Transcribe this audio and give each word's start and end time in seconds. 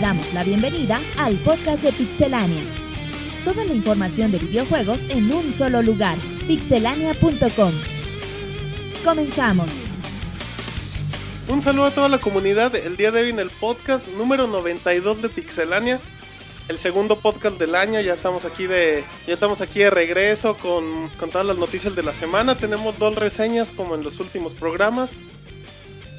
Damos 0.00 0.32
la 0.32 0.42
bienvenida 0.44 0.98
al 1.18 1.36
podcast 1.40 1.82
de 1.82 1.92
Pixelania. 1.92 2.62
Toda 3.44 3.66
la 3.66 3.74
información 3.74 4.32
de 4.32 4.38
videojuegos 4.38 5.02
en 5.10 5.30
un 5.30 5.54
solo 5.54 5.82
lugar, 5.82 6.16
pixelania.com. 6.46 7.72
Comenzamos. 9.04 9.70
Un 11.48 11.60
saludo 11.60 11.84
a 11.84 11.90
toda 11.90 12.08
la 12.08 12.18
comunidad. 12.18 12.74
El 12.76 12.96
día 12.96 13.10
de 13.10 13.20
hoy 13.20 13.28
en 13.28 13.40
el 13.40 13.50
podcast 13.50 14.08
número 14.08 14.46
92 14.46 15.20
de 15.20 15.28
Pixelania, 15.28 16.00
el 16.68 16.78
segundo 16.78 17.16
podcast 17.16 17.58
del 17.58 17.74
año. 17.74 18.00
Ya 18.00 18.14
estamos 18.14 18.46
aquí 18.46 18.66
de, 18.66 19.04
ya 19.26 19.34
estamos 19.34 19.60
aquí 19.60 19.80
de 19.80 19.90
regreso 19.90 20.56
con, 20.56 21.10
con 21.18 21.28
todas 21.28 21.46
las 21.46 21.58
noticias 21.58 21.94
de 21.94 22.02
la 22.02 22.14
semana. 22.14 22.54
Tenemos 22.54 22.98
dos 22.98 23.16
reseñas 23.16 23.70
como 23.70 23.96
en 23.96 24.02
los 24.02 24.18
últimos 24.18 24.54
programas. 24.54 25.10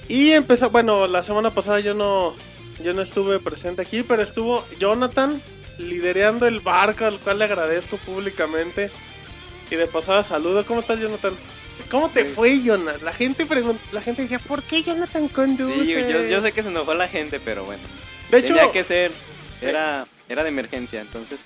Y 0.07 0.33
empezó, 0.33 0.69
bueno, 0.69 1.07
la 1.07 1.23
semana 1.23 1.49
pasada 1.49 1.79
yo 1.79 1.95
no, 1.95 2.35
yo 2.83 2.93
no 2.93 3.01
estuve 3.01 3.39
presente 3.39 3.81
aquí, 3.81 4.03
pero 4.03 4.21
estuvo 4.21 4.65
Jonathan 4.79 5.41
liderando 5.77 6.47
el 6.47 6.59
barco, 6.59 7.05
al 7.05 7.19
cual 7.19 7.39
le 7.39 7.45
agradezco 7.45 7.97
públicamente. 7.97 8.89
Y 9.69 9.75
de 9.75 9.87
pasada 9.87 10.23
saludo. 10.23 10.65
¿Cómo 10.65 10.79
estás, 10.81 10.99
Jonathan? 10.99 11.33
¿Cómo 11.89 12.09
te 12.09 12.25
fue, 12.25 12.61
Jonathan? 12.61 13.03
La 13.03 13.13
gente 13.13 13.45
pregunta, 13.45 13.81
la 13.91 14.01
gente 14.01 14.21
decía, 14.23 14.39
¿por 14.39 14.61
qué 14.63 14.83
Jonathan 14.83 15.27
conduce? 15.29 15.85
Sí, 15.85 15.93
yo, 15.93 16.25
yo 16.27 16.41
sé 16.41 16.51
que 16.51 16.61
se 16.63 16.69
nos 16.69 16.85
fue 16.85 16.95
la 16.95 17.07
gente, 17.07 17.39
pero 17.39 17.63
bueno. 17.63 17.81
de 18.29 18.37
hecho, 18.37 18.53
Tenía 18.53 18.71
que 18.71 18.83
ser. 18.83 19.11
Era, 19.61 20.05
era 20.29 20.43
de 20.43 20.49
emergencia, 20.49 21.01
entonces. 21.01 21.45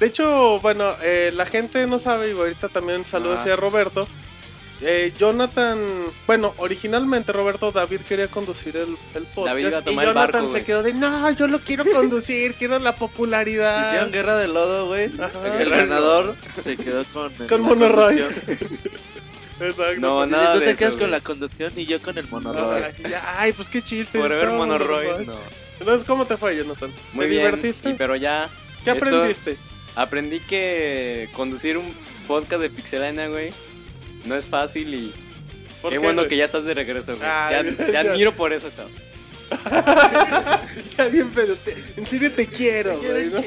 de 0.00 0.06
hecho, 0.06 0.60
bueno, 0.60 0.94
eh, 1.02 1.32
la 1.34 1.46
gente 1.46 1.86
no 1.86 1.98
sabe, 1.98 2.28
y 2.28 2.32
ahorita 2.32 2.68
también 2.68 3.04
saludo 3.04 3.38
Ah. 3.38 3.52
a 3.52 3.56
Roberto. 3.56 4.06
Eh, 4.80 5.12
Jonathan, 5.18 5.78
bueno, 6.26 6.52
originalmente 6.58 7.32
Roberto 7.32 7.70
David 7.72 8.00
quería 8.02 8.28
conducir 8.28 8.76
el, 8.76 8.96
el 9.14 9.22
podcast. 9.22 9.58
Y 9.58 9.62
Jonathan 9.62 10.14
barco, 10.14 10.48
se 10.48 10.64
quedó 10.64 10.82
de, 10.82 10.92
no, 10.92 11.30
yo 11.32 11.46
lo 11.46 11.60
quiero 11.60 11.84
conducir, 11.84 12.54
quiero 12.58 12.78
la 12.78 12.96
popularidad. 12.96 13.86
Hicieron 13.86 14.10
guerra 14.12 14.36
de 14.36 14.48
lodo, 14.48 14.86
güey. 14.88 15.04
El 15.58 15.70
ganador 15.70 16.34
se 16.62 16.76
quedó 16.76 17.04
con, 17.12 17.32
Con. 17.48 17.82
Exacto. 19.60 20.00
No, 20.00 20.24
Y 20.24 20.28
nada 20.28 20.54
tú 20.54 20.58
te 20.60 20.70
eso, 20.70 20.78
quedas 20.78 20.94
güey. 20.94 21.04
con 21.04 21.10
la 21.12 21.20
conducción 21.20 21.72
y 21.76 21.86
yo 21.86 22.02
con 22.02 22.18
el 22.18 22.28
monoroy. 22.28 22.82
Ay, 23.38 23.52
pues 23.52 23.68
qué 23.68 23.80
chiste. 23.82 24.18
Forever. 24.18 24.48
No. 24.48 25.38
Entonces, 25.78 26.04
¿cómo 26.06 26.26
te 26.26 26.36
fue, 26.36 26.56
Jonathan? 26.56 26.90
Muy 27.12 27.26
¿Te 27.26 27.30
bien. 27.30 27.44
divertiste? 27.44 27.90
y- 27.90 27.94
pero 27.94 28.16
ya 28.16 28.48
¿Qué 28.82 28.90
aprendiste? 28.90 29.56
aprendí 29.94 30.40
que 30.40 31.28
conducir 31.32 31.78
un 31.78 31.94
podcast 32.26 32.62
de 32.62 32.70
Pixelania, 32.70 33.28
güey, 33.28 33.52
no 34.24 34.34
es 34.36 34.46
fácil 34.46 34.94
y 34.94 35.12
¿Por 35.82 35.90
qué 35.90 35.98
qué, 35.98 36.04
bueno 36.04 36.22
güey? 36.22 36.28
que 36.30 36.36
ya 36.36 36.44
estás 36.46 36.64
de 36.64 36.74
regreso, 36.74 37.16
güey. 37.16 37.28
Ay, 37.28 37.74
Ya- 37.76 37.84
te 37.86 37.92
ya. 37.92 38.00
admiro 38.12 38.32
por 38.32 38.52
eso, 38.52 38.68
cabrón. 38.76 38.92
ya 40.96 41.04
bien, 41.08 41.30
pero 41.34 41.54
te- 41.56 41.76
en 41.96 42.06
serio 42.06 42.32
te 42.32 42.46
quiero, 42.46 42.98
güey. 42.98 43.26
¿no? 43.30 43.38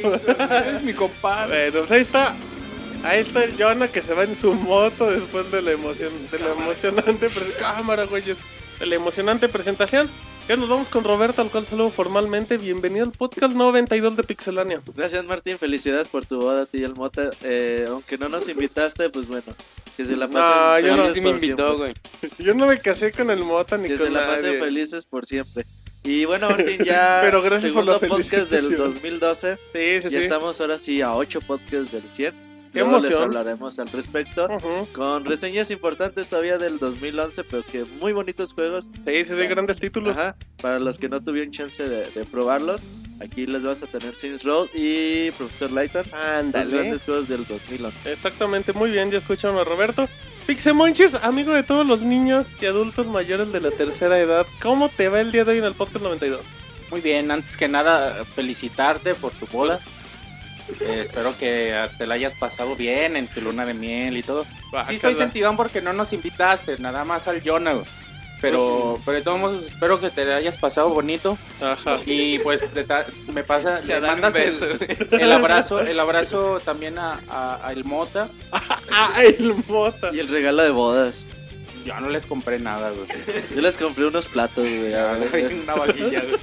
Eres 0.56 0.84
mi 0.84 0.94
compadre. 0.94 1.72
Bueno, 1.72 1.88
pues 1.88 1.92
ahí 1.92 2.02
está. 2.02 2.36
Ahí 3.04 3.20
está 3.22 3.44
el 3.44 3.56
Jonah 3.62 3.88
que 3.90 4.02
se 4.02 4.14
va 4.14 4.24
en 4.24 4.36
su 4.36 4.54
moto 4.54 5.10
después 5.10 5.52
de 5.52 5.62
la 5.62 5.72
emoción, 5.72 6.12
de 6.32 6.40
la 6.40 6.52
emocionante 6.52 7.30
pre- 7.30 7.54
cámara, 7.60 8.06
güey, 8.06 8.24
de 8.24 8.86
la 8.86 8.96
emocionante 8.96 9.48
presentación. 9.50 10.10
Ya 10.48 10.56
nos 10.56 10.70
vamos 10.70 10.88
con 10.88 11.04
Roberto, 11.04 11.42
al 11.42 11.50
cual 11.52 11.66
saludo 11.66 11.90
formalmente. 11.90 12.58
Bienvenido 12.58 13.04
al 13.06 13.12
podcast 13.12 13.54
92 13.54 14.16
de 14.16 14.24
Pixelania. 14.24 14.82
Gracias, 14.96 15.26
Martín. 15.26 15.58
Felicidades 15.58 16.08
por 16.08 16.26
tu 16.26 16.40
boda, 16.40 16.62
a 16.62 16.66
ti 16.66 16.78
y 16.80 16.84
el 16.84 16.94
Mota. 16.96 17.32
Eh, 17.44 17.86
aunque 17.90 18.18
no 18.18 18.30
nos 18.30 18.48
invitaste, 18.48 19.10
pues 19.10 19.28
bueno. 19.28 19.54
Que 19.98 20.06
se 20.06 20.16
la 20.16 20.28
No, 20.28 20.34
pasen 20.34 20.86
yo 20.86 20.96
no- 20.96 21.04
mí 21.04 21.10
felices 21.10 21.14
sí 21.16 21.22
me 21.22 21.32
por 21.34 21.44
invitó, 21.44 21.78
güey. 21.78 21.94
Yo 22.40 22.54
no 22.54 22.66
me 22.68 22.80
casé 22.80 23.12
con 23.12 23.30
el 23.30 23.40
Mota 23.44 23.78
ni 23.78 23.90
Que 23.90 23.98
con 23.98 24.08
se 24.08 24.12
la 24.14 24.26
pasen 24.26 24.46
nadie. 24.46 24.60
felices 24.60 25.06
por 25.06 25.26
siempre. 25.26 25.66
Y 26.04 26.24
bueno, 26.24 26.50
Martín, 26.50 26.82
ya. 26.86 27.20
Pero 27.24 27.42
gracias 27.42 27.74
por 27.74 27.84
segundo 27.84 28.00
la 28.02 28.08
podcast 28.08 28.50
del 28.50 28.62
felicitación. 28.64 28.94
2012. 28.94 29.56
Sí, 29.74 30.02
sí, 30.02 30.02
ya 30.04 30.10
sí. 30.10 30.16
estamos 30.18 30.62
ahora 30.62 30.78
sí 30.80 31.02
a 31.02 31.14
8 31.14 31.42
podcasts 31.42 31.92
del 31.92 32.04
100. 32.10 32.34
Qué 32.74 32.80
Luego 32.80 32.96
les 32.98 33.06
emoción. 33.06 33.24
hablaremos 33.24 33.80
al 33.80 33.88
respecto. 33.88 34.48
Con 34.94 35.26
reseñas 35.26 35.72
importantes 35.72 36.28
todavía 36.28 36.58
del 36.58 36.78
2011, 36.80 37.44
pero 37.46 37.64
que 37.64 37.86
muy 38.00 38.14
bonitos 38.14 38.54
juegos. 38.54 38.86
Sí, 39.06 39.26
sí, 39.26 39.34
sí, 39.40 39.48
grandes 39.48 39.80
títulos. 39.80 40.18
Ajá, 40.18 40.36
para 40.62 40.80
los 40.80 40.98
que 40.98 41.10
no 41.10 41.22
tuvieron 41.22 41.52
chance 41.52 41.88
de, 41.88 42.10
de 42.12 42.26
probarlos, 42.26 42.82
aquí 43.22 43.48
les 43.48 43.64
vas 43.64 43.82
a 43.84 43.88
tener 43.88 44.14
Saints 44.16 44.44
Row 44.44 44.68
y 44.74 45.32
Profesor 45.32 45.72
Layton, 45.72 46.04
los 46.04 46.14
Ándale. 46.14 46.70
grandes 46.78 47.04
juegos 47.04 47.28
del 47.28 47.46
2011. 47.48 48.12
Exactamente, 48.12 48.74
muy 48.74 48.92
bien, 48.92 49.10
ya 49.12 49.20
escucharon 49.20 49.58
a 49.58 49.64
Roberto. 49.64 50.08
Pixemonchis, 50.46 51.14
amigo 51.16 51.54
de 51.54 51.64
todos 51.64 51.86
los 51.86 52.02
niños 52.02 52.46
y 52.62 52.66
adultos 52.68 53.08
mayores 53.08 53.52
de 53.52 53.60
la 53.60 53.72
tercera 53.72 54.18
edad, 54.20 54.46
¿cómo 54.62 54.88
te 54.90 55.10
va 55.10 55.20
el 55.20 55.32
día 55.32 55.44
de 55.46 55.54
hoy 55.54 55.58
en 55.58 55.66
el 55.66 55.74
podcast 55.74 56.04
92? 56.04 56.42
Muy 56.90 57.02
bien, 57.02 57.32
antes 57.32 57.58
que 57.58 57.68
nada, 57.68 58.24
felicitarte 58.36 59.14
por 59.16 59.34
tu 59.34 59.46
boda. 59.48 59.82
Eh, 60.82 61.00
espero 61.02 61.38
que 61.38 61.88
te 61.98 62.06
la 62.08 62.16
hayas 62.16 62.34
pasado 62.34 62.76
bien 62.76 63.16
en 63.16 63.28
tu 63.28 63.42
luna 63.42 63.66
de 63.66 63.74
miel 63.74 64.18
y 64.18 64.24
todo. 64.24 64.46
Sí, 64.88 64.96
estoy 64.96 65.14
sentidón 65.16 65.56
porque 65.58 65.82
no 65.82 65.94
nos 65.94 66.14
invitaste, 66.14 66.78
nada 66.80 67.04
más 67.06 67.28
al 67.28 67.42
Jonah. 67.44 67.80
Pero, 68.40 69.00
pero 69.04 69.18
de 69.18 69.24
todos 69.24 69.40
modos, 69.40 69.64
espero 69.66 70.00
que 70.00 70.12
te 70.12 70.24
la 70.24 70.36
hayas 70.36 70.58
pasado 70.58 70.90
bonito. 70.90 71.40
Ajá. 71.60 72.00
Y 72.06 72.38
pues 72.40 72.64
me 73.34 73.44
pasa, 73.44 73.80
Te 73.80 73.88
le 74.00 74.08
mandas 74.08 74.36
el, 74.36 75.32
abrazo, 75.32 75.80
el 75.82 76.00
abrazo 76.00 76.60
también 76.64 77.00
a, 77.00 77.20
a- 77.30 77.60
a 77.68 77.72
el 77.74 77.84
Mota. 77.84 78.30
Ah, 78.90 79.12
el 79.24 79.54
mota. 79.68 80.12
Y 80.14 80.20
el 80.20 80.28
regalo 80.30 80.64
de 80.64 80.72
bodas. 80.72 81.26
Yo 81.86 82.00
no 82.00 82.10
les 82.10 82.26
compré 82.26 82.58
nada, 82.58 82.90
güey. 82.92 83.06
Yo 83.54 83.62
les 83.62 83.78
compré 83.78 84.06
unos 84.06 84.28
platos, 84.28 84.64
güey. 84.64 84.94
Una 85.62 85.76
vaquilla, 85.76 86.22
güey. 86.22 86.40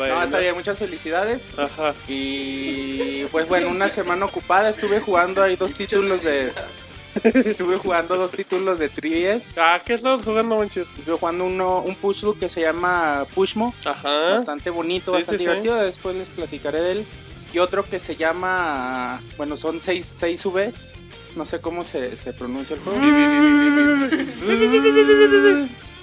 Bueno, 0.00 0.14
No, 0.14 0.22
está 0.24 0.38
bien, 0.38 0.54
muchas 0.54 0.78
felicidades. 0.78 1.46
Ajá. 1.58 1.94
Y 2.08 3.24
pues 3.26 3.46
bueno, 3.46 3.68
una 3.68 3.90
semana 3.90 4.24
ocupada 4.24 4.70
estuve 4.70 4.98
jugando 4.98 5.42
ahí 5.42 5.56
dos 5.56 5.74
títulos 5.74 6.22
de 6.22 6.52
estuve 7.44 7.76
jugando 7.76 8.16
dos 8.16 8.30
títulos 8.30 8.78
de 8.78 8.90
3DS. 8.90 9.52
Ah, 9.58 9.82
¿qué 9.84 9.92
estabas 9.92 10.22
jugando, 10.22 10.56
Monchis? 10.56 10.88
Estuve 10.96 11.18
jugando 11.18 11.44
uno 11.44 11.82
un 11.82 11.94
puzzle 11.96 12.32
que 12.40 12.48
se 12.48 12.62
llama 12.62 13.26
Pushmo, 13.34 13.74
Ajá. 13.84 14.36
bastante 14.36 14.70
bonito, 14.70 15.10
Sí, 15.10 15.18
bastante 15.18 15.32
sí, 15.32 15.44
sí. 15.44 15.48
divertido, 15.50 15.74
después 15.76 16.16
les 16.16 16.30
platicaré 16.30 16.80
de 16.80 16.92
él. 16.92 17.06
Y 17.52 17.58
otro 17.58 17.84
que 17.84 17.98
se 17.98 18.16
llama, 18.16 19.20
bueno, 19.36 19.54
son 19.54 19.82
seis, 19.82 20.06
seis 20.06 20.42
Vs, 20.44 20.82
no 21.36 21.44
sé 21.44 21.60
cómo 21.60 21.84
se, 21.84 22.16
se 22.16 22.32
pronuncia 22.32 22.74
el 22.74 22.80
juego. 22.80 22.98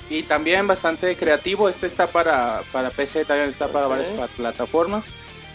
Y 0.09 0.23
también 0.23 0.68
bastante 0.68 1.16
creativo, 1.18 1.68
este 1.68 1.85
está 1.88 2.07
para, 2.07 2.62
para 2.72 2.90
PC, 2.91 3.25
también 3.25 3.50
está 3.50 3.68
para 3.68 3.88
varias 3.88 4.09
pla- 4.09 4.28
plataformas. 4.28 5.06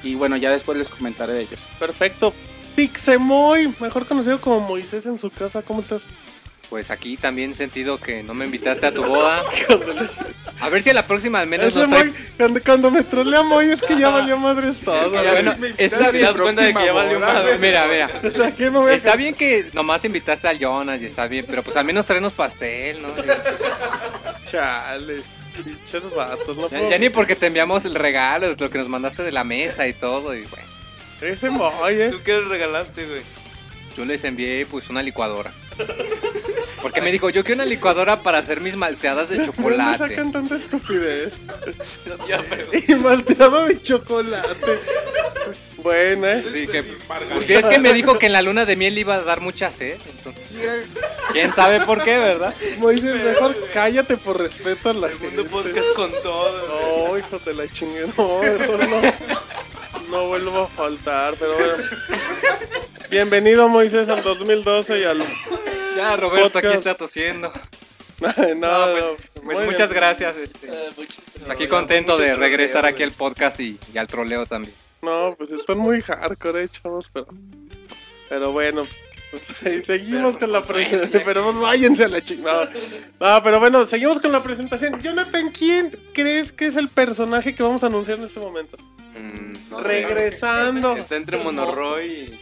Y 0.02 0.14
bueno, 0.14 0.36
ya 0.36 0.50
después 0.50 0.76
les 0.76 0.90
comentaré 0.90 1.32
de 1.32 1.40
ellos. 1.42 1.60
Perfecto. 1.78 2.34
Pixemoy, 2.76 3.72
mejor 3.80 4.06
conocido 4.06 4.41
como 4.41 4.60
Moisés 4.60 5.06
en 5.06 5.16
su 5.18 5.30
casa, 5.30 5.62
¿cómo 5.62 5.80
estás? 5.80 6.02
Pues 6.68 6.91
aquí 6.91 7.18
también 7.18 7.54
sentido 7.54 7.98
que 7.98 8.22
no 8.22 8.32
me 8.32 8.46
invitaste 8.46 8.86
a 8.86 8.94
tu 8.94 9.04
boda. 9.04 9.42
A 10.60 10.68
ver 10.70 10.80
si 10.82 10.91
a 10.91 10.94
la 10.94 11.06
próxima 11.06 11.41
al 11.41 11.46
menos 11.48 11.72
cuando, 12.38 12.60
cuando 12.64 12.91
me 12.92 13.02
trolea 13.02 13.42
Moy 13.42 13.70
es 13.70 13.82
que 13.82 13.98
ya 13.98 14.08
valió 14.10 14.38
madres 14.38 14.78
todo. 14.84 15.10
Bueno, 15.10 15.54
está 15.76 15.98
¿Te 16.06 16.12
bien. 16.12 16.24
das 16.24 16.41
cuenta 16.41 16.62
de 16.62 16.72
que 16.72 16.80
Está 18.94 19.16
bien 19.16 19.34
que 19.34 19.66
nomás 19.74 20.04
invitaste 20.04 20.46
al 20.48 20.58
Jonas 20.60 21.02
y 21.02 21.06
está 21.06 21.26
bien, 21.26 21.44
pero 21.48 21.62
pues 21.64 21.76
al 21.76 21.84
menos 21.84 22.06
traernos 22.06 22.32
pastel, 22.32 23.02
¿no? 23.02 23.08
Chale. 24.44 25.22
Pinches 25.64 26.03
vatos, 26.14 26.56
no 26.56 26.62
Ya, 26.70 26.78
puedo- 26.78 26.91
ya 26.91 26.98
ni 26.98 27.10
porque 27.10 27.36
te 27.36 27.47
enviamos 27.47 27.84
el 27.84 27.94
regalo, 27.94 28.54
lo 28.58 28.70
que 28.70 28.78
nos 28.78 28.88
mandaste 28.88 29.22
de 29.22 29.32
la 29.32 29.44
mesa 29.44 29.86
y 29.86 29.92
todo, 29.92 30.34
y 30.34 30.42
bueno. 30.47 30.66
Ese 31.20 31.47
eh. 31.48 32.09
¿Tú 32.10 32.21
qué 32.24 32.33
le 32.39 32.44
regalaste, 32.47 33.06
güey? 33.06 33.22
Yo 33.97 34.04
les 34.06 34.24
envié 34.24 34.65
pues 34.66 34.89
una 34.89 35.03
licuadora. 35.03 35.53
Porque 36.80 37.00
me 37.00 37.12
dijo, 37.12 37.30
yo 37.30 37.44
quiero 37.44 37.62
una 37.62 37.71
licuadora 37.71 38.22
para 38.22 38.39
hacer 38.39 38.60
mis 38.60 38.74
malteadas 38.74 39.28
de 39.28 39.36
¿De 39.36 39.47
dónde 39.47 39.56
chocolate. 39.56 39.98
sacan 40.09 40.33
tanta 40.33 40.56
estupidez? 40.56 41.34
Ya, 42.27 42.41
pero... 42.48 42.66
Y 42.89 42.94
malteado 42.97 43.66
de 43.66 43.80
chocolate. 43.80 44.78
Bueno, 45.77 46.27
eh. 46.27 46.44
Sí, 46.53 46.66
que, 46.66 46.83
pues 46.83 47.47
sí, 47.47 47.53
es 47.54 47.66
que 47.66 47.78
me 47.78 47.92
dijo 47.92 48.18
que 48.18 48.27
en 48.27 48.33
la 48.33 48.42
luna 48.42 48.65
de 48.65 48.74
miel 48.77 48.97
iba 48.98 49.16
a 49.16 49.22
dar 49.22 49.41
mucha 49.41 49.71
sed, 49.71 49.98
entonces, 50.10 50.44
quién 51.32 51.52
sabe 51.52 51.80
por 51.80 52.02
qué, 52.02 52.18
¿verdad? 52.18 52.54
Moisés, 52.78 53.22
mejor 53.22 53.56
cállate 53.72 54.16
por 54.16 54.38
respeto 54.38 54.90
a 54.90 54.94
la 54.94 55.08
Segundo 55.08 55.42
gente. 55.42 55.50
podcast 55.50 55.88
con 55.94 56.12
todo. 56.22 57.08
No, 57.08 57.18
hijo 57.18 57.38
de 57.40 57.54
la 57.54 57.68
chingada. 57.70 58.08
No, 58.16 58.38
mejor 58.42 58.88
no. 58.88 59.00
No 60.10 60.26
vuelvo 60.28 60.60
a 60.62 60.66
faltar, 60.68 61.34
pero 61.38 61.54
bueno. 61.54 61.74
Bienvenido, 63.10 63.68
Moisés, 63.68 64.08
al 64.08 64.22
2012 64.22 65.00
y 65.00 65.04
al. 65.04 65.22
Ya, 65.96 66.16
Roberto 66.16 66.58
aquí 66.58 66.68
está 66.68 66.94
tosiendo. 66.94 67.52
No, 68.22 68.28
No, 68.28 68.34
pues, 68.36 68.56
no, 68.56 69.16
pues 69.42 69.58
muy 69.58 69.66
muchas 69.66 69.90
bien. 69.90 70.00
gracias. 70.00 70.36
Este, 70.36 70.68
Eh, 70.68 70.90
muchas 70.96 71.16
pues 71.36 71.50
aquí 71.50 71.66
contento 71.66 72.16
de 72.16 72.34
regresar 72.36 72.86
aquí 72.86 73.02
al 73.02 73.10
podcast 73.10 73.58
y, 73.58 73.80
y 73.92 73.98
al 73.98 74.06
troleo 74.06 74.46
también. 74.46 74.76
No, 75.00 75.34
pues 75.36 75.50
están 75.50 75.78
muy 75.78 76.00
hardcore, 76.02 76.62
eh, 76.62 76.68
chavos, 76.68 77.10
pero. 77.12 77.26
Pero 78.28 78.52
bueno, 78.52 78.84
pues, 78.84 79.00
seguimos 79.84 80.36
con 80.36 80.52
la 80.52 80.62
presentación. 80.62 81.22
Pero 81.24 81.44
pues 81.44 81.58
váyanse 81.58 82.04
a 82.04 82.08
la 82.08 82.22
chingada. 82.22 82.70
No, 83.20 83.42
pero 83.42 83.60
bueno, 83.60 83.86
seguimos 83.86 84.20
con 84.20 84.32
la 84.32 84.42
presentación. 84.42 85.00
Jonathan, 85.00 85.50
¿quién 85.50 85.96
crees 86.12 86.52
que 86.52 86.66
es 86.66 86.76
el 86.76 86.88
personaje 86.88 87.54
que 87.54 87.62
vamos 87.62 87.82
a 87.82 87.86
anunciar 87.86 88.18
en 88.18 88.24
este 88.24 88.40
momento? 88.40 88.76
Mm, 89.14 89.70
No 89.70 89.82
sé. 89.82 89.88
regresando. 89.88 90.96
Está 90.96 91.16
entre 91.16 91.38
Monoroy 91.38 92.06
y. 92.06 92.38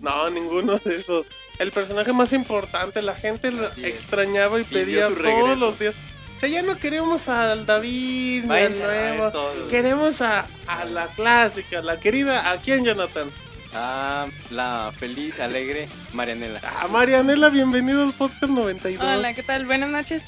No, 0.00 0.30
ninguno 0.30 0.78
de 0.84 0.96
esos. 0.96 1.26
El 1.58 1.72
personaje 1.72 2.12
más 2.12 2.32
importante, 2.32 3.02
la 3.02 3.14
gente 3.14 3.50
lo 3.50 3.64
extrañaba 3.82 4.60
y 4.60 4.64
pedía 4.64 5.06
su 5.08 5.14
todos 5.16 5.60
los 5.60 5.78
días. 5.78 5.94
O 6.36 6.40
sea, 6.40 6.48
ya 6.48 6.62
no 6.62 6.78
queremos 6.78 7.28
al 7.28 7.66
David, 7.66 8.42
ni 8.42 8.42
al 8.42 8.48
Váyanse 8.48 8.82
nuevo. 8.84 9.32
Queremos 9.68 10.20
a, 10.22 10.46
a 10.68 10.84
la 10.84 11.08
clásica, 11.08 11.82
la 11.82 11.98
querida. 11.98 12.52
¿A 12.52 12.58
quién, 12.60 12.84
Jonathan? 12.84 13.28
Ah, 13.74 14.26
la 14.50 14.92
feliz, 14.98 15.38
alegre 15.40 15.88
Marianela. 16.12 16.60
A 16.80 16.88
Marianela, 16.88 17.48
bienvenido 17.50 18.02
al 18.02 18.12
podcast 18.12 18.50
92. 18.50 19.06
Hola, 19.06 19.34
¿qué 19.34 19.42
tal? 19.42 19.66
Buenas 19.66 19.90
noches. 19.90 20.22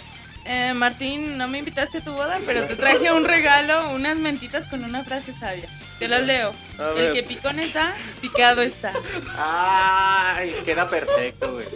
Eh, 0.45 0.73
Martín, 0.75 1.37
no 1.39 1.49
me 1.49 1.59
invitaste 1.59 1.99
a 1.99 2.05
tu 2.05 2.13
boda, 2.13 2.39
pero 2.47 2.67
te 2.67 2.77
traje 2.77 3.13
un 3.13 3.25
regalo, 3.25 3.91
unas 3.95 4.17
mentitas 4.17 4.67
con 4.67 4.85
una 4.85 5.05
frase 5.05 5.33
sabia. 5.33 5.69
Te 5.99 6.09
las 6.09 6.23
leo. 6.23 6.53
A 6.79 6.91
El 6.99 7.13
que 7.13 7.23
picón 7.23 7.59
está, 7.59 7.95
picado 8.21 8.63
está. 8.63 8.93
Ay, 9.37 10.55
queda 10.65 10.89
perfecto, 10.89 11.53
güey. 11.55 11.67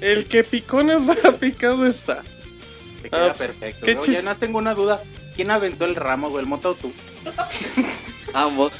El 0.00 0.26
que 0.26 0.42
picones 0.44 0.98
va 1.08 1.32
picado 1.38 1.86
está. 1.86 2.22
Te 3.02 3.10
queda 3.10 3.30
Ah, 3.30 3.34
perfecto. 3.34 3.84
qué 3.84 3.98
chis- 3.98 4.22
no 4.22 4.34
tengo 4.36 4.58
una 4.58 4.74
duda. 4.74 5.02
¿Quién 5.34 5.50
aventó 5.50 5.84
el 5.84 5.96
ramo, 5.96 6.30
güey? 6.30 6.42
¿El 6.42 6.48
moto 6.48 6.70
o 6.70 6.74
tú? 6.74 6.92
Ambos. 8.32 8.72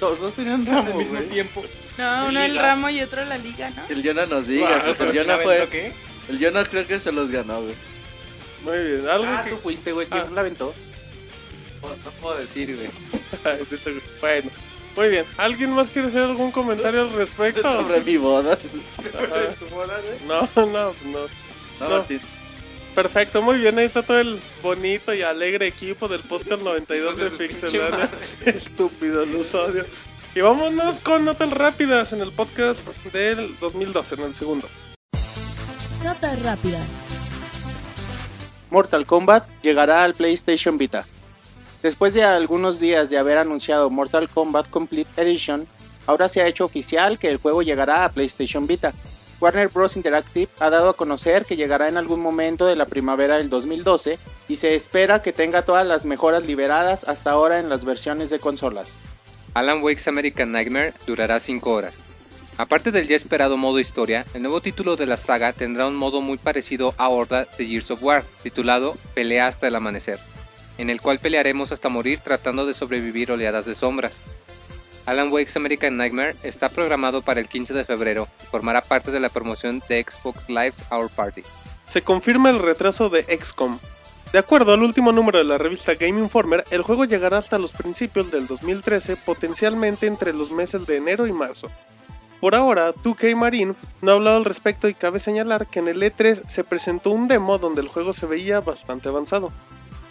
Los 0.00 0.20
dos 0.20 0.34
tenían 0.34 0.66
ramo 0.66 0.78
Al 0.90 0.94
mismo 0.94 1.14
güey. 1.16 1.28
tiempo. 1.28 1.64
No, 1.98 2.26
uno 2.26 2.40
el 2.40 2.58
ramo 2.58 2.90
y 2.90 3.00
otro 3.00 3.24
la 3.24 3.38
liga, 3.38 3.70
¿no? 3.70 3.82
El 3.88 4.02
Jonah 4.06 4.26
nos 4.26 4.46
diga, 4.46 4.68
Guau, 4.68 4.80
pues 4.82 4.96
pero 4.98 5.10
el 5.10 5.16
Jonah 5.18 5.34
¿Quién 5.34 5.44
fue. 5.44 5.54
aventó 5.56 5.70
qué? 5.70 5.92
El 6.28 6.44
Jonah 6.44 6.64
creo 6.64 6.86
que 6.86 7.00
se 7.00 7.12
los 7.12 7.30
ganó, 7.30 7.60
güey. 7.62 7.74
Muy 8.64 8.78
bien, 8.92 9.08
algo 9.08 9.26
Ah, 9.28 9.42
que. 9.44 9.50
tú 9.50 9.56
fuiste, 9.58 9.92
güey. 9.92 10.06
¿Quién 10.08 10.24
Ah. 10.24 10.30
la 10.34 10.40
aventó? 10.40 10.74
No, 11.82 11.88
no 11.90 12.10
puedo 12.20 12.38
decir, 12.38 12.74
güey. 12.76 12.88
Ay, 13.44 13.64
de 13.70 13.78
seguro. 13.78 14.02
Bueno, 14.20 14.50
muy 14.96 15.08
bien. 15.08 15.24
¿Alguien 15.36 15.70
más 15.70 15.88
quiere 15.90 16.08
hacer 16.08 16.22
algún 16.22 16.50
comentario 16.50 17.02
al 17.02 17.12
respecto? 17.12 17.62
Sobre 17.70 18.00
mi 18.00 18.16
boda. 18.16 18.58
No, 20.26 20.48
no, 20.56 20.66
no. 20.66 20.94
No, 21.04 21.28
No. 21.80 21.88
Martín. 21.90 22.20
Perfecto, 22.94 23.42
muy 23.42 23.58
bien. 23.58 23.78
Ahí 23.78 23.86
está 23.86 24.02
todo 24.02 24.20
el 24.20 24.40
bonito 24.62 25.12
y 25.12 25.22
alegre 25.22 25.66
equipo 25.66 26.06
del 26.06 26.20
podcast 26.20 26.62
92 26.62 27.16
de 27.16 27.30
de 27.30 27.30
Pixelania. 27.36 28.08
Estúpido, 28.46 29.26
los 29.26 29.52
odio. 29.54 29.84
Y 30.34 30.40
vámonos 30.40 30.98
con 30.98 31.24
notas 31.24 31.50
rápidas 31.50 32.12
en 32.12 32.20
el 32.20 32.32
podcast 32.32 32.86
del 33.12 33.58
2012, 33.58 34.14
en 34.14 34.20
el 34.22 34.34
segundo. 34.34 34.68
Notas 36.04 36.40
rápidas. 36.42 36.86
Mortal 38.70 39.06
Kombat 39.06 39.46
llegará 39.62 40.04
al 40.04 40.14
PlayStation 40.14 40.78
Vita. 40.78 41.04
Después 41.82 42.14
de 42.14 42.24
algunos 42.24 42.80
días 42.80 43.10
de 43.10 43.18
haber 43.18 43.38
anunciado 43.38 43.90
Mortal 43.90 44.28
Kombat 44.28 44.68
Complete 44.70 45.22
Edition, 45.22 45.66
ahora 46.06 46.28
se 46.28 46.42
ha 46.42 46.46
hecho 46.46 46.64
oficial 46.64 47.18
que 47.18 47.28
el 47.28 47.38
juego 47.38 47.62
llegará 47.62 48.04
a 48.04 48.08
PlayStation 48.08 48.66
Vita. 48.66 48.92
Warner 49.40 49.68
Bros. 49.68 49.96
Interactive 49.96 50.50
ha 50.60 50.70
dado 50.70 50.88
a 50.88 50.96
conocer 50.96 51.44
que 51.44 51.56
llegará 51.56 51.88
en 51.88 51.96
algún 51.96 52.20
momento 52.20 52.66
de 52.66 52.76
la 52.76 52.86
primavera 52.86 53.38
del 53.38 53.50
2012 53.50 54.18
y 54.48 54.56
se 54.56 54.74
espera 54.74 55.22
que 55.22 55.32
tenga 55.32 55.62
todas 55.62 55.86
las 55.86 56.04
mejoras 56.04 56.44
liberadas 56.44 57.04
hasta 57.04 57.30
ahora 57.30 57.58
en 57.58 57.68
las 57.68 57.84
versiones 57.84 58.30
de 58.30 58.38
consolas. 58.38 58.96
Alan 59.54 59.82
Wake's 59.82 60.08
American 60.08 60.52
Nightmare 60.52 60.94
durará 61.06 61.40
5 61.40 61.70
horas. 61.70 61.94
Aparte 62.56 62.92
del 62.92 63.08
ya 63.08 63.16
esperado 63.16 63.56
modo 63.56 63.80
historia, 63.80 64.24
el 64.32 64.42
nuevo 64.42 64.60
título 64.60 64.94
de 64.94 65.06
la 65.06 65.16
saga 65.16 65.52
tendrá 65.52 65.88
un 65.88 65.96
modo 65.96 66.20
muy 66.20 66.38
parecido 66.38 66.94
a 66.98 67.08
Horda 67.08 67.48
de 67.58 67.66
Gears 67.66 67.90
of 67.90 68.02
War, 68.02 68.24
titulado 68.44 68.96
Pelea 69.12 69.48
hasta 69.48 69.66
el 69.66 69.74
amanecer, 69.74 70.20
en 70.78 70.88
el 70.88 71.00
cual 71.00 71.18
pelearemos 71.18 71.72
hasta 71.72 71.88
morir 71.88 72.20
tratando 72.22 72.64
de 72.64 72.74
sobrevivir 72.74 73.32
oleadas 73.32 73.66
de 73.66 73.74
sombras. 73.74 74.20
Alan 75.06 75.30
Wake's 75.30 75.56
American 75.56 75.96
Nightmare 75.96 76.34
está 76.42 76.68
programado 76.68 77.20
para 77.20 77.40
el 77.40 77.48
15 77.48 77.74
de 77.74 77.84
febrero 77.84 78.28
y 78.42 78.46
formará 78.46 78.80
parte 78.80 79.10
de 79.10 79.20
la 79.20 79.28
promoción 79.28 79.82
de 79.88 80.02
Xbox 80.02 80.48
Live's 80.48 80.82
Our 80.90 81.10
Party. 81.10 81.42
Se 81.86 82.02
confirma 82.02 82.50
el 82.50 82.58
retraso 82.58 83.10
de 83.10 83.22
XCOM. 83.22 83.78
De 84.32 84.38
acuerdo 84.38 84.72
al 84.72 84.82
último 84.82 85.12
número 85.12 85.38
de 85.38 85.44
la 85.44 85.58
revista 85.58 85.94
Game 85.94 86.18
Informer, 86.20 86.64
el 86.70 86.82
juego 86.82 87.04
llegará 87.04 87.38
hasta 87.38 87.58
los 87.58 87.72
principios 87.72 88.30
del 88.30 88.46
2013, 88.46 89.16
potencialmente 89.16 90.06
entre 90.06 90.32
los 90.32 90.50
meses 90.50 90.86
de 90.86 90.96
enero 90.96 91.26
y 91.26 91.32
marzo. 91.32 91.70
Por 92.40 92.54
ahora, 92.54 92.92
2K 92.94 93.36
Marine 93.36 93.74
no 94.02 94.10
ha 94.10 94.14
hablado 94.14 94.38
al 94.38 94.44
respecto 94.44 94.88
y 94.88 94.94
cabe 94.94 95.20
señalar 95.20 95.66
que 95.66 95.78
en 95.78 95.88
el 95.88 96.02
E3 96.02 96.48
se 96.48 96.64
presentó 96.64 97.10
un 97.10 97.28
demo 97.28 97.58
donde 97.58 97.80
el 97.80 97.88
juego 97.88 98.12
se 98.12 98.26
veía 98.26 98.60
bastante 98.60 99.08
avanzado. 99.08 99.52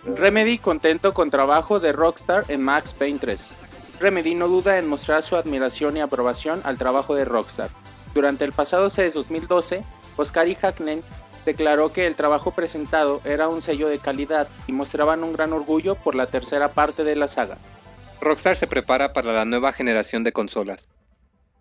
Remedy 0.06 0.58
contento 0.58 1.14
con 1.14 1.30
trabajo 1.30 1.80
de 1.80 1.92
Rockstar 1.92 2.46
en 2.48 2.62
Max 2.62 2.94
Payne 2.94 3.20
3. 3.20 3.54
Remedy 4.04 4.36
no 4.36 4.50
duda 4.50 4.80
en 4.80 4.90
mostrar 4.90 5.24
su 5.24 5.38
admiración 5.38 5.96
y 5.96 6.02
aprobación 6.02 6.60
al 6.66 6.78
trabajo 6.78 7.16
de 7.16 7.24
Rockstar. 7.24 7.70
Durante 8.14 8.44
el 8.44 8.52
pasado 8.52 8.90
CES 8.90 9.14
2012, 9.14 9.82
Oscar 10.18 10.54
Hackney 10.54 11.02
declaró 11.46 11.94
que 11.94 12.06
el 12.06 12.16
trabajo 12.16 12.52
presentado 12.52 13.22
era 13.24 13.48
un 13.48 13.62
sello 13.62 13.88
de 13.88 14.00
calidad 14.00 14.50
y 14.68 14.74
mostraban 14.74 15.24
un 15.24 15.32
gran 15.32 15.54
orgullo 15.54 15.96
por 15.96 16.16
la 16.16 16.28
tercera 16.28 16.68
parte 16.68 17.06
de 17.06 17.16
la 17.16 17.30
saga. 17.30 17.58
Rockstar 18.20 18.58
se 18.58 18.68
prepara 18.68 19.14
para 19.14 19.32
la 19.32 19.46
nueva 19.46 19.72
generación 19.72 20.26
de 20.26 20.34
consolas. 20.34 20.90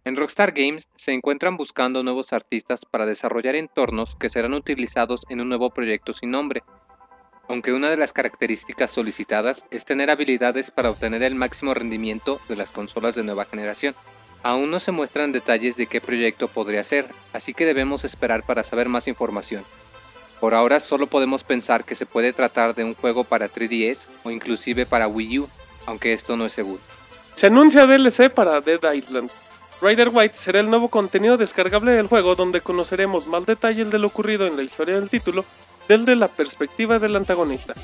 En 0.05 0.17
Rockstar 0.17 0.51
Games 0.51 0.89
se 0.97 1.13
encuentran 1.13 1.57
buscando 1.57 2.03
nuevos 2.03 2.33
artistas 2.33 2.85
para 2.85 3.07
desarrollar 3.07 3.55
entornos 3.55 4.17
que 4.17 4.29
serán 4.29 4.55
utilizados 4.55 5.21
en 5.29 5.41
un 5.41 5.49
nuevo 5.49 5.71
proyecto 5.71 6.13
sin 6.13 6.33
nombre. 6.33 6.65
Aunque 7.53 7.75
una 7.75 7.91
de 7.91 7.99
las 7.99 8.15
características 8.15 8.91
solicitadas 8.91 9.67
es 9.71 9.85
tener 9.85 10.11
habilidades 10.11 10.71
para 10.71 10.89
obtener 10.89 11.23
el 11.23 11.35
máximo 11.35 11.75
rendimiento 11.75 12.41
de 12.49 12.57
las 12.57 12.71
consolas 12.71 13.15
de 13.15 13.25
nueva 13.25 13.45
generación. 13.45 13.95
Aún 14.43 14.71
no 14.71 14.81
se 14.81 14.91
muestran 14.91 15.33
detalles 15.33 15.77
de 15.77 15.87
qué 15.87 16.01
proyecto 16.01 16.49
podría 16.49 16.83
ser, 16.83 17.09
así 17.35 17.53
que 17.53 17.67
debemos 17.67 18.07
esperar 18.07 18.43
para 18.47 18.63
saber 18.63 18.89
más 18.89 19.07
información. 19.07 19.65
Por 20.41 20.55
ahora 20.55 20.81
solo 20.81 21.09
podemos 21.09 21.45
pensar 21.45 21.85
que 21.85 21.95
se 21.95 22.07
puede 22.07 22.33
tratar 22.33 22.75
de 22.75 22.85
un 22.85 22.95
juego 22.95 23.23
para 23.23 23.51
3DS 23.51 24.09
o 24.25 24.31
inclusive 24.31 24.87
para 24.87 25.07
Wii 25.07 25.41
U, 25.41 25.49
aunque 25.85 26.15
esto 26.15 26.39
no 26.39 26.47
es 26.47 26.55
seguro. 26.55 26.81
Se 27.35 27.49
anuncia 27.49 27.85
DLC 27.85 28.31
para 28.31 28.63
Dead 28.63 28.95
Island. 28.95 29.29
Rider 29.83 30.09
White 30.11 30.37
será 30.37 30.61
el 30.61 30.71
nuevo 30.71 30.89
contenido 30.89 31.37
descargable 31.37 31.93
del 31.93 32.07
juego 32.07 32.35
donde 32.35 32.63
conoceremos 32.63 33.27
más 33.27 33.45
detalles 33.45 33.91
de 33.91 33.99
lo 33.99 34.07
ocurrido 34.07 34.47
en 34.47 34.57
la 34.57 34.63
historia 34.63 34.95
del 34.95 35.11
título 35.11 35.45
desde 35.89 36.17
la 36.17 36.29
perspectiva 36.29 36.99
del 36.99 37.17
antagonista. 37.17 37.75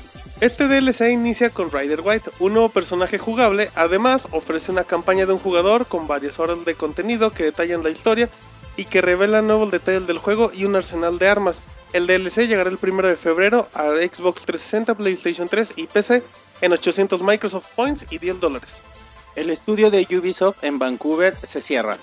Este 0.41 0.67
DLC 0.67 1.11
inicia 1.11 1.49
con 1.49 1.71
Rider 1.71 2.01
White, 2.01 2.31
un 2.39 2.53
nuevo 2.53 2.69
personaje 2.69 3.17
jugable, 3.17 3.71
además 3.75 4.27
ofrece 4.31 4.71
una 4.71 4.85
campaña 4.85 5.25
de 5.25 5.33
un 5.33 5.39
jugador 5.39 5.85
con 5.85 6.07
varias 6.07 6.39
horas 6.39 6.63
de 6.63 6.75
contenido 6.75 7.31
que 7.31 7.43
detallan 7.43 7.83
la 7.83 7.89
historia 7.89 8.29
y 8.77 8.85
que 8.85 9.01
revelan 9.01 9.47
nuevos 9.47 9.69
detalles 9.69 10.07
del 10.07 10.17
juego 10.17 10.51
y 10.53 10.63
un 10.63 10.77
arsenal 10.77 11.19
de 11.19 11.27
armas. 11.27 11.59
El 11.91 12.07
DLC 12.07 12.47
llegará 12.47 12.69
el 12.69 12.79
1 12.81 13.01
de 13.01 13.17
febrero 13.17 13.67
a 13.73 13.83
Xbox 13.83 14.43
360, 14.45 14.95
PlayStation 14.95 15.49
3 15.49 15.73
y 15.75 15.87
PC 15.87 16.23
en 16.61 16.71
800 16.71 17.21
Microsoft 17.21 17.67
Points 17.75 18.05
y 18.09 18.19
10 18.19 18.39
dólares. 18.39 18.81
El 19.35 19.49
estudio 19.49 19.91
de 19.91 20.07
Ubisoft 20.17 20.63
en 20.63 20.79
Vancouver 20.79 21.35
se 21.35 21.59
cierra. 21.59 21.97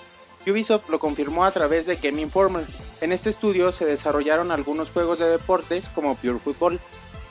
Ubisoft 0.49 0.89
lo 0.89 0.99
confirmó 0.99 1.43
a 1.43 1.51
través 1.51 1.85
de 1.85 1.95
Game 1.95 2.21
Informer. 2.21 2.63
En 3.01 3.11
este 3.11 3.29
estudio 3.29 3.71
se 3.71 3.85
desarrollaron 3.85 4.51
algunos 4.51 4.91
juegos 4.91 5.19
de 5.19 5.29
deportes 5.29 5.89
como 5.89 6.15
Pure 6.15 6.39
Football. 6.39 6.79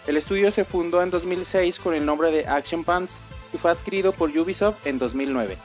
El 0.07 0.17
estudio 0.17 0.51
se 0.51 0.65
fundó 0.65 1.03
en 1.03 1.11
2006 1.11 1.81
con 1.81 1.95
el 1.95 2.05
nombre 2.05 2.31
de 2.31 2.47
Action 2.47 2.85
Pants 2.85 3.23
y 3.53 3.59
fue 3.59 3.71
adquirido 3.71 4.13
por 4.13 4.31
Ubisoft 4.31 4.87
en 4.87 4.99
2009. 4.99 5.57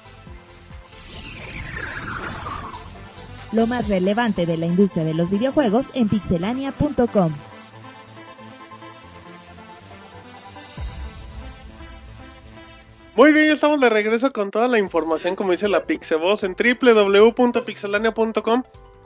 Lo 3.51 3.67
más 3.67 3.89
relevante 3.89 4.45
de 4.45 4.57
la 4.57 4.65
industria 4.65 5.03
de 5.03 5.13
los 5.13 5.29
videojuegos 5.29 5.87
en 5.93 6.07
pixelania.com. 6.07 7.33
Muy 13.21 13.33
bien, 13.33 13.49
ya 13.49 13.53
estamos 13.53 13.79
de 13.79 13.87
regreso 13.87 14.33
con 14.33 14.49
toda 14.49 14.67
la 14.67 14.79
información, 14.79 15.35
como 15.35 15.51
dice 15.51 15.67
la 15.67 15.85
Pixeboss, 15.85 16.41
en 16.41 16.55
www.pixelania.com. 16.55 18.63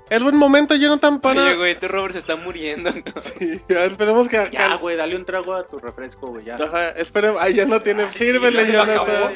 Es 0.10 0.24
buen 0.24 0.38
momento, 0.38 0.74
Jonathan, 0.74 1.20
para... 1.20 1.44
Oye, 1.44 1.58
güey, 1.58 1.72
este 1.74 1.90
Robert 1.90 2.14
se 2.14 2.20
está 2.20 2.38
muriendo. 2.38 2.94
Sí, 3.20 3.60
ya 3.68 3.84
esperemos 3.84 4.30
que... 4.30 4.48
Ya, 4.54 4.76
güey, 4.76 4.96
dale 4.96 5.18
un 5.18 5.26
trago 5.26 5.54
a 5.54 5.68
tu 5.68 5.80
refresco, 5.80 6.28
güey, 6.28 6.46
ya. 6.46 6.56
Ajá, 6.56 6.92
esperemos... 6.92 7.42
Ay, 7.42 7.56
ya 7.56 7.66
no 7.66 7.82
tiene... 7.82 8.10
Sírvele, 8.10 8.60
ya 8.60 8.66
se 8.66 8.72
lo 8.72 8.84
acabó. 8.84 9.06
Jonathan. 9.06 9.34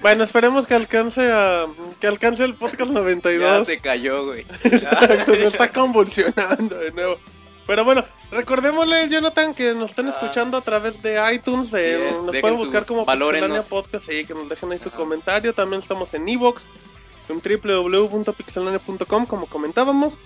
Bueno, 0.00 0.24
esperemos 0.24 0.66
que 0.66 0.76
alcance 0.76 1.30
a... 1.30 1.66
Que 2.00 2.06
alcance 2.06 2.42
el 2.42 2.54
podcast 2.54 2.90
Ya 2.90 3.00
92. 3.00 3.66
se 3.66 3.80
cayó, 3.80 4.24
güey. 4.24 4.46
Se 4.62 5.46
está 5.46 5.68
convulsionando 5.68 6.78
de 6.78 6.90
nuevo. 6.92 7.18
Pero 7.66 7.84
bueno, 7.84 8.02
recordémosle, 8.32 9.08
Jonathan, 9.08 9.54
que 9.54 9.74
nos 9.74 9.90
están 9.90 10.08
escuchando 10.08 10.56
a 10.58 10.60
través 10.62 11.00
de 11.02 11.20
iTunes. 11.32 11.72
eh, 11.74 12.10
nos 12.12 12.26
dejen 12.26 12.40
pueden 12.40 12.56
buscar 12.56 12.84
como. 12.86 13.06
Pixelania 13.06 13.62
Podcast. 13.62 14.06
Sí, 14.08 14.24
que 14.24 14.34
nos 14.34 14.48
dejen 14.48 14.72
ahí 14.72 14.78
su 14.78 14.88
Ajá. 14.88 14.96
comentario. 14.96 15.52
También 15.52 15.82
estamos 15.82 16.12
en 16.14 16.28
Evox, 16.28 16.64
en 17.28 17.40
www.pixelania.com, 17.40 19.26
como 19.26 19.46
comentábamos. 19.46 20.18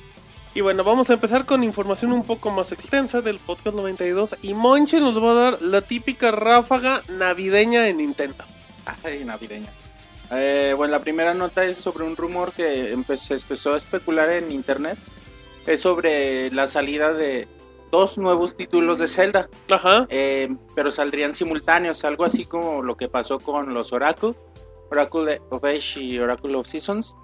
Y 0.55 0.63
bueno, 0.63 0.85
vamos 0.85 1.11
a 1.11 1.13
empezar 1.13 1.45
con 1.45 1.63
información 1.63 2.13
un 2.13 2.25
poco 2.25 2.51
más 2.51 2.73
extensa 2.73 3.21
del 3.21 3.39
podcast 3.39 3.77
92. 3.77 4.37
Y 4.41 4.55
Monche 4.55 5.01
nos 5.01 5.23
va 5.23 5.33
a 5.33 5.35
dar 5.35 5.61
la 5.63 5.83
típica 5.83 6.31
ráfaga 6.31 7.03
navideña 7.09 7.83
de 7.83 7.93
Nintendo. 7.93 8.43
Ay, 9.05 9.23
navideña. 9.25 9.71
Eh, 10.31 10.73
bueno, 10.75 10.93
la 10.93 11.01
primera 11.01 11.35
nota 11.35 11.65
es 11.65 11.77
sobre 11.77 12.05
un 12.05 12.17
rumor 12.17 12.53
que 12.53 12.97
se 13.17 13.35
empezó 13.35 13.75
a 13.75 13.77
especular 13.77 14.31
en 14.31 14.51
internet. 14.51 14.97
Es 15.67 15.83
sobre 15.83 16.51
la 16.53 16.69
salida 16.69 17.13
de 17.13 17.49
dos 17.91 18.19
nuevos 18.19 18.57
títulos 18.57 18.99
de 18.99 19.09
Zelda. 19.09 19.49
Ajá. 19.71 20.07
Eh, 20.09 20.55
pero 20.75 20.91
saldrían 20.91 21.35
simultáneos, 21.35 22.05
algo 22.05 22.25
así 22.25 22.45
como 22.45 22.83
lo 22.83 22.97
que 22.97 23.09
pasó 23.09 23.39
con 23.39 23.75
los 23.75 23.93
Oracle, 23.93 24.35
Oracle 24.91 25.41
of 25.51 25.65
Age 25.65 26.01
y 26.01 26.19
Oracle 26.19 26.55
of 26.55 26.67
Seasons. 26.67 27.17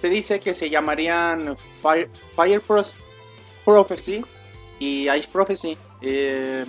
Se 0.00 0.08
dice 0.08 0.40
que 0.40 0.54
se 0.54 0.70
llamarían 0.70 1.56
Fire, 1.82 2.10
Fire 2.34 2.62
Prophecy 3.64 4.24
y 4.78 5.10
Ice 5.10 5.28
Prophecy. 5.30 5.76
Eh, 6.00 6.64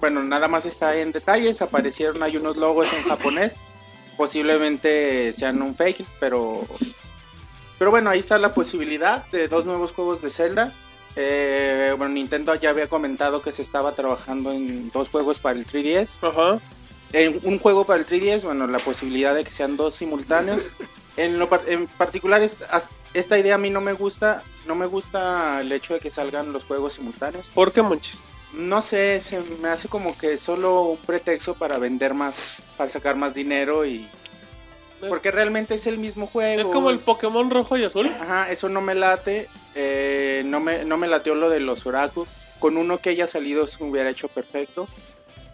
bueno, 0.00 0.22
nada 0.22 0.48
más 0.48 0.66
está 0.66 0.96
en 0.96 1.12
detalles, 1.12 1.62
aparecieron 1.62 2.22
hay 2.22 2.36
unos 2.36 2.56
logos 2.56 2.92
en 2.92 3.04
japonés, 3.04 3.60
posiblemente 4.16 5.32
sean 5.32 5.62
un 5.62 5.74
fake, 5.74 6.04
pero 6.18 6.64
pero 7.78 7.90
bueno, 7.90 8.10
ahí 8.10 8.20
está 8.20 8.38
la 8.38 8.54
posibilidad 8.54 9.26
de 9.32 9.48
dos 9.48 9.64
nuevos 9.64 9.92
juegos 9.92 10.22
de 10.22 10.30
Zelda. 10.30 10.72
Eh, 11.16 11.94
bueno, 11.96 12.14
Nintendo 12.14 12.54
ya 12.54 12.70
había 12.70 12.88
comentado 12.88 13.42
que 13.42 13.52
se 13.52 13.62
estaba 13.62 13.94
trabajando 13.94 14.52
en 14.52 14.90
dos 14.90 15.08
juegos 15.08 15.38
para 15.38 15.58
el 15.58 15.66
3DS. 15.66 16.18
Ajá. 16.22 16.60
En 17.12 17.40
un 17.42 17.58
juego 17.58 17.84
para 17.84 18.00
el 18.00 18.06
3DS, 18.06 18.44
bueno, 18.44 18.66
la 18.66 18.78
posibilidad 18.78 19.34
de 19.34 19.44
que 19.44 19.50
sean 19.50 19.76
dos 19.76 19.94
simultáneos. 19.94 20.70
En, 21.18 21.38
lo 21.38 21.46
en 21.66 21.88
particular, 21.88 22.40
esta 22.40 23.38
idea 23.38 23.56
a 23.56 23.58
mí 23.58 23.68
no 23.68 23.82
me 23.82 23.92
gusta. 23.92 24.42
No 24.66 24.74
me 24.74 24.86
gusta 24.86 25.60
el 25.60 25.70
hecho 25.70 25.92
de 25.92 26.00
que 26.00 26.08
salgan 26.08 26.54
los 26.54 26.64
juegos 26.64 26.94
simultáneos. 26.94 27.48
¿Por 27.48 27.70
qué, 27.70 27.82
Monchis? 27.82 28.18
No 28.54 28.80
sé, 28.80 29.20
se 29.20 29.40
me 29.60 29.68
hace 29.68 29.88
como 29.88 30.16
que 30.16 30.38
solo 30.38 30.82
un 30.82 30.96
pretexto 30.96 31.52
para 31.52 31.76
vender 31.76 32.14
más, 32.14 32.56
para 32.78 32.88
sacar 32.88 33.16
más 33.16 33.34
dinero 33.34 33.84
y... 33.84 34.08
Porque 35.08 35.30
realmente 35.30 35.74
es 35.74 35.86
el 35.86 35.98
mismo 35.98 36.26
juego. 36.26 36.60
Es 36.60 36.68
como 36.68 36.90
el 36.90 36.98
Pokémon 36.98 37.50
rojo 37.50 37.76
y 37.76 37.84
azul. 37.84 38.06
Ajá, 38.20 38.50
eso 38.50 38.68
no 38.68 38.80
me 38.80 38.94
late. 38.94 39.48
eh, 39.74 40.42
no, 40.46 40.60
me, 40.60 40.84
no 40.84 40.96
me 40.98 41.08
lateó 41.08 41.34
lo 41.34 41.48
de 41.50 41.60
los 41.60 41.86
Oracle. 41.86 42.24
Con 42.58 42.76
uno 42.76 42.98
que 42.98 43.10
haya 43.10 43.26
salido 43.26 43.66
se 43.66 43.82
hubiera 43.82 44.10
hecho 44.10 44.28
perfecto. 44.28 44.86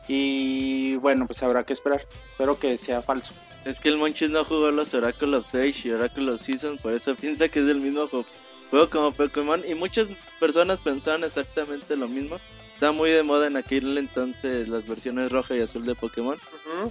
Y 0.07 0.97
bueno, 0.97 1.27
pues 1.27 1.43
habrá 1.43 1.65
que 1.65 1.73
esperar. 1.73 2.03
Espero 2.33 2.59
que 2.59 2.79
sea 2.79 3.03
falso. 3.03 3.33
Es 3.65 3.81
que 3.81 3.89
el 3.89 3.99
Monchis 3.99 4.31
no 4.31 4.45
jugó 4.45 4.71
los 4.71 4.95
Oracle 4.95 5.37
of 5.37 5.55
Age 5.55 5.89
y 5.89 5.91
Oracle 5.93 6.31
of 6.31 6.41
Season, 6.41 6.79
por 6.79 6.93
eso 6.93 7.15
piensa 7.15 7.49
que 7.49 7.61
es 7.61 7.67
el 7.67 7.81
mismo 7.81 8.09
ju- 8.09 8.25
juego 8.71 8.89
como 8.89 9.13
Pokémon. 9.13 9.63
Y 9.69 9.75
muchas 9.75 10.09
personas 10.41 10.81
pensaban 10.81 11.25
exactamente 11.25 11.97
lo 11.97 12.09
mismo. 12.09 12.37
Está 12.79 12.93
muy 12.93 13.11
de 13.11 13.25
moda 13.25 13.49
en 13.49 13.57
aquel 13.57 13.99
entonces 13.99 14.69
las 14.69 14.87
versiones 14.87 15.33
roja 15.33 15.57
y 15.57 15.61
azul 15.61 15.85
de 15.85 15.97
Pokémon. 15.97 16.39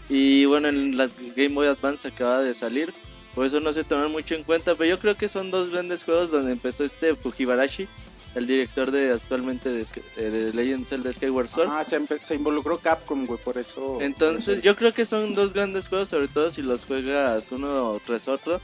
Y 0.10 0.44
bueno, 0.44 0.67
en 0.67 0.98
la 0.98 1.10
Game 1.34 1.56
Boy 1.56 1.67
Advance 1.67 2.10
acaba 2.10 2.41
de 2.41 2.53
salir. 2.56 2.94
Por 3.34 3.46
eso 3.46 3.62
no 3.62 3.72
se 3.72 3.86
toman 3.86 4.12
mucho 4.12 4.36
en 4.36 4.44
cuenta. 4.44 4.75
Pero 4.75 4.89
yo 4.89 5.00
creo 5.00 5.15
que 5.15 5.29
son 5.29 5.50
dos 5.50 5.70
grandes 5.70 6.03
juegos 6.03 6.29
donde 6.29 6.51
empezó 6.51 6.84
este 6.84 7.15
Fujibarashi, 7.15 7.88
el 8.36 8.48
director 8.48 8.91
de 8.91 9.13
actualmente 9.13 9.70
de, 9.70 9.86
eh, 10.17 10.29
de 10.29 10.53
Legend 10.53 10.82
of 10.82 10.89
Zelda 10.89 11.13
Skyward 11.13 11.48
Sword. 11.48 11.70
Ah, 11.72 11.86
se, 11.86 12.01
se 12.20 12.36
involucró 12.36 12.79
Capcom, 12.79 13.25
güey, 13.25 13.39
por 13.39 13.58
eso. 13.58 14.00
Entonces, 14.01 14.62
yo 14.62 14.75
creo 14.75 14.94
que 14.94 15.06
son 15.06 15.36
dos 15.36 15.53
grandes 15.53 15.88
juegos, 15.88 16.10
sobre 16.10 16.27
todo 16.27 16.51
si 16.51 16.63
los 16.63 16.84
juegas 16.84 17.50
uno 17.53 17.98
tras 18.06 18.27
otro. 18.27 18.60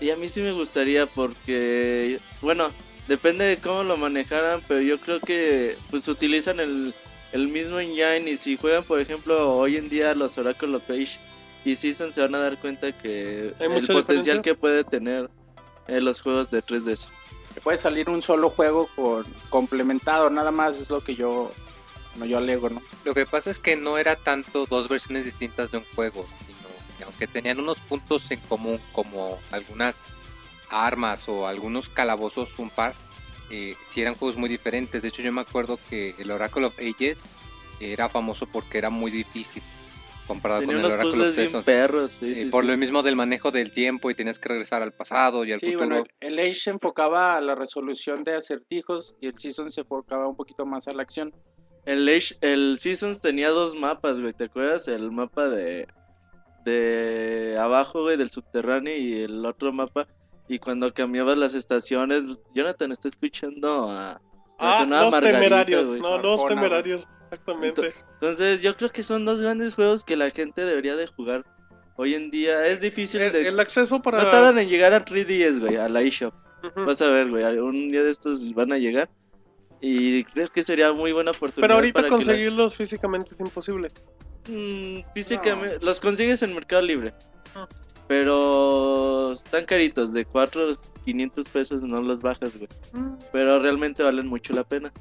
Y 0.00 0.10
a 0.10 0.16
mí 0.16 0.28
sí 0.28 0.40
me 0.40 0.50
gustaría 0.50 1.06
porque, 1.06 2.18
bueno, 2.42 2.72
depende 3.08 3.44
de 3.44 3.58
cómo 3.58 3.82
lo 3.82 3.96
manejaran, 3.96 4.62
pero 4.66 4.80
yo 4.80 4.98
creo 4.98 5.20
que 5.20 5.76
pues 5.90 6.08
utilizan 6.08 6.60
el, 6.60 6.94
el 7.32 7.48
mismo 7.48 7.78
engine 7.78 8.30
y 8.30 8.36
si 8.36 8.56
juegan, 8.56 8.84
por 8.84 9.00
ejemplo, 9.00 9.54
hoy 9.56 9.76
en 9.76 9.88
día 9.88 10.14
los 10.14 10.36
Oracle 10.38 10.76
of 10.76 10.88
Age 10.90 11.18
y 11.64 11.76
Season 11.76 12.12
se 12.12 12.20
van 12.20 12.34
a 12.34 12.38
dar 12.38 12.58
cuenta 12.58 12.92
que 12.92 13.54
¿Hay 13.58 13.66
el 13.66 13.72
mucha 13.72 13.92
potencial 13.92 14.38
diferencia? 14.38 14.42
que 14.42 14.54
puede 14.54 14.84
tener 14.84 15.28
eh, 15.88 16.00
los 16.00 16.20
juegos 16.20 16.50
de 16.50 16.62
3DS. 16.62 17.06
Puede 17.62 17.78
salir 17.78 18.10
un 18.10 18.22
solo 18.22 18.50
juego 18.50 18.88
con 18.94 19.24
complementado, 19.48 20.28
nada 20.28 20.50
más 20.50 20.78
es 20.78 20.90
lo 20.90 21.00
que 21.02 21.14
yo, 21.16 21.50
bueno, 22.14 22.26
yo 22.26 22.38
alego, 22.38 22.68
¿no? 22.68 22.82
Lo 23.04 23.14
que 23.14 23.24
pasa 23.24 23.50
es 23.50 23.58
que 23.58 23.76
no 23.76 23.96
era 23.98 24.14
tanto 24.14 24.66
dos 24.66 24.88
versiones 24.88 25.24
distintas 25.24 25.70
de 25.70 25.78
un 25.78 25.84
juego, 25.94 26.26
sino 26.46 26.68
que 26.98 27.04
aunque 27.04 27.26
tenían 27.26 27.58
unos 27.58 27.78
puntos 27.78 28.30
en 28.30 28.40
común, 28.40 28.78
como 28.92 29.38
algunas 29.52 30.04
armas 30.70 31.28
o 31.28 31.46
algunos 31.46 31.88
calabozos, 31.88 32.58
un 32.58 32.70
par, 32.70 32.94
eh, 33.50 33.76
sí 33.90 34.00
eran 34.00 34.14
juegos 34.14 34.36
muy 34.36 34.48
diferentes. 34.48 35.02
De 35.02 35.08
hecho, 35.08 35.22
yo 35.22 35.32
me 35.32 35.40
acuerdo 35.40 35.78
que 35.88 36.14
el 36.18 36.30
Oracle 36.30 36.66
of 36.66 36.78
Ages 36.78 37.18
era 37.80 38.08
famoso 38.08 38.46
porque 38.46 38.78
era 38.78 38.90
muy 38.90 39.10
difícil 39.10 39.62
comparado 40.26 40.60
Tenía 40.62 40.76
con 40.76 40.84
el 40.86 40.90
Oracle 40.90 41.28
of 41.28 41.34
Seasons. 41.34 41.64
perros, 41.64 42.12
sí, 42.18 42.32
Eh, 42.32 42.34
sí, 42.36 42.44
por 42.46 42.64
lo 42.64 42.76
mismo 42.76 43.02
del 43.04 43.14
manejo 43.14 43.52
del 43.52 43.70
tiempo 43.72 44.10
y 44.10 44.14
tenías 44.16 44.40
que 44.40 44.48
regresar 44.48 44.82
al 44.82 44.92
pasado 44.92 45.44
y 45.44 45.52
al 45.52 45.60
futuro. 45.60 45.78
bueno, 45.78 46.04
el 46.18 46.38
Age 46.40 46.54
se 46.54 46.70
enfocaba 46.70 47.36
a 47.36 47.40
la 47.40 47.54
resolución 47.54 48.24
de 48.24 48.34
acertijos 48.34 49.14
y 49.20 49.28
el 49.28 49.38
Season 49.38 49.70
se 49.70 49.82
enfocaba 49.82 50.26
un 50.26 50.34
poquito 50.34 50.66
más 50.66 50.88
a 50.88 50.92
la 50.92 51.02
acción. 51.02 51.32
El, 51.84 52.08
Age- 52.08 52.36
el 52.40 52.76
Seasons 52.80 53.20
tenía 53.20 53.50
dos 53.50 53.76
mapas, 53.76 54.18
güey. 54.18 54.32
¿Te 54.32 54.46
acuerdas? 54.46 54.88
El 54.88 55.12
mapa 55.12 55.48
de, 55.48 55.86
de 56.64 57.56
abajo, 57.60 58.02
güey, 58.02 58.16
del 58.16 58.30
subterráneo 58.30 58.96
y 58.96 59.22
el 59.22 59.44
otro 59.46 59.72
mapa. 59.72 60.08
Y 60.48 60.58
cuando 60.58 60.92
cambiabas 60.92 61.36
las 61.38 61.54
estaciones, 61.54 62.22
Jonathan 62.54 62.92
está 62.92 63.08
escuchando 63.08 63.88
a... 63.90 64.20
Ah, 64.58 64.86
los 64.88 65.10
Margarita, 65.10 65.32
temerarios. 65.40 65.86
No, 65.98 66.16
los 66.18 66.40
Arjona, 66.40 66.54
temerarios. 66.54 67.06
Exactamente. 67.24 67.92
Entonces 68.14 68.62
yo 68.62 68.76
creo 68.76 68.90
que 68.90 69.02
son 69.02 69.24
dos 69.24 69.40
grandes 69.40 69.74
juegos 69.74 70.04
que 70.04 70.16
la 70.16 70.30
gente 70.30 70.64
debería 70.64 70.96
de 70.96 71.06
jugar. 71.08 71.44
Hoy 71.96 72.14
en 72.14 72.30
día 72.30 72.66
es 72.66 72.80
difícil 72.80 73.20
El, 73.22 73.32
de... 73.32 73.48
el 73.48 73.58
acceso 73.60 74.00
para. 74.00 74.22
No 74.22 74.30
tardan 74.30 74.58
en 74.58 74.68
llegar 74.68 74.92
a 74.92 75.04
3DS, 75.04 75.58
güey, 75.60 75.76
a 75.76 75.88
la 75.88 76.02
eShop. 76.02 76.32
Vas 76.76 77.00
a 77.02 77.08
ver, 77.10 77.28
güey, 77.30 77.44
un 77.58 77.90
día 77.90 78.02
de 78.02 78.10
estos 78.10 78.52
van 78.54 78.72
a 78.72 78.78
llegar. 78.78 79.08
Y 79.80 80.24
creo 80.24 80.48
que 80.48 80.62
sería 80.62 80.92
muy 80.92 81.12
buena 81.12 81.32
oportunidad 81.32 81.62
Pero 81.62 81.74
ahorita 81.74 81.94
para 82.00 82.08
que 82.08 82.10
la- 82.12 82.16
conseguirlos 82.18 82.74
físicamente 82.74 83.32
es 83.34 83.40
imposible. 83.40 83.88
Mm, 84.48 85.00
físicamente, 85.14 85.78
los 85.80 86.00
consigues 86.00 86.40
en 86.42 86.54
Mercado 86.54 86.82
Libre. 86.82 87.12
Pero 88.08 89.32
están 89.32 89.64
caritos, 89.64 90.12
de 90.12 90.24
4 90.24 90.78
500 91.06 91.48
pesos 91.48 91.82
no 91.82 92.00
los 92.02 92.20
bajas, 92.20 92.56
güey. 92.56 92.68
Pero 93.32 93.60
realmente 93.60 94.02
valen 94.02 94.26
mucho 94.26 94.52
la 94.54 94.64
pena. 94.64 94.92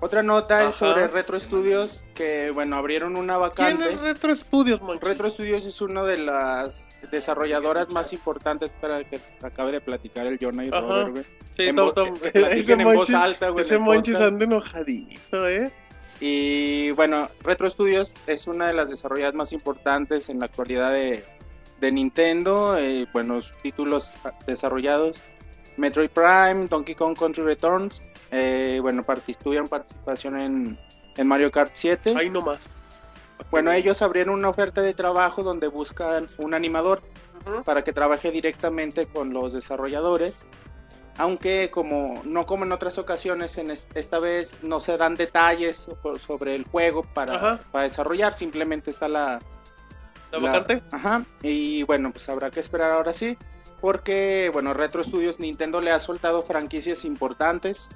Otra 0.00 0.22
nota 0.22 0.60
Ajá. 0.60 0.68
es 0.68 0.74
sobre 0.74 1.08
Retro 1.08 1.40
Studios, 1.40 2.04
que 2.14 2.50
bueno, 2.52 2.76
abrieron 2.76 3.16
una 3.16 3.38
¿Quién 3.54 3.78
vacante. 3.78 3.94
es 3.94 4.00
Retro 4.00 4.36
Studios, 4.36 4.82
man? 4.82 4.98
Retro 5.00 5.30
Studios 5.30 5.64
es 5.64 5.80
una 5.80 6.04
de 6.04 6.18
las 6.18 6.90
desarrolladoras 7.10 7.88
más 7.88 8.12
importantes 8.12 8.70
para 8.78 9.02
que 9.04 9.18
acabe 9.42 9.72
de 9.72 9.80
platicar 9.80 10.26
el 10.26 10.38
Jonah 10.38 10.66
y 10.66 10.68
Ajá. 10.68 10.80
Robert, 10.80 11.10
güey. 11.12 11.24
Sí, 11.56 11.62
en 11.62 11.76
Tom, 11.76 11.94
Tom. 11.94 12.14
Ese 12.34 12.72
en 12.74 12.84
voz 12.84 13.14
alta, 13.14 13.48
güey, 13.48 13.64
ese 13.64 13.78
Monchis 13.78 14.16
anda 14.16 14.44
enojadito, 14.44 15.48
¿eh? 15.48 15.72
Y 16.20 16.90
bueno, 16.90 17.28
Retro 17.42 17.68
Studios 17.70 18.14
es 18.26 18.46
una 18.46 18.66
de 18.66 18.74
las 18.74 18.90
desarrolladoras 18.90 19.34
más 19.34 19.52
importantes 19.54 20.28
en 20.28 20.40
la 20.40 20.46
actualidad 20.46 20.92
de, 20.92 21.24
de 21.80 21.92
Nintendo. 21.92 22.76
eh, 22.78 23.06
buenos 23.12 23.52
títulos 23.62 24.12
desarrollados. 24.46 25.22
Metroid 25.76 26.10
Prime, 26.10 26.68
Donkey 26.68 26.94
Kong 26.94 27.16
Country 27.18 27.42
Returns. 27.44 28.02
eh, 28.30 28.78
bueno, 28.82 29.04
tuvieron 29.42 29.68
participación 29.68 30.40
en, 30.40 30.78
en 31.16 31.26
Mario 31.26 31.50
Kart 31.50 31.70
7. 31.74 32.14
Ahí 32.16 32.30
nomás. 32.30 32.68
Bueno, 33.50 33.70
ellos 33.72 34.00
abrieron 34.02 34.34
una 34.34 34.48
oferta 34.48 34.80
de 34.82 34.94
trabajo 34.94 35.42
donde 35.42 35.68
buscan 35.68 36.26
un 36.38 36.54
animador 36.54 37.02
para 37.64 37.84
que 37.84 37.92
trabaje 37.92 38.30
directamente 38.30 39.06
con 39.06 39.32
los 39.32 39.52
desarrolladores. 39.52 40.44
Aunque 41.18 41.70
como 41.70 42.20
no 42.24 42.44
como 42.44 42.64
en 42.64 42.72
otras 42.72 42.98
ocasiones, 42.98 43.56
en 43.58 43.70
es- 43.70 43.86
esta 43.94 44.18
vez 44.18 44.56
no 44.62 44.80
se 44.80 44.96
dan 44.98 45.14
detalles 45.14 45.76
so- 46.02 46.18
sobre 46.18 46.54
el 46.54 46.64
juego 46.64 47.02
para, 47.14 47.58
para 47.70 47.84
desarrollar, 47.84 48.34
simplemente 48.34 48.90
está 48.90 49.08
la, 49.08 49.38
¿La 50.32 50.38
vacante? 50.38 50.82
Ajá, 50.90 51.24
y 51.42 51.82
bueno, 51.84 52.10
pues 52.12 52.28
habrá 52.28 52.50
que 52.50 52.60
esperar 52.60 52.90
ahora 52.92 53.12
sí, 53.12 53.36
porque 53.80 54.50
bueno, 54.52 54.74
Retro 54.74 55.02
Studios 55.02 55.38
Nintendo 55.38 55.80
le 55.80 55.90
ha 55.92 56.00
soltado 56.00 56.42
franquicias 56.42 57.04
importantes, 57.04 57.88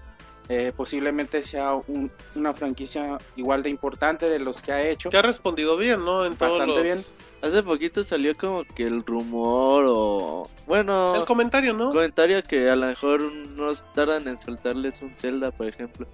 eh, 0.49 0.73
posiblemente 0.77 1.43
sea 1.43 1.75
un- 1.75 2.11
una 2.35 2.53
franquicia 2.53 3.19
igual 3.37 3.63
de 3.63 3.71
importante 3.71 4.29
de 4.29 4.39
los 4.41 4.61
que 4.63 4.73
ha 4.73 4.83
hecho. 4.89 5.11
Que 5.11 5.17
ha 5.17 5.23
respondido 5.23 5.77
bien, 5.77 6.05
¿no? 6.05 6.25
En 6.27 6.37
todos 6.37 6.59
Bastante 6.59 6.75
los... 6.75 6.83
bien. 6.83 7.05
Hace 7.43 7.63
poquito 7.63 8.05
salió 8.05 8.37
como 8.37 8.65
que 8.65 8.87
el 8.87 9.03
rumor 9.07 9.85
o... 9.89 10.51
Bueno, 10.67 11.15
El 11.15 11.25
comentario, 11.25 11.73
¿no? 11.73 11.91
comentario 11.91 12.43
que 12.43 12.69
a 12.69 12.77
lo 12.77 12.87
mejor 12.89 13.23
no 13.23 13.73
tardan 13.95 14.29
en 14.29 14.39
soltarles 14.39 15.01
un 15.03 15.15
Zelda, 15.15 15.51
por 15.51 15.67
ejemplo. 15.67 16.07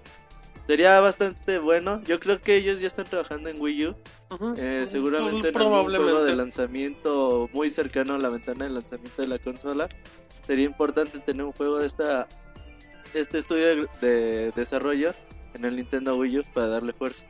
Sería 0.67 1.01
bastante 1.01 1.59
bueno. 1.59 2.03
Yo 2.03 2.19
creo 2.19 2.41
que 2.41 2.57
ellos 2.57 2.81
ya 2.81 2.89
están 2.89 3.05
trabajando 3.05 3.49
en 3.49 3.61
Wii 3.61 3.87
U. 3.87 3.97
Eh, 4.57 4.87
seguramente 4.89 5.49
en 5.49 5.57
algún 5.57 5.71
Probablemente. 5.71 6.13
juego 6.13 6.25
de 6.25 6.35
lanzamiento 6.37 7.49
muy 7.53 7.71
cercano 7.71 8.15
a 8.15 8.19
la 8.19 8.31
ventana 8.31 8.65
de 8.65 8.71
lanzamiento 8.71 9.23
de 9.23 9.29
la 9.29 9.39
consola. 9.39 9.89
Sería 10.45 10.65
importante 10.65 11.21
tener 11.21 11.45
un 11.47 11.53
juego 11.53 11.79
de 11.79 11.87
esta 11.87 12.27
de 13.13 13.21
este 13.21 13.39
estudio 13.39 13.89
de 14.01 14.51
desarrollo 14.57 15.15
en 15.55 15.65
el 15.65 15.77
Nintendo 15.77 16.17
Wii 16.17 16.41
U 16.41 16.43
para 16.53 16.67
darle 16.67 16.93
fuerza. 16.93 17.25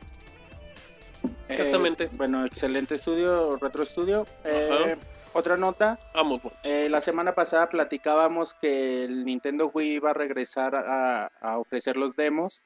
Exactamente. 1.47 2.05
Eh, 2.05 2.09
bueno, 2.13 2.45
excelente 2.45 2.95
estudio, 2.95 3.55
Retro 3.57 3.85
Studio. 3.85 4.25
Eh, 4.43 4.95
otra 5.33 5.57
nota. 5.57 5.99
Vamos. 6.13 6.41
Eh, 6.63 6.89
la 6.89 7.01
semana 7.01 7.35
pasada 7.35 7.69
platicábamos 7.69 8.53
que 8.55 9.05
el 9.05 9.25
Nintendo 9.25 9.69
Wii 9.73 9.93
iba 9.93 10.09
a 10.11 10.13
regresar 10.13 10.75
a, 10.75 11.27
a 11.41 11.59
ofrecer 11.59 11.95
los 11.97 12.15
demos. 12.15 12.63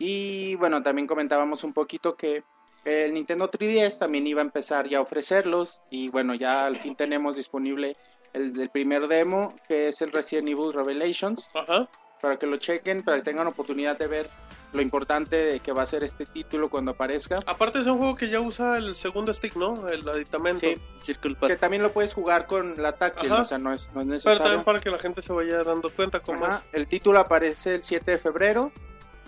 Y 0.00 0.54
bueno, 0.56 0.82
también 0.82 1.06
comentábamos 1.06 1.62
un 1.62 1.74
poquito 1.74 2.16
que 2.16 2.42
el 2.86 3.12
Nintendo 3.12 3.50
3DS 3.50 3.98
también 3.98 4.26
iba 4.26 4.40
a 4.40 4.44
empezar 4.44 4.88
ya 4.88 4.96
a 4.96 5.02
ofrecerlos. 5.02 5.82
Y 5.90 6.08
bueno, 6.08 6.34
ya 6.34 6.64
al 6.64 6.76
fin 6.78 6.96
tenemos 6.96 7.36
disponible 7.36 7.98
el, 8.32 8.58
el 8.58 8.70
primer 8.70 9.08
demo, 9.08 9.54
que 9.68 9.88
es 9.88 10.00
el 10.00 10.10
Resident 10.10 10.48
Evil 10.48 10.72
Revelations. 10.72 11.50
Ajá. 11.54 11.86
Para 12.22 12.38
que 12.38 12.46
lo 12.46 12.56
chequen, 12.56 13.02
para 13.02 13.18
que 13.18 13.24
tengan 13.24 13.46
oportunidad 13.46 13.98
de 13.98 14.06
ver 14.06 14.30
lo 14.72 14.80
importante 14.80 15.60
que 15.60 15.72
va 15.72 15.82
a 15.82 15.86
ser 15.86 16.02
este 16.02 16.24
título 16.24 16.70
cuando 16.70 16.92
aparezca. 16.92 17.40
Aparte 17.44 17.80
es 17.80 17.86
un 17.86 17.98
juego 17.98 18.14
que 18.14 18.28
ya 18.30 18.40
usa 18.40 18.78
el 18.78 18.96
segundo 18.96 19.34
stick, 19.34 19.56
¿no? 19.56 19.86
El 19.88 20.08
aditamento. 20.08 20.60
Sí, 20.60 20.74
Circle 21.02 21.36
que 21.46 21.56
también 21.56 21.82
lo 21.82 21.90
puedes 21.92 22.14
jugar 22.14 22.46
con 22.46 22.74
la 22.80 22.92
táctil, 22.92 23.32
Ajá. 23.32 23.42
o 23.42 23.44
sea, 23.44 23.58
no 23.58 23.72
es, 23.72 23.90
no 23.92 24.00
es 24.00 24.04
Pero 24.06 24.12
necesario. 24.12 24.38
también 24.42 24.64
para 24.64 24.80
que 24.80 24.88
la 24.90 24.98
gente 24.98 25.20
se 25.20 25.32
vaya 25.34 25.62
dando 25.62 25.90
cuenta 25.90 26.20
cómo 26.20 26.46
Ajá, 26.46 26.62
El 26.72 26.86
título 26.88 27.18
aparece 27.20 27.74
el 27.74 27.84
7 27.84 28.12
de 28.12 28.18
febrero 28.18 28.72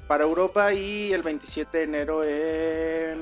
para 0.07 0.25
Europa 0.25 0.73
y 0.73 1.13
el 1.13 1.23
27 1.23 1.79
de 1.79 1.85
enero 1.85 2.25
en... 2.25 3.21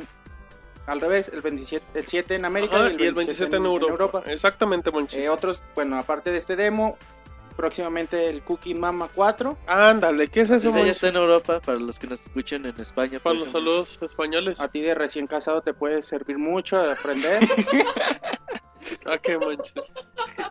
Al 0.86 1.00
revés, 1.00 1.30
el, 1.32 1.40
27, 1.40 1.86
el 1.94 2.06
7 2.06 2.34
en. 2.34 2.44
América 2.44 2.76
Ajá, 2.76 2.94
y 2.98 3.04
el 3.04 3.14
27, 3.14 3.56
en, 3.56 3.64
en 3.64 3.70
Europa. 3.70 4.24
Exactamente, 4.26 4.90
Monchis. 4.90 5.20
Eh, 5.20 5.28
otros, 5.28 5.62
bueno, 5.76 5.96
aparte 5.96 6.32
de 6.32 6.38
este 6.38 6.56
demo, 6.56 6.96
próximamente 7.60 8.28
el 8.28 8.42
Cookie 8.42 8.74
Mama 8.74 9.08
4. 9.14 9.58
Ándale, 9.66 10.28
¿qué 10.28 10.40
es 10.40 10.50
eso, 10.50 10.70
Ese 10.70 10.84
ya 10.84 10.90
está 10.90 11.08
en 11.08 11.16
Europa 11.16 11.60
para 11.60 11.78
los 11.78 11.98
que 11.98 12.06
nos 12.06 12.22
escuchen 12.22 12.64
en 12.64 12.80
España. 12.80 13.18
Para 13.18 13.38
los 13.38 13.50
saludos 13.50 13.98
españoles. 14.02 14.60
A 14.60 14.68
ti 14.68 14.80
de 14.80 14.94
recién 14.94 15.26
casado 15.26 15.60
te 15.60 15.74
puede 15.74 16.00
servir 16.02 16.38
mucho 16.38 16.82
de 16.82 16.92
aprender. 16.92 17.40
¿A 19.06 19.18
qué, 19.18 19.38
Monchis? 19.38 19.92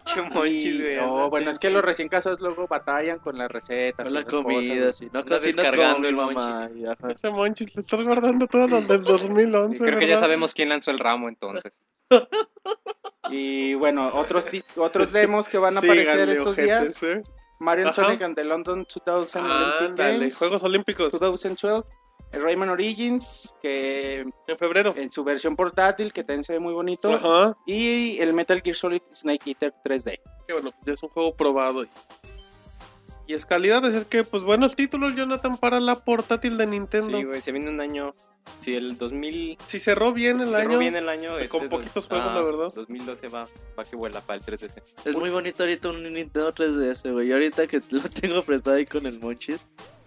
Che 0.06 0.22
monchis, 0.22 0.82
güey. 0.82 0.96
no, 0.98 1.30
bueno, 1.30 1.52
es 1.52 1.60
que 1.60 1.70
los 1.70 1.84
recién 1.84 2.10
casados 2.10 2.40
luego 2.42 2.68
batallan 2.68 3.20
con 3.20 3.38
las 3.38 3.50
recetas. 3.52 4.06
Con 4.06 4.14
la 4.14 4.24
comida, 4.24 4.94
sí. 4.94 5.10
No 5.14 5.24
cocinas 5.24 5.56
descargando 5.56 6.08
el 6.08 6.16
mamá. 6.16 6.70
monchis. 6.70 6.98
Ese 7.10 7.30
Monchis, 7.30 7.76
le 7.76 7.82
estás 7.82 8.02
guardando 8.02 8.48
las 8.52 8.88
del 8.88 9.04
2011, 9.04 9.84
Creo 9.84 10.00
que 10.00 10.08
ya 10.08 10.20
sabemos 10.20 10.54
quién 10.54 10.70
lanzó 10.70 10.92
el 10.92 11.00
ramo 11.00 11.30
entonces. 11.30 11.74
Y 13.32 13.76
bueno, 13.76 14.10
otros, 14.14 14.48
otros 14.76 15.12
demos 15.12 15.48
que 15.48 15.60
van 15.60 15.76
a 15.78 15.80
aparecer 15.80 16.30
estos 16.30 16.48
ojetes, 16.48 17.00
días. 17.00 17.18
¿eh? 17.18 17.24
Mario. 17.60 17.92
Sonic 17.92 18.22
and 18.22 18.36
the 18.36 18.44
London 18.44 18.86
2000 18.86 19.46
Olympic 19.46 19.90
Ándale, 19.90 20.18
Games 20.18 20.36
Juegos 20.36 20.64
Olímpicos 20.64 21.12
2012. 21.12 21.84
El 22.32 22.44
Rayman 22.44 22.70
Origins, 22.70 23.54
que 23.62 24.20
en 24.48 24.58
febrero. 24.60 24.94
en 24.96 25.12
su 25.12 25.24
versión 25.24 25.56
portátil, 25.56 26.14
que 26.14 26.24
también 26.24 26.44
se 26.44 26.54
ve 26.54 26.60
muy 26.60 26.74
bonito. 26.74 27.12
Ajá. 27.14 27.58
Y 27.66 28.20
el 28.20 28.34
Metal 28.34 28.62
Gear 28.62 28.76
Solid 28.76 29.02
Snake 29.14 29.50
Eater 29.50 29.74
3D. 29.84 30.20
Que 30.48 30.54
bueno, 30.54 30.72
ya 30.86 30.94
es 30.94 31.02
un 31.04 31.10
juego 31.10 31.36
probado. 31.36 31.84
Y, 31.84 31.88
y 33.28 33.34
es 33.34 33.46
calidad, 33.46 33.84
es 33.86 34.06
que, 34.06 34.24
pues 34.24 34.44
buenos 34.44 34.76
títulos, 34.76 35.16
Jonathan, 35.16 35.58
para 35.58 35.80
la 35.80 35.96
portátil 35.96 36.58
de 36.58 36.68
Nintendo. 36.68 37.18
Sí, 37.18 37.24
güey, 37.24 37.42
se 37.42 37.52
viene 37.52 37.70
un 37.70 37.82
año. 37.82 38.14
Si 38.60 38.76
el 38.76 38.98
2000 38.98 39.58
si 39.68 39.78
cerró 39.78 40.12
bien 40.12 40.40
el 40.42 40.48
cerró 40.48 40.58
año, 40.72 40.80
bien 40.80 40.96
el 40.96 41.08
año. 41.10 41.38
este 41.38 41.50
con 41.50 41.70
dos- 41.70 41.80
poquitos 41.80 42.08
juegos, 42.08 42.28
ah, 42.32 42.36
la 42.36 42.42
verdad. 42.46 42.74
2012 42.74 43.28
va, 43.28 43.46
va 43.78 43.84
que 43.84 43.96
vuela 43.96 44.22
para 44.22 44.38
el 44.40 44.44
3DS. 44.44 44.82
Es 45.06 45.16
muy 45.18 45.30
bonito 45.30 45.62
ahorita 45.64 45.90
un 45.90 46.02
Nintendo 46.04 46.52
3DS, 46.54 47.12
güey. 47.12 47.28
Y 47.28 47.32
ahorita 47.34 47.68
que 47.68 47.80
lo 47.92 48.02
tengo 48.04 48.42
prestado 48.42 48.78
ahí 48.78 48.86
con 48.88 49.06
el 49.06 49.20
Monchis, 49.20 49.60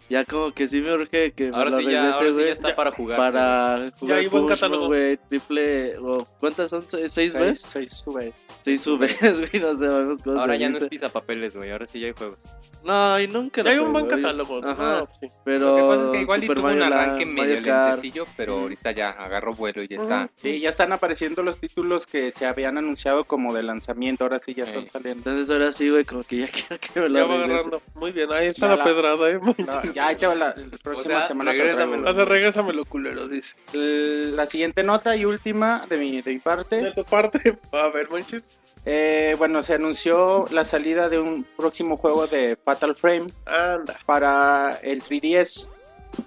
ya 0.08 0.24
como 0.24 0.52
que 0.52 0.68
sí 0.68 0.80
me 0.80 0.92
urge 0.92 1.32
que 1.32 1.50
me 1.50 1.56
Ahora 1.56 1.70
lo 1.70 1.78
sí, 1.78 1.84
ya, 1.90 2.12
ahora 2.12 2.32
sí 2.32 2.38
ya 2.40 2.52
está 2.52 2.74
para 2.76 2.90
jugar. 2.92 3.16
para 3.16 3.90
jugar 3.98 4.18
hay 4.18 4.26
buen 4.26 4.46
catálogo. 4.46 4.86
güey, 4.88 5.16
triple, 5.28 5.96
o 5.98 6.26
¿cuántas 6.40 6.70
son? 6.70 6.82
¿Seis, 6.82 7.12
seis 7.12 7.32
Seis, 7.32 7.34
veces? 7.34 7.60
seis 7.62 7.90
sube. 8.04 8.32
Seis 8.62 8.80
subes, 8.82 9.18
güey, 9.20 9.62
no 9.62 9.74
sabemos 9.74 10.22
cómo 10.22 10.38
Ahora 10.40 10.54
se 10.54 10.58
ya 10.60 10.68
no 10.68 10.78
es 10.78 10.86
pisapapeles, 10.86 11.56
güey. 11.56 11.70
Ahora 11.70 11.86
sí 11.86 12.00
ya 12.00 12.08
hay 12.08 12.12
juegos. 12.12 12.38
No, 12.84 13.20
y 13.20 13.28
nunca 13.28 13.62
ya 13.62 13.70
hay 13.70 13.78
un 13.78 13.92
buen 13.92 14.06
catálogo. 14.06 14.60
Ajá, 14.64 14.98
No, 15.00 15.08
sí. 15.20 15.26
pero 15.44 15.60
Lo 15.60 15.76
que 15.76 15.82
pasa 15.82 16.04
es 16.04 16.10
que 16.10 16.20
igual 16.22 16.44
y 16.44 16.46
tuvo 16.48 16.66
un 16.68 16.82
arranque 16.82 17.24
Land, 17.24 17.34
medio 17.38 17.60
lentecillo, 17.60 18.24
pero 18.36 18.58
ahorita 18.60 18.90
ya 18.92 19.10
agarró 19.10 19.52
vuelo 19.54 19.82
y 19.82 19.88
ya 19.88 19.96
está. 19.96 20.30
Sí, 20.34 20.60
ya 20.60 20.68
están 20.68 20.92
apareciendo 20.92 21.42
los 21.42 21.58
títulos 21.58 22.06
que 22.06 22.30
se 22.30 22.44
habían 22.46 22.76
anunciado 22.78 23.24
como 23.24 23.54
de 23.54 23.62
lanzamiento. 23.62 24.24
Ahora 24.24 24.38
sí 24.38 24.54
ya 24.54 24.64
están 24.64 24.86
saliendo. 24.86 25.30
Entonces 25.30 25.50
ahora 25.50 25.70
sí, 25.72 25.88
güey, 25.90 26.04
como 26.04 26.22
que 26.24 26.38
ya 26.38 26.48
quiero 26.52 26.78
que 26.80 27.00
me 27.00 27.08
lo 27.08 27.18
Ya 27.20 27.24
va 27.26 27.34
agarrando. 27.44 27.82
Muy 27.94 28.12
bien, 28.12 28.32
ahí 28.32 28.48
está 28.48 28.66
Ya 28.66 28.70
la, 28.72 28.76
la- 28.76 28.84
pedrada, 28.84 29.30
eh. 29.30 29.38
Ya 29.92 30.06
ahí 30.08 30.16
te 30.16 30.26
va 30.26 30.34
la, 30.34 30.48
la 30.48 30.78
próxima 30.82 31.18
sea, 31.20 31.28
semana. 31.28 31.52
regrésamelo. 31.52 32.02
traigo. 32.02 32.08
Hace 32.20 32.24
regrésamelo, 32.30 32.84
culero, 32.84 33.28
dice. 33.28 33.54
La 33.72 34.46
siguiente 34.46 34.82
nota 34.82 35.14
y 35.16 35.24
última 35.24 35.84
de 35.88 35.98
mi, 35.98 36.20
de 36.22 36.32
mi 36.34 36.38
parte. 36.40 36.82
De 36.82 36.90
tu 36.92 37.04
parte, 37.04 37.58
a 37.72 37.88
ver, 37.90 38.08
Monchis. 38.10 38.42
Eh, 38.84 39.36
bueno, 39.38 39.62
se 39.62 39.74
anunció 39.74 40.46
la 40.50 40.64
salida 40.64 41.08
de 41.08 41.18
un 41.20 41.44
próximo 41.56 41.96
juego 41.96 42.26
de 42.26 42.58
Fatal 42.64 42.96
Frame 42.96 43.26
Anda. 43.46 43.96
para 44.06 44.78
el 44.82 45.02
3DS. 45.02 45.68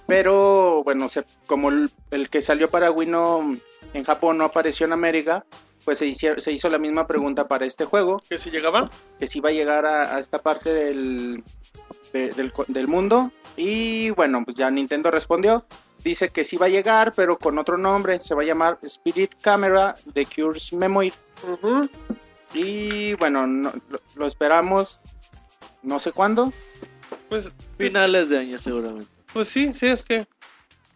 Pero 0.08 0.84
bueno, 0.84 1.10
se- 1.10 1.26
como 1.48 1.70
el, 1.70 1.90
el 2.12 2.30
que 2.30 2.42
salió 2.42 2.70
para 2.70 2.92
Wii 2.92 3.08
no, 3.08 3.56
en 3.94 4.04
Japón 4.04 4.38
no 4.38 4.46
apareció 4.46 4.86
en 4.86 4.94
América, 4.94 5.46
pues 5.84 6.00
se, 6.00 6.06
hizo- 6.08 6.40
se 6.40 6.52
hizo 6.52 6.70
la 6.70 6.78
misma 6.80 7.06
pregunta 7.06 7.48
para 7.48 7.66
este 7.66 7.86
juego, 7.86 8.22
Que 8.28 8.38
si 8.40 8.50
llegaba, 8.50 8.90
que 9.20 9.28
si 9.28 9.40
va 9.42 9.50
a 9.50 9.54
llegar 9.54 9.86
a, 9.86 10.16
a 10.16 10.20
esta 10.20 10.40
parte 10.40 10.74
del, 10.74 11.44
de- 12.14 12.30
del, 12.30 12.52
co- 12.52 12.66
del 12.68 12.88
mundo. 12.88 13.32
Y 13.58 14.10
bueno, 14.12 14.44
pues 14.44 14.58
ya 14.58 14.70
Nintendo 14.70 15.12
respondió. 15.12 15.66
Dice 16.04 16.30
que 16.30 16.44
sí 16.44 16.58
va 16.58 16.68
a 16.68 16.70
llegar, 16.70 17.14
pero 17.16 17.38
con 17.38 17.58
otro 17.58 17.78
nombre. 17.78 18.20
Se 18.20 18.36
va 18.36 18.42
a 18.44 18.46
llamar 18.46 18.78
Spirit 18.84 19.34
Camera 19.42 19.96
The 20.14 20.26
Cures 20.26 20.72
Memory. 20.74 21.14
ujú, 21.44 21.90
Y 22.54 23.14
bueno, 23.16 23.48
no- 23.48 23.74
lo, 23.90 24.00
lo 24.16 24.26
esperamos 24.28 25.02
no 25.84 26.00
sé 26.00 26.12
cuándo. 26.12 26.52
pues, 27.30 27.50
Finales 27.78 28.30
de 28.30 28.38
año 28.40 28.58
seguramente. 28.60 29.10
pues 29.34 29.48
sí, 29.50 29.74
sí, 29.74 29.88
es 29.88 30.04
que 30.04 30.28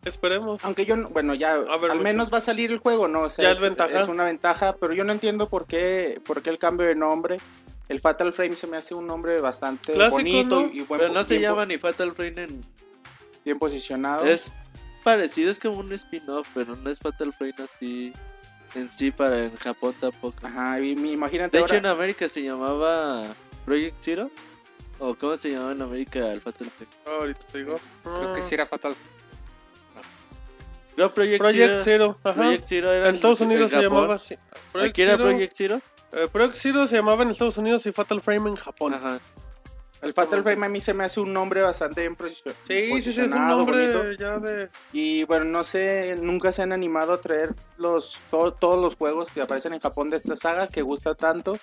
esperemos. 0.06 0.64
Aunque 0.64 0.86
yo, 0.86 0.96
no- 0.96 1.10
bueno, 1.10 1.34
ya 1.34 1.54
A 1.54 1.58
ver, 1.78 1.92
al 1.92 1.98
mucho. 1.98 2.04
menos 2.04 2.32
va 2.34 2.38
a 2.38 2.42
salir 2.42 2.72
el 2.72 2.78
juego, 2.80 3.08
¿no? 3.08 3.24
O 3.24 3.30
sea, 3.30 3.44
Ya 3.46 3.52
es 3.52 3.60
ventaja. 3.60 4.02
es 4.02 4.08
una 4.08 4.24
ventaja, 4.26 4.76
pero 4.80 4.94
yo 4.94 5.04
no 5.04 5.12
entiendo 5.12 5.50
por 5.50 5.66
qué, 5.66 6.22
por 6.26 6.42
qué 6.42 6.50
el 6.52 6.60
cambio 6.60 6.88
de 6.88 6.96
nombre. 6.96 7.38
El 7.90 8.00
Fatal 8.00 8.32
Frame 8.32 8.56
se 8.56 8.68
me 8.68 8.78
hace 8.78 8.94
un 8.94 9.06
nombre 9.08 9.42
bastante 9.42 9.94
Clásico, 9.94 10.18
bonito 10.18 10.62
¿no? 10.62 10.68
y, 10.72 10.82
buen 10.82 11.02
Pero 11.02 11.12
no 11.14 11.24
se 11.24 11.38
bien, 11.38 11.50
llama 11.50 11.66
ni 11.66 11.78
Fatal 11.78 12.12
Frame 12.14 12.44
en... 12.44 12.66
bien 13.44 13.58
posicionado. 13.60 14.26
Es 14.26 14.52
parecido, 15.04 15.50
es 15.52 15.60
como 15.60 15.80
un 15.80 15.92
spin-off, 15.94 16.48
pero 16.54 16.76
no 16.76 16.90
es 16.90 17.00
Fatal 17.00 17.34
Frame 17.34 17.56
así 17.64 18.14
en 18.76 18.90
sí 18.92 19.10
para 19.10 19.46
en 19.46 19.56
Japón 19.58 19.96
tampoco. 20.00 20.46
Ajá, 20.46 20.80
y 20.80 20.92
imagínate 20.92 21.58
De 21.58 21.64
hecho 21.64 21.76
en 21.76 21.88
América 21.88 22.28
se 22.30 22.44
llamaba 22.44 23.24
Project 23.66 23.96
Zero. 24.02 24.30
¿O 25.00 25.16
cómo 25.16 25.36
se 25.38 25.50
llamaba 25.52 25.72
en 25.72 25.82
América 25.82 26.32
el 26.32 26.42
Fatal 26.42 26.70
Frame? 26.70 26.92
Ahorita 27.20 27.40
te 27.52 27.58
digo. 27.60 27.76
Creo 28.04 28.34
que 28.34 28.40
Ah, 28.40 28.44
sí 28.44 28.54
era 28.54 28.66
fatal. 28.68 28.94
No, 30.98 31.14
Project, 31.14 31.38
Project 31.40 31.60
Zero. 31.60 31.84
Zero, 31.84 32.18
ajá. 32.24 32.34
Project 32.44 32.64
Zero 32.68 32.92
era 32.94 33.08
En 33.10 33.16
Estados 33.16 33.40
en 33.42 33.48
Unidos 33.48 33.72
se 33.72 33.78
Japón. 33.78 33.94
llamaba 33.94 34.16
así. 34.16 34.36
Project 34.74 34.90
Aquí 34.92 35.02
era 35.02 35.14
Zero, 35.18 35.24
Project 35.30 35.54
Zero. 35.56 35.82
Eh, 36.14 36.28
Project 36.32 36.56
Zero 36.58 36.88
se 36.88 36.96
llamaba 36.96 37.24
en 37.24 37.30
Estados 37.32 37.58
Unidos 37.58 37.86
y 37.86 37.92
Fatal 37.92 38.22
Frame 38.22 38.50
en 38.50 38.56
Japón. 38.56 38.94
Ajá. 38.94 39.20
el 40.02 40.14
Fatal 40.14 40.44
Frame 40.44 40.66
a 40.66 40.70
mí 40.70 40.80
se 40.82 40.94
me 40.94 41.04
hace 41.04 41.20
un 41.20 41.34
nombre 41.34 41.62
bastante 41.62 42.02
bien 42.02 42.16
Sí, 42.68 43.02
sí, 43.02 43.12
sí, 43.14 43.22
es 43.22 43.32
un 43.34 43.48
nombre 43.48 43.94
bonito. 43.96 44.12
ya 44.14 44.40
de... 44.40 44.70
Y 44.94 45.24
bueno, 45.26 45.46
no 45.46 45.62
sé, 45.64 46.16
nunca 46.16 46.52
se 46.52 46.62
han 46.62 46.72
animado 46.72 47.14
a 47.14 47.22
traer 47.22 47.54
los 47.78 48.18
to- 48.32 48.54
todos 48.54 48.82
los 48.82 48.96
juegos 48.96 49.30
que 49.32 49.42
aparecen 49.42 49.74
en 49.74 49.80
Japón 49.82 50.10
de 50.10 50.18
esta 50.18 50.36
saga 50.36 50.68
que 50.68 50.82
gusta 50.82 51.16
tanto. 51.16 51.58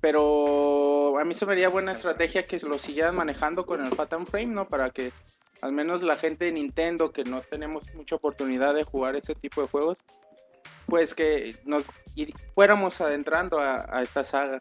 Pero 0.00 1.18
a 1.18 1.24
mí 1.24 1.34
se 1.34 1.44
me 1.44 1.52
haría 1.52 1.68
buena 1.68 1.92
estrategia 1.92 2.44
que 2.44 2.58
lo 2.60 2.78
siguieran 2.78 3.16
manejando 3.16 3.66
con 3.66 3.84
el 3.84 3.92
Fatal 3.92 4.26
Frame, 4.26 4.46
¿no? 4.46 4.64
Para 4.64 4.90
que 4.90 5.12
al 5.60 5.72
menos 5.72 6.02
la 6.02 6.16
gente 6.16 6.44
de 6.44 6.52
Nintendo, 6.52 7.10
que 7.10 7.24
no 7.24 7.40
tenemos 7.42 7.92
mucha 7.94 8.14
oportunidad 8.14 8.74
de 8.74 8.84
jugar 8.84 9.16
este 9.16 9.34
tipo 9.34 9.60
de 9.60 9.66
juegos, 9.68 9.98
pues 10.88 11.14
que 11.14 11.54
nos 11.64 11.84
fuéramos 12.54 13.00
adentrando 13.00 13.60
a, 13.60 13.86
a 13.90 14.02
esta 14.02 14.24
saga. 14.24 14.58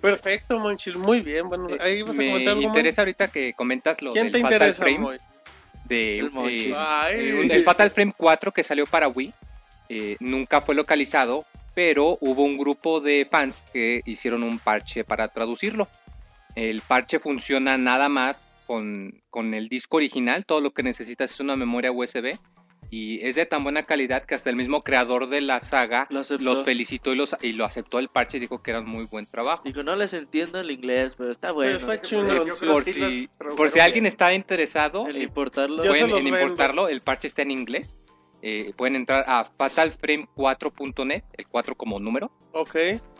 Perfecto, 0.00 0.58
Monchil, 0.58 0.96
muy 0.96 1.20
bien. 1.20 1.48
Bueno, 1.48 1.68
Eh, 1.68 1.78
ahí 1.80 2.02
vas 2.02 2.10
a 2.10 2.14
Me 2.14 2.26
comentar 2.28 2.48
algo, 2.52 2.60
Moy? 2.62 2.66
interesa 2.68 3.02
ahorita 3.02 3.28
que 3.28 3.52
comentas 3.54 4.00
lo 4.00 4.12
¿Quién 4.12 4.24
del 4.26 4.32
te 4.32 4.40
Fatal 4.40 4.54
interesa, 4.54 4.82
Frame. 4.82 4.98
Moy? 4.98 5.18
de, 5.84 6.18
eh, 6.20 6.72
eh, 7.10 7.48
el 7.50 7.64
Fatal 7.64 7.90
Frame 7.90 8.14
4 8.16 8.52
que 8.52 8.62
salió 8.62 8.86
para 8.86 9.08
Wii 9.08 9.32
eh, 9.88 10.16
nunca 10.20 10.60
fue 10.60 10.76
localizado, 10.76 11.44
pero 11.74 12.16
hubo 12.20 12.44
un 12.44 12.56
grupo 12.56 13.00
de 13.00 13.26
fans 13.28 13.64
que 13.72 14.00
hicieron 14.04 14.44
un 14.44 14.58
parche 14.60 15.02
para 15.02 15.26
traducirlo. 15.28 15.88
El 16.54 16.80
parche 16.82 17.18
funciona 17.18 17.76
nada 17.76 18.08
más 18.08 18.52
con, 18.68 19.20
con 19.30 19.52
el 19.52 19.68
disco 19.68 19.96
original, 19.96 20.44
todo 20.46 20.60
lo 20.60 20.70
que 20.70 20.84
necesitas 20.84 21.32
es 21.32 21.40
una 21.40 21.56
memoria 21.56 21.90
USB 21.90 22.38
y 22.90 23.20
es 23.26 23.36
de 23.36 23.46
tan 23.46 23.62
buena 23.62 23.84
calidad 23.84 24.24
que 24.24 24.34
hasta 24.34 24.50
el 24.50 24.56
mismo 24.56 24.82
creador 24.82 25.28
de 25.28 25.40
la 25.40 25.60
saga 25.60 26.06
Lo 26.10 26.22
los 26.38 26.64
felicitó 26.64 27.12
y, 27.12 27.16
los, 27.16 27.36
y 27.40 27.52
lo 27.52 27.64
aceptó 27.64 27.98
el 27.98 28.08
parche 28.08 28.38
y 28.38 28.40
dijo 28.40 28.62
que 28.62 28.72
era 28.72 28.80
un 28.80 28.88
muy 28.88 29.04
buen 29.04 29.26
trabajo. 29.26 29.62
Digo, 29.64 29.82
no 29.82 29.96
les 29.96 30.12
entiendo 30.12 30.58
el 30.60 30.70
inglés, 30.70 31.14
pero 31.16 31.30
está 31.30 31.52
bueno. 31.52 31.78
está 31.78 32.04
sí. 32.04 32.16
creo 32.16 32.46
Por 32.72 32.84
si, 32.84 33.28
por 33.56 33.70
si 33.70 33.80
alguien 33.80 34.06
está 34.06 34.34
interesado, 34.34 35.06
El 35.06 35.16
eh, 35.16 35.22
importarlo. 35.22 35.82
Pueden 35.82 36.10
en 36.10 36.24
vendo. 36.24 36.28
importarlo, 36.28 36.88
el 36.88 37.00
parche 37.00 37.28
está 37.28 37.42
en 37.42 37.50
inglés 37.50 38.00
eh, 38.42 38.72
pueden 38.76 38.96
entrar 38.96 39.24
a 39.26 39.44
fatalframe4.net, 39.44 41.24
el 41.36 41.46
4 41.46 41.74
como 41.74 42.00
número. 42.00 42.30
Ok. 42.52 42.76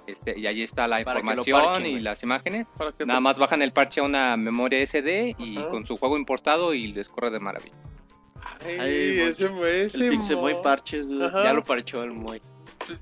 Este, 0.06 0.38
y 0.38 0.46
ahí 0.46 0.62
está 0.62 0.88
la 0.88 1.04
Para 1.04 1.20
información 1.20 1.60
parchen, 1.60 1.86
y 1.86 2.00
las 2.00 2.22
imágenes. 2.22 2.70
Para 2.76 2.92
que 2.92 3.04
Nada 3.04 3.20
más 3.20 3.38
bajan 3.38 3.62
el 3.62 3.72
parche 3.72 4.00
a 4.00 4.04
una 4.04 4.36
memoria 4.36 4.84
SD 4.84 5.36
y 5.38 5.56
con 5.70 5.84
su 5.84 5.96
juego 5.96 6.16
importado 6.16 6.74
y 6.74 6.88
les 6.88 7.08
corre 7.08 7.30
de 7.30 7.38
maravilla. 7.38 7.76
Ay, 8.66 8.76
Ay, 8.78 9.20
ese, 9.20 9.50
ese 9.84 9.96
El 9.96 10.10
Pixemoy 10.10 10.54
mo- 10.54 10.62
Parches. 10.62 11.08
Ya 11.08 11.52
lo 11.52 11.62
parchó 11.64 12.02
el 12.02 12.10
muy. 12.12 12.40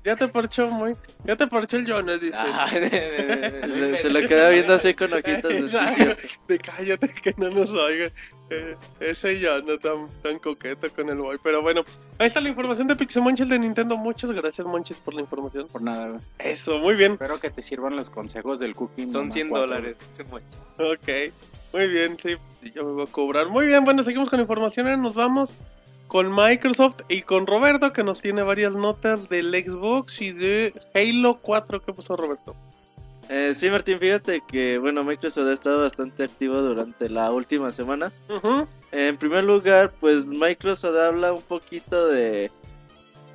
Ya 0.03 0.15
te 0.15 0.27
parchó 0.27 0.69
muy. 0.69 0.93
Ya 1.23 1.35
te 1.35 1.47
parchó 1.47 1.77
el 1.77 1.85
Jonas, 1.85 2.21
dice. 2.21 2.35
Ah, 2.37 2.67
Se, 2.69 3.97
se 4.01 4.09
lo 4.09 4.27
queda 4.27 4.49
viendo 4.49 4.73
así 4.73 4.93
con 4.93 5.13
ojitos 5.13 5.71
de 5.71 6.17
de 6.47 6.59
cállate 6.59 7.09
que 7.09 7.33
no 7.37 7.49
nos 7.49 7.71
oiga. 7.71 8.09
Eh, 8.51 8.75
ese 8.99 9.39
ya 9.39 9.59
no 9.59 9.77
tan, 9.77 10.07
tan 10.23 10.39
coqueto 10.39 10.91
con 10.93 11.09
el 11.09 11.17
boy. 11.17 11.37
Pero 11.43 11.61
bueno, 11.61 11.83
ahí 12.17 12.27
está 12.27 12.41
la 12.41 12.49
información 12.49 12.87
de 12.87 12.95
Pixemonchis 12.95 13.47
de 13.47 13.59
Nintendo. 13.59 13.97
Muchas 13.97 14.31
gracias, 14.31 14.65
Monchis, 14.65 14.97
por 14.97 15.13
la 15.13 15.21
información. 15.21 15.67
Por 15.67 15.81
nada, 15.81 16.07
güey. 16.07 16.21
Eso, 16.39 16.79
muy 16.79 16.95
bien. 16.95 17.13
Espero 17.13 17.39
que 17.39 17.49
te 17.51 17.61
sirvan 17.61 17.95
los 17.95 18.09
consejos 18.09 18.59
del 18.59 18.73
cooking. 18.75 19.09
Son 19.09 19.21
Mama 19.21 19.33
100 19.33 19.49
cuatro, 19.49 19.67
dólares. 19.67 19.95
ese 20.13 20.23
muy. 20.23 20.41
Ok, 20.79 21.33
muy 21.73 21.87
bien, 21.87 22.17
sí, 22.21 22.35
yo 22.73 22.85
me 22.85 22.91
voy 22.93 23.03
a 23.07 23.11
cobrar. 23.11 23.47
Muy 23.49 23.65
bien, 23.65 23.85
bueno, 23.85 24.03
seguimos 24.03 24.29
con 24.29 24.39
información. 24.39 24.87
ahora 24.87 24.97
Nos 24.97 25.13
vamos 25.13 25.51
con 26.09 26.33
Microsoft 26.35 27.01
y 27.07 27.21
con 27.21 27.45
Roberto, 27.47 27.93
que 27.93 28.03
nos 28.03 28.19
tiene 28.19 28.41
varias 28.41 28.75
notas 28.75 29.29
del 29.29 29.51
Xbox 29.53 30.21
y 30.21 30.31
de 30.33 30.73
Halo 30.95 31.37
4. 31.39 31.81
¿Qué 31.85 31.93
pasó, 31.93 32.15
Roberto? 32.15 32.55
Eh, 33.29 33.53
sí, 33.55 33.69
Martín, 33.69 33.99
fíjate 33.99 34.41
que, 34.47 34.79
bueno, 34.79 35.03
Microsoft 35.03 35.47
ha 35.47 35.53
estado 35.53 35.81
bastante 35.81 36.23
activo 36.23 36.57
durante 36.63 37.09
la 37.09 37.31
última 37.31 37.69
semana. 37.69 38.11
Ujú, 38.27 38.67
En 38.91 39.17
primer 39.17 39.43
lugar, 39.43 39.93
pues 39.99 40.25
Microsoft 40.25 40.97
habla 40.97 41.31
un 41.31 41.43
poquito 41.43 42.07
de... 42.07 42.51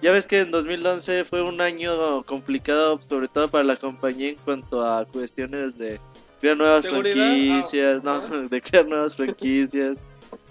Ya 0.03 0.11
ves 0.11 0.27
que 0.27 0.41
en 0.41 0.51
2011 0.51 1.25
fue 1.25 1.43
un 1.43 1.61
año 1.61 2.25
complicado, 2.25 3.01
sobre 3.01 3.29
todo 3.29 3.47
para 3.49 3.63
la 3.63 3.77
compañía 3.77 4.31
en 4.31 4.37
cuanto 4.37 4.85
a 4.85 5.05
cuestiones 5.07 5.79
de 5.79 6.01
crear 6.41 6.57
nuevas 6.59 6.85
¿Seguridad? 6.85 7.15
franquicias, 7.15 8.03
no, 8.03 8.21
de 8.49 8.61
crear 8.61 8.87
nuevas 8.87 9.17
franquicias, 9.17 10.03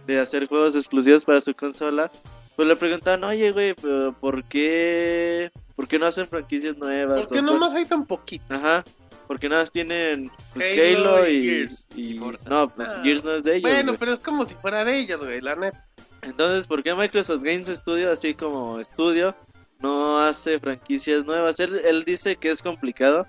de 0.05 0.19
hacer 0.19 0.47
juegos 0.47 0.75
exclusivos 0.75 1.23
para 1.25 1.41
su 1.41 1.53
consola. 1.53 2.11
Pues 2.55 2.67
le 2.67 2.75
preguntaban, 2.75 3.23
oye, 3.23 3.51
güey, 3.51 3.73
pero 3.73 4.13
¿por 4.13 4.43
qué, 4.43 5.51
¿por 5.75 5.87
qué 5.87 5.97
no 5.97 6.05
hacen 6.05 6.27
franquicias 6.27 6.77
nuevas? 6.77 7.25
¿Por 7.25 7.35
qué 7.35 7.41
nomás 7.41 7.73
hay 7.73 7.85
tan 7.85 8.05
poquito? 8.05 8.43
Ajá, 8.53 8.83
porque 9.27 9.49
nada 9.49 9.63
más 9.63 9.71
tienen 9.71 10.29
pues, 10.53 10.71
Halo 10.77 11.15
Halo, 11.15 11.27
y 11.29 11.33
y, 11.35 11.43
Gears. 11.49 11.87
y- 11.95 12.01
Y 12.13 12.17
Forza. 12.19 12.47
No, 12.49 12.69
pues 12.69 12.89
Ah. 12.89 13.01
Gears 13.03 13.23
no 13.23 13.33
es 13.35 13.43
de 13.43 13.55
ellos. 13.55 13.71
Bueno, 13.71 13.93
pero 13.97 14.13
es 14.13 14.19
como 14.19 14.45
si 14.45 14.53
fuera 14.55 14.85
de 14.85 14.97
ellas, 14.99 15.19
güey, 15.19 15.41
la 15.41 15.55
neta. 15.55 15.83
Entonces, 16.21 16.67
¿por 16.67 16.83
qué 16.83 16.93
Microsoft 16.93 17.41
Games 17.41 17.67
Studio, 17.69 18.11
así 18.11 18.33
como 18.35 18.79
estudio, 18.79 19.33
no 19.79 20.19
hace 20.19 20.59
franquicias 20.59 21.25
nuevas? 21.25 21.59
Él, 21.59 21.81
él 21.83 22.03
dice 22.05 22.35
que 22.35 22.51
es 22.51 22.61
complicado, 22.61 23.25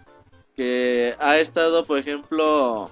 que 0.54 1.14
ha 1.18 1.38
estado, 1.38 1.82
por 1.84 1.98
ejemplo, 1.98 2.90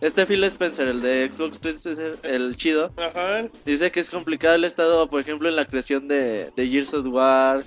este 0.00 0.26
Phil 0.26 0.44
Spencer, 0.44 0.88
el 0.88 1.00
de 1.00 1.30
Xbox 1.30 1.58
360, 1.60 2.28
el 2.28 2.56
chido, 2.56 2.92
Ajá. 2.96 3.48
dice 3.64 3.90
que 3.90 4.00
es 4.00 4.10
complicado. 4.10 4.62
Ha 4.62 4.66
estado, 4.66 5.08
por 5.08 5.20
ejemplo, 5.20 5.48
en 5.48 5.56
la 5.56 5.64
creación 5.64 6.08
de, 6.08 6.50
de 6.54 6.68
Gears 6.68 6.94
of 6.94 7.06
War, 7.06 7.64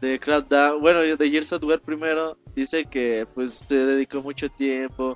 de 0.00 0.18
Crackdown, 0.18 0.80
bueno, 0.80 1.00
de 1.00 1.30
Gears 1.30 1.52
of 1.52 1.62
War 1.64 1.80
primero, 1.80 2.36
dice 2.54 2.84
que 2.84 3.26
pues 3.34 3.54
se 3.54 3.74
dedicó 3.86 4.22
mucho 4.22 4.48
tiempo, 4.48 5.14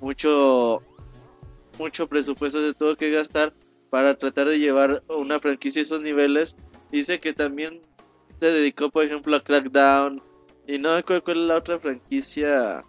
mucho, 0.00 0.82
mucho 1.78 2.06
presupuesto 2.06 2.60
se 2.60 2.74
tuvo 2.74 2.96
que 2.96 3.10
gastar 3.10 3.52
para 3.90 4.16
tratar 4.16 4.48
de 4.48 4.58
llevar 4.58 5.02
una 5.08 5.38
franquicia 5.38 5.80
a 5.80 5.84
esos 5.84 6.02
niveles. 6.02 6.56
Dice 6.90 7.20
que 7.20 7.32
también 7.32 7.80
se 8.40 8.46
dedicó, 8.46 8.90
por 8.90 9.04
ejemplo, 9.04 9.36
a 9.36 9.42
Crackdown. 9.42 10.20
Y 10.66 10.78
no 10.78 10.92
me 10.92 10.98
acuerdo 10.98 11.22
cuál 11.22 11.42
es 11.42 11.46
la 11.46 11.56
otra 11.58 11.78
franquicia. 11.78 12.82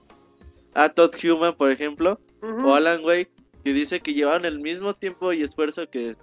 A 0.74 0.90
Todd 0.90 1.12
Human, 1.24 1.54
por 1.56 1.70
ejemplo. 1.70 2.20
O 2.66 2.74
Alan 2.74 3.04
Wake. 3.04 3.32
Que 3.64 3.74
dice 3.74 4.00
que 4.00 4.14
llevaban 4.14 4.46
el 4.46 4.60
mismo 4.60 4.94
tiempo 4.94 5.34
y 5.34 5.42
esfuerzo 5.42 5.90
que, 5.90 6.14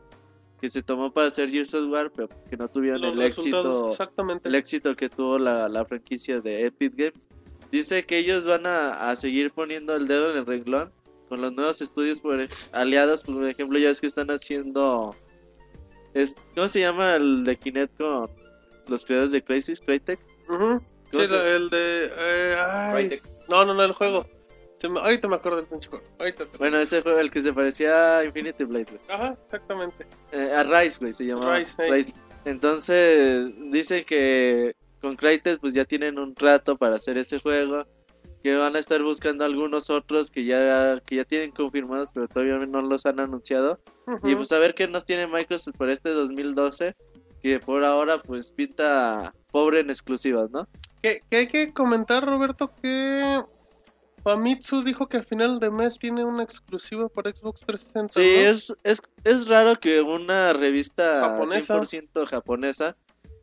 que 0.61 0.69
se 0.71 0.83
tomó 0.83 1.13
para 1.13 1.27
hacer 1.29 1.51
Gears 1.51 1.75
of 1.75 1.91
War. 1.91 2.11
Pero 2.15 2.29
que 2.49 2.57
no 2.57 2.69
tuvieron 2.69 3.01
Los 3.03 3.13
el 3.15 3.23
éxito 3.23 3.91
Exactamente. 3.91 4.49
el 4.49 4.55
éxito 4.55 4.95
que 4.95 5.09
tuvo 5.09 5.39
la, 5.39 5.69
la 5.69 5.85
franquicia 5.85 6.41
de 6.41 6.67
Epic 6.67 6.95
Games. 6.97 7.27
Dice 7.73 8.05
que 8.05 8.19
ellos 8.19 8.47
van 8.47 8.67
a, 8.67 9.11
a 9.11 9.17
seguir 9.17 9.51
poniendo 9.51 9.97
el 9.97 10.07
dedo 10.07 10.31
en 10.31 10.37
el 10.37 10.47
renglón 10.47 10.93
con 11.29 11.41
los 11.41 11.53
nuevos 11.53 11.81
estudios 11.83 12.21
por, 12.21 12.47
aliados. 12.73 13.23
Por 13.25 13.49
ejemplo, 13.49 13.79
ya 13.79 13.91
es 13.91 14.01
que 14.01 14.07
están 14.07 14.31
haciendo. 14.31 15.17
Es, 16.15 16.37
¿Cómo 16.55 16.69
se 16.69 16.81
llama 16.81 17.17
el 17.17 17.43
de 17.45 17.57
Kinect 17.57 17.97
con 17.97 18.31
los 18.89 19.05
creadores 19.07 19.33
de 19.33 19.43
Crysis? 19.43 19.81
Crytek. 19.81 20.21
Ujú. 20.49 20.79
Sí, 21.11 21.11
¿Cómo 21.13 21.25
se- 21.25 21.35
la- 21.35 21.49
el 21.57 21.71
de. 21.71 22.05
eh, 22.05 22.55
ay, 22.63 23.19
no, 23.49 23.65
no, 23.65 23.73
no, 23.75 23.83
el 23.83 23.93
juego. 23.93 24.27
Ahorita 24.85 25.29
me 25.29 25.37
acuerdo 25.37 25.59
del 25.59 25.67
pinche 25.67 25.89
juego. 25.89 26.05
Ahorita. 26.19 26.45
te- 26.47 26.59
Bueno, 26.59 26.79
ese 26.79 27.03
juego, 27.03 27.19
el 27.19 27.31
que 27.31 27.43
se 27.43 27.53
parecía 27.53 28.19
a 28.19 28.25
Infinity 28.25 28.65
Blade. 28.65 28.87
güey. 28.87 29.01
Ajá, 29.09 29.37
exactamente. 29.45 30.07
Eh, 30.33 30.53
a 30.55 30.63
Rise, 30.63 30.99
güey, 31.01 31.13
se 31.13 31.25
llamaba 31.27 31.59
Rise. 31.59 32.13
Entonces, 32.45 33.53
dice 33.71 34.05
que 34.05 34.75
con 35.01 35.17
Crytek 35.17 35.59
pues 35.61 35.75
ya 35.75 35.85
tienen 35.85 36.19
un 36.19 36.35
rato 36.37 36.77
para 36.77 36.97
hacer 36.97 37.19
ese 37.19 37.39
juego. 37.41 37.85
Que 38.43 38.57
van 38.57 38.75
a 38.75 38.81
estar 38.81 39.01
buscando 39.03 39.45
algunos 39.45 39.89
otros 39.89 40.31
que 40.33 40.45
ya, 40.45 40.99
que 41.07 41.15
ya 41.17 41.25
tienen 41.25 41.53
confirmados, 41.53 42.11
pero 42.13 42.27
todavía 42.27 42.59
no 42.67 42.83
los 42.83 43.07
han 43.07 43.21
anunciado. 43.21 43.79
Y 44.25 44.35
pues 44.35 44.51
a 44.51 44.59
ver 44.59 44.75
qué 44.75 44.89
nos 44.89 45.05
tiene 45.05 45.29
Microsoft 45.29 45.77
para 45.77 45.93
este 45.93 46.11
2012. 46.11 46.97
Que 47.41 47.61
por 47.61 47.85
ahora 47.85 48.21
pues 48.23 48.51
pinta 48.51 49.33
pobre 49.53 49.81
en 49.81 49.91
exclusivas, 49.91 50.51
¿no? 50.51 50.67
Que, 51.03 51.21
que 51.31 51.37
hay 51.37 51.47
que 51.47 51.73
comentar, 51.73 52.25
Roberto, 52.27 52.73
que 52.83 53.43
Famitsu 54.23 54.83
dijo 54.85 55.09
que 55.09 55.17
a 55.19 55.23
final 55.23 55.59
de 55.59 55.71
mes 55.71 55.99
tiene 55.99 56.25
una 56.25 56.43
exclusiva 56.45 57.09
para 57.09 57.31
Xbox 57.35 57.61
360. 57.67 58.13
Sí, 58.13 58.21
¿no? 58.21 58.51
es, 58.51 58.75
es, 58.85 59.03
es 59.25 59.49
raro 59.49 59.79
que 59.81 60.01
una 60.01 60.53
revista 60.53 61.21
Japonesa. 61.21 61.79
100% 61.81 62.27
japonesa 62.27 62.97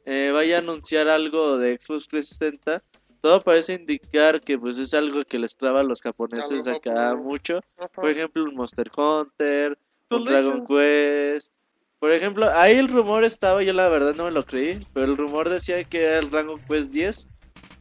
eh, 0.06 0.32
vaya 0.34 0.58
a 0.58 0.60
anunciar 0.60 1.08
algo 1.10 1.58
de 1.58 1.78
Xbox 1.80 2.08
360. 2.08 2.82
Todo 3.22 3.42
parece 3.42 3.74
indicar 3.74 4.40
que 4.42 4.58
pues 4.58 4.78
es 4.78 4.94
algo 4.94 5.26
que 5.26 5.38
les 5.40 5.58
traba 5.58 5.82
a 5.82 5.84
los 5.84 6.02
japoneses 6.02 6.52
A 6.66 6.72
los 6.72 6.78
acá 6.78 6.94
japoneses. 6.96 7.26
mucho. 7.26 7.60
Ajá. 7.78 7.90
Por 7.90 8.10
ejemplo, 8.10 8.44
un 8.46 8.56
Monster 8.56 8.90
Hunter, 8.96 9.78
Pues 10.08 10.22
un 10.22 10.28
Dragon. 10.28 10.66
Quest. 10.66 11.52
Por 12.00 12.12
ejemplo, 12.14 12.50
ahí 12.54 12.78
el 12.78 12.88
rumor 12.88 13.26
estaba, 13.26 13.62
yo 13.62 13.74
la 13.74 13.90
verdad 13.90 14.16
no 14.16 14.24
me 14.24 14.32
lo 14.32 14.46
creí, 14.46 14.80
pero 14.94 15.08
el 15.12 15.18
rumor 15.18 15.50
decía 15.50 15.84
que 15.84 16.06
era 16.06 16.20
el 16.20 16.30
Dragon 16.30 16.58
Quest 16.70 16.92
10 16.92 17.28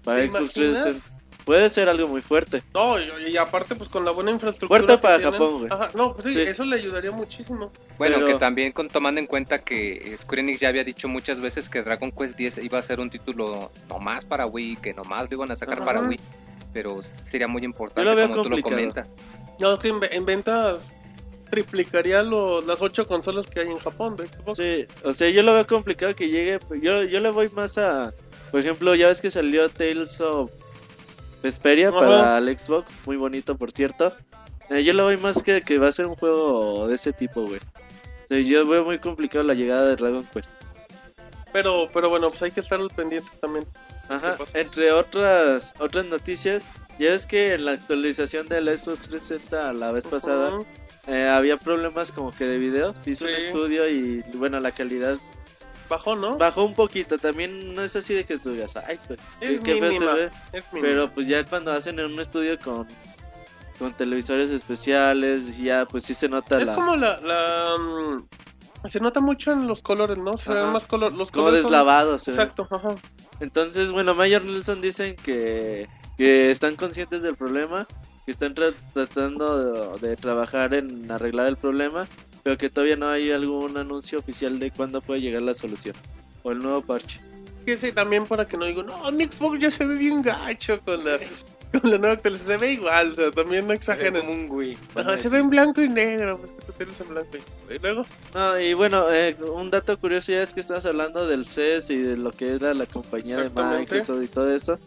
para 0.03 0.23
¿Te 0.23 0.27
Xbox 0.33 0.57
imaginas? 0.57 0.83
360. 0.83 1.18
Puede 1.49 1.71
ser 1.71 1.89
algo 1.89 2.07
muy 2.09 2.21
fuerte. 2.21 2.63
No, 2.75 3.01
y, 3.01 3.09
y 3.31 3.37
aparte, 3.39 3.75
pues 3.75 3.89
con 3.89 4.05
la 4.05 4.11
buena 4.11 4.31
infraestructura. 4.31 4.81
Fuerte 4.81 4.99
para 5.03 5.17
tienen. 5.17 5.33
Japón, 5.33 5.59
güey. 5.61 5.69
Ajá, 5.73 5.91
no, 5.95 6.13
pues 6.13 6.27
sí, 6.27 6.35
Sí. 6.35 6.41
eso 6.43 6.63
le 6.67 6.77
ayudaría 6.77 7.11
muchísimo. 7.11 7.73
Bueno, 7.97 8.17
Pero- 8.17 8.27
que 8.27 8.35
también 8.35 8.71
con, 8.73 8.89
tomando 8.89 9.19
en 9.19 9.27
cuenta 9.27 9.59
que 9.59 10.15
Square 10.19 10.43
Enix 10.43 10.61
ya 10.61 10.69
había 10.69 10.85
dicho 10.85 11.09
muchas 11.09 11.41
veces 11.41 11.71
que 11.71 11.83
Dragon 11.83 12.13
Quest 12.13 12.39
X 12.39 12.59
iba 12.63 12.79
a 12.79 12.83
ser 12.83 13.01
un 13.01 13.09
título 13.09 13.73
nomás 13.89 14.27
para 14.27 14.45
Wii, 14.47 14.77
que 14.77 14.93
nomás 14.93 15.29
lo 15.31 15.37
iban 15.37 15.51
a 15.51 15.57
sacar 15.57 15.79
Ajá. 15.79 15.85
para 15.87 16.01
Wii, 16.03 16.21
pero 16.75 17.01
sería 17.23 17.49
muy 17.49 17.65
importante 17.65 18.11
como 18.11 18.29
tú 18.29 18.37
lo 18.37 18.45
complicado. 18.45 18.75
comentas. 18.77 19.09
No, 19.59 19.73
es 19.73 19.79
que 19.81 19.89
en 19.89 20.27
ventas 20.27 20.93
triplicaría 21.51 22.23
lo- 22.23 22.61
las 22.61 22.83
ocho 22.83 23.09
consolas 23.09 23.47
que 23.47 23.61
hay 23.61 23.69
en 23.69 23.79
Japón 23.79 24.17
de 24.17 24.27
Xbox. 24.27 24.59
Sí, 24.59 24.87
o 25.03 25.13
sea, 25.15 25.31
yo 25.31 25.43
lo 25.43 25.55
veo 25.55 25.67
complicado 25.67 26.15
que 26.15 26.29
llegue. 26.29 26.59
Yo, 26.83 27.03
yo 27.05 27.21
le 27.21 27.31
voy 27.31 27.49
más 27.49 27.79
a. 27.79 28.13
Por 28.51 28.61
ejemplo, 28.61 28.95
ya 28.95 29.09
ves 29.09 29.21
que 29.23 29.31
salió 29.31 29.69
Tales 29.71 30.21
of 30.21 30.51
Vesperia 31.43 31.89
Ajá. 31.89 31.99
para 31.99 32.39
el 32.39 32.59
Xbox. 32.59 32.93
Muy 33.07 33.17
bonito, 33.17 33.57
por 33.57 33.71
cierto. 33.71 34.13
Eh, 34.71 34.85
yo 34.85 34.93
le 34.93 35.03
voy 35.03 35.17
más 35.17 35.43
que 35.43 35.63
que 35.63 35.79
va 35.79 35.89
a 35.89 35.93
ser 35.93 36.07
un 36.07 36.17
juego 36.17 36.87
de 36.89 36.95
ese 36.95 37.13
tipo, 37.13 37.43
güey. 37.43 37.61
O 37.61 38.29
sea, 38.29 38.41
yo 38.41 38.67
veo 38.67 38.85
muy 38.85 38.99
complicado 38.99 39.45
la 39.45 39.55
llegada 39.55 39.87
de 39.87 39.97
Dragon 39.97 40.25
Quest. 40.33 40.51
Pero, 41.53 41.89
pero 41.93 42.11
bueno, 42.11 42.29
pues 42.29 42.43
hay 42.43 42.51
que 42.51 42.61
estar 42.61 42.79
al 42.79 42.91
pendiente 42.91 43.31
también. 43.41 43.67
Ajá, 44.09 44.37
entre 44.55 44.91
otras 44.93 45.75
otras 45.79 46.07
noticias, 46.07 46.65
ya 46.99 47.11
ves 47.11 47.27
que 47.27 47.55
en 47.55 47.67
la 47.67 47.73
actualización 47.73 48.49
del 48.49 48.67
Xbox 48.67 49.09
360 49.09 49.75
la 49.75 49.93
vez 49.93 50.07
pasada 50.07 50.59
eh, 51.07 51.27
había 51.27 51.57
problemas 51.57 52.11
como 52.13 52.33
que 52.33 52.45
de 52.45 52.59
video. 52.59 52.95
Se 53.03 53.11
hizo 53.11 53.25
un 53.25 53.31
estudio 53.31 53.89
y 53.89 54.23
bueno, 54.35 54.61
la 54.61 54.73
calidad 54.73 55.19
Bajó, 55.89 56.17
¿no? 56.17 56.37
bajó 56.37 56.65
un 56.65 56.75
poquito. 56.75 57.17
También 57.19 57.73
no 57.75 57.83
es 57.83 57.97
así 57.97 58.13
de 58.15 58.25
que 58.25 58.39
tú 58.39 58.51
digas, 58.53 58.77
ay, 58.77 58.99
pues, 59.07 59.19
Es 59.41 59.57
se 59.57 59.63
mínima. 59.63 60.15
ve". 60.15 60.31
Es. 60.53 60.67
Pero 60.73 61.11
pues 61.13 61.27
ya 61.27 61.45
cuando 61.45 61.73
hacen 61.73 61.99
en 61.99 62.13
un 62.13 62.21
estudio 62.21 62.59
con, 62.59 62.87
con 63.79 63.93
televisores 63.93 64.51
especiales, 64.51 65.57
ya 65.57 65.87
pues 65.87 66.05
sí 66.05 66.15
se 66.15 66.29
nota 66.29 66.59
es 66.61 66.67
la... 66.67 66.75
como 66.75 66.97
la, 66.97 67.19
la 67.21 67.77
mm, 67.79 68.89
se 68.89 69.01
nota 69.01 69.21
mucho 69.21 69.53
en 69.53 69.67
los 69.67 69.83
colores, 69.83 70.19
¿no? 70.19 70.37
Se 70.37 70.53
ven 70.53 70.69
más 70.73 70.85
color, 70.85 71.13
los 71.15 71.31
como 71.31 71.45
colores 71.47 71.63
son- 71.63 71.71
deslavado. 71.73 72.19
se 72.19 72.31
ve. 72.33 72.37
Exacto, 72.37 72.67
ajá. 72.71 72.95
Entonces, 73.41 73.91
bueno, 73.93 74.15
Mayor 74.15 74.45
Nelson 74.45 74.81
dicen 74.81 75.15
que, 75.17 75.89
que 76.17 76.51
están 76.51 76.77
conscientes 76.77 77.23
del 77.23 77.37
problema, 77.37 77.87
que 78.27 78.33
están 78.33 78.55
tra- 78.55 78.75
tratando 78.93 79.97
de, 79.97 80.09
de 80.09 80.17
trabajar 80.17 80.75
en 80.75 81.11
arreglar 81.11 81.47
el 81.47 81.57
problema, 81.57 82.07
pero 82.43 82.57
que 82.59 82.71
todavía 82.71 82.97
no 82.97 83.09
hay 83.09 83.31
algún 83.31 83.77
anuncio 83.77 84.19
oficial 84.19 84.59
de 84.59 84.71
cuándo 84.71 85.01
puede 85.01 85.21
llegar 85.21 85.43
la 85.43 85.55
solución. 85.55 85.95
o 86.43 86.53
el 86.53 86.59
nuevo 86.59 86.81
parche. 86.83 87.21
Que 87.67 87.77
sí, 87.77 87.93
también 87.93 88.25
para 88.25 88.47
que 88.47 88.57
no 88.57 88.65
digo, 88.65 88.83
no, 88.83 89.11
mi 89.13 89.25
Xbox 89.25 89.59
ya 89.59 89.71
se 89.71 89.85
ve 89.85 89.97
bien 89.97 90.23
gacho 90.23 90.81
con 90.85 91.05
la, 91.05 91.19
con 91.73 91.91
la 91.91 91.99
nueva 91.99 92.15
actualización. 92.15 92.61
Se 92.61 92.67
ve 92.67 92.73
igual, 92.73 93.13
o 93.13 93.15
sea, 93.17 93.31
también 93.33 93.63
no 93.63 93.67
Como 93.67 93.73
exageren. 93.75 94.29
un 94.29 94.49
Wii. 94.51 94.79
Se 95.19 95.29
ve 95.29 95.39
en 95.39 95.51
blanco 95.51 95.83
y 95.83 95.89
negro, 95.89 96.39
pues 96.39 96.53
que 96.53 96.63
tú 96.65 96.73
tienes 96.79 96.99
en 97.01 97.09
blanco 97.09 97.37
y, 97.37 97.75
y 97.75 97.79
luego. 97.79 98.07
No, 98.35 98.59
y 98.59 98.73
bueno, 98.73 99.13
eh, 99.13 99.37
un 99.55 99.71
dato 99.71 99.99
curioso 99.99 100.33
ya 100.33 100.43
es 100.43 100.55
que 100.55 100.61
estás 100.61 100.87
hablando 100.87 101.27
del 101.27 101.45
CES 101.45 101.91
y 101.91 101.97
de 101.99 102.17
lo 102.17 102.33
que 102.33 102.55
era 102.55 102.73
la 102.73 102.87
compañía 102.87 103.37
de. 103.37 103.51
Microsoft 103.51 104.23
y 104.23 104.29
todo 104.29 104.51
eso. 104.51 104.79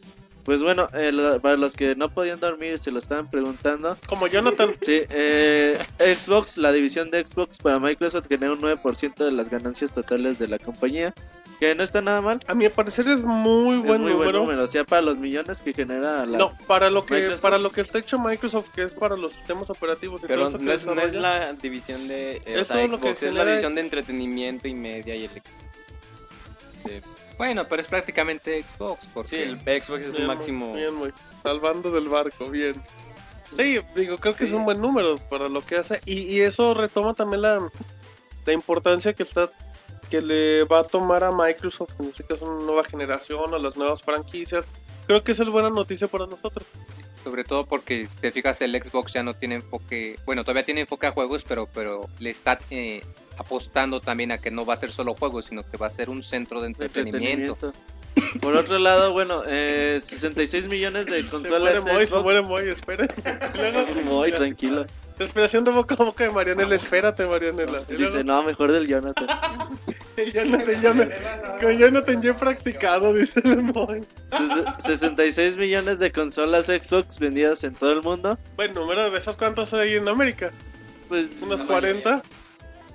Pues 0.44 0.64
bueno, 0.64 0.88
eh, 0.94 1.12
lo- 1.12 1.40
para 1.40 1.56
los 1.58 1.76
que 1.76 1.96
no 1.96 2.10
podían 2.10 2.40
dormir 2.40 2.74
y 2.74 2.78
se 2.78 2.92
lo 2.92 3.00
estaban 3.00 3.30
preguntando, 3.30 3.96
Como 4.08 4.28
Jonathan. 4.28 4.72
sí, 4.82 5.02
eh, 5.10 5.78
Xbox, 6.00 6.58
la 6.58 6.72
división 6.72 7.12
de 7.12 7.26
Xbox 7.26 7.60
para 7.60 7.80
Microsoft 7.80 8.28
genera 8.28 8.54
un 8.54 8.60
9% 8.62 9.24
de 9.24 9.32
las 9.32 9.50
ganancias 9.50 9.92
totales 9.94 10.40
de 10.40 10.48
la 10.48 10.58
compañía, 10.58 11.14
que 11.60 11.76
no 11.76 11.84
está 11.84 12.02
nada 12.02 12.22
mal. 12.22 12.40
A 12.48 12.56
mi 12.56 12.68
parecer 12.70 13.08
es 13.08 13.20
muy 13.22 13.82
Es 13.82 13.86
buen 13.86 14.02
muy 14.02 14.14
número. 14.14 14.32
buen 14.32 14.36
número, 14.36 14.64
o 14.64 14.68
sea, 14.68 14.84
para 14.84 15.04
los 15.04 15.18
millones 15.20 15.62
que 15.62 15.74
genera 15.76 16.26
la... 16.26 16.38
No, 16.40 16.58
para 16.66 16.90
lo 16.90 17.06
que 17.06 17.14
Microsoft. 17.14 17.42
para 17.44 17.60
lo 17.60 17.72
que 17.72 17.82
está 17.82 18.00
hecho 18.00 18.18
Microsoft, 18.18 18.70
que 18.74 18.82
es 18.82 18.96
para 18.96 19.16
los 19.16 19.34
sistemas 19.34 19.70
operativos 19.70 20.24
y 20.24 20.28
Pero 20.28 20.48
todo 20.48 20.50
eso 20.50 20.58
que 20.58 20.64
no 20.66 20.72
es, 20.72 20.86
no 20.88 21.02
es 21.02 21.14
la 21.14 21.54
división 21.54 22.08
de 22.08 22.38
eh, 22.38 22.42
Es 22.46 22.62
o 22.64 22.66
sea, 22.66 22.76
todo 22.78 22.88
lo 22.88 23.00
que 23.00 23.10
Xbox, 23.10 23.24
es 23.24 23.34
la 23.36 23.46
división 23.46 23.76
de 23.76 23.82
entretenimiento 23.82 24.68
y 24.68 24.74
media 24.74 25.16
y 25.16 25.26
electrónica. 25.26 25.52
De- 26.86 27.02
Bueno, 27.42 27.68
pero 27.68 27.82
es 27.82 27.88
prácticamente 27.88 28.62
Xbox. 28.62 29.08
Porque 29.16 29.30
Sí, 29.30 29.36
el 29.38 29.58
Xbox 29.84 30.06
es 30.06 30.16
Bien, 30.16 30.30
un 30.30 30.36
máximo. 30.36 30.74
Bien, 30.76 30.94
muy. 30.94 31.12
Salvando 31.42 31.90
del 31.90 32.08
barco, 32.08 32.52
bien. 32.52 32.76
Sí, 33.58 33.80
digo, 33.96 34.20
creo 34.20 34.36
que 34.36 34.44
es 34.44 34.52
un 34.52 34.64
buen 34.64 34.80
número 34.80 35.18
para 35.18 35.50
lo 35.50 35.66
que 35.66 35.78
hace. 35.78 36.00
Y, 36.06 36.20
y 36.22 36.42
eso 36.42 36.76
retoma 36.76 37.16
también 37.16 37.42
la, 37.42 37.72
la 38.46 38.54
importancia 38.54 39.14
que 39.14 39.24
está 39.24 39.50
que 40.12 40.22
le 40.22 40.66
va 40.66 40.82
a 40.82 40.84
tomar 40.84 41.24
a 41.24 41.32
Microsoft, 41.32 42.00
en 42.00 42.10
este 42.10 42.24
caso 42.24 42.46
una 42.46 42.64
nueva 42.64 42.84
generación, 42.84 43.52
a 43.56 43.58
las 43.58 43.76
nuevas 43.76 44.04
franquicias. 44.04 44.64
Creo 45.08 45.24
que 45.24 45.32
esa 45.32 45.42
es 45.42 45.50
buena 45.50 45.72
noticia 45.72 46.08
para 46.08 46.28
nosotros. 46.28 46.68
Sobre 47.24 47.44
todo 47.44 47.66
porque 47.66 48.06
si 48.06 48.18
te 48.18 48.32
fijas 48.32 48.62
el 48.62 48.76
Xbox 48.76 49.14
ya 49.14 49.24
no 49.24 49.34
tiene 49.34 49.56
enfoque, 49.56 50.20
bueno 50.28 50.44
todavía 50.44 50.64
tiene 50.64 50.82
enfoque 50.82 51.08
a 51.08 51.12
juegos, 51.12 51.44
pero 51.44 51.68
pero 51.74 52.08
le 52.20 52.30
está 52.30 52.60
eh, 52.70 53.02
apostando 53.38 54.00
también 54.02 54.32
a 54.32 54.38
que 54.38 54.52
no 54.52 54.66
va 54.66 54.74
a 54.74 54.78
ser 54.78 54.92
solo 54.92 55.14
juegos, 55.16 55.46
sino 55.46 55.64
que 55.64 55.78
va 55.78 55.88
a 55.88 55.90
ser 55.90 56.10
un 56.10 56.24
centro 56.24 56.62
de 56.62 56.68
entretenimiento. 56.68 57.54
entretenimiento. 57.54 57.74
Por 58.42 58.56
otro 58.58 58.78
lado, 58.78 59.14
bueno, 59.14 59.44
eh, 59.48 60.00
66 60.04 60.68
millones 60.68 61.06
de 61.06 61.22
Se 61.24 61.30
consolas 61.30 61.82
muere 61.84 61.94
Moy, 61.98 62.06
se 62.08 62.16
muere 62.18 62.42
Moy, 62.42 62.70
espera. 62.70 63.08
Y 63.56 63.58
luego- 63.58 63.86
Muy 64.04 64.32
tranquilo. 64.32 64.86
Respiración 65.18 65.64
de 65.64 65.70
boca 65.72 65.94
a 66.00 66.04
boca 66.04 66.24
de 66.24 66.32
Marianela, 66.32 66.74
espérate 66.76 67.26
Marianela. 67.28 67.80
Dice, 67.82 67.96
luego- 68.00 68.24
no, 68.24 68.42
mejor 68.44 68.72
del 68.72 68.88
Jonathan. 68.88 69.28
Jonathan, 70.34 70.82
Jonathan, 70.82 71.10
con 71.62 71.78
Jonathan 71.78 72.22
ya 72.22 72.32
he 72.32 72.34
practicado, 72.34 73.14
dice 73.14 73.40
el 73.44 73.62
Moy. 73.62 74.02
Ses- 74.32 74.82
66 74.86 75.58
millones 75.58 76.00
de 76.00 76.12
consolas 76.12 76.66
Xbox 76.66 77.18
vendidas 77.20 77.64
en 77.64 77.74
todo 77.76 77.92
el 77.92 78.02
mundo. 78.02 78.38
Bueno, 78.56 78.82
número 78.82 79.10
de 79.10 79.18
esas 79.18 79.38
cuántas 79.38 79.74
hay 79.74 79.94
en 79.96 80.08
América? 80.08 80.52
Pues 81.08 81.28
¿Unas 81.42 81.60
más 81.60 81.68
40? 81.68 82.22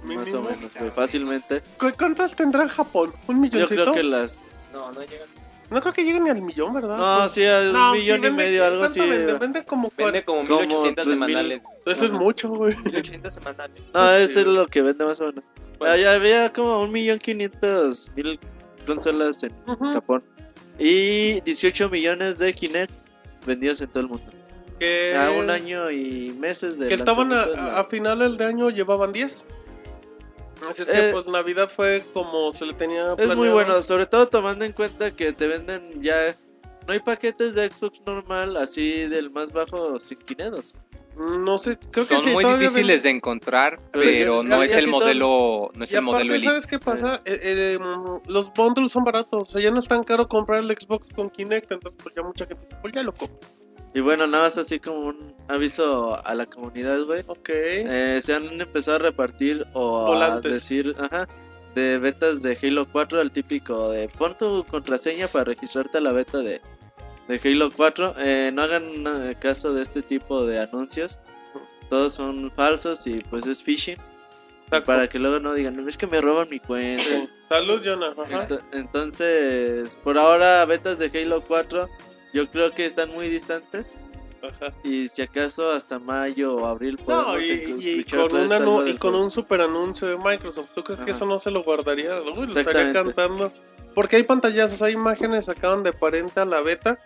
O 0.03 0.07
Mínimo. 0.07 0.43
menos, 0.43 0.75
güey, 0.79 0.91
fácilmente. 0.91 1.63
¿Cu- 1.79 1.93
¿Cuántas 1.99 2.35
tendrá 2.35 2.63
en 2.63 2.69
Japón? 2.69 3.13
¿Un 3.27 3.37
Yo 3.37 3.41
milloncito? 3.43 3.83
creo 3.83 3.95
que 3.95 4.03
las... 4.03 4.43
No, 4.73 4.93
no 4.93 5.01
llega. 5.01 5.25
No 5.69 5.81
creo 5.81 5.93
que 5.93 6.05
lleguen 6.05 6.25
ni 6.25 6.31
al 6.31 6.43
millón, 6.43 6.75
¿verdad? 6.75 6.97
No, 6.97 7.29
sí, 7.29 7.45
a 7.45 7.59
un 7.59 7.73
No, 7.73 7.93
sí, 7.95 7.99
millón 7.99 8.25
y 8.25 8.31
medio, 8.31 8.65
algo 8.65 8.79
¿cuánto 8.81 9.01
así. 9.03 9.11
Vende, 9.11 9.33
vende 9.35 9.65
como 9.65 9.89
Vende 9.97 10.23
40. 10.23 10.25
como 10.25 10.47
Como 10.47 10.61
1800 10.61 11.07
3000. 11.07 11.15
semanales. 11.27 11.63
Eso 11.87 12.05
es 12.05 12.13
mucho, 12.13 12.49
güey. 12.51 12.77
1800 12.77 13.35
semanales. 13.35 13.83
No, 13.93 14.01
Sí, 14.09 14.23
eso 14.23 14.41
es 14.41 14.45
güey. 14.47 14.57
lo 14.59 14.67
que 14.69 14.83
vende 14.83 15.05
más 15.05 15.21
o 15.21 15.27
menos. 15.27 15.45
Bueno. 15.81 15.93
Ah, 15.93 15.97
ya 15.97 16.13
había 16.15 16.53
como 16.53 16.83
un 16.83 16.93
millón 16.93 17.19
quinientos 17.19 18.13
mil 18.15 18.39
consolas 18.87 19.43
en 19.43 19.53
Ujú. 19.67 19.93
Japón. 19.95 20.23
Y 20.79 21.41
18 21.41 21.89
millones 21.89 22.39
de 22.39 22.53
Kinect 22.53 22.93
vendidos 23.45 23.81
en 23.81 23.89
todo 23.89 24.01
el 24.01 24.09
mundo. 24.09 24.25
Que, 24.79 25.17
A 25.17 25.31
un 25.33 25.51
año 25.51 25.91
y 25.91 26.33
meses 26.39 26.79
de 26.79 26.87
que 26.89 26.95
estaban 26.95 27.33
a, 27.33 27.43
a 27.81 27.85
finales 27.87 28.37
de 28.39 28.45
año 28.45 28.69
llevaban 28.71 29.11
10. 29.13 29.45
Así 30.69 30.83
es 30.83 30.89
que 30.89 31.09
Eh, 31.09 31.13
pues 31.13 31.27
Navidad 31.27 31.69
fue 31.69 32.05
como 32.13 32.53
se 32.53 32.65
le 32.67 32.73
tenía 32.75 33.13
Es 33.13 33.17
muy 33.19 33.27
planeado. 33.27 33.53
bueno, 33.55 33.83
sobre 33.83 34.07
todo 34.07 34.29
tomando 34.29 34.65
en 34.65 34.73
cuenta 34.73 35.11
que 35.11 35.33
te 35.33 35.47
venden 35.47 36.03
ya... 36.03 36.37
No 36.87 36.93
hay 36.93 37.01
paquetes 37.01 37.55
de 37.57 37.69
Xbox 37.71 38.01
normal 38.07 38.57
así 38.57 39.07
del 39.09 39.31
más 39.31 39.53
bajo 39.53 39.99
sin 39.99 40.19
Kinect. 40.19 40.75
No 41.17 41.59
sé, 41.59 41.79
creo 41.91 42.07
que 42.07 42.15
Son 42.15 42.23
sí, 42.25 42.31
muy 42.31 42.45
difíciles 42.45 43.03
de 43.03 43.09
venden- 43.11 43.17
encontrar, 43.17 43.81
Pero 43.91 44.05
pero 44.05 44.43
no 44.45 44.63
es 44.63 44.73
el 44.77 44.87
modelo, 44.89 45.71
no 45.75 45.85
es 45.85 45.91
Y 45.93 45.97
el 45.97 46.03
modelo 46.03 46.19
aparte, 46.25 46.35
elite. 46.37 46.49
¿sabes 46.49 46.67
qué 46.67 46.79
pasa? 46.79 47.23
Eh, 47.25 47.39
eh, 47.43 47.79
mm, 47.81 48.29
los 48.31 48.53
bundles 48.53 48.93
son 48.93 49.03
baratos, 49.03 49.43
o 49.43 49.47
sea, 49.51 49.61
ya 49.63 49.71
no 49.71 49.79
es 49.81 49.89
tan 49.89 50.05
caro 50.05 50.29
comprar 50.29 50.61
el 50.61 50.71
Xbox 50.71 51.09
con 51.15 51.31
Kinect, 51.31 51.73
entonces 51.73 52.01
pues 52.03 52.15
ya 52.15 52.23
mucha 52.23 52.47
gente 52.47 52.67
dice, 52.67 52.79
pues 52.83 52.93
ya 52.95 53.03
lo 53.03 53.13
compro. 53.15 53.49
Y 53.97 54.01
bueno, 54.01 54.27
nada 54.27 54.45
más 54.45 54.59
así 54.59 54.79
como 54.79 54.99
un 55.07 55.35
aviso 55.49 56.21
a 56.27 56.35
la 56.35 56.45
comunidad, 56.47 57.01
güey. 57.05 57.23
Ok. 57.27 57.49
Eh, 57.49 58.21
se 58.23 58.35
han 58.35 58.61
empezado 58.61 58.97
a 58.97 59.01
repartir 59.01 59.67
o 59.73 60.07
Volantes. 60.09 60.51
a 60.51 60.55
decir, 60.55 60.95
ajá, 60.99 61.27
de 61.75 61.99
betas 61.99 62.43
de 62.43 62.59
Halo 62.63 62.87
4, 62.91 63.21
el 63.23 63.31
típico 63.31 63.91
de 63.91 64.09
pon 64.09 64.37
tu 64.37 64.65
contraseña 64.67 65.29
para 65.29 65.45
registrarte 65.45 65.99
a 65.99 66.01
la 66.03 66.13
beta 66.13 66.39
de, 66.39 66.61
de 67.29 67.41
Halo 67.43 67.71
4. 67.75 68.15
Eh, 68.19 68.51
no 68.53 68.63
hagan 68.63 68.85
eh, 69.07 69.37
caso 69.41 69.73
de 69.73 69.83
este 69.83 70.03
tipo 70.03 70.45
de 70.45 70.61
anuncios. 70.61 71.19
Todos 71.89 72.13
son 72.15 72.51
falsos 72.51 73.07
y 73.07 73.19
pues 73.31 73.47
es 73.47 73.63
phishing. 73.63 73.97
Exacto. 74.65 74.87
Para 74.87 75.09
que 75.09 75.19
luego 75.21 75.39
no 75.41 75.55
digan, 75.55 75.77
"No, 75.77 75.89
es 75.89 75.97
que 75.97 76.07
me 76.09 76.21
roban 76.21 76.49
mi 76.51 76.59
cuenta. 76.61 77.03
Sí. 77.03 77.29
Salud, 77.49 77.81
Jonah. 77.85 78.09
Ajá. 78.19 78.47
Ento- 78.49 78.61
Entonces, 78.73 79.97
por 80.03 80.19
ahora, 80.19 80.65
betas 80.67 80.99
de 80.99 81.07
Halo 81.15 81.43
4 81.47 81.89
yo 82.37 82.47
creo 82.49 82.71
que 82.71 82.85
están 82.85 83.11
muy 83.13 83.31
distantes. 83.31 83.95
Ajá. 84.43 84.73
Y 84.85 85.09
si 85.09 85.23
acaso 85.23 85.73
hasta 85.73 85.99
mayo 85.99 86.55
o 86.55 86.67
abril 86.67 86.99
No, 87.01 87.05
podemos 87.05 87.43
y, 87.43 87.51
escuchar 87.53 88.27
y 88.27 88.29
con, 88.29 88.37
una 88.37 88.91
y 88.91 88.97
con 88.99 89.15
un 89.15 89.31
super 89.31 89.63
anuncio 89.63 90.07
de 90.07 90.19
Microsoft. 90.19 90.71
¿Tú 90.75 90.85
crees 90.85 91.01
que 91.01 91.13
eso 91.13 91.25
no 91.25 91.39
se 91.39 91.51
lo 91.51 91.65
guardaría? 91.65 92.21
Uy, 92.21 92.47
lo 92.47 92.61
estaría 92.61 92.93
cantando. 92.93 93.51
Porque 93.95 94.17
hay 94.17 94.25
pantallazos, 94.25 94.83
hay 94.83 94.93
imágenes, 94.93 95.47
sacaban 95.47 95.83
de 95.83 95.93
parenta 95.93 96.45
la 96.45 96.61
beta 96.61 96.99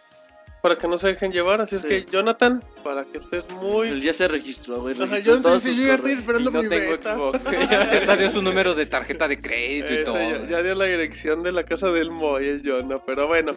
para 0.62 0.76
que 0.76 0.88
no 0.88 0.98
se 0.98 1.06
dejen 1.06 1.30
llevar. 1.30 1.60
Así 1.60 1.76
es 1.76 1.84
que, 1.84 2.04
Jonathan, 2.04 2.64
para 2.82 3.04
que 3.04 3.18
estés 3.18 3.44
Él 3.48 3.54
muy. 3.54 4.00
ya 4.00 4.12
se 4.12 4.26
registró, 4.26 4.80
güey. 4.80 5.00
Ajá, 5.00 5.20
yo, 5.20 5.36
sí, 5.60 5.76
yo 5.76 5.86
ya 5.86 5.94
estoy 5.94 6.12
esperando 6.12 6.50
Y 6.50 6.52
no 6.52 6.62
mi 6.64 6.68
tengo 6.68 6.90
beta. 6.90 7.14
Xbox. 7.14 7.40
Esta 7.92 8.16
dio 8.16 8.30
su 8.30 8.42
número 8.42 8.74
de 8.74 8.86
tarjeta 8.86 9.28
de 9.28 9.40
crédito 9.40 9.94
y 9.94 10.04
todo. 10.04 10.16
ya, 10.18 10.48
ya 10.48 10.62
dio 10.64 10.74
la 10.74 10.86
dirección 10.86 11.44
de 11.44 11.52
la 11.52 11.62
casa 11.62 11.92
del 11.92 12.10
Moy, 12.10 12.46
el 12.46 12.62
Jonah. 12.68 13.00
Pero 13.06 13.28
bueno, 13.28 13.56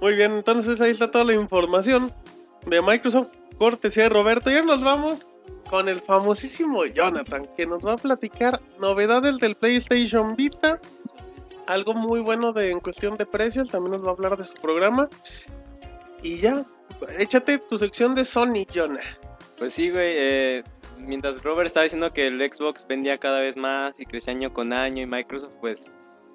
muy 0.00 0.14
bien. 0.14 0.32
Entonces 0.32 0.80
ahí 0.80 0.90
está 0.90 1.10
toda 1.10 1.24
la 1.24 1.34
información 1.34 2.12
de 2.66 2.82
Microsoft. 2.82 3.28
Cortesía 3.58 4.04
de 4.04 4.08
Roberto. 4.08 4.50
Ya 4.50 4.62
nos 4.62 4.82
vamos 4.82 5.26
con 5.68 5.88
el 5.88 6.00
famosísimo 6.00 6.84
Jonathan, 6.86 7.46
que 7.56 7.66
nos 7.66 7.84
va 7.86 7.92
a 7.92 7.96
platicar 7.96 8.60
novedades 8.78 9.38
del 9.38 9.54
PlayStation 9.54 10.34
Vita. 10.34 10.80
Algo 11.66 11.94
muy 11.94 12.20
bueno 12.20 12.52
de, 12.52 12.70
en 12.70 12.80
cuestión 12.80 13.16
de 13.16 13.26
precios. 13.26 13.68
También 13.68 13.92
nos 13.92 14.04
va 14.04 14.08
a 14.08 14.12
hablar 14.12 14.36
de 14.36 14.44
su 14.44 14.54
programa. 14.60 15.08
Y 16.22 16.38
ya, 16.38 16.64
échate 17.18 17.58
tu 17.58 17.78
sección 17.78 18.14
de 18.14 18.24
Sony, 18.24 18.66
Jonah. 18.74 19.00
Pues 19.58 19.74
sí, 19.74 19.90
güey. 19.90 20.14
eh, 20.16 20.64
mientras 21.06 21.42
Robert 21.42 21.66
estaba 21.66 21.84
diciendo 21.84 22.12
que 22.12 22.26
el 22.26 22.40
Xbox 22.40 22.86
vendía 22.86 23.18
cada 23.18 23.40
vez 23.40 23.56
más 23.56 24.00
y 24.00 24.06
crecía 24.06 24.32
año 24.32 24.52
con 24.52 24.72
año 24.72 25.02
y 25.02 25.06
Microsoft, 25.06 25.52
pues 25.60 25.90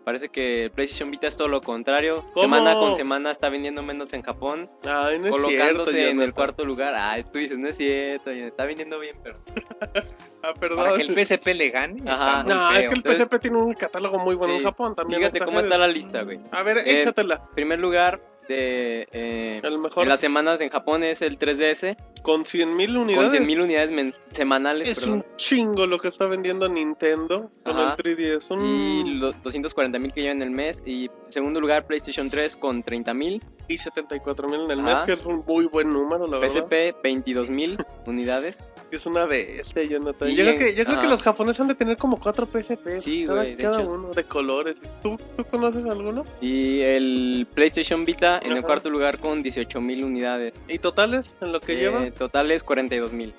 parece 0.06 0.30
que 0.30 0.64
el 0.66 0.72
PlayStation 0.72 1.12
Vita 1.12 1.28
es 1.28 1.36
todo 1.36 1.50
lo 1.50 1.60
contrario. 1.60 2.24
¿Cómo? 2.34 2.44
Semana 2.44 2.74
con 2.76 2.96
semana 2.96 3.32
está 3.32 3.50
vendiendo 3.50 3.84
menos 3.84 4.14
en 4.14 4.22
Japón, 4.22 4.70
Ay, 4.86 5.20
no 5.20 5.26
es 5.26 5.32
colocándose 5.32 5.92
cierto, 5.92 6.12
en 6.12 6.22
el 6.22 6.34
cuarto 6.34 6.64
lugar. 6.64 6.94
Ay, 6.98 7.24
tú 7.34 7.40
dices, 7.40 7.58
no 7.58 7.68
es 7.68 7.76
cierto, 7.76 8.30
está 8.32 8.64
vendiendo 8.66 8.98
bien, 9.00 9.18
pero... 9.22 9.38
Ah, 10.48 10.54
perdón. 10.60 10.78
Para 10.78 10.96
que 10.96 11.02
el 11.02 11.26
PSP 11.26 11.48
le 11.56 11.72
gane. 11.72 12.04
Ajá. 12.08 12.44
No, 12.44 12.70
es 12.70 12.78
feo. 12.78 12.90
que 12.90 12.94
el 12.94 12.98
Entonces- 13.00 13.26
PSP 13.26 13.40
tiene 13.42 13.58
un 13.58 13.74
catálogo 13.74 14.20
muy 14.20 14.36
bueno 14.36 14.54
Sí, 14.54 14.60
en 14.60 14.64
Japón 14.66 14.94
también. 14.96 15.20
Fíjate 15.22 15.40
no 15.40 15.46
cómo 15.46 15.60
está 15.60 15.76
la 15.76 15.88
lista, 15.88 16.22
güey. 16.22 16.40
A 16.52 16.62
ver, 16.62 16.78
Eh, 16.78 17.00
échatela. 17.00 17.50
Primer 17.56 17.80
lugar 17.80 18.22
de... 18.48 19.08
eh, 19.12 19.60
El 19.64 19.80
mejor. 19.80 20.04
en 20.04 20.10
las 20.10 20.20
semanas 20.20 20.62
en 20.62 20.70
Japón 20.70 21.04
es 21.04 21.22
el 21.22 21.38
3DS 21.40 21.96
Con 22.22 22.44
100.000 22.44 22.88
con 22.88 22.98
unidades. 22.98 23.34
100.000 23.34 23.64
unidades 23.64 23.92
men- 23.92 24.14
semanales, 24.32 24.90
Es 24.90 25.00
perdón. 25.00 25.18
un 25.20 25.26
chingo 25.38 25.86
lo 25.86 25.98
que 26.00 26.08
está 26.08 26.26
vendiendo 26.28 26.68
Nintendo 26.70 27.50
con 27.64 27.78
Ajá. 27.78 27.96
el 27.98 28.18
3DS. 28.18 28.52
Un... 28.52 28.66
Y 28.66 29.14
los 29.16 29.36
240.000 29.44 30.12
que 30.14 30.22
llevan 30.22 30.38
en 30.42 30.48
el 30.50 30.52
mes. 30.52 30.84
Y 30.86 31.10
segundo 31.28 31.60
lugar, 31.60 31.86
PlayStation 31.88 32.30
3 32.30 32.58
con 32.58 32.84
30.000. 32.84 33.42
Y 33.68 33.78
74.000 33.78 34.66
en 34.66 34.72
el 34.72 34.80
Ajá. 34.82 34.90
mes, 34.90 35.00
que 35.06 35.14
es 35.14 35.26
un 35.26 35.44
muy 35.48 35.66
buen 35.66 35.90
número, 35.92 36.28
la 36.28 36.38
verdad. 36.40 36.64
PSP 36.64 36.96
22.000 37.04 37.84
unidades. 38.06 38.74
Es 38.92 39.06
una 39.08 39.26
bestia, 39.26 39.84
Jonathan. 39.84 40.30
Y 40.30 40.36
Yo 40.36 40.44
creo 40.46 40.58
que, 40.60 40.76
yo 40.76 40.86
creo 40.86 41.00
que 41.00 41.08
los 41.08 41.22
japoneses 41.22 41.62
han 41.62 41.68
de 41.70 41.76
tener 41.76 41.98
como 41.98 42.20
4 42.20 42.48
PSP. 42.48 43.00
Sí, 43.00 43.26
cada, 43.26 43.44
de 43.44 43.58
cada 43.58 43.80
uno, 43.80 44.12
de 44.12 44.24
colores. 44.24 44.80
¿Tú, 45.02 45.18
¿Tú 45.36 45.44
conoces 45.46 45.86
alguno? 45.86 46.24
Y 46.42 46.82
el 46.82 47.48
PlayStation 47.54 48.06
Vita 48.06 48.35
en 48.44 48.52
el 48.54 48.64
cuarto 48.64 48.90
lugar 48.90 49.20
con 49.20 49.44
18.000 49.44 50.04
unidades. 50.04 50.64
¿Y 50.68 50.80
totales 50.80 51.34
en 51.42 51.52
lo 51.52 51.60
que 51.60 51.74
Eh, 51.74 51.78
lleva? 51.78 52.10
Total 52.12 52.52
es 52.52 52.66
42.000. 52.66 53.34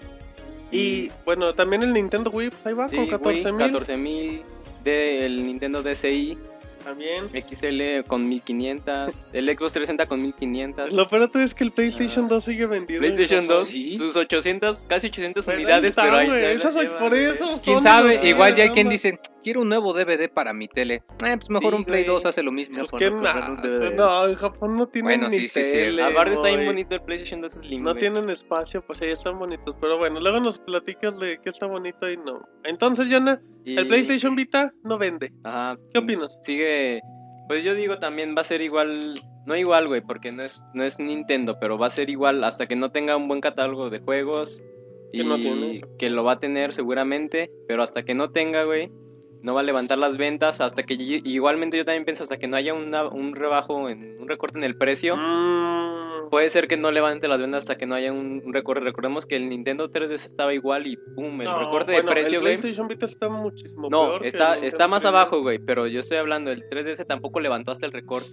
Y 0.72 1.10
bueno, 1.24 1.54
también 1.54 1.82
el 1.82 1.92
Nintendo 1.92 2.30
Wii, 2.30 2.50
ahí 2.64 2.72
va, 2.74 2.88
Sí, 2.88 2.96
con 2.96 3.06
güey, 3.06 3.42
14.000. 3.42 3.70
14.000 3.72 4.42
del 4.84 5.46
Nintendo 5.46 5.82
DSi 5.82 6.36
También. 6.84 7.24
XL 7.32 8.04
con 8.06 8.28
1500. 8.28 9.30
El 9.32 9.46
Xbox 9.46 9.72
360 9.72 10.06
con 10.06 10.22
1500. 10.22 10.92
Lo 10.92 11.08
peor 11.08 11.28
es 11.34 11.52
que 11.54 11.64
el 11.64 11.72
PlayStation 11.72 12.28
2 12.28 12.44
sigue 12.44 12.66
vendiendo. 12.66 13.04
PlayStation 13.04 13.46
2, 13.48 13.68
Sí. 13.68 13.94
sus 13.94 14.16
800, 14.16 14.84
casi 14.88 15.08
800 15.08 15.44
Pero 15.46 15.58
ahí 15.58 15.64
unidades, 15.64 15.90
está, 15.90 16.02
pero 16.04 16.16
ahí 16.16 16.30
se 16.30 16.52
esas 16.54 16.86
por 17.00 17.14
eso 17.14 17.46
Quién 17.64 17.76
son 17.76 17.82
sabe, 17.82 18.28
igual 18.28 18.54
ya 18.54 18.64
hay 18.64 18.70
quien 18.70 18.88
dice, 18.88 19.18
quiero 19.46 19.60
un 19.60 19.68
nuevo 19.68 19.92
DVD 19.92 20.28
para 20.28 20.52
mi 20.52 20.66
tele. 20.66 20.94
Eh, 21.24 21.36
pues 21.36 21.48
mejor 21.50 21.70
Sí, 21.70 21.76
un 21.76 21.84
Play 21.84 22.02
güey. 22.02 22.14
2 22.14 22.26
hace 22.26 22.42
lo 22.42 22.50
mismo. 22.50 22.82
Es 22.82 22.90
Japón 22.90 22.98
que 22.98 23.10
no 23.12 23.20
pues 23.78 23.94
no, 23.94 24.26
en 24.26 24.34
Japón 24.34 24.76
no 24.76 24.88
tienen 24.88 25.20
Bueno, 25.20 25.28
ni 25.28 25.38
sí, 25.38 25.48
sí, 25.48 25.62
sí. 25.62 25.70
tele, 25.70 26.02
Aparte 26.02 26.32
está 26.32 26.48
bien 26.48 26.66
bonito 26.66 26.96
el 26.96 27.02
PlayStation 27.02 27.40
2 27.40 27.56
es 27.58 27.62
lindo. 27.62 27.90
No 27.90 27.94
güey. 27.94 28.00
tienen 28.00 28.28
espacio, 28.28 28.84
pues 28.84 29.00
ahí 29.02 29.10
están 29.10 29.38
bonitos. 29.38 29.76
Pero 29.80 29.98
bueno, 29.98 30.18
luego 30.18 30.40
nos 30.40 30.58
platicas 30.58 31.16
de 31.20 31.38
qué 31.40 31.50
está 31.50 31.66
bonito 31.66 32.10
y 32.10 32.16
no. 32.16 32.42
Entonces, 32.64 33.06
Jonah, 33.08 33.40
Y- 33.64 33.76
el 33.78 33.86
PlayStation 33.86 34.34
Vita 34.34 34.72
no 34.82 34.98
vende. 34.98 35.32
Ajá. 35.44 35.78
¿Qué 35.92 36.00
opinas? 36.00 36.36
Sigue. 36.42 37.00
Pues 37.46 37.62
yo 37.62 37.76
digo 37.76 37.98
también 38.00 38.34
va 38.36 38.40
a 38.40 38.44
ser 38.44 38.62
igual. 38.62 39.14
No 39.46 39.54
igual, 39.54 39.86
güey, 39.86 40.00
porque 40.00 40.32
no 40.32 40.42
es, 40.42 40.60
no 40.74 40.82
es 40.82 40.98
Nintendo, 40.98 41.56
pero 41.60 41.78
va 41.78 41.86
a 41.86 41.90
ser 41.90 42.10
igual 42.10 42.42
hasta 42.42 42.66
que 42.66 42.74
no 42.74 42.90
tenga 42.90 43.16
un 43.16 43.28
buen 43.28 43.40
catálogo 43.40 43.90
de 43.90 44.00
juegos. 44.00 44.64
Que 45.12 45.22
Y 45.22 45.24
no 45.24 45.36
tiene. 45.36 45.82
que 46.00 46.10
lo 46.10 46.24
va 46.24 46.32
a 46.32 46.40
tener 46.40 46.72
seguramente, 46.72 47.48
pero 47.68 47.84
hasta 47.84 48.02
que 48.02 48.16
no 48.16 48.30
tenga, 48.32 48.64
güey, 48.64 48.90
no 49.46 49.54
va 49.54 49.60
a 49.60 49.64
levantar 49.64 49.96
las 49.96 50.16
ventas. 50.18 50.60
Hasta 50.60 50.82
que 50.82 50.94
igualmente 50.98 51.76
yo 51.78 51.84
también 51.84 52.04
pienso 52.04 52.24
hasta 52.24 52.36
que 52.38 52.48
no 52.48 52.56
haya 52.56 52.74
una- 52.74 53.06
un 53.08 53.34
rebajo, 53.34 53.88
en, 53.88 54.20
un 54.20 54.28
recorte 54.28 54.58
en 54.58 54.64
el 54.64 54.76
precio. 54.76 55.16
Mm, 55.16 56.28
Puede 56.30 56.50
ser 56.50 56.66
que 56.66 56.76
no 56.76 56.90
levante 56.90 57.28
las 57.28 57.40
ventas 57.40 57.62
hasta 57.62 57.76
que 57.78 57.86
no 57.86 57.94
haya 57.94 58.12
un, 58.12 58.42
un 58.44 58.52
recorte. 58.52 58.82
Recordemos 58.82 59.26
que 59.26 59.36
el 59.36 59.48
Nintendo 59.48 59.88
3DS 59.92 60.24
estaba 60.24 60.52
igual 60.52 60.88
y 60.88 60.96
pum, 61.14 61.40
el 61.40 61.46
no, 61.46 61.58
recorte 61.60 61.92
bueno, 61.92 62.08
de 62.08 62.14
precio, 62.14 62.38
El 62.38 62.42
güey. 62.42 62.56
PlayStation 62.56 62.88
Vita 62.88 63.06
está 63.06 63.28
muchísimo 63.28 63.88
No, 63.88 64.08
peor 64.08 64.22
que 64.22 64.28
está, 64.28 64.54
el 64.56 64.64
está 64.64 64.88
más 64.88 65.04
3DS. 65.04 65.08
abajo, 65.08 65.42
güey, 65.42 65.60
pero 65.60 65.86
yo 65.86 66.00
estoy 66.00 66.18
hablando, 66.18 66.50
el 66.50 66.68
3DS 66.68 67.04
tampoco 67.06 67.38
levantó 67.38 67.70
hasta 67.70 67.86
el 67.86 67.92
recorte. 67.92 68.30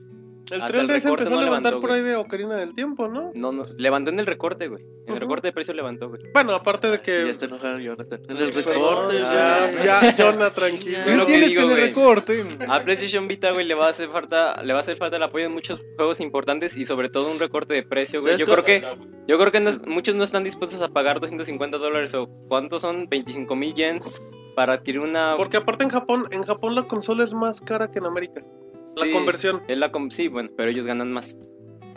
El 0.52 0.62
hasta 0.62 0.80
el 0.82 0.88
3DS 0.88 0.94
recorte 0.94 1.24
empezó 1.24 1.30
no 1.32 1.40
a 1.40 1.44
levantar 1.44 1.72
levantó, 1.74 1.82
por 1.88 1.92
ahí 1.96 2.02
de 2.02 2.16
Ocarina 2.18 2.56
del 2.58 2.76
Tiempo, 2.76 3.08
¿no? 3.08 3.32
No, 3.34 3.52
no, 3.52 3.64
levantó 3.78 4.10
en 4.12 4.20
el 4.20 4.26
recorte, 4.26 4.68
güey. 4.68 4.84
En 5.08 5.14
el 5.16 5.20
recorte 5.22 5.48
de 5.48 5.54
precio 5.54 5.74
levantó, 5.74 6.10
güey. 6.10 6.22
Bueno, 6.34 6.54
aparte 6.54 6.90
de 6.90 7.00
que... 7.00 7.24
Ya 7.26 7.32
está 7.32 7.46
enojado 7.46 7.80
Jonathan. 7.80 8.22
En 8.30 8.38
el 8.38 8.54
recorte, 8.54 9.16
ya, 9.20 9.72
ya. 9.84 10.02
ya, 10.02 10.16
Jonah, 10.18 10.54
tranquilo. 10.54 10.98
Es 11.06 11.18
lo 11.18 11.26
que 11.26 11.38
digo, 11.40 11.64
güey. 11.64 11.76
recorte. 11.76 12.46
A 12.68 12.84
PlayStation 12.84 13.28
Vita, 13.28 13.52
güey, 13.52 13.66
le 13.66 13.74
va 13.74 13.88
a 13.88 13.90
hacer 13.90 14.10
falta, 14.10 14.62
le 14.64 14.74
va 14.74 14.80
a 14.80 14.82
hacer 14.82 14.98
falta 14.98 15.18
el 15.18 15.24
apoyo 15.24 15.46
en 15.46 15.54
muchos 15.54 15.84
juegos 15.96 16.20
importantes 16.20 16.76
y 16.78 16.86
sobre 16.86 17.10
todo 17.10 17.32
un 17.32 17.40
recorte 17.40 17.74
de 17.74 17.84
precio, 17.84 18.22
güey. 18.22 18.34
¿Sabes 18.38 18.42
Yo 18.42 18.46
creo 18.54 18.66
que, 18.66 18.82
yo 19.28 19.38
creo 19.40 19.52
que 19.52 19.60
no 19.62 19.70
es- 19.70 19.86
muchos 19.88 20.16
no 20.16 20.24
están 20.24 20.44
dispuestos 20.44 20.82
a 20.82 20.90
pagar 20.90 21.20
250 21.20 21.78
dólares 21.78 22.14
o 22.16 22.28
cuántos 22.48 22.82
son 22.82 23.08
25 23.10 23.56
mil 23.56 23.74
yens 23.74 24.22
para 24.56 24.74
adquirir 24.74 25.02
una. 25.02 25.36
Porque 25.38 25.58
aparte 25.58 25.84
en 25.84 25.90
Japón, 25.90 26.26
en 26.32 26.44
Japón 26.44 26.76
la 26.76 26.84
consola 26.84 27.24
es 27.24 27.34
más 27.34 27.62
cara 27.62 27.90
que 27.92 28.00
en 28.00 28.06
América. 28.06 28.44
La 28.98 29.04
Sí, 29.06 29.12
conversión. 29.12 29.62
es 29.68 29.78
la 29.78 29.92
com- 29.92 30.10
sí, 30.12 30.28
bueno, 30.28 30.50
pero 30.56 30.70
ellos 30.70 30.86
ganan 30.86 31.12
más. 31.12 31.38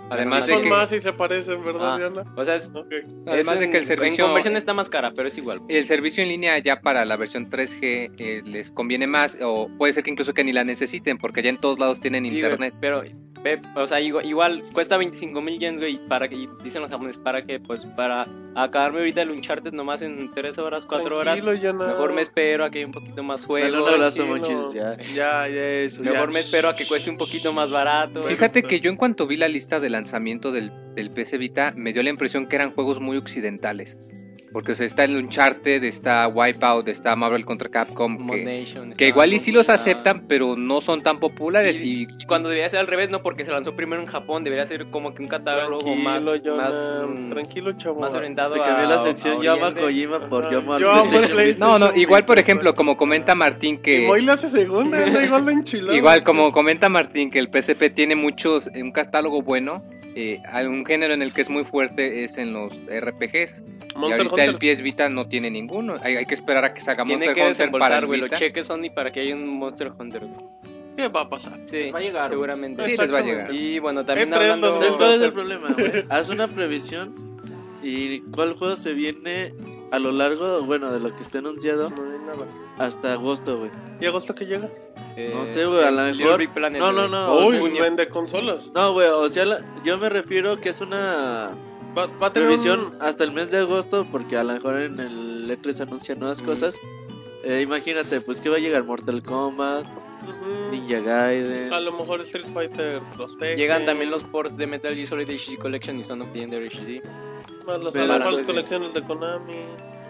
Además 0.09 0.47
de 0.47 0.53
Son 0.55 0.63
que, 0.63 0.69
más 0.69 0.93
y 0.93 1.01
se 1.01 1.13
parecen, 1.13 1.65
¿verdad, 1.65 1.95
Ah, 1.95 1.99
Diana? 1.99 2.35
O 2.37 2.45
sea, 2.45 2.55
es, 2.55 2.67
Ok. 2.73 2.95
además 3.27 3.55
es 3.55 3.59
de 3.59 3.65
en- 3.67 3.71
que 3.73 3.79
el 3.79 3.85
servicio, 3.87 4.25
en 4.25 4.29
conversión 4.29 4.57
está 4.57 4.73
más 4.73 4.89
cara, 4.89 5.13
pero 5.17 5.27
es 5.27 5.37
igual. 5.37 5.61
el 5.69 5.85
servicio 5.85 6.23
en 6.23 6.29
línea 6.29 6.57
ya 6.59 6.81
para 6.81 7.05
la 7.05 7.17
versión 7.17 7.49
3G 7.51 8.13
eh, 8.19 8.41
les 8.45 8.71
conviene 8.71 9.09
más 9.09 9.37
o 9.43 9.69
puede 9.79 9.93
ser 9.93 10.05
que 10.05 10.11
incluso 10.11 10.33
que 10.33 10.45
ni 10.45 10.53
la 10.53 10.63
necesiten 10.63 11.19
porque 11.19 11.43
ya 11.43 11.51
en 11.51 11.57
todos 11.57 11.81
lados 11.81 11.99
tienen 11.99 12.25
Sí, 12.25 12.37
internet. 12.37 12.73
pero, 12.81 13.03
ve, 13.47 13.61
o 13.75 13.87
sea, 13.87 14.01
igual, 14.01 14.27
igual 14.27 14.63
cuesta 14.73 14.97
25 14.97 15.41
mil 15.41 15.59
yens, 15.59 15.79
güey, 15.79 15.99
para 16.09 16.29
que, 16.29 16.49
dicen 16.63 16.83
los 16.83 16.91
japoneses, 16.91 17.19
¿para 17.19 17.45
qué? 17.47 17.61
Pues 17.61 17.87
para 17.87 18.27
acabarme 18.57 18.99
ahorita 18.99 19.23
el 19.23 19.31
Uncharted 19.31 19.73
nomás 19.73 20.03
en 20.03 20.33
3 20.35 20.59
horas, 20.59 20.87
4 20.87 21.19
horas. 21.19 21.61
Diana. 21.61 21.87
Mejor 21.87 22.13
me 22.13 22.23
espero 22.23 22.65
a 22.65 22.71
que 22.71 22.79
haya 22.79 22.87
un 22.87 22.93
poquito 22.93 23.23
más. 23.23 23.47
Monchis. 24.27 24.73
Ya. 24.75 24.97
Ya, 25.15 25.49
ya, 25.49 25.69
eso. 25.81 26.03
ya. 26.03 26.13
Mejor 26.13 26.33
me 26.33 26.41
espero 26.41 26.69
a 26.69 26.77
que 26.77 26.87
cueste 26.87 27.11
un 27.11 27.19
poquito 27.19 27.53
más 27.53 27.71
barato. 27.71 28.23
Fíjate 28.23 28.63
que 28.63 28.81
yo 28.81 28.91
en 28.91 28.97
cuanto 28.97 29.27
vi 29.27 29.37
la 29.37 29.49
lista 29.49 29.79
de 29.79 29.91
lanzamiento 29.91 30.53
del, 30.53 30.73
del 30.95 31.11
PC 31.11 31.39
Vita, 31.39 31.73
me 31.77 31.93
dio 31.93 32.03
la 32.03 32.11
impresión 32.11 32.49
que 32.49 32.57
eran 32.57 32.73
juegos 32.73 33.01
muy 33.01 33.17
occidentales. 33.17 33.99
Porque 34.53 34.73
o 34.73 34.75
sea, 34.75 34.87
está 34.87 35.05
el 35.05 35.17
Uncharted, 35.17 35.85
está 35.85 36.29
Wipeout, 36.29 36.89
está 36.89 37.15
Marvel 37.17 37.45
contra 37.45 37.69
Capcom, 37.69 38.31
que, 38.31 38.45
Nation, 38.45 38.93
que 38.93 39.09
igual 39.09 39.33
y 39.33 39.39
sí 39.39 39.53
los 39.53 39.69
aceptan, 39.69 40.27
pero 40.27 40.57
no 40.57 40.81
son 40.81 41.03
tan 41.03 41.21
populares. 41.21 41.79
Y, 41.81 42.07
Y, 42.19 42.27
cuando 42.27 42.49
debería 42.49 42.69
ser 42.69 42.81
al 42.81 42.87
revés, 42.87 43.11
no 43.11 43.23
porque 43.23 43.45
se 43.45 43.51
lanzó 43.51 43.77
primero 43.77 44.01
en 44.01 44.09
Japón, 44.09 44.45
debería 44.45 44.65
ser 44.67 44.87
como 44.87 45.15
que 45.15 45.23
un 45.23 45.29
catálogo 45.29 45.79
Tranquilo, 45.79 46.03
más, 46.03 46.25
Jonah, 46.45 46.65
más, 46.65 47.29
tranquilo, 47.29 47.73
chavo. 47.73 48.01
más 48.01 48.15
orientado 48.15 48.55
Se 48.55 48.61
a 48.61 48.65
cambió 48.65 48.89
la 48.89 49.03
sección 49.03 49.43
Yo 49.43 49.53
amo. 49.53 49.75
Kojima 49.75 50.21
por. 50.21 50.51
Yo 50.51 50.91
amo 50.91 51.11
no, 51.59 51.79
no, 51.79 51.95
igual 51.95 52.25
por 52.25 52.39
ejemplo, 52.39 52.75
como 52.75 52.97
comenta 52.97 53.35
Martín 53.35 53.79
que... 53.79 54.07
Moy 54.07 54.23
le 54.23 54.33
hace 54.33 54.49
segunda, 54.49 55.25
igual 55.25 55.47
de 55.47 55.53
enchilado. 55.53 55.97
Igual, 55.97 56.23
como 56.23 56.53
comenta 56.53 56.89
Martín, 56.89 57.31
que 57.31 57.39
el 57.39 57.49
PSP 57.49 57.91
tiene 57.95 58.15
muchos, 58.15 58.69
un 58.75 58.93
catálogo 58.93 59.43
bueno. 59.43 59.85
Eh, 60.17 60.41
hay 60.51 60.67
un 60.67 60.85
género 60.85 61.15
en 61.15 61.23
el 61.23 61.33
que 61.33 61.43
es 61.43 61.51
muy 61.51 61.63
fuerte 61.63 62.25
es 62.25 62.39
en 62.39 62.53
los 62.53 62.73
RPGs. 62.89 63.63
y 63.95 63.99
Monster 63.99 64.21
ahorita 64.27 64.43
el 64.45 64.51
Hunter. 64.55 64.75
PS 64.75 64.81
Vita 64.83 65.09
no 65.09 65.29
tiene 65.29 65.51
ninguno. 65.51 65.95
Hay, 66.03 66.17
hay 66.17 66.27
que 66.27 66.35
esperar 66.35 66.65
a 66.65 66.75
que 66.75 66.81
salga 66.81 67.05
Tiene 67.05 67.27
Monster 67.27 67.35
que 67.45 67.51
Hunter 67.65 67.71
para 67.79 67.99
el 67.99 68.07
Vita. 68.07 68.37
cheques 68.37 68.67
Sony 68.67 68.91
para 68.95 69.13
que 69.13 69.21
haya 69.21 69.35
un 69.35 69.47
Monster 69.47 69.93
Hunter. 69.97 70.23
¿Qué 70.97 71.09
va 71.09 71.21
a 71.21 71.29
pasar? 71.29 71.61
Sí, 71.67 71.91
Va 71.91 71.99
a 71.99 72.03
llegar. 72.03 72.29
seguramente. 72.31 72.83
Sí, 72.85 72.97
les 72.97 73.13
va 73.13 73.19
a 73.19 73.23
llegar. 73.23 73.55
Y 73.55 73.79
bueno, 73.79 74.05
también 74.07 74.31
E3 74.31 74.35
hablando... 74.37 74.71
no- 74.73 74.79
¿Sabes 74.79 74.97
cuál 74.97 75.13
es 75.13 75.21
el 75.21 75.33
problema, 75.35 75.69
güey? 75.75 76.05
Haz 76.09 76.31
una 76.31 76.49
previsión 76.49 77.15
y 77.83 78.21
cuál 78.31 78.55
juego 78.55 78.77
se 78.77 78.95
viene 78.95 79.53
a 79.93 79.99
lo 79.99 80.11
largo, 80.13 80.63
bueno, 80.63 80.91
de 80.91 80.99
lo 81.01 81.15
que 81.15 81.23
está 81.23 81.39
anunciado 81.39 81.93
hasta 82.79 83.13
agosto, 83.13 83.59
güey. 83.59 83.71
¿Y 84.01 84.07
agosto 84.07 84.35
que 84.35 84.47
llega? 84.47 84.71
Eh, 85.17 85.33
No 85.35 85.47
sé, 85.47 85.65
güey, 85.67 85.83
a 85.85 85.91
lo 85.91 86.07
el 86.07 86.17
mejor- 86.17 86.49
Planet, 86.53 86.79
No, 86.81 86.93
no, 86.93 87.09
no. 87.09 87.47
Uy, 87.47 87.59
junio. 87.59 87.83
vende 87.83 88.09
consolas. 88.09 88.71
No, 88.75 88.93
güey, 88.93 89.09
o 89.09 89.29
sea, 89.29 89.45
la- 89.47 89.61
yo 89.85 89.97
me 89.99 90.09
refiero 90.09 90.57
que 90.59 90.69
es 90.71 90.81
una 90.81 91.51
Va, 91.97 92.07
va 92.23 92.27
a 92.27 92.33
tener 92.33 92.51
un- 92.51 92.93
hasta 93.01 93.25
el 93.25 93.33
mes 93.33 93.51
de 93.51 93.59
agosto 93.59 94.07
porque 94.13 94.37
a 94.37 94.45
lo 94.45 94.53
mejor 94.55 94.77
en 94.81 95.01
el 95.01 95.51
E3 95.51 95.81
anuncian 95.81 96.19
nuevas 96.19 96.43
cosas. 96.43 96.77
Eh, 97.43 97.63
imagínate, 97.63 98.21
pues 98.21 98.41
que 98.41 98.49
va 98.51 98.57
a 98.57 98.59
llegar 98.59 98.85
Mortal 98.85 99.23
Kombat. 99.23 99.87
Ninja 100.73 100.99
Gaiden. 101.01 101.73
A 101.73 101.79
lo 101.81 101.93
mejor 101.93 102.21
Street 102.23 102.47
Fighter 102.53 103.01
2 103.17 103.39
Tekken, 103.39 103.57
Llegan 103.57 103.87
también 103.87 104.11
los 104.11 104.25
ports 104.25 104.57
de 104.57 104.67
Metal 104.67 104.93
Gear 104.95 105.07
Solid 105.07 105.29
HD 105.31 105.57
Collection 105.57 105.99
y 105.99 106.03
Son 106.03 106.21
of 106.23 106.29
the 106.33 106.43
Ender 106.43 106.63
HD. 106.65 107.01
Más 107.65 107.83
las 107.83 107.93
Pero- 107.93 108.13
actuales 108.13 108.35
pues, 108.43 108.47
colecciones 108.49 108.93
de 108.93 109.03
Konami. 109.03 109.55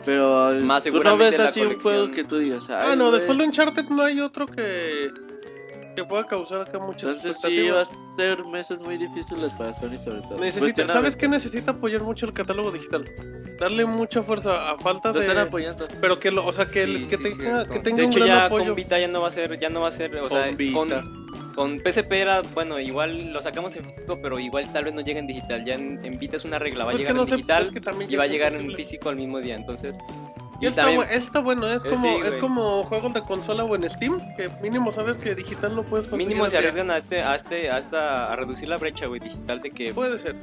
Pero 0.07 0.53
Más 0.63 0.85
tú 0.85 1.03
no 1.03 1.17
ves 1.19 1.39
así 1.39 1.61
un 1.61 1.79
juego 1.81 2.11
que 2.13 2.25
tú 2.25 2.39
digas, 2.39 2.71
Ah, 2.71 2.91
"Ay, 2.93 2.97
no, 2.97 3.09
güey". 3.09 3.17
después 3.19 3.37
de 3.39 3.45
Uncharted 3.45 3.85
no 3.91 4.03
hay 4.03 4.21
otro 4.21 4.47
que 4.47 5.11
que 5.97 6.05
pueda 6.05 6.27
causar 6.27 6.61
acá 6.61 6.79
muchas 6.79 7.25
Entonces 7.25 7.39
sí, 7.41 7.69
va 7.71 7.81
a 7.81 7.85
ser 8.17 8.45
meses 8.45 8.79
muy 8.81 8.99
difíciles 8.99 9.51
para 9.55 9.75
Sony 9.75 9.97
sobre 10.05 10.21
todo. 10.21 10.39
Necesita, 10.39 10.61
Cuestionable. 10.61 10.93
¿Sabes 11.01 11.17
qué 11.17 11.27
necesita 11.27 11.71
apoyar 11.71 12.03
mucho 12.03 12.27
el 12.27 12.35
catálogo 12.35 12.71
digital? 12.71 13.05
Darle 13.59 13.87
mucha 13.87 14.23
fuerza 14.23 14.73
a 14.73 14.77
falta 14.77 15.11
Lo 15.11 15.21
están 15.21 15.37
de 15.37 15.43
apoyando. 15.45 15.89
pero 16.03 16.19
que 16.19 16.31
lo, 16.31 16.47
o 16.47 16.53
sea, 16.53 16.67
que, 16.67 16.85
Sí, 16.85 16.95
el- 16.97 17.09
que 17.09 17.17
sí, 17.17 17.23
tenga 17.23 17.65
que 17.67 17.79
tenga 17.81 17.97
De 17.97 18.05
un 18.05 18.11
hecho 18.11 18.19
gran 18.21 18.29
ya 18.29 18.45
apoyo. 18.45 18.67
con 18.67 18.75
Vita 18.75 18.99
ya 19.01 19.09
no 19.09 19.23
va 19.23 19.29
a 19.29 19.33
ser, 19.33 19.59
ya 19.59 19.71
no 19.71 19.81
va 19.81 19.89
a 19.89 19.91
ser, 19.91 20.15
o 20.19 20.21
Con 20.21 20.31
sea, 20.31 20.47
Vita. 20.51 20.75
con, 20.79 21.26
con 21.57 21.79
PSP 21.81 22.13
era, 22.13 22.43
bueno, 22.55 22.79
igual 22.79 23.33
lo 23.33 23.43
sacamos 23.43 23.75
en 23.77 23.85
físico, 23.87 24.21
pero 24.23 24.39
igual 24.39 24.71
tal 24.73 24.85
vez 24.85 24.95
no 24.95 25.01
llega 25.01 25.19
en 25.19 25.27
digital. 25.27 25.65
Ya 25.65 25.75
en, 25.75 25.99
en 26.05 26.19
Vita 26.19 26.37
es 26.37 26.45
una 26.45 26.59
regla, 26.61 26.85
va 26.85 26.93
a 26.93 26.95
llegar 26.95 27.15
no 27.17 27.23
en 27.23 27.31
digital 27.31 27.65
es 27.65 27.71
que 27.71 27.81
también 27.81 28.13
y 28.13 28.15
va 28.17 28.25
a 28.25 28.27
llegar 28.29 28.55
en 28.55 28.73
físico 28.77 29.09
al 29.09 29.17
mismo 29.17 29.41
día, 29.41 29.57
entonces. 29.57 29.99
Y 30.61 30.67
está, 30.67 30.83
también- 30.83 31.01
bu- 31.03 31.11
está 31.11 31.41
bueno, 31.41 31.69
es 31.69 31.85
Eh, 31.85 31.89
como 31.91 32.03
sí, 32.19 32.23
es 32.27 32.35
como 32.37 32.85
juegos 32.85 33.13
de 33.13 33.21
consola 33.23 33.65
o 33.65 33.75
en 33.75 33.91
Steam, 33.91 34.19
que 34.37 34.49
mínimo 34.63 34.91
sabes 34.93 35.19
que 35.19 35.35
digital 35.35 35.75
no 35.75 35.83
puedes 35.83 36.07
conseguir. 36.07 36.29
Mínimo 36.29 36.49
se 36.49 36.57
arriesgan 36.59 36.91
a 36.91 36.99
este, 36.99 37.21
a 37.23 37.35
este, 37.35 37.71
a 37.71 37.79
esta, 37.79 38.33
a 38.33 38.37
reducir 38.37 38.69
la 38.69 38.77
brecha, 38.79 39.07
güey, 39.07 39.21
digital 39.21 39.61
de 39.61 39.71
que, 39.71 39.93
Puede 39.93 40.19
ser. 40.19 40.35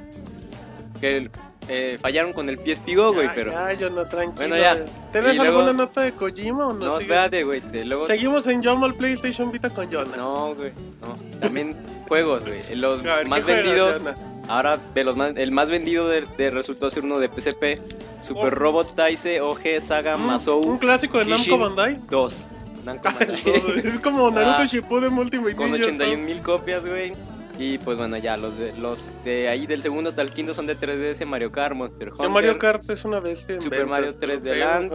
Que 1.04 1.30
eh, 1.70 1.98
fallaron 2.02 2.34
con 2.34 2.50
el 2.50 2.58
PSP 2.58 2.96
Go, 2.96 3.14
güey, 3.14 3.28
pero. 3.36 3.52
Ya, 3.52 3.74
yo 3.74 3.90
no, 3.90 4.04
tranquilo. 4.06 4.36
Bueno, 4.48 4.58
ya. 4.58 4.86
¿Tienes 5.12 5.36
luego- 5.36 5.60
alguna 5.60 5.74
nota 5.74 6.02
de 6.02 6.12
Kojima 6.14 6.68
o 6.68 6.74
no? 6.74 6.86
No, 6.86 6.92
Sigue- 6.94 7.02
espérate, 7.04 7.44
güey, 7.44 7.62
luego. 7.86 8.08
Seguimos 8.08 8.48
en 8.48 8.68
amo 8.68 8.86
al 8.86 8.96
PlayStation 8.96 9.52
Vita 9.52 9.70
con 9.70 9.92
Jonah. 9.92 10.16
No, 10.18 10.56
güey, 10.56 10.72
no. 11.02 11.40
También 11.40 11.76
juegos, 12.08 12.46
güey. 12.46 12.76
Los 12.76 13.00
A 13.06 13.16
ver, 13.16 13.24
¿qué 13.24 13.30
más 13.30 13.46
vendidos. 13.46 14.02
Ahora, 14.50 14.78
de 14.94 15.04
los 15.06 15.16
más, 15.16 15.32
el 15.38 15.52
más 15.52 15.70
vendido 15.70 16.10
de, 16.10 16.26
de 16.38 16.50
resultó 16.52 16.90
ser 16.90 17.04
uno 17.06 17.18
de 17.20 17.30
PSP. 17.30 17.80
Super 18.20 18.48
Oh. 18.54 18.56
Robot 18.56 18.96
Taise 18.96 19.40
OG 19.42 19.80
Saga 19.82 20.18
Mm, 20.18 20.22
Masou 20.26 20.62
Un 20.66 20.78
clásico 20.78 21.20
de 21.20 21.26
Namco. 21.26 21.58
Bandai. 21.58 22.00
2. 22.10 22.50
Namco 22.84 23.04
Bandai. 23.20 23.42
es 23.86 24.00
como 24.00 24.30
Naruto 24.32 24.56
Ah, 24.64 24.66
Shippuden 24.66 25.14
Ultimate 25.18 25.56
Con 25.56 25.72
Ninja 25.72 25.88
81 25.88 26.24
mil 26.26 26.42
copias, 26.42 26.86
güey. 26.86 27.14
Y 27.60 27.78
pues 27.78 27.98
bueno, 27.98 28.18
ya, 28.18 28.36
los 28.36 28.58
de, 28.58 28.74
los 28.80 29.14
de 29.24 29.48
ahí 29.48 29.68
del 29.68 29.82
segundo 29.82 30.10
hasta 30.10 30.22
el 30.24 30.32
quinto 30.32 30.54
son 30.54 30.66
de 30.66 30.76
3DS, 30.76 31.26
Mario 31.26 31.52
Kart, 31.52 31.76
Monster 31.76 32.08
Que 32.08 32.14
Hunter. 32.14 32.30
Mario 32.30 32.58
Kart 32.58 32.90
es 32.90 33.06
una 33.06 33.20
bestia 33.20 33.56
en 33.56 33.62
Super 33.62 33.86
Mario 33.86 34.18
3D 34.20 34.42
pero- 34.44 34.60
Land. 34.60 34.94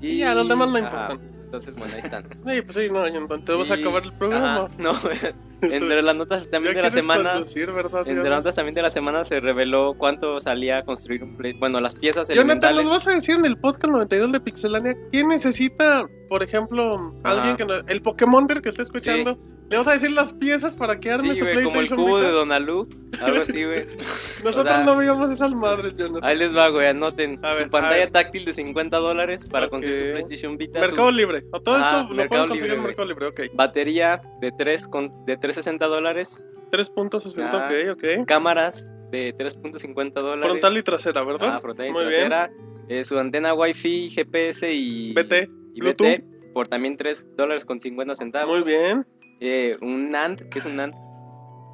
Y 0.00 0.18
ya, 0.18 0.34
los 0.34 0.46
demás 0.48 0.70
no 0.70 0.78
importan. 0.78 1.20
Entonces, 1.46 1.74
bueno, 1.74 1.94
ahí 1.94 2.00
están. 2.00 2.24
Sí, 2.46 2.62
pues 2.62 2.76
sí, 2.76 2.88
no, 2.92 3.06
entonces 3.06 3.48
vamos 3.48 3.70
a 3.70 3.76
Y- 3.76 3.80
acabar 3.80 4.02
el 4.04 4.12
programa. 4.12 4.54
Ajá, 4.56 4.68
no, 4.78 4.92
entre 5.62 6.02
las 6.02 6.16
notas 6.16 6.48
también 6.50 6.74
Ya 6.74 6.82
de 6.82 6.86
la 6.88 6.90
semana. 6.92 7.32
conducir, 7.34 7.70
¿verdad, 7.72 8.06
Entre 8.06 8.28
las 8.28 8.38
notas 8.40 8.54
también 8.56 8.74
de 8.74 8.82
la 8.82 8.90
semana 8.90 9.24
se 9.24 9.40
reveló 9.40 9.94
cuánto 9.96 10.40
salía 10.40 10.78
a 10.78 10.84
construir 10.84 11.24
un 11.24 11.36
play. 11.36 11.54
Bueno, 11.54 11.80
las 11.80 11.94
piezas 11.94 12.28
Jonathan, 12.28 12.44
elementales. 12.46 12.84
¿nos 12.84 12.92
vas 12.92 13.06
a 13.08 13.10
decir 13.16 13.36
en 13.36 13.46
el 13.46 13.56
podcast 13.56 13.92
92 13.92 14.32
de 14.32 14.40
Pixelania 14.40 14.96
quién 15.10 15.28
necesita, 15.28 16.06
por 16.28 16.42
ejemplo, 16.42 17.12
Ajá. 17.24 17.36
alguien 17.38 17.56
que 17.56 17.64
no- 17.64 17.74
el 17.88 18.02
Pokémon 18.02 18.46
que 18.46 18.68
está 18.68 18.82
escuchando, 18.82 19.38
Le 19.68 19.76
vamos 19.78 19.88
a 19.88 19.92
decir 19.94 20.12
las 20.12 20.32
piezas 20.32 20.76
para 20.76 21.00
que 21.00 21.10
arme 21.10 21.30
Sí, 21.34 21.40
su 21.40 21.44
güey, 21.44 21.56
como 21.56 21.66
el 21.68 21.72
PlayStation 21.88 22.04
cubo 22.06 22.16
Vita. 22.18 22.28
de 22.28 22.32
Donalú, 22.34 22.88
algo 23.20 23.42
así, 23.42 23.64
güey. 23.64 23.84
Nosotros 24.44 24.56
o 24.58 24.62
sea- 24.62 24.84
no 24.84 24.96
veíamos 24.96 25.28
esas 25.30 25.52
madres, 25.54 25.94
Jonathan. 25.94 26.24
Ahí 26.28 26.38
les 26.38 26.56
va, 26.56 26.68
güey, 26.68 26.86
anoten. 26.86 27.40
A 27.44 27.48
ver, 27.48 27.56
su 27.56 27.62
a 27.64 27.70
pantalla 27.70 27.96
ver. 27.96 28.10
táctil 28.12 28.44
de 28.44 28.52
50 28.54 28.96
dólares 28.98 29.44
para 29.44 29.66
Ok. 29.66 29.72
conseguir 29.72 29.96
su 29.98 30.04
PlayStation 30.04 30.56
Vita. 30.56 30.78
Mercado 30.78 31.08
su 31.10 31.16
Libre. 31.16 31.44
O 31.50 31.60
todo 31.60 31.74
Ah, 31.80 32.02
esto 32.02 32.14
lo 32.14 32.28
pueden 32.28 32.46
conseguir 32.48 32.74
en. 32.74 32.82
Mercado 32.84 33.08
Libre, 33.08 33.26
ok. 33.26 33.40
batería 33.54 34.22
de 34.40 34.52
3 34.52 34.86
con, 34.86 35.12
de 35.26 35.36
360 35.36 35.86
dólares. 35.86 36.40
3.60, 36.70 37.48
Ah. 37.52 37.66
ok, 37.66 37.92
ok. 38.20 38.26
Cámaras 38.26 38.92
de 39.10 39.34
3.50 39.36 40.12
dólares. 40.20 40.44
Frontal 40.44 40.76
y 40.76 40.82
trasera, 40.82 41.24
¿verdad? 41.24 41.54
Ah, 41.54 41.60
frontal 41.60 41.86
y 41.88 41.92
Muy 41.92 42.02
trasera. 42.02 42.50
Eh, 42.88 43.02
su 43.02 43.18
antena 43.18 43.52
Wi-Fi, 43.54 44.10
GPS 44.10 44.72
y. 44.72 45.12
BT, 45.12 45.48
Y 45.74 45.80
Bluetooth. 45.80 46.06
BT 46.06 46.52
por 46.52 46.68
también 46.68 46.96
3 46.96 47.30
dólares 47.36 47.64
con 47.64 47.80
50 47.80 48.14
centavos. 48.14 48.60
Muy 48.60 48.66
bien. 48.68 49.04
Eh, 49.40 49.76
un 49.82 50.08
NAND, 50.10 50.48
¿qué 50.48 50.58
es 50.58 50.64
un 50.64 50.76
NAND? 50.76 50.94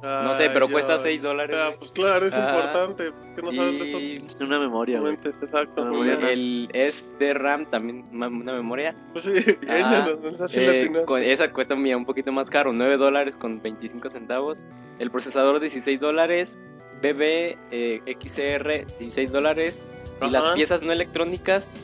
No 0.03 0.33
sé, 0.33 0.49
pero 0.51 0.65
Ay, 0.65 0.71
cuesta 0.73 0.93
ay. 0.93 0.99
6 0.99 1.21
dólares. 1.21 1.55
Ah, 1.57 1.71
pues 1.79 1.89
claro, 1.91 2.25
es 2.25 2.33
Ah. 2.35 2.49
importante. 2.49 3.13
Que 3.37 3.41
no 3.41 3.53
sabes 3.53 3.79
de 3.79 3.85
esos 3.87 4.03
y 4.03 4.17
Es 4.27 4.35
una 4.41 4.59
memoria, 4.59 4.99
güey. 4.99 5.13
componentes, 5.15 5.49
exacto. 5.49 5.81
Ah, 5.81 5.85
muy 5.85 5.97
muy 5.99 6.07
bien. 6.07 6.19
bien. 6.19 6.29
el 6.31 6.69
SDRAM, 6.91 7.69
también 7.71 8.05
una, 8.11 8.27
una 8.27 8.51
memoria. 8.53 8.93
Pues 9.13 9.23
sí, 9.23 9.31
bien, 9.61 9.85
Ah, 9.85 10.05
no, 10.21 10.29
no, 10.31 10.45
Eh, 10.51 11.03
con- 11.05 11.23
esa 11.23 11.49
cuesta 11.53 11.73
mira, 11.77 11.95
un 11.95 12.05
poquito 12.05 12.33
más 12.33 12.49
caro, 12.49 12.73
9 12.73 12.97
dólares 12.97 13.37
con 13.37 13.61
25 13.61 14.09
centavos. 14.09 14.65
El 14.99 15.09
procesador 15.09 15.61
16 15.61 16.01
dólares. 16.01 16.59
BB 17.01 17.57
eh, 17.71 18.01
XR 18.19 18.85
16 18.99 19.31
dólares. 19.31 19.81
Y 20.21 20.29
las 20.29 20.45
piezas 20.47 20.81
no 20.83 20.91
electrónicas, 20.91 21.77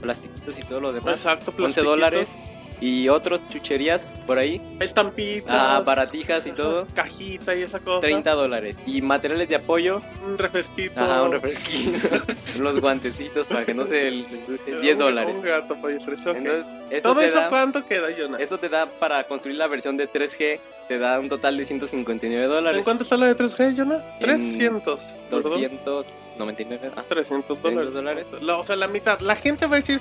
plastiquitos 0.00 0.58
y 0.58 0.62
todo 0.62 0.80
lo 0.80 0.92
demás, 0.92 1.14
Exacto, 1.24 1.50
11 1.50 1.56
plastiquitos. 1.56 1.84
dólares. 1.84 2.42
Y 2.80 3.08
otros 3.10 3.46
chucherías 3.48 4.14
por 4.26 4.38
ahí, 4.38 4.60
Estampitas. 4.80 5.54
ah, 5.54 5.82
baratijas 5.84 6.46
y 6.46 6.52
todo, 6.52 6.86
Cajita 6.94 7.54
y 7.54 7.62
esa 7.62 7.78
cosa. 7.80 8.00
30 8.00 8.32
dólares. 8.32 8.76
Y 8.86 9.02
materiales 9.02 9.48
de 9.50 9.56
apoyo, 9.56 10.00
Un 10.26 10.38
refresquito. 10.38 10.98
ajá, 10.98 11.22
un 11.24 11.32
refresquito, 11.32 12.08
unos 12.58 12.80
guantecitos 12.80 13.46
para 13.46 13.66
que 13.66 13.74
no 13.74 13.86
se 13.86 14.08
ensucie, 14.08 14.80
10 14.80 14.94
Un- 14.94 14.98
dólares. 14.98 15.34
Un 15.36 15.42
gato 15.42 15.76
para 15.76 15.94
ok. 15.94 16.08
Entonces, 16.36 16.72
esto 16.90 17.10
¿Todo 17.12 17.20
eso 17.20 17.36
da- 17.36 17.48
cuánto 17.50 17.84
queda, 17.84 18.08
Jonah? 18.18 18.38
Eso 18.38 18.58
te 18.58 18.68
da 18.70 18.86
para 18.86 19.24
construir 19.24 19.58
la 19.58 19.68
versión 19.68 19.96
de 19.98 20.08
3G, 20.10 20.58
te 20.88 20.98
da 20.98 21.20
un 21.20 21.28
total 21.28 21.58
de 21.58 21.64
159 21.66 22.44
¿En 22.46 22.50
dólares. 22.50 22.84
cuánto 22.84 23.04
está 23.04 23.16
la 23.18 23.26
de 23.26 23.36
3G, 23.36 23.76
Jonah? 23.76 24.02
300. 24.20 25.00
¿verdad? 25.30 25.70
299. 25.84 26.90
Ah, 26.96 27.04
300 27.08 27.58
300 27.58 27.62
dólares. 27.62 27.92
dólares. 27.92 28.26
La- 28.40 28.58
o 28.58 28.64
sea, 28.66 28.76
la 28.76 28.88
mitad. 28.88 29.20
La 29.20 29.36
gente 29.36 29.66
va 29.66 29.76
a 29.76 29.80
decir, 29.80 30.00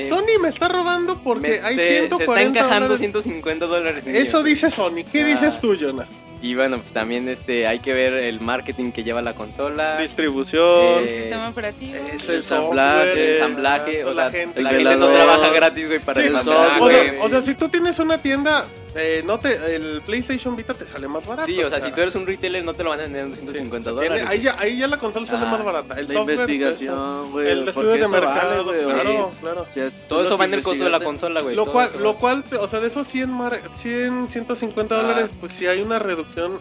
eh, 0.00 0.08
Sony 0.08 0.40
me 0.40 0.48
está 0.48 0.68
robando 0.68 1.16
porque 1.22 1.48
me- 1.60 1.60
hay 1.66 1.74
se, 1.76 1.98
140 1.98 2.16
se 2.18 2.24
está 2.24 2.42
encajando 2.42 2.80
dólares. 2.88 2.98
150 2.98 3.66
dólares. 3.66 4.06
en 4.06 4.16
Eso 4.16 4.42
dice 4.42 4.70
Sony. 4.70 5.04
¿Qué 5.10 5.22
Ah. 5.22 5.26
dices 5.26 5.58
tú, 5.60 5.76
Jonah? 5.78 6.06
Y 6.40 6.54
bueno, 6.54 6.76
pues 6.78 6.92
también 6.92 7.28
este 7.28 7.66
hay 7.66 7.80
que 7.80 7.92
ver 7.92 8.12
el 8.14 8.40
marketing 8.40 8.92
que 8.92 9.02
lleva 9.02 9.20
la 9.22 9.34
consola. 9.34 9.98
Distribución. 10.00 10.98
El 11.02 11.08
Eh, 11.08 11.14
sistema 11.22 11.48
operativo. 11.48 11.96
es 11.96 12.00
el 12.24 12.30
el 12.30 12.36
ensamblaje, 12.36 12.98
software, 13.08 13.18
el 13.18 13.34
ensamblaje, 13.34 13.90
exacto, 13.90 14.10
o 14.10 14.14
sea, 14.14 14.24
la 14.24 14.30
gente, 14.30 14.62
la 14.62 14.70
gente 14.70 14.96
no 14.96 15.08
trabaja 15.08 15.48
gratis, 15.52 15.86
güey, 15.88 15.98
para 15.98 16.20
Sí, 16.20 16.26
ensamblar, 16.28 16.76
o, 16.80 16.84
güey. 16.84 16.94
sea, 17.10 17.24
o 17.24 17.30
sea, 17.30 17.42
si 17.42 17.54
tú 17.54 17.68
tienes 17.68 17.98
una 17.98 18.18
tienda, 18.18 18.66
eh, 18.94 19.22
no 19.26 19.38
te, 19.38 19.76
el 19.76 20.02
PlayStation 20.02 20.56
Vita 20.56 20.74
te 20.74 20.84
sale 20.84 21.06
más 21.08 21.26
barato. 21.26 21.46
Sí, 21.46 21.62
o 21.62 21.68
sea, 21.70 21.80
si 21.80 21.90
tú 21.92 22.00
eres 22.00 22.14
un 22.14 22.26
retailer 22.26 22.64
no 22.64 22.74
te 22.74 22.82
lo 22.84 22.90
van 22.90 23.00
a 23.00 23.02
vender 23.04 23.26
en 23.26 23.34
150 23.34 23.90
Sí, 23.90 23.94
dólares. 23.96 24.22
tiene- 24.22 24.28
ahí, 24.34 24.40
ya, 24.42 24.56
ahí 24.58 24.78
ya 24.78 24.86
la 24.88 24.98
consola 24.98 25.26
sale 25.26 25.46
Ah, 25.46 25.50
más 25.50 25.64
barata. 25.64 25.94
El 25.98 26.06
La 26.08 26.12
software, 26.14 26.38
investigación, 26.40 27.30
güey. 27.32 27.48
el 27.50 27.68
estudio 27.68 27.88
de 27.90 28.00
vale, 28.02 28.08
mercado, 28.08 28.64
güey, 28.64 28.80
claro, 28.84 29.30
claro. 29.40 29.66
O 29.68 29.72
sea, 29.72 29.86
tú 29.90 29.92
Todo 30.08 30.22
eso 30.22 30.36
va 30.38 30.44
en 30.46 30.54
el 30.54 30.62
costo 30.62 30.84
de 30.84 30.90
la 30.90 31.00
consola, 31.00 31.40
güey. 31.42 31.54
Lo 31.54 31.66
cual, 31.66 31.90
lo 32.00 32.16
cual, 32.16 32.44
o 32.60 32.68
sea, 32.68 32.80
de 32.80 32.88
esos 32.88 33.06
100, 33.06 33.30
mar- 33.30 33.60
100 33.72 34.28
150 34.28 34.98
Ah. 34.98 35.02
dólares, 35.02 35.30
pues 35.40 35.52
sí 35.52 35.66
hay 35.66 35.80
una 35.82 35.98
reducción, 35.98 36.58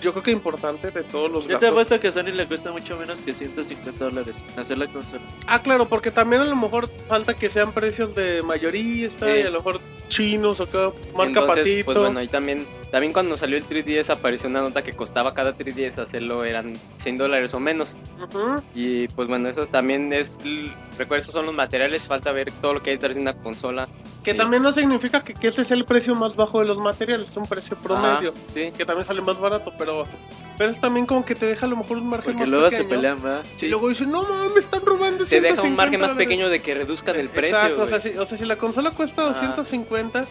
yo 0.00 0.12
creo 0.12 0.22
que 0.22 0.30
importante 0.30 0.90
de 0.90 1.02
todos 1.02 1.30
los 1.30 1.46
Yo 1.46 1.58
te 1.58 1.66
apuesto 1.68 1.98
que 1.98 2.08
a 2.08 2.12
Sony 2.12 2.24
le 2.32 2.46
cuesta 2.46 2.70
mucho 2.72 2.96
menos 2.96 3.20
que 3.22 3.34
150 3.34 4.04
dólares 4.04 4.44
hacer 4.56 4.78
la 4.78 4.86
consola. 4.86 5.22
Ah, 5.46 5.62
claro, 5.62 5.88
porque 5.88 6.10
también 6.10 6.42
a 6.42 6.46
lo 6.46 6.56
mejor 6.56 6.90
falta 7.08 7.34
que 7.34 7.50
sean 7.50 7.72
precios 7.72 8.14
de 8.14 8.42
mayorista 8.42 9.26
Sí. 9.26 9.32
y 9.40 9.42
a 9.42 9.50
lo 9.50 9.58
mejor 9.58 9.80
chinos 10.08 10.60
o 10.60 10.62
acá, 10.64 10.92
marca 11.16 11.40
Entonces, 11.40 11.64
patito. 11.64 11.84
Pues 11.86 11.98
bueno, 11.98 12.22
y 12.22 12.28
también, 12.28 12.66
también 12.90 13.12
cuando 13.12 13.36
salió 13.36 13.56
el 13.58 13.64
3DS 13.64 14.10
apareció 14.10 14.48
una 14.48 14.60
nota 14.62 14.82
que 14.82 14.92
costaba 14.92 15.34
cada 15.34 15.56
3DS 15.56 15.98
hacerlo 15.98 16.44
eran 16.44 16.72
100 16.96 17.18
dólares 17.18 17.52
o 17.54 17.60
menos. 17.60 17.96
Ujú. 18.22 18.62
Y 18.74 19.08
pues 19.08 19.28
bueno, 19.28 19.48
eso 19.48 19.66
también 19.66 20.12
es... 20.12 20.38
l- 20.44 20.72
Recuerda, 20.98 21.22
esos 21.22 21.34
son 21.34 21.46
los 21.46 21.54
materiales, 21.54 22.06
falta 22.08 22.32
ver 22.32 22.50
todo 22.60 22.74
lo 22.74 22.82
que 22.82 22.90
hay 22.90 22.96
detrás 22.96 23.14
de 23.14 23.22
una 23.22 23.34
consola. 23.34 23.88
Que 24.24 24.32
Sí. 24.32 24.36
también 24.38 24.62
no 24.64 24.72
significa 24.72 25.22
que, 25.22 25.32
que 25.32 25.48
ese 25.48 25.64
sea 25.64 25.76
el 25.76 25.84
precio 25.84 26.14
más 26.16 26.34
bajo 26.34 26.58
de 26.60 26.66
los 26.66 26.78
materiales, 26.78 27.28
es 27.28 27.36
un 27.36 27.46
precio 27.46 27.76
promedio. 27.76 28.30
Ajá, 28.30 28.40
sí. 28.52 28.72
Que 28.76 28.84
también 28.84 29.06
sale 29.06 29.20
más 29.20 29.38
barato, 29.38 29.72
pero 29.78 30.04
pero 30.56 30.72
es 30.72 30.80
también 30.80 31.06
como 31.06 31.24
que 31.24 31.36
te 31.36 31.46
deja 31.46 31.66
a 31.66 31.68
lo 31.68 31.76
mejor 31.76 31.98
un 31.98 32.08
margen 32.08 32.32
Porque 32.32 32.40
más 32.40 32.48
luego 32.48 32.68
se 32.70 32.78
pequeño. 32.78 32.90
pelean, 32.96 33.22
¿verdad? 33.22 33.44
Y 33.62 33.66
luego 33.68 33.88
dicen, 33.90 34.10
no 34.10 34.24
mames, 34.24 34.52
me 34.54 34.58
están 34.60 34.84
robando 34.84 35.24
Te 35.24 35.40
deja 35.40 35.54
un 35.54 35.60
150 35.60 35.76
margen 35.76 36.00
más 36.00 36.10
dólares". 36.10 36.26
pequeño 36.26 36.48
de 36.48 36.60
que 36.60 36.74
reduzcan 36.74 37.14
el 37.14 37.28
precio. 37.28 37.54
Exacto, 37.56 37.82
o 37.84 37.86
sea, 37.86 38.00
si, 38.00 38.08
o 38.18 38.24
sea, 38.24 38.36
si 38.36 38.44
la 38.44 38.56
consola 38.56 38.90
cuesta 38.90 39.22
Ah. 39.22 39.30
250, 39.34 40.24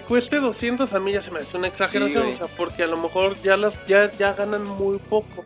que 0.00 0.04
cueste 0.04 0.40
200 0.40 0.92
a 0.92 1.00
mí 1.00 1.12
ya 1.12 1.22
se 1.22 1.30
me 1.30 1.40
hace 1.40 1.56
una 1.56 1.68
exageración, 1.68 2.24
güey. 2.24 2.34
o 2.34 2.36
sea, 2.36 2.46
porque 2.56 2.82
a 2.82 2.86
lo 2.86 2.96
mejor 2.96 3.40
ya 3.42 3.56
las 3.56 3.84
ya 3.86 4.10
ya 4.12 4.34
ganan 4.34 4.64
muy 4.64 4.98
poco. 4.98 5.44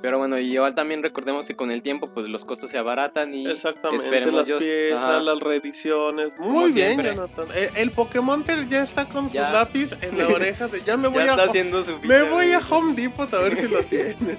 Pero 0.00 0.16
bueno, 0.18 0.38
y 0.38 0.54
igual 0.54 0.76
también 0.76 1.02
recordemos 1.02 1.46
que 1.48 1.56
con 1.56 1.72
el 1.72 1.82
tiempo 1.82 2.08
pues 2.14 2.28
los 2.28 2.44
costos 2.44 2.70
se 2.70 2.78
abaratan 2.78 3.34
y 3.34 3.48
Exactamente, 3.48 4.04
esperemos 4.04 4.34
las 4.36 4.46
Dios. 4.46 4.62
piezas, 4.62 5.02
Ajá. 5.02 5.20
las 5.20 5.40
reediciones. 5.40 6.32
Como 6.36 6.50
Muy 6.50 6.72
bien, 6.72 7.00
siempre. 7.00 7.14
Jonathan. 7.16 7.46
Eh, 7.52 7.70
El, 7.74 7.90
Pokémon 7.90 8.44
ya 8.68 8.84
está 8.84 9.08
con 9.08 9.28
su 9.28 9.38
lápiz 9.38 9.90
en 10.00 10.16
la 10.16 10.28
oreja 10.28 10.68
de 10.68 10.80
ya 10.82 10.96
me 10.96 11.08
voy 11.08 11.24
ya 11.24 11.30
a 11.32 11.34
está 11.34 11.44
haciendo 11.46 11.82
su 11.82 11.98
me 12.04 12.22
voy 12.22 12.52
a 12.52 12.60
Home 12.70 12.94
Depot 12.94 13.34
a 13.34 13.38
ver 13.38 13.56
si 13.56 13.66
lo 13.66 13.82
tiene. 13.84 14.38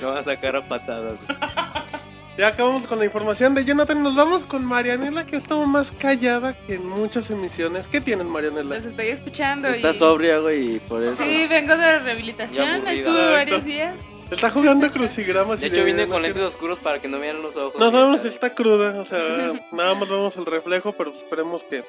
Lo 0.00 0.10
van 0.10 0.18
a 0.18 0.22
sacar 0.22 0.54
a 0.54 0.68
patadas. 0.68 1.14
ya 2.36 2.48
acabamos 2.48 2.86
con 2.86 2.98
la 2.98 3.04
información 3.04 3.54
de 3.54 3.64
Jonathan. 3.64 4.02
Nos 4.02 4.16
vamos 4.16 4.44
con 4.44 4.64
Marianela, 4.64 5.24
que 5.24 5.36
ha 5.36 5.38
estado 5.38 5.66
más 5.66 5.92
callada 5.92 6.54
que 6.66 6.74
en 6.74 6.86
muchas 6.86 7.30
emisiones. 7.30 7.86
¿Qué 7.86 8.00
tienes, 8.00 8.26
Marianela? 8.26 8.74
Los 8.74 8.84
estoy 8.84 9.06
escuchando. 9.06 9.68
Está 9.68 9.90
y... 9.90 9.94
sobria, 9.94 10.38
güey, 10.38 10.76
y 10.76 10.78
por 10.80 11.02
eso. 11.02 11.22
Sí, 11.22 11.46
vengo 11.48 11.76
de 11.76 11.82
Ya 11.82 11.98
rehabilitación. 12.00 12.86
Estuve 12.86 12.98
Exacto. 12.98 13.30
varios 13.30 13.64
días. 13.64 13.94
Está 14.30 14.50
jugando 14.50 14.90
crucigramas. 14.90 15.60
De 15.60 15.68
y 15.68 15.70
hecho, 15.70 15.84
vine 15.84 16.08
con 16.08 16.22
lentes 16.22 16.42
oscuros 16.42 16.78
para 16.78 16.98
que 17.00 17.08
no 17.08 17.20
vean 17.20 17.42
los 17.42 17.56
ojos. 17.56 17.78
No 17.78 17.90
sabemos 17.90 18.22
si 18.22 18.28
está 18.28 18.54
cruda, 18.54 19.00
o 19.00 19.04
sea, 19.04 19.18
nada 19.72 19.94
más 19.94 20.08
vemos 20.08 20.36
el 20.36 20.46
reflejo, 20.46 20.92
pero 20.92 21.12
esperemos 21.12 21.62
que, 21.64 21.84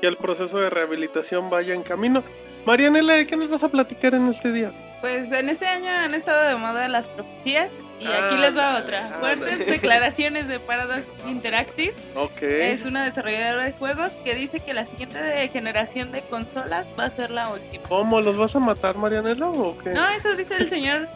que 0.00 0.06
el 0.06 0.16
proceso 0.16 0.58
de 0.58 0.70
rehabilitación 0.70 1.48
vaya 1.50 1.74
en 1.74 1.82
camino. 1.82 2.24
Marianela, 2.66 3.14
¿de 3.14 3.26
qué 3.26 3.36
nos 3.36 3.50
vas 3.50 3.62
a 3.62 3.68
platicar 3.68 4.14
en 4.14 4.26
este 4.28 4.52
día? 4.52 4.72
Pues 5.00 5.30
en 5.32 5.48
este 5.48 5.66
año 5.66 5.90
han 5.90 6.14
estado 6.14 6.48
de 6.48 6.56
moda 6.56 6.88
las 6.88 7.08
profecías. 7.08 7.70
Y 8.00 8.06
Ah, 8.06 8.26
aquí 8.28 8.36
les 8.38 8.56
va 8.56 8.78
otra. 8.78 9.10
ah, 9.14 9.18
Fuertes 9.20 9.58
ah. 9.60 9.64
declaraciones 9.70 10.48
de 10.48 10.58
Paradox 10.58 11.02
Interactive. 11.26 11.94
Ok. 12.16 12.42
Es 12.42 12.84
una 12.86 13.04
desarrolladora 13.04 13.64
de 13.66 13.72
juegos 13.72 14.12
que 14.24 14.34
dice 14.34 14.60
que 14.60 14.72
la 14.74 14.84
siguiente 14.86 15.48
generación 15.52 16.10
de 16.10 16.22
consolas 16.22 16.86
va 16.98 17.04
a 17.04 17.10
ser 17.10 17.30
la 17.30 17.50
última. 17.50 17.84
¿Cómo? 17.88 18.20
¿Los 18.20 18.36
vas 18.36 18.56
a 18.56 18.60
matar, 18.60 18.96
Marianela, 18.96 19.48
o 19.50 19.76
qué? 19.78 19.90
No, 19.90 20.08
eso 20.08 20.34
dice 20.34 20.56
el 20.56 20.68
señor 20.68 21.08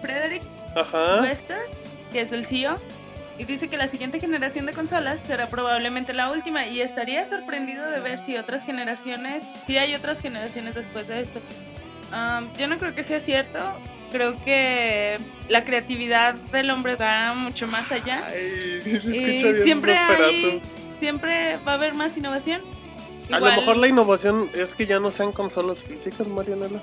Frederick 0.00 0.42
Ajá. 0.74 1.20
Wester, 1.20 1.58
que 2.12 2.22
es 2.22 2.32
el 2.32 2.46
CEO. 2.46 2.76
Y 3.38 3.44
dice 3.44 3.68
que 3.68 3.76
la 3.78 3.88
siguiente 3.88 4.20
generación 4.20 4.66
de 4.66 4.72
consolas 4.74 5.18
será 5.26 5.46
probablemente 5.46 6.12
la 6.12 6.30
última. 6.30 6.66
Y 6.66 6.80
estaría 6.82 7.24
sorprendido 7.26 7.90
de 7.90 7.98
ver 8.00 8.18
si 8.24 8.36
otras 8.36 8.64
generaciones, 8.64 9.44
si 9.66 9.78
hay 9.78 9.94
otras 9.94 10.20
generaciones 10.20 10.74
después 10.74 11.06
de 11.08 11.20
esto. 11.20 11.40
Am, 12.12 12.52
yo 12.58 12.66
no 12.66 12.78
creo 12.78 12.94
que 12.94 13.02
sea 13.02 13.20
cierto. 13.20 13.58
Creo 14.10 14.36
que 14.36 15.18
la 15.48 15.64
creatividad 15.64 16.34
del 16.34 16.70
hombre 16.70 16.96
va 16.96 17.34
mucho 17.34 17.66
más 17.66 17.90
allá. 17.92 18.26
Ay, 18.28 18.80
se 18.82 19.16
Y 19.16 19.42
bien 19.42 19.62
siempre 19.62 19.96
hay, 19.96 20.62
siempre 20.98 21.56
va 21.66 21.72
a 21.72 21.74
haber 21.74 21.94
más 21.94 22.16
innovación. 22.16 22.60
A 23.30 23.38
lo 23.38 23.46
mejor 23.46 23.76
la 23.76 23.86
innovación 23.88 24.50
es 24.54 24.74
que 24.74 24.86
ya 24.86 24.98
no 24.98 25.10
sean 25.12 25.30
consolas 25.32 25.84
físicas, 25.84 26.26
Marianela. 26.26 26.80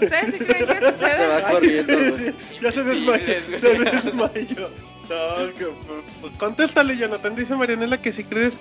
¿Ustedes 0.00 0.34
sí 0.38 0.44
creen 0.44 0.66
que 0.66 0.92
Se 0.92 1.26
va 1.26 1.40
corriendo, 1.50 1.94
güey. 2.16 2.34
Ya 2.62 2.72
se 2.72 2.82
desmayó. 2.82 3.24
es- 3.26 3.44
Se 3.44 3.58
desmayó. 3.58 4.70
No, 5.10 5.52
que- 5.54 6.38
contéstale, 6.38 6.96
Jonathan. 6.96 7.34
Dice 7.36 7.54
Marianela 7.54 8.00
que 8.00 8.10
si 8.10 8.24
crees 8.24 8.58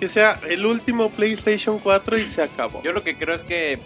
que 0.00 0.08
sea 0.08 0.40
el 0.48 0.64
último 0.64 1.10
PlayStation 1.10 1.78
4 1.78 2.18
y 2.18 2.26
se 2.26 2.42
acabó. 2.42 2.82
Yo 2.82 2.92
lo 2.92 3.02
que 3.04 3.14
creo 3.16 3.34
es 3.34 3.44
que 3.44 3.78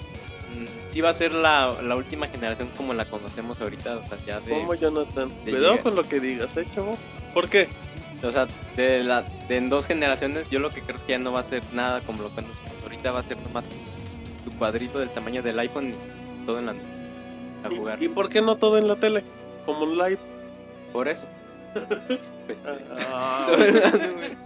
sí 0.90 1.01
va 1.01 1.11
a 1.11 1.14
ser 1.14 1.34
la, 1.34 1.74
la 1.82 1.97
última 1.97 2.26
generación 2.28 2.68
como 2.76 2.94
la 2.94 3.05
conocemos 3.05 3.61
ahorita. 3.61 3.97
O 3.99 4.07
sea, 4.07 4.18
ya 4.26 4.40
de, 4.40 4.53
¿Cómo, 4.53 4.74
Jonathan? 4.74 5.28
de 5.44 5.51
Cuidado 5.53 5.61
llegar. 5.72 5.82
con 5.82 5.94
lo 5.97 6.03
que 6.05 6.20
digas, 6.20 6.57
¿eh, 6.57 6.64
chavo? 6.74 6.97
¿Por 7.34 7.49
qué? 7.49 7.68
o 8.22 8.32
sea, 8.32 8.47
de, 8.74 9.05
la, 9.05 9.22
de 9.22 9.57
en 9.59 9.68
dos 9.68 9.86
generaciones, 9.86 10.49
yo 10.51 10.59
lo 10.59 10.70
que 10.70 10.80
creo 10.80 10.97
es 10.97 11.03
que 11.05 11.12
ya 11.12 11.18
no 11.18 11.32
va 11.32 11.40
a 11.40 11.44
ser 11.44 11.62
nada 11.74 12.01
como 12.01 12.22
lo 12.22 12.30
conocemos. 12.30 12.72
Ahorita 12.82 13.12
va 13.12 13.20
a 13.20 13.22
ser 13.22 13.36
nomás 13.42 13.68
tu 14.44 14.51
cuadrito 14.59 14.99
del 14.99 15.11
tamaño 15.11 15.42
del 15.42 15.59
iPhone 15.59 15.90
y 16.42 16.47
todo 16.47 16.59
en 16.59 16.66
la 16.66 16.72
a 16.72 17.72
¿Y- 17.72 17.76
jugar. 17.76 18.03
¿Y, 18.03 18.09
por 18.09 18.28
qué 18.30 18.40
no 18.40 18.57
todo 18.57 18.78
en 18.78 18.88
la 18.88 18.97
tele? 18.97 19.22
Como 19.66 19.84
un 19.84 19.97
live. 19.99 20.18
Por 20.92 21.09
eso. 21.09 21.26
Ah, 23.12 23.49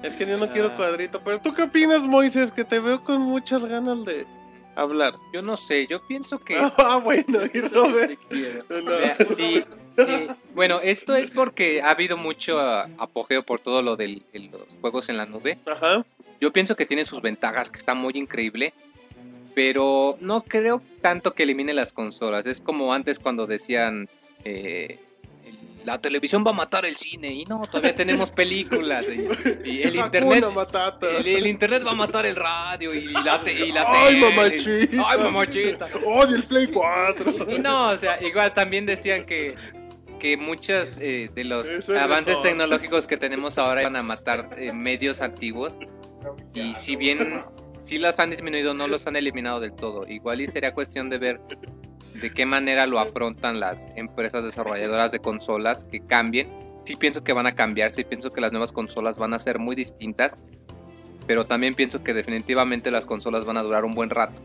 es 0.03 0.15
que 0.15 0.27
yo 0.27 0.39
no 0.39 0.49
quiero 0.51 0.69
Ah. 0.69 0.77
cuadrito. 0.77 1.21
Pero 1.23 1.39
tú 1.41 1.53
qué 1.53 1.65
opinas, 1.65 2.07
Moises? 2.07 2.51
Que 2.51 2.65
te 2.65 2.81
veo 2.81 3.05
con 3.05 3.21
muchas 3.21 3.63
ganas 3.67 4.05
de, 4.07 4.27
hablar? 4.75 5.15
Yo 5.33 5.43
no 5.43 5.57
sé, 5.57 5.87
yo 5.87 6.01
pienso 6.07 6.39
que... 6.39 6.57
Ah, 6.79 7.01
bueno, 7.03 7.41
y 7.55 7.61
Robert. 7.61 8.19
No. 8.71 9.27
Sí, 9.27 9.65
eh, 9.97 10.29
bueno, 10.55 10.81
esto 10.83 11.15
es 11.15 11.31
porque 11.31 11.83
ha 11.83 11.91
habido 11.91 12.17
mucho 12.17 12.57
uh, 12.57 12.89
apogeo 12.99 13.45
por 13.45 13.61
todo 13.61 13.83
lo 13.83 13.97
de 13.97 14.23
los 14.33 14.77
juegos 14.81 15.09
en 15.09 15.17
la 15.17 15.27
nube. 15.27 15.57
Ajá. 15.67 16.05
Yo 16.41 16.53
pienso 16.53 16.77
que 16.77 16.87
tiene 16.87 17.05
sus 17.05 17.21
ventajas, 17.21 17.71
que 17.71 17.79
está 17.79 17.95
muy 17.95 18.15
increíble, 18.15 18.73
pero 19.55 20.17
no 20.21 20.43
creo 20.43 20.81
tanto 21.03 21.35
que 21.35 21.43
elimine 21.43 21.75
las 21.75 21.93
consolas. 21.93 22.47
Es 22.47 22.61
como 22.61 22.95
antes 22.95 23.19
cuando 23.19 23.47
decían, 23.47 24.09
eh, 24.45 24.99
la 25.85 25.99
televisión 25.99 26.45
va 26.47 26.51
a 26.51 26.55
matar 26.55 26.85
el 26.85 26.97
cine 26.97 27.29
y 27.29 27.45
no, 27.45 27.63
todavía 27.63 27.95
tenemos 27.95 28.31
películas 28.43 29.05
y, 29.65 29.83
el 29.83 29.97
internet 29.97 30.45
el, 31.25 31.47
internet 31.47 31.83
va 31.87 31.93
a 31.93 31.95
matar 31.95 32.27
el 32.27 32.37
radio 32.37 32.95
y 32.95 33.07
la, 33.07 33.43
y 33.47 33.73
la 33.73 33.85
ay 33.87 34.21
mamachita. 34.21 35.05
Ay 35.07 35.19
mamachita. 35.19 35.87
Ay 35.87 36.35
el 36.35 36.45
Play 36.45 36.67
4 36.69 37.55
y 37.55 37.59
no, 37.59 37.91
o 37.91 37.97
sea, 37.97 38.23
igual 38.23 38.53
también 38.53 38.87
decían 38.87 39.25
que 39.25 39.55
que 40.19 40.37
muchos 40.37 40.99
eh, 40.99 41.31
de 41.35 41.45
los 41.45 41.89
avances 41.89 42.41
tecnológicos 42.43 43.07
que 43.07 43.17
tenemos 43.17 43.57
ahora 43.57 43.83
van 43.83 43.97
a 43.97 44.03
matar 44.03 44.51
eh, 44.59 44.71
medios 44.73 45.23
antiguos 45.23 45.79
y 46.55 46.75
si 46.75 46.95
bien 46.95 47.43
sí 47.85 47.99
las 47.99 48.21
han 48.21 48.31
disminuido, 48.31 48.75
no 48.75 48.87
los 48.87 49.07
han 49.07 49.17
eliminado 49.17 49.59
del 49.59 49.73
todo. 49.73 50.07
Igual 50.07 50.43
y 50.43 50.49
sería 50.49 50.73
cuestión 50.73 51.11
de 51.11 51.19
ver 51.19 51.41
de 52.21 52.31
qué 52.33 52.47
manera 52.47 52.87
lo 52.87 52.99
afrontan 52.99 53.61
las 53.61 53.87
empresas 53.97 54.45
desarrolladoras 54.45 55.11
de 55.13 55.21
consolas 55.21 55.85
que 55.85 56.01
cambien. 56.01 56.49
Sí 56.85 56.97
pienso 56.97 57.23
que 57.23 57.33
van 57.33 57.47
a 57.47 57.55
cambiar, 57.55 57.93
sí 57.93 58.05
pienso 58.05 58.31
que 58.31 58.41
las 58.41 58.53
nuevas 58.53 58.73
consolas 58.73 59.17
van 59.17 59.35
a 59.35 59.39
ser 59.39 59.59
muy 59.59 59.77
distintas, 59.77 60.37
pero 61.27 61.47
también 61.47 61.75
pienso 61.75 62.03
que 62.03 62.15
definitivamente 62.15 62.91
las 62.91 63.07
consolas 63.07 63.45
van 63.45 63.57
a 63.57 63.63
durar 63.63 63.85
un 63.85 63.95
buen 63.95 64.11
rato. 64.11 64.43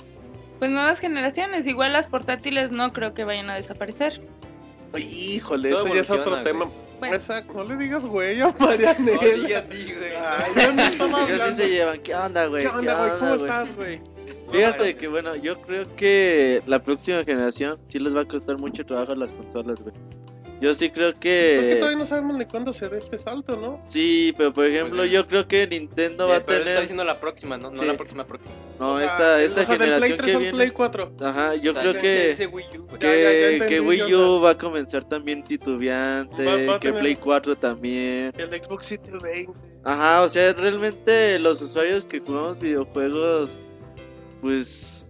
Pues 0.60 0.72
nuevas 0.72 1.00
generaciones, 1.00 1.68
igual 1.68 1.94
las 1.94 2.08
portátiles 2.08 2.72
no 2.72 2.94
creo 2.94 3.14
que 3.14 3.24
vayan 3.24 3.50
a 3.50 3.56
desaparecer. 3.56 4.22
Híjole, 4.98 5.70
eso 5.70 5.88
ya 5.94 6.02
es 6.02 6.10
otro 6.10 6.44
tema. 6.44 6.66
no 7.54 7.64
le 7.64 7.78
digas 7.78 8.06
güey 8.06 8.40
a 8.42 8.54
Marianela. 8.58 8.98
No, 9.00 9.58
a 9.58 9.62
ti, 9.64 9.94
güey. 9.94 10.16
Ay, 10.16 10.52
yo 10.56 10.74
no 10.74 10.82
estaba 10.84 11.22
hablando. 11.24 11.50
sí 11.52 11.58
se 11.58 11.70
llevan. 11.70 12.02
¿Qué 12.02 12.16
onda, 12.16 12.46
güey? 12.46 12.64
¿Qué 12.64 12.70
onda, 12.70 13.66
güey? 13.76 14.14
Fíjate 14.52 14.96
que 14.96 15.08
bueno, 15.08 15.36
yo 15.36 15.60
creo 15.62 15.86
que 15.96 16.62
la 16.68 16.82
próxima 16.82 17.24
generación 17.24 17.78
sí 17.88 18.00
les 18.00 18.16
va 18.16 18.22
a 18.22 18.26
costar 18.26 18.58
mucho 18.60 18.86
trabajo 18.86 19.12
a 19.14 19.16
las 19.16 19.34
consolas, 19.34 19.82
güey. 19.84 19.93
Yo 20.62 20.74
sí 20.74 20.89
creo 20.89 21.14
que. 21.14 21.60
Es 21.60 21.68
que 21.68 21.76
todavía 21.76 21.98
no 22.00 22.06
sabemos 22.06 22.38
ni 22.38 22.46
cuándo 22.46 22.72
se 22.72 22.88
dé 22.88 22.98
este 22.98 23.18
salto, 23.18 23.58
¿no? 23.58 23.82
Sí, 23.88 24.34
pero 24.38 24.54
por 24.54 24.66
ejemplo, 24.66 24.96
pues 25.00 25.12
yo 25.12 25.28
creo 25.28 25.46
que 25.50 25.68
Nintendo 25.68 26.30
va 26.30 26.38
a 26.38 26.39
pero 26.46 26.60
tener. 26.60 26.68
está 26.70 26.80
diciendo 26.82 27.04
la 27.04 27.20
próxima, 27.20 27.58
¿no? 27.58 27.72
No 27.72 27.84
la 27.84 27.98
próxima, 27.98 28.26
próxima. 28.26 28.56
No, 28.80 28.98
esta, 29.02 29.43
esta 29.43 29.62
o 29.62 29.66
sea, 29.66 29.74
generación 29.76 30.00
Play 30.00 30.18
3 30.18 30.32
que 30.32 30.38
viene. 30.39 30.54
Play 30.58 30.70
4. 30.72 31.12
Ajá, 31.20 31.56
yo 31.56 31.72
O 31.72 31.74
sea, 31.74 31.82
creo 31.84 32.02
que. 32.02 32.32
ese 32.32 32.48
Wii 32.48 32.66
U. 32.80 32.88
Que, 32.88 33.00
Ya, 33.06 33.52
ya, 33.52 33.58
ya 33.58 33.68
que 33.68 33.82
Wii 33.82 34.14
U 34.14 34.41
va 34.41 34.52
a 34.52 34.58
comenzar 34.58 35.04
también 35.04 35.43
titubeante, 35.43 36.46
Va- 36.46 36.72
va 36.74 36.80
que 36.80 36.88
tener- 36.88 37.02
Play 37.02 37.16
4 37.18 37.58
también. 37.58 38.32
El 38.38 38.50
Xbox 38.64 38.86
720. 38.86 39.52
Ajá, 39.84 40.22
o 40.22 40.30
sea, 40.30 40.54
realmente 40.54 41.38
los 41.38 41.62
usuarios 41.62 42.06
que 42.06 42.22
jugamos 42.22 42.58
videojuegos, 42.60 43.62
pues 44.42 45.08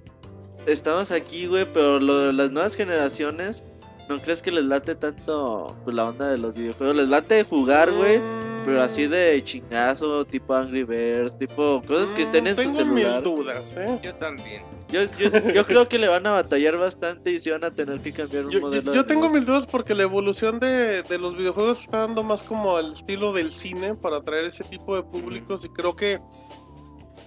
estamos 0.66 1.12
aquí, 1.12 1.48
güey, 1.48 1.66
pero 1.72 2.00
lo- 2.00 2.32
las 2.32 2.52
nuevas 2.52 2.76
generaciones, 2.76 3.64
¿no 4.10 4.22
crees 4.22 4.42
que 4.42 4.52
les 4.52 4.64
late 4.66 4.96
tanto 4.96 5.76
pues, 5.84 5.96
la 5.96 6.06
onda 6.10 6.28
de 6.30 6.38
los 6.38 6.56
videojuegos? 6.56 6.96
Les 6.96 7.08
late 7.10 7.44
jugar, 7.44 7.92
güey, 7.92 8.20
pero 8.66 8.82
así 8.82 9.06
de 9.08 9.40
chingazo, 9.44 10.26
tipo 10.26 10.56
Angry 10.56 10.84
Birds, 10.84 11.38
tipo 11.38 11.82
cosas 11.88 12.14
que 12.16 12.24
estén 12.24 12.48
en 12.48 12.54
Mm, 12.54 12.58
Tengo 12.58 12.72
su 12.72 12.78
celular. 12.78 13.14
mis 13.16 13.24
dudas, 13.24 13.76
¿eh? 13.78 14.00
Yo 14.04 14.16
también. 14.16 14.64
Yo, 14.90 15.02
yo, 15.20 15.30
yo 15.54 15.66
creo 15.66 15.88
que 15.90 15.98
le 16.00 16.08
van 16.08 16.26
a 16.28 16.32
batallar 16.32 16.78
bastante 16.78 17.32
y 17.32 17.40
se 17.40 17.52
van 17.52 17.64
a 17.64 17.72
tener 17.72 18.00
que 18.00 18.12
cambiar 18.12 18.46
un 18.46 18.52
Yo, 18.52 18.62
modelo. 18.62 18.94
yo 18.94 19.02
de 19.04 19.08
tengo 19.08 19.30
mis 19.30 19.46
dudas 19.46 19.66
porque 19.68 19.94
la 19.94 20.04
evolución 20.04 20.60
de, 20.60 21.02
de 21.04 21.18
los 21.20 21.36
videojuegos 21.38 21.82
está 21.82 22.00
dando 22.08 22.24
más 22.24 22.42
como 22.44 22.78
al 22.78 22.94
estilo 22.94 23.34
del 23.34 23.52
cine 23.52 23.96
para 23.96 24.18
atraer 24.18 24.46
ese 24.46 24.64
tipo 24.64 24.96
de 24.96 25.04
públicos 25.04 25.66
y 25.66 25.70
creo 25.70 25.96
que 25.96 26.20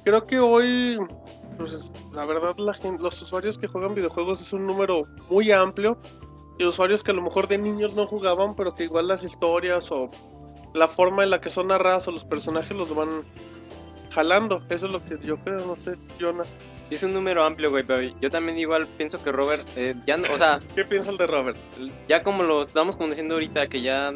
creo 0.05 0.25
que 0.27 0.39
hoy 0.39 0.99
pues 1.59 1.91
la 2.13 2.25
verdad 2.25 2.57
la 2.59 2.77
los 2.99 3.21
usuarios 3.23 3.59
que 3.59 3.67
juegan 3.67 3.95
videojuegos 3.95 4.41
es 4.41 4.53
un 4.53 4.67
número 4.67 5.05
muy 5.29 5.51
amplio 5.53 5.99
de 6.59 6.67
usuarios 6.67 7.03
que 7.03 7.11
a 7.11 7.15
lo 7.15 7.23
mejor 7.23 7.49
de 7.49 7.59
niños 7.59 7.95
no 7.95 8.07
jugaban 8.07 8.55
pero 8.57 8.75
que 8.75 8.85
igual 8.85 9.09
las 9.09 9.23
historias 9.25 9.91
o 9.93 10.11
la 10.75 10.89
forma 10.89 11.25
en 11.25 11.31
la 11.31 11.41
que 11.41 11.51
son 11.51 11.69
narradas 11.69 12.07
o 12.09 12.13
los 12.13 12.25
personajes 12.25 12.77
los 12.77 12.95
van 12.95 13.23
jalando 14.13 14.63
eso 14.69 14.87
es 14.87 14.93
lo 14.93 15.05
que 15.05 15.19
yo 15.25 15.37
creo 15.39 15.59
no 15.61 15.77
sé 15.77 15.97
Jonah 16.21 16.45
Es 16.91 17.03
un 17.03 17.13
número 17.13 17.45
amplio, 17.45 17.71
güey, 17.71 17.85
pero 17.85 18.01
yo 18.19 18.31
también 18.31 18.59
igual 18.59 18.87
pienso 18.97 19.23
que 19.23 19.31
Robert, 19.31 19.67
eh, 19.77 19.95
ya, 20.07 20.17
no- 20.17 20.25
o 20.35 20.39
sea, 20.39 20.59
¿qué 20.75 20.87
piensa 20.87 21.11
el 21.11 21.19
de 21.19 21.27
Robert? 21.27 21.59
ya 22.09 22.23
como 22.23 22.43
lo 22.43 22.63
estamos 22.63 22.97
conociendo 22.97 23.35
ahorita, 23.35 23.67
que 23.67 23.83
ya 23.83 24.11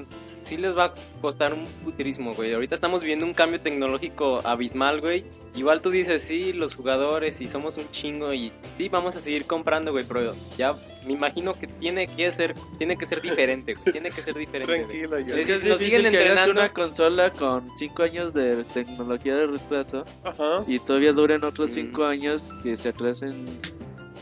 sí 0.45 0.57
les 0.57 0.77
va 0.77 0.87
a 0.87 0.95
costar 1.21 1.55
un 1.55 1.65
puterismo, 1.85 2.35
güey. 2.35 2.53
Ahorita 2.53 2.75
estamos 2.75 3.01
viviendo 3.01 3.27
un 3.27 3.35
cambio 3.35 3.61
tecnológico 3.61 4.41
abismal, 4.47 5.01
güey. 5.01 5.25
Igual 5.55 5.83
tú 5.83 5.91
dices, 5.91 6.23
sí, 6.23 6.53
los 6.53 6.75
jugadores 6.75 7.41
y 7.41 7.47
somos 7.47 7.77
un 7.77 7.91
chingo 7.91 8.33
y 8.33 8.53
sí, 8.79 8.89
vamos 8.89 9.15
a 9.17 9.21
seguir 9.21 9.45
comprando, 9.47 9.93
güey, 9.93 10.05
pero 10.07 10.35
ya 10.57 10.75
me 11.07 11.13
imagino 11.13 11.53
que 11.59 11.67
tiene 11.67 12.07
que 12.07 12.31
ser, 12.31 12.55
tiene 12.79 12.97
que 12.97 13.05
ser 13.05 13.21
diferente, 13.21 13.75
güey. 13.75 13.93
Tiene 13.93 14.11
que 14.11 14.23
ser 14.23 14.35
diferente. 14.35 14.73
tranquilo 14.75 15.19
yo 15.21 15.37
Es- 15.37 15.49
Es 15.49 15.61
si 15.63 15.69
nos 15.69 15.79
siguen 15.79 16.07
entrenando- 16.07 16.53
una 16.53 16.73
consola 16.73 17.31
con 17.31 17.69
5 17.77 18.03
años 18.05 18.33
de 18.33 18.65
tecnología 18.65 19.37
de 19.37 19.47
retraso 19.47 20.05
ajá 20.25 20.65
y 20.67 20.79
todavía 20.79 21.13
duren 21.13 21.45
otros 21.45 21.71
Mm. 21.71 21.75
5 21.75 22.05
años 22.05 22.51
que 22.63 22.77
se 22.77 22.89
atrasen. 22.91 23.45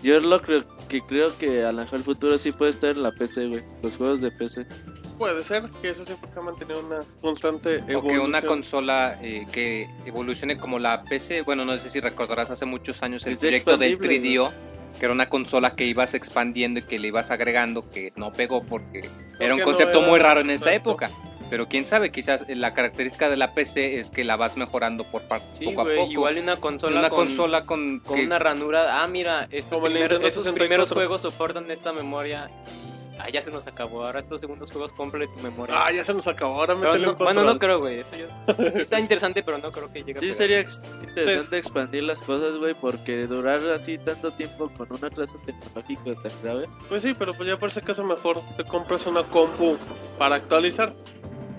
Yo 0.02 0.18
lo 0.20 0.40
creo 0.40 0.64
que 0.88 1.00
creo 1.02 1.36
que 1.36 1.62
a 1.62 1.72
lo 1.72 1.82
mejor 1.82 1.98
el 1.98 2.04
futuro 2.04 2.38
sí 2.38 2.52
puede 2.52 2.70
estar 2.70 2.90
en 2.96 3.02
la 3.02 3.12
PC, 3.12 3.46
güey. 3.48 3.62
Los 3.82 3.96
juegos 3.98 4.20
de 4.22 4.30
PC. 4.30 4.64
Puede 5.20 5.44
ser 5.44 5.64
que 5.82 5.90
eso 5.90 6.02
siempre 6.02 6.30
ha 6.34 6.40
mantenido 6.40 6.80
una 6.80 7.00
constante 7.20 7.76
O 7.82 7.84
que 7.86 7.92
evolución. 7.92 8.24
una 8.24 8.40
consola 8.40 9.18
eh, 9.20 9.44
que 9.52 9.86
evolucione 10.06 10.56
como 10.56 10.78
la 10.78 11.02
PC, 11.04 11.42
bueno, 11.42 11.66
no 11.66 11.76
sé 11.76 11.90
si 11.90 12.00
recordarás 12.00 12.48
hace 12.50 12.64
muchos 12.64 13.02
años 13.02 13.26
el 13.26 13.34
Es 13.34 13.40
de 13.40 13.48
proyecto 13.48 13.76
del 13.76 13.92
expandible, 13.92 14.30
3DO, 14.38 14.50
que 14.98 15.04
era 15.04 15.12
una 15.12 15.28
consola 15.28 15.76
que 15.76 15.84
ibas 15.84 16.14
expandiendo 16.14 16.80
y 16.80 16.84
que 16.84 16.98
le 16.98 17.08
ibas 17.08 17.30
agregando, 17.30 17.90
que 17.90 18.14
no 18.16 18.32
pegó 18.32 18.62
porque 18.62 19.10
era 19.38 19.52
un 19.52 19.60
no 19.60 19.66
concepto 19.66 19.98
era- 19.98 20.08
muy 20.08 20.18
raro 20.18 20.40
en 20.40 20.48
esa 20.48 20.70
exacto. 20.70 20.90
época. 20.92 21.10
Pero 21.50 21.68
quién 21.68 21.84
sabe, 21.84 22.10
quizás 22.10 22.46
eh, 22.48 22.56
la 22.56 22.72
característica 22.72 23.28
de 23.28 23.36
la 23.36 23.52
PC 23.52 23.98
es 23.98 24.10
que 24.10 24.24
la 24.24 24.36
vas 24.36 24.56
mejorando 24.56 25.04
por 25.04 25.20
partes 25.28 25.58
Sí, 25.58 25.66
poco 25.66 25.82
a 25.82 25.84
güey, 25.84 25.96
poco. 25.98 26.12
igual 26.12 26.38
una 26.38 26.56
consola 26.56 26.98
una 26.98 27.10
con, 27.10 27.26
consola 27.26 27.62
con, 27.64 27.98
con 28.00 28.16
que- 28.16 28.24
una 28.24 28.38
ranura. 28.38 29.02
Ah, 29.02 29.06
mira, 29.06 29.48
estos, 29.50 29.82
Nintendo 29.82 30.16
estos 30.26 30.44
64. 30.44 30.54
primeros 30.54 30.90
juegos 30.92 31.20
soportan 31.20 31.70
esta 31.70 31.92
memoria 31.92 32.48
y 32.86 32.99
ah, 33.22 33.30
ya 33.30 33.42
se 33.42 33.50
nos 33.50 33.66
acabó. 33.66 34.04
Ahora 34.04 34.18
estos 34.18 34.40
segundos 34.40 34.70
juegos 34.70 34.92
compre 34.92 35.26
tu 35.28 35.38
memoria. 35.42 35.74
Ah, 35.78 35.92
ya 35.92 36.04
se 36.04 36.12
nos 36.14 36.26
acabó. 36.26 36.54
Ahora 36.60 36.74
no- 36.74 37.10
un 37.12 37.16
bueno, 37.18 37.42
no 37.44 37.58
creo, 37.58 37.78
güey. 37.78 38.00
Eso 38.00 38.10
ya- 38.16 38.54
sí 38.74 38.80
está 38.82 38.98
interesante, 39.00 39.42
pero 39.42 39.58
no 39.58 39.70
creo 39.72 39.92
que 39.92 40.00
llegue 40.02 40.18
a 40.18 40.20
Sí, 40.20 40.32
sería 40.32 40.60
ex- 40.60 40.82
interesante 41.06 41.46
Sí. 41.50 41.56
expandir 41.56 42.02
las 42.04 42.22
cosas, 42.22 42.56
güey, 42.56 42.74
porque 42.74 43.26
durar 43.26 43.60
así 43.70 43.98
tanto 43.98 44.32
tiempo 44.32 44.70
con 44.76 44.88
un 44.90 45.04
atraso 45.04 45.38
tecnológico 45.46 46.14
tan 46.22 46.32
grave. 46.42 46.68
Pues 46.88 47.02
sí, 47.02 47.14
pero 47.18 47.34
pues 47.34 47.48
ya 47.48 47.58
por 47.58 47.68
ese 47.68 47.82
caso 47.82 48.02
mejor 48.04 48.38
te 48.56 48.64
compras 48.64 49.06
una 49.06 49.22
compu 49.24 49.76
para 50.18 50.36
actualizar. 50.36 50.92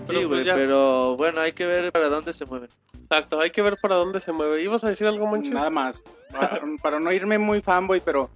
Pero 0.06 0.18
Sí, 0.20 0.26
pues 0.26 0.28
güey, 0.28 0.44
ya. 0.44 0.54
pero 0.54 1.16
bueno, 1.16 1.40
hay 1.40 1.52
que 1.52 1.64
ver 1.64 1.92
para 1.92 2.08
dónde 2.08 2.32
se 2.32 2.44
mueven. 2.44 2.68
Exacto, 3.02 3.40
hay 3.40 3.50
que 3.50 3.62
ver 3.62 3.76
para 3.76 3.96
dónde 3.96 4.20
se 4.20 4.32
mueve. 4.32 4.62
¿Ibas 4.62 4.84
a 4.84 4.88
decir 4.88 5.06
algo, 5.06 5.26
Monchis? 5.26 5.52
Nada 5.52 5.70
más. 5.70 6.02
Para, 6.30 6.60
para 6.82 6.98
no 6.98 7.12
irme 7.12 7.36
muy 7.38 7.60
fanboy, 7.60 8.00
pero 8.00 8.30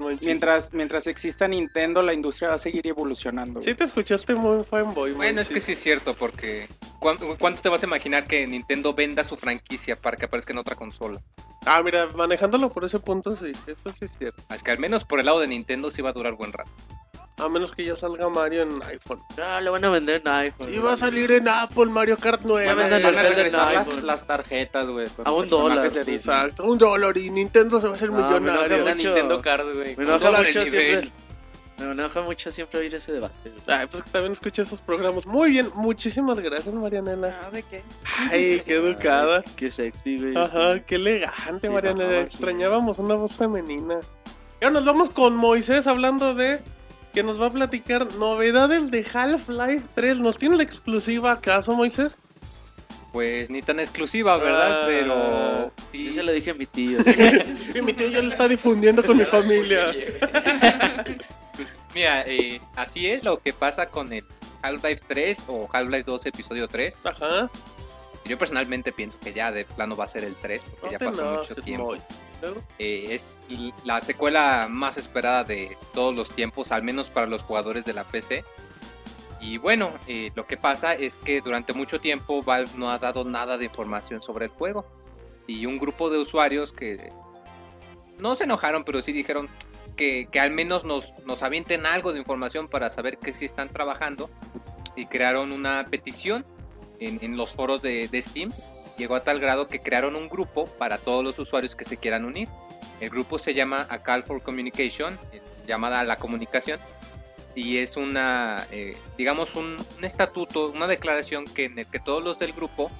Monchis. 0.00 0.26
mientras, 0.26 0.72
mientras 0.74 1.06
exista 1.06 1.48
Nintendo, 1.48 2.02
la 2.02 2.12
industria 2.12 2.50
va 2.50 2.54
a 2.56 2.58
seguir 2.58 2.86
evolucionando. 2.86 3.62
Sí 3.62 3.74
te 3.74 3.84
escuchaste 3.84 4.34
muy 4.34 4.64
fanboy, 4.64 5.12
Bueno, 5.12 5.40
es 5.40 5.48
que 5.48 5.60
sí 5.60 5.72
es 5.72 5.78
cierto, 5.80 6.14
porque 6.14 6.68
¿cuán- 6.98 7.16
¿cuánto 7.38 7.62
te 7.62 7.68
vas 7.70 7.82
a 7.82 7.86
imaginar 7.86 8.26
que 8.26 8.46
Nintendo 8.46 8.92
venda 8.92 9.24
su 9.24 9.36
franquicia 9.36 9.96
para 9.96 10.16
que 10.16 10.26
aparezca 10.26 10.52
en 10.52 10.58
otra 10.58 10.76
consola? 10.76 11.20
Ah, 11.64 11.82
mira, 11.82 12.06
manejándolo 12.14 12.68
por 12.70 12.84
ese 12.84 12.98
punto, 13.00 13.34
sí. 13.34 13.52
Eso 13.66 13.90
sí 13.92 14.04
es 14.04 14.12
cierto. 14.18 14.42
Es 14.54 14.62
que 14.62 14.70
al 14.70 14.78
menos 14.78 15.04
por 15.04 15.18
el 15.20 15.26
lado 15.26 15.40
de 15.40 15.46
Nintendo 15.48 15.90
sí 15.90 16.02
va 16.02 16.10
a 16.10 16.12
durar 16.12 16.34
buen 16.34 16.52
rato. 16.52 16.70
A 17.38 17.48
menos 17.48 17.70
que 17.72 17.84
ya 17.84 17.94
salga 17.94 18.28
Mario 18.28 18.62
en 18.62 18.82
iPhone. 18.82 19.22
Ah, 19.40 19.60
lo 19.60 19.72
van 19.72 19.84
a 19.84 19.90
vender 19.90 20.20
en 20.24 20.28
iPhone. 20.28 20.72
Y 20.74 20.78
va 20.78 20.94
a 20.94 20.96
salir 20.96 21.30
en 21.30 21.48
Apple 21.48 21.86
Mario 21.86 22.16
Kart 22.16 22.40
9. 22.44 22.66
Ya 22.66 22.74
venden 22.74 23.02
Van 23.02 23.14
a 23.14 23.18
el 23.20 23.24
Zelda 23.24 23.28
en 23.28 23.36
regresar 23.36 23.74
las, 23.94 24.04
las 24.04 24.26
tarjetas, 24.26 24.86
güey. 24.88 25.06
A 25.24 25.30
un 25.32 25.48
dólar. 25.48 25.86
Exacto, 25.86 26.64
un 26.64 26.78
dólar 26.78 27.16
y 27.16 27.30
Nintendo 27.30 27.80
se 27.80 27.86
va 27.86 27.92
a 27.92 27.96
hacer 27.96 28.10
No, 28.10 28.16
me 28.18 28.40
millonario. 28.40 28.78
mucho. 28.78 28.94
Nintendo 28.96 29.40
Card, 29.40 29.72
güey. 29.74 29.96
Me 29.96 30.04
enoja 30.04 30.30
mucho 30.32 30.62
siempre. 30.64 31.10
Me 31.78 31.92
enoja 31.92 32.22
mucho 32.22 32.50
siempre 32.50 32.80
oír 32.80 32.92
ese 32.96 33.12
debate. 33.12 33.34
güey. 33.44 33.78
Ay, 33.78 33.86
pues 33.88 34.02
que 34.02 34.10
también 34.10 34.32
escuché 34.32 34.62
esos 34.62 34.80
programas. 34.80 35.24
Muy 35.24 35.50
bien, 35.50 35.68
muchísimas 35.76 36.40
gracias, 36.40 36.74
Marianela. 36.74 37.40
Ah, 37.46 37.50
¿de 37.52 37.62
qué? 37.62 37.82
Ay, 38.32 38.62
qué 38.66 38.74
educada. 38.74 39.44
Qué 39.54 39.70
sexy, 39.70 40.18
güey. 40.18 40.36
Ajá, 40.36 40.80
qué 40.80 40.96
elegante, 40.96 41.68
Sí, 41.68 41.72
Marianela. 41.72 42.10
no. 42.10 42.18
Extrañábamos 42.18 42.98
una 42.98 43.14
voz 43.14 43.36
femenina. 43.36 44.00
Y 44.60 44.64
ahora 44.64 44.74
nos 44.80 44.84
vamos 44.86 45.10
con 45.10 45.36
Moisés 45.36 45.86
hablando 45.86 46.34
de 46.34 46.58
que 47.12 47.22
nos 47.22 47.40
va 47.40 47.46
a 47.46 47.50
platicar 47.50 48.14
novedades 48.14 48.90
de 48.90 49.04
Half-Life 49.12 49.86
3. 49.94 50.18
¿Nos 50.18 50.38
tiene 50.38 50.56
la 50.56 50.62
exclusiva 50.62 51.32
acaso, 51.32 51.72
Moisés? 51.72 52.18
Pues 53.12 53.48
ni 53.48 53.62
tan 53.62 53.80
exclusiva, 53.80 54.36
¿verdad? 54.36 54.82
Ah, 54.82 54.86
Pero. 54.86 55.72
Y 55.92 56.12
se 56.12 56.22
lo 56.22 56.30
dije 56.32 56.50
a 56.50 56.54
mi 56.54 56.66
tío. 56.66 56.98
Y 57.74 57.80
mi 57.82 57.92
tío 57.94 58.08
ya 58.08 58.20
lo 58.22 58.28
está 58.28 58.46
difundiendo 58.46 59.02
con 59.02 59.16
mi 59.16 59.24
familia. 59.36 59.92
Pues 61.56 61.76
mira, 61.92 62.22
eh, 62.24 62.60
así 62.76 63.08
es 63.08 63.24
lo 63.24 63.40
que 63.40 63.52
pasa 63.52 63.86
con 63.86 64.12
el 64.12 64.24
Half-Life 64.62 65.02
3 65.08 65.44
o 65.48 65.68
Half-Life 65.72 66.04
2 66.04 66.26
episodio 66.26 66.68
3. 66.68 67.00
Ajá. 67.02 67.50
Yo 68.24 68.38
personalmente 68.38 68.92
pienso 68.92 69.18
que 69.18 69.32
ya 69.32 69.50
de 69.50 69.64
plano 69.64 69.96
va 69.96 70.04
a 70.04 70.08
ser 70.08 70.22
el 70.22 70.36
3 70.36 70.62
porque 70.80 70.86
No 70.86 70.92
ya 70.92 70.98
pasó 71.10 71.24
mucho 71.24 71.56
tiempo. 71.56 71.96
Eh, 72.78 73.08
es 73.10 73.34
la 73.84 74.00
secuela 74.00 74.68
más 74.70 74.96
esperada 74.96 75.44
de 75.44 75.76
todos 75.92 76.14
los 76.14 76.30
tiempos, 76.30 76.70
al 76.72 76.82
menos 76.82 77.10
para 77.10 77.26
los 77.26 77.42
jugadores 77.42 77.84
de 77.84 77.94
la 77.94 78.04
PC. 78.04 78.44
Y 79.40 79.58
bueno, 79.58 79.90
eh, 80.06 80.30
lo 80.34 80.46
que 80.46 80.56
pasa 80.56 80.94
es 80.94 81.18
que 81.18 81.40
durante 81.40 81.72
mucho 81.72 82.00
tiempo 82.00 82.42
Valve 82.42 82.70
no 82.76 82.90
ha 82.90 82.98
dado 82.98 83.24
nada 83.24 83.56
de 83.56 83.64
información 83.64 84.22
sobre 84.22 84.46
el 84.46 84.50
juego. 84.50 84.84
Y 85.46 85.66
un 85.66 85.78
grupo 85.78 86.10
de 86.10 86.18
usuarios 86.18 86.72
que 86.72 87.12
no 88.18 88.34
se 88.34 88.44
enojaron, 88.44 88.84
pero 88.84 89.00
sí 89.00 89.12
dijeron 89.12 89.48
que, 89.96 90.28
al 90.38 90.50
menos 90.50 90.84
nos, 90.84 91.12
nos 91.24 91.42
avienten 91.42 91.86
algo 91.86 92.12
de 92.12 92.18
información 92.18 92.68
para 92.68 92.90
saber 92.90 93.18
que 93.18 93.34
sí 93.34 93.44
están 93.44 93.68
trabajando. 93.68 94.30
Y 94.94 95.06
crearon 95.06 95.52
una 95.52 95.86
petición 95.88 96.44
en, 96.98 97.36
los 97.36 97.54
foros 97.54 97.80
de 97.80 98.08
Steam 98.20 98.50
llegó 98.98 99.14
a 99.14 99.24
tal 99.24 99.40
grado 99.40 99.68
que 99.68 99.80
crearon 99.80 100.16
un 100.16 100.28
grupo 100.28 100.66
para 100.66 100.98
todos 100.98 101.24
los 101.24 101.38
usuarios 101.38 101.74
que 101.74 101.84
se 101.84 101.96
quieran 101.96 102.24
unir. 102.24 102.48
El 103.00 103.10
grupo 103.10 103.38
se 103.38 103.54
llama 103.54 103.86
A 103.88 104.02
Call 104.02 104.24
for 104.24 104.42
Communication, 104.42 105.18
eh, 105.32 105.40
llamada 105.66 106.02
la 106.04 106.16
comunicación, 106.16 106.80
y 107.54 107.78
es 107.78 107.96
una, 107.96 108.66
eh, 108.70 108.96
digamos, 109.16 109.54
un, 109.54 109.76
un 109.96 110.04
estatuto, 110.04 110.70
una 110.70 110.86
declaración 110.86 111.44
que 111.44 111.64
en 111.64 111.78
el 111.78 111.86
que 111.86 112.00
todos 112.00 112.22
los 112.22 112.38
del 112.38 112.52
grupo 112.52 112.90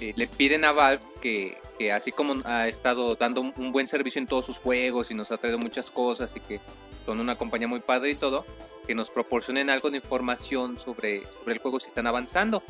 eh, 0.00 0.12
le 0.14 0.26
piden 0.26 0.64
a 0.64 0.72
Valve 0.72 1.02
que, 1.20 1.58
que 1.78 1.90
así 1.92 2.12
como 2.12 2.42
ha 2.44 2.68
estado 2.68 3.14
dando 3.14 3.40
un 3.40 3.72
buen 3.72 3.88
servicio 3.88 4.20
en 4.20 4.26
todos 4.26 4.44
sus 4.44 4.58
juegos 4.58 5.10
y 5.10 5.14
nos 5.14 5.32
ha 5.32 5.38
traído 5.38 5.58
muchas 5.58 5.90
cosas 5.90 6.34
y 6.36 6.40
que 6.40 6.60
son 7.06 7.20
una 7.20 7.36
compañía 7.36 7.68
muy 7.68 7.80
padre 7.80 8.10
y 8.10 8.14
todo, 8.14 8.44
que 8.86 8.94
nos 8.94 9.10
proporcionen 9.10 9.70
algo 9.70 9.90
de 9.90 9.98
información 9.98 10.78
sobre, 10.78 11.24
sobre 11.24 11.54
el 11.54 11.58
juego 11.60 11.80
si 11.80 11.88
están 11.88 12.06
avanzando. 12.06 12.62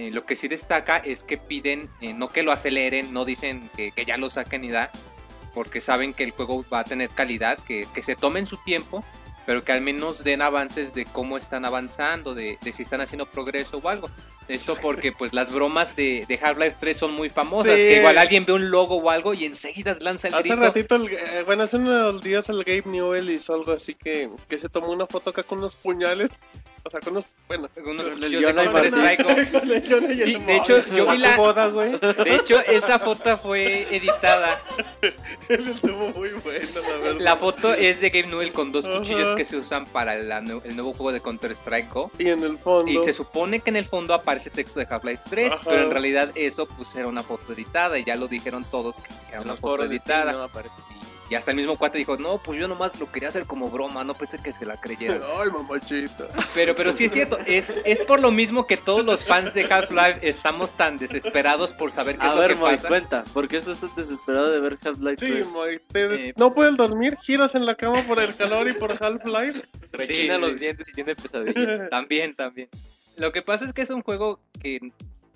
Eh, 0.00 0.10
lo 0.10 0.24
que 0.24 0.34
sí 0.34 0.48
destaca 0.48 0.96
es 0.96 1.22
que 1.24 1.36
piden 1.36 1.90
eh, 2.00 2.14
no 2.14 2.30
que 2.30 2.42
lo 2.42 2.52
aceleren, 2.52 3.12
no 3.12 3.26
dicen 3.26 3.68
que, 3.76 3.92
que 3.92 4.06
ya 4.06 4.16
lo 4.16 4.30
saquen 4.30 4.64
y 4.64 4.70
da, 4.70 4.90
porque 5.52 5.82
saben 5.82 6.14
que 6.14 6.24
el 6.24 6.30
juego 6.30 6.64
va 6.72 6.78
a 6.80 6.84
tener 6.84 7.10
calidad, 7.10 7.58
que, 7.68 7.86
que 7.94 8.02
se 8.02 8.16
tomen 8.16 8.46
su 8.46 8.56
tiempo, 8.56 9.04
pero 9.44 9.62
que 9.62 9.72
al 9.72 9.82
menos 9.82 10.24
den 10.24 10.40
avances 10.40 10.94
de 10.94 11.04
cómo 11.04 11.36
están 11.36 11.66
avanzando, 11.66 12.34
de, 12.34 12.56
de 12.62 12.72
si 12.72 12.80
están 12.82 13.02
haciendo 13.02 13.26
progreso 13.26 13.76
o 13.82 13.88
algo. 13.90 14.08
Esto 14.48 14.74
porque 14.80 15.12
pues 15.18 15.34
las 15.34 15.50
bromas 15.52 15.94
de, 15.96 16.24
de 16.26 16.38
Half-Life 16.40 16.76
3 16.80 16.96
son 16.96 17.12
muy 17.12 17.28
famosas, 17.28 17.76
Sí. 17.78 17.82
que 17.88 17.96
igual 17.98 18.16
alguien 18.16 18.46
ve 18.46 18.54
un 18.54 18.70
logo 18.70 18.96
o 18.96 19.10
algo 19.10 19.34
y 19.34 19.44
enseguida 19.44 19.98
lanza 20.00 20.28
el 20.28 20.34
Hace 20.34 20.42
grito. 20.48 20.56
ratito, 20.62 20.94
el- 20.96 21.12
eh, 21.12 21.42
bueno, 21.44 21.64
hace 21.64 21.76
unos 21.76 22.22
días 22.22 22.48
el 22.48 22.64
Gabe 22.64 22.84
Newell 22.86 23.28
hizo 23.28 23.52
algo 23.52 23.72
así 23.72 23.94
que, 23.94 24.30
que 24.48 24.58
se 24.58 24.70
tomó 24.70 24.88
una 24.92 25.06
foto 25.06 25.28
acá 25.28 25.42
con 25.42 25.58
unos 25.58 25.74
puñales. 25.74 26.30
O 26.82 26.90
sea, 26.90 27.00
con 27.00 27.12
unos, 27.12 27.24
bueno, 27.46 27.68
Unos 27.84 28.04
Con 28.08 28.14
el 28.14 28.20
cuchillos 28.20 28.54
de 28.56 30.14
y 30.14 30.20
el 30.22 30.24
Sí, 30.24 30.34
de 30.36 30.56
hecho, 30.56 30.86
yo 30.94 31.06
vi 31.12 31.18
la- 31.18 31.36
boda, 31.36 31.66
güey. 31.68 31.92
De 31.98 32.34
hecho, 32.36 32.58
esa 32.60 32.98
foto 32.98 33.36
fue 33.36 33.86
editada. 33.94 34.60
Estuvo 35.48 36.08
muy 36.10 36.30
bueno, 36.30 36.80
la 36.80 36.96
verdad. 36.98 37.20
La 37.20 37.36
foto 37.36 37.74
es 37.74 38.00
de 38.00 38.10
Gabe 38.10 38.28
Newell 38.28 38.52
con 38.52 38.72
dos 38.72 38.86
Ajá. 38.86 38.98
cuchillos 38.98 39.32
que 39.32 39.44
se 39.44 39.56
usan 39.56 39.84
para 39.86 40.14
la 40.16 40.38
el 40.38 40.74
nuevo 40.74 40.94
juego 40.94 41.12
de 41.12 41.20
Counter-Strike 41.20 41.92
Go. 41.92 42.10
Y 42.18 42.28
en 42.28 42.42
el 42.42 42.58
fondo. 42.58 42.90
Y 42.90 42.98
se 43.04 43.12
supone 43.12 43.60
que 43.60 43.70
en 43.70 43.76
el 43.76 43.84
fondo 43.84 44.14
aparece 44.14 44.48
texto 44.50 44.80
de 44.80 44.86
Half-Life 44.88 45.22
3, 45.28 45.52
Ajá. 45.52 45.62
pero 45.64 45.82
en 45.82 45.90
realidad 45.90 46.30
eso 46.34 46.66
pues 46.66 46.94
era 46.94 47.08
una 47.08 47.22
foto 47.22 47.52
editada 47.52 47.98
y 47.98 48.04
ya 48.04 48.16
lo 48.16 48.26
dijeron 48.26 48.64
todos 48.70 48.96
que 48.96 49.12
era 49.30 49.42
una 49.42 49.52
los 49.52 49.60
foto 49.60 49.84
editada. 49.84 50.32
no 50.32 50.44
aparece. 50.44 50.74
Y 51.30 51.36
hasta 51.36 51.52
el 51.52 51.56
mismo 51.56 51.78
cuate 51.78 51.96
dijo, 51.96 52.16
no, 52.16 52.38
pues 52.38 52.58
yo 52.58 52.66
nomás 52.66 52.98
lo 52.98 53.10
quería 53.10 53.28
hacer 53.28 53.46
como 53.46 53.70
broma, 53.70 54.02
no 54.02 54.14
pensé 54.14 54.42
que 54.42 54.52
se 54.52 54.66
la 54.66 54.80
creyeran. 54.80 55.20
Ay, 55.40 55.48
mamachita. 55.52 56.26
Pero, 56.54 56.74
pero 56.74 56.92
sí 56.92 57.04
es 57.04 57.12
cierto, 57.12 57.38
es, 57.46 57.72
es 57.84 58.00
por 58.00 58.18
lo 58.20 58.32
mismo 58.32 58.66
que 58.66 58.76
todos 58.76 59.04
los 59.04 59.24
fans 59.24 59.54
de 59.54 59.62
Half-Life 59.62 60.18
estamos 60.28 60.76
tan 60.76 60.98
desesperados 60.98 61.72
por 61.72 61.92
saber 61.92 62.18
qué 62.18 62.26
A 62.26 62.30
es 62.30 62.34
lo 62.34 62.40
ver, 62.40 62.50
que 62.50 62.56
Moy, 62.56 62.74
pasa. 62.74 62.88
cuenta. 62.88 63.24
¿Por 63.32 63.46
qué 63.46 63.58
estás 63.58 63.78
tan 63.78 63.94
desesperado 63.94 64.50
de 64.50 64.58
ver 64.58 64.76
Half-Life 64.84 65.24
Sí, 65.24 65.32
3? 65.32 65.48
Moy, 65.52 65.80
te- 65.92 66.28
Eh, 66.30 66.34
no 66.36 66.52
puedes 66.52 66.76
dormir, 66.76 67.16
giras 67.22 67.54
en 67.54 67.64
la 67.64 67.76
cama 67.76 68.02
por 68.08 68.18
el 68.18 68.34
calor 68.34 68.68
y 68.68 68.72
por 68.72 68.92
Half-Life. 69.00 69.62
Rechina 69.92 70.34
sí, 70.34 70.40
los 70.40 70.54
sí. 70.54 70.58
dientes 70.58 70.88
y 70.88 70.92
tiene 70.94 71.14
pesadillas. 71.14 71.88
También, 71.90 72.34
también. 72.34 72.68
Lo 73.16 73.30
que 73.30 73.42
pasa 73.42 73.64
es 73.66 73.72
que 73.72 73.82
es 73.82 73.90
un 73.90 74.02
juego 74.02 74.40
que 74.60 74.80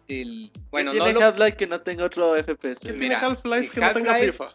el 0.09 0.51
bueno, 0.71 0.91
¿Qué 0.91 0.99
no 0.99 1.05
tiene 1.05 1.21
lo 1.21 1.27
Half-Life 1.27 1.57
que 1.57 1.67
no 1.69 1.81
tenga 1.83 2.05
otro 2.05 2.35
FPS? 2.35 2.81
¿Quién 2.81 2.99
Mira, 2.99 3.19
tiene 3.21 3.27
Half-Life 3.27 3.69
que 3.73 3.81
no 3.81 3.93
tenga 3.93 4.13
Half-Life- 4.15 4.33
FIFA? 4.33 4.55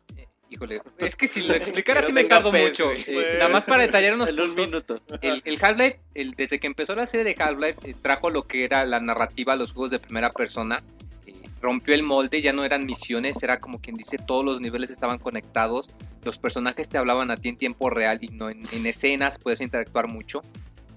Híjole, 0.50 0.82
es 0.98 1.16
que 1.16 1.28
si 1.28 1.42
lo 1.44 1.54
explicara 1.56 2.02
sí 2.02 2.12
me 2.12 2.24
tardo 2.24 2.52
mucho. 2.52 2.92
Eh, 2.92 3.36
nada 3.38 3.50
más 3.50 3.66
para 3.66 3.84
detallar 3.84 4.16
unos 4.16 4.30
En 4.30 4.40
un 4.40 4.56
minuto. 4.56 5.00
El, 5.22 5.42
el 5.46 5.60
Half-Life, 5.64 6.00
el- 6.16 6.32
desde 6.32 6.60
que 6.60 6.68
empezó 6.68 6.96
la 6.96 7.06
serie 7.06 7.24
de 7.24 7.36
Half-Life, 7.42 7.80
eh, 7.84 7.96
trajo 8.02 8.30
lo 8.30 8.44
que 8.48 8.64
era 8.64 8.84
la 8.86 9.00
narrativa 9.00 9.54
a 9.54 9.56
los 9.56 9.74
juegos 9.74 9.92
de 9.92 10.00
primera 10.00 10.30
persona. 10.32 10.82
eh, 11.28 11.34
rompió 11.62 11.94
el 11.94 12.02
molde, 12.04 12.42
ya 12.42 12.54
no 12.54 12.64
eran 12.64 12.86
misiones, 12.86 13.44
era 13.44 13.60
como 13.60 13.80
quien 13.80 13.96
dice, 13.96 14.18
todos 14.18 14.44
los 14.46 14.60
niveles 14.62 14.90
estaban 14.90 15.20
conectados. 15.20 15.90
Los 16.24 16.38
personajes 16.38 16.90
te 16.90 16.98
hablaban 16.98 17.30
a 17.32 17.38
ti 17.38 17.50
en 17.50 17.58
tiempo 17.58 17.90
real 17.90 18.18
y 18.22 18.30
no 18.30 18.50
en, 18.50 18.64
en 18.72 18.86
escenas, 18.88 19.38
puedes 19.38 19.62
interactuar 19.62 20.08
mucho. 20.08 20.42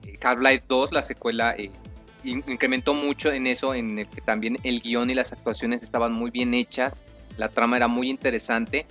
Eh, 0.07 0.19
Half-Life 0.23 0.65
2, 0.69 0.93
la 0.93 1.03
secuela, 1.03 1.55
in- 1.59 2.43
incrementó 2.47 2.95
mucho 2.95 3.31
en 3.33 3.47
eso, 3.49 3.75
en 3.75 3.99
el 3.99 4.09
que 4.09 4.21
también 4.23 4.57
el 4.65 4.81
guion 4.81 5.11
y 5.11 5.15
las 5.15 5.33
actuaciones 5.33 5.83
estaban 5.83 6.13
muy 6.13 6.31
bien 6.31 6.55
hechas, 6.55 6.95
la 7.37 7.49
trama 7.49 7.77
era 7.77 7.89
muy 7.89 8.09
interesante. 8.09 8.87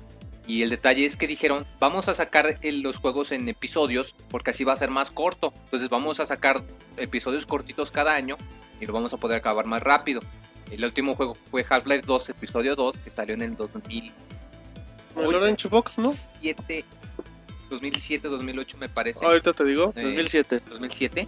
Y 0.48 0.64
el 0.64 0.70
detalle 0.70 1.06
es 1.06 1.16
que 1.18 1.28
dijeron, 1.28 1.66
vamos 1.80 2.10
a 2.10 2.14
sacar 2.14 2.58
el- 2.62 2.82
los 2.82 2.98
juegos 2.98 3.32
en 3.32 3.48
episodios 3.48 4.16
porque 4.30 4.50
así 4.52 4.64
va 4.64 4.74
a 4.74 4.76
ser 4.78 4.90
más 4.90 5.12
corto. 5.12 5.54
Entonces 5.66 5.90
vamos 5.90 6.20
a 6.20 6.26
sacar 6.26 6.64
episodios 6.98 7.46
cortitos 7.46 7.92
cada 7.92 8.14
año 8.14 8.38
y 8.80 8.86
lo 8.86 8.94
vamos 8.94 9.14
a 9.14 9.18
poder 9.18 9.38
acabar 9.38 9.66
más 9.68 9.82
rápido. 9.84 10.22
El 10.72 10.84
último 10.84 11.16
juego 11.16 11.36
fue 11.52 11.66
Half-Life 11.70 12.04
2, 12.08 12.30
episodio 12.30 12.76
2, 12.76 12.98
que 12.98 13.12
salió 13.12 13.36
en 13.36 13.42
el 13.44 13.56
2007, 13.56 14.14
El 15.18 15.36
Orange 15.36 15.68
Box, 15.68 15.98
¿no? 15.98 16.14
2007, 17.70 18.28
2008 18.28 18.78
me 18.78 18.90
parece. 18.90 19.26
Ahorita 19.26 19.54
te 19.54 19.64
digo. 19.64 19.94
Eh, 19.96 20.04
2007. 20.04 20.62
2007. 20.70 21.28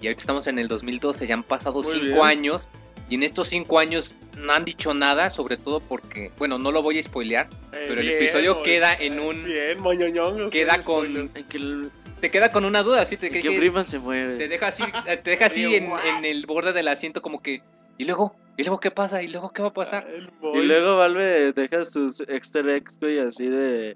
Y 0.00 0.06
ahorita 0.06 0.20
estamos 0.20 0.46
en 0.46 0.58
el 0.58 0.68
2012, 0.68 1.26
ya 1.26 1.34
han 1.34 1.42
pasado 1.42 1.82
Muy 1.82 1.92
5 1.92 2.04
bien. 2.06 2.20
años. 2.22 2.68
Y 3.12 3.16
en 3.16 3.24
estos 3.24 3.48
5 3.48 3.78
años 3.78 4.16
no 4.38 4.54
han 4.54 4.64
dicho 4.64 4.94
nada, 4.94 5.28
sobre 5.28 5.58
todo 5.58 5.80
porque, 5.80 6.30
bueno, 6.38 6.56
no 6.56 6.72
lo 6.72 6.80
voy 6.80 6.98
a 6.98 7.02
spoilear, 7.02 7.46
Eh, 7.74 7.84
pero 7.86 8.00
el 8.00 8.08
episodio 8.08 8.62
queda 8.62 8.94
en 8.94 9.20
un... 9.20 9.44
Bien, 9.44 9.78
moñoñón. 9.82 10.48
Queda 10.48 10.82
con... 10.82 11.30
el, 11.52 11.90
Te 12.22 12.30
queda 12.30 12.50
con 12.50 12.64
una 12.64 12.82
duda, 12.82 13.02
así 13.02 13.18
te, 13.18 13.28
que- 13.28 13.42
Freeman 13.42 13.84
se 13.84 13.98
te 13.98 13.98
muere. 13.98 14.48
deja 14.48 14.68
así, 14.68 14.82
te 15.22 15.30
deja 15.30 15.44
así 15.44 15.66
Sí, 15.66 15.74
en, 16.16 16.24
el 16.24 16.46
borde 16.46 16.72
del 16.72 16.88
asiento 16.88 17.20
como 17.20 17.42
que... 17.42 17.60
¿Y 17.98 18.06
luego? 18.06 18.34
¿Y 18.56 18.62
luego 18.62 18.80
qué 18.80 18.90
pasa? 18.90 19.22
¿Y 19.22 19.28
luego 19.28 19.52
qué 19.52 19.60
va 19.60 19.68
a 19.68 19.74
pasar? 19.74 20.08
Y 20.54 20.62
luego 20.62 20.96
Valve 20.96 21.52
deja 21.52 21.84
sus 21.84 22.20
extra 22.20 22.74
eggs, 22.74 22.98
güey, 22.98 23.18
así 23.18 23.46
de... 23.46 23.94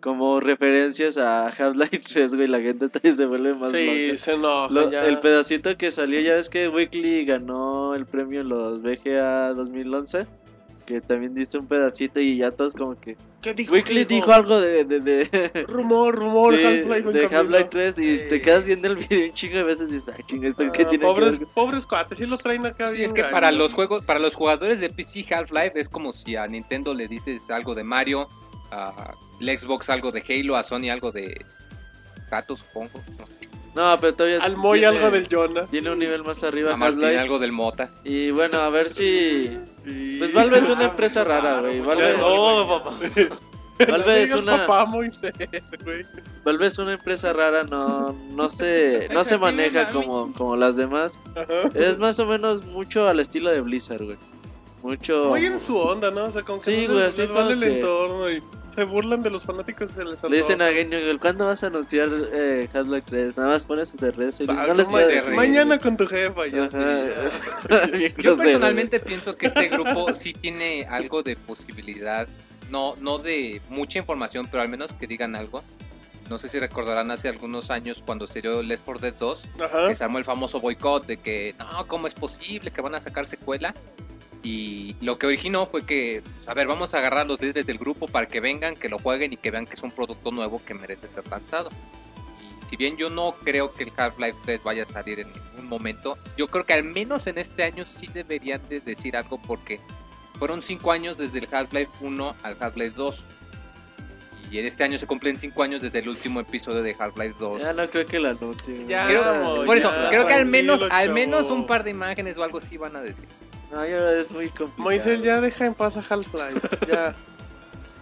Como 0.00 0.38
referencias 0.38 1.16
a 1.18 1.48
Half-Life 1.48 1.98
3, 2.12 2.34
güey. 2.36 2.46
La 2.48 2.60
gente 2.60 2.88
se 3.12 3.26
vuelve 3.26 3.54
más 3.54 3.72
Sí, 3.72 4.06
loca. 4.08 4.18
se 4.18 4.32
enoja 4.34 4.72
Lo- 4.72 4.90
ya. 4.90 5.06
el 5.06 5.18
pedacito 5.18 5.76
que 5.76 5.90
salió, 5.90 6.20
ya 6.20 6.34
ves 6.34 6.48
que 6.48 6.68
Weekly 6.68 7.24
ganó 7.24 7.94
el 7.94 8.06
premio 8.06 8.42
en 8.42 8.48
los 8.48 8.82
VGA 8.82 9.54
2011. 9.54 10.26
Que 10.86 11.02
también 11.02 11.34
diste 11.34 11.58
un 11.58 11.66
pedacito 11.66 12.18
y 12.18 12.38
ya 12.38 12.50
todos 12.50 12.72
como 12.72 12.98
que... 12.98 13.14
¿Qué 13.42 13.52
dijo? 13.52 13.74
Weekly 13.74 14.06
¿Qué 14.06 14.14
dijo 14.14 14.32
algo 14.32 14.58
de... 14.58 14.84
de, 14.84 15.00
de... 15.00 15.64
Rumor, 15.68 16.14
rumor, 16.14 16.56
Sí, 16.56 16.62
Half-Life 16.64 17.12
de. 17.12 17.36
Half-Life 17.36 17.68
3 17.70 17.98
y 17.98 18.06
Sí. 18.08 18.20
te 18.30 18.40
quedas 18.40 18.66
viendo 18.66 18.88
el 18.88 18.96
video 18.96 19.26
un 19.26 19.34
chingo 19.34 19.56
de 19.56 19.62
veces 19.64 19.90
y 19.90 19.94
dices, 19.94 20.14
ay, 20.16 20.24
chinga, 20.26 20.48
¿esto 20.48 20.64
qué 20.72 20.84
Ah, 20.84 20.88
tiene 20.88 21.04
pobres, 21.04 21.32
que 21.34 21.40
ver? 21.40 21.48
pobres 21.54 21.84
cuates, 21.86 22.16
sí 22.16 22.24
los 22.24 22.38
traen 22.38 22.64
acá 22.64 22.88
Sí, 22.88 22.94
bien 22.96 23.06
es 23.06 23.12
que 23.12 23.22
para 23.24 23.52
los 23.52 23.74
juegos, 23.74 24.02
para 24.02 24.18
los 24.18 24.34
jugadores 24.34 24.80
de 24.80 24.88
PC 24.88 25.26
Half-Life 25.30 25.72
es 25.78 25.90
como 25.90 26.14
si 26.14 26.36
a 26.36 26.46
Nintendo 26.46 26.94
le 26.94 27.06
dices 27.06 27.50
algo 27.50 27.74
de 27.74 27.84
Mario, 27.84 28.26
a 28.70 29.14
el 29.40 29.58
Xbox 29.58 29.88
algo 29.90 30.10
de 30.12 30.22
Halo, 30.28 30.56
a 30.56 30.62
Sony 30.62 30.90
algo 30.90 31.12
de 31.12 31.44
Gato, 32.30 32.56
supongo. 32.56 33.00
No 33.18 33.26
sé. 33.26 33.48
No, 33.74 33.96
pero 34.00 34.14
todavía... 34.14 34.42
Al 34.42 34.56
Moy 34.56 34.84
algo 34.84 35.10
del 35.10 35.28
Jonah. 35.30 35.66
Tiene 35.66 35.90
un 35.90 35.98
nivel 35.98 36.24
más 36.24 36.42
arriba 36.42 36.72
A 36.72 36.76
Martín 36.76 37.04
algo 37.04 37.38
del 37.38 37.52
Mota. 37.52 37.90
Y 38.04 38.30
bueno, 38.30 38.58
a 38.58 38.70
ver 38.70 38.88
si... 38.90 39.56
Pues 40.18 40.32
Valve 40.32 40.58
es 40.58 40.68
una 40.68 40.86
empresa 40.86 41.24
rara, 41.24 41.60
güey. 41.60 41.80
Valve, 41.84 42.18
No, 42.18 42.66
papá. 42.68 42.98
Valve 43.88 44.22
es 44.24 44.34
una... 44.34 44.66
papá 44.66 44.84
Moisés, 44.84 45.32
güey. 45.84 46.04
Valve 46.44 46.66
es 46.66 46.78
una 46.78 46.94
empresa 46.94 47.32
rara, 47.32 47.62
no, 47.62 48.12
no 48.30 48.50
se, 48.50 49.08
no 49.12 49.22
se 49.22 49.38
maneja 49.38 49.90
como, 49.90 50.32
como 50.32 50.56
las 50.56 50.76
demás. 50.76 51.18
Ajá. 51.36 51.70
Es 51.74 51.98
más 51.98 52.18
o 52.18 52.26
menos 52.26 52.64
mucho 52.64 53.06
al 53.06 53.20
estilo 53.20 53.50
de 53.50 53.60
Blizzard, 53.60 54.02
güey. 54.02 54.18
Mucho... 54.82 55.26
Muy 55.30 55.44
en 55.44 55.58
su 55.58 55.76
onda, 55.76 56.10
¿no? 56.10 56.24
O 56.26 56.30
sea, 56.30 56.42
que 56.42 56.58
Sí, 56.60 56.86
no 56.86 56.92
güey, 56.94 57.04
les, 57.04 57.08
así 57.08 57.22
les 57.22 57.30
vale 57.32 57.52
el 57.54 57.60
que- 57.60 57.76
entorno 57.78 58.30
y 58.30 58.42
se 58.74 58.84
burlan 58.84 59.24
de 59.24 59.30
los 59.30 59.44
fanáticos 59.44 59.90
se 59.90 60.04
les 60.04 60.22
Le 60.22 60.36
dicen 60.36 60.62
a 60.62 60.68
Genio, 60.70 61.00
¿cuándo 61.18 61.46
vas 61.46 61.64
a 61.64 61.66
anunciar 61.66 62.08
eh, 62.32 62.68
Half-Life 62.72 63.06
3? 63.08 63.36
Nada 63.36 63.48
más 63.48 63.64
pones 63.64 63.96
de 63.96 64.12
redes. 64.12 64.36
Ah, 64.48 64.66
no 64.68 64.74
les 64.74 64.88
no, 64.88 64.98
decir. 64.98 65.32
mañana 65.34 65.80
con 65.80 65.96
tu 65.96 66.06
jefa 66.06 66.46
ya. 66.46 66.64
Ajá. 66.66 67.86
Bien 67.86 68.14
Yo 68.22 68.36
personalmente 68.36 69.00
pienso 69.00 69.36
que 69.36 69.46
este 69.48 69.68
grupo 69.68 70.14
sí 70.14 70.32
tiene 70.32 70.86
algo 70.88 71.24
de 71.24 71.34
posibilidad, 71.34 72.28
no, 72.70 72.94
no 73.00 73.18
de 73.18 73.60
mucha 73.68 73.98
información, 73.98 74.46
pero 74.48 74.62
al 74.62 74.68
menos 74.68 74.92
que 74.92 75.08
digan 75.08 75.34
algo. 75.34 75.64
No 76.30 76.38
sé 76.38 76.48
si 76.48 76.60
recordarán 76.60 77.10
hace 77.10 77.26
algunos 77.28 77.70
años 77.72 78.00
cuando 78.06 78.28
se 78.28 78.42
dio 78.42 78.62
Left 78.62 78.84
4 78.84 79.00
Dead 79.00 79.14
2, 79.18 79.44
Ajá. 79.64 79.88
que 79.88 79.94
se 79.96 80.04
armó 80.04 80.18
el 80.18 80.24
famoso 80.24 80.60
boicot 80.60 81.04
de 81.04 81.16
que 81.16 81.54
no, 81.58 81.84
¿cómo 81.88 82.06
es 82.06 82.14
posible 82.14 82.70
que 82.70 82.80
van 82.80 82.94
a 82.94 83.00
sacar 83.00 83.26
secuela? 83.26 83.74
Y 84.42 84.94
lo 85.00 85.18
que 85.18 85.26
originó 85.26 85.66
fue 85.66 85.84
que, 85.84 86.22
a 86.46 86.54
ver, 86.54 86.66
vamos 86.68 86.94
a 86.94 86.98
agarrar 86.98 87.20
a 87.20 87.24
los 87.24 87.40
líderes 87.40 87.66
del 87.66 87.76
grupo 87.78 88.06
para 88.06 88.26
que 88.28 88.40
vengan, 88.40 88.76
que 88.76 88.88
lo 88.88 88.98
jueguen 88.98 89.32
y 89.32 89.36
que 89.36 89.50
vean 89.50 89.66
que 89.66 89.74
es 89.74 89.82
un 89.82 89.90
producto 89.90 90.30
nuevo 90.30 90.62
que 90.64 90.74
merece 90.74 91.08
ser 91.08 91.26
lanzado. 91.28 91.70
Y 92.40 92.70
si 92.70 92.76
bien 92.76 92.96
yo 92.96 93.10
no 93.10 93.32
creo 93.42 93.72
que 93.74 93.84
el 93.84 93.92
Half-Life 93.96 94.38
3 94.44 94.62
vaya 94.62 94.84
a 94.84 94.86
salir 94.86 95.20
en 95.20 95.28
ningún 95.32 95.68
momento, 95.68 96.16
yo 96.36 96.46
creo 96.46 96.64
que 96.64 96.72
al 96.74 96.84
menos 96.84 97.26
en 97.26 97.38
este 97.38 97.64
año 97.64 97.84
sí 97.84 98.06
deberían 98.12 98.60
de 98.68 98.80
decir 98.80 99.16
algo 99.16 99.38
porque 99.42 99.80
fueron 100.38 100.62
5 100.62 100.92
años 100.92 101.18
desde 101.18 101.40
el 101.40 101.48
Half-Life 101.52 101.90
1 102.00 102.34
al 102.44 102.56
Half-Life 102.60 102.94
2. 102.96 103.24
Y 104.50 104.58
en 104.58 104.66
este 104.66 104.82
año 104.84 104.96
se 104.98 105.06
cumplen 105.06 105.36
5 105.36 105.62
años 105.62 105.82
desde 105.82 105.98
el 105.98 106.08
último 106.08 106.40
episodio 106.40 106.82
de 106.82 106.94
Half-Life 106.98 107.34
2. 107.40 107.60
Ya 107.60 107.72
no 107.72 107.86
creo 107.90 108.06
que 108.06 108.18
lo 108.20 108.30
anuncien. 108.30 108.86
Ya, 108.88 109.06
Creo- 109.08 109.22
chavo, 109.22 109.64
por 109.66 109.76
eso, 109.76 109.90
ya, 109.90 110.08
creo 110.10 110.26
que 110.28 110.32
al 110.34 110.46
menos, 110.46 110.82
al 110.88 111.12
menos 111.12 111.50
un 111.50 111.66
par 111.66 111.82
de 111.84 111.90
imágenes 111.90 112.38
o 112.38 112.44
algo 112.44 112.60
sí 112.60 112.76
van 112.76 112.94
a 112.96 113.00
decir. 113.02 113.26
No, 113.70 113.84
ya 113.86 114.12
es 114.12 114.30
muy 114.32 114.48
complicado. 114.48 114.82
Moisés, 114.82 115.22
ya 115.22 115.40
deja 115.40 115.66
en 115.66 115.74
paz 115.74 115.96
a 115.96 116.00
Half-Life. 116.00 116.60
Ya. 116.88 117.14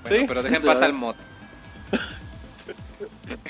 Bueno, 0.02 0.18
¿Sí? 0.20 0.24
pero 0.28 0.42
Se 0.42 0.60
pasar 0.60 0.82
va. 0.82 0.86
al 0.86 0.92
mod. 0.92 1.16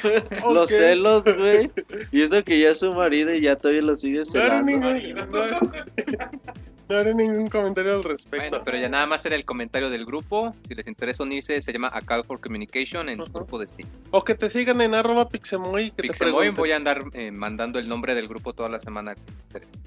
Los 0.54 0.62
Ok. 0.64 0.68
celos, 0.68 1.24
güey. 1.24 1.70
Y 2.10 2.22
eso 2.22 2.42
que 2.42 2.58
ya 2.58 2.70
es 2.70 2.78
su 2.78 2.90
marido 2.94 3.34
y 3.34 3.42
ya 3.42 3.56
todavía 3.56 3.82
lo 3.82 3.94
sigue 3.94 4.20
No 4.20 4.24
celando. 4.24 4.64
ningún, 4.64 5.14
no, 5.14 5.26
no 5.26 5.60
haré 6.94 7.14
ningún 7.14 7.48
comentario 7.48 7.94
al 7.96 8.04
respecto. 8.04 8.38
Bueno, 8.50 8.62
pero 8.64 8.78
ya 8.78 8.88
nada 8.88 9.06
más 9.06 9.24
era 9.26 9.34
el 9.34 9.44
comentario 9.44 9.90
del 9.90 10.04
grupo. 10.04 10.54
Si 10.68 10.74
les 10.74 10.86
interesa 10.86 11.22
unirse, 11.24 11.60
se 11.60 11.72
llama 11.72 11.90
A 11.92 12.00
Call 12.02 12.24
for 12.24 12.40
Communication 12.40 13.08
en 13.08 13.24
su 13.24 13.32
grupo 13.32 13.58
de 13.58 13.66
Steam. 13.68 13.88
O 14.12 14.22
que 14.24 14.34
te 14.34 14.48
sigan 14.50 14.80
en 14.80 14.94
arroba 14.94 15.28
pixemoy 15.28 15.90
que 15.90 16.02
Pixemoy 16.02 16.46
te 16.46 16.50
voy 16.60 16.70
a 16.72 16.76
andar 16.76 17.02
eh, 17.12 17.30
mandando 17.32 17.78
el 17.78 17.88
nombre 17.88 18.14
del 18.14 18.28
grupo 18.28 18.52
toda 18.52 18.68
la 18.68 18.78
semana. 18.78 19.14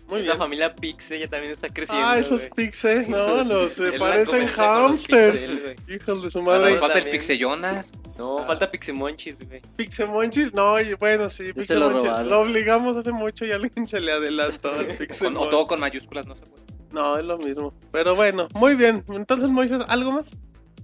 Muy 0.07 0.21
Esa 0.21 0.31
bien. 0.31 0.37
familia 0.39 0.75
Pixel 0.75 1.19
ya 1.19 1.27
también 1.27 1.53
está 1.53 1.69
creciendo. 1.69 2.05
Ah, 2.07 2.17
esos 2.17 2.47
pixels, 2.55 3.07
no, 3.09 3.43
los 3.43 3.73
se 3.73 3.91
parecen 3.93 4.47
hamsters. 4.47 5.37
pixel. 5.41 5.75
Hijos 5.87 6.23
de 6.23 6.31
su 6.31 6.39
Ah, 6.39 6.41
Nos 6.41 6.59
madre. 6.59 6.73
no, 6.73 6.79
falta 6.79 6.97
el. 6.99 7.09
Pixellonas. 7.11 7.91
No, 8.17 8.43
falta 8.45 8.69
Pixemonchis, 8.71 9.47
güey. 9.47 9.61
Pixemonchis, 9.77 10.53
no, 10.53 10.79
y 10.81 10.93
bueno, 10.95 11.29
sí, 11.29 11.43
se 11.43 11.47
lo 11.49 11.53
Pixemonchis. 11.55 12.01
robaron. 12.03 12.29
Lo 12.29 12.39
obligamos 12.41 12.97
hace 12.97 13.11
mucho 13.11 13.45
y 13.45 13.51
alguien 13.51 13.85
se 13.87 13.99
le 13.99 14.11
adelantó 14.11 14.73
al 14.73 14.87
Pixemonchis. 14.97 15.47
o 15.47 15.49
todo 15.49 15.67
con 15.67 15.79
mayúsculas, 15.79 16.25
no 16.25 16.35
se 16.35 16.41
puede. 16.45 16.63
No, 16.91 17.17
es 17.17 17.25
lo 17.25 17.37
mismo. 17.37 17.73
Pero 17.91 18.15
bueno, 18.15 18.47
muy 18.55 18.75
bien. 18.75 19.03
Entonces, 19.09 19.49
Moisés, 19.49 19.83
¿algo 19.87 20.11
más? 20.11 20.25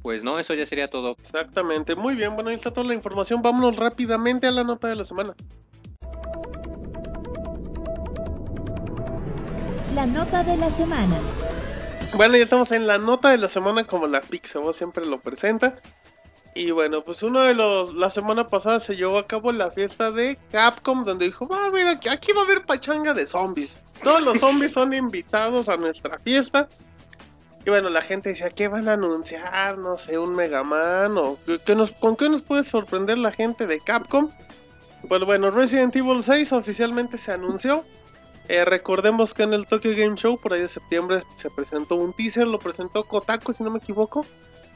Pues 0.02 0.24
no, 0.24 0.38
eso 0.38 0.54
ya 0.54 0.66
sería 0.66 0.88
todo. 0.88 1.16
Exactamente, 1.20 1.96
muy 1.96 2.16
bien. 2.16 2.36
Bueno, 2.36 2.50
ahí 2.50 2.56
está 2.56 2.72
toda 2.72 2.88
la 2.88 2.94
información. 2.94 3.42
Vámonos 3.42 3.76
rápidamente 3.76 4.46
a 4.46 4.52
la 4.52 4.64
nota 4.64 4.88
de 4.88 4.96
la 4.96 5.06
semana. 5.06 5.36
La 9.96 10.06
nota 10.06 10.44
de 10.44 10.58
la 10.58 10.70
semana. 10.70 11.18
Bueno, 12.16 12.38
ya 12.38 12.44
estamos 12.44 12.72
en 12.72 12.86
la 12.86 12.98
nota 12.98 13.30
de 13.32 13.38
la 13.38 13.48
semana 13.48 13.84
como 13.84 14.08
la 14.08 14.22
Pixabo 14.22 14.74
siempre 14.74 15.06
lo 15.06 15.20
presenta. 15.20 15.80
Y 16.54 16.72
bueno, 16.72 17.04
pues 17.04 17.24
uno 17.24 17.42
de 17.42 17.54
los... 17.54 17.96
La 17.96 18.10
semana 18.10 18.48
pasada 18.48 18.80
se 18.80 18.96
llevó 18.96 19.18
a 19.18 19.28
cabo 19.28 19.52
la 19.52 19.72
fiesta 19.72 20.12
de 20.12 20.38
Capcom 20.52 21.04
donde 21.04 21.26
dijo, 21.26 21.48
va 21.48 21.66
a 21.66 21.70
ver, 21.70 21.88
aquí, 21.88 22.10
aquí 22.10 22.32
va 22.32 22.42
a 22.42 22.44
haber 22.46 22.66
pachanga 22.66 23.14
de 23.14 23.26
zombies. 23.26 23.80
Todos 24.04 24.22
los 24.22 24.40
zombies 24.40 24.74
son 24.74 24.94
invitados 24.94 25.70
a 25.70 25.78
nuestra 25.78 26.20
fiesta. 26.20 26.68
Y 27.66 27.70
bueno, 27.70 27.90
la 27.90 28.02
gente 28.02 28.30
decía, 28.30 28.50
¿qué 28.52 28.68
van 28.68 28.88
a 28.88 28.94
anunciar? 28.94 29.78
No 29.80 29.98
sé, 29.98 30.20
un 30.20 30.36
Mega 30.36 30.64
Man 30.64 31.18
o... 31.18 31.38
¿qué- 31.66 31.76
nos, 31.76 31.92
¿Con 31.94 32.16
qué 32.16 32.30
nos 32.30 32.44
puede 32.44 32.64
sorprender 32.64 33.18
la 33.18 33.32
gente 33.32 33.66
de 33.66 33.80
Capcom? 33.80 34.30
Pues 35.08 35.22
bueno, 35.26 35.50
Resident 35.50 35.96
Evil 35.96 36.22
6 36.22 36.52
oficialmente 36.54 37.18
se 37.18 37.32
anunció. 37.32 37.84
Eh, 38.48 38.64
recordemos 38.66 39.34
que 39.34 39.42
en 39.44 39.54
el 39.54 39.66
Tokyo 39.66 39.92
Game 39.98 40.16
Show, 40.16 40.40
por 40.40 40.54
ahí 40.54 40.62
de 40.62 40.68
septiembre, 40.68 41.24
se 41.38 41.50
presentó 41.50 41.96
un 41.96 42.14
teaser, 42.14 42.46
lo 42.48 42.60
presentó 42.60 43.04
Kotaku, 43.04 43.54
si 43.54 43.64
no 43.64 43.72
me 43.72 43.80
equivoco. 43.80 44.24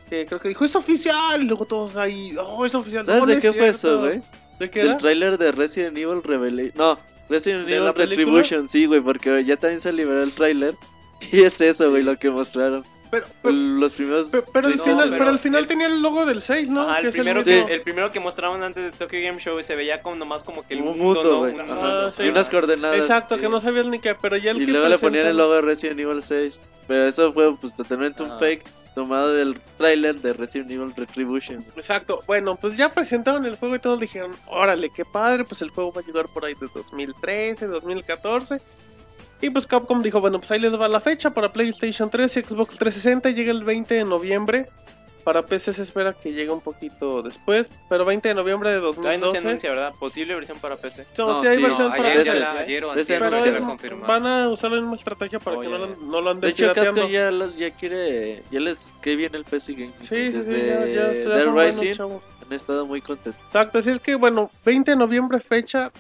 Que 0.09 0.25
creo 0.25 0.39
que 0.39 0.47
dijo, 0.49 0.65
es 0.65 0.75
oficial, 0.75 1.43
y 1.43 1.45
luego 1.45 1.65
todos 1.65 1.95
ahí, 1.95 2.35
oh, 2.41 2.65
es 2.65 2.73
oficial. 2.73 3.05
¿Sabes 3.05 3.21
No, 3.21 3.27
de 3.27 3.35
no 3.35 3.41
qué 3.41 3.47
fue 3.53 3.59
cierto". 3.71 3.77
eso, 3.77 3.99
güey? 3.99 4.21
¿De 4.59 4.69
qué 4.71 4.79
Del 4.79 4.89
era? 4.89 4.97
tráiler 4.97 5.37
de 5.37 5.51
Resident 5.51 5.95
Evil 5.95 6.23
Revelation. 6.23 6.73
No, 6.75 6.97
Resident 7.29 7.65
¿De 7.65 7.73
Evil 7.73 7.85
la 7.85 7.93
película? 7.93 8.25
Retribution, 8.25 8.67
sí, 8.67 8.85
güey, 8.85 9.01
porque 9.01 9.43
ya 9.45 9.55
también 9.57 9.81
se 9.81 9.93
liberó 9.93 10.23
el 10.23 10.31
tráiler. 10.33 10.75
Y 11.31 11.41
es 11.41 11.59
eso, 11.59 11.89
güey, 11.89 12.01
lo 12.01 12.17
que 12.17 12.29
mostraron. 12.29 12.85
Pero, 13.11 13.25
pero, 13.41 13.55
Los 13.55 13.95
primeros. 13.95 14.27
pero- 14.31 14.45
pero 14.53 14.67
al 14.67 14.77
No, 14.77 14.83
final, 14.83 15.03
pero 15.09 15.17
pero 15.17 15.29
al 15.29 15.39
final 15.39 15.61
el- 15.61 15.67
tenía 15.67 15.87
el 15.87 16.01
logo 16.01 16.25
del 16.25 16.41
6, 16.41 16.69
¿no? 16.69 16.81
Ajá, 16.81 16.95
Que 16.95 16.99
el, 17.01 17.05
es 17.07 17.11
primero 17.13 17.43
mismo. 17.43 17.65
que, 17.65 17.73
el 17.73 17.81
primero 17.81 18.11
que 18.11 18.19
mostraron 18.19 18.61
antes 18.61 18.83
de 18.83 18.91
Tokyo 18.97 19.19
Game 19.23 19.39
Show 19.39 19.61
se 19.63 19.75
veía 19.75 20.01
como 20.01 20.15
nomás 20.15 20.43
como 20.43 20.65
que 20.67 20.75
el 20.75 20.81
Un 20.81 20.97
mundo, 20.99 21.23
mundo, 21.23 21.63
¿no? 21.65 21.73
Ajá. 21.73 22.11
sí. 22.11 22.23
Y 22.23 22.29
unas 22.29 22.49
coordenadas. 22.49 22.99
Exacto, 22.99 23.35
sí. 23.35 23.41
que 23.41 23.49
no 23.49 23.59
sabías 23.59 23.87
ni 23.87 23.99
qué, 23.99 24.15
pero 24.15 24.37
ya 24.37 24.51
el 24.51 24.61
Y 24.61 24.65
que 24.67 24.71
luego 24.71 24.87
le 24.89 24.99
ponían 24.99 25.25
el 25.27 25.37
logo 25.37 25.55
de 25.55 25.61
Resident 25.61 25.99
Evil 25.99 26.21
6. 26.21 26.59
Pero 26.87 27.03
eso 27.05 27.33
fue 27.33 27.55
pues 27.57 27.75
totalmente 27.75 28.21
un 28.23 28.31
Ah. 28.31 28.37
fake 28.39 28.63
tomado 28.95 29.31
del 29.33 29.59
tráiler 29.77 30.15
de 30.21 30.33
Resident 30.33 30.69
Evil 30.71 30.93
Retribution. 30.95 31.63
Exacto, 31.75 32.23
bueno, 32.27 32.57
pues 32.57 32.75
ya 32.75 32.89
presentaron 32.89 33.45
el 33.45 33.55
juego 33.55 33.75
y 33.75 33.79
todos 33.79 33.99
dijeron, 33.99 34.31
órale, 34.47 34.89
qué 34.89 35.05
padre, 35.05 35.45
pues 35.45 35.61
el 35.61 35.69
juego 35.69 35.93
va 35.93 36.01
a 36.01 36.03
llegar 36.05 36.27
por 36.33 36.43
ahí 36.45 36.53
de 36.59 36.67
2013, 36.73 37.67
2014. 37.67 38.59
Y 39.41 39.49
pues 39.49 39.65
Capcom 39.65 40.01
dijo, 40.01 40.19
bueno, 40.19 40.39
pues 40.39 40.51
ahí 40.51 40.59
les 40.59 40.77
va 40.79 40.87
la 40.87 40.99
fecha 40.99 41.29
para 41.31 41.51
PlayStation 41.53 42.09
3 42.09 42.37
y 42.37 42.41
Xbox 42.41 42.77
360, 42.77 43.29
llega 43.31 43.51
el 43.51 43.63
20 43.63 43.93
de 43.95 44.03
noviembre. 44.05 44.67
Para 45.23 45.45
PC 45.45 45.73
se 45.73 45.83
espera 45.83 46.13
que 46.13 46.31
llegue 46.33 46.49
un 46.49 46.61
poquito 46.61 47.21
después, 47.21 47.69
pero 47.89 48.03
20 48.03 48.29
de 48.29 48.33
noviembre 48.33 48.71
de 48.71 48.79
Todavía 48.79 49.17
no 49.19 49.27
se 49.27 49.41
2012. 49.41 49.47
anuncia, 49.47 49.69
¿verdad? 49.69 49.93
Posible 49.99 50.33
versión 50.33 50.57
para 50.59 50.75
PC. 50.77 51.05
No, 51.17 51.27
No, 51.27 51.41
sí 51.41 51.47
hay 51.47 51.57
sí, 51.57 51.61
versión 51.63 51.89
No, 51.89 51.95
para 51.97 52.09
ayer, 52.09 52.23
PC. 52.23 52.39
ya- 52.39 52.51
ayer 52.51 52.85
o 52.85 52.91
antier 52.91 53.19
Pero 53.19 53.39
se 53.39 53.49
es- 53.49 53.99
van 54.07 54.25
a 54.25 54.47
usar 54.49 54.71
la 54.71 54.77
misma 54.77 54.95
estrategia 54.95 55.39
para 55.39 55.57
Oh, 55.57 55.59
que 55.61 55.67
ya, 55.69 55.77
no, 55.77 55.85
lo, 55.85 55.87
ya. 55.89 55.95
no 56.05 56.21
lo 56.21 56.29
anden 56.31 56.41
De 56.41 56.49
hecho. 56.49 56.73
Capcom 56.73 57.09
ya, 57.09 57.31
ya 57.57 57.71
quiere. 57.71 58.43
Ya 58.49 58.59
les 58.61 58.91
que 59.01 59.15
viene 59.15 59.37
el 59.37 59.43
PC 59.43 59.73
Game. 59.73 59.93
Sí, 59.99 60.31
sí, 60.31 60.41
sí, 60.43 60.51
ya, 60.51 60.85
ya, 60.87 61.51
buenos, 61.51 61.79
Rising 61.79 62.01
han 62.47 62.53
estado 62.53 62.85
muy 62.87 63.01
contentos. 63.01 63.39
Exacto, 63.47 63.79
así 63.79 63.89
es 63.91 63.99
que 63.99 64.15
bueno, 64.15 64.49
20 64.65 64.91
de 64.91 64.97
noviembre 64.97 65.39
fecha 65.39 65.91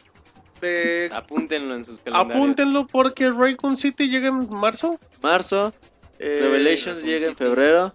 de... 0.59 1.09
Apúntenlo 1.13 1.75
en 1.75 1.85
sus 1.85 1.99
calendarios. 1.99 2.35
Apúntenlo 2.35 2.87
porque 2.87 3.29
Raycon 3.31 3.77
City 3.77 4.09
llega 4.09 4.27
en 4.29 4.49
marzo. 4.49 4.99
Marzo, 5.21 5.73
Eh, 6.19 6.39
Revelations 6.41 7.03
llega 7.03 7.27
en 7.27 7.35
febrero. 7.35 7.93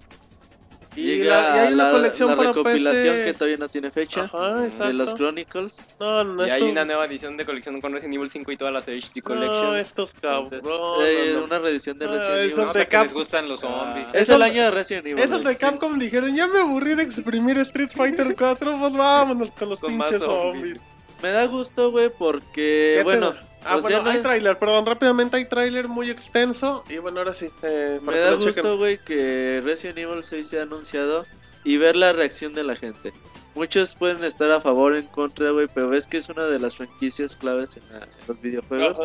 Y, 0.97 1.19
llega 1.19 1.41
la- 1.43 1.57
y 1.57 1.59
hay 1.67 1.73
una 1.75 1.85
la, 1.87 1.91
colección 1.91 2.29
la 2.31 2.37
para 2.37 2.49
recopilación 2.51 3.15
PC. 3.17 3.25
que 3.25 3.33
todavía 3.35 3.57
no 3.57 3.69
tiene 3.69 3.91
fecha. 3.91 4.31
Ajá, 4.33 4.61
de 4.87 4.93
los 4.93 5.13
Chronicles. 5.17 5.77
No, 5.99 6.23
no, 6.23 6.47
Y 6.47 6.51
hay 6.51 6.59
esto- 6.61 6.71
una 6.71 6.85
nueva 6.85 7.05
edición 7.07 7.37
de 7.37 7.45
colección 7.45 7.81
con 7.81 7.93
Resident 7.93 8.15
Evil 8.15 8.31
5 8.31 8.53
y 8.53 8.57
todas 8.57 8.73
las 8.73 8.87
HD 8.87 9.17
No, 9.17 9.23
Collections. 9.25 9.77
estos 9.79 10.15
cabros. 10.15 10.53
Entonces, 10.53 10.71
no, 10.71 11.03
Eh, 11.05 11.31
no, 11.33 11.41
no. 11.41 11.45
Una 11.47 11.59
reedición 11.59 11.99
de 11.99 12.05
Ah, 12.05 12.09
Resident 12.11 12.39
eso 12.53 12.61
Evil. 12.63 12.67
De 12.67 12.73
que 12.73 12.79
les 12.79 12.89
Cap- 12.89 13.13
gustan 13.13 13.49
los 13.49 13.59
zombies. 13.61 14.07
Ah. 14.09 14.11
Es 14.15 14.29
el 14.29 14.41
año 14.41 14.63
de 14.63 14.71
Resident 14.71 15.07
Evil. 15.09 15.19
Esos 15.25 15.43
de 15.45 15.57
Capcom 15.57 15.99
dijeron, 15.99 16.33
ya 16.37 16.47
me 16.47 16.61
aburrí 16.61 16.95
de 16.95 17.03
exprimir 17.03 17.59
Street 17.59 17.91
Fighter 17.93 18.33
4, 18.39 18.77
pues 18.79 18.93
vámonos 18.93 19.51
con 19.51 19.71
los 19.71 19.81
Con 19.81 19.91
pinches 19.99 20.23
zombies. 20.23 20.79
zombies. 20.79 20.81
Me 21.25 21.31
da 21.33 21.47
gusto, 21.47 21.91
güey, 21.91 22.11
porque, 22.11 22.97
¿Qué 22.97 22.99
te 22.99 23.03
bueno? 23.03 23.35
Ah, 23.65 23.77
bueno, 23.81 24.03
hay 24.05 24.19
tráiler, 24.21 24.59
perdón, 24.59 24.85
rápidamente 24.85 25.39
hay 25.39 25.47
tráiler 25.47 25.89
muy 25.89 26.11
extenso 26.11 26.85
y 26.91 26.99
bueno, 26.99 27.21
ahora 27.21 27.33
sí. 27.33 27.49
eh, 27.63 27.99
me 28.03 28.19
da 28.19 28.35
gusto, 28.35 28.77
güey, 28.77 28.99
que 28.99 29.63
Resident 29.65 29.97
Evil 29.97 30.23
6 30.23 30.47
se 30.47 30.59
ha 30.59 30.63
anunciado 30.65 31.25
y 31.65 31.79
ver 31.79 31.97
la 31.97 32.13
reacción 32.13 32.53
de 32.53 32.63
la 32.63 32.77
gente. 32.77 33.15
Muchos 33.55 33.95
pueden 33.95 34.23
estar 34.23 34.51
a 34.51 34.61
favor 34.61 34.93
o 34.93 34.97
en 34.99 35.07
contra, 35.07 35.51
güey, 35.53 35.67
pero 35.75 35.89
ves 35.89 36.07
que 36.07 36.19
es 36.19 36.29
una 36.29 36.45
de 36.45 36.59
las 36.59 36.77
franquicias 36.77 37.37
claves 37.37 37.79
en, 37.79 37.85
la- 37.91 38.05
en 38.05 38.11
los 38.29 38.43
videojuegos. 38.43 38.99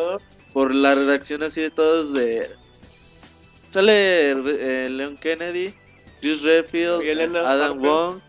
Por 0.52 0.74
la 0.74 0.94
reacción 0.94 1.42
así 1.42 1.62
de 1.62 1.70
todos 1.70 2.12
de... 2.12 2.50
Sale 3.70 4.32
eh, 4.32 4.90
Leon 4.90 5.16
Kennedy, 5.16 5.72
Chris 6.20 6.42
Redfield, 6.42 7.00
Adam 7.36 7.70
Harper. 7.78 7.88
Wong, 7.88 8.20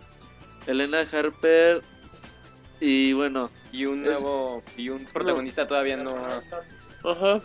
Elena 0.67 0.99
Harper 1.11 1.81
y 2.81 3.13
bueno, 3.13 3.49
Y 3.71 3.85
un 3.85 4.03
nuevo. 4.03 4.63
Y 4.75 4.89
un 4.89 5.05
protagonista 5.05 5.67
todavía 5.67 5.95
no. 5.95 6.13
Ajá. 7.03 7.41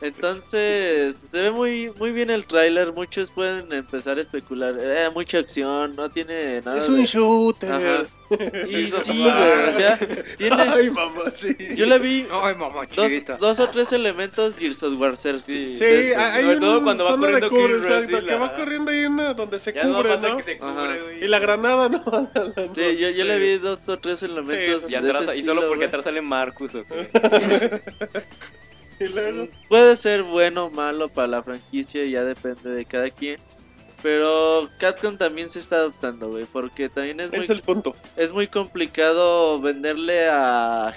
Entonces, 0.00 1.16
se 1.30 1.40
ve 1.42 1.50
muy 1.50 1.90
muy 1.98 2.10
bien 2.12 2.30
el 2.30 2.44
tráiler, 2.46 2.92
muchos 2.92 3.30
pueden 3.30 3.72
empezar 3.72 4.18
a 4.18 4.20
especular, 4.20 4.76
eh, 4.80 5.08
mucha 5.14 5.38
acción, 5.38 5.94
no 5.96 6.10
tiene 6.10 6.60
nada 6.62 6.78
Es 6.82 6.88
un 6.88 6.96
de- 6.96 7.04
shooter. 7.06 7.72
Ajá. 7.72 8.02
Y 8.66 8.84
Eso 8.84 8.98
sí, 9.00 9.18
güey, 9.20 9.68
o 9.68 9.72
sea, 9.72 9.98
tiene 10.38 10.56
Ay, 10.62 10.90
mamá, 10.90 11.20
sí. 11.36 11.54
yo 11.76 11.84
le 11.84 11.98
vi 11.98 12.26
Ay, 12.30 12.54
mamá 12.54 12.86
dos, 12.96 13.12
dos 13.38 13.60
o 13.60 13.68
tres 13.68 13.92
elementos 13.92 14.56
Gears 14.56 14.82
of 14.84 14.98
War. 14.98 15.16
Sí. 15.18 15.28
Sí, 15.42 15.72
Entonces, 15.74 16.16
hay 16.16 16.40
sobre 16.42 16.54
un 16.54 16.60
todo 16.62 16.82
cuando 16.82 17.04
va 17.04 17.16
corriendo 17.18 17.50
cubre, 17.50 17.76
exacto, 17.76 18.24
que 18.24 18.34
va 18.36 18.54
corriendo 18.54 18.90
ahí 18.90 19.04
una 19.04 19.34
donde 19.34 19.58
se 19.58 19.74
Ya 19.74 19.84
no 19.84 19.98
cubre, 19.98 20.16
¿no? 20.18 20.36
que 20.38 20.42
se 20.44 20.52
Ajá. 20.62 20.72
cubre, 20.82 21.02
güey. 21.02 21.24
Y 21.24 21.28
la 21.28 21.38
granada 21.40 21.88
no. 21.90 22.02
Sí, 22.74 22.96
yo, 22.96 23.10
yo 23.10 23.24
le 23.26 23.38
vi 23.38 23.58
dos 23.58 23.86
o 23.90 23.98
tres 23.98 24.22
elementos. 24.22 24.82
Sí, 24.84 24.92
Y, 24.92 24.94
atrás, 24.94 25.22
ese 25.24 25.36
y 25.36 25.42
solo 25.42 25.60
estilo, 25.60 25.68
porque 25.68 25.76
güey. 25.76 25.88
atrás 25.88 26.04
sale 26.04 26.22
Marcus. 26.22 26.72
Y 29.00 29.08
luego, 29.08 29.48
Puede 29.68 29.96
ser 29.96 30.22
bueno 30.22 30.66
o 30.66 30.70
malo 30.70 31.08
para 31.08 31.28
la 31.28 31.42
franquicia, 31.42 32.04
ya 32.06 32.24
depende 32.24 32.70
de 32.70 32.84
cada 32.84 33.10
quien. 33.10 33.38
Pero 34.02 34.68
Capcom 34.78 35.16
también 35.16 35.48
se 35.48 35.60
está 35.60 35.76
adaptando, 35.76 36.30
güey, 36.30 36.44
porque 36.44 36.88
también 36.88 37.20
es 37.20 37.30
muy, 37.30 37.40
es 37.40 37.50
el 37.50 37.62
punto. 37.62 37.94
es 38.16 38.32
muy 38.32 38.48
complicado 38.48 39.60
venderle 39.60 40.28
a 40.28 40.96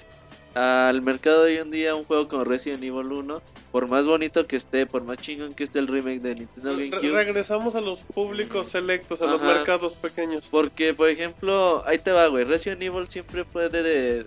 al 0.55 1.01
mercado 1.01 1.43
de 1.43 1.51
hoy 1.55 1.57
en 1.57 1.69
día 1.69 1.95
un 1.95 2.05
juego 2.05 2.29
como 2.29 2.45
Resident 2.45 2.81
Evil 2.81 3.11
1, 3.11 3.41
por 3.73 3.87
más 3.89 4.05
bonito 4.05 4.47
que 4.47 4.55
esté, 4.55 4.85
por 4.85 5.03
más 5.03 5.17
chingón 5.17 5.53
que 5.53 5.65
esté 5.65 5.79
el 5.79 5.87
remake 5.87 6.21
de 6.21 6.33
Nintendo 6.35 6.73
Re- 6.77 6.87
GameCube. 6.87 7.11
regresamos 7.11 7.75
a 7.75 7.81
los 7.81 8.03
públicos 8.03 8.69
selectos, 8.69 9.21
a 9.21 9.25
los 9.25 9.41
Ajá. 9.41 9.53
mercados 9.53 9.97
pequeños. 9.97 10.47
Porque, 10.49 10.93
por 10.93 11.09
ejemplo, 11.09 11.83
ahí 11.85 11.97
te 11.97 12.11
va, 12.13 12.27
güey. 12.27 12.45
Resident 12.45 12.81
Evil 12.81 13.05
siempre 13.09 13.43
fue 13.43 13.67
de, 13.67 13.83
de 13.83 14.25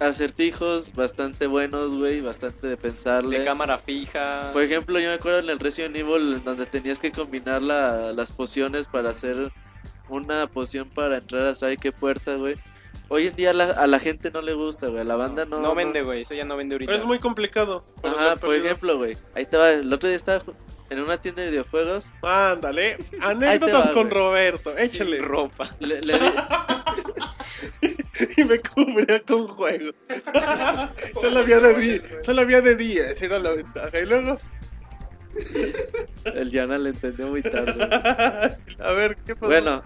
acertijos 0.00 0.92
bastante 0.94 1.46
buenos, 1.46 1.94
güey. 1.94 2.20
Bastante 2.20 2.66
de 2.66 2.76
pensarle. 2.76 3.38
De 3.40 3.44
cámara 3.44 3.78
fija. 3.78 4.50
Por 4.52 4.62
ejemplo, 4.62 4.98
yo 4.98 5.08
me 5.08 5.14
acuerdo 5.14 5.38
en 5.40 5.50
el 5.50 5.58
Resident 5.58 5.96
Evil 5.96 6.34
en 6.34 6.44
donde 6.44 6.66
tenías 6.66 6.98
que 6.98 7.12
combinar 7.12 7.62
la- 7.62 8.12
las 8.12 8.32
pociones 8.32 8.88
para 8.88 9.10
hacer 9.10 9.50
una 10.08 10.46
poción 10.46 10.88
para 10.88 11.18
entrar 11.18 11.46
a 11.48 11.54
saber 11.54 11.78
qué 11.78 11.92
puerta, 11.92 12.36
güey. 12.36 12.56
Hoy 13.08 13.28
en 13.28 13.36
día 13.36 13.50
a 13.50 13.52
la, 13.54 13.64
a 13.70 13.86
la 13.86 14.00
gente 14.00 14.30
no 14.30 14.42
le 14.42 14.54
gusta, 14.54 14.88
güey. 14.88 15.00
A 15.00 15.04
la 15.04 15.16
banda 15.16 15.44
no. 15.44 15.60
no, 15.60 15.74
vende, 15.74 16.02
güey. 16.02 16.22
Eso 16.22 16.34
ya 16.34 16.44
no 16.44 16.56
vende 16.56 16.74
ahorita. 16.74 16.94
Es 16.94 17.04
muy 17.04 17.18
complicado. 17.20 17.84
por 18.02 18.10
Ajá, 18.10 18.30
por 18.36 18.50
perdido. 18.50 18.64
ejemplo, 18.66 18.96
güey. 18.98 19.16
Ahí 19.34 19.46
va. 19.54 19.70
El 19.70 19.92
otro 19.92 20.08
día 20.08 20.16
estaba 20.16 20.42
en 20.90 21.00
una 21.00 21.20
tienda 21.20 21.42
de 21.42 21.50
videojuegos. 21.50 22.12
Ándale, 22.22 22.98
anécdotas 23.22 23.88
va, 23.88 23.92
con 23.92 24.04
güey. 24.08 24.14
Roberto, 24.14 24.70
Sin 24.76 24.84
échale. 24.84 25.18
ropa. 25.20 25.74
Le, 25.80 26.00
le 26.02 26.14
di- 26.18 26.32
y 28.36 28.44
me 28.44 28.60
cubría 28.60 29.20
con 29.22 29.46
juegos. 29.48 29.94
solo 31.20 31.40
había 31.40 31.60
de 31.60 31.74
día, 31.74 32.00
solo 32.22 32.42
había 32.42 32.60
de 32.60 32.76
día, 32.76 33.10
esa 33.10 33.26
era 33.26 33.38
la 33.38 33.50
ventaja. 33.50 33.98
Y 33.98 34.06
luego, 34.06 34.38
el 36.24 36.50
Yana 36.50 36.78
le 36.78 36.90
entendió 36.90 37.28
muy 37.28 37.42
tarde. 37.42 37.84
a 38.78 38.90
ver, 38.92 39.16
¿qué 39.26 39.34
pasó? 39.34 39.46
Bueno, 39.52 39.82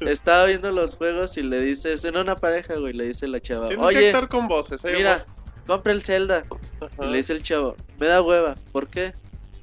estaba 0.00 0.44
viendo 0.46 0.72
los 0.72 0.96
juegos 0.96 1.36
y 1.36 1.42
le 1.42 1.60
dices, 1.60 2.04
en 2.04 2.16
una 2.16 2.36
pareja, 2.36 2.74
güey, 2.76 2.92
le 2.92 3.04
dice 3.06 3.28
la 3.28 3.40
chava, 3.40 3.68
Tienes 3.68 3.88
que 3.88 4.06
estar 4.08 4.28
con 4.28 4.48
voces, 4.48 4.84
¿eh? 4.84 4.92
mira, 4.96 5.24
compra 5.66 5.92
el 5.92 6.02
Zelda. 6.02 6.44
Ajá. 6.80 7.04
Y 7.06 7.10
le 7.10 7.16
dice 7.18 7.32
el 7.32 7.42
chavo, 7.42 7.76
me 7.98 8.06
da 8.06 8.22
hueva, 8.22 8.54
¿por 8.72 8.88
qué? 8.88 9.12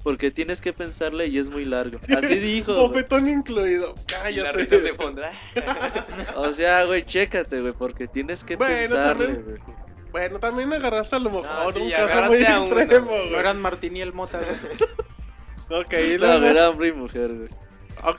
Porque 0.06 0.30
tienes 0.30 0.62
que 0.62 0.72
pensarle 0.72 1.26
y 1.28 1.40
es 1.40 1.50
muy 1.50 1.66
largo. 1.66 1.98
Así 2.18 2.36
dijo. 2.38 2.74
Bofetón 2.76 3.28
incluido, 3.28 3.96
Y 4.08 4.12
la 4.12 4.20
cállate. 4.22 4.52
risa 4.54 4.78
de 4.78 4.94
fondo. 4.94 5.22
O 6.36 6.54
sea, 6.54 6.86
güey, 6.86 7.04
chécate, 7.04 7.60
güey, 7.60 7.74
porque 7.74 8.08
tienes 8.08 8.44
que 8.44 8.56
Bueno, 8.56 8.74
pensarle, 8.96 9.26
también- 9.26 9.44
güey. 9.46 9.58
Bueno, 10.12 10.40
también 10.40 10.72
agarraste 10.72 11.16
a 11.18 11.20
lo 11.20 11.30
mejor 11.32 11.74
sí, 11.74 11.80
un 11.82 11.92
caso 11.92 12.22
muy 12.28 12.38
extremo, 12.38 13.06
No 13.12 13.18
güey. 13.18 13.36
eran 13.36 13.60
Martín 13.62 13.98
y 13.98 14.02
el 14.02 14.14
Mota, 14.14 14.40
güey. 14.40 15.82
Ok, 15.82 15.94
y 15.94 16.18
No, 16.20 16.28
luego, 16.28 16.46
era 16.46 16.70
hombre 16.70 16.88
y 16.90 16.92
mujer, 16.94 17.34
güey. 17.34 17.50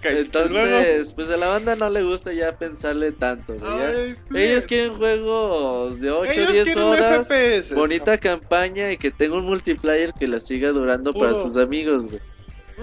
Entonces, 0.02 1.12
pues 1.14 1.30
a 1.30 1.36
la 1.36 1.48
banda 1.48 1.76
no 1.76 1.88
le 1.90 2.02
gusta 2.02 2.32
ya 2.32 2.56
pensarle 2.56 3.12
tanto. 3.12 3.54
Ay, 3.62 4.16
pues, 4.28 4.42
Ellos 4.42 4.66
quieren 4.66 4.94
juegos 4.94 6.00
de 6.00 6.10
8 6.10 6.30
o 6.30 6.32
ellos 6.32 6.52
10 6.52 6.64
quieren 6.64 6.82
horas, 6.82 7.26
FPS. 7.28 7.74
bonita 7.74 8.18
campaña 8.18 8.92
y 8.92 8.96
que 8.96 9.10
tenga 9.10 9.36
un 9.36 9.44
multiplayer 9.44 10.12
que 10.18 10.26
la 10.28 10.40
siga 10.40 10.70
durando 10.72 11.12
para 11.12 11.34
sus 11.34 11.56
amigos, 11.56 12.08
güey. 12.08 12.20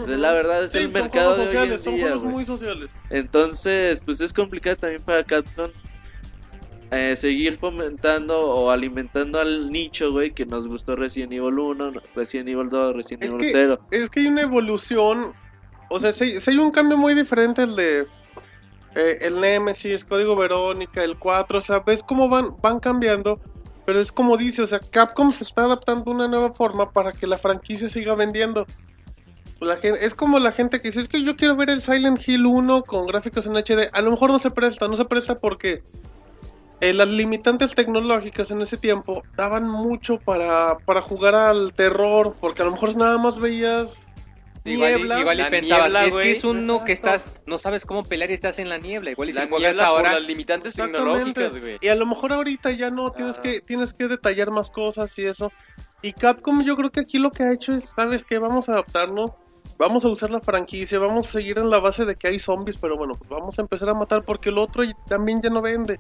La 0.08 0.32
verdad 0.34 0.64
es 0.64 0.72
Sí, 0.72 0.80
el 0.80 0.90
mercado 0.90 1.36
de 1.36 1.42
hoy 1.42 1.48
sociales, 1.48 1.76
en 1.76 1.84
son 1.84 1.96
día, 1.96 2.08
juegos 2.08 2.24
muy 2.26 2.46
sociales. 2.46 2.92
Entonces, 3.12 4.02
pues 4.04 4.22
es 4.22 4.34
complicado 4.34 4.76
también 4.78 5.04
para 5.04 5.24
Capcom 5.24 5.70
eh, 6.92 7.16
seguir 7.16 7.58
fomentando 7.58 8.40
o 8.40 8.70
alimentando 8.70 9.40
al 9.40 9.72
nicho, 9.72 10.12
güey, 10.12 10.32
que 10.32 10.46
nos 10.46 10.68
gustó 10.68 10.96
Resident 10.96 11.34
Evil 11.34 11.58
1, 11.58 11.92
Resident 12.16 12.50
Evil 12.50 12.70
2, 12.70 12.96
Resident 12.96 13.24
Es 13.24 13.30
Evil 13.34 13.42
que- 13.46 13.52
0. 13.52 13.80
Es 13.92 14.10
que 14.10 14.20
hay 14.22 14.28
una 14.28 14.42
evolución. 14.44 15.34
O 15.90 16.00
sea, 16.00 16.14
si, 16.14 16.38
hay 16.46 16.58
un 16.58 16.72
cambio 16.72 16.98
muy 16.98 17.14
diferente 17.14 17.64
el 17.64 17.76
de 17.76 18.08
eh, 18.96 19.18
el 19.22 19.40
Nemesis, 19.40 20.04
Código 20.04 20.36
Verónica, 20.36 21.04
el 21.04 21.18
4. 21.18 21.58
O 21.58 21.62
sea, 21.62 21.80
ves 21.80 22.04
cómo 22.04 22.30
van, 22.30 22.56
van 22.62 22.80
cambiando. 22.80 23.40
Pero 23.86 24.00
es 24.00 24.12
como 24.12 24.38
dice, 24.38 24.62
o 24.62 24.68
sea, 24.68 24.80
Capcom 24.80 25.34
se 25.34 25.44
está 25.44 25.64
adaptando 25.64 26.10
a 26.10 26.14
una 26.14 26.28
nueva 26.28 26.54
forma 26.54 26.92
para 26.92 27.12
que 27.12 27.28
la 27.28 27.38
franquicia 27.38 27.90
siga 27.90 28.16
vendiendo. 28.16 28.66
La 29.60 29.78
gente, 29.78 30.06
es 30.06 30.16
como 30.16 30.40
la 30.40 30.52
gente 30.52 30.82
que 30.82 30.90
dice, 30.90 31.02
es 31.02 31.08
que 31.08 31.24
yo 31.24 31.36
quiero 31.36 31.56
ver 31.56 31.70
el 31.70 31.82
Silent 31.82 32.26
Hill 32.26 32.46
1 32.46 32.84
con 32.84 33.08
gráficos 33.08 33.46
en 33.46 33.56
HD. 33.56 33.90
A 33.94 34.02
lo 34.02 34.12
mejor 34.12 34.32
no 34.32 34.40
se 34.40 34.52
presta, 34.52 34.88
no 34.88 34.96
se 34.96 35.06
presta 35.06 35.38
porque 35.40 35.84
eh, 36.84 36.94
las 36.94 37.08
limitantes 37.08 37.76
tecnológicas 37.76 38.52
en 38.52 38.62
ese 38.62 38.78
tiempo 38.78 39.24
daban 39.38 39.68
mucho 39.68 40.20
para, 40.20 40.78
para 40.80 41.02
jugar 41.02 41.36
al 41.36 41.74
terror, 41.74 42.36
porque 42.40 42.62
a 42.62 42.66
lo 42.66 42.72
mejor 42.72 42.96
nada 42.98 43.18
más 43.18 43.38
veías 43.40 44.08
niebla. 44.66 45.20
igual 45.20 45.40
y 45.40 45.44
pensabas, 45.50 45.84
niebla, 45.92 46.06
es 46.06 46.16
que 46.16 46.32
es 46.32 46.44
uno 46.44 46.84
que 46.84 46.92
estás, 46.92 47.34
no 47.46 47.58
sabes 47.58 47.86
cómo 47.86 48.04
pelear 48.04 48.32
y 48.32 48.34
estás 48.34 48.60
en 48.60 48.70
la 48.70 48.78
niebla. 48.78 49.12
Igual 49.12 49.30
y 49.30 49.34
La 49.34 49.44
si 49.44 49.50
juegas 49.50 49.80
ahora, 49.80 50.14
las 50.14 50.24
limitantes 50.24 50.76
tecnológicas, 50.76 51.58
güey. 51.58 51.78
Y 51.82 51.88
a 51.88 51.96
lo 51.96 52.06
mejor 52.06 52.34
ahorita 52.34 52.72
ya 52.72 52.90
no, 52.90 53.12
tienes 53.12 53.38
Ah. 53.38 53.42
que 53.42 53.62
tienes 53.62 53.94
que 53.94 54.08
detallar 54.08 54.52
más 54.52 54.70
cosas 54.72 55.18
y 55.20 55.26
eso. 55.26 55.52
Y 56.02 56.14
Capcom 56.14 56.64
yo 56.64 56.76
creo 56.76 56.92
que 56.92 57.00
aquí 57.02 57.18
lo 57.18 57.32
que 57.32 57.44
ha 57.44 57.54
hecho 57.54 57.74
es, 57.74 57.94
¿sabes 57.96 58.26
qué? 58.26 58.38
Vamos 58.38 58.68
a 58.68 58.74
adaptarnos, 58.74 59.32
vamos 59.78 60.04
a 60.06 60.10
usar 60.10 60.32
la 60.32 60.42
franquicia, 60.42 61.00
vamos 61.00 61.30
a 61.30 61.32
seguir 61.32 61.58
en 61.60 61.70
la 61.70 61.80
base 61.80 62.06
de 62.06 62.16
que 62.16 62.28
hay 62.28 62.40
zombies, 62.40 62.78
pero 62.78 62.98
bueno, 62.98 63.16
pues 63.16 63.30
vamos 63.30 63.58
a 63.58 63.62
empezar 63.62 63.90
a 63.90 63.94
matar 63.94 64.24
porque 64.24 64.50
el 64.50 64.58
otro 64.58 64.84
también 65.08 65.42
ya 65.42 65.50
no 65.50 65.62
vende. 65.62 66.00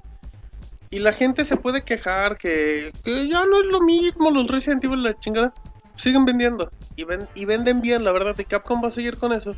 Y 0.89 0.99
la 0.99 1.11
gente 1.11 1.43
se 1.43 1.57
puede 1.57 1.83
quejar 1.83 2.37
que, 2.37 2.91
que 3.03 3.27
ya 3.27 3.45
no 3.45 3.57
es 3.57 3.65
lo 3.65 3.81
mismo 3.81 4.29
los 4.29 4.45
Resident 4.47 4.83
Evil 4.83 5.01
la 5.01 5.17
chingada. 5.17 5.53
Siguen 5.95 6.25
vendiendo 6.25 6.71
y, 6.95 7.03
ven, 7.03 7.27
y 7.35 7.45
venden 7.45 7.81
bien, 7.81 8.03
la 8.03 8.11
verdad, 8.11 8.35
y 8.37 8.45
Capcom 8.45 8.83
va 8.83 8.87
a 8.87 8.91
seguir 8.91 9.17
con 9.17 9.31
eso. 9.33 9.55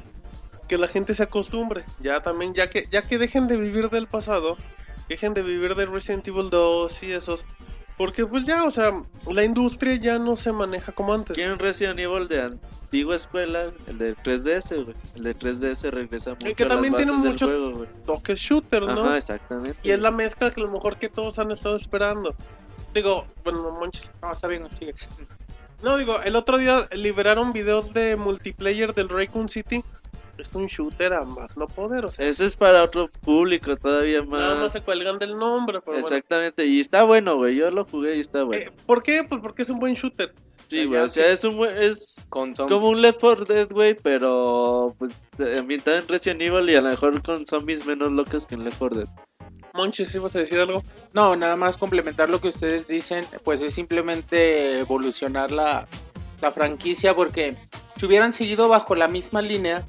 Que 0.67 0.77
la 0.77 0.87
gente 0.87 1.13
se 1.15 1.23
acostumbre. 1.23 1.83
Ya 1.99 2.21
también, 2.21 2.53
ya 2.53 2.69
que, 2.69 2.87
ya 2.91 3.03
que 3.03 3.17
dejen 3.17 3.47
de 3.47 3.55
vivir 3.57 3.89
del 3.89 4.07
pasado, 4.07 4.57
dejen 5.07 5.33
de 5.33 5.43
vivir 5.43 5.75
de 5.75 5.85
Resident 5.85 6.27
Evil 6.27 6.49
2 6.49 7.03
y 7.03 7.11
esos. 7.13 7.45
Porque 7.97 8.25
pues 8.25 8.43
ya, 8.43 8.63
o 8.65 8.71
sea, 8.71 8.91
la 9.31 9.43
industria 9.43 9.95
ya 9.95 10.19
no 10.19 10.35
se 10.35 10.51
maneja 10.51 10.91
como 10.91 11.13
antes. 11.13 11.35
Quieren 11.35 11.57
Resident 11.59 11.97
Evil 11.99 12.27
de 12.27 12.41
antigua 12.41 13.15
escuela, 13.15 13.71
el 13.87 13.97
de 13.97 14.15
3DS, 14.17 14.83
güey. 14.83 14.95
El 15.15 15.23
de 15.23 15.35
3DS 15.37 15.89
regresa 15.91 16.31
mucho 16.31 16.53
que 16.55 16.63
a 16.63 16.67
las 16.67 16.75
también 16.75 16.95
tiene 16.95 17.11
muchos- 17.13 17.49
juego. 17.49 17.85
Toques 18.05 18.39
shooter, 18.39 18.81
¿no? 18.83 19.05
Ajá, 19.05 19.17
exactamente. 19.17 19.77
y 19.83 19.91
es 19.91 19.99
la 19.99 20.11
mezcla 20.11 20.51
que 20.51 20.59
a 20.59 20.65
lo 20.65 20.71
mejor 20.71 20.97
que 20.97 21.07
todos 21.07 21.39
han 21.39 21.51
estado 21.51 21.77
esperando. 21.77 22.35
Digo, 22.93 23.27
bueno, 23.43 23.61
no 23.61 23.71
manches. 23.79 24.09
No, 24.21 24.31
está 24.31 24.47
bien, 24.47 24.67
sigue. 24.77 24.93
No, 25.83 25.97
digo, 25.97 26.21
el 26.23 26.35
otro 26.35 26.57
día 26.57 26.87
liberaron 26.95 27.53
videos 27.53 27.93
de 27.93 28.15
multiplayer 28.15 28.93
del 28.93 29.09
Raccoon 29.09 29.49
City. 29.49 29.83
Es 30.37 30.53
un 30.53 30.67
shooter 30.67 31.13
a 31.13 31.23
más 31.23 31.55
no 31.55 31.65
poder, 31.67 32.05
o 32.05 32.11
sea. 32.11 32.27
Ese 32.27 32.45
es 32.45 32.57
para 32.57 32.83
otro 32.83 33.09
público 33.21 33.75
todavía 33.77 34.21
más. 34.23 34.57
Más 34.57 34.73
se 34.73 34.81
cuelgan 34.81 35.17
del 35.17 35.37
nombre, 35.37 35.79
pero 35.79 35.93
bueno. 35.93 36.07
Exactamente, 36.07 36.65
y 36.65 36.81
está 36.81 37.03
bueno, 37.03 37.37
güey. 37.37 37.55
Yo 37.55 37.69
lo 37.71 37.85
jugué 37.85 38.17
y 38.17 38.19
está 38.19 38.43
bueno. 38.43 38.63
Eh, 38.63 38.71
¿Por 38.85 39.01
qué? 39.01 39.23
Pues 39.23 39.41
porque 39.41 39.61
es 39.61 39.69
un 39.69 39.79
buen 39.79 39.93
shooter. 39.93 40.33
sí, 40.67 40.83
güey. 40.85 40.99
O 40.99 41.07
sea, 41.07 41.31
es 41.31 41.43
un 41.45 41.55
buen. 41.55 41.77
Es 41.77 42.25
Con 42.29 42.53
zombies. 42.53 42.75
como 42.75 42.89
un 42.89 43.01
Left 43.01 43.19
4 43.21 43.45
Dead, 43.45 43.69
güey, 43.69 43.95
pero 43.95 44.93
pues 44.99 45.23
ambientado 45.57 45.97
en 45.97 46.07
Resident 46.09 46.41
Evil 46.41 46.69
y 46.69 46.75
a 46.75 46.81
lo 46.81 46.89
mejor 46.89 47.21
con 47.23 47.45
zombies 47.45 47.85
menos 47.85 48.11
locos 48.11 48.45
que 48.45 48.55
en 48.55 48.65
Left 48.65 48.77
4 48.79 48.97
Dead. 48.99 49.09
Monchi, 49.75 50.05
¿sí 50.05 50.17
vas 50.19 50.35
a 50.35 50.39
decir 50.39 50.59
algo? 50.59 50.81
No, 51.13 51.35
nada 51.35 51.55
más 51.55 51.77
complementar 51.77 52.29
lo 52.29 52.39
que 52.39 52.47
ustedes 52.47 52.87
dicen, 52.87 53.25
pues 53.43 53.61
es 53.61 53.73
simplemente 53.73 54.79
evolucionar 54.79 55.51
la, 55.51 55.87
la 56.41 56.51
franquicia 56.51 57.13
porque 57.13 57.55
si 57.97 58.05
hubieran 58.05 58.31
seguido 58.31 58.69
bajo 58.69 58.95
la 58.95 59.07
misma 59.07 59.41
línea, 59.41 59.85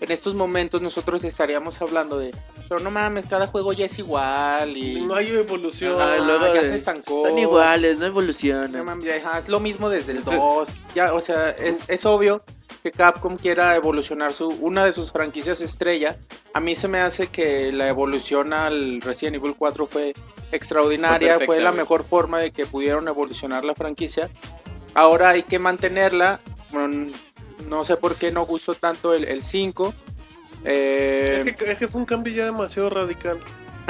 en 0.00 0.10
estos 0.12 0.34
momentos 0.34 0.82
nosotros 0.82 1.24
estaríamos 1.24 1.80
hablando 1.80 2.18
de, 2.18 2.30
pero 2.68 2.80
no 2.80 2.90
mames, 2.90 3.26
cada 3.26 3.46
juego 3.46 3.72
ya 3.72 3.86
es 3.86 3.98
igual 3.98 4.76
y 4.76 5.00
No 5.02 5.14
hay 5.14 5.28
evolución. 5.28 5.94
Ajá, 6.00 6.14
Ah, 6.14 6.18
luego 6.18 6.46
ya 6.54 6.62
de- 6.62 6.68
se 6.68 6.74
estancó. 6.74 7.24
Están 7.24 7.38
iguales, 7.38 7.94
no 7.94 8.00
No 8.00 8.06
evolucionan. 8.06 8.84
mames, 8.84 9.06
ya, 9.06 9.16
ajá, 9.16 9.38
es 9.38 9.48
lo 9.48 9.60
mismo 9.60 9.88
desde 9.88 10.12
el 10.12 10.24
2. 10.24 10.68
Ya, 10.94 11.12
o 11.14 11.20
sea, 11.20 11.50
es, 11.50 11.84
es 11.88 12.04
obvio 12.06 12.42
que 12.82 12.90
Capcom 12.90 13.36
quiera 13.36 13.74
evolucionar 13.76 14.32
su 14.32 14.48
una 14.60 14.84
de 14.84 14.92
sus 14.92 15.12
franquicias 15.12 15.60
estrella. 15.60 16.16
A 16.54 16.60
mí 16.60 16.74
se 16.74 16.88
me 16.88 17.00
hace 17.00 17.28
que 17.28 17.72
la 17.72 17.88
evolución 17.88 18.52
al 18.52 19.00
Resident 19.00 19.36
Evil 19.36 19.54
4 19.58 19.86
fue 19.86 20.14
extraordinaria, 20.52 21.38
Fue 21.44 21.60
la 21.60 21.70
güey. 21.70 21.82
mejor 21.82 22.04
forma 22.04 22.38
de 22.38 22.50
que 22.50 22.66
pudieron 22.66 23.08
evolucionar 23.08 23.64
la 23.64 23.74
franquicia. 23.74 24.28
ahora 24.94 25.30
hay 25.30 25.42
que 25.42 25.58
mantenerla. 25.58 26.40
Bueno, 26.70 27.12
no 27.68 27.84
sé 27.84 27.96
por 27.96 28.16
qué 28.16 28.30
no 28.30 28.46
gustó 28.46 28.74
tanto 28.74 29.14
el 29.14 29.42
5. 29.42 29.94
Eh, 30.64 31.44
es, 31.46 31.56
que, 31.56 31.70
es, 31.72 31.78
que, 31.78 31.88
fue 31.88 32.00
un 32.00 32.06
cambio 32.06 32.32
ya 32.32 32.44
demasiado 32.44 32.90
radical. 32.90 33.40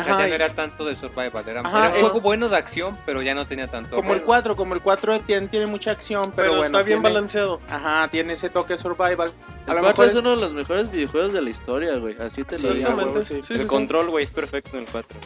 Ya 0.04 0.18
no 0.18 0.34
era 0.34 0.48
tanto 0.50 0.84
de 0.84 0.94
survival, 0.94 1.44
era, 1.46 1.62
un 1.62 2.00
juego 2.00 2.20
bueno 2.20 2.48
de 2.48 2.56
acción, 2.56 2.98
pero 3.06 3.22
ya 3.22 3.34
no 3.34 3.46
tenía 3.46 3.68
tanto. 3.68 3.96
Como 3.96 4.14
el 4.14 4.22
4, 4.22 4.56
como 4.56 4.74
el 4.74 4.82
4 4.82 5.20
tiene, 5.20 5.48
tiene 5.48 5.66
mucha 5.66 5.90
acción, 5.90 6.32
pero, 6.34 6.56
bueno. 6.56 6.66
Está 6.66 6.82
bien 6.82 7.02
balanceado. 7.02 7.60
Ajá, 7.68 8.08
tiene 8.10 8.34
ese 8.34 8.50
toque 8.50 8.76
survival. 8.76 9.32
A 9.66 9.74
lo 9.74 9.82
mejor 9.82 10.06
es 10.06 10.14
uno 10.14 10.30
de 10.30 10.36
los 10.36 10.52
mejores 10.52 10.90
videojuegos 10.90 11.32
de 11.32 11.42
la 11.42 11.50
historia, 11.50 11.96
güey. 11.96 12.16
Así 12.20 12.44
te 12.44 12.58
lo 12.58 12.72
digo. 12.72 12.88
el 13.50 13.66
control, 13.66 14.10
güey, 14.10 14.24
es 14.24 14.30
perfecto 14.30 14.76
en 14.76 14.84
el 14.84 14.88
4. 14.90 15.18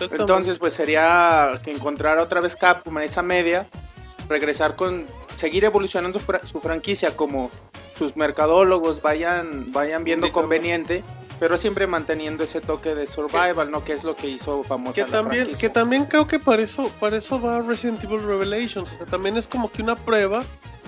Entonces, 0.00 0.58
pues 0.58 0.74
sería 0.74 1.60
que 1.62 1.72
encontrar 1.72 2.18
otra 2.18 2.40
vez 2.40 2.56
Capcom 2.56 2.96
en 2.98 3.04
esa 3.04 3.22
media, 3.22 3.66
regresar 4.28 4.76
con. 4.76 5.06
seguir 5.36 5.64
evolucionando 5.64 6.18
su 6.18 6.60
franquicia 6.60 7.16
como 7.16 7.50
sus 7.98 8.16
mercadólogos 8.16 9.02
vayan, 9.02 9.72
vayan 9.72 10.04
viendo 10.04 10.30
conveniente, 10.30 11.02
pero 11.40 11.56
siempre 11.56 11.86
manteniendo 11.86 12.44
ese 12.44 12.60
toque 12.60 12.94
de 12.94 13.06
survival, 13.06 13.70
¿no? 13.70 13.84
Que 13.84 13.92
es 13.92 14.04
lo 14.04 14.14
que 14.14 14.28
hizo 14.28 14.62
famosa 14.62 15.04
que 15.04 15.10
también, 15.10 15.54
Que 15.56 15.68
también 15.68 16.04
creo 16.04 16.26
que 16.26 16.38
para 16.38 16.62
eso, 16.62 16.90
para 17.00 17.18
eso 17.18 17.40
va 17.40 17.60
Resident 17.60 18.02
Evil 18.04 18.22
Revelations. 18.22 18.92
O 18.92 18.96
sea, 18.96 19.06
también 19.06 19.36
es 19.36 19.48
como 19.48 19.70
que 19.70 19.82
una 19.82 19.96
prueba 19.96 20.44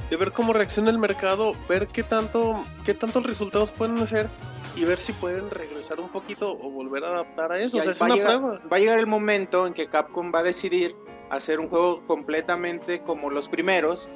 de 0.08 0.16
ver 0.16 0.32
cómo 0.32 0.52
reacciona 0.52 0.90
el 0.90 0.98
mercado, 0.98 1.54
ver 1.68 1.86
qué 1.88 2.02
tanto, 2.02 2.64
qué 2.84 2.94
tantos 2.94 3.24
resultados 3.24 3.70
pueden 3.72 3.98
hacer 3.98 4.28
y 4.76 4.84
ver 4.84 4.98
si 4.98 5.12
pueden 5.12 5.50
regresar 5.50 6.00
un 6.00 6.08
poquito 6.08 6.52
o 6.52 6.70
volver 6.70 7.04
a 7.04 7.08
adaptar 7.08 7.52
a 7.52 7.58
eso. 7.58 7.78
O 7.78 7.82
sea, 7.82 7.92
es 7.92 8.00
una 8.00 8.16
prueba. 8.16 8.60
Va 8.72 8.76
a 8.76 8.80
llegar 8.80 8.98
el 8.98 9.06
momento 9.06 9.66
en 9.66 9.72
que 9.72 9.88
Capcom 9.88 10.32
va 10.34 10.40
a 10.40 10.42
decidir 10.42 10.96
hacer 11.30 11.60
un 11.60 11.68
juego 11.68 12.02
completamente 12.06 13.00
como 13.00 13.30
los 13.30 13.48
primeros, 13.48 14.08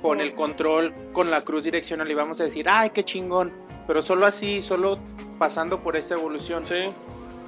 con 0.00 0.20
el 0.20 0.34
control, 0.34 0.92
con 1.12 1.30
la 1.30 1.44
cruz 1.44 1.64
direccional 1.64 2.10
y 2.10 2.14
vamos 2.14 2.40
a 2.40 2.44
decir, 2.44 2.66
ay, 2.68 2.90
qué 2.90 3.04
chingón. 3.04 3.52
Pero 3.86 4.02
solo 4.02 4.26
así, 4.26 4.62
solo 4.62 4.98
pasando 5.38 5.80
por 5.80 5.96
esta 5.96 6.14
evolución. 6.14 6.66
Sí. 6.66 6.92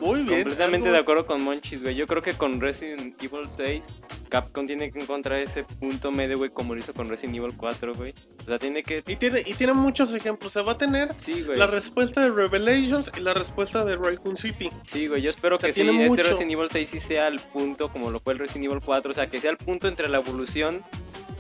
Muy 0.05 0.23
bien. 0.23 0.43
Completamente 0.43 0.91
de 0.91 0.99
acuerdo 0.99 1.25
con 1.25 1.43
Monchis, 1.43 1.83
güey. 1.83 1.95
Yo 1.95 2.07
creo 2.07 2.21
que 2.21 2.35
con 2.35 2.61
Resident 2.61 3.21
Evil 3.23 3.49
6, 3.49 3.97
Capcom 4.29 4.67
tiene 4.67 4.93
que 4.93 4.99
encontrar 4.99 5.39
ese 5.39 5.65
punto 5.65 6.13
medio, 6.13 6.37
güey, 6.37 6.51
como 6.51 6.75
lo 6.75 6.81
hizo 6.81 6.93
con 6.93 7.09
Resident 7.09 7.37
Evil 7.37 7.57
4, 7.57 7.95
güey. 7.95 8.13
O 8.43 8.47
sea, 8.47 8.59
tiene 8.59 8.83
que. 8.83 9.03
Y 9.07 9.17
tiene, 9.17 9.41
y 9.47 9.55
tiene 9.55 9.73
muchos 9.73 10.13
ejemplos. 10.13 10.53
Se 10.53 10.61
va 10.61 10.73
a 10.73 10.79
tener 10.79 11.09
la 11.57 11.67
respuesta 11.67 12.21
de 12.21 12.31
Revelations 12.31 13.11
y 13.17 13.21
la 13.21 13.33
respuesta 13.33 13.83
de 13.83 13.97
Raccoon 13.97 14.37
City. 14.37 14.69
Sí, 14.85 15.07
güey. 15.07 15.23
Yo 15.23 15.31
espero 15.31 15.57
que 15.57 15.73
sí, 15.73 15.81
este 15.81 16.23
Resident 16.23 16.53
Evil 16.53 16.69
6 16.71 16.87
sí 16.87 17.01
sea 17.01 17.29
el 17.29 17.41
punto, 17.41 17.89
como 17.89 18.11
lo 18.11 18.21
fue 18.21 18.35
el 18.35 18.41
Resident 18.41 18.67
Evil 18.67 18.81
4. 18.85 19.11
O 19.11 19.15
sea, 19.15 19.31
que 19.31 19.41
sea 19.41 19.53
el 19.53 19.57
punto 19.57 19.89
entre 19.89 20.09
la 20.09 20.19
evolución 20.19 20.85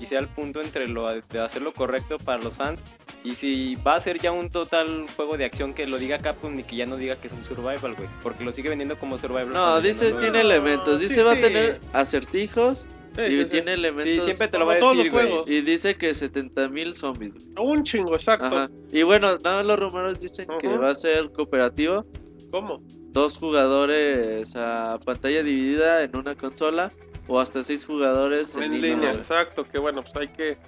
y 0.05 0.07
sea 0.07 0.21
el 0.21 0.29
punto 0.29 0.61
entre 0.61 0.87
lo 0.87 1.09
de 1.09 1.41
hacer 1.41 1.63
lo 1.63 1.73
correcto 1.73 2.19
para 2.19 2.43
los 2.43 2.55
fans 2.55 2.85
y 3.25 3.35
si 3.35 3.75
va 3.77 3.97
a 3.97 4.01
ser 4.01 4.21
ya 4.21 4.33
un 4.33 4.51
total 4.51 5.07
juego 5.17 5.39
de 5.39 5.47
acción 5.47 5.73
que 5.73 5.87
lo 5.87 5.97
diga 5.97 6.19
Capcom 6.19 6.59
y 6.59 6.63
que 6.63 6.77
ya 6.77 6.85
no 6.85 6.99
diga 6.99 7.17
que 7.17 7.29
es 7.29 7.33
un 7.33 7.43
survival, 7.43 7.95
güey, 7.95 8.09
porque 8.23 8.45
lo 8.45 8.53
sigue 8.53 8.69
vendiendo 8.69 8.99
como 8.99 9.17
survival. 9.17 9.55
No, 9.55 9.81
dice 9.81 10.13
tiene 10.13 10.43
elementos, 10.43 11.01
dice 11.01 11.23
va 11.23 11.33
a 11.33 11.37
tener 11.37 11.81
acertijos 11.95 12.87
y 13.17 13.45
tiene 13.47 13.73
elementos. 13.73 14.05
Sí, 14.05 14.21
siempre 14.25 14.49
te 14.49 14.59
lo 14.59 14.67
va 14.67 14.75
a 14.75 14.77
decir, 14.77 15.11
juegos. 15.11 15.49
Y 15.49 15.63
dice 15.63 15.97
que 15.97 16.13
70 16.13 16.69
mil 16.69 16.95
zombies. 16.95 17.35
Un 17.59 17.83
chingo, 17.83 18.15
exacto. 18.15 18.69
Y 18.93 19.03
bueno, 19.05 19.39
nada 19.39 19.63
los 19.63 19.79
rumores 19.79 20.21
dicen 20.21 20.47
que 20.61 20.69
va 20.77 20.91
a 20.91 20.95
ser 20.95 21.31
cooperativo. 21.33 22.05
¿Cómo? 22.51 22.83
Dos 23.13 23.39
jugadores 23.39 24.55
a 24.55 25.01
pantalla 25.03 25.43
dividida 25.43 26.03
en 26.03 26.15
una 26.15 26.35
consola 26.35 26.93
o 27.27 27.41
hasta 27.41 27.65
seis 27.65 27.85
jugadores 27.85 28.57
en, 28.57 28.81
línea. 28.81 29.13
Exacto, 29.13 29.65
que 29.65 29.79
bueno, 29.79 30.03
pues 30.03 30.17
hay 30.17 30.29
que 30.29 30.59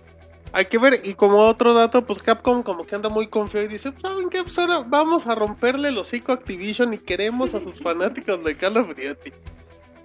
hay 0.53 0.67
que 0.67 0.79
ver. 0.79 1.01
Y 1.05 1.15
como 1.15 1.39
otro 1.39 1.75
dato, 1.75 2.07
pues 2.07 2.21
Capcom 2.21 2.63
como 2.63 2.87
que 2.87 2.95
anda 2.95 3.09
muy 3.09 3.27
confiado 3.27 3.67
y 3.67 3.69
dice, 3.69 3.93
¿saben 4.01 4.31
qué? 4.31 4.43
Pues 4.43 4.59
ahora 4.59 4.81
vamos 4.87 5.27
a 5.27 5.35
romperle 5.35 5.89
el 5.89 5.99
hocico 5.99 6.33
a 6.33 6.37
Activision 6.37 6.95
y 6.95 6.99
queremos 6.99 7.55
a 7.55 7.61
sus 7.61 7.81
fanáticos 7.83 8.43
de 8.43 8.57
Call 8.57 8.77
of 8.79 8.89
Duty. 8.89 9.33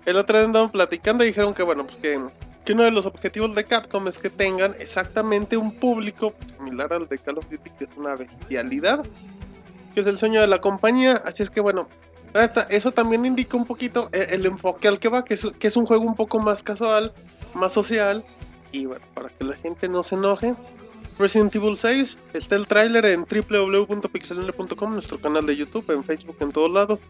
El 0.05 0.17
otro 0.17 0.37
día 0.37 0.45
andaban 0.45 0.71
platicando 0.71 1.23
y 1.23 1.27
dijeron 1.27 1.53
que 1.53 1.63
bueno, 1.63 1.85
pues 1.85 1.97
que, 1.97 2.19
que 2.65 2.73
uno 2.73 2.83
de 2.83 2.91
los 2.91 3.05
objetivos 3.05 3.53
de 3.55 3.63
Capcom 3.63 4.07
es 4.07 4.17
que 4.17 4.29
tengan 4.29 4.75
exactamente 4.79 5.57
un 5.57 5.71
público 5.71 6.33
similar 6.57 6.91
al 6.91 7.07
de 7.07 7.17
Call 7.17 7.37
of 7.37 7.49
Duty, 7.49 7.69
que 7.77 7.85
es 7.85 7.97
una 7.97 8.15
bestialidad, 8.15 9.05
que 9.93 9.99
es 9.99 10.07
el 10.07 10.17
sueño 10.17 10.41
de 10.41 10.47
la 10.47 10.59
compañía. 10.59 11.21
Así 11.23 11.43
es 11.43 11.49
que 11.49 11.61
bueno, 11.61 11.87
eso 12.69 12.91
también 12.91 13.25
indica 13.25 13.57
un 13.57 13.65
poquito 13.65 14.09
eh, 14.13 14.27
el, 14.31 14.45
enfoque 14.45 14.87
al 14.87 14.99
que 14.99 15.09
va, 15.09 15.25
que 15.25 15.33
es, 15.33 15.47
que 15.59 15.67
es 15.67 15.75
un 15.75 15.85
juego 15.85 16.05
un 16.05 16.15
poco 16.15 16.39
más 16.39 16.63
casual, 16.63 17.13
más 17.53 17.73
social. 17.73 18.23
Y 18.71 18.85
bueno, 18.85 19.05
para 19.13 19.29
que 19.29 19.43
la 19.43 19.55
gente 19.57 19.89
no 19.89 20.01
se 20.03 20.15
enoje, 20.15 20.55
Resident 21.19 21.53
Evil 21.55 21.77
6 21.77 22.17
está 22.33 22.55
el 22.55 22.67
tráiler 22.67 23.05
en 23.05 23.25
www.pixelone.com, 23.25 24.93
nuestro 24.93 25.19
canal 25.19 25.45
de 25.45 25.55
YouTube, 25.55 25.89
en 25.91 26.03
Facebook, 26.03 26.37
en 26.39 26.51
todos 26.51 26.71
lados. 26.71 27.01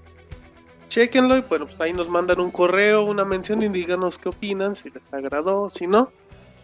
Chequenlo 0.89 1.38
y 1.38 1.41
bueno, 1.41 1.67
pues 1.67 1.80
ahí 1.80 1.93
nos 1.93 2.09
mandan 2.09 2.39
un 2.41 2.51
correo, 2.51 3.03
una 3.03 3.24
mención 3.24 3.63
y 3.63 3.69
díganos 3.69 4.17
qué 4.17 4.30
opinan, 4.30 4.76
si 4.76 4.89
les 4.89 5.01
agradó, 5.13 5.69
si 5.69 5.88
no. 5.88 6.11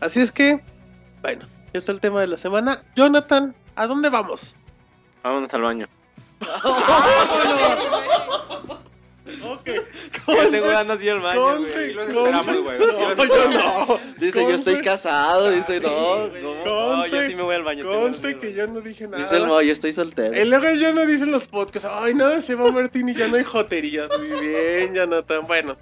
Así 0.01 0.19
es 0.19 0.31
que, 0.31 0.61
bueno, 1.21 1.45
ya 1.73 1.79
está 1.79 1.91
el 1.93 2.01
tema 2.01 2.19
de 2.21 2.27
la 2.27 2.37
semana. 2.37 2.81
Jonathan, 2.95 3.55
¿a 3.75 3.87
dónde 3.87 4.09
vamos? 4.09 4.55
Vámonos 5.23 5.53
al 5.53 5.61
baño. 5.61 5.87
Ok. 9.53 9.69
Ya 10.27 10.49
tengo 10.51 10.67
ganas 10.67 10.99
de 10.99 11.05
ir 11.05 11.11
al 11.11 11.19
baño, 11.19 11.57
güey. 11.57 11.89
esperamos, 11.89 12.63
güey. 12.63 12.79
No, 12.79 13.25
yo 13.25 13.51
no. 13.51 13.99
Dice, 14.17 14.41
yo 14.41 14.51
estoy 14.51 14.81
casado. 14.81 15.51
Dice, 15.51 15.79
no, 15.79 16.27
no. 16.27 17.07
yo 17.07 17.23
sí 17.23 17.35
me 17.35 17.43
voy 17.43 17.55
al 17.55 17.63
baño. 17.63 17.85
Conste 17.85 18.37
que 18.37 18.53
yo 18.53 18.67
no 18.67 18.81
dije 18.81 19.07
nada. 19.07 19.23
Dice 19.23 19.37
el 19.37 19.47
yo 19.47 19.71
estoy 19.71 19.93
soltero. 19.93 20.39
Y 20.39 20.45
luego 20.45 20.69
ya 20.71 20.91
no 20.91 21.05
dicen 21.05 21.31
los 21.31 21.47
podcasts. 21.47 21.87
Ay, 21.89 22.13
no, 22.13 22.41
se 22.41 22.55
va 22.55 22.71
Martín 22.71 23.09
y 23.09 23.15
ya 23.15 23.27
no 23.27 23.37
hay 23.37 23.43
joterías. 23.43 24.09
Muy 24.17 24.47
bien, 24.47 24.93
Jonathan. 24.93 25.45
Bueno, 25.47 25.77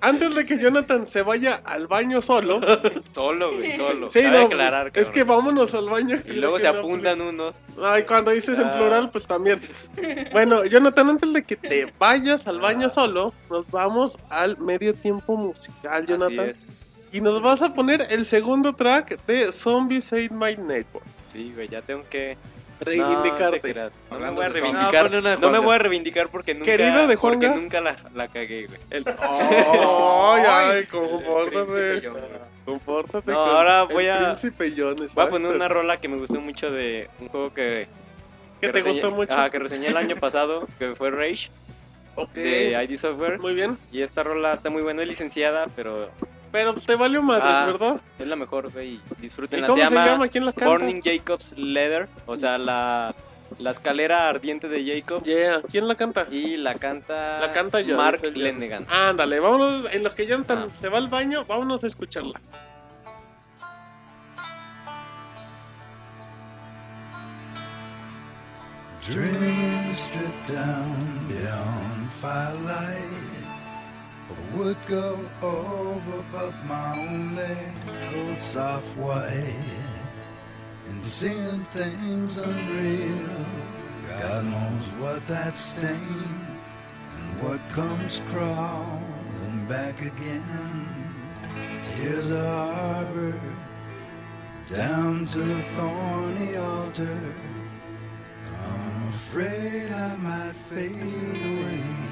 antes 0.00 0.34
de 0.34 0.44
que 0.44 0.58
Jonathan 0.58 1.06
se 1.06 1.22
vaya 1.22 1.60
al 1.64 1.86
baño 1.86 2.22
solo. 2.22 2.60
solo, 3.12 3.56
güey, 3.56 3.72
solo. 3.72 4.08
Sí, 4.08 4.22
no, 4.22 4.46
aclarar, 4.46 4.90
es 4.94 5.10
que 5.10 5.24
vámonos 5.24 5.74
al 5.74 5.88
baño. 5.88 6.20
Y 6.26 6.32
luego 6.32 6.58
se 6.58 6.68
apuntan 6.68 7.20
unos. 7.20 7.62
Ay, 7.82 8.04
cuando 8.04 8.30
dices 8.30 8.58
en 8.58 8.66
ah. 8.66 8.76
plural, 8.76 9.10
pues 9.10 9.26
también. 9.26 9.60
Bueno, 10.32 10.64
Jonathan, 10.64 11.10
antes 11.10 11.32
de 11.32 11.42
que 11.42 11.56
te 11.56 11.92
vayas 11.98 12.46
al 12.46 12.60
baño 12.60 12.86
ah. 12.86 12.90
solo, 12.90 13.34
nos 13.50 13.70
vamos 13.70 14.18
al 14.30 14.58
medio 14.58 14.94
tiempo 14.94 15.36
musical, 15.36 16.06
Jonathan. 16.06 16.52
Y 17.10 17.20
nos 17.20 17.40
vas 17.40 17.62
a 17.62 17.72
poner 17.72 18.06
el 18.10 18.26
segundo 18.26 18.74
track 18.74 19.24
de 19.26 19.50
Zombies 19.50 20.12
Ate 20.12 20.30
My 20.30 20.56
Network. 20.56 21.06
Sí, 21.32 21.52
güey, 21.54 21.68
ya 21.68 21.80
tengo 21.80 22.04
que 22.10 22.36
reivindicarte. 22.80 23.90
No, 24.10 24.18
me 24.18 24.30
voy 24.30 24.44
a 24.44 24.48
reivindicar. 24.48 25.10
No, 25.40 25.50
me 25.50 25.58
voy 25.58 25.74
a 25.74 25.78
reivindicar 25.78 26.28
porque 26.28 26.54
nunca, 26.54 26.66
Querido 26.66 27.06
de 27.06 27.16
porque 27.16 27.48
nunca 27.48 27.80
la, 27.80 27.96
la 28.14 28.28
cagué, 28.28 28.66
güey. 28.66 28.80
El... 28.90 29.04
ay, 29.20 30.42
ay, 30.46 30.86
compórtate. 30.86 32.10
Compórtate. 32.64 33.32
No, 33.32 33.38
ahora 33.38 33.84
voy 33.84 34.08
a. 34.08 34.18
Príncipe 34.18 34.72
John, 34.76 34.96
voy 34.96 35.24
a 35.24 35.28
poner 35.28 35.52
una 35.52 35.68
rola 35.68 36.00
que 36.00 36.08
me 36.08 36.16
gustó 36.16 36.40
mucho 36.40 36.70
de 36.70 37.08
un 37.20 37.28
juego 37.28 37.52
que. 37.52 37.88
¿Que, 38.60 38.70
te 38.70 38.82
gustó 38.82 39.12
mucho? 39.12 39.34
Ah, 39.36 39.50
que 39.50 39.58
reseñé 39.58 39.88
el 39.88 39.96
año 39.96 40.16
pasado, 40.16 40.66
que 40.78 40.94
fue 40.94 41.10
Rage. 41.10 41.50
De 42.34 42.72
ID 42.72 42.96
Software. 42.96 43.38
Muy 43.38 43.54
bien. 43.54 43.78
Y 43.92 44.02
esta 44.02 44.24
rola 44.24 44.52
está 44.52 44.70
muy 44.70 44.82
buena, 44.82 45.02
es 45.02 45.08
licenciada, 45.08 45.66
pero 45.76 46.10
pero 46.50 46.74
te 46.74 46.94
valió 46.94 47.22
madres, 47.22 47.48
ah, 47.50 47.66
¿verdad? 47.66 48.00
Es 48.18 48.26
la 48.26 48.36
mejor, 48.36 48.70
güey. 48.72 49.00
Disfruten. 49.20 49.64
¿Cómo 49.66 49.76
se, 49.76 49.90
llama? 49.90 50.28
¿Quién 50.28 50.44
la 50.44 50.52
canta? 50.52 50.70
Burning 50.70 51.00
Jacobs 51.02 51.56
Leather. 51.56 52.08
O 52.26 52.36
sea, 52.36 52.58
la, 52.58 53.14
la 53.58 53.70
escalera 53.70 54.28
ardiente 54.28 54.68
de 54.68 54.84
Jacob. 54.84 55.22
Yeah. 55.24 55.62
¿Quién 55.62 55.88
la 55.88 55.94
canta? 55.94 56.26
Y 56.30 56.56
la 56.56 56.74
canta. 56.74 57.40
La 57.40 57.52
canta 57.52 57.80
yo. 57.80 57.96
Mark 57.96 58.20
Lennegan. 58.22 58.86
Ándale, 58.90 59.40
vámonos. 59.40 59.92
En 59.92 60.02
los 60.02 60.14
que 60.14 60.26
ya 60.26 60.38
ah. 60.48 60.66
se 60.72 60.88
va 60.88 60.98
al 60.98 61.08
baño, 61.08 61.44
vámonos 61.46 61.84
a 61.84 61.86
escucharla. 61.86 62.40
Dreams 69.00 69.96
stripped 69.96 70.46
down 70.48 71.26
beyond 71.28 72.10
firelight. 72.10 73.27
Would 74.54 74.76
go 74.86 75.28
over, 75.42 76.24
but 76.32 76.54
my 76.64 76.98
only 76.98 77.56
coat 78.10 78.40
soft 78.40 78.96
white. 78.96 79.54
And 80.88 81.04
seeing 81.04 81.64
things 81.72 82.38
unreal, 82.38 83.46
God 84.08 84.44
knows 84.44 84.86
what 85.00 85.26
that 85.28 85.56
stain 85.58 86.46
and 87.16 87.42
what 87.42 87.60
comes 87.70 88.20
crawling 88.28 89.66
back 89.68 90.00
again. 90.00 90.88
Tears 91.82 92.32
are 92.32 92.74
harbored 92.74 93.40
down 94.74 95.26
to 95.26 95.38
the 95.38 95.62
thorny 95.76 96.56
altar. 96.56 97.20
I'm 98.62 99.08
afraid 99.08 99.92
I 99.92 100.16
might 100.16 100.56
fade 100.56 100.92
away. 100.92 102.07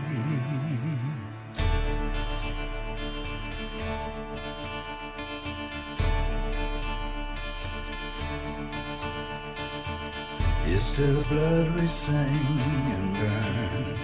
Is 10.67 10.97
the 10.97 11.25
blood 11.29 11.75
we 11.75 11.87
sing 11.87 12.17
and 12.17 13.17
burn. 13.17 13.97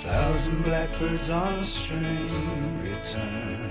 Thousand 0.00 0.62
blackbirds 0.62 1.30
on 1.30 1.54
a 1.54 1.64
string 1.64 2.80
return. 2.80 3.70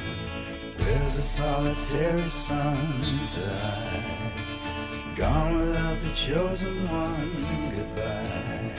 There's 0.77 1.15
a 1.15 1.21
solitary 1.21 2.29
sun 2.29 3.27
to 3.29 3.39
hide. 3.39 5.15
Gone 5.15 5.55
without 5.55 5.99
the 5.99 6.11
chosen 6.11 6.85
one, 6.85 7.71
goodbye. 7.75 8.75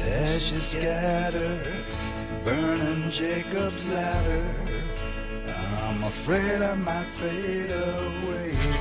Ashes 0.00 0.68
scattered, 0.68 1.66
burning 2.44 3.10
Jacob's 3.10 3.86
ladder. 3.88 4.54
I'm 5.84 6.02
afraid 6.04 6.62
I 6.62 6.74
might 6.74 7.06
fade 7.06 7.70
away. 7.70 8.77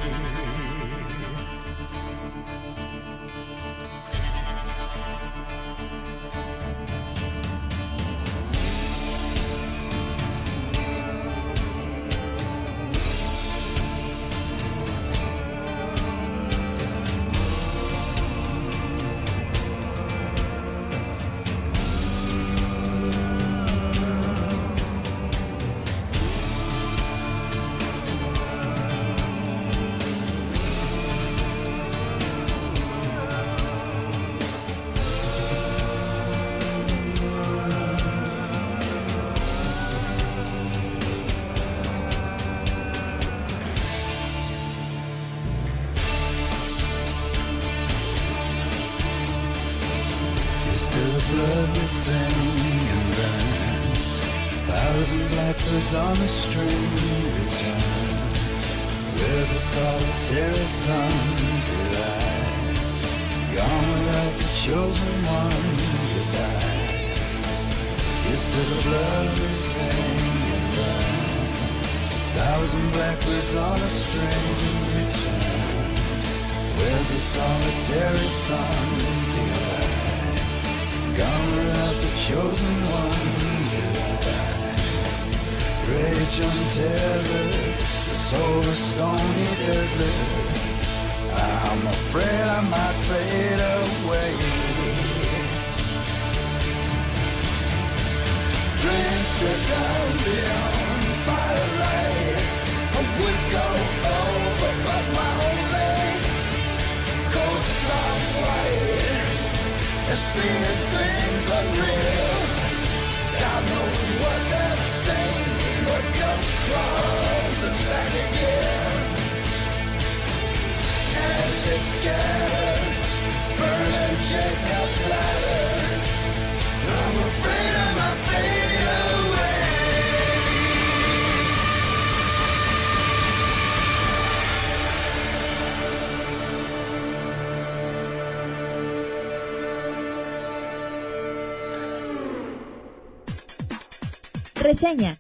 Reseña. 144.79 145.17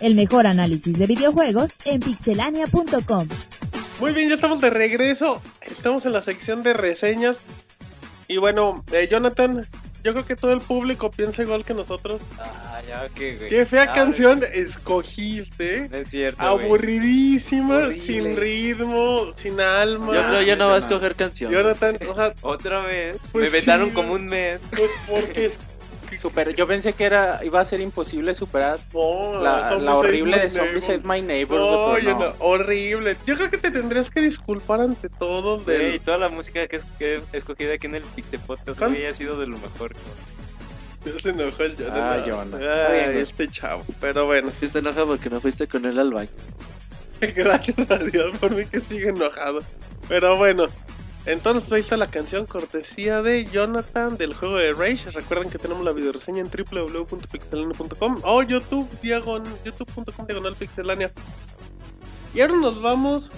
El 0.00 0.16
mejor 0.16 0.48
análisis 0.48 0.98
de 0.98 1.06
videojuegos 1.06 1.70
en 1.84 2.00
pixelania.com. 2.00 3.28
Muy 4.00 4.12
bien, 4.12 4.28
ya 4.28 4.34
estamos 4.34 4.60
de 4.60 4.70
regreso. 4.70 5.40
Estamos 5.60 6.04
en 6.04 6.12
la 6.12 6.20
sección 6.20 6.64
de 6.64 6.72
reseñas. 6.72 7.36
Y 8.26 8.38
bueno, 8.38 8.84
eh, 8.90 9.06
Jonathan, 9.08 9.64
yo 10.02 10.12
creo 10.12 10.26
que 10.26 10.34
todo 10.34 10.52
el 10.52 10.60
público 10.60 11.12
piensa 11.12 11.42
igual 11.42 11.64
que 11.64 11.72
nosotros. 11.72 12.20
Ah, 12.40 12.82
ya, 12.86 13.06
¿qué, 13.14 13.36
güey? 13.36 13.48
Qué 13.48 13.64
fea 13.64 13.84
Ah, 13.84 13.92
canción 13.92 14.42
escogiste. 14.52 15.88
No 15.88 15.96
es 15.98 16.08
cierto, 16.10 16.42
güey. 16.52 16.66
Aburridísima, 16.66 17.92
sin 17.92 18.36
ritmo, 18.36 19.30
sin 19.36 19.60
alma. 19.60 20.12
Yo 20.12 20.22
no 20.24 20.42
yo 20.42 20.56
va 20.58 20.64
a 20.64 20.68
no. 20.70 20.76
escoger 20.76 21.14
canción. 21.14 21.52
Jonathan, 21.52 21.96
o 22.10 22.14
sea, 22.16 22.34
Otra 22.42 22.80
vez. 22.84 23.18
Pues 23.30 23.52
Me 23.52 23.58
vetaron 23.60 23.90
sí. 23.90 23.94
como 23.94 24.14
un 24.14 24.26
mes. 24.26 24.62
pues, 24.76 24.90
porque 25.08 25.46
es 25.46 25.58
Super, 26.18 26.54
yo 26.54 26.66
pensé 26.66 26.92
que 26.92 27.04
era 27.04 27.40
iba 27.44 27.60
a 27.60 27.64
ser 27.64 27.80
imposible 27.80 28.34
superar 28.34 28.78
no, 28.92 29.40
la, 29.40 29.96
horrible 29.96 30.38
de 30.38 30.50
Zombie 30.50 30.72
Neighbor. 30.72 30.80
Save 30.82 31.00
My 31.04 31.22
Neighbor. 31.22 31.58
No, 31.58 31.98
yo 31.98 32.18
pero 32.18 32.18
no, 32.18 32.34
horrible. 32.38 33.16
Yo 33.26 33.36
creo 33.36 33.50
que 33.50 33.58
te 33.58 33.70
tendrías 33.70 34.10
que 34.10 34.20
disculpar 34.20 34.80
ante 34.80 35.08
todos 35.08 35.64
Güey, 35.64 35.92
del... 35.92 36.00
toda 36.00 36.18
la 36.18 36.28
música 36.28 36.66
que, 36.66 36.76
es, 36.76 36.84
que 36.98 37.20
he 37.32 37.36
escogido 37.36 37.72
aquí 37.72 37.86
en 37.86 37.96
el 37.96 38.02
Pixel 38.02 38.40
Podcast 38.40 38.78
¿Cuál? 38.78 38.90
güey, 38.90 39.06
ha 39.06 39.14
sido 39.14 39.38
de 39.38 39.46
lo 39.46 39.58
mejor. 39.58 39.94
Ya 41.04 41.18
se 41.18 41.30
enojó 41.30 41.62
el 41.64 41.76
Jonathan. 41.76 42.60
Ah. 42.62 42.86
Ay, 42.90 43.00
bien, 43.00 43.12
güey. 43.12 43.22
este 43.22 43.48
chavo. 43.48 43.84
Pero 44.00 44.26
bueno, 44.26 44.48
Es 44.48 44.56
que 44.56 44.66
está 44.66 44.78
enojado 44.78 45.08
porque 45.08 45.28
no 45.28 45.40
fuiste 45.40 45.66
con 45.66 45.84
él 45.84 45.98
al 45.98 46.12
baño. 46.12 46.30
gracias 47.34 47.90
a 47.90 47.98
Dios 47.98 48.36
por 48.38 48.54
mí 48.54 48.64
que 48.66 48.80
sigue 48.80 49.08
enojado. 49.08 49.60
Pero 50.08 50.36
bueno, 50.36 50.66
entonces 51.26 51.72
ahí 51.72 51.80
está 51.80 51.96
la 51.96 52.06
canción 52.06 52.44
cortesía 52.46 53.22
de 53.22 53.46
Jonathan 53.46 54.16
del 54.16 54.34
juego 54.34 54.56
de 54.56 54.72
Rage. 54.72 55.10
Recuerden 55.10 55.50
que 55.50 55.58
tenemos 55.58 55.84
la 55.84 55.92
videoreseña 55.92 56.42
en 56.42 56.50
www.pixelania.com 56.50 58.20
o 58.24 58.42
youtube.com 58.42 58.86
diagonal. 60.26 60.56
Y 62.34 62.40
ahora 62.40 62.56
nos 62.56 62.80
vamos 62.82 63.30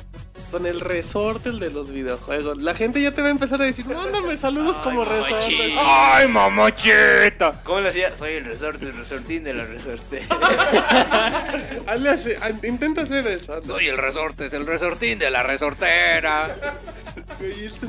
con 0.51 0.65
el 0.67 0.81
resorte 0.81 1.49
el 1.49 1.59
de 1.59 1.71
los 1.71 1.91
videojuegos. 1.91 2.63
La 2.63 2.75
gente 2.75 3.01
ya 3.03 3.11
te 3.13 3.21
va 3.23 3.29
a 3.29 3.31
empezar 3.33 3.61
a 3.61 3.65
decir, 3.65 3.85
mándame 3.87 4.37
saludos 4.37 4.77
Ay, 4.79 4.85
como 4.85 5.05
resorte. 5.05 5.35
mamachita. 5.35 6.17
¡Ay, 6.17 6.29
mamachita! 6.29 7.53
¿Cómo 7.65 7.81
le 7.81 7.87
decía? 7.89 8.17
Soy 8.17 8.33
el 8.35 8.45
resorte, 8.45 8.87
el 8.87 8.97
resortín 8.97 9.45
de 9.45 9.55
la 9.55 9.65
resorte. 9.65 10.23
Hazle 11.87 12.11
así, 12.11 12.31
an- 12.41 12.61
intenta 12.63 13.03
hacer 13.03 13.27
eso. 13.27 13.63
Soy 13.63 13.89
el 13.89 13.99
resorte, 13.99 14.47
es 14.47 14.53
el 14.55 14.67
resortín 14.67 15.19
de 15.19 15.31
la 15.31 15.43
resortera. 15.43 16.55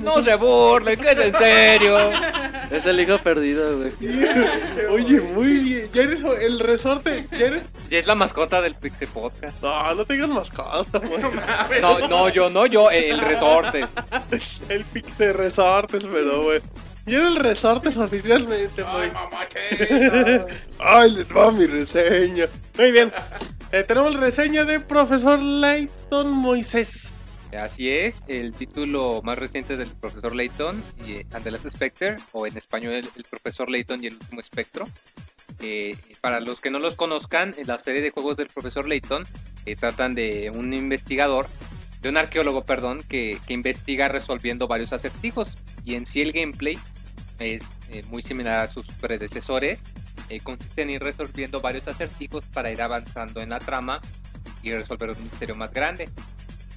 No 0.02 0.22
se 0.22 0.36
burlen, 0.36 1.00
que 1.00 1.12
es 1.12 1.20
en 1.20 1.36
serio. 1.36 1.96
Es 2.72 2.86
el 2.86 3.00
hijo 3.00 3.18
perdido, 3.20 3.78
güey. 3.78 3.92
Oye, 4.90 5.22
muy 5.22 5.58
bien. 5.60 5.90
Ya 5.94 6.04
eres 6.04 6.22
el 6.42 6.60
resorte. 6.60 7.26
¿Ya 7.32 7.46
eres? 7.48 7.64
Ya 7.90 7.98
es 8.00 8.08
la 8.08 8.16
mascota 8.16 8.62
del 8.62 8.74
Pixel 8.76 9.08
Podcast. 9.08 9.62
No, 9.64 9.96
no 9.96 10.06
tengas 10.06 10.30
mascota, 10.30 11.00
güey. 11.00 11.22
No, 11.82 12.08
no, 12.08 12.30
yo, 12.30 12.37
no 12.50 12.66
yo, 12.66 12.90
el 12.92 13.20
resorte. 13.20 13.86
El 14.70 14.84
pic 14.86 15.06
de 15.18 15.34
resortes, 15.34 16.06
pero 16.12 16.44
güey. 16.44 16.62
Y 17.06 17.16
era 17.16 17.30
el 17.30 17.38
resortes 17.38 17.96
oficialmente, 17.96 18.84
güey. 18.84 19.10
Ay, 20.80 21.12
les 21.12 21.28
va 21.28 21.52
mi 21.52 21.66
reseña. 21.66 22.48
Muy 22.78 22.92
bien. 22.92 23.14
Eh, 23.72 23.84
tenemos 23.88 24.16
reseña 24.18 24.66
de 24.66 24.82
profesor 24.82 25.40
Layton 25.40 26.30
Moisés. 26.30 27.14
Así 27.58 27.90
es, 27.90 28.24
el 28.28 28.54
título 28.54 29.22
más 29.24 29.38
reciente 29.38 29.78
del 29.78 29.88
profesor 29.88 30.36
Layton 30.36 30.84
y 31.06 31.14
eh, 31.14 31.26
and 31.32 31.46
the 31.46 31.52
Last 31.52 31.70
Spectre, 31.70 32.18
o 32.34 32.46
en 32.46 32.58
español 32.58 32.92
el, 32.94 33.10
el 33.16 33.24
profesor 33.24 33.70
Layton 33.70 34.04
y 34.04 34.08
el 34.08 34.16
último 34.16 34.42
espectro. 34.42 34.86
Eh, 35.62 35.98
para 36.22 36.40
los 36.40 36.62
que 36.62 36.70
no 36.70 36.78
los 36.80 36.96
conozcan, 36.96 37.56
la 37.66 37.80
serie 37.80 38.02
de 38.02 38.12
juegos 38.12 38.38
del 38.38 38.48
profesor 38.48 38.88
Layton 38.88 39.24
eh, 39.66 39.76
tratan 39.76 40.14
de 40.14 40.52
un 40.54 40.74
investigador 40.74 41.48
de 42.02 42.10
un 42.10 42.18
arqueólogo, 42.18 42.66
perdón, 42.66 43.04
que, 43.08 43.40
que 43.48 43.54
investiga 43.54 44.08
resolviendo 44.08 44.68
varios 44.68 44.94
acertijos. 44.94 45.58
Y 45.84 45.96
en 45.96 46.06
sí 46.06 46.22
el 46.22 46.32
gameplay 46.32 46.78
es 47.40 47.64
eh, 47.90 48.04
muy 48.10 48.22
similar 48.22 48.60
a 48.60 48.68
sus 48.68 48.86
predecesores. 48.88 49.82
Eh, 50.30 50.40
consiste 50.42 50.82
en 50.82 50.90
ir 50.90 51.02
resolviendo 51.02 51.62
varios 51.62 51.88
acertijos 51.88 52.44
para 52.46 52.72
ir 52.72 52.82
avanzando 52.82 53.42
en 53.42 53.50
la 53.50 53.60
trama 53.60 54.02
y 54.62 54.74
resolver 54.74 55.12
un 55.12 55.24
misterio 55.24 55.56
más 55.56 55.74
grande. 55.74 56.10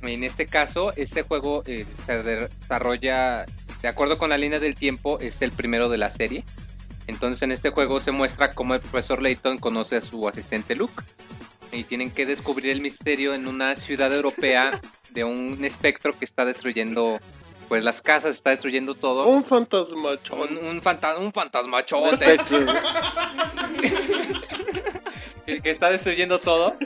En 0.03 0.25
este 0.25 0.47
caso, 0.47 0.93
este 0.97 1.23
juego 1.23 1.63
eh, 1.67 1.85
se 2.07 2.23
desarrolla 2.23 3.45
de 3.83 3.89
acuerdo 3.89 4.19
con 4.19 4.31
la 4.31 4.39
línea 4.39 4.61
del 4.61 4.75
tiempo, 4.75 5.19
es 5.21 5.43
el 5.43 5.53
primero 5.53 5.89
de 5.89 5.99
la 5.99 6.11
serie. 6.11 6.45
Entonces 7.07 7.43
en 7.43 7.53
este 7.53 7.71
juego 7.71 7.99
se 7.99 8.13
muestra 8.13 8.51
cómo 8.51 8.75
el 8.75 8.81
profesor 8.81 9.21
Layton 9.21 9.59
conoce 9.59 9.97
a 9.97 10.01
su 10.01 10.29
asistente 10.29 10.77
Luke 10.77 11.03
y 11.73 11.85
tienen 11.85 12.11
que 12.11 12.27
descubrir 12.27 12.71
el 12.73 12.81
misterio 12.81 13.35
en 13.35 13.47
una 13.47 13.75
ciudad 13.77 14.13
europea 14.13 14.81
de 15.11 15.25
un 15.25 15.65
espectro 15.65 16.17
que 16.19 16.25
está 16.25 16.45
destruyendo 16.45 17.19
pues 17.69 17.85
las 17.85 18.03
casas, 18.03 18.35
está 18.35 18.51
destruyendo 18.51 18.97
todo. 18.97 19.27
Un 19.29 19.45
fantasmachón. 19.45 20.57
Un, 20.59 20.67
un, 20.67 20.83
fanta- 20.83 21.17
un 21.19 21.33
fantasmachote 21.33 22.37
que, 25.47 25.61
que 25.63 25.71
está 25.71 25.91
destruyendo 25.91 26.39
todo. 26.41 26.77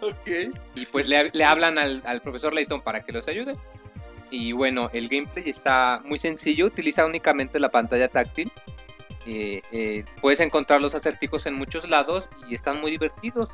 Ok. 0.00 0.54
Y 0.74 0.86
pues 0.86 1.08
le, 1.08 1.30
le 1.32 1.44
hablan 1.44 1.76
al, 1.78 2.02
al 2.06 2.22
profesor 2.22 2.54
Layton 2.54 2.80
para 2.80 3.04
que 3.04 3.12
los 3.12 3.28
ayude. 3.28 3.54
Y 4.30 4.52
bueno, 4.52 4.90
el 4.92 5.08
gameplay 5.08 5.48
está 5.50 6.00
muy 6.04 6.18
sencillo, 6.18 6.66
utiliza 6.66 7.04
únicamente 7.04 7.58
la 7.58 7.70
pantalla 7.70 8.08
táctil. 8.08 8.50
Eh, 9.26 9.60
eh, 9.72 10.04
puedes 10.22 10.40
encontrar 10.40 10.80
los 10.80 10.94
acertijos 10.94 11.44
en 11.46 11.54
muchos 11.54 11.88
lados 11.88 12.30
y 12.48 12.54
están 12.54 12.80
muy 12.80 12.90
divertidos. 12.90 13.50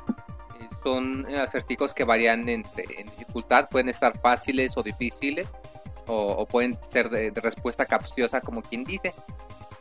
Son 0.83 1.25
acertijos 1.35 1.93
que 1.93 2.03
varían 2.03 2.47
entre, 2.49 2.85
en 2.99 3.07
dificultad, 3.07 3.67
pueden 3.69 3.89
estar 3.89 4.19
fáciles 4.19 4.77
o 4.77 4.83
difíciles, 4.83 5.47
o, 6.07 6.13
o 6.31 6.45
pueden 6.45 6.77
ser 6.89 7.09
de, 7.09 7.31
de 7.31 7.41
respuesta 7.41 7.85
capciosa, 7.85 8.41
como 8.41 8.61
quien 8.61 8.83
dice. 8.83 9.13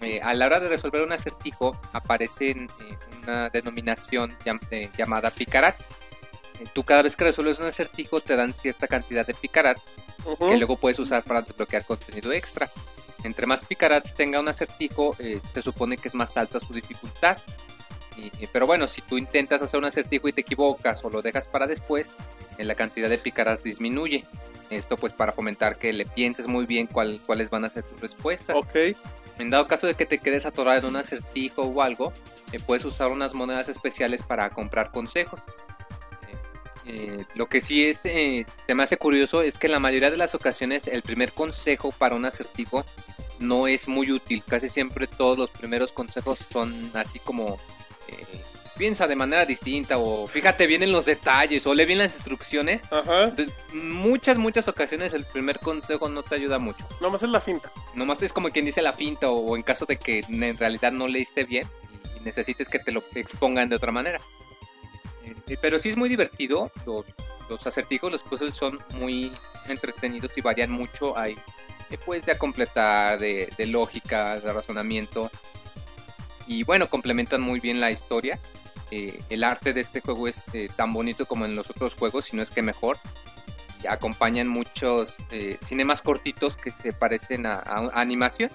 Eh, 0.01 0.21
a 0.23 0.35
la 0.35 0.47
hora 0.47 0.61
de 0.61 0.69
resolver 0.69 1.03
un 1.03 1.13
acertijo, 1.13 1.73
aparece 1.93 2.51
en, 2.51 2.65
eh, 2.65 2.99
una 3.23 3.49
denominación 3.51 4.37
llam- 4.45 4.61
eh, 4.71 4.89
llamada 4.97 5.31
picarats. 5.31 5.87
Eh, 6.61 6.67
tú 6.73 6.85
cada 6.85 7.03
vez 7.03 7.17
que 7.17 7.25
resuelves 7.25 7.59
un 7.61 7.67
acertijo 7.67 8.21
te 8.21 8.37
dan 8.37 8.55
cierta 8.55 8.87
cantidad 8.87 9.27
de 9.27 9.35
picarats 9.35 9.91
Ujú. 10.25 10.51
que 10.51 10.57
luego 10.57 10.77
puedes 10.77 10.99
usar 10.99 11.23
para 11.23 11.43
desbloquear 11.43 11.85
contenido 11.85 12.33
extra. 12.33 12.69
Entre 13.25 13.47
más 13.47 13.65
picarats 13.65 14.15
tenga 14.15 14.41
un 14.41 14.49
acertijo, 14.49 15.15
eh, 15.19 15.41
se 15.55 15.63
supone 15.63 15.97
que 15.97 16.09
es 16.09 16.15
más 16.15 16.37
alta 16.37 16.61
su 16.61 16.73
dificultad. 16.73 17.39
Y- 18.17 18.47
pero 18.53 18.67
bueno, 18.67 18.87
si 18.87 19.01
tú 19.03 19.19
intentas 19.19 19.61
hacer 19.63 19.79
un 19.79 19.85
acertijo 19.87 20.29
y 20.29 20.33
te 20.33 20.43
equivocas 20.43 21.05
o 21.05 21.11
lo 21.11 21.21
dejas 21.21 21.49
para 21.49 21.67
después, 21.67 22.11
eh, 22.59 22.65
la 22.65 22.75
cantidad 22.75 23.09
de 23.09 23.19
picarats 23.19 23.65
disminuye. 23.65 24.25
Esto 24.71 24.97
pues 24.97 25.13
para 25.13 25.33
fomentar 25.33 25.77
que 25.77 25.93
le 25.93 26.07
pienses 26.07 26.47
muy 26.47 26.65
bien 26.65 26.87
cuál- 26.87 27.21
cuáles 27.27 27.51
van 27.51 27.65
a 27.65 27.69
ser 27.69 27.83
tus 27.85 28.01
respuestas. 28.01 28.57
Ok. 28.57 28.75
En 29.39 29.51
dado 29.51 29.67
caso 29.67 29.87
de 29.89 29.95
que 29.95 30.07
te 30.07 30.19
quedes 30.19 30.47
atorado 30.47 30.79
en 30.79 30.87
un 30.87 30.97
acertijo 30.97 31.63
o 31.63 31.83
algo, 31.83 32.13
eh, 32.53 32.61
puedes 32.65 32.85
usar 32.85 33.11
unas 33.11 33.35
monedas 33.35 33.69
especiales 33.69 34.23
para 34.23 34.49
comprar 34.51 34.91
consejos. 34.93 35.41
Eh, 36.29 36.37
eh, 36.87 37.25
lo 37.35 37.47
que 37.47 37.61
sí 37.61 37.85
es, 37.85 38.05
eh, 38.07 38.45
se 38.67 38.75
me 38.75 38.85
hace 38.85 38.97
curioso 38.97 39.43
es 39.43 39.59
que 39.59 39.67
en 39.67 39.73
la 39.73 39.81
mayoría 39.81 40.11
de 40.11 40.17
las 40.17 40.35
ocasiones 40.37 40.87
el 40.87 41.03
primer 41.03 41.33
consejo 41.33 41.91
para 41.93 42.15
un 42.15 42.25
acertijo 42.25 42.85
no 43.41 43.67
es 43.67 43.89
muy 43.89 44.13
útil. 44.13 44.43
Casi 44.47 44.69
siempre 44.69 45.07
todos 45.09 45.37
los 45.37 45.51
primeros 45.51 45.91
consejos 45.93 46.39
son 46.53 46.73
así 46.95 47.19
como 47.19 47.59
eh, 48.09 48.45
piensa 48.77 49.07
de 49.07 49.17
manera 49.17 49.45
distinta 49.45 49.99
o 49.99 50.27
fíjate 50.27 50.67
bien 50.67 50.83
en 50.83 50.93
los 50.93 51.05
detalles 51.05 51.67
o 51.67 51.75
lee 51.75 51.85
bien 51.85 51.99
las 51.99 52.15
instrucciones. 52.15 52.83
Ajá. 52.93 53.25
Entonces, 53.25 53.55
muchas, 53.73 54.39
muchas 54.39 54.69
ocasiones 54.69 55.15
el 55.15 55.25
primer 55.25 55.59
consejo 55.59 56.09
no 56.09 56.23
te 56.23 56.35
ayuda 56.35 56.59
mucho. 56.59 56.85
Nomás 57.01 57.23
es 57.23 57.29
la 57.29 57.41
finta. 57.41 57.71
Nomás 57.95 58.23
es 58.23 58.33
como 58.33 58.51
quien 58.51 58.65
dice 58.65 58.83
la 58.83 58.93
finta 58.93 59.31
o, 59.31 59.57
en 59.57 59.63
caso 59.63 59.87
de 59.87 59.97
que 59.97 60.25
en 60.29 60.59
realidad 60.59 60.93
no 60.93 61.09
leíste 61.09 61.45
bien 61.45 61.69
y, 62.17 62.21
necesites 62.21 62.69
que 62.69 62.79
te 62.79 62.93
lo 62.93 63.05
expongan 63.15 63.69
de 63.69 63.77
otra 63.77 63.93
manera. 63.93 64.19
Eh, 65.25 65.57
pero 65.61 65.79
sí 65.79 65.91
es 65.91 65.97
muy 65.97 66.09
divertido. 66.09 66.71
Los, 66.87 67.07
los 67.49 67.67
acertijos, 67.67 68.11
los 68.11 68.23
puzzles 68.23 68.57
son 68.57 68.81
muy 68.95 69.33
entretenidos 69.69 70.37
y 70.37 70.41
varían 70.41 70.71
mucho. 70.71 71.17
Hay 71.17 71.37
eh, 71.91 71.99
pues 72.05 72.25
de 72.25 72.33
a 72.33 72.39
completar, 72.39 73.19
de, 73.19 73.51
de 73.57 73.67
lógica, 73.67 74.41
de 74.41 74.53
razonamiento. 74.53 75.31
Y 76.47 76.63
bueno, 76.65 76.89
complementan 76.89 77.41
muy 77.41 77.61
bien 77.61 77.81
la 77.81 77.91
historia. 77.91 78.39
Eh, 78.91 79.21
el 79.31 79.45
arte 79.45 79.73
de 79.73 79.81
este 79.81 80.01
juego 80.01 80.29
es 80.29 80.45
eh, 80.53 80.69
tan 80.77 80.93
bonito 80.93 81.27
como 81.27 81.45
en 81.47 81.55
los 81.55 81.71
otros 81.71 81.95
juegos, 81.95 82.27
si 82.27 82.37
no 82.37 82.43
es 82.43 82.51
que 82.51 82.63
mejor. 82.63 82.99
Acompañan 83.89 84.49
muchos 84.49 85.17
eh, 85.31 85.59
cinemas 85.67 86.01
cortitos 86.03 86.57
que 86.57 86.71
se 86.71 86.93
parecen 86.93 87.45
a- 87.47 87.55
a 87.67 88.01
animación, 88.01 88.51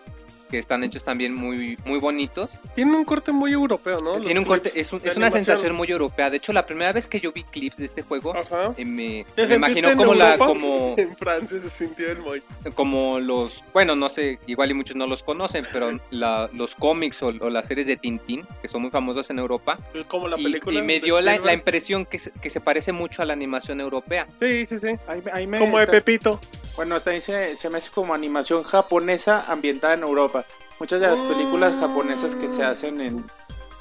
que 0.49 0.57
están 0.57 0.83
hechos 0.83 1.03
también 1.03 1.33
muy, 1.33 1.77
muy 1.85 1.99
bonitos. 1.99 2.49
Tiene 2.75 2.95
un 2.95 3.05
corte 3.05 3.31
muy 3.31 3.53
europeo, 3.53 4.01
¿no? 4.01 4.15
Los 4.15 4.23
Tiene 4.25 4.39
un 4.39 4.45
corte, 4.45 4.71
es, 4.75 4.91
un- 4.91 5.01
es 5.03 5.15
una 5.15 5.29
sensación 5.31 5.75
muy 5.75 5.87
europea. 5.89 6.29
De 6.29 6.37
hecho, 6.37 6.51
la 6.53 6.65
primera 6.65 6.91
vez 6.91 7.07
que 7.07 7.19
yo 7.19 7.31
vi 7.31 7.43
clips 7.43 7.77
de 7.77 7.85
este 7.85 8.01
juego, 8.01 8.35
Ajá. 8.35 8.73
eh, 8.75 8.85
me, 8.85 9.25
¿Te 9.35 9.45
me 9.47 9.55
imaginó 9.55 9.95
como 9.95 10.13
la, 10.13 10.37
como, 10.37 10.95
En 10.97 11.15
Francia 11.15 11.59
se 11.61 11.69
sintió 11.69 12.11
el 12.11 12.19
Moy. 12.19 12.41
como 12.75 13.19
los, 13.19 13.63
bueno, 13.73 13.95
no 13.95 14.09
sé, 14.09 14.39
igual 14.47 14.71
y 14.71 14.73
muchos 14.73 14.95
no 14.95 15.05
los 15.07 15.23
conocen, 15.23 15.65
pero 15.71 15.99
la- 16.09 16.49
los 16.53 16.75
cómics 16.75 17.21
o, 17.23 17.27
o 17.27 17.49
las 17.49 17.67
series 17.67 17.87
de 17.87 17.97
Tintín, 17.97 18.41
que 18.61 18.67
son 18.67 18.81
muy 18.81 18.91
famosas 18.91 19.29
en 19.29 19.39
Europa, 19.39 19.77
Como 20.07 20.27
la 20.27 20.39
y, 20.39 20.43
película. 20.43 20.79
y 20.79 20.81
me 20.81 20.93
de 20.93 20.99
dio 21.01 21.21
la, 21.21 21.37
la 21.37 21.53
impresión 21.53 22.05
que 22.05 22.17
se, 22.19 22.31
que 22.31 22.49
se 22.49 22.59
parece 22.59 22.91
mucho 22.91 23.21
a 23.21 23.25
la 23.25 23.33
animación 23.33 23.79
europea. 23.79 24.27
Sí, 24.41 24.65
sí, 24.65 24.77
sí. 24.77 24.87
Ahí, 25.07 25.21
ahí 25.31 25.45
me- 25.47 25.59
Como 25.59 25.77
de 25.79 25.87
Pepito. 25.87 26.39
Bueno, 26.79 27.01
también 27.01 27.21
se, 27.21 27.57
se 27.57 27.69
me 27.69 27.79
hace 27.79 27.91
como 27.91 28.13
animación 28.13 28.63
japonesa 28.63 29.41
ambientada 29.51 29.95
en 29.95 30.03
Europa. 30.03 30.45
Muchas 30.79 31.01
de 31.01 31.07
las 31.07 31.19
películas 31.19 31.75
japonesas 31.75 32.37
que 32.37 32.47
se 32.47 32.63
hacen 32.63 33.01
en 33.01 33.25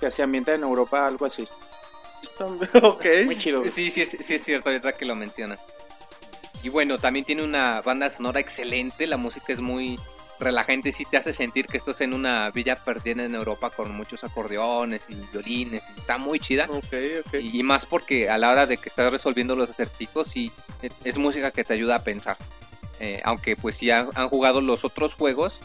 que 0.01 0.11
se 0.11 0.25
ambientan 0.25 0.57
en 0.57 0.63
Europa, 0.65 1.07
algo 1.07 1.25
así. 1.25 1.47
ok. 2.83 3.07
Muy 3.25 3.39
chido. 3.39 3.61
güey. 3.61 3.71
Sí, 3.71 3.93
sí, 3.93 4.05
sí 4.05 4.35
es 4.35 4.43
cierto, 4.43 4.71
ahorita 4.71 4.95
que 4.95 5.05
lo 5.05 5.15
menciona. 5.15 5.57
Y 6.65 6.71
bueno, 6.71 6.99
también 6.99 7.25
tiene 7.25 7.45
una 7.45 7.83
banda 7.83 8.11
sonora 8.11 8.41
excelente, 8.41 9.07
la 9.07 9.17
música 9.17 9.53
es 9.53 9.61
muy 9.61 9.97
relajante, 10.41 10.91
sí 10.91 11.05
te 11.05 11.19
hace 11.19 11.33
sentir 11.33 11.67
que 11.67 11.77
estás 11.77 12.01
en 12.01 12.13
una 12.13 12.51
villa 12.51 12.75
perdida 12.75 13.23
en 13.23 13.37
Europa 13.37 13.71
con 13.71 13.95
muchos 13.95 14.25
acordeones 14.25 15.07
y 15.09 15.15
violines, 15.31 15.85
y 15.97 16.01
está 16.01 16.19
muy 16.19 16.41
chida. 16.41 16.67
Ok, 16.69 16.95
ok. 17.27 17.35
Y, 17.35 17.63
más 17.63 17.87
porque 17.87 18.29
a 18.29 18.39
la 18.39 18.51
hora 18.51 18.67
de 18.67 18.77
que 18.77 18.89
estás 18.89 19.09
resolviendo 19.13 19.55
los 19.55 19.71
acertijos, 19.71 20.27
sí, 20.27 20.51
es 21.05 21.17
música 21.17 21.53
que 21.53 21.63
te 21.63 21.75
ayuda 21.75 21.95
a 21.95 22.03
pensar. 22.03 22.37
Eh, 23.01 23.21
aunque 23.25 23.57
pues 23.57 23.77
si 23.77 23.91
han, 23.91 24.09
han 24.15 24.29
jugado 24.29 24.61
los 24.61 24.85
otros 24.85 25.15
juegos, 25.15 25.61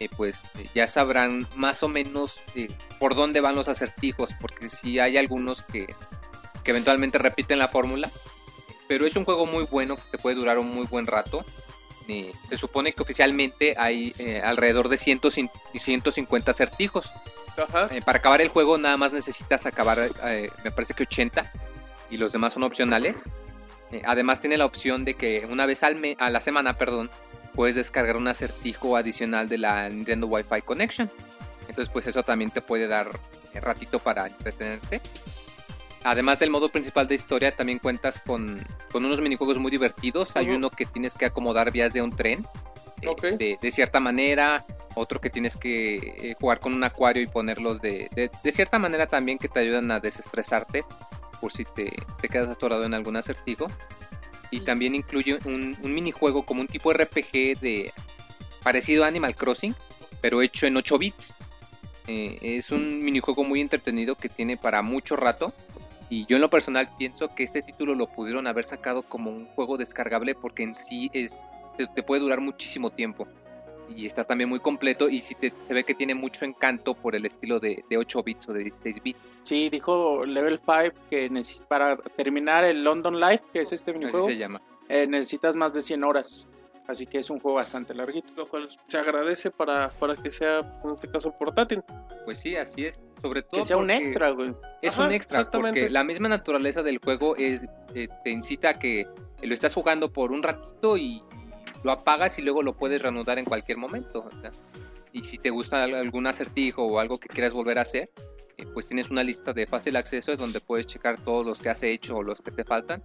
eh, 0.00 0.08
pues 0.16 0.42
eh, 0.58 0.68
ya 0.74 0.88
sabrán 0.88 1.46
más 1.54 1.82
o 1.84 1.88
menos 1.88 2.40
eh, 2.56 2.68
por 2.98 3.14
dónde 3.14 3.40
van 3.40 3.54
los 3.54 3.68
acertijos, 3.68 4.30
porque 4.40 4.68
sí 4.68 4.98
hay 4.98 5.16
algunos 5.16 5.62
que, 5.62 5.86
que 6.64 6.70
eventualmente 6.70 7.18
repiten 7.18 7.58
la 7.58 7.68
fórmula. 7.68 8.10
Pero 8.88 9.06
es 9.06 9.16
un 9.16 9.24
juego 9.24 9.46
muy 9.46 9.64
bueno 9.64 9.96
que 9.96 10.02
te 10.10 10.18
puede 10.18 10.36
durar 10.36 10.58
un 10.58 10.74
muy 10.74 10.86
buen 10.86 11.06
rato. 11.06 11.44
Eh, 12.08 12.32
se 12.48 12.58
supone 12.58 12.92
que 12.92 13.02
oficialmente 13.02 13.74
hay 13.78 14.14
alrededor 14.44 14.90
de 14.90 14.98
100 14.98 15.20
y 15.72 15.78
150 15.78 16.50
acertijos. 16.50 17.10
Ajá. 17.56 17.88
Para 18.04 18.18
acabar 18.18 18.42
el 18.42 18.48
juego 18.48 18.76
nada 18.76 18.96
más 18.96 19.12
necesitas 19.12 19.64
acabar, 19.64 20.10
me 20.64 20.70
parece 20.70 20.92
que 20.92 21.04
80 21.04 21.50
y 22.10 22.18
los 22.18 22.32
demás 22.32 22.52
son 22.52 22.64
opcionales. 22.64 23.24
Eh, 23.92 24.02
además 24.04 24.40
tiene 24.40 24.56
la 24.56 24.64
opción 24.64 25.04
de 25.04 25.14
que 25.14 25.46
una 25.50 25.66
vez 25.66 25.82
al 25.82 25.96
me- 25.96 26.16
a 26.18 26.30
la 26.30 26.40
semana, 26.40 26.76
perdón, 26.78 27.10
puedes 27.54 27.76
descargar 27.76 28.16
un 28.16 28.26
acertijo 28.28 28.96
adicional 28.96 29.48
de 29.48 29.58
la 29.58 29.88
Nintendo 29.88 30.26
Wi-Fi 30.26 30.62
Connection. 30.62 31.10
Entonces 31.68 31.88
pues 31.88 32.06
eso 32.06 32.22
también 32.22 32.50
te 32.50 32.60
puede 32.60 32.86
dar 32.88 33.08
ratito 33.54 33.98
para 33.98 34.26
entretenerte. 34.26 35.00
Además 36.02 36.38
del 36.38 36.50
modo 36.50 36.68
principal 36.68 37.08
de 37.08 37.14
historia, 37.14 37.56
también 37.56 37.78
cuentas 37.78 38.20
con, 38.20 38.60
con 38.92 39.04
unos 39.04 39.20
minijuegos 39.22 39.58
muy 39.58 39.70
divertidos. 39.70 40.36
Hay 40.36 40.50
uno 40.50 40.68
que 40.68 40.84
tienes 40.84 41.14
que 41.14 41.24
acomodar 41.24 41.70
vías 41.70 41.94
de 41.94 42.02
un 42.02 42.14
tren 42.14 42.44
eh, 43.00 43.06
de, 43.38 43.58
de 43.60 43.70
cierta 43.70 44.00
manera, 44.00 44.64
otro 44.96 45.18
que 45.20 45.30
tienes 45.30 45.56
que 45.56 45.96
eh, 45.96 46.34
jugar 46.38 46.60
con 46.60 46.74
un 46.74 46.84
acuario 46.84 47.22
y 47.22 47.26
ponerlos 47.26 47.80
de, 47.80 48.10
de, 48.14 48.30
de 48.42 48.52
cierta 48.52 48.78
manera 48.78 49.06
también 49.06 49.38
que 49.38 49.48
te 49.48 49.60
ayudan 49.60 49.90
a 49.92 50.00
desestresarte 50.00 50.84
por 51.44 51.52
si 51.52 51.66
te, 51.66 51.92
te 52.22 52.28
quedas 52.30 52.48
atorado 52.48 52.86
en 52.86 52.94
algún 52.94 53.16
acertijo. 53.16 53.70
Y 54.50 54.60
también 54.60 54.94
incluye 54.94 55.38
un, 55.44 55.76
un 55.82 55.92
minijuego 55.92 56.46
como 56.46 56.62
un 56.62 56.68
tipo 56.68 56.90
RPG 56.90 57.60
de 57.60 57.92
parecido 58.62 59.04
a 59.04 59.08
Animal 59.08 59.34
Crossing, 59.36 59.74
pero 60.22 60.40
hecho 60.40 60.66
en 60.66 60.78
8 60.78 60.98
bits. 60.98 61.34
Eh, 62.06 62.38
es 62.40 62.72
un 62.72 63.04
minijuego 63.04 63.44
muy 63.44 63.60
entretenido 63.60 64.14
que 64.14 64.30
tiene 64.30 64.56
para 64.56 64.80
mucho 64.80 65.16
rato. 65.16 65.52
Y 66.08 66.24
yo 66.24 66.36
en 66.36 66.40
lo 66.40 66.48
personal 66.48 66.88
pienso 66.96 67.34
que 67.34 67.42
este 67.42 67.60
título 67.60 67.94
lo 67.94 68.06
pudieron 68.06 68.46
haber 68.46 68.64
sacado 68.64 69.02
como 69.02 69.30
un 69.30 69.44
juego 69.48 69.76
descargable 69.76 70.34
porque 70.34 70.62
en 70.62 70.74
sí 70.74 71.10
es 71.12 71.44
te, 71.76 71.86
te 71.88 72.02
puede 72.02 72.22
durar 72.22 72.40
muchísimo 72.40 72.88
tiempo. 72.88 73.28
Y 73.88 74.06
está 74.06 74.24
también 74.24 74.48
muy 74.48 74.60
completo 74.60 75.08
y 75.08 75.20
sí 75.20 75.34
te- 75.34 75.52
se 75.66 75.74
ve 75.74 75.84
que 75.84 75.94
tiene 75.94 76.14
mucho 76.14 76.44
encanto 76.44 76.94
por 76.94 77.14
el 77.14 77.26
estilo 77.26 77.58
de, 77.60 77.84
de 77.88 77.96
8 77.98 78.22
bits 78.22 78.48
o 78.48 78.52
de 78.52 78.62
16 78.64 79.02
bits. 79.02 79.18
Sí, 79.42 79.68
dijo 79.68 80.24
Level 80.24 80.58
5 80.64 80.96
que 81.10 81.30
para 81.68 81.96
terminar 82.16 82.64
el 82.64 82.82
London 82.84 83.20
Live, 83.20 83.42
que 83.52 83.60
es 83.60 83.72
este 83.72 83.90
Así 83.90 83.98
minijuego, 83.98 84.26
se 84.26 84.36
llama. 84.36 84.60
eh, 84.88 85.06
necesitas 85.06 85.54
más 85.56 85.74
de 85.74 85.82
100 85.82 86.04
horas. 86.04 86.48
Así 86.86 87.06
que 87.06 87.18
es 87.18 87.30
un 87.30 87.40
juego 87.40 87.56
bastante 87.56 87.94
larguito. 87.94 88.28
Lo 88.36 88.46
cual 88.46 88.68
se 88.88 88.98
agradece 88.98 89.50
para, 89.50 89.88
para 89.88 90.16
que 90.16 90.30
sea, 90.30 90.58
en 90.84 90.90
este 90.92 91.08
caso, 91.08 91.32
portátil. 91.32 91.82
Pues 92.26 92.38
sí, 92.38 92.56
así 92.56 92.84
es. 92.84 93.00
Sobre 93.22 93.40
todo 93.42 93.62
Que 93.62 93.66
sea 93.66 93.78
un 93.78 93.90
extra, 93.90 94.30
güey. 94.32 94.52
Es 94.82 94.92
Ajá, 94.92 95.06
un 95.06 95.12
extra, 95.12 95.44
porque 95.50 95.88
la 95.88 96.04
misma 96.04 96.28
naturaleza 96.28 96.82
del 96.82 96.98
juego 96.98 97.36
es 97.36 97.64
eh, 97.94 98.08
te 98.22 98.30
incita 98.30 98.68
a 98.70 98.78
que 98.78 99.06
lo 99.42 99.54
estás 99.54 99.72
jugando 99.74 100.12
por 100.12 100.30
un 100.30 100.42
ratito 100.42 100.98
y 100.98 101.22
lo 101.84 101.92
apagas 101.92 102.38
y 102.38 102.42
luego 102.42 102.62
lo 102.62 102.72
puedes 102.72 103.00
reanudar 103.00 103.38
en 103.38 103.44
cualquier 103.44 103.78
momento. 103.78 104.24
y 105.12 105.22
si 105.22 105.38
te 105.38 105.50
gusta 105.50 105.84
al- 105.84 105.94
algún 105.94 106.26
acertijo 106.26 106.82
o 106.84 106.98
algo 106.98 107.20
que 107.20 107.28
quieras 107.28 107.54
volver 107.54 107.78
a 107.78 107.82
hacer, 107.82 108.10
eh, 108.56 108.66
pues 108.74 108.88
tienes 108.88 109.10
una 109.10 109.22
lista 109.22 109.52
de 109.52 109.64
fácil 109.64 109.94
acceso 109.94 110.34
donde 110.34 110.58
puedes 110.60 110.86
checar 110.86 111.18
todos 111.18 111.46
los 111.46 111.60
que 111.60 111.68
has 111.68 111.84
hecho 111.84 112.16
o 112.16 112.22
los 112.24 112.42
que 112.42 112.50
te 112.50 112.64
faltan 112.64 113.00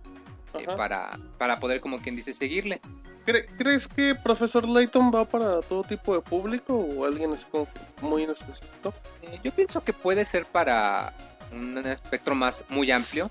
eh, 0.56 0.65
para, 0.76 1.19
para 1.38 1.60
poder, 1.60 1.81
como 1.81 1.99
quien 1.99 2.15
dice, 2.15 2.34
seguirle. 2.34 2.81
¿Cre- 3.27 3.45
¿Crees 3.60 3.88
que 3.88 4.15
Profesor 4.15 4.68
Layton 4.68 5.11
va 5.14 5.23
para 5.26 5.61
todo 5.61 5.84
tipo 5.84 6.15
de 6.15 6.22
público 6.22 6.73
o 6.76 7.06
alguien 7.06 7.31
es 7.34 7.45
como 7.45 7.68
muy 8.01 8.23
en 8.23 8.31
específico? 8.31 8.91
Eh, 9.22 9.39
yo 9.43 9.51
pienso 9.51 9.81
que 9.84 9.93
puede 9.93 10.26
ser 10.26 10.45
para 10.45 11.14
un 11.51 11.77
espectro 11.85 12.34
más 12.34 12.64
muy 12.69 12.89
amplio. 12.89 13.30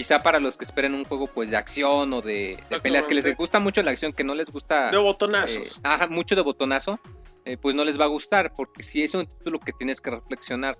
Quizá 0.00 0.22
para 0.22 0.40
los 0.40 0.56
que 0.56 0.64
esperen 0.64 0.94
un 0.94 1.04
juego 1.04 1.26
pues 1.26 1.50
de 1.50 1.58
acción 1.58 2.10
o 2.14 2.22
de, 2.22 2.58
de 2.70 2.80
peleas 2.80 3.06
que 3.06 3.14
les 3.14 3.36
gusta 3.36 3.60
mucho 3.60 3.82
la 3.82 3.90
acción, 3.90 4.14
que 4.14 4.24
no 4.24 4.34
les 4.34 4.46
gusta 4.50 4.90
De 4.90 4.96
botonazos. 4.96 5.56
eh, 5.58 5.70
ajá, 5.82 6.06
mucho 6.08 6.34
de 6.34 6.40
botonazo, 6.40 6.98
eh, 7.44 7.58
pues 7.58 7.74
no 7.74 7.84
les 7.84 8.00
va 8.00 8.04
a 8.04 8.08
gustar, 8.08 8.54
porque 8.56 8.82
si 8.82 9.02
es 9.02 9.12
un 9.14 9.26
título 9.26 9.60
que 9.60 9.74
tienes 9.74 10.00
que 10.00 10.08
reflexionar. 10.08 10.78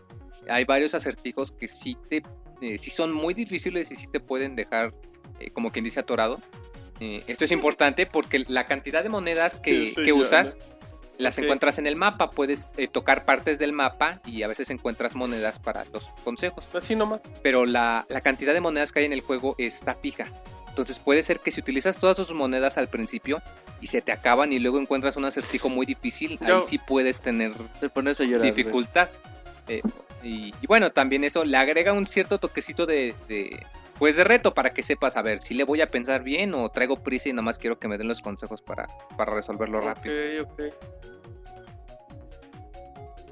Hay 0.49 0.65
varios 0.65 0.95
acertijos 0.95 1.53
que 1.53 1.69
sí 1.69 1.99
te, 2.09 2.23
eh, 2.63 2.79
sí 2.79 2.89
son 2.91 3.13
muy 3.13 3.35
difíciles 3.35 3.93
y 3.93 3.97
sí 3.97 4.07
te 4.07 4.21
pueden 4.21 4.57
dejar, 4.57 4.95
como 5.53 5.71
quien 5.71 5.85
dice, 5.85 6.01
atorado. 6.01 6.41
Esto 6.99 7.45
es 7.45 7.53
importante 7.53 8.07
porque 8.07 8.47
la 8.49 8.67
cantidad 8.67 9.03
de 9.03 9.11
monedas 9.11 9.59
que, 9.59 9.71
Sí, 9.71 9.89
sí, 9.91 9.95
que 9.97 10.07
ya, 10.07 10.15
usas 10.15 10.57
las 11.21 11.39
encuentras 11.39 11.79
en 11.79 11.87
el 11.87 11.97
mapa. 11.97 12.31
Puedes 12.31 12.69
eh, 12.77 12.89
tocar 12.89 13.25
partes 13.25 13.59
del 13.59 13.73
mapa 13.73 14.21
y 14.25 14.43
a 14.43 14.49
veces 14.49 14.71
encuentras 14.71 15.15
monedas 15.15 15.59
para 15.59 15.85
los 15.93 16.09
consejos 16.25 16.67
Así 16.75 16.97
nomás. 16.97 17.21
pero 17.43 17.67
la, 17.67 18.07
la 18.09 18.21
cantidad 18.21 18.53
de 18.55 18.61
monedas 18.61 18.91
que 18.93 19.01
hay 19.01 19.05
en 19.07 19.13
el 19.13 19.21
juego 19.21 19.55
está 19.59 19.95
fija. 19.95 20.29
Entonces 20.69 20.99
puede 20.99 21.23
ser 21.23 21.41
que 21.41 21.51
si 21.51 21.61
utilizas 21.61 21.99
todas 21.99 22.17
sus 22.17 22.33
monedas 22.33 22.79
al 22.79 22.89
principio 22.89 23.43
y 23.81 23.89
se 23.89 24.01
te 24.03 24.13
acaban 24.13 24.53
y 24.53 24.59
luego 24.61 24.79
encuentras 24.79 25.17
un 25.17 25.25
acertijo 25.25 25.69
muy 25.69 25.85
difícil, 25.85 26.39
Yo- 26.47 26.59
ahí 26.59 26.63
sí 26.63 26.79
puedes 26.79 27.21
tener 27.21 27.53
Te 27.81 27.89
pones 27.89 28.21
a 28.21 28.25
llorar. 28.25 28.41
güey. 28.41 28.53
dificultad. 28.53 29.09
Eh, 29.69 29.83
y, 30.23 30.55
y 30.61 30.67
bueno, 30.69 30.91
también 30.91 31.25
eso 31.25 31.45
le 31.45 31.57
agrega 31.57 31.93
un 31.93 32.07
cierto 32.07 32.39
toquecito 32.39 32.87
de, 32.87 33.15
de, 33.29 33.65
pues 34.01 34.17
de 34.17 34.25
reto 34.25 34.53
para 34.55 34.73
que 34.73 34.83
sepas, 34.83 35.17
a 35.17 35.23
ver, 35.23 35.39
si 35.39 35.55
le 35.55 35.63
voy 35.63 35.81
a 35.83 35.91
pensar 35.91 36.25
bien 36.25 36.55
o 36.55 36.69
traigo 36.71 36.97
prisa 37.05 37.29
y 37.29 37.33
nada 37.33 37.43
más 37.43 37.59
quiero 37.59 37.79
que 37.79 37.87
me 37.87 37.99
den 37.99 38.09
los 38.09 38.21
consejos 38.21 38.61
para, 38.63 38.89
para 39.17 39.33
resolverlo 39.35 39.81
rápido. 39.81 40.43
Ok, 40.43 40.51
ok. 40.51 40.63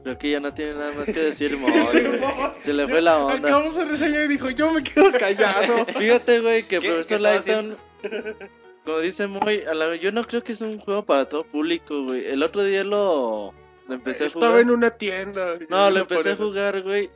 Creo 0.04 0.18
que 0.18 0.30
ya 0.30 0.40
no 0.40 0.54
tiene 0.54 0.74
nada 0.74 0.92
más 0.92 1.06
que 1.06 1.12
decir, 1.20 1.56
Moy. 1.58 1.70
Se 2.62 2.72
le 2.72 2.86
fue 2.86 3.02
la 3.02 3.18
onda. 3.18 3.48
Acabamos 3.48 3.74
de 3.76 3.84
reseñar 3.84 4.24
y 4.24 4.28
dijo, 4.28 4.48
yo 4.50 4.70
me 4.72 4.82
quedo 4.82 5.10
callado. 5.12 5.84
Fíjate, 5.98 6.40
güey, 6.40 6.62
que 6.62 6.78
¿Qué- 6.78 6.88
Profesor 6.88 7.16
estaba 7.16 7.34
Layton, 7.62 7.76
como 8.84 8.98
dice 9.00 9.26
muy, 9.26 9.62
a 9.62 9.74
la- 9.74 9.96
yo 9.96 10.12
no 10.12 10.24
creo 10.24 10.42
que 10.44 10.52
es 10.52 10.60
un 10.60 10.78
juego 10.78 11.04
para 11.04 11.26
todo 11.26 11.44
público, 11.44 12.04
güey. 12.04 12.26
El 12.26 12.42
otro 12.42 12.62
día 12.62 12.84
lo, 12.84 13.52
lo 13.88 13.94
empecé 13.94 14.24
a 14.24 14.26
Estaba 14.28 14.48
jugar. 14.48 14.60
en 14.62 14.70
una 14.70 14.90
tienda. 14.90 15.54
No, 15.68 15.90
lo 15.90 16.00
empecé 16.00 16.30
a 16.32 16.36
jugar, 16.36 16.82
güey. 16.82 17.10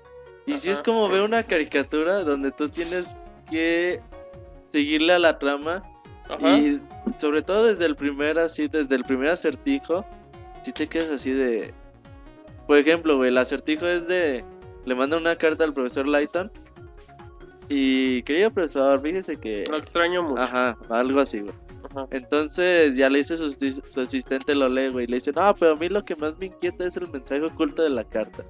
Y 0.44 0.56
si 0.56 0.70
es 0.70 0.82
como 0.82 1.08
ver 1.08 1.22
una 1.22 1.44
caricatura 1.44 2.24
donde 2.24 2.50
tú 2.50 2.68
tienes 2.68 3.16
que 3.52 4.00
seguirle 4.72 5.12
a 5.12 5.18
la 5.18 5.38
trama. 5.38 5.82
Ajá. 6.28 6.58
Y 6.58 6.80
sobre 7.16 7.42
todo 7.42 7.66
desde 7.66 7.84
el 7.84 7.94
primer, 7.94 8.38
así, 8.38 8.68
desde 8.68 8.96
el 8.96 9.04
primer 9.04 9.28
acertijo, 9.28 10.04
si 10.62 10.72
te 10.72 10.86
quedas 10.86 11.10
así 11.10 11.30
de... 11.30 11.74
Por 12.66 12.78
ejemplo, 12.78 13.16
güey, 13.16 13.28
el 13.28 13.38
acertijo 13.38 13.86
es 13.86 14.08
de... 14.08 14.44
Le 14.86 14.94
manda 14.94 15.16
una 15.16 15.36
carta 15.36 15.64
al 15.64 15.74
profesor 15.74 16.08
Lighton. 16.08 16.50
Y 17.68 18.22
querido 18.22 18.50
profesor, 18.50 19.00
fíjese 19.00 19.36
que... 19.36 19.66
Lo 19.68 19.76
extraño 19.76 20.22
mucho. 20.22 20.40
Ajá, 20.40 20.76
algo 20.88 21.20
así, 21.20 21.40
güey. 21.40 21.54
Ajá. 21.90 22.06
Entonces 22.10 22.96
ya 22.96 23.10
le 23.10 23.18
dice 23.18 23.36
su, 23.36 23.50
su 23.50 24.00
asistente, 24.00 24.54
lo 24.54 24.68
lee, 24.68 24.88
güey. 24.88 25.04
y 25.04 25.08
Le 25.08 25.16
dice, 25.16 25.32
no, 25.32 25.54
pero 25.54 25.72
a 25.72 25.76
mí 25.76 25.88
lo 25.88 26.04
que 26.04 26.16
más 26.16 26.38
me 26.38 26.46
inquieta 26.46 26.84
es 26.84 26.96
el 26.96 27.08
mensaje 27.10 27.42
oculto 27.42 27.82
de 27.82 27.90
la 27.90 28.04
carta. 28.04 28.44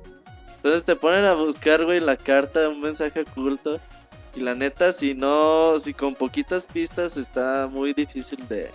Entonces 0.56 0.84
te 0.84 0.94
ponen 0.94 1.24
a 1.24 1.32
buscar, 1.32 1.84
güey, 1.84 1.98
la 1.98 2.16
carta, 2.16 2.68
un 2.68 2.80
mensaje 2.80 3.22
oculto. 3.22 3.80
Y 4.34 4.40
la 4.40 4.54
neta, 4.54 4.92
si 4.92 5.14
no, 5.14 5.78
si 5.78 5.92
con 5.92 6.14
poquitas 6.14 6.66
pistas 6.66 7.16
está 7.16 7.68
muy 7.70 7.92
difícil 7.92 8.38
de, 8.48 8.70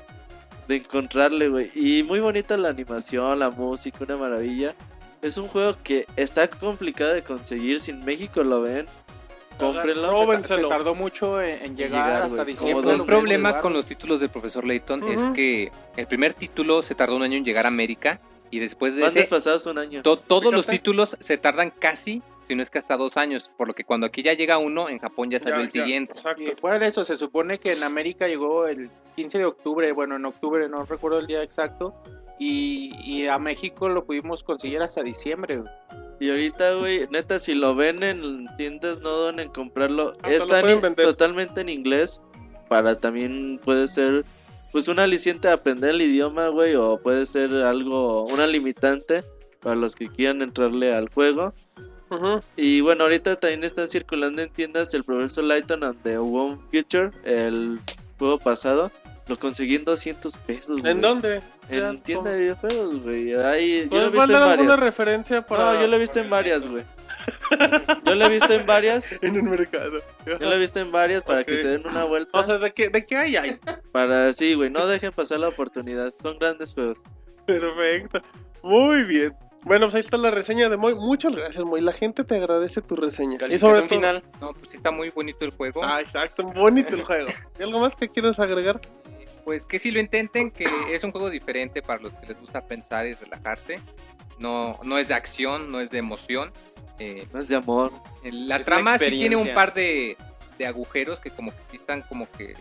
de 0.68 0.76
encontrarle, 0.76 1.50
güey. 1.50 1.72
Y 1.74 2.04
muy 2.04 2.20
bonita 2.20 2.56
la 2.58 2.70
animación, 2.70 3.40
la 3.40 3.50
música, 3.50 4.00
una 4.04 4.18
maravilla. 4.18 4.76
Es 5.22 5.38
un 5.38 5.48
juego 5.48 5.76
que 5.84 6.06
está 6.16 6.48
complicado 6.48 7.14
de 7.14 7.24
conseguir. 7.24 7.80
Si 7.80 7.90
en 7.90 8.06
México 8.06 8.44
lo 8.44 8.62
ven, 8.62 8.86
cómprenlo. 9.58 10.12
Róbenselo. 10.12 10.70
Se 10.70 10.76
tardó 10.76 10.94
mucho 10.94 11.42
en, 11.42 11.60
en 11.66 11.76
llegar, 11.76 12.06
llegar, 12.06 12.22
hasta 12.24 12.44
güey, 12.44 12.54
diciembre. 12.54 12.94
El 12.94 13.04
problema 13.06 13.60
con 13.60 13.74
los 13.74 13.86
títulos 13.86 14.20
del 14.20 14.30
profesor 14.30 14.64
Layton 14.66 15.04
es 15.10 15.22
Ujú. 15.22 15.34
que 15.34 15.72
el 15.96 16.06
primer 16.08 16.36
título 16.36 16.84
se 16.84 16.94
tardó 16.94 17.16
un 17.16 17.24
año 17.24 17.38
en 17.38 17.46
llegar 17.46 17.66
a 17.66 17.70
América 17.70 18.20
y 18.52 18.60
después 18.60 18.96
de 18.96 19.02
Van 19.02 19.12
ese 19.18 19.70
un 19.70 19.78
año. 19.80 20.04
To- 20.04 20.20
todos 20.20 20.54
los 20.54 20.66
Fíjate. 20.66 20.78
títulos 20.78 21.18
se 21.20 21.38
tardan 21.40 21.72
casi, 21.72 22.22
si 22.48 22.56
no 22.56 22.62
es 22.62 22.70
que 22.72 22.78
hasta 22.80 22.96
dos 22.98 23.18
años, 23.18 23.52
por 23.58 23.68
lo 23.68 23.74
que 23.74 23.84
cuando 23.84 24.08
aquí 24.08 24.24
ya 24.24 24.34
llega 24.34 24.58
uno, 24.58 24.90
en 24.90 25.00
Japón 25.00 25.30
ya 25.30 25.40
salió 25.40 25.58
Ya, 25.58 25.64
el 25.64 25.68
ya, 25.70 25.84
siguiente. 25.84 26.14
Exacto. 26.14 26.44
Y 26.44 26.52
fuera 26.60 26.80
de 26.80 26.88
eso, 26.88 27.04
se 27.04 27.18
supone 27.18 27.60
que 27.60 27.74
en 27.74 27.84
América 27.84 28.28
llegó 28.28 28.68
el 28.68 28.90
15 29.16 29.38
de 29.40 29.46
octubre, 29.46 29.92
bueno, 29.92 30.16
en 30.16 30.26
octubre, 30.26 30.68
no 30.70 30.84
recuerdo 30.86 31.20
el 31.20 31.28
día 31.28 31.44
exacto, 31.44 31.94
y, 32.40 32.92
y 33.04 33.28
a 33.28 33.38
México 33.40 33.90
lo 33.90 34.06
pudimos 34.06 34.44
conseguir 34.44 34.82
hasta 34.82 35.04
diciembre. 35.04 35.58
güey. 35.58 35.72
Y 36.20 36.30
ahorita, 36.32 36.74
güey, 36.76 37.08
neta, 37.12 37.38
si 37.40 37.54
lo 37.54 37.76
ven 37.76 38.02
en 38.02 38.46
tiendas, 38.58 39.00
no 39.02 39.10
duden 39.12 39.40
en 39.40 39.50
comprarlo. 39.50 40.14
Lo 40.24 40.30
Está 40.30 40.60
en- 40.72 40.96
totalmente 40.96 41.62
en 41.62 41.70
inglés. 41.70 42.22
Para 42.70 43.00
también 43.00 43.60
puede 43.64 43.88
ser, 43.88 44.26
pues, 44.72 44.88
un 44.88 45.00
aliciente 45.00 45.48
a 45.48 45.54
aprender 45.54 45.92
el 45.92 46.02
idioma, 46.02 46.48
güey. 46.50 46.76
O 46.76 47.00
puede 47.02 47.26
ser 47.28 47.54
algo, 47.54 48.24
una 48.26 48.48
limitante 48.48 49.24
para 49.62 49.76
los 49.76 49.96
que 49.96 50.08
quieran 50.08 50.42
entrarle 50.42 50.92
al 50.94 51.08
juego. 51.10 51.54
Y 52.56 52.82
bueno, 52.82 53.04
ahorita 53.04 53.36
también 53.38 53.64
está 53.64 53.88
circulando 53.88 54.42
en 54.42 54.50
tiendas 54.50 54.94
el 54.94 55.04
Profesor 55.04 55.44
Lighton 55.44 55.84
and 55.84 56.02
the 56.04 56.18
One 56.18 56.58
Future, 56.72 57.12
el 57.24 57.80
juego 58.18 58.38
pasado. 58.38 58.92
Lo 59.28 59.38
conseguí 59.38 59.76
en 59.76 59.84
200 59.84 60.38
pesos. 60.38 60.86
¿En 60.86 61.02
dónde? 61.02 61.42
En 61.70 61.80
Ya, 61.98 62.02
tienda 62.02 62.32
de 62.32 62.40
videojuegos, 62.40 63.04
güey. 63.04 63.34
Ahí, 63.36 63.84
yo 63.84 63.90
¿Puedes 63.90 64.12
lo 64.12 64.24
he 64.24 64.26
visto 64.26 64.34
en 64.38 64.58
varias. 64.58 64.80
referencia 64.80 65.46
para.? 65.46 65.74
No, 65.74 65.82
yo 65.82 65.88
lo 65.88 65.96
he 65.98 66.00
visto 66.00 66.20
en 66.20 66.30
varias, 66.30 66.66
güey. 66.68 66.84
Yo 68.06 68.16
lo 68.16 68.26
he 68.26 68.30
visto 68.30 68.54
en 68.54 68.66
varias. 68.66 69.12
En 69.22 69.36
el 69.36 69.44
mercado. 69.44 70.00
Yo 70.26 70.38
lo 70.40 70.54
he 70.54 70.60
visto 70.60 70.80
en 70.80 70.94
varias 70.94 71.26
para 71.26 71.44
que 71.44 71.58
se 71.58 71.68
den 71.68 71.86
una 71.86 72.06
vuelta. 72.06 72.40
O 72.40 72.44
sea, 72.44 72.58
¿de 72.58 72.72
qué, 72.72 72.88
de 72.88 73.06
qué 73.06 73.18
hay? 73.18 73.36
hay? 73.36 73.60
para 73.92 74.32
sí, 74.32 74.54
güey, 74.54 74.70
no 74.70 74.88
dejen 74.88 75.12
pasar 75.12 75.40
la 75.40 75.50
oportunidad. 75.50 76.14
Son 76.22 76.40
grandes 76.40 76.74
juegos. 76.74 77.02
Perfecto. 77.46 78.22
Muy 78.64 79.04
bien. 79.04 79.34
Bueno, 79.64 79.88
pues 79.88 79.96
ahí 79.96 80.02
está 80.02 80.18
la 80.18 80.32
reseña 80.32 80.70
de 80.70 80.78
Moy. 80.78 80.96
Muchas 80.96 81.36
gracias, 81.36 81.64
Moy. 81.66 81.82
La 81.82 81.92
gente 81.94 82.24
te 82.24 82.36
agradece 82.36 82.82
tu 82.82 82.96
reseña. 82.96 83.38
Y 83.50 83.58
sobre 83.58 83.80
todo... 83.80 83.90
final. 83.90 84.24
No, 84.40 84.54
pues 84.54 84.68
sí 84.70 84.78
está 84.78 84.92
muy 84.92 85.10
bonito 85.10 85.44
el 85.44 85.52
juego. 85.52 85.82
Ah, 85.84 86.00
exacto. 86.00 86.44
Bonito 86.44 86.96
el 86.96 87.04
juego. 87.04 87.30
¿Y 87.60 87.64
algo 87.64 87.80
más 87.80 87.96
que 87.96 88.08
quieres 88.08 88.40
agregar? 88.40 88.80
Pues 89.44 89.66
que 89.66 89.80
si 89.80 89.92
lo 89.92 90.00
intenten, 90.00 90.52
que 90.52 90.66
es 90.92 91.04
un 91.04 91.12
juego 91.12 91.30
diferente 91.30 91.82
para 91.82 92.02
los 92.02 92.14
que 92.14 92.28
les 92.28 92.40
gusta 92.40 92.66
pensar 92.66 93.06
y 93.08 93.14
relajarse. 93.14 93.82
No, 94.40 94.80
no 94.84 94.98
es 94.98 95.08
de 95.08 95.16
acción, 95.16 95.72
no 95.72 95.80
es 95.82 95.90
de 95.92 95.98
emoción. 95.98 96.52
Eh, 97.00 97.28
No 97.34 97.40
es 97.40 97.48
de 97.48 97.56
amor. 97.56 97.92
la 98.24 98.58
Es 98.58 98.66
trama 98.66 98.98
sí 98.98 99.10
tiene 99.10 99.36
un 99.36 99.54
par 99.54 99.74
de, 99.74 100.18
de 100.58 100.66
agujeros 100.66 101.20
que 101.20 101.30
como 101.32 101.52
que 101.52 101.58
sí 101.72 101.76
están 101.78 102.02
como 102.04 102.30
que 102.32 102.56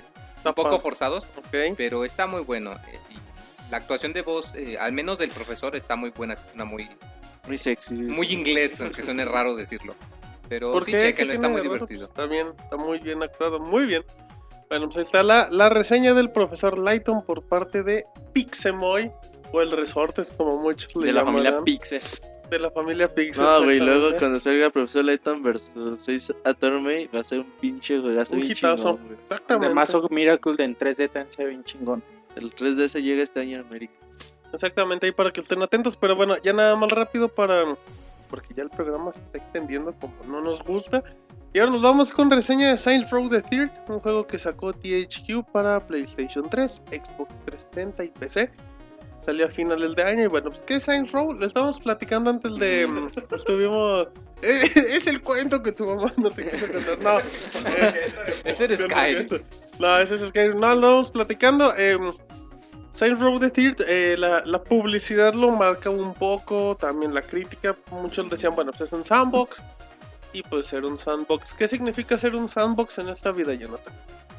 un 0.44 0.55
poco 0.55 0.78
forzados, 0.78 1.24
Ok. 1.36 1.74
pero 1.77 2.05
está 2.05 2.27
muy 2.27 2.43
bueno. 2.43 2.73
eh, 2.73 2.98
y 3.10 3.14
la 3.70 3.78
actuación 3.78 4.12
de 4.12 4.22
voz, 4.22 4.55
eh, 4.55 4.76
al 4.78 4.93
menos 4.93 5.18
del 5.18 5.30
profesor, 5.30 5.74
está 5.76 5.97
muy 5.97 6.10
buena, 6.10 6.34
es 6.34 6.44
una 6.55 6.64
muy, 6.64 6.88
Muy 7.47 7.56
sexy. 7.59 7.94
muy 7.94 8.26
inglés, 8.32 8.80
aunque 8.80 9.02
suene 9.02 9.24
raro 9.24 9.55
decirlo. 9.56 9.94
Pero 10.48 10.70
¿Por 10.72 10.84
sí, 10.84 10.93
qué? 10.93 10.98
¿Qué 10.98 11.06
chéquenlo, 11.09 11.32
está 11.32 11.48
muy 11.48 11.56
de 11.60 11.62
divertido. 11.64 12.05
Está 12.05 12.26
bien, 12.26 12.48
está 12.62 12.76
muy 12.76 12.98
bien 13.01 13.22
actuado, 13.22 13.59
muy 13.59 13.86
bien. 13.86 14.05
Bueno, 14.68 14.86
pues 14.86 14.97
ahí 14.98 15.02
está 15.02 15.22
la, 15.22 15.48
la 15.51 15.68
reseña 15.68 16.14
del 16.14 16.30
profesor 16.30 16.78
Lighton 16.78 17.22
por 17.24 17.43
parte 17.43 17.82
de 17.82 18.05
Pixemoy, 18.32 19.10
o 19.52 19.60
el 19.60 19.70
Resortes, 19.72 20.32
como 20.36 20.56
muchos 20.59 20.94
le 20.97 21.06
De 21.06 21.12
la 21.12 21.20
llamarán. 21.24 21.44
familia 21.55 21.64
Pixel. 21.64 22.02
De 22.51 22.59
la 22.60 22.70
familia 22.70 23.12
Pixel. 23.12 23.44
No, 23.44 23.64
güey, 23.64 23.80
luego 23.80 24.16
cuando 24.18 24.38
salga 24.38 24.70
Profesor 24.70 25.05
Layton 25.05 25.43
versus 25.43 26.01
6 26.01 26.32
Atormey 26.44 27.06
va 27.14 27.20
a 27.20 27.24
ser 27.24 27.40
un 27.40 27.51
pinche 27.60 27.98
juegazo 28.01 28.34
Un 28.34 28.43
hitazo. 28.44 28.98
chingón. 28.98 29.18
Exactamente. 29.28 29.68
De 29.68 29.74
Mazo 29.74 30.09
Miracle 30.10 30.55
en 30.59 30.76
3D 30.76 31.10
también 31.10 31.32
se 31.32 31.43
ve 31.44 31.51
bien 31.51 31.64
chingón. 31.64 32.05
El 32.36 32.54
3DS 32.54 33.02
llega 33.02 33.22
este 33.22 33.40
año 33.40 33.58
a 33.58 33.60
América. 33.62 33.94
Exactamente, 34.52 35.06
ahí 35.06 35.12
para 35.12 35.30
que 35.30 35.40
estén 35.40 35.62
atentos. 35.62 35.96
Pero 35.96 36.14
bueno, 36.14 36.36
ya 36.42 36.52
nada 36.52 36.76
más 36.76 36.90
rápido 36.90 37.28
para. 37.28 37.76
Porque 38.30 38.54
ya 38.54 38.62
el 38.62 38.70
programa 38.70 39.12
se 39.12 39.20
está 39.20 39.38
extendiendo 39.38 39.94
como 40.00 40.14
no 40.26 40.40
nos 40.40 40.62
gusta. 40.62 41.02
Y 41.52 41.58
ahora 41.58 41.72
nos 41.72 41.82
vamos 41.82 42.12
con 42.12 42.30
reseña 42.30 42.70
de 42.70 42.76
Saints 42.76 43.10
Row 43.10 43.28
the 43.30 43.40
Third, 43.40 43.70
un 43.88 44.00
juego 44.00 44.26
que 44.26 44.38
sacó 44.38 44.72
THQ 44.74 45.42
para 45.52 45.86
PlayStation 45.86 46.48
3, 46.50 46.82
Xbox 46.90 47.34
360 47.46 48.04
y 48.04 48.08
PC. 48.08 48.50
Salió 49.24 49.46
a 49.46 49.48
finales 49.48 49.96
de 49.96 50.02
año 50.02 50.24
y 50.24 50.26
bueno, 50.26 50.50
pues 50.50 50.62
¿qué 50.64 50.74
es 50.74 50.82
Saints 50.82 51.12
Row? 51.12 51.32
Lo 51.32 51.46
estábamos 51.46 51.80
platicando 51.80 52.30
antes 52.30 52.54
de... 52.56 52.86
mm, 52.88 53.08
estuvimos... 53.34 54.08
Eh, 54.42 54.70
es 54.74 55.06
el 55.06 55.22
cuento 55.22 55.62
que 55.62 55.72
tu 55.72 55.86
mamá 55.86 56.12
no 56.18 56.30
te 56.30 56.48
quiso 56.48 56.70
contar. 56.70 56.98
No. 57.00 57.18
eh, 57.70 58.12
Ese 58.44 58.66
es 58.66 58.80
Skyrim. 58.80 59.26
No, 59.78 59.98
ese 59.98 60.16
es 60.16 60.28
Skyrim. 60.28 60.60
No, 60.60 60.68
lo 60.68 60.74
estábamos 60.74 61.10
platicando. 61.10 61.72
Eh, 61.78 61.98
Saints 62.97 63.20
Row 63.20 63.39
the 63.39 63.51
Third, 63.51 63.82
eh, 63.89 64.16
la, 64.16 64.43
la 64.47 64.62
publicidad 64.62 65.35
lo 65.35 65.51
marca 65.51 65.90
un 65.90 66.14
poco, 66.14 66.77
también 66.81 67.12
la 67.12 67.20
crítica. 67.20 67.77
Muchos 67.90 68.31
decían, 68.31 68.55
bueno, 68.55 68.73
pues 68.73 68.89
es 68.89 68.93
un 68.93 69.05
sandbox. 69.05 69.62
Y 70.32 70.43
pues 70.43 70.66
ser 70.66 70.85
un 70.85 70.97
sandbox. 70.97 71.52
¿Qué 71.55 71.68
significa 71.68 72.16
ser 72.16 72.35
un 72.35 72.48
sandbox 72.48 72.98
en 72.98 73.10
esta 73.10 73.32
vida, 73.32 73.52
Jonathan? 73.55 73.93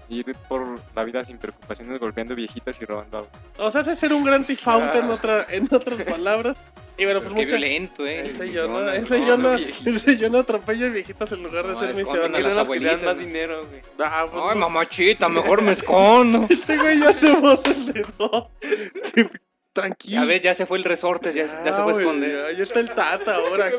Ir 0.09 0.35
por 0.47 0.79
la 0.95 1.03
vida 1.03 1.23
sin 1.23 1.37
preocupaciones, 1.37 1.99
golpeando 1.99 2.35
viejitas 2.35 2.81
y 2.81 2.85
robando 2.85 3.17
algo. 3.17 3.29
O 3.57 3.69
sea, 3.71 3.81
es 3.81 3.99
ser 3.99 4.13
un 4.13 4.23
gran 4.23 4.45
tifauta 4.45 4.99
en, 4.99 5.09
otra, 5.09 5.45
en 5.49 5.67
otras 5.71 6.01
palabras. 6.03 6.57
Y 6.97 7.05
bueno, 7.05 7.19
pues 7.19 7.33
Qué 7.33 7.41
mucha... 7.43 7.57
violento, 7.57 8.07
eh. 8.07 8.21
Ese 8.21 8.51
yo 8.51 8.67
no, 8.67 8.81
No, 8.81 8.91
ese 8.91 9.19
no, 9.19 9.27
yo 9.27 9.37
no, 9.37 9.53
ese 9.53 10.17
yo 10.17 10.29
no 10.29 10.39
atropello 10.39 10.91
viejitas 10.91 11.31
en 11.31 11.43
lugar 11.43 11.67
de 11.67 11.73
No, 11.73 11.79
ser 11.79 11.93
Quieren 11.93 12.07
unos 12.07 12.21
que 12.23 12.41
te 12.41 12.49
dan 12.49 12.59
abuelitas, 12.59 13.03
más 13.03 13.19
dinero, 13.19 13.65
güey. 13.67 13.81
Ah, 13.99 14.25
pues, 14.29 14.33
Ay, 14.33 14.47
pues, 14.47 14.57
mamachita, 14.57 15.29
mejor 15.29 15.61
me 15.61 15.73
escondo. 15.73 16.47
Este 16.49 16.77
güey 16.77 16.99
ya 16.99 17.13
se 17.13 17.31
botó 17.35 17.69
el 17.69 17.93
dedo. 17.93 18.49
Tranquilo. 19.77 20.21
Ya 20.21 20.25
ves, 20.25 20.41
ya 20.41 20.55
se 20.55 20.65
fue 20.65 20.79
el 20.79 20.83
resorte, 20.83 21.31
ya, 21.31 21.45
ya 21.63 21.71
se 21.71 21.83
fue 21.83 21.93
a 21.93 21.95
esconder. 21.95 22.45
Ahí 22.45 22.59
está 22.59 22.79
el 22.79 22.89
Tata 22.89 23.35
ahora 23.35 23.65
aquí. 23.67 23.77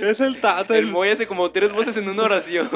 Es 0.00 0.18
el 0.18 0.40
Tata. 0.40 0.76
El 0.76 0.86
El... 0.86 0.90
Moy 0.90 1.10
hace 1.10 1.28
como 1.28 1.52
tres 1.52 1.72
voces 1.72 1.96
en 1.96 2.08
una 2.08 2.24
oración. 2.24 2.68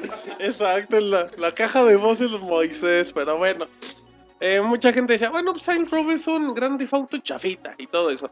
Exacto, 0.38 0.98
en 0.98 1.10
la, 1.10 1.28
la 1.38 1.54
caja 1.54 1.82
de 1.82 1.96
voces 1.96 2.30
Moisés. 2.32 3.10
Pero 3.14 3.38
bueno. 3.38 3.66
Eh, 4.38 4.60
mucha 4.60 4.92
gente 4.92 5.14
decía, 5.14 5.30
bueno, 5.30 5.52
pues 5.52 5.64
Saints 5.64 5.90
Row 5.90 6.10
es 6.10 6.26
un 6.26 6.52
gran 6.52 6.76
default 6.76 7.22
chafita 7.22 7.74
y 7.78 7.86
todo 7.86 8.10
eso. 8.10 8.30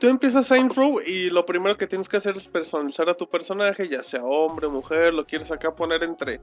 Tú 0.00 0.08
empiezas 0.08 0.48
Saints 0.48 0.74
Row 0.74 1.00
y 1.00 1.30
lo 1.30 1.46
primero 1.46 1.76
que 1.76 1.86
tienes 1.86 2.08
que 2.08 2.16
hacer 2.16 2.36
es 2.36 2.48
personalizar 2.48 3.08
a 3.08 3.14
tu 3.14 3.28
personaje, 3.28 3.88
ya 3.88 4.02
sea 4.02 4.24
hombre, 4.24 4.66
mujer, 4.66 5.14
lo 5.14 5.24
quieres 5.24 5.52
acá 5.52 5.74
poner 5.74 6.02
entre... 6.02 6.40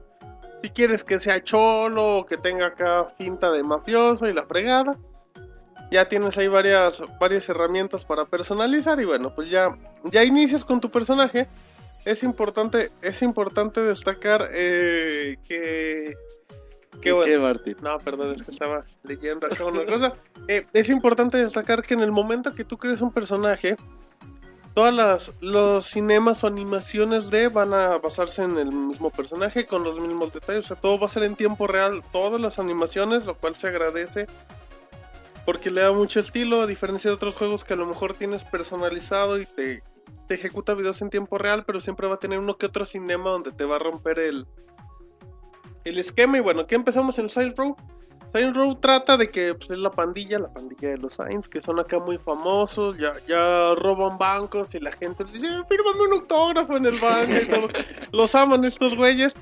Si 0.62 0.70
quieres 0.70 1.04
que 1.04 1.20
sea 1.20 1.44
cholo 1.44 2.18
o 2.18 2.26
que 2.26 2.38
tenga 2.38 2.66
acá 2.66 3.12
finta 3.18 3.52
de 3.52 3.62
mafioso 3.62 4.26
y 4.26 4.32
la 4.32 4.46
fregada. 4.46 4.98
Ya 5.92 6.08
tienes 6.08 6.36
ahí 6.38 6.48
varias, 6.48 7.02
varias 7.20 7.46
herramientas 7.50 8.06
para 8.06 8.24
personalizar 8.24 8.98
y 9.00 9.04
bueno, 9.04 9.34
pues 9.34 9.50
ya, 9.50 9.68
ya 10.04 10.24
inicias 10.24 10.64
con 10.64 10.80
tu 10.80 10.90
personaje. 10.90 11.46
Es 12.06 12.22
importante, 12.22 12.90
es 13.02 13.20
importante 13.20 13.82
destacar 13.82 14.42
eh, 14.54 15.36
que... 15.46 16.14
que 17.00 17.12
bueno, 17.12 17.30
¿Qué, 17.30 17.38
Martín? 17.38 17.76
no, 17.82 17.98
perdón, 17.98 18.32
es 18.32 18.42
que 18.42 18.50
estaba 18.50 18.84
leyendo 19.02 19.46
acá 19.46 19.64
una 19.64 19.84
cosa. 19.84 20.14
Eh, 20.48 20.66
es 20.72 20.88
importante 20.88 21.38
destacar 21.38 21.82
que 21.82 21.94
en 21.94 22.00
el 22.00 22.12
momento 22.12 22.54
que 22.54 22.64
tú 22.64 22.78
crees 22.78 23.00
un 23.00 23.12
personaje, 23.12 23.76
todas 24.74 24.94
las 24.94 25.32
los 25.40 25.86
cinemas 25.86 26.44
o 26.44 26.46
animaciones 26.46 27.30
de 27.30 27.48
van 27.48 27.72
a 27.74 27.98
basarse 27.98 28.42
en 28.42 28.58
el 28.58 28.72
mismo 28.72 29.10
personaje 29.10 29.66
con 29.66 29.84
los 29.84 29.98
mismos 30.00 30.32
detalles. 30.32 30.66
O 30.66 30.68
sea, 30.68 30.76
todo 30.76 30.98
va 30.98 31.06
a 31.06 31.10
ser 31.10 31.22
en 31.22 31.36
tiempo 31.36 31.66
real, 31.66 32.02
todas 32.12 32.40
las 32.40 32.58
animaciones, 32.58 33.24
lo 33.24 33.36
cual 33.36 33.56
se 33.56 33.68
agradece 33.68 34.26
porque 35.46 35.70
le 35.70 35.80
da 35.80 35.92
mucho 35.92 36.18
estilo, 36.18 36.62
a 36.62 36.66
diferencia 36.66 37.08
de 37.08 37.14
otros 37.14 37.36
juegos 37.36 37.64
que 37.64 37.74
a 37.74 37.76
lo 37.76 37.86
mejor 37.86 38.14
tienes 38.14 38.44
personalizado 38.44 39.40
y 39.40 39.46
te, 39.46 39.80
te 40.26 40.34
ejecuta 40.34 40.74
videos 40.74 41.00
en 41.02 41.08
tiempo 41.08 41.38
real, 41.38 41.64
pero 41.64 41.80
siempre 41.80 42.08
va 42.08 42.16
a 42.16 42.18
tener 42.18 42.40
uno 42.40 42.58
que 42.58 42.66
otro 42.66 42.84
cinema 42.84 43.30
donde 43.30 43.52
te 43.52 43.64
va 43.64 43.76
a 43.76 43.78
romper 43.78 44.18
el, 44.18 44.44
el 45.88 45.98
esquema. 45.98 46.38
Y 46.38 46.40
bueno, 46.40 46.66
¿qué 46.66 46.74
empezamos 46.74 47.18
en 47.18 47.28
Saints 47.28 47.56
Row? 47.56 47.76
Saints 48.32 48.56
Row 48.56 48.74
trata 48.76 49.16
de 49.16 49.30
que 49.30 49.54
pues, 49.54 49.70
es 49.70 49.78
la 49.78 49.90
pandilla, 49.90 50.38
la 50.38 50.52
pandilla 50.52 50.90
de 50.90 50.98
los 50.98 51.14
Saints, 51.14 51.48
que 51.48 51.60
son 51.60 51.80
acá 51.80 51.98
muy 51.98 52.18
famosos, 52.18 52.96
ya, 52.98 53.14
ya 53.26 53.74
roban 53.76 54.18
bancos 54.18 54.74
y 54.74 54.80
la 54.80 54.92
gente 54.92 55.24
les 55.24 55.34
dice, 55.34 55.48
fírmame 55.68 56.02
un 56.02 56.12
autógrafo 56.14 56.76
en 56.76 56.86
el 56.86 56.98
banco 56.98 57.32
y 57.32 57.46
todo. 57.46 57.68
Los 58.12 58.34
aman 58.34 58.64
estos 58.64 58.94
güeyes. 58.94 59.34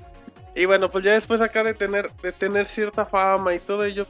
Y 0.55 0.67
bueno, 0.67 0.91
pues 0.91 1.03
ya 1.05 1.13
después 1.15 1.41
acá 1.41 1.65
de 1.65 1.75
tener, 1.75 2.13
de 2.23 2.31
tener 2.31 2.67
cierta 2.67 3.05
fama 3.05 3.55
y 3.55 3.59
todo 3.59 3.85
ello, 3.85 4.07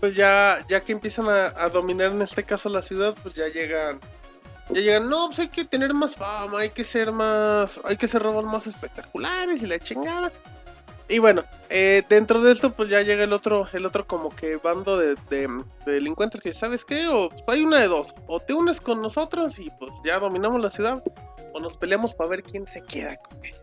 pues 0.00 0.16
ya, 0.16 0.64
ya 0.66 0.80
que 0.80 0.92
empiezan 0.92 1.28
a, 1.28 1.48
a 1.48 1.68
dominar 1.68 2.12
en 2.12 2.22
este 2.22 2.42
caso 2.42 2.70
la 2.70 2.80
ciudad, 2.80 3.14
pues 3.22 3.34
ya 3.34 3.48
llegan, 3.48 4.00
ya 4.70 4.80
llegan, 4.80 5.10
no, 5.10 5.26
pues 5.26 5.40
hay 5.40 5.48
que 5.48 5.66
tener 5.66 5.92
más 5.92 6.16
fama, 6.16 6.60
hay 6.60 6.70
que 6.70 6.84
ser 6.84 7.12
más, 7.12 7.78
hay 7.84 7.98
que 7.98 8.08
ser 8.08 8.22
robos 8.22 8.44
más 8.44 8.66
espectaculares 8.66 9.62
y 9.62 9.66
la 9.66 9.78
chingada. 9.78 10.32
Y 11.10 11.18
bueno, 11.18 11.42
eh, 11.68 12.04
dentro 12.08 12.40
de 12.40 12.52
esto 12.52 12.72
pues 12.72 12.88
ya 12.88 13.02
llega 13.02 13.24
el 13.24 13.32
otro, 13.32 13.66
el 13.72 13.84
otro 13.84 14.06
como 14.06 14.30
que 14.34 14.56
bando 14.56 14.96
de, 14.96 15.16
de- 15.28 15.48
de 15.84 15.92
delincuentes 15.92 16.40
que 16.40 16.52
sabes 16.52 16.84
qué, 16.84 17.08
o 17.08 17.28
pues, 17.30 17.42
hay 17.48 17.62
una 17.62 17.78
de 17.78 17.88
dos, 17.88 18.14
o 18.28 18.38
te 18.38 18.54
unes 18.54 18.80
con 18.80 19.02
nosotros 19.02 19.58
y 19.58 19.70
pues 19.78 19.90
ya 20.04 20.20
dominamos 20.20 20.62
la 20.62 20.70
ciudad, 20.70 21.02
o 21.52 21.58
nos 21.60 21.76
peleamos 21.76 22.14
para 22.14 22.30
ver 22.30 22.42
quién 22.44 22.64
se 22.66 22.80
queda 22.82 23.16
con 23.16 23.44
ella. 23.44 23.60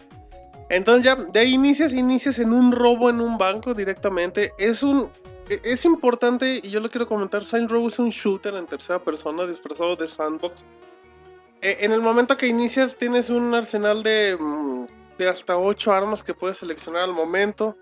Entonces 0.69 1.05
ya 1.05 1.15
de 1.15 1.39
ahí 1.39 1.53
inicias, 1.53 1.93
inicias 1.93 2.37
en 2.39 2.51
un 2.51 2.73
robo 2.73 3.09
en 3.09 3.21
un 3.21 3.37
banco 3.37 3.73
directamente. 3.73 4.51
Es 4.59 4.83
un 4.83 5.09
e- 5.49 5.61
es 5.63 5.85
importante 5.85 6.59
y 6.61 6.69
yo 6.69 6.81
lo 6.81 6.89
quiero 6.89 7.07
comentar, 7.07 7.45
Saints 7.45 7.71
Row 7.71 7.87
es 7.87 7.97
un 7.97 8.09
shooter 8.09 8.55
en 8.55 8.65
tercera 8.65 8.99
persona 9.01 9.45
disfrazado 9.47 9.95
de 9.95 10.05
sandbox. 10.09 10.65
Eh, 11.61 11.77
en 11.79 11.93
el 11.93 12.01
momento 12.01 12.35
que 12.35 12.47
inicias 12.47 12.97
tienes 12.97 13.29
un 13.29 13.53
arsenal 13.55 14.03
de, 14.03 14.35
mm, 14.37 14.85
de 15.17 15.27
hasta 15.29 15.57
8 15.57 15.91
armas 15.91 16.23
que 16.23 16.33
puedes 16.33 16.57
seleccionar 16.57 17.03
al 17.03 17.13
momento. 17.13 17.77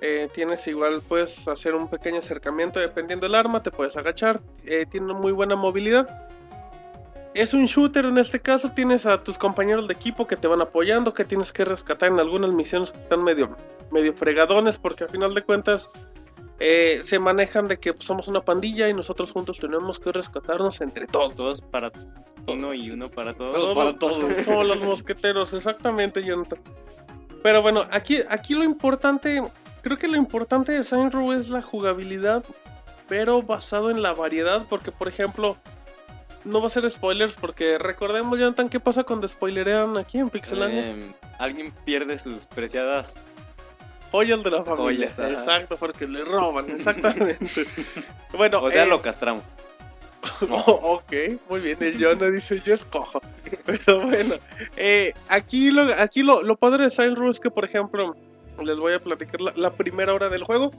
Eh, 0.00 0.28
tienes 0.32 0.66
igual, 0.66 1.00
puedes 1.06 1.46
hacer 1.46 1.74
un 1.74 1.88
pequeño 1.88 2.18
acercamiento 2.18 2.80
dependiendo 2.80 3.26
del 3.26 3.36
arma, 3.36 3.62
te 3.62 3.70
puedes 3.70 3.96
agachar, 3.96 4.40
eh, 4.64 4.84
tiene 4.90 5.14
muy 5.14 5.30
buena 5.30 5.54
movilidad. 5.54 6.28
Es 7.34 7.54
un 7.54 7.66
shooter 7.66 8.06
en 8.06 8.18
este 8.18 8.40
caso, 8.40 8.72
tienes 8.72 9.06
a 9.06 9.22
tus 9.22 9.38
compañeros 9.38 9.86
de 9.86 9.94
equipo 9.94 10.26
que 10.26 10.36
te 10.36 10.48
van 10.48 10.60
apoyando, 10.60 11.14
que 11.14 11.24
tienes 11.24 11.52
que 11.52 11.64
rescatar 11.64 12.10
en 12.10 12.18
algunas 12.18 12.50
misiones 12.50 12.90
que 12.90 12.98
están 12.98 13.22
medio, 13.22 13.56
medio 13.90 14.12
fregadones, 14.12 14.76
porque 14.76 15.04
al 15.04 15.10
final 15.10 15.34
de 15.34 15.42
cuentas 15.42 15.88
eh, 16.64 17.00
se 17.02 17.18
manejan 17.18 17.66
de 17.66 17.80
que 17.80 17.92
pues, 17.92 18.06
somos 18.06 18.28
una 18.28 18.40
pandilla 18.40 18.88
y 18.88 18.94
nosotros 18.94 19.32
juntos 19.32 19.58
tenemos 19.58 19.98
que 19.98 20.12
rescatarnos 20.12 20.80
entre 20.80 21.08
todos. 21.08 21.34
Todos 21.34 21.60
para 21.60 21.90
uno 22.46 22.72
y 22.72 22.88
uno 22.88 23.10
para 23.10 23.34
todos. 23.34 23.52
Todos 23.52 23.74
para 23.74 23.98
todos. 23.98 24.32
Como 24.44 24.62
los 24.62 24.80
mosqueteros, 24.80 25.52
exactamente, 25.52 26.22
Jonathan. 26.22 26.60
Pero 27.42 27.62
bueno, 27.62 27.84
aquí, 27.90 28.20
aquí 28.28 28.54
lo 28.54 28.62
importante, 28.62 29.42
creo 29.82 29.98
que 29.98 30.06
lo 30.06 30.16
importante 30.16 30.70
de 30.70 30.84
Saints 30.84 31.12
Row 31.12 31.32
es 31.32 31.48
la 31.48 31.62
jugabilidad, 31.62 32.44
pero 33.08 33.42
basado 33.42 33.90
en 33.90 34.00
la 34.00 34.12
variedad, 34.12 34.64
porque 34.70 34.92
por 34.92 35.08
ejemplo, 35.08 35.56
no 36.44 36.60
va 36.60 36.68
a 36.68 36.70
ser 36.70 36.88
spoilers, 36.88 37.34
porque 37.34 37.76
recordemos, 37.76 38.38
Jonathan, 38.38 38.68
qué 38.68 38.78
pasa 38.78 39.02
cuando 39.02 39.26
spoilerean 39.26 39.98
aquí 39.98 40.18
en 40.18 40.30
Pixelania. 40.30 40.90
Eh, 40.90 41.12
alguien 41.40 41.72
pierde 41.84 42.18
sus 42.18 42.46
preciadas. 42.46 43.16
Joyas 44.12 44.44
de 44.44 44.50
la 44.50 44.62
familia. 44.62 45.10
Joyas. 45.16 45.40
Exacto, 45.40 45.76
porque 45.78 46.06
le 46.06 46.24
roban, 46.24 46.70
exactamente. 46.70 47.38
bueno, 48.36 48.62
O 48.62 48.70
sea, 48.70 48.84
eh, 48.84 48.88
lo 48.88 49.00
castramos. 49.00 49.42
Oh, 50.50 51.00
ok, 51.02 51.12
muy 51.48 51.60
bien. 51.60 51.78
El 51.80 52.02
Jonah 52.02 52.30
dice 52.30 52.60
yo 52.60 52.74
escojo. 52.74 53.20
Pero 53.64 54.06
bueno, 54.06 54.34
eh, 54.76 55.14
aquí, 55.28 55.70
lo, 55.70 55.82
aquí 55.98 56.22
lo, 56.22 56.42
lo 56.42 56.56
padre 56.56 56.88
de 56.88 57.14
Row 57.14 57.30
es 57.30 57.40
que, 57.40 57.50
por 57.50 57.64
ejemplo, 57.64 58.14
les 58.62 58.78
voy 58.78 58.92
a 58.92 59.00
platicar 59.00 59.40
la, 59.40 59.52
la 59.56 59.72
primera 59.72 60.12
hora 60.12 60.28
del 60.28 60.44
juego. 60.44 60.70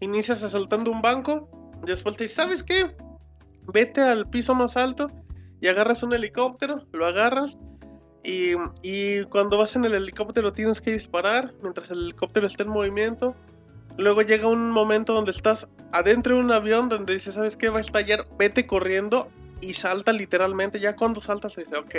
Inicias 0.00 0.42
asaltando 0.42 0.90
un 0.90 1.02
banco. 1.02 1.48
Después 1.82 2.16
te 2.16 2.24
dice, 2.24 2.36
¿sabes 2.36 2.62
qué? 2.62 2.90
Vete 3.72 4.00
al 4.00 4.28
piso 4.28 4.54
más 4.54 4.78
alto 4.78 5.10
y 5.60 5.68
agarras 5.68 6.02
un 6.02 6.14
helicóptero. 6.14 6.86
Lo 6.92 7.04
agarras. 7.04 7.58
Y, 8.22 8.52
y 8.82 9.24
cuando 9.24 9.56
vas 9.56 9.76
en 9.76 9.84
el 9.84 9.94
helicóptero 9.94 10.52
tienes 10.52 10.80
que 10.80 10.92
disparar 10.92 11.54
mientras 11.62 11.90
el 11.90 12.00
helicóptero 12.00 12.46
está 12.46 12.64
en 12.64 12.70
movimiento. 12.70 13.34
Luego 13.96 14.22
llega 14.22 14.46
un 14.46 14.70
momento 14.70 15.14
donde 15.14 15.30
estás 15.30 15.68
adentro 15.92 16.36
de 16.36 16.42
un 16.42 16.52
avión 16.52 16.88
donde 16.88 17.14
dices, 17.14 17.34
¿sabes 17.34 17.56
qué? 17.56 17.70
Va 17.70 17.78
a 17.78 17.80
estallar, 17.80 18.26
vete 18.38 18.66
corriendo 18.66 19.28
y 19.60 19.74
salta 19.74 20.12
literalmente. 20.12 20.80
Ya 20.80 20.96
cuando 20.96 21.20
saltas, 21.20 21.56
dice, 21.56 21.76
ok. 21.76 21.94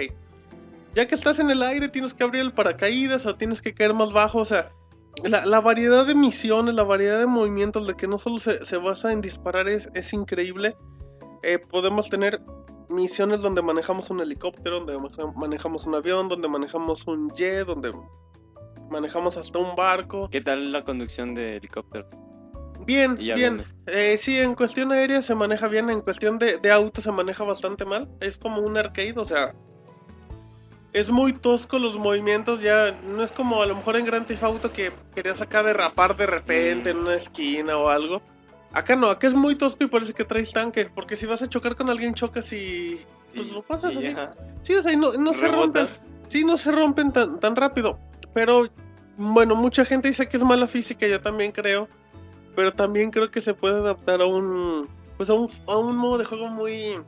Ya 0.94 1.08
que 1.08 1.16
estás 1.16 1.40
en 1.40 1.50
el 1.50 1.64
aire, 1.64 1.90
tienes 1.90 2.14
que 2.14 2.24
abrir 2.24 2.42
el 2.42 2.54
paracaídas 2.54 3.26
o 3.26 3.36
tienes 3.36 3.62
que 3.62 3.74
caer 3.74 3.94
más 3.94 4.12
bajo. 4.12 4.40
O 4.40 4.46
sea, 4.46 4.72
la, 5.24 5.46
la 5.46 5.62
variedad 5.62 6.06
de 6.06 6.16
misiones, 6.16 6.76
la 6.76 6.84
variedad 6.84 7.20
de 7.20 7.28
movimientos, 7.28 7.88
de 7.88 7.96
que 7.96 8.08
no 8.08 8.18
solo 8.18 8.40
se, 8.40 8.66
se 8.66 8.78
basa 8.78 9.12
en 9.12 9.22
disparar, 9.22 9.68
es, 9.68 9.90
es 9.94 10.14
increíble. 10.14 10.76
Eh, 11.44 11.60
podemos 11.60 12.10
tener 12.10 12.42
misiones 12.92 13.42
donde 13.42 13.62
manejamos 13.62 14.10
un 14.10 14.22
helicóptero, 14.22 14.82
donde 14.82 14.98
maneja- 14.98 15.32
manejamos 15.36 15.86
un 15.86 15.96
avión, 15.96 16.30
donde 16.30 16.48
manejamos 16.48 17.08
un 17.08 17.30
jet, 17.32 17.66
donde 17.66 17.94
manejamos 18.90 19.38
hasta 19.38 19.60
un 19.60 19.76
barco. 19.76 20.30
¿Qué 20.30 20.42
tal 20.42 20.72
la 20.72 20.84
conducción 20.84 21.34
de 21.34 21.58
helicópteros? 21.58 22.08
Bien, 22.86 23.16
bien. 23.16 23.64
Eh, 23.86 24.18
sí, 24.18 24.40
en 24.40 24.56
cuestión 24.56 24.92
aérea 24.92 25.22
se 25.22 25.36
maneja 25.36 25.68
bien, 25.68 25.90
en 25.90 26.02
cuestión 26.02 26.40
de, 26.40 26.58
de 26.58 26.72
auto 26.72 27.02
se 27.02 27.12
maneja 27.12 27.44
bastante 27.44 27.86
mal. 27.86 28.10
Es 28.20 28.38
como 28.38 28.62
un 28.62 28.76
arcade, 28.76 29.14
o 29.18 29.24
sea, 29.26 29.54
es 30.94 31.10
muy 31.10 31.32
tosco 31.32 31.78
los 31.80 31.98
movimientos, 31.98 32.60
ya 32.62 33.00
no 33.04 33.24
es 33.24 33.32
como 33.32 33.62
a 33.62 33.66
lo 33.66 33.76
mejor 33.76 33.98
en 33.98 34.06
Grand 34.06 34.26
Theft 34.26 34.44
Auto 34.44 34.74
que 34.74 34.92
querías 35.16 35.42
acá 35.42 35.62
derrapar 35.64 36.18
de 36.18 36.26
repente 36.26 36.90
en 36.90 36.98
una 36.98 37.16
esquina 37.16 37.78
o 37.78 37.88
algo. 37.88 38.22
Acá 38.74 38.96
no, 38.96 39.08
acá 39.08 39.28
es 39.28 39.34
muy 39.34 39.56
tosco 39.56 39.84
y 39.84 39.88
parece 39.88 40.14
que 40.14 40.24
traes 40.24 40.52
tanque, 40.52 40.90
porque 40.94 41.16
si 41.16 41.26
vas 41.26 41.42
a 41.42 41.50
chocar 41.50 41.76
con 41.76 41.90
alguien 41.90 42.14
chocas 42.14 42.52
y 42.54 43.00
pues 43.36 43.48
Y- 43.48 43.52
lo 43.52 43.62
pasas 43.64 43.96
así. 43.96 44.16
Sí, 44.62 44.76
o 44.76 44.82
sea, 44.82 44.96
no, 44.96 45.12
no 45.14 45.34
se 45.34 45.48
rompen. 45.48 45.88
Sí, 46.30 46.44
no 46.46 46.56
se 46.58 46.72
rompen 46.72 47.12
tan, 47.12 47.40
tan 47.40 47.56
rápido. 47.56 48.00
Pero 48.34 48.70
bueno, 49.18 49.56
mucha 49.56 49.84
gente 49.84 50.08
dice 50.08 50.30
que 50.30 50.38
es 50.38 50.44
mala 50.44 50.68
física, 50.68 51.06
yo 51.08 51.20
también 51.20 51.52
creo. 51.52 51.90
Pero 52.56 52.72
también 52.74 53.12
creo 53.12 53.30
que 53.32 53.42
se 53.42 53.54
puede 53.54 53.76
adaptar 53.76 54.22
a 54.22 54.26
un 54.26 54.88
pues 55.18 55.30
a 55.30 55.34
un, 55.34 55.50
a 55.68 55.78
un 55.78 55.96
modo 55.98 56.18
de 56.18 56.26
juego 56.26 56.48
muy 56.48 57.00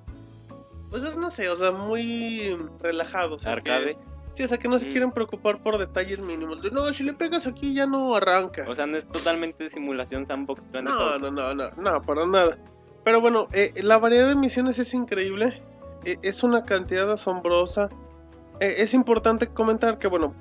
pues 0.89 1.03
es, 1.03 1.17
no 1.17 1.31
sé, 1.31 1.49
o 1.49 1.55
sea, 1.55 1.71
muy 1.71 2.55
relajado, 2.79 3.35
o 3.35 3.39
sea, 3.39 3.55
que- 3.59 3.71
Arcade. 3.71 3.97
Sí, 4.33 4.43
o 4.43 4.47
sea, 4.47 4.57
que 4.57 4.67
no 4.67 4.77
se 4.79 4.87
Mm. 4.87 4.91
quieren 4.91 5.11
preocupar 5.11 5.61
por 5.61 5.77
detalles 5.77 6.19
mínimos. 6.19 6.61
De, 6.61 6.71
no, 6.71 6.81
si 6.93 7.03
le 7.03 7.13
pegas 7.13 7.45
aquí 7.47 7.73
ya 7.73 7.85
no 7.85 8.15
arranca. 8.15 8.63
O 8.67 8.75
sea, 8.75 8.85
no 8.85 8.97
es 8.97 9.07
totalmente 9.07 9.67
simulación 9.69 10.25
sandbox. 10.25 10.67
No, 10.73 10.91
Auto. 10.91 11.19
no, 11.19 11.31
no, 11.31 11.53
no, 11.55 11.71
no, 11.77 12.01
para 12.01 12.25
nada. 12.27 12.57
Pero 13.03 13.19
bueno, 13.21 13.47
eh, 13.53 13.73
la 13.83 13.97
variedad 13.99 14.27
de 14.29 14.35
misiones 14.35 14.79
es 14.79 14.93
increíble. 14.93 15.61
Eh, 16.05 16.17
es 16.21 16.43
una 16.43 16.63
cantidad 16.65 17.09
asombrosa. 17.11 17.89
Eh, 18.59 18.75
es 18.77 18.93
importante 18.93 19.47
comentar 19.47 19.97
que, 19.97 20.07
bueno, 20.07 20.33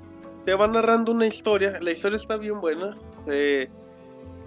te 0.45 0.53
va 0.55 0.67
narrando 0.67 1.11
una 1.11 1.25
historia. 1.25 1.79
La 1.81 1.91
historia 1.91 2.17
está 2.17 2.37
bien 2.37 2.61
buena. 2.61 2.97
Eh, 3.27 3.69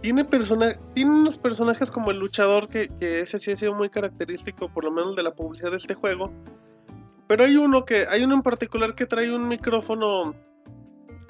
tiene, 0.02 0.24
persona 0.24 0.78
tiene 0.94 1.10
unos 1.10 1.36
personajes 1.38 1.90
como 1.90 2.10
el 2.10 2.18
luchador, 2.18 2.68
que, 2.68 2.88
que 3.00 3.20
ese 3.20 3.38
sí 3.38 3.50
ha 3.50 3.56
sido 3.56 3.74
muy 3.74 3.88
característico, 3.88 4.68
por 4.68 4.84
lo 4.84 4.90
menos 4.90 5.16
de 5.16 5.22
la 5.22 5.32
publicidad 5.32 5.70
de 5.70 5.78
este 5.78 5.94
juego. 5.94 6.30
Pero 7.28 7.44
hay 7.44 7.56
uno 7.56 7.84
que, 7.84 8.06
hay 8.08 8.22
uno 8.24 8.34
en 8.36 8.42
particular 8.42 8.94
que 8.94 9.06
trae 9.06 9.32
un 9.32 9.48
micrófono, 9.48 10.34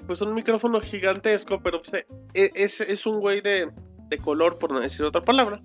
pues 0.06 0.20
un 0.20 0.34
micrófono 0.34 0.80
gigantesco, 0.80 1.60
pero 1.62 1.80
pues, 1.80 1.94
eh, 2.02 2.06
e- 2.34 2.50
es, 2.54 2.80
es 2.82 3.06
un 3.06 3.18
güey 3.20 3.40
de, 3.40 3.70
de 4.08 4.18
color, 4.18 4.58
por 4.58 4.72
no 4.72 4.80
decir 4.80 5.04
otra 5.04 5.24
palabra. 5.24 5.60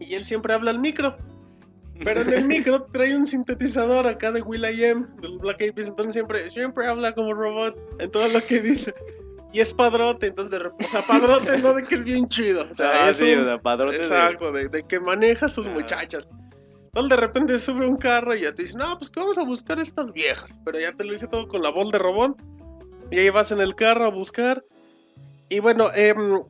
Y 0.00 0.14
él 0.14 0.24
siempre 0.24 0.52
habla 0.52 0.70
al 0.72 0.80
micro. 0.80 1.16
Pero 2.04 2.22
en 2.22 2.32
el 2.32 2.44
micro 2.46 2.82
trae 2.92 3.14
un 3.16 3.24
sintetizador 3.26 4.06
acá 4.08 4.32
de 4.32 4.42
Will 4.42 4.64
I 4.64 4.84
Am, 4.86 5.14
del 5.20 5.38
Black 5.38 5.60
Eyed 5.60 5.74
Peas, 5.74 5.88
entonces 5.88 6.14
siempre, 6.14 6.50
siempre 6.50 6.86
habla 6.88 7.14
como 7.14 7.32
robot 7.32 7.76
en 8.00 8.10
todo 8.10 8.26
lo 8.28 8.40
que 8.44 8.60
dice. 8.60 8.92
Y 9.52 9.60
es 9.60 9.72
padrote, 9.74 10.28
entonces 10.28 10.50
de 10.50 10.58
repente, 10.60 10.86
o 10.86 10.88
sea, 10.88 11.06
padrote 11.06 11.58
no 11.58 11.74
de 11.74 11.82
que 11.84 11.94
es 11.96 12.04
bien 12.04 12.26
chido. 12.26 12.66
O 12.72 12.74
sea, 12.74 13.04
Ah, 13.06 13.10
es 13.10 13.18
sí, 13.18 13.30
un- 13.34 13.40
o 13.42 13.44
sea, 13.44 13.58
padrote 13.60 13.98
de- 13.98 14.02
Exacto, 14.04 14.50
de, 14.50 14.68
de 14.68 14.82
que 14.82 14.98
maneja 14.98 15.46
a 15.46 15.48
sus 15.50 15.66
Ah. 15.66 15.70
muchachas. 15.70 16.26
Entonces 16.94 17.16
de 17.16 17.26
repente 17.26 17.58
sube 17.58 17.86
un 17.86 17.96
carro 17.96 18.36
y 18.36 18.42
ya 18.42 18.54
te 18.54 18.64
dice, 18.64 18.76
no, 18.76 18.98
pues 18.98 19.10
que 19.10 19.18
vamos 19.18 19.38
a 19.38 19.44
buscar 19.44 19.80
estas 19.80 20.12
viejas. 20.12 20.54
Pero 20.62 20.78
ya 20.78 20.92
te 20.92 21.04
lo 21.04 21.14
hice 21.14 21.26
todo 21.26 21.48
con 21.48 21.62
la 21.62 21.70
voz 21.70 21.90
de 21.90 21.98
robot. 21.98 22.36
Y 23.10 23.18
ahí 23.18 23.30
vas 23.30 23.50
en 23.50 23.60
el 23.62 23.74
carro 23.74 24.04
a 24.04 24.10
buscar. 24.10 24.62
Y 25.48 25.60
bueno, 25.60 25.86
em, 25.94 26.42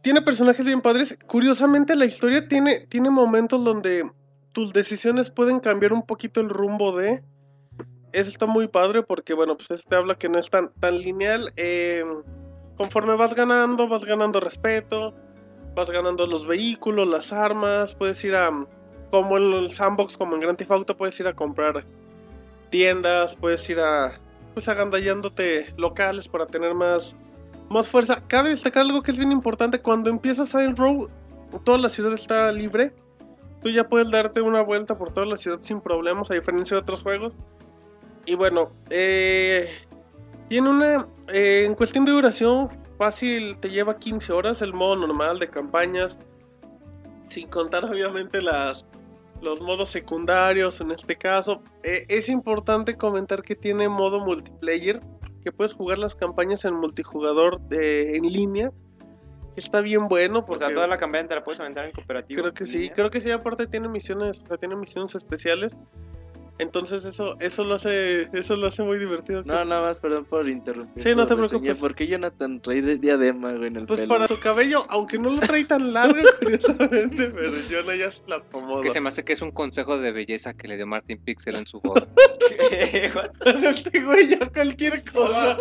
tiene 0.00 0.22
personajes 0.22 0.64
bien 0.64 0.80
padres. 0.80 1.18
Curiosamente 1.26 1.96
la 1.96 2.06
historia 2.06 2.48
tiene, 2.48 2.86
tiene 2.86 3.10
momentos 3.10 3.62
donde 3.62 4.10
tus 4.52 4.72
decisiones 4.72 5.30
pueden 5.30 5.60
cambiar 5.60 5.92
un 5.92 6.06
poquito 6.06 6.40
el 6.40 6.48
rumbo 6.48 6.96
de... 6.96 7.22
Eso 8.14 8.30
está 8.30 8.46
muy 8.46 8.68
padre 8.68 9.02
porque, 9.02 9.34
bueno, 9.34 9.58
pues 9.58 9.70
este 9.70 9.96
habla 9.96 10.14
que 10.14 10.30
no 10.30 10.38
es 10.38 10.48
tan, 10.48 10.72
tan 10.80 10.98
lineal. 10.98 11.52
em, 11.56 12.22
conforme 12.78 13.16
vas 13.16 13.34
ganando, 13.34 13.86
vas 13.86 14.06
ganando 14.06 14.40
respeto, 14.40 15.14
vas 15.74 15.90
ganando 15.90 16.26
los 16.26 16.46
vehículos, 16.46 17.06
las 17.06 17.34
armas, 17.34 17.94
puedes 17.94 18.24
ir 18.24 18.34
a... 18.34 18.50
Como 19.10 19.36
en 19.36 19.52
el 19.52 19.72
sandbox, 19.72 20.16
como 20.16 20.34
en 20.34 20.40
Grand 20.40 20.56
Theft 20.56 20.70
Auto, 20.70 20.96
puedes 20.96 21.18
ir 21.18 21.26
a 21.26 21.34
comprar 21.34 21.84
tiendas, 22.70 23.36
puedes 23.36 23.68
ir 23.68 23.80
a... 23.80 24.12
Pues 24.54 24.68
agandallándote 24.68 25.72
locales 25.76 26.26
para 26.26 26.46
tener 26.46 26.74
más, 26.74 27.14
más 27.68 27.88
fuerza. 27.88 28.22
Cabe 28.26 28.50
destacar 28.50 28.82
algo 28.82 29.02
que 29.02 29.12
es 29.12 29.16
bien 29.16 29.30
importante. 29.30 29.80
Cuando 29.80 30.10
empiezas 30.10 30.48
Silent 30.48 30.78
Row, 30.78 31.08
toda 31.64 31.78
la 31.78 31.88
ciudad 31.88 32.12
está 32.12 32.50
libre. 32.50 32.92
Tú 33.62 33.68
ya 33.68 33.88
puedes 33.88 34.10
darte 34.10 34.40
una 34.40 34.62
vuelta 34.62 34.98
por 34.98 35.12
toda 35.12 35.26
la 35.26 35.36
ciudad 35.36 35.58
sin 35.60 35.80
problemas, 35.80 36.30
a 36.30 36.34
diferencia 36.34 36.76
de 36.76 36.80
otros 36.82 37.02
juegos. 37.02 37.34
Y 38.26 38.34
bueno, 38.34 38.70
eh, 38.90 39.68
tiene 40.48 40.68
una... 40.68 41.06
eh, 41.28 41.64
en 41.66 41.74
cuestión 41.74 42.04
de 42.04 42.12
duración, 42.12 42.68
fácil, 42.98 43.56
te 43.60 43.70
lleva 43.70 43.98
15 43.98 44.32
horas 44.32 44.62
el 44.62 44.72
modo 44.72 44.96
normal 44.96 45.38
de 45.38 45.48
campañas. 45.48 46.18
Sin 47.28 47.48
contar 47.48 47.84
obviamente 47.84 48.42
las, 48.42 48.84
los 49.42 49.60
modos 49.60 49.88
secundarios 49.90 50.80
en 50.80 50.90
este 50.90 51.16
caso. 51.16 51.62
Eh, 51.82 52.04
es 52.08 52.28
importante 52.28 52.96
comentar 52.96 53.42
que 53.42 53.54
tiene 53.56 53.88
modo 53.88 54.20
multiplayer, 54.20 55.00
que 55.42 55.52
puedes 55.52 55.72
jugar 55.72 55.98
las 55.98 56.14
campañas 56.14 56.64
en 56.64 56.74
multijugador 56.74 57.60
de- 57.68 58.16
en 58.16 58.24
línea. 58.24 58.70
que 59.54 59.60
Está 59.60 59.80
bien 59.80 60.06
bueno 60.06 60.38
O 60.40 60.46
porque 60.46 60.64
sea, 60.64 60.72
toda 60.72 60.86
la 60.86 60.96
campaña 60.96 61.26
te 61.28 61.34
la 61.34 61.42
puedes 61.42 61.58
aventar 61.58 61.84
en 61.86 61.92
cooperativo. 61.92 62.40
creo 62.42 62.54
que 62.54 62.64
sí, 62.66 62.78
línea. 62.78 62.94
creo 62.94 63.10
que 63.10 63.20
sí, 63.20 63.30
aparte 63.32 63.66
tiene 63.66 63.88
misiones, 63.88 64.42
o 64.42 64.46
sea, 64.46 64.56
tiene 64.58 64.76
misiones 64.76 65.14
especiales. 65.16 65.76
Entonces 66.60 67.04
eso 67.04 67.36
eso 67.40 67.64
lo 67.64 67.74
hace 67.74 68.28
eso 68.32 68.56
lo 68.56 68.66
hace 68.66 68.82
muy 68.82 68.98
divertido. 68.98 69.42
No, 69.44 69.64
nada 69.64 69.82
más, 69.82 69.98
perdón 70.00 70.24
por 70.24 70.48
interrumpir. 70.48 71.02
Sí, 71.02 71.14
no 71.14 71.26
te 71.26 71.34
preocupes. 71.36 71.78
¿Por 71.78 71.94
qué 71.94 72.06
Jonathan 72.06 72.60
trae 72.60 72.82
de 72.82 72.96
diadema, 72.96 73.52
güey, 73.52 73.68
en 73.68 73.76
el 73.76 73.86
Pues 73.86 74.00
pelo? 74.00 74.08
para 74.14 74.28
su 74.28 74.38
cabello, 74.40 74.84
aunque 74.88 75.18
no 75.18 75.30
lo 75.30 75.40
trae 75.40 75.64
tan 75.64 75.92
largo, 75.92 76.20
curiosamente, 76.40 77.30
pero 77.30 77.54
yo 77.68 77.82
no 77.82 77.94
ya 77.94 78.10
se 78.10 78.22
la 78.28 78.36
acomodo. 78.36 78.80
Que 78.82 78.90
se 78.90 79.00
me 79.00 79.08
hace 79.08 79.24
que 79.24 79.32
es 79.32 79.42
un 79.42 79.50
consejo 79.50 79.98
de 79.98 80.12
belleza 80.12 80.54
que 80.54 80.68
le 80.68 80.76
dio 80.76 80.86
Martin 80.86 81.18
Pixel 81.18 81.56
en 81.56 81.66
su 81.66 81.80
boda. 81.82 82.06
Este 83.44 84.00
güey, 84.02 84.28
ya 84.28 84.48
cualquier 84.50 85.04
cosa, 85.04 85.56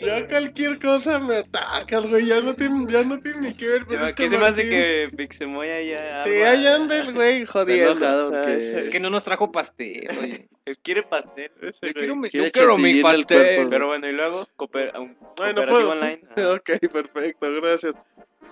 ya 0.00 0.28
cualquier 0.28 0.78
cosa 0.78 1.18
me 1.18 1.36
atacas, 1.38 2.06
güey, 2.06 2.26
ya 2.26 2.40
no 2.40 2.54
tiene, 2.54 2.84
ya 2.88 3.02
no 3.04 3.20
tiene 3.20 3.48
ni 3.48 3.54
que 3.54 3.66
ver. 3.68 3.80
Se 3.82 3.86
pero 3.88 4.00
me- 4.02 4.08
es 4.08 4.14
¿Qué 4.14 4.28
se 4.30 4.38
me 4.38 4.46
hace 4.46 4.68
que 4.68 5.10
Pixemoy 5.16 5.66
ya... 5.88 6.20
Sí, 6.20 6.30
ahí 6.30 6.66
anda 6.66 6.98
el 6.98 7.12
güey 7.14 7.44
jodiendo. 7.46 7.92
enojado 7.92 8.30
porque- 8.30 8.72
Ah, 8.76 8.78
es 8.80 8.88
que 8.88 9.00
no 9.00 9.10
nos 9.10 9.24
trajo 9.24 9.50
pastel, 9.52 10.06
oye. 10.20 10.43
Quiere 10.82 11.02
pastel. 11.02 11.50
Ese 11.60 11.88
Yo 11.88 11.92
quiero, 11.94 12.16
mi- 12.16 12.30
yo 12.30 12.50
quiero 12.52 12.76
pastel. 13.02 13.26
cuerpo, 13.26 13.70
Pero 13.70 13.86
bueno, 13.88 14.08
y 14.08 14.12
luego 14.12 14.46
cooper- 14.56 14.92
un 14.98 15.16
Bueno, 15.36 15.62
cooperativo 15.62 15.66
puedo. 15.68 15.90
online. 15.90 16.20
Ah. 16.36 16.54
Ok, 16.56 16.70
perfecto, 16.92 17.52
gracias. 17.60 17.94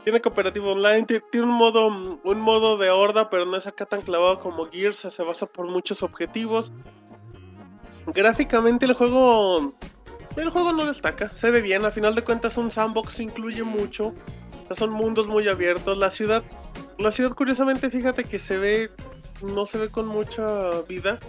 Tiene 0.04 0.20
cooperativo 0.20 0.72
online, 0.72 1.04
ti- 1.06 1.20
tiene 1.30 1.46
un 1.46 1.52
modo, 1.54 1.86
un 1.86 2.40
modo 2.40 2.76
de 2.76 2.90
horda, 2.90 3.30
pero 3.30 3.44
no 3.46 3.56
es 3.56 3.66
acá 3.66 3.86
tan 3.86 4.02
clavado 4.02 4.38
como 4.38 4.68
Gears, 4.70 4.98
o 4.98 5.00
sea, 5.02 5.10
se 5.10 5.22
basa 5.22 5.46
por 5.46 5.66
muchos 5.68 6.02
objetivos. 6.02 6.72
Gráficamente 8.06 8.84
el 8.84 8.94
juego, 8.94 9.74
el 10.36 10.50
juego 10.50 10.72
no 10.72 10.86
destaca, 10.86 11.30
se 11.36 11.50
ve 11.52 11.60
bien, 11.60 11.84
a 11.84 11.90
final 11.92 12.14
de 12.16 12.22
cuentas 12.22 12.56
un 12.58 12.72
sandbox 12.72 13.20
incluye 13.20 13.62
mucho, 13.62 14.08
o 14.08 14.66
sea, 14.66 14.76
son 14.76 14.90
mundos 14.90 15.28
muy 15.28 15.46
abiertos. 15.46 15.96
La 15.96 16.10
ciudad, 16.10 16.42
la 16.98 17.12
ciudad 17.12 17.32
curiosamente, 17.32 17.88
fíjate 17.90 18.24
que 18.24 18.40
se 18.40 18.58
ve, 18.58 18.90
no 19.40 19.66
se 19.66 19.78
ve 19.78 19.88
con 19.88 20.06
mucha 20.06 20.82
vida. 20.88 21.20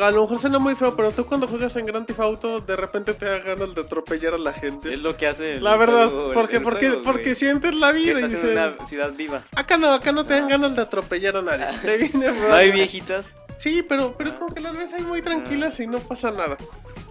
A 0.00 0.10
lo 0.10 0.22
mejor 0.22 0.38
suena 0.38 0.58
muy 0.58 0.74
feo, 0.74 0.96
pero 0.96 1.10
tú 1.12 1.26
cuando 1.26 1.46
juegas 1.46 1.76
en 1.76 1.86
Grand 1.86 2.06
Theft 2.06 2.20
Auto, 2.20 2.60
de 2.60 2.76
repente 2.76 3.14
te 3.14 3.26
da 3.26 3.38
ganas 3.40 3.74
de 3.74 3.82
atropellar 3.82 4.34
a 4.34 4.38
la 4.38 4.52
gente. 4.52 4.94
Es 4.94 5.00
lo 5.00 5.16
que 5.16 5.26
hace 5.26 5.56
el 5.56 5.64
La 5.64 5.76
verdad, 5.76 6.08
juego, 6.08 6.32
porque, 6.32 6.56
el 6.56 6.62
porque, 6.62 6.88
juego, 6.88 7.02
porque 7.02 7.34
sientes 7.34 7.74
la 7.74 7.92
vida 7.92 8.20
y 8.20 8.22
dices, 8.24 8.42
una 8.44 8.84
ciudad 8.86 9.12
viva. 9.12 9.44
acá 9.54 9.76
no, 9.76 9.92
acá 9.92 10.12
no 10.12 10.24
te 10.24 10.34
dan 10.34 10.48
ganas 10.48 10.74
de 10.74 10.82
atropellar 10.82 11.36
a 11.36 11.42
nadie. 11.42 11.66
Te 11.82 11.96
viene 11.98 12.32
No 12.32 12.54
hay 12.54 12.72
viejitas. 12.72 13.32
Sí, 13.58 13.82
pero, 13.82 14.14
pero 14.16 14.30
Ah. 14.30 14.36
como 14.38 14.54
que 14.54 14.60
las 14.60 14.76
ves 14.76 14.92
ahí 14.92 15.02
muy 15.02 15.20
tranquilas 15.22 15.78
y 15.78 15.86
no 15.86 15.98
pasa 15.98 16.30
nada. 16.30 16.56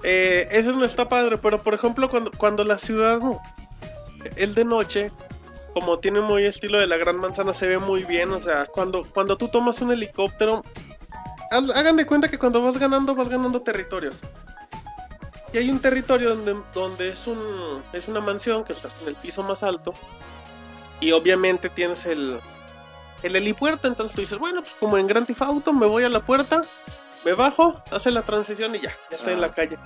Eh, 0.03 0.47
eso 0.51 0.71
no 0.73 0.83
está 0.83 1.07
padre, 1.07 1.37
pero 1.37 1.61
por 1.61 1.73
ejemplo 1.75 2.09
cuando, 2.09 2.31
cuando 2.31 2.63
la 2.63 2.77
ciudad, 2.79 3.19
el 4.35 4.53
de 4.55 4.65
noche, 4.65 5.11
como 5.73 5.99
tiene 5.99 6.19
muy 6.21 6.45
estilo 6.45 6.79
de 6.79 6.87
la 6.87 6.97
Gran 6.97 7.17
Manzana, 7.17 7.53
se 7.53 7.67
ve 7.67 7.77
muy 7.77 8.03
bien. 8.03 8.31
O 8.31 8.39
sea, 8.39 8.65
cuando, 8.65 9.03
cuando 9.13 9.37
tú 9.37 9.47
tomas 9.47 9.79
un 9.81 9.91
helicóptero, 9.91 10.63
hagan 11.51 11.97
de 11.97 12.05
cuenta 12.05 12.29
que 12.29 12.37
cuando 12.39 12.63
vas 12.63 12.77
ganando, 12.77 13.13
vas 13.15 13.29
ganando 13.29 13.61
territorios. 13.61 14.15
Y 15.53 15.57
hay 15.57 15.69
un 15.69 15.79
territorio 15.79 16.29
donde, 16.35 16.55
donde 16.73 17.09
es, 17.09 17.27
un, 17.27 17.83
es 17.93 18.07
una 18.07 18.21
mansión 18.21 18.63
que 18.63 18.71
estás 18.73 18.95
en 19.01 19.09
el 19.09 19.15
piso 19.15 19.43
más 19.43 19.61
alto. 19.63 19.93
Y 21.01 21.11
obviamente 21.11 21.67
tienes 21.69 22.05
el, 22.05 22.39
el 23.21 23.35
helipuerto. 23.35 23.87
Entonces 23.87 24.15
tú 24.15 24.21
dices, 24.21 24.39
bueno, 24.39 24.61
pues 24.61 24.73
como 24.79 24.97
en 24.97 25.07
Grand 25.07 25.27
Theft 25.27 25.41
Auto, 25.41 25.73
me 25.73 25.85
voy 25.87 26.03
a 26.05 26.09
la 26.09 26.23
puerta, 26.25 26.63
me 27.25 27.33
bajo, 27.33 27.83
hace 27.91 28.11
la 28.11 28.21
transición 28.21 28.73
y 28.75 28.79
ya, 28.79 28.91
ya 29.09 29.17
estoy 29.17 29.33
en 29.33 29.39
Ah. 29.39 29.41
la 29.41 29.51
calle. 29.51 29.77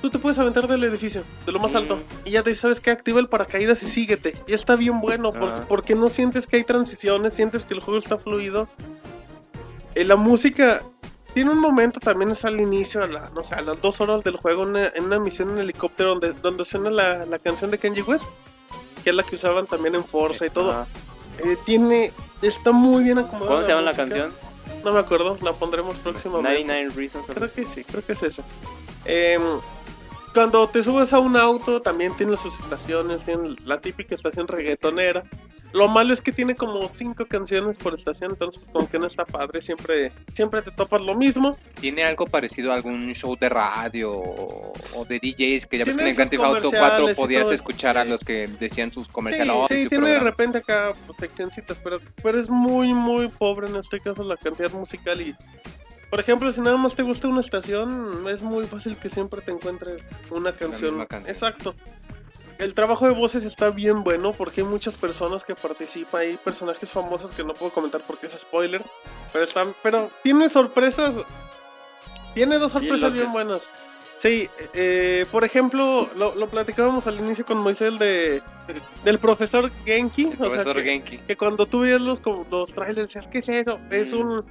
Tú 0.00 0.10
te 0.10 0.18
puedes 0.18 0.38
aventar 0.38 0.68
del 0.68 0.84
edificio, 0.84 1.22
de 1.46 1.52
lo 1.52 1.58
más 1.58 1.72
Mm. 1.72 1.76
alto. 1.76 1.98
Y 2.24 2.30
ya 2.32 2.42
te 2.42 2.54
sabes 2.54 2.80
que 2.80 2.90
activa 2.90 3.20
el 3.20 3.28
paracaídas 3.28 3.82
y 3.82 3.86
síguete. 3.86 4.34
Ya 4.46 4.54
está 4.54 4.74
bien 4.76 5.00
bueno, 5.00 5.32
por- 5.32 5.48
Ah. 5.50 5.64
porque 5.68 5.94
no 5.94 6.08
sientes 6.08 6.46
que 6.46 6.56
hay 6.56 6.64
transiciones, 6.64 7.34
sientes 7.34 7.64
que 7.66 7.74
el 7.74 7.80
juego 7.80 7.98
está 8.00 8.16
fluido. 8.16 8.68
Eh, 9.94 10.04
la 10.04 10.16
música 10.16 10.82
tiene 11.34 11.50
un 11.50 11.58
momento 11.58 12.00
también 12.00 12.30
es 12.30 12.44
al 12.44 12.60
inicio, 12.60 13.02
a, 13.02 13.06
la- 13.06 13.30
no 13.30 13.42
sé, 13.44 13.54
a 13.54 13.60
las 13.62 13.80
dos 13.82 14.00
horas 14.00 14.22
del 14.24 14.36
juego, 14.36 14.62
una- 14.62 14.88
en 14.94 15.04
una 15.04 15.18
misión 15.18 15.50
en 15.50 15.58
helicóptero 15.58 16.10
donde, 16.10 16.32
donde 16.32 16.64
suena 16.64 16.90
la, 16.90 17.26
la 17.26 17.38
canción 17.38 17.70
de 17.70 17.78
Kenji 17.78 18.02
West, 18.02 18.24
que 19.02 19.10
es 19.10 19.16
la 19.16 19.22
que 19.24 19.34
usaban 19.34 19.66
también 19.66 19.94
en 19.94 20.04
Forza 20.04 20.46
y 20.46 20.50
todo. 20.50 20.86
Eh, 21.44 21.56
tiene, 21.66 22.12
está 22.42 22.70
muy 22.72 23.02
bien 23.04 23.18
acomodada. 23.18 23.48
¿Cómo 23.50 23.62
se 23.64 23.70
llama 23.70 23.82
la 23.82 23.94
canción? 23.94 24.32
No 24.84 24.92
me 24.92 25.00
acuerdo, 25.00 25.36
la 25.42 25.52
pondremos 25.54 25.98
próximamente. 25.98 26.62
99 26.64 26.92
Reasons. 26.96 27.26
Creo 27.26 27.48
que 27.48 27.64
sí, 27.66 27.84
creo 27.84 28.04
que 28.06 28.12
es 28.12 28.22
esa. 28.22 28.42
Em, 29.04 29.42
cuando 30.34 30.68
te 30.68 30.82
subes 30.82 31.12
a 31.12 31.18
un 31.20 31.36
auto, 31.36 31.80
también 31.80 32.14
tiene 32.16 32.36
sus 32.36 32.58
estaciones, 32.60 33.24
tiene 33.24 33.56
la 33.64 33.80
típica 33.80 34.14
estación 34.14 34.46
reggaetonera. 34.48 35.22
Lo 35.72 35.88
malo 35.88 36.12
es 36.12 36.22
que 36.22 36.30
tiene 36.30 36.54
como 36.54 36.88
cinco 36.88 37.26
canciones 37.26 37.78
por 37.78 37.94
estación, 37.94 38.30
entonces 38.30 38.60
pues, 38.62 38.72
como 38.72 38.88
que 38.88 38.96
no 38.98 39.06
está 39.06 39.24
padre, 39.24 39.60
siempre, 39.60 40.12
siempre 40.32 40.62
te 40.62 40.70
topas 40.70 41.00
lo 41.02 41.16
mismo. 41.16 41.56
¿Tiene 41.80 42.04
algo 42.04 42.26
parecido 42.26 42.70
a 42.70 42.76
algún 42.76 43.12
show 43.12 43.36
de 43.36 43.48
radio 43.48 44.12
o 44.12 45.04
de 45.08 45.18
DJs 45.18 45.66
que 45.66 45.78
ya 45.78 45.84
ves 45.84 45.96
que 45.96 46.08
en 46.08 46.14
Grand 46.14 46.34
Auto 46.34 46.70
4 46.70 46.70
comerciales 46.70 47.10
y 47.10 47.20
podías 47.20 47.50
escuchar 47.50 47.98
a 47.98 48.04
Sí. 48.04 48.08
los 48.08 48.20
que 48.22 48.46
decían 48.60 48.92
sus 48.92 49.06
Sí, 49.06 49.12
comerciales 49.12 49.52
sí, 49.68 49.82
su 49.84 49.88
tiene 49.88 50.06
de 50.06 50.12
programa? 50.18 50.30
repente 50.30 50.58
acá 50.58 50.94
pues, 51.06 51.18
seccioncitas, 51.18 51.76
pero, 51.82 51.98
pero 52.22 52.40
es 52.40 52.48
muy, 52.48 52.92
muy 52.94 53.26
pobre 53.28 53.66
en 53.68 53.74
este 53.76 53.98
caso 53.98 54.22
la 54.22 54.36
cantidad 54.36 54.70
musical 54.72 55.20
y... 55.20 55.34
Por 56.14 56.20
ejemplo, 56.20 56.52
si 56.52 56.60
nada 56.60 56.76
más 56.76 56.94
te 56.94 57.02
gusta 57.02 57.26
una 57.26 57.40
estación, 57.40 58.24
es 58.28 58.40
muy 58.40 58.68
fácil 58.68 58.96
que 58.96 59.08
siempre 59.08 59.40
te 59.40 59.50
encuentres 59.50 60.00
una 60.30 60.54
canción. 60.54 61.00
Exacto. 61.26 61.74
El 62.58 62.72
trabajo 62.72 63.08
de 63.08 63.14
voces 63.14 63.42
está 63.42 63.70
bien 63.70 64.04
bueno 64.04 64.32
porque 64.32 64.60
hay 64.60 64.66
muchas 64.68 64.96
personas 64.96 65.44
que 65.44 65.56
participan, 65.56 66.20
hay 66.20 66.36
personajes 66.36 66.92
famosos 66.92 67.32
que 67.32 67.42
no 67.42 67.52
puedo 67.54 67.72
comentar 67.72 68.06
porque 68.06 68.26
es 68.26 68.32
spoiler, 68.34 68.80
pero 69.32 69.42
están, 69.42 69.74
pero 69.82 70.08
tiene 70.22 70.48
sorpresas, 70.48 71.16
tiene 72.32 72.58
dos 72.58 72.70
sorpresas 72.70 73.12
bien, 73.12 73.32
buenas. 73.32 73.68
Sí, 74.18 74.48
eh, 74.72 75.26
por 75.32 75.42
ejemplo, 75.42 76.08
lo, 76.14 76.36
lo 76.36 76.48
platicábamos 76.48 77.08
al 77.08 77.18
inicio 77.18 77.44
con 77.44 77.58
Moisés 77.58 77.98
de, 77.98 78.40
del 79.02 79.18
profesor 79.18 79.68
Genki, 79.84 80.22
El 80.22 80.28
o 80.28 80.30
sea, 80.36 80.38
profesor 80.46 80.76
que- 80.76 80.82
Genki. 80.84 81.18
que 81.18 81.36
cuando 81.36 81.66
tú 81.66 81.80
veías 81.80 82.00
los, 82.00 82.22
los 82.52 82.72
trailers 82.72 83.08
decías, 83.08 83.26
¿qué 83.26 83.38
es 83.38 83.48
eso? 83.48 83.80
Es 83.90 84.14
Mm. 84.14 84.20
un 84.20 84.44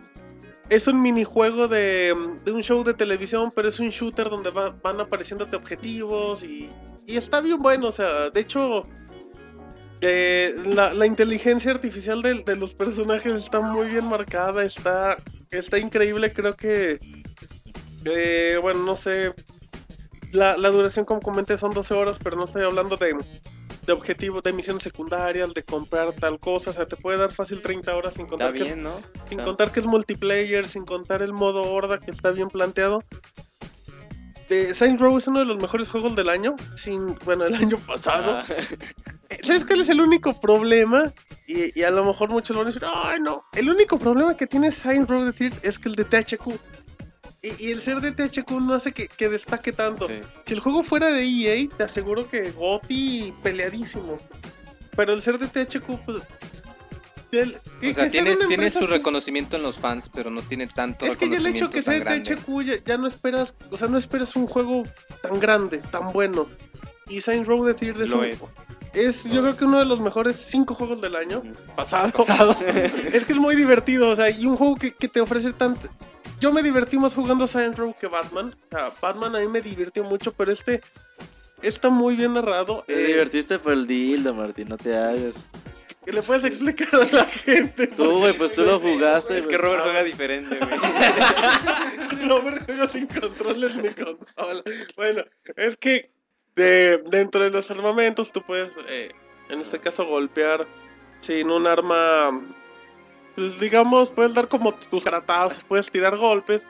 es 0.74 0.88
un 0.88 1.02
minijuego 1.02 1.68
de, 1.68 2.16
de 2.44 2.52
un 2.52 2.62
show 2.64 2.84
de 2.84 2.94
televisión, 2.94 3.52
pero 3.56 3.70
es 3.70 3.80
un 3.80 3.90
shooter 3.90 4.30
donde 4.30 4.50
va- 4.52 4.76
van 4.84 5.00
apareciéndote 5.00 5.56
objetivos 5.56 6.44
y, 6.44 6.70
y 7.06 7.18
está 7.18 7.42
bien 7.42 7.60
bueno, 7.62 7.88
o 7.88 7.92
sea, 7.92 8.30
de 8.30 8.40
hecho 8.42 8.84
eh, 10.02 10.54
la, 10.66 11.06
inteligencia 11.06 11.72
artificial 11.72 12.22
de, 12.22 12.44
de 12.44 12.56
los 12.56 12.74
personajes 12.74 13.34
está 13.34 13.62
muy 13.62 13.88
bien 13.88 14.06
marcada, 14.06 14.64
está, 14.64 15.18
está 15.52 15.78
increíble, 15.80 16.34
creo 16.34 16.56
que, 16.56 17.00
eh, 18.06 18.58
bueno, 18.62 18.84
no 18.84 18.96
sé, 18.96 19.34
la, 20.32 20.58
la 20.58 20.70
duración 20.70 21.06
como 21.06 21.22
comenté 21.22 21.58
son 21.58 21.72
12 21.72 21.94
horas, 21.94 22.18
pero 22.22 22.36
no 22.36 22.46
estoy 22.46 22.64
hablando 22.64 22.98
de, 22.98 23.16
de 23.86 23.94
objetivos, 23.94 24.44
de 24.44 24.54
misiones 24.54 24.84
secundarias, 24.84 25.54
de 25.54 25.64
comprar 25.64 26.14
tal 26.14 26.40
cosa, 26.40 26.72
o 26.72 26.74
sea, 26.74 26.86
te 26.88 26.96
puede 26.96 27.18
dar 27.18 27.34
fácil 27.34 27.62
30 27.62 27.96
horas 27.96 28.14
sin 28.14 28.28
contar 28.28 28.54
que, 28.54 28.76
¿no? 28.76 29.00
sin 29.30 29.40
contar 29.40 29.72
que 29.72 29.82
es 29.82 29.86
multiplayer, 29.86 30.68
sin 30.68 30.86
contar 30.86 31.22
el 31.22 31.34
modo 31.34 31.72
horda 31.72 32.00
que 32.00 32.12
está 32.12 32.32
bien 32.32 32.50
planteado. 32.50 33.04
De 34.50 34.74
Saints 34.74 35.02
Row 35.02 35.18
es 35.18 35.28
uno 35.28 35.40
de 35.40 35.46
los 35.46 35.62
mejores 35.62 35.90
juegos 35.90 36.16
del 36.16 36.30
año, 36.30 36.56
sin, 36.76 37.16
bueno, 37.26 37.46
el 37.46 37.56
año 37.56 37.78
pasado. 37.88 38.36
Ah, 38.38 38.46
Eh, 39.30 39.40
¿Sabes 39.42 39.66
cuál 39.66 39.82
es 39.82 39.90
el 39.90 40.02
único 40.02 40.40
problema? 40.40 41.12
Y, 41.48 41.80
y 41.80 41.84
a 41.84 41.92
lo 41.92 42.06
mejor 42.06 42.30
muchos 42.30 42.56
van 42.56 42.68
a 42.68 42.70
decir, 42.70 42.84
ay 42.86 43.20
no, 43.20 43.42
el 43.54 43.70
único 43.70 43.98
problema 43.98 44.36
que 44.36 44.46
tiene 44.46 44.72
Saints 44.72 45.10
Row 45.10 45.26
the 45.26 45.34
Third 45.34 45.66
es 45.66 45.80
que 45.80 45.90
el 45.90 45.96
de 45.96 46.06
THQ. 46.06 46.60
Y, 47.44 47.68
y 47.68 47.72
el 47.72 47.82
ser 47.82 48.00
de 48.02 48.12
THQ 48.14 48.50
no 48.62 48.74
hace 48.74 48.92
que, 48.94 49.08
que 49.08 49.30
destaque 49.30 49.72
tanto. 49.74 50.08
sí. 50.08 50.20
Si 50.46 50.54
el 50.54 50.62
juego 50.62 50.84
fuera 50.84 51.12
de 51.12 51.24
EA, 51.26 51.68
te 51.78 51.84
aseguro 51.84 52.28
que 52.30 52.52
GOTY 52.52 53.34
peleadísimo. 53.44 54.18
Pero 54.96 55.14
el 55.14 55.22
ser 55.22 55.38
de 55.38 55.48
THQ, 55.48 56.06
pues... 56.06 56.22
O 57.34 57.94
sea, 57.94 58.10
tiene, 58.10 58.36
de 58.36 58.70
su 58.70 58.78
así- 58.80 58.86
reconocimiento 58.86 59.58
en 59.58 59.64
los 59.64 59.80
fans, 59.80 60.08
pero 60.08 60.30
no 60.30 60.42
tiene 60.44 60.68
tanto 60.68 61.06
Es 61.08 61.18
que 61.18 61.28
ya 61.30 61.38
el 61.38 61.48
hecho 61.48 61.70
que 61.70 61.82
sea 61.82 62.00
de. 62.00 62.20
THQ 62.22 62.62
ya, 62.64 62.74
ya 62.86 62.98
no 62.98 63.08
esperas, 63.08 63.56
o 63.72 63.78
sea, 63.78 63.88
no 63.88 63.98
esperas 63.98 64.36
un 64.36 64.46
juego 64.46 64.84
tan 65.24 65.40
grande, 65.40 65.80
tan 65.92 66.14
bueno. 66.14 66.48
Y 67.10 67.22
Saints 67.22 67.48
Row 67.48 67.66
the 67.66 67.74
Third 67.74 68.00
es, 68.02 68.10
Lo 68.12 68.24
es. 68.24 68.54
es, 68.94 69.24
yo 69.24 69.42
creo 69.42 69.58
que 69.58 69.66
uno 69.66 69.80
de 69.80 69.86
los 69.86 70.00
mejores 70.00 70.38
cinco 70.38 70.76
juegos 70.76 71.02
del 71.02 71.16
año 71.16 71.42
pasado. 71.76 72.12
es 73.12 73.26
que 73.26 73.34
es 73.34 73.40
muy 73.40 73.56
divertido, 73.56 74.10
o 74.10 74.16
sea, 74.16 74.30
y 74.30 74.46
un 74.46 74.56
juego 74.56 74.76
que, 74.76 74.92
que 74.94 75.08
te 75.08 75.20
ofrece 75.20 75.54
tanto. 75.54 75.90
Yo 76.44 76.52
me 76.52 76.62
divertí 76.62 77.00
más 77.00 77.14
jugando 77.16 77.48
Saints 77.48 77.80
Row 77.80 77.96
que 77.98 78.08
Batman. 78.08 78.54
O 78.66 78.78
sea, 78.78 78.90
Batman 79.02 79.34
a 79.38 79.40
mí 79.40 79.48
me 79.48 79.62
divirtió 79.62 80.04
mucho, 80.04 80.34
pero 80.34 80.52
este 80.52 80.82
está 81.62 81.90
muy 81.90 82.18
bien 82.18 82.34
narrado. 82.34 82.84
Te 82.86 83.02
Eh, 83.02 83.08
divertiste 83.08 83.60
por 83.60 83.72
el 83.72 83.88
dildo, 83.88 84.34
Martín, 84.34 84.68
no 84.68 84.78
te 84.78 84.94
hagas. 84.94 85.36
que 86.06 86.12
le 86.12 86.22
puedes 86.22 86.44
explicar 86.44 86.90
a 86.96 87.16
la 87.16 87.24
gente. 87.28 87.88
Tú, 87.88 88.18
güey, 88.18 88.34
pues 88.34 88.52
tú 88.52 88.66
lo 88.66 88.78
jugaste. 88.78 89.38
Es 89.38 89.48
que. 89.48 89.58
Robert 89.58 89.84
juega 89.84 90.04
diferente, 90.04 90.58
güey. 90.60 90.80
Robert 92.28 92.66
juega 92.66 92.90
sin 92.90 93.08
controles 93.08 93.78
ni 93.78 93.88
consola. 93.92 94.64
Bueno, 94.98 95.24
es 95.56 95.78
que 95.78 96.12
de, 96.58 97.02
dentro 97.10 97.42
de 97.46 97.52
los 97.52 97.72
armamentos 97.72 98.34
tú 98.34 98.42
puedes, 98.46 98.76
eh, 98.90 99.14
en 99.48 99.62
este 99.62 99.80
caso, 99.80 100.06
golpear 100.06 100.68
sin 101.22 101.50
un 101.50 101.68
arma. 101.68 102.32
Pues 103.36 103.60
digamos, 103.60 104.12
puedes 104.12 104.34
dar 104.34 104.48
como 104.48 104.74
tus 104.74 105.04
caratazos, 105.04 105.64
puedes 105.64 105.92
tirar 105.92 106.18
golpes. 106.18 106.68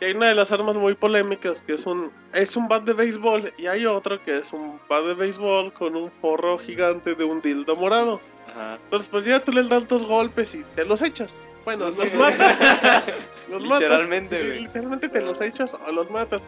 Y 0.00 0.04
hay 0.04 0.12
una 0.12 0.28
de 0.28 0.34
las 0.34 0.52
armas 0.52 0.76
muy 0.76 0.94
polémicas 0.94 1.62
que 1.62 1.74
es 1.74 1.86
un 1.86 2.12
es 2.34 2.54
un 2.54 2.68
bat 2.68 2.84
de 2.84 2.92
béisbol 2.92 3.54
y 3.56 3.66
hay 3.66 3.86
otro 3.86 4.22
que 4.22 4.38
es 4.38 4.52
un 4.52 4.78
bat 4.90 5.02
de 5.04 5.14
béisbol 5.14 5.72
con 5.72 5.96
un 5.96 6.12
forro 6.20 6.58
gigante 6.58 7.14
de 7.14 7.24
un 7.24 7.40
dildo 7.40 7.76
morado. 7.76 8.20
Ajá. 8.50 8.78
Entonces 8.84 9.08
pues 9.08 9.24
ya 9.24 9.42
tú 9.42 9.52
les 9.52 9.68
das 9.70 9.88
dos 9.88 10.04
golpes 10.04 10.54
y 10.54 10.64
te 10.74 10.84
los 10.84 11.00
echas. 11.00 11.34
Bueno, 11.64 11.90
los 11.90 12.12
matas. 12.14 12.56
los 13.48 13.62
matas. 13.62 13.80
Literalmente, 13.80 14.38
güey. 14.38 14.60
Literalmente 14.60 15.08
te 15.08 15.20
los 15.22 15.40
echas 15.40 15.74
o 15.74 15.92
los 15.92 16.10
matas. 16.10 16.42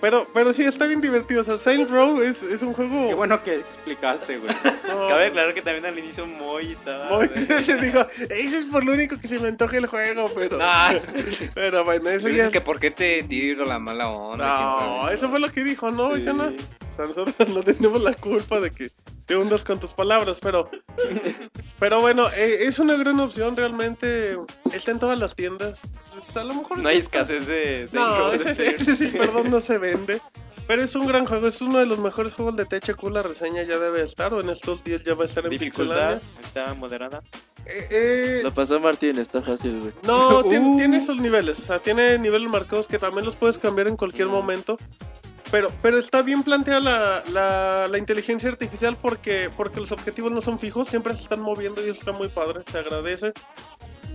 Pero, 0.00 0.28
pero 0.32 0.52
sí, 0.52 0.62
está 0.62 0.86
bien 0.86 1.00
divertido. 1.00 1.40
O 1.40 1.44
sea, 1.44 1.56
Saints 1.56 1.90
Row 1.90 2.20
es, 2.22 2.42
es 2.42 2.62
un 2.62 2.72
juego... 2.72 3.08
Qué 3.08 3.14
bueno 3.14 3.42
que 3.42 3.56
explicaste, 3.56 4.38
güey. 4.38 4.54
no, 4.88 5.08
Cabe 5.08 5.26
aclarar 5.26 5.54
que 5.54 5.62
también 5.62 5.86
al 5.86 5.98
inicio 5.98 6.26
Moy 6.26 6.72
estaba. 6.72 7.16
güey. 7.16 7.28
se 7.64 7.76
dijo, 7.76 8.06
eso 8.30 8.58
es 8.58 8.64
por 8.66 8.84
lo 8.84 8.92
único 8.92 9.18
que 9.20 9.26
se 9.26 9.38
me 9.40 9.48
antoja 9.48 9.76
el 9.76 9.86
juego, 9.86 10.30
pero... 10.34 10.56
Nah. 10.58 10.94
Pero 11.54 11.84
bueno, 11.84 12.10
eso 12.10 12.28
ya 12.28 12.32
dices 12.34 12.46
es... 12.46 12.52
que 12.52 12.60
por 12.60 12.78
qué 12.78 12.90
te 12.90 13.22
tiro 13.24 13.64
la 13.64 13.78
mala 13.78 14.08
onda. 14.08 14.46
No, 14.48 15.08
eso 15.10 15.28
fue 15.28 15.40
lo 15.40 15.50
que 15.50 15.64
dijo, 15.64 15.90
no, 15.90 16.14
Sí. 16.16 16.22
yo 16.24 16.32
no. 16.32 16.52
Sea, 16.98 17.06
nosotros 17.06 17.36
no 17.54 17.62
tenemos 17.62 18.02
la 18.02 18.12
culpa 18.14 18.58
de 18.60 18.70
que 18.72 18.90
te 19.26 19.36
hundas 19.36 19.64
con 19.64 19.78
tus 19.78 19.92
palabras, 19.92 20.38
pero... 20.40 20.68
Pero 21.78 22.00
bueno, 22.00 22.28
eh, 22.34 22.58
es 22.62 22.78
una 22.80 22.96
gran 22.96 23.20
opción, 23.20 23.56
realmente. 23.56 24.36
Está 24.72 24.90
en 24.90 24.98
todas 24.98 25.16
las 25.18 25.34
tiendas. 25.36 25.80
Pues, 26.12 26.36
A 26.36 26.44
lo 26.44 26.54
mejor... 26.54 26.78
No 26.78 26.88
hay 26.88 26.98
escasez 26.98 27.46
de 27.46 27.86
No, 27.92 28.32
ese, 28.32 28.54
de 28.54 28.68
ese 28.70 28.96
sí, 28.96 29.06
perdón, 29.08 29.50
no 29.50 29.60
se 29.60 29.78
vende. 29.78 30.20
Pero 30.66 30.82
es 30.82 30.94
un 30.96 31.06
gran 31.06 31.24
juego, 31.24 31.46
es 31.46 31.60
uno 31.62 31.78
de 31.78 31.86
los 31.86 31.98
mejores 31.98 32.34
juegos 32.34 32.56
de 32.56 32.64
THQ. 32.66 33.02
La 33.10 33.22
reseña 33.22 33.62
ya 33.62 33.78
debe 33.78 34.02
estar, 34.02 34.34
o 34.34 34.40
en 34.40 34.50
estos 34.50 34.82
días 34.84 35.02
ya 35.04 35.14
va 35.14 35.24
a 35.24 35.26
estar 35.28 35.44
en 35.44 35.50
Dificultad 35.52 36.18
Pixelania. 36.18 36.40
está 36.42 36.74
moderada. 36.74 37.22
Eh, 37.64 37.88
eh, 37.90 38.40
Lo 38.42 38.52
pasó 38.52 38.78
Martín, 38.80 39.18
está 39.18 39.40
fácil, 39.40 39.78
güey. 39.80 39.92
no, 40.02 40.42
tiene, 40.42 40.66
Uh. 40.66 40.76
tiene 40.78 40.98
esos 40.98 41.16
niveles. 41.18 41.58
O 41.60 41.62
sea, 41.62 41.78
tiene 41.78 42.18
niveles 42.18 42.50
marcados 42.50 42.86
que 42.88 42.98
también 42.98 43.24
los 43.24 43.36
puedes 43.36 43.56
cambiar 43.58 43.86
en 43.88 43.96
cualquier 43.96 44.26
Mm. 44.28 44.32
momento. 44.32 44.76
Pero, 45.50 45.70
pero 45.80 45.98
está 45.98 46.22
bien 46.22 46.42
planteada 46.42 46.80
la, 46.80 47.22
la, 47.32 47.88
la 47.88 47.98
inteligencia 47.98 48.50
artificial 48.50 48.98
porque, 49.00 49.50
porque 49.56 49.80
los 49.80 49.92
objetivos 49.92 50.30
no 50.30 50.40
son 50.40 50.58
fijos, 50.58 50.88
siempre 50.88 51.14
se 51.14 51.22
están 51.22 51.40
moviendo 51.40 51.80
y 51.84 51.88
eso 51.88 52.00
está 52.00 52.12
muy 52.12 52.28
padre, 52.28 52.60
se 52.70 52.78
agradece. 52.78 53.32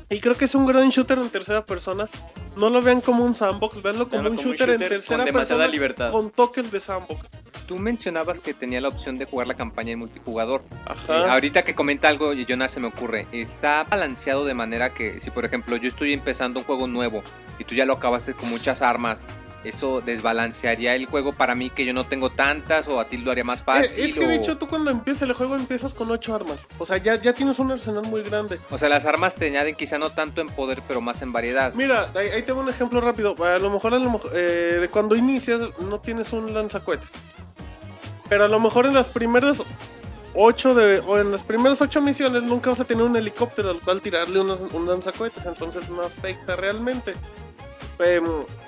Y 0.10 0.20
creo 0.20 0.38
que 0.38 0.46
es 0.46 0.54
un 0.54 0.68
gran 0.68 0.90
shooter 0.90 1.18
en 1.18 1.30
tercera 1.30 1.66
persona. 1.66 2.08
No 2.56 2.70
lo 2.70 2.84
vean 2.84 3.02
como 3.02 3.26
un 3.26 3.34
sandbox, 3.34 3.82
veanlo 3.82 4.08
como, 4.10 4.30
un, 4.30 4.36
como 4.36 4.42
un 4.42 4.46
shooter 4.46 4.70
en 4.70 4.80
tercera 4.80 5.18
con 5.18 5.26
demasiada 5.26 5.64
persona 5.64 5.68
libertad. 5.68 6.12
con 6.12 6.30
toques 6.30 6.72
de 6.72 6.80
sandbox. 6.80 7.28
Tú 7.68 7.80
mencionabas 7.80 8.40
que 8.40 8.54
tenía 8.54 8.80
la 8.82 8.90
opción 8.90 9.18
de 9.18 9.26
jugar 9.26 9.48
la 9.48 9.56
campaña 9.56 9.94
en 9.94 10.00
multijugador. 10.00 10.62
Ajá. 10.86 11.20
Eh, 11.20 11.30
ahorita 11.32 11.64
que 11.64 11.74
comenta 11.74 12.10
algo, 12.10 12.34
Jonas 12.34 12.74
se 12.74 12.80
me 12.80 12.88
ocurre. 12.88 13.28
Está 13.32 13.86
balanceado 13.86 14.46
de 14.46 14.54
manera 14.54 14.94
que, 14.94 15.20
si 15.20 15.32
por 15.32 15.46
ejemplo 15.46 15.78
yo 15.78 15.88
estoy 15.88 16.14
empezando 16.14 16.60
un 16.60 16.66
juego 16.66 16.88
nuevo 16.88 17.24
y 17.58 17.64
tú 17.64 17.74
ya 17.74 17.86
lo 17.86 17.94
acabaste 17.94 18.36
con 18.36 18.50
muchas 18.50 18.84
armas, 18.84 19.28
¿eso 19.64 20.02
desbalancearía 20.02 20.96
el 20.96 21.06
juego 21.06 21.34
para 21.34 21.56
mí 21.56 21.70
que 21.70 21.86
yo 21.86 21.94
no 21.94 22.06
tengo 22.06 22.30
tantas 22.32 22.88
o 22.88 23.00
a 23.00 23.08
ti 23.08 23.18
lo 23.18 23.32
haría 23.32 23.44
más 23.44 23.62
Eh, 23.62 23.64
fácil? 23.66 24.06
es 24.06 24.14
que 24.16 24.28
de 24.28 24.38
o- 24.38 24.42
hecho 24.42 24.58
tú 24.58 24.68
cuando 24.68 24.92
empiezas 24.92 25.24
el 25.30 25.34
juego 25.34 25.56
empiezas 25.56 25.94
con 25.94 26.10
ocho 26.12 26.36
armas. 26.36 26.58
O 26.78 26.86
sea, 26.86 26.98
ya, 26.98 27.22
ya 27.22 27.34
tienes 27.34 27.60
un 27.60 27.72
arsenal 27.72 28.04
muy 28.04 28.24
grande. 28.24 28.60
O 28.70 28.78
sea, 28.78 28.90
las 28.90 29.06
armas 29.06 29.36
te 29.36 29.48
añaden 29.48 29.76
quizá 29.76 29.98
no 29.98 30.10
tanto 30.10 30.42
en 30.42 30.48
poder, 30.48 30.82
pero 30.88 31.00
más 31.02 31.22
en 31.22 31.32
variedad. 31.32 31.74
Mira, 31.74 32.10
ahí, 32.16 32.28
ahí 32.30 32.42
tengo 32.44 32.60
un 32.62 32.70
ejemplo 32.70 33.00
rápido. 33.02 33.36
A 33.46 33.58
lo 33.60 33.70
mejor, 33.70 33.94
a 33.94 34.00
lo 34.00 34.10
mejor, 34.10 34.32
eh, 34.34 34.78
de 34.82 34.88
cuando 34.90 35.16
inicias 35.16 35.60
no 35.80 36.00
tienes 36.00 36.34
un 36.34 36.54
lanzacohetes. 36.54 37.08
Pero 38.30 38.46
a 38.46 38.48
lo 38.48 38.60
mejor 38.60 38.86
en 38.86 38.94
las 38.94 39.10
primeras 39.10 39.62
ocho 40.36 40.74
de, 40.74 41.00
o 41.00 41.20
en 41.20 41.32
las 41.32 41.44
primeras 41.44 41.80
ocho 41.82 42.02
misiones 42.02 42.42
nunca 42.44 42.72
vas 42.72 42.80
a 42.80 42.86
tener 42.86 43.04
un 43.04 43.16
helicóptero 43.16 43.70
al 43.70 43.80
cual 43.80 44.02
tirarle 44.02 44.40
unos, 44.40 44.60
un 44.74 44.88
lanzacohetes, 44.88 45.46
entonces 45.46 45.88
no 45.90 46.02
afecta 46.02 46.56
realmente. 46.56 47.14
Em, 48.00 48.24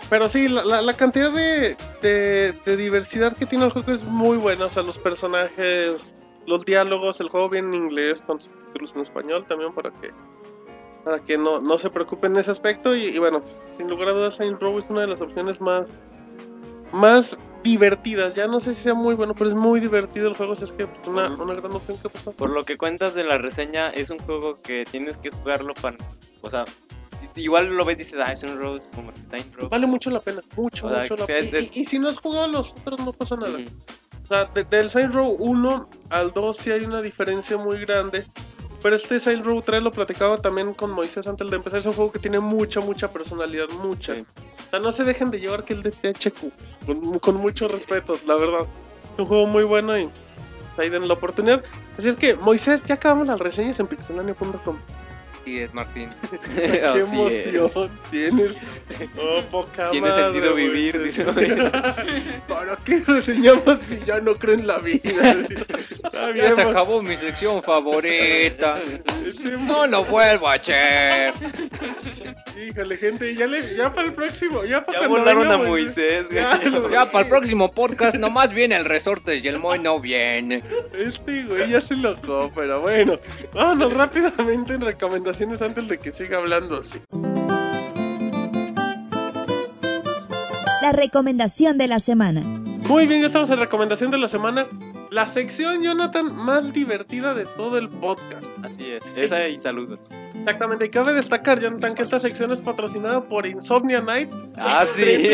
pero 0.10 0.30
sí, 0.30 0.48
la, 0.48 0.64
la- 0.65 0.82
la 0.82 0.94
cantidad 0.94 1.32
de, 1.32 1.76
de- 2.02 2.53
de 2.65 2.77
diversidad 2.77 3.36
que 3.36 3.45
tiene 3.45 3.65
el 3.65 3.72
juego 3.72 3.91
es 3.94 4.03
muy 4.03 4.38
buena. 4.38 4.65
O 4.65 4.69
sea, 4.69 4.84
los 4.84 4.98
personajes, 4.99 6.07
los 6.48 6.65
diálogos, 6.65 7.19
el 7.22 7.30
juego 7.30 7.49
viene 7.49 7.76
en 7.76 7.84
inglés 7.84 8.22
con 8.26 8.40
subtítulos 8.41 8.94
en 8.95 9.02
español 9.02 9.45
también 9.48 9.73
para 9.73 9.91
que 9.91 10.11
para 11.03 11.19
que 11.19 11.38
no, 11.38 11.60
no 11.60 11.77
se 11.77 11.91
preocupen 11.91 12.34
en 12.34 12.40
ese 12.40 12.49
aspecto. 12.52 12.95
Y, 12.95 13.06
y 13.06 13.19
bueno, 13.19 13.44
sin 13.77 13.88
lugar 13.90 14.07
a 14.10 14.14
dudas, 14.14 14.36
Saints 14.38 14.60
Row 14.60 14.80
es 14.80 14.86
una 14.90 15.02
de 15.02 15.07
las 15.07 15.22
opciones 15.22 15.61
más, 15.61 15.90
más 16.91 17.38
divertidas. 17.64 18.34
Ya 18.34 18.48
no 18.48 18.60
sé 18.60 18.73
si 18.73 18.82
sea 18.82 18.94
muy 18.95 19.14
bueno, 19.15 19.34
pero 19.36 19.49
es 19.49 19.56
muy 19.56 19.80
divertido 19.80 20.27
el 20.27 20.36
juego. 20.36 20.53
o 20.53 20.56
sea, 20.56 20.65
es 20.65 20.73
que 20.73 20.88
pues, 20.88 21.07
una, 21.07 21.30
una 21.36 21.53
gran 21.53 21.72
opción 21.73 21.98
que 21.99 22.10
pasó. 22.10 22.32
Por 22.32 22.49
lo 22.49 22.64
que 22.64 22.77
cuentas 22.77 23.14
de 23.15 23.23
la 23.23 23.38
reseña, 23.38 23.90
es 23.91 24.10
un 24.10 24.18
juego 24.19 24.60
que 24.61 24.84
tienes 24.90 25.18
que 25.19 25.30
jugarlo 25.30 25.73
para. 25.76 25.98
O 26.41 26.49
sea, 26.49 26.65
igual 27.35 27.68
lo 27.68 27.85
ves 27.85 27.95
y 27.95 27.99
dices, 27.99 28.19
ah, 28.23 28.31
es 28.31 28.43
un 28.43 28.60
Rose 28.60 28.89
como 28.95 29.11
Saint 29.30 29.53
Row. 29.56 29.69
Vale 29.69 29.88
mucho 29.88 30.10
la 30.10 30.19
pena, 30.19 30.41
mucho, 30.56 30.88
O 30.88 30.89
sea, 30.89 30.99
mucho 31.02 31.15
la 31.18 31.26
pena. 31.26 31.39
Y, 31.60 31.69
y- 31.73 31.81
y 31.81 31.85
si 31.85 31.99
no 31.99 32.10
has 32.10 32.18
jugado 32.18 32.47
los 32.47 32.72
otros, 32.72 32.99
no 33.02 33.14
pasa 33.14 33.35
nada. 33.35 33.52
Ujú. 33.60 33.64
O 34.23 34.27
sea, 34.27 34.45
de- 34.45 34.64
del 34.64 34.89
Saints 34.89 35.14
Row 35.14 35.35
1 35.39 35.89
al 36.10 36.31
2 36.31 36.57
sí 36.57 36.72
hay 36.72 36.84
una 36.85 37.02
diferencia 37.02 37.57
muy 37.57 37.80
grande. 37.80 38.26
Pero 38.81 38.95
este 38.97 39.19
Saints 39.19 39.43
Row 39.45 39.61
3 39.64 39.81
lo 39.81 39.89
platicaba 39.91 40.38
también 40.38 40.73
con 40.76 40.91
Moisés 40.91 41.26
antes 41.26 41.49
de 41.49 41.56
empezar. 41.56 41.80
Es 41.80 41.85
un 41.88 41.93
juego 41.93 42.11
que 42.11 42.19
tiene 42.19 42.39
mucha, 42.39 42.81
mucha 42.81 43.11
personalidad, 43.11 43.68
mucha. 43.81 44.14
Sí. 44.14 44.26
O 44.68 44.69
sea, 44.69 44.80
no 44.80 44.91
se 44.91 45.03
dejen 45.03 45.31
de 45.31 45.39
llevar 45.39 45.64
que 45.64 45.73
el 45.73 45.81
de 45.81 45.91
THQ. 45.91 46.52
Con, 46.85 47.18
con 47.19 47.35
mucho 47.38 47.68
respeto, 47.68 48.15
la 48.27 48.35
verdad. 48.35 48.61
Es 49.14 49.19
un 49.19 49.26
juego 49.26 49.47
muy 49.47 49.64
bueno 49.64 49.97
y 49.97 50.07
ahí 50.77 50.89
den 50.89 51.07
la 51.07 51.15
oportunidad. 51.15 51.64
Así 51.97 52.10
es 52.10 52.15
que, 52.15 52.35
Moisés, 52.35 52.84
ya 52.84 52.95
acabamos 52.95 53.26
las 53.27 53.39
reseñas 53.39 53.80
en 53.80 53.88
pixelania.com. 53.88 54.77
Y 55.45 55.59
es 55.59 55.73
Martín. 55.73 56.09
Qué 56.55 56.81
Así 56.84 56.99
es. 56.99 57.47
emoción 57.47 57.91
tienes. 58.09 58.55
Oh, 59.17 59.43
poca 59.49 59.91
Tiene 59.91 60.09
madre, 60.09 60.23
sentido 60.23 60.55
vivir, 60.55 61.01
dice. 61.03 61.23
¿Para 62.47 62.76
qué 62.84 63.01
reseñamos 63.05 63.80
si 63.80 63.99
ya 64.05 64.19
no 64.19 64.34
creo 64.35 64.55
en 64.55 64.65
la 64.65 64.80
vida? 64.80 65.35
Está 66.03 66.31
bien, 66.34 66.47
Ya 66.47 66.55
se 66.55 66.61
acabó 66.63 67.01
mi 67.01 67.15
sección 67.15 67.61
favorita. 67.61 68.77
No 69.59 69.85
lo 69.85 70.03
vuelvo 70.05 70.47
a 70.47 70.53
hacer. 70.53 71.34
Híjole, 72.76 72.97
gente, 72.97 73.34
ya, 73.35 73.47
le, 73.47 73.73
ya 73.77 73.93
para 73.93 74.07
el 74.07 74.14
próximo. 74.14 74.65
Ya, 74.65 74.85
para 74.85 74.99
Ya 74.99 75.07
cuando 75.07 75.19
volaron 75.31 75.43
venga 75.47 75.56
a 75.56 75.69
Moisés, 75.69 76.26
güey. 76.30 76.41
Ya, 76.41 76.60
lo- 76.69 76.89
Ya 76.89 77.06
para 77.10 77.23
el 77.23 77.30
próximo 77.30 77.72
podcast 77.72 78.18
nomás 78.18 78.49
viene 78.53 78.76
el 78.76 78.84
resorte 78.84 79.38
y 79.38 79.47
el 79.47 79.60
Moy 79.60 79.80
no 79.80 80.02
viene. 80.02 80.61
Este 80.93 81.45
güey 81.45 81.69
ya 81.69 81.80
se 81.80 81.95
locó, 81.95 82.52
pero 82.53 82.81
bueno. 82.81 83.18
Vámonos 83.53 83.93
rápidamente 83.93 84.73
en 84.73 84.81
recomendaciones 84.81 85.61
antes 85.61 85.88
de 85.88 85.97
que 85.99 86.11
siga 86.11 86.39
hablando 86.39 86.80
así. 86.80 86.99
La 90.81 90.91
recomendación 90.91 91.77
de 91.77 91.88
la 91.88 91.99
semana. 91.99 92.41
Muy 92.41 93.07
bien, 93.07 93.22
ya 93.22 93.27
estamos 93.27 93.49
en 93.52 93.60
recomendación 93.60 94.11
de 94.11 94.18
la 94.18 94.27
semana. 94.27 94.68
La 95.11 95.27
sección, 95.27 95.81
Jonathan, 95.81 96.35
más 96.35 96.73
divertida 96.73 97.34
de 97.34 97.45
todo 97.45 97.77
el 97.77 97.88
podcast. 97.88 98.43
Así 98.64 98.91
es. 98.91 99.14
Esa 99.15 99.47
y 99.47 99.57
saludos. 99.57 100.10
Exactamente, 100.38 100.86
y 100.86 100.90
cabe 100.90 101.14
destacar, 101.14 101.60
Jonathan, 101.60 101.95
que 101.95 102.03
esta 102.03 102.20
sección 102.20 102.52
es 102.52 102.62
patrocinada 102.62 103.22
por 103.28 103.45
Insomnia 103.48 103.99
Night. 104.02 104.30
Ah, 104.57 104.86
sí. 104.95 105.30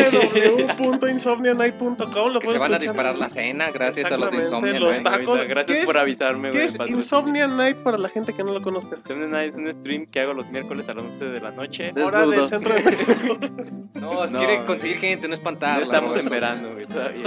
www.insomnianight.com 0.78 2.32
Lo 2.32 2.40
Que 2.40 2.46
puedes 2.46 2.52
se 2.52 2.58
van 2.58 2.74
a 2.74 2.78
disparar 2.78 3.16
la 3.16 3.28
cena 3.28 3.70
gracias 3.70 4.10
a 4.10 4.16
los 4.16 4.32
insomnios. 4.32 4.80
los 4.80 4.96
¿no? 4.98 5.02
tacos. 5.04 5.46
Gracias 5.46 5.78
¿Qué 5.80 5.84
por 5.84 5.96
es- 5.96 6.00
avisarme, 6.00 6.50
¿Qué 6.52 6.64
es. 6.64 6.76
Insomnia 6.88 7.46
Night 7.46 7.76
para 7.78 7.98
la 7.98 8.08
gente 8.08 8.32
que 8.32 8.42
no 8.42 8.52
lo 8.52 8.62
conozca? 8.62 8.96
Insomnia 8.96 9.26
Night 9.28 9.52
es 9.52 9.58
un 9.58 9.70
stream 9.72 10.06
que 10.06 10.20
hago 10.20 10.32
los 10.34 10.48
miércoles 10.50 10.88
a 10.88 10.94
las 10.94 11.04
11 11.04 11.24
de 11.26 11.40
la 11.40 11.50
noche. 11.50 11.92
Hora 12.02 12.26
del 12.26 12.48
centro 12.48 12.74
de 12.74 12.82
México. 12.82 13.38
No, 14.02 14.24
No, 14.26 14.38
quiere 14.38 14.64
conseguir 14.64 14.96
gente, 14.98 15.22
no 15.28 15.28
No 15.28 15.34
espantarla. 15.34 15.82
estamos 15.84 16.16
en 16.16 16.28
verano, 16.28 16.70
güey, 16.72 16.86
todavía. 16.86 17.22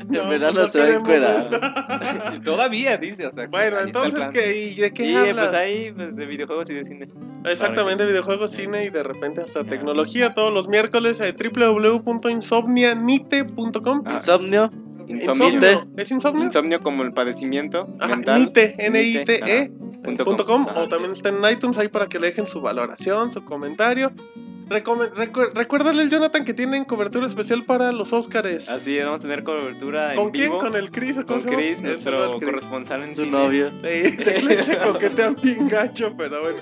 En 0.00 0.28
verano 0.28 0.62
no 0.62 0.66
se 0.66 0.78
va 0.80 0.84
a 0.86 0.94
encuerar. 0.94 2.40
Todavía, 2.44 2.96
dice. 2.96 3.26
O 3.26 3.30
sea, 3.30 3.46
Bueno, 3.46 3.78
entonces. 3.80 4.26
¿qué? 4.32 4.56
¿Y 4.58 4.74
de 4.80 4.92
qué 4.92 5.04
Y 5.04 5.14
hablas? 5.14 5.50
pues 5.50 5.52
ahí, 5.62 5.92
pues, 5.92 6.16
de 6.16 6.26
videojuegos 6.26 6.70
y 6.70 6.74
de 6.74 6.82
cine. 6.84 7.07
Exactamente, 7.44 8.04
videojuegos, 8.04 8.50
cine 8.50 8.84
y 8.84 8.90
de 8.90 9.02
repente 9.02 9.40
hasta 9.40 9.64
tecnología 9.64 10.34
todos 10.34 10.52
los 10.52 10.68
miércoles 10.68 11.20
eh, 11.20 11.32
www.insomnianite.com 11.32 14.02
Ah, 14.04 14.14
Insomnio. 14.14 14.70
Insomnio. 15.06 15.86
¿Es 15.96 16.10
insomnio? 16.10 16.44
Insomnio 16.44 16.82
como 16.82 17.02
el 17.02 17.12
padecimiento 17.12 17.88
Ajá, 18.00 18.16
mental. 18.16 18.40
Nite, 18.40 18.74
N-I-T-E. 18.78 19.70
Punto 20.02 20.24
punto 20.24 20.44
com, 20.46 20.66
o 20.76 20.88
también 20.88 21.12
está 21.12 21.28
en 21.30 21.38
iTunes 21.50 21.76
ahí 21.78 21.88
para 21.88 22.06
que 22.06 22.18
le 22.20 22.28
dejen 22.28 22.46
su 22.46 22.60
valoración, 22.60 23.30
su 23.30 23.44
comentario. 23.44 24.12
Recome- 24.68 25.10
recu- 25.12 25.50
recuérdale 25.54 26.02
al 26.02 26.10
Jonathan 26.10 26.44
que 26.44 26.52
tienen 26.54 26.84
cobertura 26.84 27.26
especial 27.26 27.64
para 27.64 27.90
los 27.92 28.12
Óscares. 28.12 28.68
Así 28.68 28.98
es, 28.98 29.04
vamos 29.04 29.20
a 29.20 29.22
tener 29.22 29.42
cobertura 29.42 30.14
¿Con 30.14 30.26
en 30.26 30.30
quién? 30.32 30.44
vivo. 30.50 30.58
¿Con 30.58 30.76
el 30.76 30.90
Chris 30.90 31.16
o 31.18 31.24
Con? 31.26 31.40
Chris, 31.42 31.80
nuestro 31.82 32.36
Chris. 32.38 32.44
corresponsal 32.50 33.02
en 33.04 33.14
Su 33.14 33.24
cine. 33.24 33.30
novio. 33.38 33.70
Sí, 33.82 34.10
se 34.62 34.76
coquetean 34.78 35.36
bien 35.42 35.68
gacho, 35.68 36.12
pero 36.16 36.42
bueno. 36.42 36.58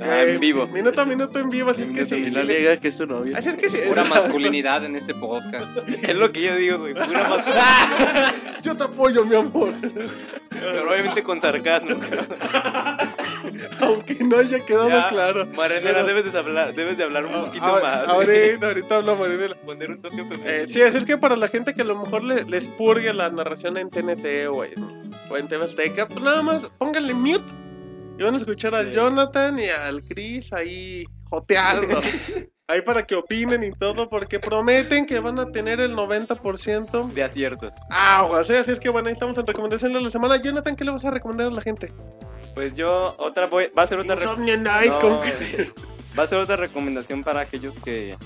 Ah, 0.00 0.22
Eh, 0.22 0.32
en 0.34 0.40
vivo. 0.40 0.66
Minuto 0.66 1.00
a 1.00 1.04
minuto 1.04 1.38
en 1.38 1.48
vivo, 1.48 1.70
así 1.70 1.82
es 1.82 1.90
que 1.92 2.04
sí. 2.04 2.26
No 2.32 2.42
le- 2.42 2.58
niega 2.58 2.76
que 2.78 2.88
es 2.88 2.96
su 2.96 3.06
novio. 3.06 3.36
Así 3.36 3.50
es 3.50 3.56
que 3.56 3.70
sí. 3.70 3.78
Pura 3.86 4.02
masculinidad 4.16 4.84
en 4.84 4.96
este 4.96 5.14
podcast. 5.14 5.76
Es 6.02 6.16
lo 6.16 6.32
que 6.32 6.42
yo 6.42 6.56
digo, 6.56 6.78
güey. 6.78 6.94
Pura 6.94 7.28
masculina. 7.28 8.34
Yo 8.62 8.76
te 8.76 8.82
apoyo, 8.82 9.24
mi 9.24 9.36
amor. 9.36 9.72
Pero 10.50 10.90
obviamente 10.90 11.22
con 11.22 11.40
sarcasmo. 11.40 12.00
Aunque 13.80 14.14
no 14.24 14.38
haya 14.38 14.60
quedado 14.64 14.88
Ya, 14.88 15.08
claro. 15.08 15.46
Marenera, 15.54 15.92
Pero- 16.02 16.06
debes 16.06 16.32
de 16.32 16.38
hablar, 16.38 16.74
debes 16.74 16.96
de 16.96 17.04
hablar 17.04 17.26
un 17.26 17.32
poquito 17.44 17.64
Ahora- 17.64 17.82
más. 17.82 18.08
Ahorita, 18.08 18.66
ahorita 18.68 18.96
habla 18.96 19.14
Marinela. 19.14 19.54
Poner 19.56 19.90
un 19.90 20.00
toque. 20.02 20.24
Eh, 20.44 20.64
sí, 20.68 20.82
así 20.82 20.98
es 20.98 21.04
que 21.04 21.18
para 21.18 21.36
la 21.36 21.48
gente 21.48 21.74
que 21.74 21.82
a 21.82 21.84
lo 21.84 21.98
mejor 21.98 22.22
le- 22.24 22.44
les 22.44 22.68
purgue 22.68 23.12
la 23.12 23.28
narración 23.30 23.76
en 23.76 23.90
TNT 23.90 24.48
o 24.50 24.64
en, 24.64 25.10
o 25.30 25.36
en 25.36 25.48
TV 25.48 25.64
Azteca, 25.64 26.06
pues 26.08 26.20
nada 26.22 26.42
más 26.42 26.70
pónganle 26.78 27.14
mute 27.14 27.44
y 28.18 28.22
van 28.22 28.34
a 28.34 28.38
escuchar 28.38 28.74
al 28.74 28.88
Sí. 28.90 28.94
Jonathan 28.94 29.58
y 29.58 29.66
al 29.68 30.02
Chris 30.02 30.52
ahí 30.52 31.04
joteando. 31.30 32.00
ahí 32.68 32.80
para 32.82 33.02
que 33.06 33.14
opinen 33.16 33.62
y 33.64 33.70
todo, 33.72 34.08
porque 34.08 34.38
prometen 34.40 35.04
que 35.04 35.18
van 35.20 35.38
a 35.38 35.50
tener 35.50 35.78
el 35.80 35.94
90% 35.94 37.12
De 37.12 37.22
aciertos. 37.22 37.74
aguas. 37.90 38.48
¿eh? 38.50 38.58
Así 38.58 38.70
es 38.70 38.80
que 38.80 38.88
bueno, 38.88 39.08
ahí 39.08 39.14
estamos 39.14 39.36
en 39.36 39.46
recomendaciones 39.46 39.98
de 39.98 40.04
la 40.04 40.10
semana. 40.10 40.36
Jonathan, 40.40 40.74
¿qué 40.76 40.84
le 40.84 40.90
vas 40.92 41.04
a 41.04 41.10
recomendar 41.10 41.48
a 41.48 41.50
la 41.50 41.60
gente? 41.60 41.92
Pues 42.54 42.74
yo, 42.74 43.14
otra 43.18 43.46
voy, 43.46 43.68
va 43.76 43.82
a 43.82 43.86
ser 43.86 43.98
otra 43.98 44.14
No. 44.16 45.20
Va 46.18 46.24
a 46.24 46.26
ser 46.26 46.38
otra 46.38 46.56
recomendación 46.56 47.24
para 47.24 47.40
aquellos 47.40 47.78
que, 47.78 48.18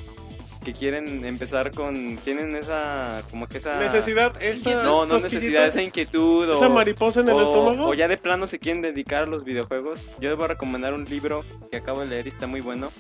que 0.65 0.73
quieren 0.73 1.25
empezar 1.25 1.71
con. 1.71 2.17
Tienen 2.17 2.57
esa. 2.57 3.23
Como 3.31 3.47
que 3.47 3.59
esa. 3.59 3.77
necesidad, 3.77 4.33
esa 4.43 4.83
No, 4.83 5.07
no 5.07 5.21
necesidad, 5.21 5.69
esa 5.69 5.83
inquietud. 5.83 6.53
esa 6.53 6.67
o, 6.67 6.71
mariposa 6.71 7.21
en 7.21 7.29
el 7.29 7.37
o- 7.37 7.43
estómago. 7.43 7.87
o 7.89 7.95
ya 7.95 8.09
de 8.09 8.19
plano 8.19 8.49
se 8.49 8.59
quieren 8.59 8.83
dedicar 8.83 9.23
a 9.23 9.27
los 9.27 9.45
videojuegos. 9.45 10.11
Yo 10.19 10.31
les 10.31 10.37
voy 10.37 10.47
a 10.47 10.49
recomendar 10.49 10.95
un 10.95 11.05
libro 11.05 11.45
que 11.71 11.77
acabo 11.77 12.01
de 12.01 12.07
leer 12.07 12.27
y 12.27 12.31
está 12.31 12.49
muy 12.49 12.61
bueno. 12.61 12.91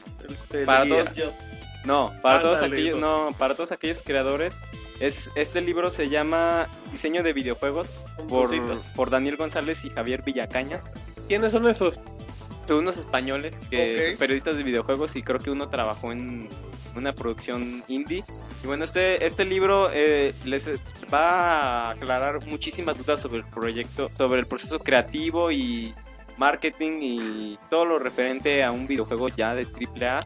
Para 0.64 0.86
todos. 0.86 1.08
No, 1.84 2.12
para 2.22 2.40
todos 2.42 2.62
aquellos, 2.62 2.88
hijo. 2.90 2.98
no, 2.98 3.34
para 3.36 3.54
todos 3.56 3.72
aquellos 3.72 4.02
creadores. 4.02 4.60
Es, 5.00 5.30
este 5.34 5.60
libro 5.60 5.90
se 5.90 6.08
llama 6.08 6.68
Diseño 6.90 7.22
de 7.22 7.32
videojuegos 7.32 8.00
por, 8.28 8.50
por 8.94 9.10
Daniel 9.10 9.36
González 9.36 9.84
y 9.84 9.90
Javier 9.90 10.22
Villacañas. 10.22 10.94
¿Quiénes 11.28 11.52
son 11.52 11.68
esos? 11.68 12.00
Son 12.66 12.78
unos 12.78 12.96
españoles 12.96 13.60
que 13.70 14.02
son 14.02 14.16
periodistas 14.16 14.56
de 14.56 14.62
videojuegos 14.62 15.14
y 15.16 15.22
creo 15.22 15.38
que 15.38 15.50
uno 15.50 15.68
trabajó 15.68 16.12
en 16.12 16.48
una 16.96 17.12
producción 17.12 17.84
indie. 17.88 18.24
Y 18.64 18.66
bueno, 18.66 18.84
este, 18.84 19.24
este 19.24 19.44
libro 19.44 19.90
eh, 19.92 20.32
les 20.44 20.68
va 21.12 21.88
a 21.88 21.90
aclarar 21.90 22.44
muchísimas 22.46 22.98
dudas 22.98 23.20
sobre 23.20 23.38
el 23.38 23.44
proyecto, 23.44 24.08
sobre 24.08 24.40
el 24.40 24.46
proceso 24.46 24.78
creativo 24.78 25.52
y 25.52 25.94
marketing 26.38 26.98
y 27.02 27.58
todo 27.70 27.84
lo 27.84 27.98
referente 27.98 28.64
a 28.64 28.72
un 28.72 28.86
videojuego 28.86 29.28
ya 29.28 29.54
de 29.54 29.66
AAA. 29.66 30.20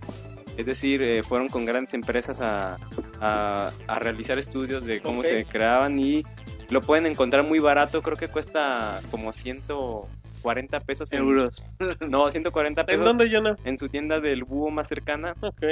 Es 0.57 0.67
decir, 0.67 1.01
eh, 1.03 1.23
fueron 1.23 1.49
con 1.49 1.65
grandes 1.65 1.95
empresas 1.95 2.41
a, 2.41 2.77
a- 3.21 3.71
a 3.87 3.99
realizar 3.99 4.39
estudios 4.39 4.85
de 4.85 5.01
cómo 5.01 5.23
se 5.23 5.45
creaban 5.47 5.99
y 5.99 6.25
lo 6.69 6.83
pueden 6.83 7.07
encontrar 7.07 7.45
muy 7.45 7.59
barato. 7.59 8.03
Creo 8.03 8.17
que 8.17 8.29
cuesta 8.29 9.01
como 9.11 9.33
140 9.33 10.81
pesos 10.81 11.13
en, 11.13 11.19
Euros. 11.21 11.65
no, 12.09 12.31
140 12.31 12.81
¿En 12.83 12.87
pesos 12.87 13.05
dónde, 13.05 13.31
Jonah? 13.31 13.57
en 13.65 13.77
su 13.79 13.89
tienda 13.89 14.21
del 14.21 14.45
búho 14.45 14.71
más 14.71 14.89
cercana. 14.89 15.35
Ok. 15.41 15.63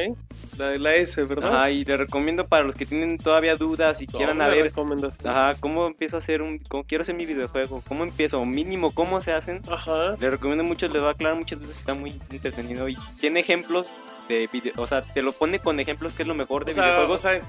La 0.59 0.69
de 0.69 0.79
la 0.79 0.95
S, 0.95 1.23
¿verdad? 1.25 1.55
Ajá, 1.55 1.71
y 1.71 1.85
le 1.85 1.97
recomiendo 1.97 2.47
para 2.49 2.65
los 2.65 2.75
que 2.75 2.85
tienen 2.87 3.19
todavía 3.19 3.57
dudas 3.57 4.03
y 4.03 4.07
quieran 4.07 4.41
a 4.41 4.49
ver, 4.49 4.73
ajá, 5.25 5.55
cómo 5.61 5.87
empiezo 5.87 6.17
a 6.17 6.19
hacer 6.19 6.43
un, 6.43 6.59
cómo 6.59 6.85
quiero 6.85 7.03
hacer 7.03 7.15
mi 7.15 7.27
videojuego, 7.27 7.83
cómo 7.87 8.05
empiezo, 8.05 8.45
mínimo 8.45 8.91
cómo 8.93 9.21
se 9.21 9.33
hacen. 9.33 9.61
Ajá. 9.71 10.17
Le 10.21 10.31
recomiendo 10.31 10.65
mucho, 10.65 10.89
les 10.89 11.03
va 11.03 11.09
a 11.09 11.13
aclarar 11.13 11.37
muchas 11.37 11.61
dudas, 11.61 11.79
está 11.79 11.95
muy 11.95 12.21
entretenido 12.31 12.89
y 12.89 12.97
tiene 13.21 13.41
ejemplos 13.41 13.97
de 14.29 14.47
video, 14.53 14.73
o 14.77 14.87
sea, 14.87 15.03
te 15.03 15.23
lo 15.23 15.33
pone 15.33 15.59
con 15.59 15.81
ejemplos 15.81 16.13
que 16.15 16.23
es 16.23 16.29
lo 16.29 16.35
mejor 16.35 16.65
de 16.65 16.73
O 16.73 16.75
sea, 16.75 16.85
o 16.85 16.87
videojuegos. 16.87 17.21
sea, 17.21 17.41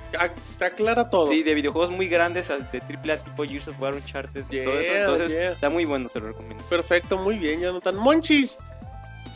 te 0.57 0.65
aclara 0.65 1.09
todo. 1.09 1.27
Sí, 1.27 1.43
de 1.43 1.53
videojuegos 1.53 1.91
muy 1.91 2.07
grandes, 2.07 2.47
de 2.47 2.79
AAA 2.79 3.17
tipo 3.17 3.43
Gears 3.43 3.67
of 3.67 3.79
War, 3.79 3.93
Uncharted, 3.93 4.45
y 4.49 4.63
todo 4.63 4.79
eso. 4.79 4.91
Yeah, 4.91 4.99
Entonces, 5.01 5.31
yeah. 5.31 5.51
está 5.51 5.69
muy 5.69 5.85
bueno, 5.85 6.09
se 6.09 6.19
lo 6.19 6.27
recomiendo. 6.27 6.63
Perfecto, 6.69 7.17
muy 7.17 7.37
bien, 7.37 7.59
Jonathan. 7.61 7.95
Monchis, 7.95 8.57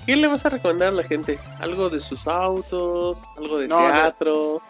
¿qué 0.05 0.15
le 0.15 0.27
vas 0.27 0.45
a 0.45 0.49
recomendar 0.49 0.87
a 0.89 0.91
la 0.91 1.03
gente? 1.03 1.37
¿Algo 1.59 1.89
de 1.89 1.99
sus 1.99 2.25
autos? 2.27 3.21
¿Algo 3.37 3.59
de 3.59 3.67
No, 3.67 3.79
teatro? 3.79 4.61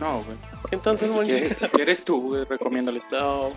No, 0.00 0.22
güey. 0.22 0.36
Entonces, 0.70 1.08
Si 1.08 1.14
Monchi. 1.14 1.30
quieres, 1.32 1.58
si 1.58 1.66
quieres 1.68 2.04
tú, 2.04 2.36
eh, 2.36 2.44
recomiéndales. 2.44 3.06
No. 3.12 3.50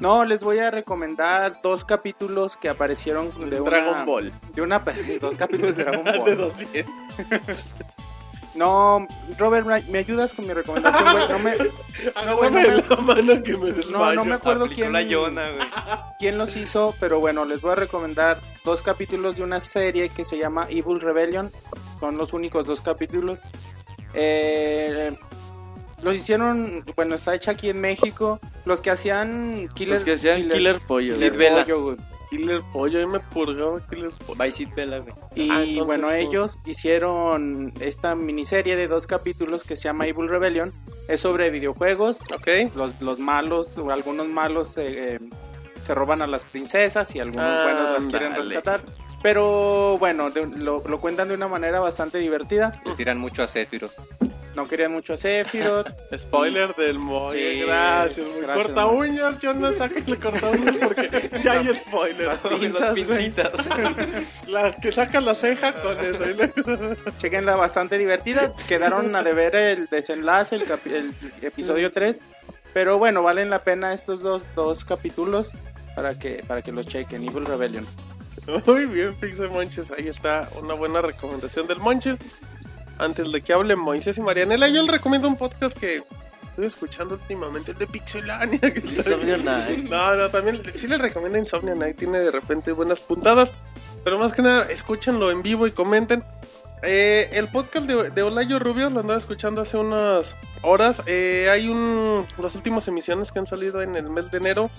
No, 0.00 0.24
les 0.24 0.40
voy 0.40 0.58
a 0.58 0.70
recomendar 0.70 1.52
dos 1.62 1.84
capítulos 1.84 2.56
que 2.56 2.68
aparecieron 2.68 3.30
de 3.50 3.60
una... 3.60 3.70
Dragon 3.70 4.06
Ball. 4.06 4.32
De 4.54 4.62
una... 4.62 4.78
Dos 5.20 5.36
capítulos 5.36 5.76
de 5.76 5.84
Dragon 5.84 6.04
De 6.12 6.18
Ball. 6.18 6.36
200. 6.36 6.94
No, 8.54 9.06
Robert, 9.38 9.66
¿me 9.88 9.98
ayudas 9.98 10.32
con 10.32 10.46
mi 10.46 10.52
recomendación, 10.52 11.12
güey? 11.12 11.28
No 11.28 11.38
me... 11.38 11.50
Agárrame 12.14 12.50
bueno, 12.50 12.82
la 12.88 12.96
mano 12.96 13.42
que 13.42 13.56
me 13.56 13.72
No, 13.90 14.14
no 14.14 14.24
me 14.24 14.34
acuerdo 14.34 14.66
quién, 14.66 14.92
la 14.92 15.02
Yona, 15.02 15.50
güey. 15.50 15.68
quién 16.18 16.38
los 16.38 16.56
hizo, 16.56 16.94
pero 16.98 17.20
bueno, 17.20 17.44
les 17.44 17.60
voy 17.60 17.72
a 17.72 17.76
recomendar 17.76 18.38
dos 18.64 18.82
capítulos 18.82 19.36
de 19.36 19.42
una 19.42 19.60
serie 19.60 20.08
que 20.08 20.24
se 20.24 20.38
llama 20.38 20.66
Evil 20.70 21.00
Rebellion. 21.00 21.50
Son 22.00 22.16
los 22.16 22.32
únicos 22.32 22.66
dos 22.66 22.80
capítulos. 22.80 23.38
Eh, 24.14 25.16
los 26.02 26.14
hicieron, 26.14 26.84
bueno, 26.96 27.16
está 27.16 27.34
hecha 27.34 27.52
aquí 27.52 27.70
en 27.70 27.80
México. 27.80 28.40
Los 28.64 28.80
que 28.80 28.90
hacían 28.90 29.68
Killer, 29.74 29.94
Los 29.94 30.04
que 30.04 30.12
hacían 30.12 30.48
Killer 30.48 30.80
Pollo. 30.80 31.14
Güey. 31.14 31.96
Killer 32.30 32.60
Pollo, 32.72 32.98
ahí 32.98 33.06
me 33.06 33.20
purgaba 33.20 33.80
Killer 33.88 34.10
Pollo. 34.26 34.42
Vice 34.44 34.64
güey. 34.66 35.02
Y 35.34 35.50
Ah, 35.50 35.62
entonces 35.62 35.86
bueno, 35.86 36.10
sí. 36.10 36.16
ellos 36.16 36.58
hicieron 36.66 37.72
esta 37.80 38.14
miniserie 38.14 38.76
de 38.76 38.86
dos 38.86 39.06
capítulos 39.06 39.64
que 39.64 39.76
se 39.76 39.84
llama 39.84 40.06
Evil 40.06 40.28
Rebellion. 40.28 40.72
Es 41.08 41.20
sobre 41.22 41.50
videojuegos. 41.50 42.20
Ok. 42.34 42.74
Los, 42.76 43.00
los 43.00 43.18
malos, 43.18 43.76
o 43.78 43.90
algunos 43.90 44.26
malos 44.28 44.76
eh, 44.76 45.14
eh, 45.14 45.18
se 45.82 45.94
roban 45.94 46.20
a 46.22 46.26
las 46.26 46.44
princesas 46.44 47.14
y 47.14 47.20
algunos 47.20 47.46
Ah, 47.56 47.62
buenos 47.64 47.90
las 47.92 48.06
quieren 48.08 48.28
Ándale. 48.32 48.48
rescatar. 48.54 48.82
Pero 49.22 49.96
bueno, 49.98 50.30
de- 50.30 50.46
lo, 50.46 50.82
lo 50.86 51.00
cuentan 51.00 51.28
de 51.28 51.34
una 51.34 51.48
manera 51.48 51.80
bastante 51.80 52.18
divertida. 52.18 52.80
Le 52.84 52.92
tiran 52.94 53.18
mucho 53.18 53.42
a 53.42 53.46
Sephiroth. 53.46 53.92
No 54.58 54.66
querían 54.66 54.90
mucho 54.90 55.12
a 55.12 55.16
Sephiroth. 55.16 55.86
Spoiler 56.18 56.74
del 56.74 56.98
Moy. 56.98 57.38
Sí, 57.38 57.60
gracias, 57.60 58.26
gracias, 58.42 58.56
corta 58.66 58.86
Moy. 58.86 59.10
uñas. 59.10 59.40
Yo 59.40 59.54
no 59.54 59.72
saqué 59.72 60.02
el 60.04 60.18
corta 60.18 60.50
uñas 60.50 60.76
porque 60.78 61.30
ya 61.44 61.52
hay 61.52 61.72
spoiler. 61.76 62.26
Las 62.26 62.38
pinzas, 62.40 62.90
güey. 62.90 63.04
Pincitas. 63.06 63.52
La 64.48 64.72
que 64.72 64.90
saca 64.90 65.20
la 65.20 65.36
ceja 65.36 65.80
con 65.80 65.96
eso. 66.00 66.96
Chequenla 67.18 67.54
bastante 67.54 67.98
divertida. 67.98 68.52
Quedaron 68.66 69.14
a 69.14 69.22
deber 69.22 69.54
el 69.54 69.86
desenlace, 69.86 70.56
el, 70.56 70.62
el 70.86 71.14
episodio 71.40 71.92
3. 71.92 72.24
Pero 72.74 72.98
bueno, 72.98 73.22
valen 73.22 73.50
la 73.50 73.62
pena 73.62 73.92
estos 73.92 74.22
dos, 74.22 74.42
dos 74.56 74.84
capítulos 74.84 75.52
para 75.94 76.18
que, 76.18 76.42
para 76.48 76.62
que 76.62 76.72
los 76.72 76.84
chequen. 76.84 77.22
Evil 77.22 77.46
Rebellion. 77.46 77.86
Muy 78.66 78.86
bien, 78.86 79.14
Pixel 79.20 79.50
Monches. 79.50 79.92
Ahí 79.92 80.08
está 80.08 80.48
una 80.60 80.74
buena 80.74 81.00
recomendación 81.00 81.68
del 81.68 81.78
Monches. 81.78 82.16
Antes 82.98 83.30
de 83.30 83.40
que 83.40 83.52
hable 83.52 83.76
Moisés 83.76 84.18
y 84.18 84.20
Marianela, 84.20 84.68
yo 84.68 84.82
les 84.82 84.90
recomiendo 84.90 85.28
un 85.28 85.36
podcast 85.36 85.76
que 85.76 86.02
estoy 86.48 86.66
escuchando 86.66 87.14
últimamente, 87.14 87.70
el 87.70 87.78
de 87.78 87.86
Pixelania. 87.86 88.58
que 88.58 88.80
Insomnia. 88.80 89.36
Night. 89.36 89.88
No, 89.88 90.16
no, 90.16 90.28
también 90.28 90.60
sí 90.74 90.88
les 90.88 91.00
recomiendo 91.00 91.38
Insomnia 91.38 91.74
Night. 91.74 91.96
Tiene 91.96 92.18
de 92.18 92.32
repente 92.32 92.72
buenas 92.72 93.00
puntadas. 93.00 93.52
Pero 94.02 94.18
más 94.18 94.32
que 94.32 94.42
nada, 94.42 94.68
escúchenlo 94.70 95.30
en 95.30 95.42
vivo 95.42 95.66
y 95.66 95.70
comenten. 95.70 96.24
Eh, 96.82 97.28
el 97.32 97.48
podcast 97.48 97.86
de, 97.86 98.10
de 98.10 98.22
Olayo 98.22 98.58
Rubio 98.58 98.90
lo 98.90 99.00
andaba 99.00 99.18
escuchando 99.18 99.62
hace 99.62 99.76
unas 99.76 100.36
horas. 100.62 101.02
Eh, 101.06 101.48
hay 101.50 101.68
un. 101.68 102.26
Las 102.40 102.54
últimas 102.54 102.88
emisiones 102.88 103.30
que 103.30 103.38
han 103.38 103.46
salido 103.46 103.82
en 103.82 103.96
el 103.96 104.10
mes 104.10 104.30
de 104.30 104.38
enero. 104.38 104.70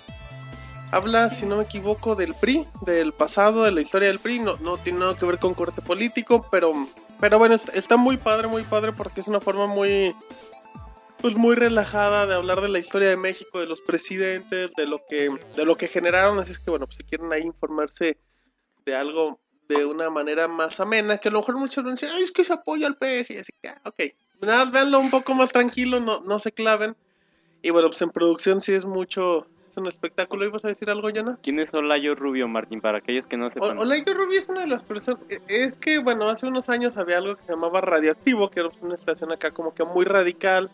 Habla, 0.91 1.29
si 1.29 1.45
no 1.45 1.57
me 1.57 1.63
equivoco, 1.63 2.15
del 2.15 2.33
PRI, 2.33 2.67
del 2.81 3.13
pasado, 3.13 3.63
de 3.63 3.71
la 3.71 3.81
historia 3.81 4.07
del 4.07 4.19
PRI. 4.19 4.39
No, 4.39 4.57
no 4.57 4.77
tiene 4.77 4.99
nada 4.99 5.15
que 5.15 5.25
ver 5.25 5.37
con 5.37 5.53
corte 5.53 5.81
político, 5.81 6.47
pero, 6.49 6.73
pero 7.19 7.37
bueno, 7.37 7.55
está, 7.55 7.97
muy 7.97 8.17
padre, 8.17 8.47
muy 8.47 8.63
padre, 8.63 8.91
porque 8.93 9.21
es 9.21 9.27
una 9.27 9.41
forma 9.41 9.67
muy, 9.67 10.15
pues 11.21 11.35
muy 11.35 11.55
relajada 11.55 12.25
de 12.25 12.35
hablar 12.35 12.61
de 12.61 12.69
la 12.69 12.79
historia 12.79 13.09
de 13.09 13.17
México, 13.17 13.59
de 13.59 13.67
los 13.67 13.81
presidentes, 13.81 14.71
de 14.75 14.85
lo 14.85 15.01
que, 15.09 15.29
de 15.55 15.65
lo 15.65 15.75
que 15.75 15.87
generaron. 15.87 16.39
Así 16.39 16.51
es 16.51 16.59
que 16.59 16.69
bueno, 16.69 16.85
pues 16.85 16.97
si 16.97 17.03
quieren 17.03 17.31
ahí 17.33 17.41
informarse 17.41 18.17
de 18.85 18.95
algo 18.95 19.39
de 19.67 19.85
una 19.85 20.09
manera 20.09 20.47
más 20.47 20.79
amena, 20.79 21.17
que 21.17 21.29
a 21.29 21.31
lo 21.31 21.39
mejor 21.39 21.57
muchos 21.57 21.83
van 21.83 21.93
a 21.93 22.15
ay, 22.15 22.23
es 22.23 22.31
que 22.31 22.43
se 22.43 22.53
apoya 22.53 22.87
al 22.87 22.97
PG, 22.97 23.39
así 23.39 23.53
que, 23.61 23.69
ah, 23.69 23.81
ok. 23.85 23.99
Nada, 24.41 24.65
véanlo 24.65 24.99
un 24.99 25.11
poco 25.11 25.33
más 25.35 25.51
tranquilo, 25.51 25.99
no, 25.99 26.21
no 26.21 26.39
se 26.39 26.51
claven. 26.51 26.95
Y 27.61 27.69
bueno, 27.71 27.89
pues 27.89 28.01
en 28.01 28.09
producción 28.09 28.61
sí 28.61 28.73
es 28.73 28.85
mucho, 28.85 29.47
un 29.79 29.87
espectáculo. 29.87 30.45
¿Ibas 30.45 30.63
a 30.65 30.67
decir 30.67 30.89
algo, 30.89 31.09
Yana? 31.09 31.37
¿Quién 31.41 31.59
es 31.59 31.73
Olayo 31.73 32.15
Rubio, 32.15 32.47
Martín? 32.47 32.81
Para 32.81 32.99
aquellos 32.99 33.25
que 33.27 33.37
no 33.37 33.49
sepan. 33.49 33.77
O- 33.77 33.81
Olayo 33.81 34.13
Rubio 34.13 34.37
es 34.39 34.47
una 34.49 34.61
de 34.61 34.67
las 34.67 34.83
personas. 34.83 35.21
e- 35.29 35.63
Es 35.65 35.77
que, 35.77 35.99
bueno, 35.99 36.27
hace 36.29 36.45
unos 36.47 36.69
años 36.69 36.97
había 36.97 37.17
algo 37.17 37.35
que 37.35 37.43
se 37.43 37.51
llamaba 37.53 37.81
Radioactivo, 37.81 38.49
que 38.49 38.59
era 38.61 38.69
una 38.81 38.95
estación 38.95 39.31
acá 39.31 39.51
como 39.51 39.73
que 39.73 39.83
muy 39.83 40.05
radical 40.05 40.69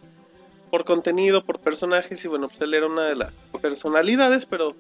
por 0.72 0.84
contenido, 0.86 1.44
por 1.46 1.60
personajes. 1.60 2.24
Y 2.26 2.28
bueno, 2.28 2.48
pues 2.50 2.60
él 2.62 2.74
era 2.74 2.88
una 2.88 3.04
de 3.04 3.16
las 3.16 3.32
personalidades, 3.62 4.46
pero. 4.46 4.76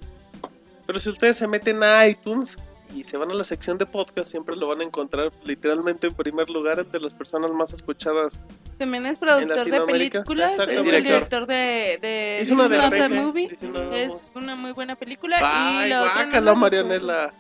Pero 0.87 0.99
si 0.99 1.09
ustedes 1.09 1.37
se 1.37 1.47
meten 1.47 1.81
a 1.83 2.07
iTunes 2.07 2.57
y 2.93 3.03
se 3.03 3.17
van 3.17 3.31
a 3.31 3.33
la 3.33 3.43
sección 3.43 3.77
de 3.77 3.85
podcast, 3.85 4.29
siempre 4.29 4.55
lo 4.55 4.67
van 4.67 4.81
a 4.81 4.83
encontrar 4.83 5.31
literalmente 5.43 6.07
en 6.07 6.13
primer 6.13 6.49
lugar 6.49 6.79
entre 6.79 6.99
las 7.01 7.13
personas 7.13 7.51
más 7.51 7.73
escuchadas. 7.73 8.39
También 8.77 9.05
es 9.05 9.17
productor 9.17 9.69
de 9.69 9.81
películas, 9.81 10.53
es 10.59 10.67
el 10.67 10.83
director 11.03 11.45
de, 11.47 11.97
de 12.01 12.39
Hizo 12.43 12.53
una 12.55 12.89
de 12.89 13.09
Movie. 13.09 13.55
Es 13.93 14.31
una 14.35 14.55
muy 14.55 14.71
buena 14.73 14.95
película. 14.95 15.37
Ay, 15.41 15.87
y 15.87 15.89
la 15.89 16.03
otra 16.03 16.41
no. 16.41 16.55
Marianela. 16.55 17.33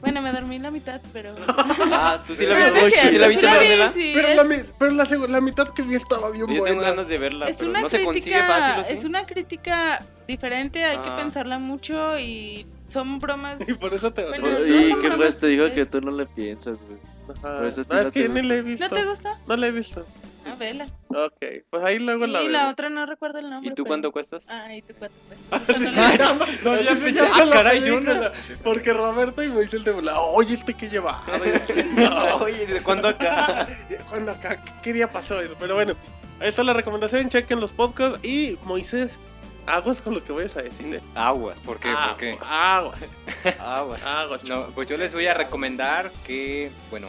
Bueno, 0.00 0.22
me 0.22 0.30
dormí 0.30 0.58
la 0.58 0.70
mitad, 0.70 1.00
pero. 1.12 1.34
Ah, 1.92 2.22
¿tú 2.26 2.34
sí 2.34 2.46
la 2.46 2.56
viste? 2.56 2.86
es 2.86 3.10
¿Sí 3.10 3.18
la 3.18 3.26
sí 3.26 3.30
viste, 3.30 3.42
la 3.46 3.52
vi, 3.52 3.56
Marianela? 3.58 3.92
sí, 3.92 4.12
Pero, 4.14 4.28
es- 4.28 4.36
la, 4.36 4.44
mi- 4.44 4.56
pero 4.78 4.90
la, 4.92 5.04
seg- 5.04 5.28
la 5.28 5.40
mitad 5.40 5.68
que 5.70 5.82
vi 5.82 5.94
estaba 5.96 6.30
bien 6.30 6.46
Yo 6.46 6.62
tengo 6.62 6.76
buena. 6.76 6.82
ganas 6.90 7.08
de 7.08 7.18
verla, 7.18 7.46
Es 7.48 7.56
pero 7.58 7.70
una 7.70 7.80
no 7.80 7.88
se 7.88 8.04
consigue 8.04 8.36
crítica, 8.36 8.46
fácil, 8.76 8.96
es 8.98 9.04
una 9.04 9.26
crítica 9.26 10.04
diferente, 10.28 10.84
hay 10.84 10.98
que 10.98 11.08
Ah. 11.08 11.16
pensarla 11.16 11.58
mucho 11.58 12.18
y 12.18 12.66
son 12.88 13.18
bromas. 13.18 13.56
Y 13.68 13.74
por 13.74 13.92
eso 13.94 14.12
te 14.12 14.24
Bueno, 14.26 14.48
no, 14.48 14.58
no 14.58 14.64
Y 14.66 14.94
que 15.00 15.10
pues 15.10 15.38
te 15.40 15.46
digo 15.48 15.66
que 15.72 15.82
es- 15.82 15.90
tú 15.90 16.00
no 16.00 16.10
le 16.10 16.26
piensas, 16.26 16.76
güey. 16.86 16.98
Ajá. 17.28 17.58
por 17.58 17.66
eso 17.66 17.84
No, 17.88 17.94
no 17.96 18.00
es 18.02 18.12
que 18.12 18.22
te 18.22 18.28
ni 18.28 18.42
la 18.48 18.54
he 18.56 18.62
visto. 18.62 18.88
¿No 18.88 18.94
te 18.94 19.04
gusta? 19.04 19.40
No 19.48 19.56
la 19.56 19.66
he 19.66 19.72
visto. 19.72 20.06
Ah, 20.48 20.54
vela. 20.56 20.86
Ok, 21.08 21.44
pues 21.70 21.82
ahí 21.82 21.98
luego 21.98 22.24
la 22.28 22.40
Y 22.40 22.44
veo. 22.44 22.52
la 22.52 22.68
otra 22.70 22.88
no 22.88 23.04
recuerdo 23.04 23.40
el 23.40 23.50
nombre. 23.50 23.66
¿Y 23.68 23.70
tú 23.74 23.82
pero- 23.82 23.86
cuánto 23.88 24.12
cuestas? 24.12 24.48
Ah, 24.48 24.72
y 24.72 24.80
tú 24.80 24.94
cuánto 24.96 25.16
cuesta. 25.26 25.72
Esa 25.72 26.34
no. 26.34 26.46
No, 26.76 26.80
ya 26.80 26.94
ya 27.10 27.30
ah, 27.34 27.50
caray, 27.52 27.80
película, 27.80 28.32
Porque 28.62 28.92
Roberto 28.92 29.42
y 29.42 29.48
Moisés 29.48 29.82
de 29.82 29.90
volar, 29.90 30.14
oye, 30.20 30.54
este 30.54 30.72
que 30.74 30.88
lleva. 30.88 31.20
Oye, 32.40 32.64
¿de 32.66 32.80
cuándo 32.80 33.08
acá? 33.08 33.66
¿Cuándo 34.08 34.30
acá? 34.30 34.62
¿Qué 34.82 34.92
día 34.92 35.10
pasó? 35.10 35.36
Pero 35.58 35.74
bueno, 35.74 35.94
ahí 36.38 36.48
está 36.50 36.62
la 36.62 36.74
recomendación. 36.74 37.28
Chequen 37.28 37.58
los 37.58 37.72
podcasts. 37.72 38.24
Y 38.24 38.56
Moisés, 38.62 39.18
aguas 39.66 40.00
con 40.00 40.14
lo 40.14 40.22
que 40.22 40.32
vayas 40.32 40.56
a 40.56 40.62
decir. 40.62 40.94
eh. 40.94 41.00
Aguas. 41.14 41.64
¿Por 41.64 41.78
qué? 41.78 41.88
¿Por 41.92 42.16
qué? 42.16 42.38
Aguas, 42.42 42.98
Aguas. 43.60 44.02
aguas. 44.04 44.44
No, 44.44 44.66
pues 44.74 44.88
yo 44.88 44.96
les 44.96 45.12
voy 45.12 45.26
a 45.26 45.34
recomendar 45.34 46.10
que, 46.26 46.70
bueno, 46.90 47.08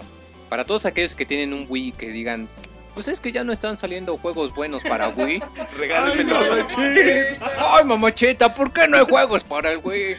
para 0.50 0.66
todos 0.66 0.86
aquellos 0.86 1.16
que 1.16 1.26
tienen 1.26 1.54
un 1.54 1.66
Wii 1.70 1.92
que 1.94 2.10
digan, 2.10 2.48
pues 2.94 3.08
es 3.10 3.20
que 3.20 3.32
ya 3.32 3.44
no 3.44 3.54
están 3.54 3.78
saliendo 3.78 4.18
juegos 4.18 4.56
buenos 4.56 4.82
para 4.82 5.10
Wii. 5.10 5.44
Ay, 5.56 5.66
Regálenmelo. 5.78 6.34
mamachita. 6.40 7.52
Ay, 7.76 7.84
mamachita, 7.86 8.54
¿por 8.56 8.74
qué 8.74 8.88
no 8.88 8.98
hay 8.98 9.06
juegos 9.06 9.44
para 9.44 9.72
el 9.74 9.82
Wii? 9.84 10.16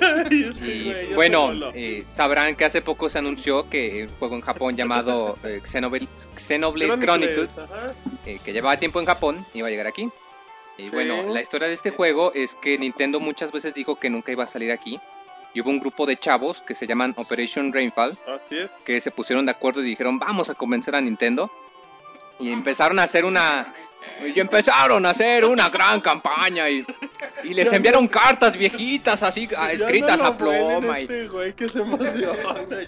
Ay, 0.00 1.06
Y 1.10 1.14
bueno, 1.14 1.50
eh, 1.74 2.04
sabrán 2.08 2.56
que 2.56 2.64
hace 2.64 2.80
poco 2.80 3.10
se 3.10 3.18
anunció 3.18 3.68
que 3.68 4.04
un 4.08 4.16
juego 4.18 4.36
en 4.36 4.40
Japón 4.40 4.76
llamado 4.76 5.36
eh, 5.44 5.60
Xenoblade, 5.62 6.08
Xenoblade 6.36 6.98
Chronicles, 7.00 7.60
eh, 8.24 8.38
que 8.42 8.52
llevaba 8.54 8.78
tiempo 8.78 8.98
en 9.00 9.04
Japón, 9.06 9.44
iba 9.52 9.68
a 9.68 9.70
llegar 9.70 9.86
aquí. 9.86 10.08
Y 10.78 10.84
Sí. 10.84 10.90
bueno, 10.90 11.22
la 11.32 11.40
historia 11.40 11.68
de 11.68 11.74
este 11.74 11.90
juego 11.90 12.32
es 12.34 12.54
que 12.56 12.78
Nintendo 12.78 13.20
muchas 13.20 13.52
veces 13.52 13.74
dijo 13.74 13.96
que 13.96 14.08
nunca 14.10 14.32
iba 14.32 14.44
a 14.44 14.46
salir 14.46 14.72
aquí. 14.72 14.98
Y 15.54 15.60
hubo 15.60 15.68
un 15.70 15.80
grupo 15.80 16.06
de 16.06 16.16
chavos 16.16 16.62
que 16.62 16.74
se 16.74 16.86
llaman 16.86 17.12
Operation 17.18 17.72
Rainfall, 17.74 18.18
Así 18.26 18.56
es. 18.58 18.70
que 18.86 18.98
se 19.00 19.10
pusieron 19.10 19.44
de 19.44 19.52
acuerdo 19.52 19.82
y 19.82 19.84
dijeron, 19.84 20.18
vamos 20.18 20.48
a 20.48 20.54
convencer 20.54 20.94
a 20.94 21.00
Nintendo. 21.00 21.50
Y 22.38 22.50
empezaron 22.50 22.98
a 22.98 23.02
hacer 23.04 23.24
una... 23.24 23.74
Y 24.24 24.40
empezaron 24.40 25.06
a 25.06 25.10
hacer 25.10 25.44
una 25.44 25.68
gran 25.68 26.00
campaña 26.00 26.68
y, 26.68 26.84
y 27.44 27.54
les 27.54 27.72
enviaron 27.72 28.08
cartas 28.08 28.56
viejitas 28.56 29.22
así 29.22 29.48
escritas 29.70 30.18
no 30.18 30.26
a 30.26 30.36
pluma. 30.36 30.98
y- 30.98 31.02
Este 31.04 31.28
güey 31.28 31.52
que 31.54 31.68
se 31.68 31.78
emociona. 31.82 32.32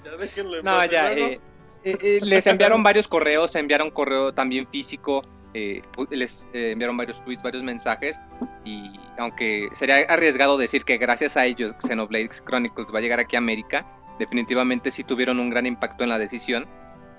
Ya 0.03 0.17
déjenlo 0.17 0.61
no, 0.63 0.85
ya, 0.87 1.13
eh, 1.13 1.39
eh, 1.85 1.99
eh, 2.01 2.19
les 2.21 2.45
enviaron 2.49 2.83
varios 2.83 3.07
correos, 3.07 3.55
enviaron 3.55 3.93
correo 3.93 4.33
también 4.35 4.67
físico, 4.67 5.23
eh, 5.55 5.83
les 6.11 6.49
eh, 6.53 6.73
enviaron 6.73 6.97
varios 6.97 7.25
tweets, 7.25 7.43
varios 7.43 7.63
mensajes, 7.63 8.21
y 8.65 8.99
aunque 9.19 9.69
sería 9.73 9.99
arriesgado 10.09 10.59
decir 10.59 10.85
que 10.85 10.99
gracias 10.99 11.37
a 11.37 11.47
ellos 11.47 11.75
Xenoblade 11.79 12.29
Chronicles 12.45 12.93
va 12.93 12.99
a 12.99 13.03
llegar 13.03 13.21
aquí 13.21 13.37
a 13.37 13.39
América, 13.39 13.87
definitivamente 14.19 14.91
sí 14.91 15.05
tuvieron 15.05 15.39
un 15.39 15.51
gran 15.51 15.67
impacto 15.67 16.05
en 16.05 16.11
la 16.11 16.19
decisión. 16.19 16.67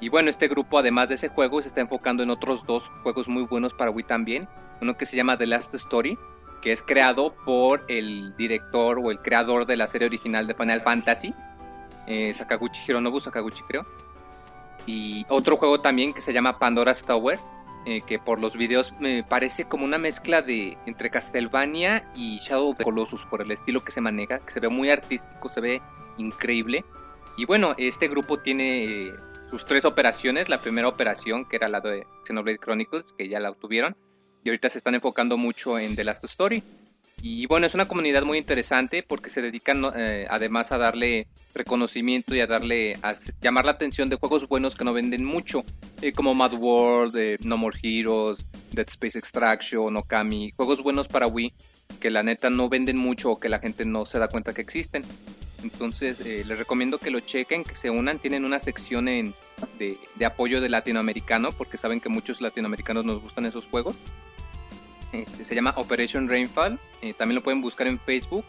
Y 0.02 0.10
bueno, 0.10 0.30
este 0.30 0.48
grupo 0.50 0.78
además 0.78 1.10
de 1.10 1.16
ese 1.16 1.30
juego 1.30 1.62
se 1.62 1.70
está 1.70 1.82
enfocando 1.82 2.24
en 2.24 2.30
otros 2.30 2.66
dos 2.66 2.92
juegos 3.04 3.30
muy 3.30 3.44
buenos 3.44 3.74
para 3.74 3.92
Wii 3.92 4.04
también, 4.04 4.48
uno 4.82 4.98
que 4.98 5.06
se 5.06 5.16
llama 5.16 5.38
The 5.38 5.48
Last 5.48 5.74
Story, 5.74 6.18
que 6.62 6.72
es 6.72 6.82
creado 6.82 7.34
por 7.46 7.86
el 7.88 8.36
director 8.36 9.00
o 9.00 9.12
el 9.12 9.20
creador 9.20 9.66
de 9.66 9.78
la 9.78 9.88
serie 9.88 10.08
original 10.08 10.48
de 10.48 10.54
Final 10.54 10.82
Fantasy, 10.82 11.34
eh, 12.08 12.34
Sakaguchi 12.34 12.82
Hironobu 12.88 13.20
Sakaguchi 13.20 13.64
creo. 13.64 13.86
Y 14.86 15.26
otro 15.30 15.56
juego 15.58 15.80
también 15.80 16.14
que 16.14 16.22
se 16.22 16.34
llama 16.34 16.60
Pandora's 16.60 17.04
Tower, 17.04 17.40
eh, 17.86 18.02
que 18.06 18.20
por 18.20 18.40
los 18.40 18.58
videos 18.58 18.94
me 19.00 19.24
parece 19.24 19.66
como 19.66 19.86
una 19.86 19.98
mezcla 19.98 20.42
de 20.42 20.78
entre 20.86 21.10
Castlevania 21.10 22.10
y 22.16 22.40
Shadow 22.40 22.70
of 22.70 22.78
the 22.78 22.84
Colossus 22.84 23.26
por 23.26 23.42
el 23.42 23.52
estilo 23.52 23.84
que 23.84 23.92
se 23.92 24.02
maneja, 24.02 24.40
que 24.40 24.52
se 24.52 24.60
ve 24.60 24.70
muy 24.70 24.90
artístico, 24.90 25.50
se 25.50 25.62
ve 25.62 25.82
increíble. 26.18 26.84
Y 27.38 27.46
bueno, 27.46 27.76
este 27.78 28.08
grupo 28.08 28.40
tiene 28.40 28.86
eh, 28.86 29.14
sus 29.50 29.66
tres 29.66 29.86
operaciones. 29.86 30.50
La 30.50 30.62
primera 30.62 30.88
operación, 30.88 31.46
que 31.46 31.58
era 31.58 31.68
la 31.68 31.82
de 31.82 32.08
Xenoblade 32.26 32.60
Chronicles, 32.60 33.14
que 33.14 33.28
ya 33.28 33.40
la 33.40 33.52
obtuvieron. 33.52 33.96
Y 34.44 34.50
ahorita 34.50 34.70
se 34.70 34.78
están 34.78 34.96
enfocando 34.96 35.38
mucho 35.38 35.78
en 35.78 35.96
The 35.96 36.04
Last 36.04 36.24
Story. 36.24 36.64
Y 37.28 37.48
bueno, 37.48 37.66
es 37.66 37.74
una 37.74 37.88
comunidad 37.88 38.22
muy 38.22 38.38
interesante 38.38 39.02
porque 39.02 39.32
se 39.32 39.42
dedican 39.42 39.84
eh, 39.96 40.28
además 40.30 40.72
a 40.72 40.78
darle 40.78 41.26
reconocimiento 41.56 42.36
y 42.36 42.40
a 42.40 42.46
darle 42.46 43.00
a 43.02 43.16
llamar 43.42 43.66
la 43.66 43.72
atención 43.72 44.10
de 44.10 44.16
juegos 44.18 44.48
buenos 44.48 44.76
que 44.76 44.84
no 44.86 44.94
venden 44.94 45.26
mucho, 45.26 45.64
eh, 46.04 46.12
como 46.12 46.36
Mad 46.36 46.54
World, 46.54 47.18
eh, 47.18 47.38
No 47.42 47.58
More 47.58 47.80
Heroes, 47.82 48.46
Dead 48.74 48.86
Space 48.88 49.18
Extraction, 49.18 49.98
Okami, 49.98 50.54
juegos 50.56 50.84
buenos 50.84 51.08
para 51.08 51.26
Wii 51.26 51.52
que 52.00 52.12
la 52.12 52.22
neta 52.22 52.52
no 52.52 52.70
venden 52.70 52.98
mucho 52.98 53.32
o 53.32 53.40
que 53.40 53.50
la 53.50 53.58
gente 53.58 53.86
no 53.86 54.06
se 54.06 54.20
da 54.20 54.28
cuenta 54.28 54.54
que 54.54 54.62
existen. 54.62 55.04
Entonces 55.64 56.20
les 56.20 56.60
recomiendo 56.60 57.00
que 57.00 57.10
lo 57.10 57.22
chequen, 57.22 57.64
que 57.64 57.76
se 57.76 57.90
unan, 57.90 58.20
tienen 58.20 58.46
una 58.46 58.60
sección 58.60 59.06
de, 59.06 59.34
de 59.80 60.26
apoyo 60.28 60.62
de 60.62 60.70
latinoamericano 60.70 61.52
porque 61.54 61.78
saben 61.78 62.00
que 62.00 62.10
muchos 62.10 62.40
latinoamericanos 62.40 63.04
nos 63.04 63.20
gustan 63.20 63.48
esos 63.48 63.66
juegos. 63.66 63.96
Este, 65.16 65.44
se 65.44 65.56
llama 65.56 65.74
Operation 65.78 66.28
Rainfall. 66.30 66.80
eh, 67.02 67.14
también 67.14 67.36
lo 67.36 67.44
pueden 67.44 67.62
buscar 67.62 67.88
en 67.88 68.00
Facebook 68.00 68.46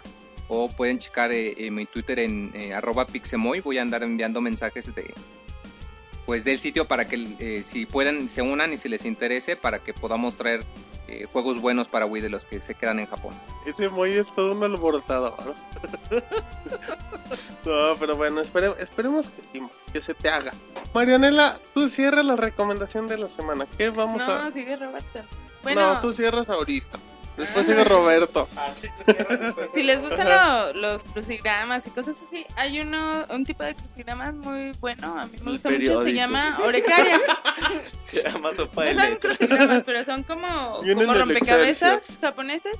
o 0.48 0.68
pueden 0.68 0.98
checar 0.98 1.32
eh, 1.32 1.70
mi 1.70 1.86
Twitter 1.86 2.18
en 2.20 2.51
eh, 2.55 2.72
arroba 2.74 3.06
pixemoy. 3.06 3.60
Voy 3.60 3.78
a 3.78 3.82
andar 3.82 4.02
enviando 4.02 4.40
mensajes 4.40 4.94
de 4.94 5.12
pues 6.24 6.43
del 6.44 6.59
sitio 6.59 6.88
para 6.88 7.06
que 7.06 7.36
eh, 7.38 7.62
si 7.62 7.86
puedan 7.86 8.28
se 8.28 8.43
unan 8.43 8.72
y 8.72 8.78
si 8.78 8.88
les 8.88 9.05
interese 9.05 9.55
para 9.55 9.78
que 9.78 9.94
podamos 9.94 10.36
traer 10.36 10.64
eh, 11.06 11.24
juegos 11.32 11.60
buenos 11.60 11.86
para 11.86 12.05
Wii 12.05 12.20
de 12.20 12.28
los 12.30 12.44
que 12.44 12.59
se 12.60 12.74
quedan 12.74 12.98
en 12.98 13.06
Japón. 13.06 13.32
Ese 13.64 13.88
Moy 13.88 14.10
es 14.14 14.34
todo 14.34 14.51
un 14.51 14.64
alborotador. 14.64 15.55
no, 17.64 17.94
pero 18.01 18.16
bueno, 18.16 18.40
espere- 18.43 18.74
esperemos 18.80 19.28
que, 19.93 20.02
se 20.02 20.14
te 20.14 20.28
haga. 20.28 20.52
Marianela, 20.94 21.59
tú 21.74 21.88
cierras 21.88 22.24
la 22.24 22.34
recomendación 22.36 23.06
de 23.06 23.18
la 23.18 23.28
semana. 23.28 23.66
¿Qué 23.78 23.90
vamos 23.90 24.18
No, 24.26 24.32
a...? 24.32 24.51
sigue 24.51 24.74
Roberto. 24.76 25.20
Bueno, 25.74 25.94
No, 25.94 26.01
tú 26.01 26.12
cierras 26.12 26.48
ahorita. 26.48 26.98
Después 27.36 27.66
sigue 27.66 27.84
Roberto. 27.84 28.48
si 29.74 29.82
les 29.82 30.01
gustan 30.01 30.26
lo- 30.26 30.72
los 30.72 31.05
crucigramas 31.05 31.86
y 31.86 31.90
cosas 31.90 32.22
así, 32.26 32.47
hay 32.56 32.80
uno, 32.80 33.26
un 33.28 33.44
tipo 33.44 33.62
de 33.62 33.74
crucigramas 33.74 34.32
muy 34.34 34.72
bueno, 34.80 35.18
a 35.20 35.26
mí 35.26 35.36
me 35.43 35.52
gusta 35.52 35.68
mucho, 35.68 36.02
se 36.02 36.14
llama 36.14 36.59
Orecaria. 36.64 37.20
Se 38.01 38.22
llama 38.22 38.55
sopa 38.55 38.84
de 38.84 38.94
No 38.94 39.02
son 39.02 39.16
crucigramas, 39.16 39.82
pero 39.84 40.05
son 40.05 40.22
como, 40.22 40.78
como 40.94 41.12
rompecabezas 41.14 42.16
japoneses. 42.20 42.76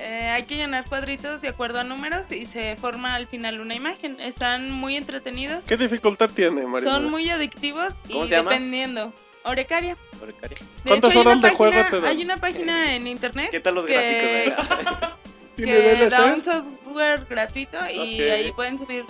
Eh, 0.00 0.28
hay 0.32 0.42
que 0.44 0.56
llenar 0.56 0.84
cuadritos 0.88 1.40
de 1.40 1.48
acuerdo 1.48 1.80
a 1.80 1.84
números 1.84 2.30
y 2.30 2.44
se 2.46 2.76
forma 2.76 3.14
al 3.14 3.26
final 3.26 3.58
una 3.60 3.74
imagen. 3.74 4.20
Están 4.20 4.70
muy 4.70 4.96
entretenidos, 4.96 5.64
¿Qué 5.64 5.76
dificultad 5.76 6.28
tiene, 6.30 6.66
Marianela? 6.66 6.92
son 6.98 7.10
muy 7.10 7.28
adictivos 7.30 7.94
¿Cómo 8.06 8.24
y 8.24 8.28
se 8.28 8.36
llama? 8.36 8.50
dependiendo. 8.50 9.12
Orecaria. 9.44 9.96
Porcaria. 10.18 10.58
De 10.58 10.64
¿Cuántas 10.90 11.10
hecho, 11.10 11.20
hay 11.20 11.26
horas 11.26 11.38
una 11.38 11.48
de 11.48 11.54
juego 11.54 11.72
página, 11.72 11.90
te 11.90 12.00
dan? 12.00 12.10
hay 12.16 12.24
una 12.24 12.36
página 12.36 12.94
en 12.96 13.06
internet 13.06 13.48
¿Qué 13.50 13.60
tal 13.60 13.74
los 13.76 13.86
que- 13.86 14.52
gráficos? 14.52 14.78
eh? 14.80 15.08
¿Tiene 15.56 15.72
que 15.72 16.08
da 16.08 16.26
un 16.34 16.42
software 16.42 17.24
gratuito 17.28 17.78
y 17.92 18.20
Ok. 18.22 18.30
ahí 18.30 18.52
pueden 18.52 18.78
subir 18.78 19.04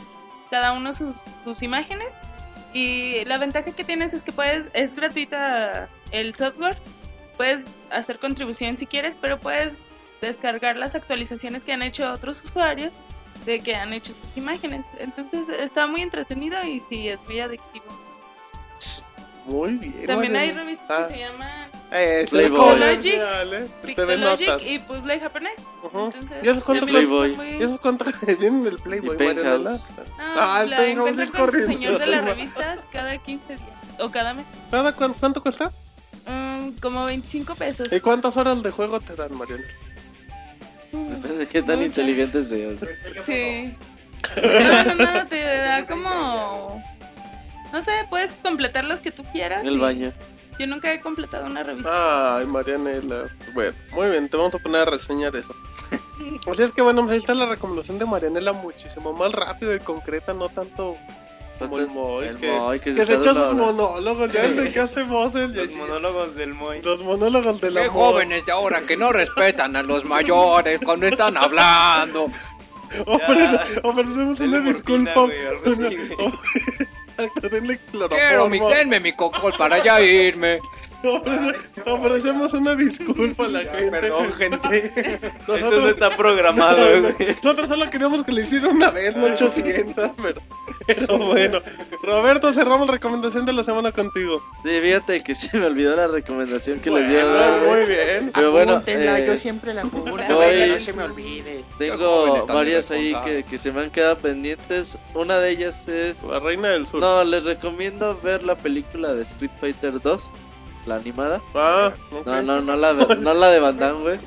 cada 0.50 0.72
uno 0.72 0.94
sus, 0.94 1.14
sus 1.44 1.62
imágenes 1.62 2.18
y 2.72 3.22
la 3.26 3.36
ventaja 3.38 3.72
que 3.72 3.84
tienes 3.84 4.14
es 4.14 4.22
que 4.22 4.32
puedes 4.32 4.64
es 4.72 4.94
gratuita 4.94 5.88
el 6.10 6.34
software 6.34 6.78
puedes 7.36 7.64
hacer 7.90 8.18
contribución 8.18 8.78
si 8.78 8.86
quieres 8.86 9.14
pero 9.20 9.38
puedes 9.38 9.74
descargar 10.22 10.76
las 10.76 10.94
actualizaciones 10.94 11.64
que 11.64 11.72
han 11.72 11.82
hecho 11.82 12.10
otros 12.10 12.42
usuarios 12.44 12.94
de 13.44 13.60
que 13.60 13.74
han 13.76 13.92
hecho 13.92 14.14
sus 14.14 14.36
imágenes 14.36 14.86
entonces 14.98 15.42
está 15.59 15.86
muy 15.86 16.00
entretenido 16.00 16.62
y 16.64 16.80
sí 16.80 17.09
es 17.09 17.20
muy 17.26 17.40
adictivo 17.40 17.84
Muy 19.49 19.73
bien. 19.77 20.07
también 20.07 20.37
hay 20.37 20.53
revistas 20.53 20.87
Ah. 20.91 21.09
que 21.09 21.15
se 21.15 21.20
llaman 21.20 21.69
Eh, 21.91 22.27
Playboy. 22.29 22.59
¿eh? 23.55 23.66
Pictologic 23.83 24.49
Notas. 24.49 24.66
y 24.66 24.79
Puzzle 24.79 25.20
japonés 25.20 25.55
Ujú. 25.83 26.05
entonces 26.07 26.37
¿Y 26.45 26.49
eso 26.49 26.62
cuánto 26.65 26.85
a 26.85 26.87
mí 26.87 26.93
me 26.93 27.05
gusta 27.07 27.16
Playboy? 27.25 27.37
muy- 27.37 27.59
¿Y 27.59 27.62
el 28.69 28.77
Playboy, 28.79 29.16
Penthouse. 29.16 29.62
No, 29.65 30.25
Ah, 30.37 30.61
el 30.65 30.70
la 30.70 30.77
Penthouse 30.77 31.09
encuentran 31.09 31.20
es 31.27 31.31
con 31.31 31.41
su 31.41 31.47
corriente, 31.47 31.73
señor 31.73 31.99
de 31.99 32.07
las 32.07 32.25
revistas 32.27 32.81
cada 32.93 33.16
15 33.19 33.57
días 33.57 33.69
o 34.01 34.11
cada 34.11 34.35
mes. 34.35 34.45
¿Cada 34.70 34.93
cuán- 34.93 35.15
¿Cuánto 35.15 35.43
cuesta? 35.43 35.73
Mm, 36.27 36.73
como 36.83 37.07
25 37.07 37.55
pesos. 37.55 37.91
¿Y 37.91 38.01
cuántas 38.01 38.37
horas 38.37 38.62
de 38.62 38.70
juego 38.70 39.01
te 39.01 39.15
dan, 39.16 39.35
Marianela? 39.35 39.66
Depende 40.93 41.39
de 41.39 41.47
qué 41.47 41.62
tan 41.62 41.77
Muchas. 41.79 41.87
inteligente 41.99 42.45
seas. 42.45 42.75
Sí. 43.25 43.75
No, 44.37 44.85
no, 44.85 44.95
no, 44.95 45.27
te 45.29 45.41
da 45.41 45.87
como... 45.87 46.83
No 47.73 47.82
sé, 47.85 47.90
puedes 48.09 48.32
completar 48.43 48.85
los 48.85 49.01
que 49.01 49.11
tú 49.11 49.23
quieras. 49.32 49.62
En 49.62 49.69
el 49.69 49.78
baño. 49.81 50.12
Yo 50.59 50.66
nunca 50.66 50.93
he 50.93 51.01
completado 51.01 51.47
una 51.47 51.62
revista. 51.62 52.39
Ay, 52.39 52.47
Marianela. 52.47 53.28
Bueno, 53.55 53.77
muy 53.93 54.11
bien, 54.11 54.28
te 54.28 54.36
vamos 54.36 54.55
a 54.55 54.59
poner 54.59 54.81
a 54.82 54.85
reseñar 54.86 55.36
eso. 55.36 55.55
Así 56.51 56.62
es 56.62 56.73
que 56.73 56.82
bueno, 56.82 57.03
pues 57.03 57.12
ahí 57.12 57.19
está 57.19 57.35
la 57.35 57.47
recomendación 57.47 57.99
de 57.99 58.05
Marianela 58.07 58.53
muchísimo 58.53 59.12
más 59.12 59.32
rápido 59.32 59.74
y 59.74 59.78
concreta, 59.78 60.35
no 60.35 60.49
tanto 60.49 60.97
como 61.61 61.78
el 61.78 61.86
Moy. 61.89 62.27
El 62.27 62.39
que, 62.39 62.51
Moy, 62.51 62.81
que 62.81 62.95
que 62.95 63.07
se 63.07 63.15
echó 63.15 63.35
sus 63.35 63.53
monólogos, 63.55 64.32
ya 64.32 64.43
desde 64.43 64.73
que 64.73 64.81
hace 64.81 65.03
voces, 65.05 65.53
ya 65.53 65.62
Los 65.62 65.77
monólogos 65.77 66.35
del 66.35 66.55
Moy. 66.55 66.82
los 66.82 67.01
monólogos 67.01 67.61
de 67.61 67.70
la 67.70 67.82
Qué 67.82 67.89
jóvenes 67.89 68.45
de 68.47 68.53
ahora 68.53 68.81
que 68.82 68.97
no 68.97 69.12
respetan 69.12 69.77
a 69.77 69.82
los 69.82 70.05
mayores 70.05 70.81
cuando 70.85 71.07
están 71.07 71.36
hablando. 71.36 72.27
Ofrece- 73.07 73.81
Ofrecemos 73.85 74.40
una 74.40 74.61
disculpa. 74.61 75.12
güey, 75.20 75.36
Quiero 78.09 78.49
mi 78.49 78.59
denme 78.61 79.01
mi 79.01 79.12
cocol 79.12 79.53
para 79.59 79.82
ya 79.82 80.01
irme. 80.01 80.61
Ofrece- 81.03 81.57
Ofrecemos 81.87 82.53
una 82.55 82.75
disculpa 82.75 83.45
a 83.45 83.49
la 83.49 83.61
gente. 83.61 83.91
Perdón, 83.91 84.33
gente. 84.33 84.87
Esto 84.97 85.31
no 85.47 85.55
Nosotros, 85.55 85.89
está 85.91 86.16
programado, 86.16 86.79
güey. 87.01 87.15
nosotros 87.43 87.69
solo 87.69 87.89
queríamos 87.91 88.25
que 88.25 88.33
le 88.33 88.43
hiciera 88.43 88.69
una 88.69 88.91
vez, 88.91 89.15
no 89.16 89.27
800, 89.27 90.11
pero, 90.23 90.41
pero 90.87 91.19
bueno. 91.19 91.61
Roberto, 92.03 92.53
cerramos 92.53 92.87
la 92.89 92.95
recomendación 92.95 93.47
de 93.47 93.53
la 93.53 93.62
semana 93.62 93.93
contigo. 93.93 94.43
Sí, 94.65 94.70
fíjate 94.83 95.23
que 95.23 95.35
se 95.35 95.57
me 95.57 95.66
olvidó 95.66 95.95
la 95.95 96.09
recomendación 96.09 96.81
que 96.81 96.91
les 96.91 97.09
Bueno, 97.09 97.29
dar, 97.29 97.61
güey. 97.61 97.70
muy 97.70 97.87
bien. 97.87 98.31
Pero 98.35 98.53
bueno, 98.53 98.83
eh, 98.87 99.25
yo 99.27 99.37
siempre 99.37 99.75
la 99.75 99.83
que 99.83 99.89
no 100.69 100.79
se 100.81 100.93
me 100.95 101.03
olvide. 101.05 101.65
tengo 101.79 102.45
varias 102.47 102.91
ahí 102.91 103.15
que, 103.25 103.45
que 103.45 103.59
se 103.59 103.70
me 103.73 103.83
han 103.83 103.91
quedado 103.91 104.16
pendientes. 104.19 104.99
Una 105.15 105.39
de 105.39 105.51
ellas 105.51 105.87
es... 105.89 106.16
La 106.25 106.41
reina 106.41 106.70
del 106.70 106.87
sur. 106.87 107.01
No, 107.01 107.23
les 107.25 107.45
recomiendo 107.45 108.19
ver 108.23 108.45
la 108.45 108.55
película 108.57 109.15
de 109.15 109.23
Street 109.23 109.51
Fighter 109.61 110.01
2, 110.01 110.33
la 110.89 110.97
animada. 110.97 111.40
Ah. 111.55 111.93
No, 112.27 112.43
no, 112.43 112.60
no 112.60 112.77
la, 112.77 112.94
de- 112.94 113.16
no 113.16 113.35
la 113.35 113.51
de 113.51 113.60
Van 113.60 113.78
Damme, 113.78 114.01
güey. 114.02 114.19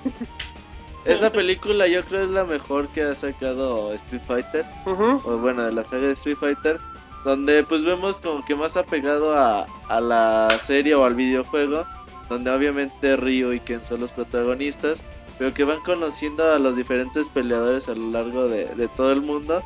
Esa 1.05 1.29
película 1.31 1.87
yo 1.87 2.05
creo 2.05 2.23
es 2.23 2.29
la 2.29 2.43
mejor 2.45 2.87
que 2.89 3.01
ha 3.03 3.15
sacado 3.15 3.91
Street 3.93 4.21
Fighter. 4.27 4.65
O 4.85 5.37
bueno, 5.37 5.63
de 5.65 5.73
la 5.73 5.83
saga 5.83 6.07
de 6.07 6.13
Street 6.13 6.37
Fighter, 6.39 6.79
donde 7.25 7.63
pues 7.63 7.83
vemos 7.83 8.21
como 8.21 8.45
que 8.45 8.55
más 8.55 8.77
apegado 8.77 9.33
a, 9.33 9.65
a 9.89 9.99
la 10.01 10.47
serie 10.63 10.95
o 10.95 11.03
al 11.05 11.15
videojuego, 11.15 11.85
donde 12.29 12.49
obviamente 12.51 13.15
Ryu 13.17 13.51
y 13.53 13.59
Ken 13.59 13.83
son 13.83 13.99
los 14.01 14.11
protagonistas, 14.11 15.03
pero 15.37 15.53
que 15.53 15.63
van 15.63 15.81
conociendo 15.81 16.51
a 16.53 16.59
los 16.59 16.75
diferentes 16.75 17.27
peleadores 17.29 17.89
a 17.89 17.95
lo 17.95 18.11
largo 18.11 18.47
de, 18.47 18.67
de 18.75 18.87
todo 18.89 19.11
el 19.11 19.21
mundo. 19.21 19.63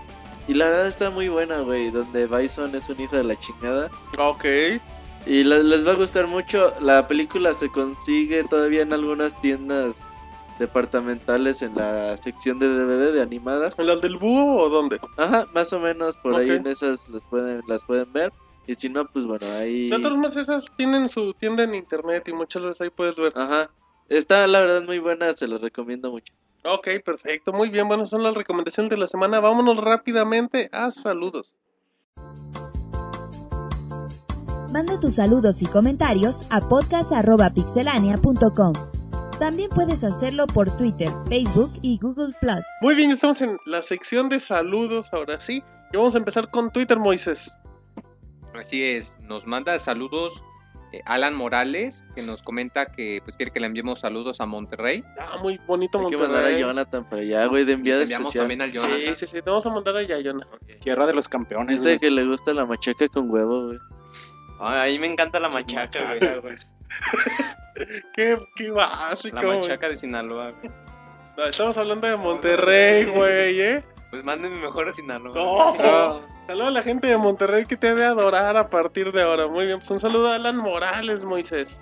Y 0.48 0.54
la 0.54 0.66
verdad 0.66 0.88
está 0.88 1.10
muy 1.10 1.28
buena, 1.28 1.60
güey, 1.62 1.90
donde 1.92 2.28
Bison 2.28 2.76
es 2.76 2.88
un 2.88 3.02
hijo 3.02 3.16
de 3.16 3.24
la 3.24 3.36
chingada. 3.36 3.90
Ok. 4.18 4.46
Y 5.26 5.44
les, 5.44 5.64
les 5.64 5.88
va 5.88 5.92
a 5.92 5.96
gustar 5.96 6.28
mucho. 6.28 6.74
La 6.80 7.08
película 7.08 7.54
se 7.54 7.70
consigue 7.70 8.44
todavía 8.44 8.82
en 8.82 8.94
algunas 8.94 9.40
tiendas 9.42 9.98
departamentales 10.60 11.62
en 11.62 11.76
la 11.76 12.16
sección 12.18 12.60
de 12.60 12.68
DVD 12.68 13.14
de 13.14 13.22
animadas. 13.22 13.78
¿En 13.78 13.88
las 13.88 14.02
del 14.02 14.18
búho 14.18 14.62
o 14.62 14.70
dónde? 14.70 15.00
Ajá, 15.18 15.48
más 15.54 15.74
o 15.74 15.80
menos 15.80 16.16
por 16.18 16.36
ahí 16.36 16.50
en 16.50 16.68
esas 16.68 17.08
las 17.10 17.24
pueden, 17.24 17.62
las 17.68 17.84
pueden 17.84 18.12
ver. 18.14 18.32
Y 18.68 18.76
si 18.76 18.90
no, 18.90 19.06
pues 19.06 19.26
bueno, 19.26 19.46
ahí... 19.60 19.90
De 19.90 19.98
todas 19.98 20.12
formas, 20.12 20.36
esas 20.36 20.66
tienen 20.76 21.08
su 21.08 21.34
tienda 21.34 21.64
en 21.64 21.76
internet 21.76 22.28
y 22.28 22.34
muchas 22.34 22.64
veces 22.64 22.82
ahí 22.82 22.90
puedes 22.90 23.16
ver. 23.16 23.32
Ajá. 23.36 23.70
Está 24.10 24.48
la 24.48 24.60
verdad 24.60 24.84
muy 24.84 25.00
buena, 25.00 25.34
se 25.34 25.48
los 25.48 25.62
recomiendo 25.62 26.12
mucho. 26.12 26.34
Ok, 26.64 26.88
perfecto. 27.04 27.54
Muy 27.54 27.70
bien, 27.70 27.88
bueno, 27.88 28.08
son 28.08 28.24
las 28.24 28.36
recomendaciones 28.36 28.90
de 28.90 28.98
la 28.98 29.08
semana. 29.08 29.40
Vámonos 29.40 29.78
rápidamente 29.78 30.70
a 30.72 30.90
saludos. 30.90 31.56
Manda 34.76 35.00
tus 35.00 35.16
saludos 35.16 35.62
y 35.62 35.66
comentarios 35.68 36.42
a 36.50 36.60
podcast.pixelania.com. 36.60 38.74
También 39.40 39.70
puedes 39.70 40.04
hacerlo 40.04 40.48
por 40.48 40.70
Twitter, 40.76 41.08
Facebook 41.30 41.72
y 41.82 41.98
Google 41.98 42.36
Plus. 42.42 42.66
Muy 42.82 42.94
bien, 42.94 43.12
estamos 43.12 43.42
en 43.42 43.56
la 43.66 43.82
sección 43.82 44.28
de 44.28 44.42
saludos 44.42 45.08
ahora 45.14 45.40
sí. 45.40 45.64
Y 45.94 45.98
vamos 45.98 46.14
a 46.16 46.18
empezar 46.18 46.52
con 46.52 46.74
Twitter, 46.74 47.00
Moisés. 47.00 47.58
Así 48.54 48.84
es, 48.84 49.18
nos 49.22 49.48
manda 49.48 49.78
saludos 49.78 50.44
eh, 50.92 51.00
Alan 51.06 51.36
Morales, 51.36 52.04
que 52.14 52.22
nos 52.22 52.42
comenta 52.42 52.88
que 52.88 53.22
pues 53.24 53.38
quiere 53.38 53.54
que 53.54 53.62
le 53.62 53.68
enviemos 53.68 54.02
saludos 54.02 54.42
a 54.42 54.46
Monterrey. 54.46 55.06
Ah, 55.18 55.38
muy 55.42 55.58
bonito 55.66 56.00
Hay 56.00 56.08
que 56.08 56.18
mandar 56.18 56.36
a 56.36 56.40
Monterrey. 56.42 56.60
Jonathan 56.62 57.10
para 57.10 57.22
allá, 57.22 57.46
güey, 57.46 57.64
de 57.64 57.72
enviado 57.72 58.02
Les 58.02 58.12
enviamos 58.12 58.28
especial. 58.28 58.44
también 58.44 58.62
al 58.62 58.74
Jonathan. 58.74 59.16
Sí, 59.16 59.26
sí, 59.26 59.26
sí, 59.26 59.42
te 59.42 59.50
vamos 59.50 59.66
a 59.66 59.70
mandar 59.70 59.96
allá, 59.96 60.20
Jonathan. 60.20 60.60
Tierra 60.82 61.08
de 61.08 61.14
los 61.14 61.30
campeones, 61.30 61.78
Dice 61.78 61.92
güey. 61.92 62.00
que 62.00 62.12
le 62.12 62.26
gusta 62.26 62.54
la 62.54 62.66
machaca 62.66 63.08
con 63.08 63.32
huevo, 63.32 63.68
güey. 63.68 63.78
Ay, 64.60 64.80
ahí 64.80 65.00
me 65.00 65.08
encanta 65.08 65.40
la 65.40 65.50
machaca, 65.50 66.00
güey. 66.42 66.56
Qué, 68.14 68.38
qué 68.56 68.72
básico. 68.72 69.36
La 69.36 69.42
güey. 69.44 69.58
machaca 69.58 69.90
de 69.90 69.98
Sinaloa, 69.98 70.52
güey. 70.52 70.72
No, 71.38 71.44
estamos 71.44 71.78
hablando 71.78 72.08
de 72.08 72.16
Monterrey, 72.16 73.06
güey, 73.06 73.60
¿eh? 73.62 73.84
Pues 74.10 74.24
mándenme 74.24 74.62
mejor 74.62 74.88
a 74.88 74.92
Sinaloa. 74.94 75.34
No. 75.36 76.22
Saludos 76.48 76.68
a 76.68 76.72
la 76.72 76.84
gente 76.84 77.08
de 77.08 77.18
Monterrey 77.18 77.66
que 77.66 77.76
te 77.76 77.88
debe 77.88 78.06
adorar 78.06 78.56
a 78.56 78.70
partir 78.70 79.12
de 79.12 79.24
ahora. 79.24 79.48
Muy 79.48 79.66
bien, 79.66 79.80
pues 79.80 79.92
un 79.92 80.00
saludo 80.00 80.32
a 80.32 80.36
Alan 80.36 80.56
Morales, 80.56 81.26
Moisés. 81.26 81.82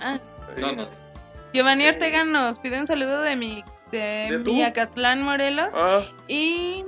Ah, 0.00 0.18
No, 0.58 0.72
no. 0.72 0.88
Giovanni 1.52 1.86
Ortega 1.86 2.24
nos 2.24 2.58
pide 2.58 2.80
un 2.80 2.86
saludo 2.86 3.22
de 3.22 3.36
mi 3.36 3.64
de, 3.92 4.28
¿De? 4.30 4.38
Miacatlán, 4.38 5.22
Morelos. 5.22 5.70
Ah, 5.74 6.02
Y 6.26 6.84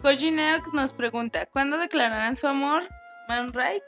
Koji 0.00 0.30
Neox 0.30 0.72
nos 0.72 0.92
pregunta, 0.92 1.46
¿cuándo 1.46 1.78
declararán 1.78 2.36
su 2.36 2.48
amor, 2.48 2.84
Man 3.28 3.52
Right, 3.52 3.82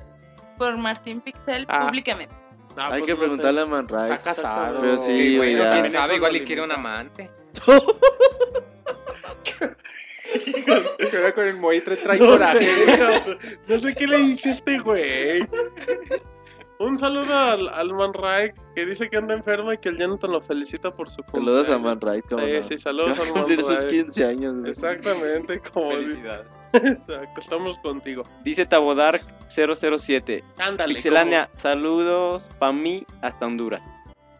por 0.56 0.76
Martín 0.76 1.20
Pixel 1.20 1.66
Ah. 1.68 1.86
públicamente? 1.86 2.34
ah, 2.76 2.88
Hay 2.92 3.00
pues 3.00 3.04
que 3.04 3.12
no 3.12 3.16
sé. 3.16 3.20
preguntarle 3.26 3.60
a 3.60 3.66
Man 3.66 3.88
Ray. 3.88 4.12
Está 4.12 4.18
casado. 4.22 4.80
Pero 4.80 4.98
sí, 4.98 5.36
güey, 5.36 5.54
quién 5.54 5.90
sabe, 5.90 6.16
igual 6.16 6.32
y 6.32 6.34
limita. 6.34 6.46
quiere 6.46 6.62
un 6.62 6.72
amante. 6.72 7.30
Que 11.10 11.18
vea 11.18 11.32
con 11.32 11.44
el 11.44 11.56
Moitre 11.56 11.96
trae 11.96 12.18
No 12.20 12.26
coraje. 12.30 12.64
sé, 12.64 13.38
no 13.68 13.80
sé 13.80 13.94
qué 13.94 14.06
le 14.06 14.18
dice 14.18 14.50
este 14.50 14.78
güey. 14.78 15.46
Un 16.80 16.98
saludo 16.98 17.32
al, 17.32 17.68
al 17.68 17.94
Man 17.94 18.12
Ray 18.12 18.50
que 18.74 18.84
dice 18.84 19.08
que 19.08 19.16
anda 19.16 19.32
enfermo 19.34 19.72
y 19.72 19.78
que 19.78 19.88
el 19.90 19.96
Jonathan 19.98 20.32
lo 20.32 20.40
felicita 20.40 20.94
por 20.94 21.08
su 21.08 21.22
Saludos 21.30 21.68
a 21.68 21.74
cumpleaños. 21.74 21.82
Man 21.82 22.00
Ray, 22.00 22.22
como 22.22 22.44
Sí, 22.44 22.52
no. 22.52 22.62
sí, 22.64 22.78
saludos 22.78 23.10
Va 23.10 23.12
a 23.12 23.20
al 23.22 23.24
Man 23.26 23.32
cumplir 23.34 23.62
sus 23.62 23.82
Ray. 23.84 23.90
15 24.04 24.24
años, 24.24 24.54
güey. 24.58 24.70
Exactamente, 24.70 25.60
como 25.72 25.90
Felicidades. 25.92 26.46
Exacto, 26.74 27.40
estamos 27.40 27.78
contigo. 27.78 28.22
Dice 28.44 28.66
Tabodar 28.66 29.20
007. 29.48 30.42
Ándale. 30.58 30.94
Pixelania, 30.94 31.48
saludos 31.56 32.50
pa' 32.58 32.72
mí 32.72 33.06
hasta 33.22 33.46
Honduras. 33.46 33.92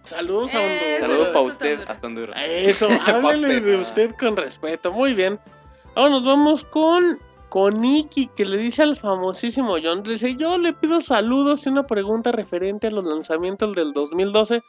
Saludos 0.02 0.54
a 0.54 0.62
Eh, 0.62 0.66
Honduras. 0.72 0.98
Saludos 1.00 1.28
pa' 1.28 1.38
hasta 1.38 1.40
usted 1.48 1.80
hasta 1.88 2.06
Honduras. 2.06 2.40
Eso, 2.46 2.88
háblale 3.06 3.60
de 3.60 3.76
usted 3.78 4.14
con 4.18 4.36
respeto. 4.36 4.92
Muy 4.92 5.14
bien. 5.14 5.38
Ahora 5.94 6.10
nos 6.10 6.24
vamos 6.24 6.64
con 6.64 7.18
con 7.48 7.80
Nicky 7.80 8.26
que 8.34 8.44
le 8.44 8.56
dice 8.56 8.82
al 8.82 8.96
famosísimo 8.96 9.76
John, 9.80 10.02
dice, 10.02 10.34
yo 10.34 10.58
le 10.58 10.72
pido 10.72 11.00
saludos 11.00 11.64
y 11.64 11.68
una 11.68 11.86
pregunta 11.86 12.32
referente 12.32 12.88
a 12.88 12.90
los 12.90 13.04
lanzamientos 13.04 13.76
del 13.76 13.92
2012. 13.92 14.60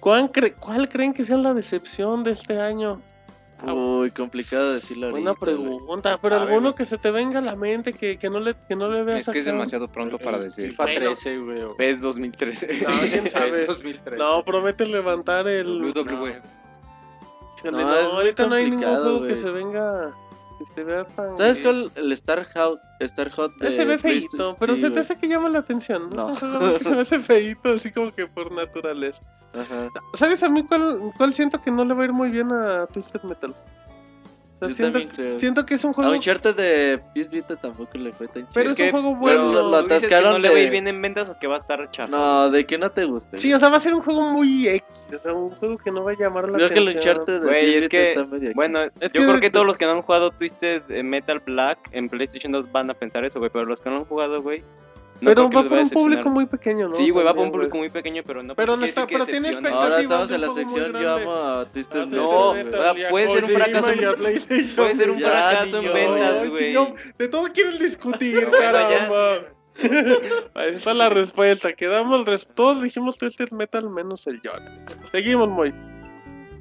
¿Cuál, 0.00 0.30
cre- 0.30 0.54
cuál 0.60 0.90
creen 0.90 1.14
que 1.14 1.24
sea 1.24 1.38
la 1.38 1.54
decepción 1.54 2.22
de 2.22 2.32
este 2.32 2.60
año? 2.60 3.00
Uy, 3.66 4.10
complicado 4.12 4.72
decirlo 4.72 5.08
ahorita, 5.08 5.30
güey. 5.32 5.56
pregunta, 5.56 6.18
pero 6.22 6.36
sabe, 6.36 6.48
alguno 6.48 6.68
güey? 6.70 6.74
que 6.76 6.84
se 6.84 6.98
te 6.98 7.10
venga 7.10 7.38
a 7.40 7.42
la 7.42 7.56
mente 7.56 7.92
que, 7.92 8.18
que 8.18 8.30
no 8.30 8.40
le 8.40 8.54
que 8.68 8.74
no 8.76 8.88
le 8.88 9.02
veas 9.02 9.26
Es 9.26 9.28
que 9.32 9.38
es 9.40 9.44
demasiado 9.44 9.88
pronto 9.88 10.18
para 10.18 10.38
decir. 10.38 10.70
FIFA 10.70 10.82
Bueno. 10.84 11.00
13, 11.00 11.38
güey. 11.38 11.62
o- 11.62 11.76
PES 11.76 12.00
2013. 12.00 12.66
No, 12.82 12.88
quién 13.10 13.28
sabe. 13.28 13.50
PES 13.50 13.66
2013. 13.66 14.16
No, 14.16 14.42
promete 14.44 14.86
levantar 14.86 15.46
el 15.48 15.80
No, 17.64 17.70
no, 17.72 17.78
muy 17.78 17.82
ahorita 18.16 18.46
no 18.46 18.54
hay 18.54 18.70
ningún 18.70 18.84
juego 18.96 19.26
que 19.26 19.36
se 19.36 19.50
venga 19.50 20.14
que 20.60 20.74
se 20.74 20.84
vea 20.84 21.04
tan 21.04 21.34
¿Sabes 21.36 21.60
cuál? 21.60 21.90
El 21.94 22.12
Star 22.12 22.46
Hot, 22.54 22.80
Star 23.00 23.30
Hot 23.32 23.56
de 23.56 23.68
Ese 23.68 23.84
ve 23.84 23.98
feíto, 23.98 24.56
pero 24.60 24.74
Sí, 24.74 24.82
se 24.82 24.90
te 24.90 25.00
hace 25.00 25.16
que 25.16 25.28
llama 25.28 25.48
la 25.48 25.60
atención. 25.60 26.10
No. 26.10 26.34
Se 26.80 26.90
me 26.90 27.00
hace 27.00 27.20
feíto, 27.20 27.72
así 27.72 27.90
como 27.90 28.12
que 28.12 28.26
por 28.26 28.52
naturaleza. 28.52 29.22
Ajá. 29.54 29.88
¿Sabes 30.14 30.42
a 30.42 30.48
mí 30.48 30.62
cuál, 30.64 30.98
cuál 31.16 31.32
siento 31.32 31.60
que 31.60 31.70
no 31.70 31.84
le 31.84 31.94
va 31.94 32.02
a 32.02 32.04
ir 32.04 32.12
muy 32.12 32.30
bien 32.30 32.52
a 32.52 32.86
Twisted 32.86 33.22
Metal? 33.22 33.54
Sea, 34.60 34.68
Yo 34.68 34.74
siento, 34.74 34.98
también 34.98 35.16
creo. 35.16 35.36
siento 35.38 35.64
que 35.66 35.74
es 35.74 35.84
un 35.84 35.90
A 35.90 35.94
juego. 35.94 36.12
Uncharted 36.12 36.54
de 36.54 37.00
PS 37.14 37.30
Vita 37.32 37.56
tampoco 37.56 37.96
le 37.96 38.12
fue 38.12 38.28
tan 38.28 38.42
chido. 38.42 38.50
Pero 38.52 38.70
es 38.72 38.78
un 38.78 38.90
juego 38.90 39.18
pero 39.22 39.42
bueno. 39.48 39.52
lo- 39.54 39.70
lo 39.70 39.78
¿tú 39.82 39.84
dices 39.88 40.00
que 40.06 40.14
atascaron 40.14 40.32
no 40.32 40.38
le 40.38 40.48
va 40.50 40.54
a 40.54 40.58
ir 40.58 40.64
de- 40.66 40.70
bien 40.70 40.86
en 40.88 41.00
ventas 41.00 41.30
o 41.30 41.38
que 41.38 41.46
va 41.46 41.54
a 41.54 41.56
estar 41.56 41.90
chafa? 41.90 42.10
No, 42.10 42.50
de 42.50 42.66
que 42.66 42.76
no 42.76 42.90
te 42.90 43.04
guste. 43.06 43.38
Sí, 43.38 43.52
o 43.54 43.58
sea, 43.58 43.70
va 43.70 43.78
a 43.78 43.80
ser 43.80 43.94
un 43.94 44.02
juego 44.02 44.22
muy 44.22 44.68
X. 44.68 44.82
O 45.14 45.18
sea, 45.18 45.32
un 45.32 45.50
juego 45.50 45.78
que 45.78 45.90
no 45.90 46.04
va 46.04 46.12
a 46.12 46.14
llamar 46.16 46.48
la 46.48 46.58
Creo 46.58 46.68
que 46.68 46.74
el 46.78 46.88
atención. 46.88 47.12
Uncharted 47.20 47.40
de 47.40 47.46
Güey, 47.46 47.66
PS 47.70 47.76
es 47.78 47.84
Vita 47.84 47.88
que, 47.88 48.02
está 48.10 48.24
medio... 48.26 48.52
bueno, 48.54 48.80
Es 49.00 49.12
yo 49.12 49.20
que- 49.22 49.26
creo 49.26 49.40
que 49.40 49.50
todos 49.50 49.66
los 49.66 49.78
que 49.78 49.86
no 49.86 49.92
han 49.92 50.02
jugado 50.02 50.30
Twisted 50.30 50.82
eh, 50.90 51.02
Metal 51.02 51.40
Black 51.40 51.78
en 51.92 52.08
PlayStation 52.10 52.52
2 52.52 52.70
van 52.70 52.90
a 52.90 52.94
pensar 52.94 53.24
eso, 53.24 53.38
güey, 53.38 53.50
pero 53.50 53.64
los 53.64 53.80
que 53.80 53.88
no 53.88 53.96
han 53.96 54.04
jugado, 54.04 54.42
güey, 54.42 54.62
no 55.20 55.30
pero 55.30 55.42
va 55.44 55.48
les 55.48 55.62
por 55.62 55.70
vaya 55.70 55.82
a 55.82 55.84
un 55.84 55.90
público 55.90 56.30
muy 56.30 56.46
pequeño, 56.46 56.88
¿no? 56.88 56.94
Sí, 56.94 57.10
güey, 57.10 57.24
va 57.24 57.34
por 57.34 57.44
un 57.44 57.52
público 57.52 57.76
muy 57.76 57.90
pequeño, 57.90 58.22
pero 58.26 58.42
no 58.42 58.54
Pero 58.54 58.76
pues, 58.76 58.78
no 58.78 58.86
quiere 58.86 58.88
está- 58.88 59.06
pero 59.06 59.26
tiene 59.26 59.48
expectativas. 59.48 59.82
Ahora 59.82 60.00
estamos 60.00 60.30
en 60.30 60.40
la 60.40 60.50
sección 60.50 60.92
Yo 61.02 61.12
amo 61.14 61.32
a 61.34 61.64
Twisted 61.72 62.00
Ah. 62.00 62.06
No, 62.06 62.54
puede 63.10 63.28
ser 63.28 63.44
un 63.44 63.50
fracaso. 63.50 63.88
Puede 64.76 64.94
ser 64.94 65.10
un 65.10 65.20
fracaso 65.20 65.78
en 65.78 65.92
ventas, 65.92 66.48
güey. 66.48 66.74
De 67.18 67.28
todo 67.28 67.44
quieren 67.52 67.78
discutir, 67.78 68.48
caramba. 68.58 69.46
Ahí 70.54 70.74
está 70.74 70.92
la 70.94 71.08
respuesta. 71.08 71.72
Quedamos, 71.72 72.24
todos 72.54 72.82
dijimos 72.82 73.16
Twisted 73.18 73.50
Metal 73.52 73.88
menos 73.88 74.26
el 74.26 74.40
John. 74.44 74.62
Seguimos, 75.10 75.48
muy. 75.48 75.72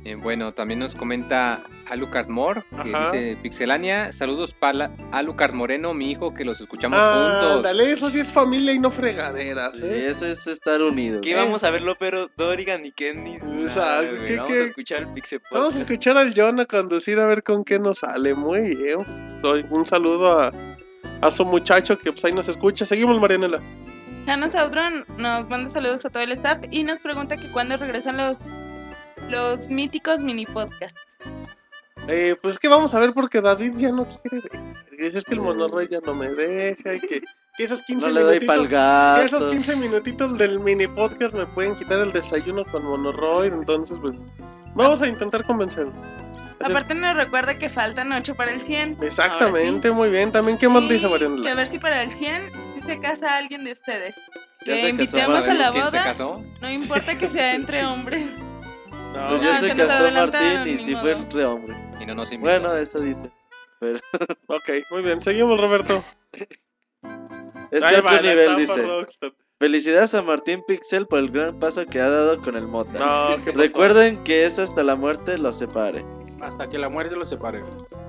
Eh, 0.06 0.16
bueno, 0.16 0.54
también 0.54 0.80
nos 0.80 0.96
comenta 0.96 1.60
Alucard 1.90 2.30
Mor, 2.30 2.64
que 2.84 2.96
Ajá. 2.96 3.12
dice 3.12 3.38
Pixelania, 3.44 4.14
saludos 4.14 4.54
para 4.54 4.92
Alucard 5.12 5.54
Moreno, 5.54 5.94
mi 5.94 6.10
hijo, 6.12 6.34
que 6.34 6.46
los 6.46 6.62
escuchamos 6.62 6.98
Ah, 7.02 7.40
juntos. 7.44 7.64
dale, 7.64 7.92
eso 7.92 8.10
sí 8.10 8.20
es 8.22 8.32
familia 8.32 8.72
y 8.72 8.80
no 8.80 8.92
fregaderas, 8.92 9.74
Sí, 9.76 9.82
¿eh? 9.84 10.08
eso 10.10 10.26
es 10.26 10.48
estar 10.48 10.82
unidos. 10.82 11.20
¿Qué 11.22 11.36
vamos 11.36 11.66
a 11.66 11.70
verlo, 11.70 11.98
pero 12.00 12.30
Dorigan 12.38 12.86
y 12.86 12.92
Kennis? 12.94 13.46
Güey, 13.46 13.68
¿qué- 14.26 14.36
Vamos 14.38 14.52
qué? 14.52 14.60
a 14.62 14.64
escuchar 14.66 15.00
el 15.02 15.08
Pixel 15.10 15.42
Vamos 15.52 15.76
a 15.76 15.80
escuchar 15.80 16.18
al 16.18 16.34
John 16.36 16.60
a 16.62 16.66
conducir 16.66 17.20
a 17.20 17.28
ver 17.28 17.44
con 17.44 17.66
qué 17.66 17.78
nos 17.78 18.00
sale. 18.00 18.34
Muy 18.34 18.74
bien. 18.76 19.00
Soy 19.42 19.66
un 19.70 19.86
saludo 19.86 20.40
a, 20.40 20.54
a 21.22 21.30
su 21.32 21.44
muchacho 21.44 21.98
que 21.98 22.14
pues 22.14 22.24
ahí 22.24 22.32
nos 22.32 22.48
escucha. 22.48 22.86
Seguimos, 22.86 23.20
Marianela. 23.20 23.60
Jano 24.26 24.50
Saudron 24.50 25.06
nos 25.18 25.50
manda 25.50 25.70
saludos 25.70 26.06
a 26.06 26.10
todo 26.10 26.24
el 26.24 26.32
staff 26.32 26.60
y 26.72 26.84
nos 26.84 27.00
pregunta 27.00 27.36
que 27.36 27.52
cuándo 27.52 27.76
regresan 27.78 28.16
los 28.18 28.46
los 29.30 29.70
míticos 29.70 30.22
mini 30.22 30.46
podcasts. 30.46 31.00
Eh, 32.08 32.36
pues 32.42 32.56
es 32.56 32.60
que 32.60 32.68
vamos 32.68 32.94
a 32.96 33.00
ver 33.00 33.14
porque 33.14 33.40
David 33.40 33.74
ya 33.78 33.92
no 33.92 34.08
quiere 34.08 34.48
ver. 34.52 34.62
Es 34.98 35.24
que 35.24 35.34
el 35.34 35.42
monorroy 35.42 35.88
ya 35.88 36.00
no 36.00 36.14
me 36.14 36.28
deja 36.30 36.96
y 36.96 37.00
que, 37.00 37.22
que 37.56 37.64
esos 37.64 37.84
15 37.84 38.08
No 38.08 38.14
le 38.14 38.22
doy 38.22 38.40
minutitos... 38.40 38.68
que 38.68 39.26
esos 39.26 39.40
gasto. 39.42 39.50
15 39.50 39.76
minutitos 39.76 40.38
del 40.38 40.60
mini 40.60 40.88
podcast 40.88 41.34
me 41.36 41.46
pueden 41.46 41.76
quitar 41.76 42.00
el 42.00 42.12
desayuno 42.12 42.66
con 42.66 42.84
monorroy, 42.84 43.48
entonces 43.48 43.98
pues 44.02 44.16
vamos 44.76 45.02
a 45.02 45.08
intentar 45.08 45.44
convencerlo. 45.46 45.94
Aparte 46.62 46.94
nos 46.96 47.16
recuerda 47.16 47.58
que 47.58 47.70
faltan 47.70 48.12
8 48.12 48.36
para 48.36 48.52
el 48.52 48.60
100. 48.60 48.98
Exactamente, 49.02 49.92
muy 49.92 50.10
bien. 50.10 50.32
También, 50.32 50.58
¿qué 50.58 50.68
más 50.68 50.84
Y 50.84 50.90
dice 50.90 51.08
Que 51.42 51.50
a 51.50 51.56
ver 51.56 51.68
si 51.68 51.80
para 51.80 52.02
el 52.04 52.12
100 52.12 52.52
si 52.76 52.82
se 52.82 53.00
casa 53.00 53.38
alguien 53.38 53.64
de 53.64 53.72
ustedes. 53.72 54.16
Ya 54.66 54.74
Que 54.74 54.82
casó, 54.82 54.90
invitemos 54.90 55.36
a 55.36 55.42
¿Sabemos 55.42 55.58
la 55.58 55.72
boda. 55.72 56.04
casó? 56.04 56.44
No 56.62 56.70
importa 56.70 57.18
que 57.18 57.30
sea 57.30 57.56
entre 57.56 57.86
hombres. 57.86 58.28
No, 59.14 59.30
Pues 59.30 59.42
ya 59.42 59.60
se 59.60 59.68
se 59.70 59.76
nos 59.76 59.88
casó 59.88 60.12
Martín 60.14 60.68
y 60.68 60.78
sí 60.78 60.92
modo. 60.92 61.02
fue 61.02 61.12
entre 61.14 61.46
hombres. 61.46 61.78
Y 62.00 62.06
no 62.06 62.16
nos 62.16 62.32
invitó. 62.32 62.52
Bueno, 62.52 62.76
eso 62.76 63.00
dice. 63.00 63.30
Pero 63.80 64.00
Ok, 64.48 64.70
muy 64.92 65.02
bien. 65.02 65.20
Seguimos, 65.22 65.60
Roberto. 65.60 66.04
este 67.72 67.86
Ahí 67.86 67.96
otro 67.96 68.22
nivel 68.22 68.56
dice. 68.58 68.82
Rockstar. 68.82 69.34
Felicidades 69.60 70.14
a 70.16 70.22
Martín 70.22 70.64
Pixel 70.66 71.06
por 71.06 71.20
el 71.20 71.32
gran 71.32 71.60
paso 71.60 71.86
que 71.86 72.00
ha 72.00 72.08
dado 72.10 72.42
con 72.42 72.56
el 72.56 72.66
Mota. 72.66 72.98
No, 72.98 73.44
¿qué 73.44 73.52
pasó? 73.52 73.58
Recuerden 73.62 74.24
que 74.24 74.46
es 74.46 74.58
hasta 74.58 74.84
la 74.84 74.96
muerte 74.96 75.38
los 75.38 75.58
separe. 75.58 76.06
Hasta 76.42 76.70
que 76.70 76.78
la 76.78 76.88
muerte 76.88 77.16
los 77.18 77.28
separe. 77.28 77.62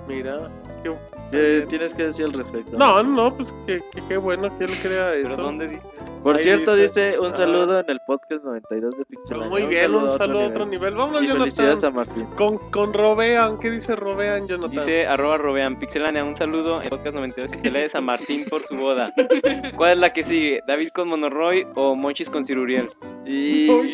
Mira, 0.07 0.49
qué- 0.85 0.97
¿Qué 1.31 1.65
tienes 1.69 1.95
que 1.95 2.05
decir 2.05 2.25
al 2.27 2.33
respecto? 2.33 2.77
No, 2.77 3.03
no, 3.03 3.37
pues 3.37 3.55
que, 3.67 3.81
que- 3.93 4.03
qué 4.09 4.17
bueno 4.17 4.57
que 4.59 4.65
él 4.65 4.71
crea 4.83 5.11
¿Pero 5.13 5.29
eso. 5.29 5.37
dónde 5.37 5.69
dice? 5.69 5.89
Por 6.23 6.37
Ahí 6.37 6.43
cierto, 6.43 6.75
dice- 6.77 7.07
dice, 7.13 7.19
un 7.21 7.33
saludo 7.35 7.79
en 7.81 7.89
el 7.89 8.01
podcast 8.01 8.45
92 8.45 8.99
de 8.99 9.05
Pixel. 9.07 9.39
Pues 9.39 9.49
muy 9.51 9.67
bien, 9.67 9.95
un 9.95 10.11
saludo 10.11 10.41
a 10.43 10.47
otro 10.49 10.67
nivel. 10.67 10.95
Vámonos, 10.95 11.23
Y 11.23 11.29
felicidades 11.29 11.79
a 11.85 11.91
Jonathan. 11.91 11.95
Martín. 11.95 12.27
Con, 12.37 12.59
con 12.71 12.93
Robean, 12.93 13.59
¿qué 13.59 13.71
dice 13.71 13.97
Robean, 13.97 14.47
Jonathan? 14.47 14.71
Dice 14.73 15.07
arroba 15.07 15.39
robean 15.39 15.79
pixelania, 15.79 16.25
un 16.25 16.37
saludo 16.37 16.83
en 16.83 16.89
podcast 16.91 17.15
92 17.17 17.53
y 17.53 17.59
felicidades 17.59 17.95
a 17.95 18.01
Martín 18.01 18.45
por 18.51 18.63
su 18.63 18.75
boda. 18.77 19.13
¿Cuál 19.77 19.93
es 19.93 19.99
la 19.99 20.13
que 20.13 20.23
sigue? 20.23 20.61
¿David 20.67 20.89
con 20.95 21.09
Monoroy 21.09 21.67
o 21.75 21.95
Monchis 21.95 22.29
con 22.29 22.45
Ciruriel? 22.45 22.91
Y... 23.27 23.67
Con 23.69 23.87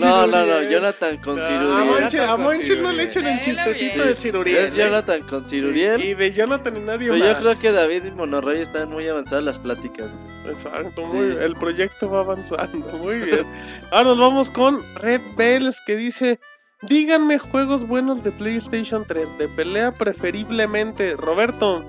No, 0.00 0.26
no, 0.26 0.46
no. 0.46 0.62
Jonathan 0.70 1.16
con 1.18 1.40
a 1.40 1.44
Ciruriel. 1.46 2.20
A 2.28 2.32
con 2.32 2.42
Monchi 2.42 2.72
no 2.80 2.92
le 2.92 3.02
echen 3.04 3.26
el 3.26 3.40
chistecito 3.40 4.04
de 4.04 4.14
Ciruriel. 4.14 4.56
Es 4.66 4.74
Jonathan 4.74 5.22
con 5.22 5.46
Ciruriel. 5.48 6.02
Y 6.04 6.14
de 6.14 6.32
Jonathan 6.32 6.75
y 6.76 6.80
nadie 6.80 7.08
Pero 7.10 7.18
más. 7.24 7.34
yo 7.34 7.38
creo 7.40 7.58
que 7.58 7.72
David 7.72 8.04
y 8.04 8.10
Monorrey 8.12 8.60
están 8.62 8.88
muy 8.90 9.06
avanzadas 9.08 9.44
las 9.44 9.58
pláticas. 9.58 10.10
Exacto, 10.46 11.08
Sí. 11.10 11.16
muy, 11.16 11.26
el 11.36 11.54
proyecto 11.56 12.08
va 12.10 12.20
avanzando, 12.20 12.88
muy 12.98 13.18
bien. 13.20 13.46
Ahora 13.90 14.10
nos 14.10 14.18
vamos 14.18 14.50
con 14.50 14.82
Red 14.96 15.20
Bells 15.36 15.80
que 15.86 15.96
dice, 15.96 16.38
díganme 16.82 17.38
juegos 17.38 17.86
buenos 17.86 18.22
de 18.22 18.32
PlayStation 18.32 19.04
3, 19.06 19.26
de 19.38 19.48
pelea 19.48 19.92
preferiblemente. 19.92 21.16
Roberto, 21.16 21.84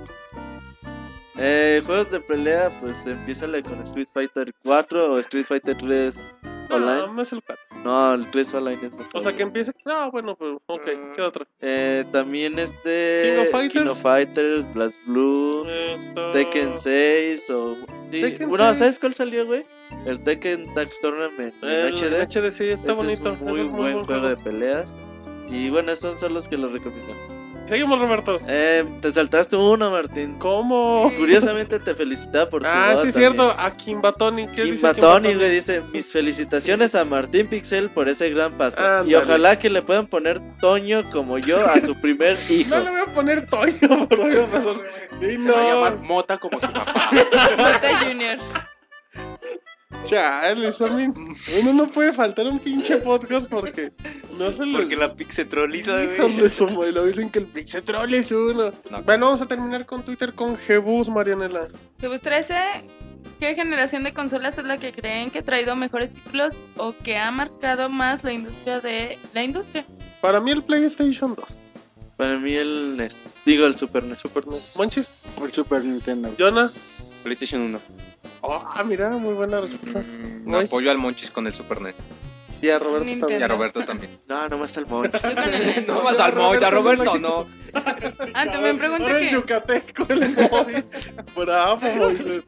Eh, 1.39 1.83
juegos 1.85 2.09
de 2.09 2.19
pelea, 2.19 2.71
pues 2.81 3.05
empieza 3.05 3.45
con 3.61 3.79
Street 3.83 4.07
Fighter 4.11 4.51
4 4.63 5.13
o 5.13 5.19
Street 5.19 5.45
Fighter 5.45 5.77
3 5.77 6.33
online. 6.75 7.13
No, 7.13 7.21
es 7.21 7.31
el 7.33 7.41
4. 7.43 7.65
No, 7.83 8.13
el 8.13 8.31
3 8.31 8.53
online 8.53 8.73
es 8.87 8.91
mejor. 8.91 9.07
O 9.13 9.21
sea, 9.21 9.35
que 9.35 9.43
empiece. 9.43 9.71
No, 9.85 10.11
bueno, 10.11 10.35
pues, 10.35 10.57
ok, 10.65 10.85
¿qué 11.15 11.21
otra? 11.21 11.47
Eh, 11.61 12.03
también 12.11 12.59
este. 12.59 13.33
King 13.35 13.41
of 13.45 13.51
Fighters. 13.51 13.73
King 13.83 13.89
of 13.91 14.01
Fighters, 14.01 14.73
Blast 14.73 14.99
Blue, 15.05 15.65
Esto- 15.69 16.31
Tekken 16.31 16.77
6 16.77 17.49
o. 17.49 17.75
Sí. 18.11 18.21
Tekken 18.21 18.49
Bueno, 18.49 18.65
6. 18.65 18.77
¿sabes 18.77 18.99
cuál 18.99 19.13
salió, 19.13 19.45
güey? 19.45 19.65
El 20.05 20.21
Tekken 20.21 20.73
Tag 20.73 20.89
Tournament 21.01 21.53
en 21.63 21.69
El 21.69 21.93
HD. 21.95 22.21
HD 22.21 22.51
sí, 22.51 22.65
está 22.69 22.91
Este 22.91 22.93
bonito. 22.93 23.33
Es 23.33 23.41
un 23.41 23.47
muy 23.47 23.59
es 23.61 23.71
buen 23.71 24.05
juego 24.05 24.27
de 24.27 24.37
peleas. 24.37 24.93
Y 25.49 25.69
bueno, 25.69 25.91
esos 25.93 26.19
son 26.19 26.33
los 26.33 26.47
que 26.47 26.57
los 26.57 26.71
recomiendo. 26.73 27.13
Seguimos, 27.67 27.99
Roberto. 27.99 28.39
Eh, 28.47 28.85
te 29.01 29.11
saltaste 29.11 29.55
uno, 29.57 29.91
Martín. 29.91 30.35
¿Cómo? 30.39 31.11
Curiosamente 31.17 31.79
te 31.79 31.93
felicitaba 31.93 32.49
por 32.49 32.61
tu 32.61 32.67
Ah, 32.69 32.95
sí, 33.01 33.09
es 33.09 33.13
cierto. 33.13 33.53
A 33.57 33.75
Kimbatoni. 33.75 34.47
¿Qué 34.47 34.63
dice 34.63 34.75
Kimbatoni, 34.75 35.33
güey, 35.33 35.51
dice, 35.51 35.81
mis 35.91 36.11
felicitaciones 36.11 36.95
a 36.95 37.03
Martín 37.03 37.47
Pixel 37.47 37.89
por 37.89 38.07
ese 38.07 38.29
gran 38.29 38.53
paso. 38.53 38.81
Y 39.05 39.15
ojalá 39.15 39.59
que 39.59 39.69
le 39.69 39.81
puedan 39.81 40.07
poner 40.07 40.39
Toño 40.59 41.09
como 41.11 41.37
yo 41.39 41.65
a 41.65 41.79
su 41.81 41.99
primer 41.99 42.37
hijo. 42.49 42.69
No 42.69 42.83
le 42.83 42.91
voy 42.91 43.01
a 43.01 43.13
poner 43.13 43.47
Toño, 43.47 44.07
por. 44.07 44.19
Y 45.21 45.37
Se 45.37 45.51
va 45.51 45.59
a 45.61 45.73
llamar. 45.73 45.97
Mota 45.97 46.37
como 46.37 46.59
su 46.59 46.67
papá. 46.71 47.09
Mota 47.57 48.05
Junior. 48.05 48.37
Chale, 50.03 50.71
también. 50.71 51.13
Uno 51.59 51.73
no 51.73 51.87
puede 51.87 52.13
faltar 52.13 52.47
un 52.47 52.59
pinche 52.59 52.97
podcast 52.97 53.49
porque 53.49 53.91
no 54.37 54.51
se 54.51 54.65
le. 54.65 54.77
Porque 54.77 54.95
la 54.95 55.13
pixetroliza, 55.13 56.03
güey. 56.17 56.37
de 56.37 56.49
su 56.49 56.67
madre, 56.69 56.93
lo 56.93 57.05
dicen 57.05 57.29
que 57.29 57.39
el 57.39 57.45
pinche 57.45 57.81
troll 57.81 58.13
es 58.13 58.31
uno. 58.31 58.71
No. 58.89 59.03
Bueno, 59.03 59.25
vamos 59.27 59.41
a 59.41 59.45
terminar 59.45 59.85
con 59.85 60.03
Twitter 60.03 60.33
con 60.33 60.57
Jebus, 60.57 61.09
Marianela. 61.09 61.67
Jebus 61.99 62.21
13, 62.21 62.55
¿qué 63.39 63.55
generación 63.55 64.03
de 64.03 64.13
consolas 64.13 64.57
es 64.57 64.63
la 64.63 64.77
que 64.77 64.93
creen 64.93 65.29
que 65.29 65.39
ha 65.39 65.43
traído 65.43 65.75
mejores 65.75 66.13
títulos 66.13 66.63
o 66.77 66.95
que 67.03 67.17
ha 67.17 67.29
marcado 67.31 67.89
más 67.89 68.23
la 68.23 68.31
industria 68.33 68.79
de 68.79 69.17
la 69.33 69.43
industria? 69.43 69.85
Para 70.21 70.39
mí 70.39 70.51
el 70.51 70.63
PlayStation 70.63 71.35
2. 71.35 71.57
Para 72.15 72.39
mí 72.39 72.55
el 72.55 72.97
NES. 72.97 73.21
Digo 73.45 73.65
el 73.65 73.75
Super 73.75 74.03
NES. 74.03 74.19
Super 74.19 74.47
NES. 74.47 74.61
Monchis, 74.75 75.11
El 75.41 75.51
Super 75.51 75.83
Nintendo. 75.83 76.33
Jonah. 76.37 76.71
PlayStation 77.23 77.61
1. 77.61 77.79
Ah, 78.43 78.83
mira, 78.85 79.09
muy 79.11 79.33
buena 79.33 79.61
respuesta. 79.61 79.99
Mm, 79.99 80.43
Güey. 80.49 80.65
apoyo 80.65 80.91
al 80.91 80.97
Monchis 80.97 81.31
con 81.31 81.47
el 81.47 81.53
Super 81.53 81.81
NES. 81.81 81.95
Y 82.61 82.69
a 82.69 82.79
Roberto 82.79 83.05
Nintendo. 83.05 83.29
Y 83.31 83.35
a 83.35 83.39
también. 83.39 83.49
Roberto 83.59 83.85
también. 83.85 84.17
No, 84.27 84.47
nomás 84.49 84.75
el 84.77 84.85
Monch. 84.87 85.11
No 85.87 86.01
vas 86.03 86.19
al 86.19 86.35
Monchis, 86.35 86.63
a 86.63 86.69
Roberto 86.71 87.17
no. 87.19 87.45
Ah, 88.33 88.45
también 88.45 88.77
pregunta 88.77 89.17
que 89.19 89.31
yucateco 89.31 90.05
el. 90.09 90.35
Bravo, 91.35 91.79
Moisés. 91.97 92.43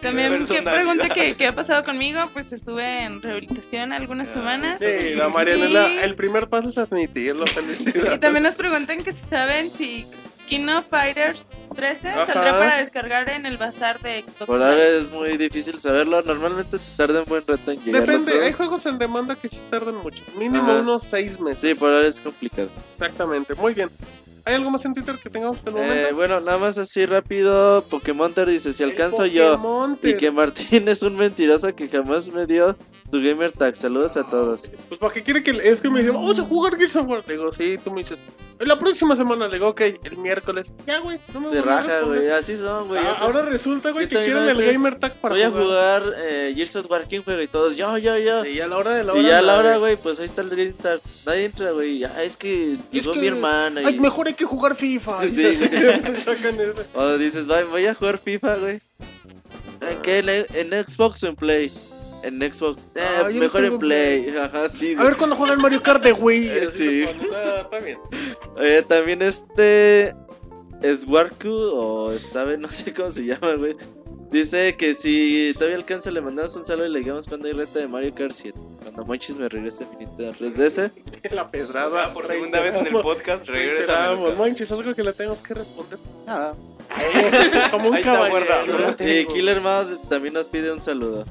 también 0.00 0.46
que 0.46 0.62
pregunta 0.62 1.08
que 1.08 1.34
qué 1.36 1.46
ha 1.48 1.52
pasado 1.54 1.84
conmigo, 1.84 2.20
pues 2.32 2.52
estuve 2.52 3.02
en 3.02 3.20
rehabilitación 3.20 3.92
algunas 3.92 4.28
semanas. 4.28 4.78
Sí, 4.80 5.14
la 5.14 5.28
Marianela, 5.28 5.88
Y- 5.88 5.98
el 5.98 6.14
primer 6.14 6.48
paso 6.48 6.68
es 6.68 6.78
admitirlo, 6.78 7.44
Y 7.44 7.50
felicidades. 7.50 8.20
también 8.20 8.44
nos 8.44 8.54
preguntan 8.54 9.02
que 9.02 9.12
si 9.12 9.24
saben 9.28 9.70
si 9.72 10.06
King 10.48 10.68
of 10.68 10.86
Fighters 10.88 11.44
13 11.74 12.08
Ajá. 12.08 12.26
saldrá 12.26 12.58
para 12.58 12.76
descargar 12.78 13.28
en 13.30 13.46
el 13.46 13.56
bazar 13.56 14.00
de 14.00 14.22
Xbox. 14.22 14.46
Por 14.46 14.62
ahora 14.62 14.84
es 14.88 15.10
muy 15.10 15.36
difícil 15.36 15.78
saberlo. 15.78 16.22
Normalmente 16.22 16.78
te 16.78 16.84
tarda 16.96 17.20
un 17.20 17.26
buen 17.26 17.44
rato 17.46 17.70
en 17.70 17.80
llegar 17.84 18.08
los 18.08 18.24
Depende, 18.24 18.46
hay 18.46 18.52
juegos. 18.52 18.86
en 18.86 18.98
demanda 18.98 19.36
que 19.36 19.48
sí 19.48 19.62
tardan 19.70 19.96
mucho. 19.96 20.24
Mínimo 20.36 20.70
Ajá. 20.70 20.80
unos 20.80 21.02
seis 21.02 21.38
meses. 21.38 21.60
Sí, 21.60 21.74
por 21.78 21.92
ahora 21.92 22.08
es 22.08 22.18
complicado. 22.18 22.70
Exactamente, 22.94 23.54
muy 23.54 23.74
bien. 23.74 23.90
¿Hay 24.48 24.54
algo 24.54 24.70
más 24.70 24.84
en 24.84 24.94
Twitter 24.94 25.16
que 25.22 25.28
tengamos 25.30 25.58
hasta 25.58 25.70
el 25.70 25.76
Eh, 25.76 25.80
momento? 25.80 26.16
bueno, 26.16 26.40
nada 26.40 26.58
más 26.58 26.78
así 26.78 27.04
rápido. 27.06 27.84
Pokémonter 27.90 28.48
dice: 28.48 28.72
Si 28.72 28.82
alcanzo 28.82 29.26
yo. 29.26 29.96
Y 30.02 30.16
que 30.16 30.30
Martín 30.30 30.88
es 30.88 31.02
un 31.02 31.16
mentiroso 31.16 31.74
que 31.74 31.88
jamás 31.88 32.28
me 32.28 32.46
dio 32.46 32.74
tu 33.10 33.20
gamer 33.22 33.52
tag. 33.52 33.76
Saludos 33.76 34.16
a 34.16 34.24
todos. 34.28 34.70
Pues 34.88 34.98
para 35.00 35.12
qué 35.12 35.22
quiere 35.22 35.42
que 35.42 35.50
es 35.50 35.80
que 35.80 35.90
me 35.90 36.00
dice, 36.00 36.10
vamos 36.12 36.38
a 36.38 36.44
jugar 36.44 36.76
Gears 36.76 36.96
of 36.96 37.06
War. 37.08 37.22
Le 37.26 37.34
digo, 37.34 37.52
sí, 37.52 37.78
tú 37.82 37.90
me 37.90 37.98
dices, 38.00 38.18
la 38.58 38.78
próxima 38.78 39.14
semana 39.16 39.46
le 39.48 39.54
digo, 39.54 39.68
ok, 39.68 39.80
el 39.80 40.16
miércoles. 40.18 40.72
Ya, 40.86 40.98
güey, 41.00 41.18
no 41.34 41.40
me 41.40 41.48
Se 41.48 41.60
raja, 41.62 42.00
güey. 42.00 42.28
Así 42.30 42.56
son, 42.56 42.88
güey. 42.88 43.00
Ah, 43.04 43.18
ahora 43.20 43.42
resulta, 43.42 43.90
güey, 43.92 44.08
que 44.08 44.16
quieren 44.24 44.48
el 44.48 44.60
gamer 44.72 44.94
tag 44.96 45.20
para 45.20 45.34
Voy 45.34 45.42
a 45.42 45.50
jugar 45.50 46.02
eh, 46.18 46.52
Gears 46.56 46.74
of 46.76 46.90
War, 46.90 47.06
¿quién 47.08 47.22
juega? 47.22 47.42
Y 47.42 47.48
todos, 47.48 47.76
yo, 47.76 47.98
yo, 47.98 48.16
yo. 48.16 48.42
Sí, 48.44 48.60
a 48.60 48.66
la 48.66 48.76
hora 48.78 48.94
de 48.94 49.04
la 49.04 49.12
hora. 49.12 49.22
y 49.22 49.26
ya 49.26 49.38
a 49.38 49.42
la 49.42 49.58
hora, 49.58 49.76
güey, 49.76 49.96
pues 49.96 50.18
ahí 50.18 50.24
está 50.26 50.40
el 50.42 50.50
gamer 50.50 50.72
tag. 50.74 51.00
Nadie 51.26 51.44
entra, 51.44 51.70
güey. 51.72 51.98
Ya, 51.98 52.22
es 52.22 52.36
que 52.36 52.72
Es 52.74 52.78
llegó 52.90 53.12
que- 53.12 53.20
mi 53.20 53.26
hermana. 53.26 53.82
Ay, 53.84 53.94
y- 53.96 54.00
mejor 54.00 54.28
que 54.38 54.44
jugar 54.44 54.74
FIFA. 54.76 55.24
Sí. 55.24 55.34
Siempre 55.56 56.22
sacan. 56.22 56.56
O 56.94 57.18
dices, 57.18 57.46
"Vay, 57.46 57.64
voy 57.64 57.86
a 57.86 57.94
jugar 57.94 58.18
FIFA, 58.18 58.56
güey. 58.56 58.80
¿En 59.80 60.02
qué? 60.02 60.18
¿En, 60.18 60.72
en 60.72 60.84
Xbox 60.86 61.22
o 61.24 61.28
en 61.28 61.36
Play? 61.36 61.72
En 62.22 62.40
Xbox. 62.52 62.88
Eh, 62.94 63.00
Ah, 63.00 63.28
no 63.30 63.38
mejor 63.38 63.64
en 63.64 63.78
Play. 63.78 64.34
Ajá, 64.42 64.68
sí. 64.68 64.94
A 64.98 65.04
ver 65.04 65.16
cuando 65.16 65.36
juega 65.36 65.52
el 65.52 65.58
Mario 65.60 65.82
Kart 65.82 66.02
de 66.02 66.12
Wii. 66.12 66.48
Eh, 66.48 66.68
sí. 66.72 67.02
Ah, 67.34 67.68
bien. 67.84 67.98
Eh, 68.60 68.82
también 68.88 69.22
este. 69.22 70.14
Swarku, 70.96 71.48
o 71.50 72.12
sabe, 72.18 72.56
no 72.56 72.70
sé 72.70 72.92
cómo 72.94 73.10
se 73.10 73.22
llama, 73.24 73.54
güey. 73.54 73.76
Dice 74.30 74.76
que 74.76 74.94
si 74.94 75.52
todavía 75.54 75.76
alcanza, 75.76 76.10
le 76.10 76.20
mandamos 76.20 76.54
un 76.54 76.64
saludo 76.64 76.86
y 76.86 76.90
le 76.90 76.98
digamos 77.00 77.26
cuando 77.26 77.48
hay 77.48 77.54
reta 77.54 77.78
de 77.80 77.88
Mario 77.88 78.14
Kart 78.14 78.32
7. 78.34 78.58
Cuando 78.94 79.04
Monchis 79.06 79.36
me 79.36 79.48
regrese 79.48 79.84
a 79.84 79.86
mi 79.88 80.04
Nintendo 80.04 80.32
3DS. 80.32 80.90
La 81.30 81.50
pedrada. 81.50 81.86
O 81.86 81.90
sea, 81.90 82.14
por 82.14 82.26
segunda 82.26 82.60
vez 82.60 82.74
en 82.74 82.86
el 82.86 82.92
podcast 83.02 83.46
regresa. 83.48 84.14
Manches, 84.38 84.70
algo 84.72 84.94
que 84.94 85.02
le 85.02 85.12
tenemos 85.12 85.40
que 85.40 85.54
responder. 85.54 85.98
Nada. 86.26 86.54
Como 87.70 87.88
un 87.90 87.96
Ahí 87.96 88.02
caballero. 88.02 88.96
Y 89.00 89.26
Killer 89.26 89.60
Mouse 89.60 89.98
también 90.08 90.34
nos 90.34 90.48
pide 90.48 90.72
un 90.72 90.80
saludo. 90.80 91.24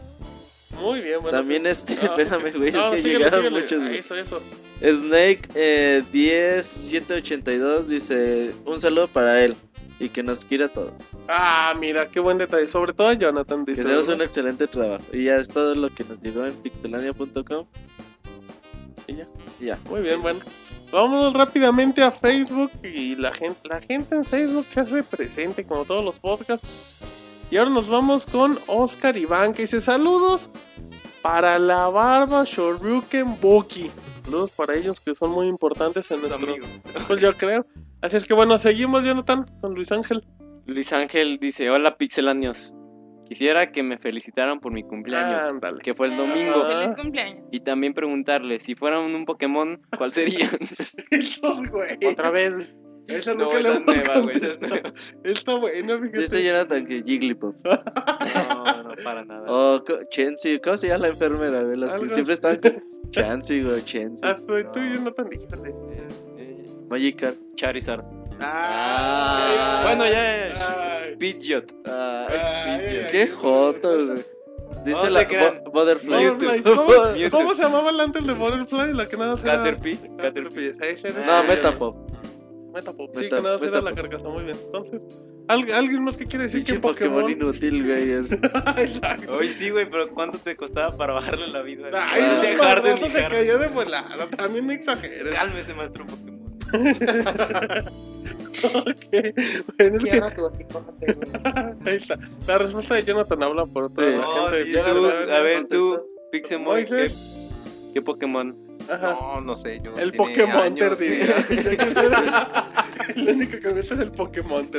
Muy 0.80 1.02
bien, 1.02 1.20
bueno. 1.22 1.36
también 1.36 1.64
sí. 1.64 1.70
este, 1.72 1.96
No. 1.96 2.02
espérame, 2.18 2.54
güey, 2.56 2.72
No, 2.72 2.94
es 2.94 2.96
que 2.98 3.02
síguele, 3.02 3.24
llegaron 3.26 3.46
síguele. 3.46 3.62
muchos. 3.62 3.84
Ah. 3.84 3.94
Eso, 3.94 4.16
eso. 4.16 4.42
Snake 4.80 5.50
eh, 5.56 6.04
10782 6.12 7.88
dice 7.88 8.54
un 8.66 8.80
saludo 8.80 9.08
para 9.08 9.44
él 9.44 9.56
y 10.00 10.10
que 10.10 10.22
nos 10.24 10.46
quiera 10.46 10.66
a 10.66 10.70
todos. 10.70 10.94
Ah, 11.28 11.74
mira, 11.80 12.08
qué 12.10 12.20
buen 12.20 12.38
detalle. 12.38 12.68
Sobre 12.68 12.94
todo 12.94 13.08
a 13.10 13.14
Jonathan. 13.14 13.66
Que 13.66 13.72
Dice, 13.72 13.82
hacemos 13.84 14.08
¿verdad? 14.08 14.16
un 14.16 14.22
excelente 14.24 14.68
trabajo. 14.68 15.04
Y 15.12 15.24
ya 15.26 15.38
es 15.38 15.48
todo 15.50 15.74
lo 15.76 15.90
que 15.90 16.04
nos 16.04 16.22
llegó 16.22 16.46
en 16.46 16.54
pixelania.com. 16.56 17.66
Y 19.08 19.16
ya. 19.16 19.28
Ya. 19.60 19.80
Muy 19.90 20.02
bien, 20.02 20.22
bueno. 20.22 20.40
Vamos 20.92 21.34
rápidamente 21.34 22.02
a 22.02 22.12
Facebook 22.12 22.72
y 22.82 23.16
la 23.18 23.34
gente, 23.34 23.60
la 23.68 23.82
gente 23.82 24.16
en 24.16 24.24
Facebook 24.24 24.66
se 24.70 24.80
hace 24.80 25.04
presente 25.04 25.66
como 25.66 25.84
todos 25.84 26.04
los 26.06 26.18
podcasts. 26.20 26.66
Y 27.52 27.58
ahora 27.58 27.72
nos 27.72 27.90
vamos 27.90 28.26
con 28.26 28.58
Oscar 28.68 29.18
Iván 29.18 29.54
que 29.54 29.64
dice 29.64 29.82
saludos 29.82 30.50
para 31.22 31.60
la 31.60 31.90
barba 31.90 32.44
Shoryuken 32.46 33.38
Boki. 33.42 33.92
Saludos 34.24 34.52
para 34.52 34.76
ellos 34.76 35.00
que 35.02 35.14
son 35.16 35.32
muy 35.32 35.48
importantes 35.48 36.10
en 36.12 36.22
Sus 36.22 36.30
nuestro 36.30 36.50
amigos. 36.52 36.70
pues 37.08 37.22
yo 37.22 37.34
creo. 37.34 37.66
Así 38.02 38.18
es 38.18 38.26
que 38.26 38.34
bueno, 38.34 38.58
seguimos 38.58 39.04
Jonathan 39.04 39.46
con 39.62 39.74
Luis 39.74 39.92
Ángel. 39.92 40.24
Luis 40.66 40.92
Ángel 40.94 41.38
dice, 41.40 41.70
hola 41.70 41.98
pixelanios. 41.98 42.74
Quisiera 43.26 43.72
que 43.72 43.84
me 43.84 43.98
felicitaran 43.98 44.60
por 44.62 44.72
mi 44.72 44.84
cumpleaños, 44.84 45.44
Ándale. 45.44 45.80
que 45.82 45.94
fue 45.94 46.08
el 46.08 46.16
domingo. 46.16 46.64
Ah. 46.64 46.68
Feliz 46.82 46.96
cumpleaños. 46.96 47.44
Y 47.52 47.60
también 47.60 47.94
preguntarle, 47.94 48.58
si 48.60 48.74
fueran 48.76 49.14
un 49.16 49.26
Pokémon, 49.26 49.82
¿cuál 49.98 50.14
sería? 50.14 50.50
Estos, 51.12 51.68
güey. 51.70 51.98
Otra 52.10 52.30
vez. 52.30 52.74
Esa 53.08 53.34
No, 53.34 53.46
nunca 53.46 53.60
esa 53.60 53.80
nueva, 53.80 54.20
güey, 54.20 54.38
esa 54.38 54.48
es 54.48 54.58
contestado. 54.58 54.94
nueva. 54.94 54.94
Está 55.24 55.56
buena, 55.56 55.98
fíjate. 55.98 56.20
Dice 56.22 56.44
Jonathan 56.44 56.86
que 56.86 57.02
Jigglypuff. 57.04 57.56
No, 57.66 58.84
no, 58.84 58.90
para 59.04 59.26
nada. 59.26 59.44
O 59.48 59.84
co- 59.86 60.00
Chansey. 60.10 60.60
¿Cómo 60.62 60.78
se 60.78 60.88
llama 60.88 61.00
la 61.00 61.08
enfermera? 61.10 61.62
güey? 61.64 61.78
Las 61.78 61.94
que 61.96 62.10
siempre 62.10 62.34
están 62.34 62.60
con 62.60 62.84
Chansey, 63.12 63.64
güey. 63.64 63.82
Chansey. 63.84 64.30
Ah, 64.30 64.36
pero 64.46 64.72
tú 64.72 64.80
y 64.80 64.96
Jonathan, 64.96 65.28
híjole. 65.32 65.74
Magikarp. 66.90 67.38
Charizard. 67.56 68.04
Ah, 68.40 69.82
Bueno, 69.86 70.06
ya, 70.06 70.12
ya, 70.12 70.48
ya. 70.54 71.04
Ay. 71.04 71.16
Pidgeot. 71.18 71.72
Qué 73.12 73.22
ay. 73.24 73.28
joto, 73.36 74.06
güey. 74.06 74.24
Dice 74.86 74.92
No 75.04 75.10
la 75.10 75.28
se 75.28 75.62
Butterfly. 75.72 76.30
Butterfly. 76.30 76.64
¿Cómo, 76.64 76.86
cómo 77.32 77.56
se 77.56 77.62
llamaba 77.64 77.92
la 77.92 78.04
antes 78.04 78.26
de 78.28 78.34
Butterfly? 78.34 78.94
La 78.94 79.08
que 79.08 79.18
nada 79.18 79.34
era... 79.42 79.58
Caterpie. 79.58 79.98
Caterpie. 80.18 80.72
Caterpie. 80.74 80.92
Ese 80.92 81.10
era- 81.10 81.26
No, 81.42 81.48
Metapop. 81.48 82.12
Metapop. 82.74 83.10
Sí, 83.16 83.22
Meta- 83.24 83.38
que 83.38 83.42
nada 83.42 83.56
más 83.58 83.64
era 83.68 83.82
la 83.82 83.90
Metapop. 83.92 84.12
carcasa. 84.12 84.30
Muy 84.30 84.44
bien. 84.44 84.58
Entonces, 84.66 85.02
¿al- 85.48 85.72
¿alguien 85.74 86.04
más 86.04 86.16
que 86.18 86.26
quiere 86.28 86.44
decir 86.44 86.60
Pinche 86.60 86.74
que 86.76 86.80
Pokémon 86.80 87.22
Pokémon? 87.24 87.32
inútil, 87.32 87.86
güey. 87.86 88.12
es-. 88.12 89.30
Oye, 89.30 89.52
sí, 89.54 89.70
güey, 89.72 89.90
pero 89.90 90.10
¿cuánto 90.10 90.38
te 90.38 90.56
costaba 90.56 90.96
para 90.96 91.14
bajarle 91.14 91.48
la 91.48 91.62
vida? 91.64 91.90
Ay, 91.94 92.22
Ah. 92.24 92.56
marrazo 92.64 93.08
y 93.08 93.10
se 93.10 93.28
cayó 93.28 93.58
de 93.58 93.68
volada. 93.70 94.30
También 94.38 94.68
no 94.68 94.74
exageres. 94.74 95.34
Cálmese, 95.34 95.74
maestro 95.74 96.06
Pokémon. 96.06 96.37
Ok. 98.64 99.06
Bueno, 99.78 99.98
es 99.98 100.04
que... 100.04 100.22
Tu. 100.36 100.52
Ahí 101.90 101.96
está. 101.96 102.18
La 102.48 102.58
respuesta 102.58 102.96
de 102.96 103.04
Jonathan 103.04 103.44
habla 103.44 103.66
por 103.66 103.92
toda 103.94 104.10
Sí. 104.10 104.16
No, 104.16 104.48
gente. 104.50 104.66
sí, 104.66 104.78
tú, 104.84 105.06
a 105.06 105.42
ver, 105.42 105.68
tú, 105.68 106.02
Pixemoy, 106.32 106.86
¿qué, 106.86 107.12
qué 107.94 108.02
Pokémon? 108.02 108.58
Ajá. 108.90 109.12
No, 109.12 109.42
no 109.42 109.56
sé, 109.56 109.80
yo. 109.84 109.98
El 109.98 110.14
Pokémon 110.14 110.58
años, 110.58 110.98
diría. 111.00 111.36
El 113.16 113.30
único 113.30 113.60
que 113.60 113.68
me 113.68 113.74
gusta 113.74 113.94
es 113.94 114.00
el 114.00 114.12
Pokémon. 114.12 114.70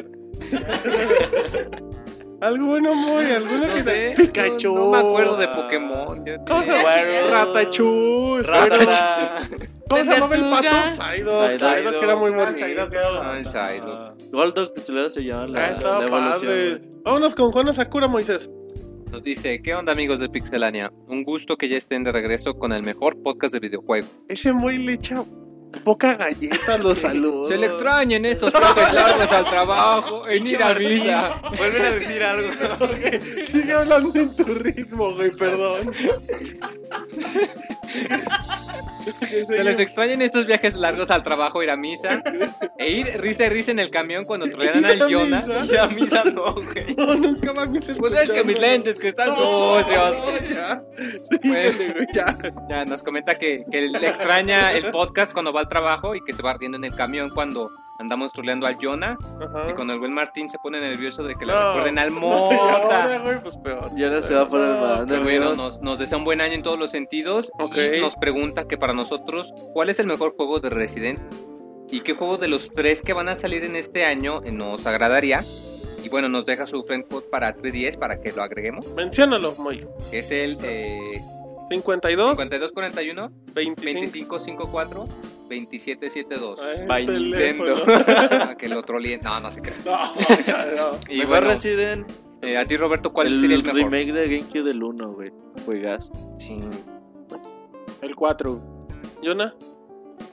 Alguno 2.40 2.94
muy, 2.94 3.24
alguno 3.26 3.66
No 3.66 3.74
que 3.74 3.82
sé, 3.82 3.90
sea 3.90 4.14
Pikachu. 4.14 4.72
No, 4.74 4.84
no 4.84 4.90
me 4.92 4.98
acuerdo 4.98 5.36
de 5.36 5.48
Pokémon. 5.48 6.24
ya- 6.24 6.38
¿Cómo 6.44 6.62
se 6.62 6.70
llama? 6.70 6.92
Squirtle. 6.92 7.30
Ratachu. 7.30 8.38
Ratata. 8.42 9.36
¿Cómo 9.88 10.04
se 10.04 10.10
llamaba 10.10 10.36
el 10.36 10.42
pato? 10.50 10.90
Psyduck. 10.90 11.50
Psyduck. 11.58 11.98
Que 11.98 12.04
era 12.04 12.16
muy 12.16 12.32
Ah, 12.32 12.36
bonito. 12.44 12.64
Psyduck 12.66 12.94
Ah, 12.94 13.38
el 13.38 13.48
Psyduck. 13.48 14.32
Golduck, 14.32 14.72
pues 14.74 14.88
luego 14.90 15.10
se 15.10 15.24
llama 15.24 15.46
la, 15.48 15.58
Ah, 15.64 15.68
estaba 15.70 15.98
la 16.00 16.06
evolución. 16.06 16.80
Vámonos 17.04 17.34
con 17.34 17.50
Juana 17.52 17.72
Sakura, 17.74 18.06
Moisés. 18.06 18.48
Nos 19.10 19.22
dice, 19.22 19.62
¿qué 19.62 19.74
onda 19.74 19.92
amigos 19.92 20.18
de 20.20 20.28
Pixelania? 20.28 20.92
Un 21.08 21.22
gusto 21.24 21.56
que 21.56 21.68
ya 21.68 21.78
estén 21.78 22.04
de 22.04 22.12
regreso 22.12 22.54
con 22.58 22.72
el 22.72 22.82
mejor 22.82 23.16
podcast 23.22 23.54
de 23.54 23.60
videojuegos. 23.60 24.10
Ese 24.28 24.52
muy 24.52 24.76
le 24.78 24.92
echa 24.92 25.24
poca 25.84 26.14
galleta 26.14 26.78
los 26.78 26.98
saludos. 27.06 27.48
Se 27.48 27.56
le 27.56 27.66
extrañen 27.66 28.24
estos 28.24 28.52
viajes 28.52 28.92
largos 28.92 29.32
al 29.32 29.44
trabajo, 29.44 30.28
en 30.28 30.46
ir 30.46 30.62
a 30.62 30.74
misa. 30.74 31.40
Vuelven 31.56 31.84
a 31.84 31.90
decir 31.90 32.22
algo. 32.22 32.52
Sigue 33.50 33.72
hablando 33.72 34.20
en 34.20 34.36
tu 34.36 34.44
ritmo, 34.44 35.14
güey, 35.14 35.30
perdón. 35.30 35.92
Se 39.46 39.64
les 39.64 39.78
extrañan 39.80 40.22
estos 40.22 40.46
viajes 40.46 40.74
largos 40.74 41.10
al 41.10 41.22
trabajo, 41.22 41.62
ir 41.62 41.70
a 41.70 41.76
misa, 41.76 42.22
e 42.78 42.90
ir 42.90 43.20
risa 43.20 43.46
y 43.46 43.48
risa 43.48 43.70
en 43.70 43.78
el 43.78 43.90
camión 43.90 44.24
cuando 44.24 44.46
a 44.46 44.48
al 44.88 45.00
Jonah. 45.12 45.40
misa. 45.46 45.72
Y 45.72 45.76
a 45.78 45.86
misa 45.86 46.24
no, 46.24 46.54
güey. 46.54 46.94
No, 46.96 47.14
nunca 47.14 47.52
más 47.54 47.70
me 47.70 47.80
Pues 47.80 48.12
es 48.14 48.30
que 48.30 48.44
mis 48.44 48.60
lentes 48.60 48.98
que 48.98 49.08
están 49.08 49.28
sucios. 49.36 50.16
No, 50.16 50.48
ya. 50.48 50.82
Ya. 52.12 52.38
Ya 52.68 52.84
nos 52.84 53.02
comenta 53.02 53.38
que, 53.38 53.64
que 53.70 53.82
le 53.82 54.08
extraña 54.08 54.72
el 54.72 54.90
podcast 54.90 55.32
cuando 55.32 55.52
va 55.52 55.60
al 55.60 55.68
trabajo 55.68 56.14
y 56.14 56.22
que 56.24 56.32
se 56.32 56.42
va 56.42 56.54
riendo 56.54 56.76
en 56.76 56.84
el 56.84 56.94
camión 56.94 57.30
cuando 57.30 57.70
andamos 57.98 58.32
troleando 58.32 58.66
al 58.66 58.76
Jonah. 58.80 59.16
Ajá. 59.40 59.70
Y 59.70 59.74
cuando 59.74 59.92
el 59.92 59.98
buen 59.98 60.12
Martín 60.12 60.48
se 60.48 60.58
pone 60.58 60.80
nervioso 60.80 61.22
de 61.24 61.34
que 61.34 61.44
le 61.46 61.52
No. 61.52 61.68
recuerden 61.74 61.98
al 61.98 62.10
No, 62.14 62.20
y 62.52 62.54
ahora, 62.54 62.78
Mota. 63.04 63.18
güey, 63.18 63.42
pues 63.42 63.56
peor. 63.56 63.90
Y 63.96 64.04
ahora 64.04 64.22
se 64.22 64.34
va 64.34 64.48
por 64.48 64.60
el 64.60 64.72
No, 64.80 65.04
Pero 65.06 65.22
bueno, 65.22 65.54
nos, 65.56 65.80
nos 65.80 65.98
desea 65.98 66.16
un 66.18 66.24
buen 66.24 66.40
año 66.40 66.54
en 66.54 66.62
todos 66.62 66.78
los 66.78 66.90
sentidos 66.90 67.50
Ok. 67.58 67.76
y 67.96 68.00
nos 68.00 68.14
pregunta 68.16 68.66
que 68.66 68.78
para 68.78 68.92
nosotros, 68.92 69.52
¿cuál 69.72 69.90
es 69.90 69.98
el 69.98 70.06
mejor 70.06 70.34
juego 70.36 70.60
de 70.60 70.70
Resident? 70.70 71.18
¿Y 71.90 72.00
qué 72.02 72.12
juego 72.14 72.36
de 72.36 72.48
los 72.48 72.68
tres 72.74 73.02
que 73.02 73.12
van 73.14 73.28
a 73.28 73.34
salir 73.34 73.64
en 73.64 73.74
este 73.74 74.04
año 74.04 74.42
eh, 74.44 74.52
nos 74.52 74.86
agradaría? 74.86 75.44
Y 76.04 76.08
bueno, 76.10 76.28
nos 76.28 76.46
deja 76.46 76.64
su 76.66 76.82
friend 76.84 77.08
code 77.08 77.26
para 77.30 77.56
3DS 77.56 77.98
para 77.98 78.20
que 78.20 78.30
lo 78.32 78.42
agreguemos. 78.42 78.86
Menciónalo, 78.94 79.54
Moy. 79.58 79.84
Que 80.10 80.20
es 80.20 80.30
el 80.30 80.56
eh, 80.62 81.20
52, 81.70 82.38
5241 82.38 83.30
25. 83.54 83.82
2554 83.82 85.08
2772. 85.48 86.60
Ay, 86.60 86.86
By 86.86 87.06
teléfono. 87.06 87.74
Ah, 88.30 88.54
que 88.56 88.68
lo 88.68 88.82
troleen. 88.82 89.20
No, 89.22 89.40
no 89.40 89.50
se 89.50 89.60
crea. 89.62 89.76
No, 89.84 90.14
ya, 90.46 90.66
no. 90.76 90.98
Y 91.08 91.18
Mejor 91.18 91.28
bueno, 91.28 91.46
Resident, 91.48 92.10
eh, 92.42 92.56
a 92.56 92.64
ti 92.66 92.76
Roberto, 92.76 93.12
¿cuál 93.12 93.28
el, 93.28 93.40
sería 93.40 93.56
el 93.56 93.62
mejor? 93.62 93.76
remake 93.90 94.12
de 94.12 94.28
GameCube 94.38 94.62
del 94.64 94.82
1, 94.82 95.12
güey. 95.12 95.32
Juegas. 95.64 96.12
Sí. 96.38 96.60
El 98.02 98.14
4. 98.14 98.60
Yona. 99.22 99.54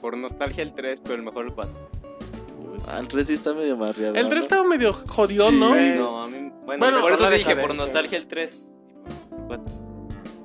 Por 0.00 0.16
nostalgia 0.16 0.62
el 0.62 0.74
3, 0.74 1.00
pero 1.00 1.14
el 1.14 1.22
mejor 1.22 1.46
el 1.46 1.52
4. 1.54 1.72
Ah, 2.88 2.98
el 3.00 3.08
3 3.08 3.26
sí 3.26 3.32
está 3.32 3.52
medio 3.54 3.76
marreado. 3.76 4.14
El 4.14 4.26
3 4.28 4.34
¿no? 4.36 4.40
estaba 4.42 4.64
medio 4.64 4.92
jodido, 4.92 5.50
Sí, 5.50 5.58
¿no? 5.58 5.68
güey. 5.70 5.94
No, 5.94 6.22
a 6.22 6.28
mí. 6.28 6.52
Bueno, 6.64 6.78
Bueno, 6.84 7.00
por 7.00 7.12
eso 7.12 7.28
dije, 7.30 7.56
por 7.56 7.76
nostalgia 7.76 8.18
el 8.18 8.26
3. 8.28 8.66
Moy. 9.48 9.58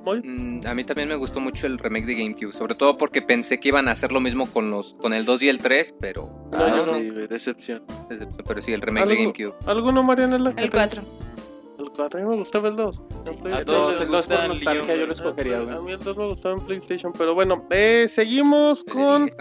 Mm, 0.04 0.66
a 0.66 0.74
mí 0.74 0.84
también 0.84 1.08
me 1.08 1.14
gustó 1.16 1.40
mucho 1.40 1.66
el 1.66 1.78
remake 1.78 2.06
de 2.06 2.14
GameCube, 2.14 2.52
sobre 2.52 2.74
todo 2.74 2.96
porque 2.96 3.22
pensé 3.22 3.58
que 3.60 3.68
iban 3.68 3.88
a 3.88 3.92
hacer 3.92 4.10
lo 4.12 4.20
mismo 4.20 4.46
con 4.46 4.70
los 4.70 4.94
con 4.94 5.12
el 5.12 5.24
2 5.24 5.42
y 5.42 5.48
el 5.48 5.58
3, 5.58 5.94
pero 6.00 6.26
No, 6.52 6.58
Ah, 6.58 6.72
yo 6.76 6.86
no. 6.86 6.98
sí, 6.98 7.10
güey, 7.10 7.26
decepción. 7.28 7.82
pero 8.46 8.60
sí 8.60 8.72
el 8.72 8.80
remake 8.80 9.06
de 9.06 9.12
¿Algo- 9.14 9.32
GameCube. 9.32 9.54
¿Alguno, 9.70 10.02
Marianela? 10.02 10.52
El 10.56 10.70
4. 10.70 11.02
El 11.78 11.90
4. 11.90 12.20
A 12.20 12.22
mí 12.22 12.28
me 12.28 12.36
gustaba 12.36 12.68
el 12.68 12.76
2. 12.76 12.98
A 12.98 13.24
todos 13.24 13.42
les 13.44 13.58
Entonces, 13.60 14.08
los 14.08 14.26
por 14.26 14.36
gusta 14.36 14.48
nostalgia 14.48 14.96
yo 14.96 15.06
lo 15.06 15.12
escogería, 15.12 15.56
A 15.58 15.80
mí 15.80 15.92
el 15.92 15.98
2 15.98 16.16
me 16.16 16.26
gustaba 16.26 16.54
en 16.56 16.64
PlayStation, 16.66 17.12
pero 17.16 17.34
bueno, 17.34 17.66
eh, 17.70 18.06
seguimos 18.08 18.82
con, 18.84 19.26
dije, 19.26 19.36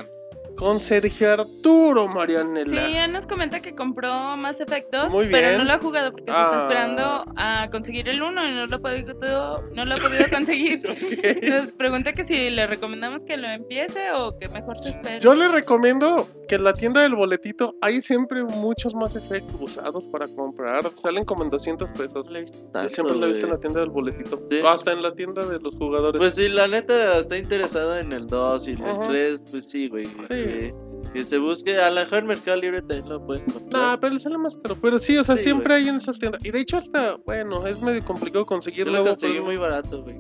con 0.62 0.80
Sergio 0.80 1.34
Arturo, 1.34 2.08
Marianela. 2.08 2.86
Sí, 2.86 2.94
ya 2.94 3.08
nos 3.08 3.26
comenta 3.26 3.62
que 3.62 3.74
compró 3.74 4.38
más 4.38 4.60
efectos, 4.62 5.10
Muy 5.10 5.26
pero 5.26 5.48
bien. 5.48 5.58
no 5.58 5.64
lo 5.64 5.74
ha 5.74 5.80
jugado 5.80 6.12
porque 6.12 6.32
se 6.32 6.38
Ah. 6.38 6.44
está 6.52 6.58
esperando 6.60 7.26
a 7.36 7.68
conseguir 7.72 8.08
el 8.08 8.22
1 8.22 8.48
y 8.48 8.54
no 8.54 8.68
lo 8.68 8.76
ha 8.76 8.80
podido, 8.80 9.64
no 9.74 9.86
lo 9.86 9.94
ha 9.96 9.98
podido 9.98 10.26
conseguir. 10.32 10.84
Nos 11.42 11.74
pregunta 11.74 12.14
que 12.14 12.24
si 12.24 12.52
le 12.52 12.68
recomendamos 12.68 13.24
que 13.24 13.38
lo 13.38 13.48
empiece 13.48 14.12
o 14.12 14.38
que 14.38 14.50
mejor 14.50 14.78
se 14.78 14.90
espere. 14.90 15.20
Yo 15.20 15.34
le 15.34 15.48
recomiendo 15.48 16.28
que 16.48 16.56
en 16.56 16.64
la 16.64 16.74
tienda 16.74 17.02
del 17.02 17.16
boletito 17.16 17.76
hay 17.82 18.00
siempre 18.04 18.44
muchos 18.44 18.94
más 18.94 19.16
efectos 19.16 19.56
usados 19.60 20.04
para 20.12 20.28
comprar. 20.28 20.84
Salen 20.94 21.26
como 21.26 21.44
en 21.44 21.50
200 21.50 21.92
pesos. 21.94 22.28
Yo 22.30 22.90
siempre 22.90 23.16
lo 23.18 23.26
he 23.26 23.30
visto 23.30 23.48
en 23.48 23.54
la 23.54 23.60
tienda 23.60 23.80
del 23.80 23.90
boletito. 23.90 24.40
Sí. 24.48 24.60
Hasta 24.64 24.92
en 24.92 25.02
la 25.02 25.12
tienda 25.16 25.44
de 25.44 25.60
los 25.60 25.76
jugadores. 25.76 26.20
Pues 26.20 26.36
sí, 26.36 26.50
la 26.50 26.68
neta 26.68 27.18
está 27.18 27.36
interesada 27.36 28.00
en 28.00 28.12
el 28.14 28.28
2 28.28 28.68
y 28.68 28.72
el 28.74 28.84
Ajá. 28.84 29.04
3, 29.08 29.44
pues 29.50 29.68
sí, 29.68 29.88
güey. 29.88 30.06
Sí. 30.06 30.51
Que, 30.52 30.74
que 31.14 31.24
se 31.24 31.38
busque, 31.38 31.78
a 31.78 31.90
lo 31.90 32.02
mejor 32.02 32.24
Mercado 32.26 32.58
Libre 32.58 32.82
también 32.82 33.10
lo 33.10 33.26
pueden 33.26 33.44
Nah, 33.48 33.54
encontrar. 33.56 34.00
pero 34.00 34.14
le 34.14 34.20
sale 34.20 34.38
más 34.38 34.58
caro. 34.58 34.78
Pero 34.82 35.00
sí, 35.00 35.18
o 35.18 35.24
sea, 35.24 35.36
Sí, 35.38 35.44
siempre 35.44 35.74
güey. 35.74 35.84
hay 35.84 35.90
en 35.90 35.96
esas 35.98 36.20
tiendas. 36.20 36.44
Y 36.46 36.52
de 36.52 36.60
hecho, 36.60 36.78
hasta, 36.78 37.16
bueno, 37.26 37.66
es 37.68 37.82
medio 37.82 38.04
complicado 38.06 38.44
Yo 38.44 38.46
conseguirlo. 38.46 38.94
lo 38.94 39.06
conseguí 39.06 39.34
pero, 39.34 39.46
muy 39.46 39.58
barato, 39.58 40.04
güey. 40.04 40.18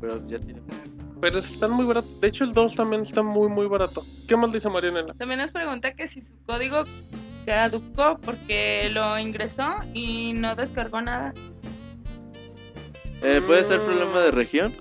Pero 0.00 0.24
ya 0.24 0.38
tiene. 0.38 0.62
pero 1.20 1.38
están 1.38 1.70
muy 1.70 1.84
baratos. 1.86 2.20
De 2.20 2.28
hecho, 2.28 2.44
el 2.44 2.52
2 2.54 2.74
también 2.74 3.02
está 3.02 3.22
muy, 3.22 3.48
muy 3.48 3.66
barato. 3.66 4.04
¿Qué 4.26 4.36
más 4.36 4.52
dice 4.52 4.68
Marianela? 4.68 5.14
También 5.14 5.40
nos 5.40 5.50
pregunta 5.52 5.94
que 5.94 6.08
si 6.08 6.22
su 6.22 6.30
código 6.46 6.82
caducó 7.46 8.18
porque 8.22 8.90
lo 8.92 9.18
ingresó 9.18 9.66
y 9.94 10.32
no 10.34 10.54
descargó 10.56 11.00
nada. 11.00 11.32
Eh, 13.22 13.40
¿Puede 13.46 13.64
ser 13.64 13.80
Mm. 13.80 13.84
problema 13.84 14.20
de 14.20 14.30
región? 14.30 14.72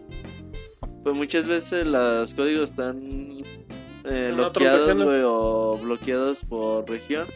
Pues 1.04 1.16
muchas 1.16 1.46
veces 1.48 1.86
los 1.88 2.34
códigos 2.34 2.72
están 2.72 3.35
eh, 4.06 4.32
bloqueados, 4.34 4.98
güey, 5.02 5.22
o 5.24 5.78
bloqueados 5.82 6.44
por 6.44 6.90
región. 6.90 7.28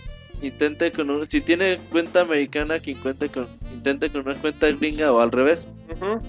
Intente 0.42 0.94
con 0.94 1.10
un, 1.10 1.26
si 1.26 1.42
tiene 1.42 1.78
cuenta 1.92 2.22
americana 2.22 2.80
que 2.80 2.92
intente 2.92 3.28
con, 3.28 3.46
intente 3.74 4.10
con 4.10 4.22
una 4.22 4.36
cuenta 4.40 4.72
gringa 4.72 5.12
o 5.12 5.20
al 5.20 5.32
revés, 5.34 5.68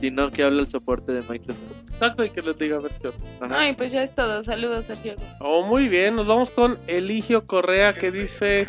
si 0.01 0.11
no 0.11 0.33
que 0.33 0.43
hable 0.43 0.63
el 0.63 0.69
soporte 0.69 1.13
de 1.13 1.21
Microsoft. 1.21 1.63
Exacto, 1.93 2.25
y 2.25 2.31
que 2.31 2.43
les 2.43 2.59
diga 2.59 2.79
a 2.79 2.81
ver 2.81 2.91
qué 3.01 3.09
onda. 3.41 3.57
Ay, 3.57 3.75
pues 3.75 3.93
ya 3.93 4.03
es 4.03 4.13
todo. 4.13 4.43
Saludos, 4.43 4.87
Sergio. 4.87 5.15
Oh, 5.39 5.63
muy 5.63 5.89
bien, 5.89 6.17
nos 6.17 6.27
vamos 6.27 6.51
con 6.51 6.77
Eligio 6.89 7.47
Correa 7.47 7.93
que 7.93 8.11
dice 8.11 8.69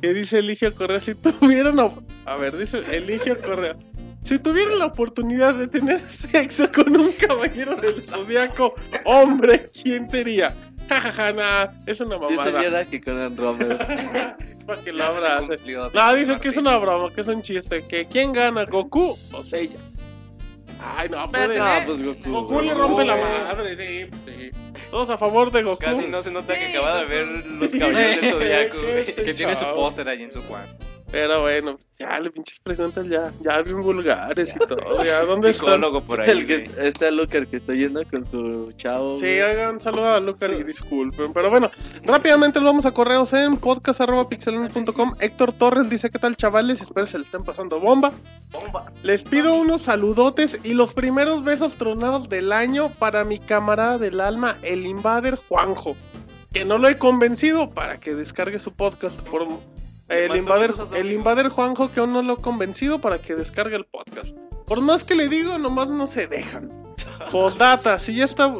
que 0.00 0.14
dice 0.14 0.38
Eligio 0.38 0.72
Correa 0.72 1.00
si 1.00 1.14
tuvieran 1.40 1.80
op- 1.80 2.04
a 2.26 2.36
ver, 2.36 2.56
dice 2.56 2.80
Eligio 2.96 3.40
Correa. 3.42 3.74
Si 4.22 4.38
tuvieran 4.38 4.78
la 4.78 4.86
oportunidad 4.86 5.54
de 5.54 5.66
tener 5.66 6.08
sexo 6.10 6.70
con 6.70 6.94
un 6.94 7.12
caballero 7.12 7.74
del 7.76 8.04
zodiaco, 8.04 8.74
hombre, 9.04 9.70
¿quién 9.70 10.08
sería? 10.08 10.54
Jajaja, 10.88 11.32
nah, 11.32 11.66
es 11.86 12.00
una 12.00 12.18
mamada. 12.18 12.60
Viera 12.60 12.84
que 12.84 13.00
Conan 13.00 13.36
Romero. 13.36 13.78
Para 14.66 14.82
que 14.82 14.92
le 14.92 15.02
abrace. 15.02 15.58
No, 15.94 16.14
dicen 16.14 16.38
que 16.38 16.48
es 16.48 16.56
una 16.56 16.76
broma, 16.78 17.12
que 17.14 17.22
es 17.22 17.28
un 17.28 17.42
chiste. 17.42 17.86
Que 17.86 18.06
quién 18.06 18.32
gana, 18.32 18.64
Goku 18.64 19.16
o 19.32 19.42
Seiya. 19.42 19.78
Ay, 20.96 21.08
no, 21.08 21.30
Pero 21.30 21.46
puede. 21.46 21.60
Ah, 21.60 21.82
pues 21.86 22.02
Goku. 22.02 22.30
Goku 22.30 22.60
le 22.60 22.74
rompe 22.74 23.04
la 23.04 23.16
madre, 23.16 23.76
sí, 23.76 24.10
sí. 24.26 24.50
Todos 24.90 25.10
a 25.10 25.18
favor 25.18 25.50
de 25.50 25.62
Goku. 25.62 25.78
Casi 25.78 26.06
no 26.08 26.22
se 26.22 26.30
nota 26.30 26.56
que 26.56 26.76
acaba 26.76 26.98
de 26.98 27.04
ver 27.06 27.26
los 27.46 27.72
caballeros 27.72 28.20
del 28.20 28.30
zodiaco. 28.32 28.78
Que 29.24 29.34
tiene 29.34 29.56
su 29.56 29.64
póster 29.72 30.08
ahí 30.08 30.22
en 30.22 30.32
su 30.32 30.42
cuarto. 30.42 30.84
Pero 31.10 31.40
bueno, 31.40 31.76
ya 31.98 32.20
le 32.20 32.30
pinches 32.30 32.60
preguntas 32.60 33.08
ya, 33.08 33.32
ya 33.40 33.62
bien 33.62 33.82
vulgares 33.82 34.54
y 34.54 34.58
todo. 34.60 35.04
Ya, 35.04 35.24
¿dónde 35.24 35.50
están? 35.50 35.66
Psicólogo 35.66 36.02
por 36.02 36.20
ahí, 36.20 36.30
El 36.30 36.46
que, 36.46 36.70
este 36.78 37.10
Lucar 37.10 37.48
que 37.48 37.56
está 37.56 37.74
yendo 37.74 38.02
con 38.08 38.26
su 38.26 38.72
chavo. 38.76 39.18
Sí, 39.18 39.24
güey. 39.24 39.40
hagan 39.40 39.80
saludo 39.80 40.14
a 40.14 40.20
Lucar 40.20 40.50
y 40.52 40.62
disculpen. 40.62 41.32
Pero 41.32 41.50
bueno, 41.50 41.70
rápidamente 42.04 42.60
lo 42.60 42.66
vamos 42.66 42.86
a 42.86 42.92
correos 42.92 43.32
en 43.32 43.56
podcast.pixelania.com. 43.56 45.16
Héctor 45.18 45.52
Torres 45.52 45.90
dice: 45.90 46.10
¿Qué 46.10 46.18
tal, 46.20 46.36
chavales? 46.36 46.80
Espero 46.80 47.06
se 47.06 47.18
le 47.18 47.24
estén 47.24 47.42
pasando 47.42 47.80
bomba. 47.80 48.12
Les 49.02 49.24
pido 49.24 49.54
unos 49.54 49.82
saludotes 49.82 50.60
y 50.62 50.74
los 50.74 50.94
primeros 50.94 51.42
besos 51.42 51.76
tronados 51.76 52.28
del 52.28 52.52
año 52.52 52.90
para 52.98 53.24
mi 53.24 53.38
camarada 53.38 53.98
del 53.98 54.20
alma, 54.20 54.56
el 54.62 54.86
Invader 54.86 55.36
Juanjo. 55.36 55.96
Que 56.52 56.64
no 56.64 56.78
lo 56.78 56.88
he 56.88 56.98
convencido 56.98 57.70
para 57.70 57.98
que 57.98 58.14
descargue 58.14 58.58
su 58.58 58.72
podcast. 58.72 59.20
Por, 59.22 59.46
el, 60.10 60.36
Invader, 60.36 60.74
el. 60.96 61.12
Invader 61.12 61.48
Juanjo 61.48 61.90
que 61.92 62.00
aún 62.00 62.12
no 62.12 62.22
lo 62.22 62.34
he 62.34 62.36
convencido 62.38 63.00
para 63.00 63.18
que 63.18 63.34
descargue 63.34 63.76
el 63.76 63.84
podcast. 63.84 64.34
Por 64.66 64.80
más 64.80 65.02
que 65.04 65.14
le 65.14 65.28
digo, 65.28 65.58
nomás 65.58 65.88
no 65.90 66.06
se 66.06 66.26
dejan. 66.26 66.70
Postdata, 67.30 67.98
si 67.98 68.14
ya 68.14 68.24
está 68.24 68.54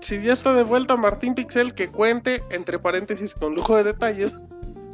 si 0.00 0.20
ya 0.22 0.32
está 0.32 0.52
de 0.54 0.62
vuelta 0.64 0.96
Martín 0.96 1.34
Pixel 1.34 1.74
que 1.74 1.88
cuente 1.88 2.42
entre 2.50 2.78
paréntesis 2.78 3.34
con 3.34 3.54
lujo 3.54 3.76
de 3.76 3.84
detalles 3.84 4.32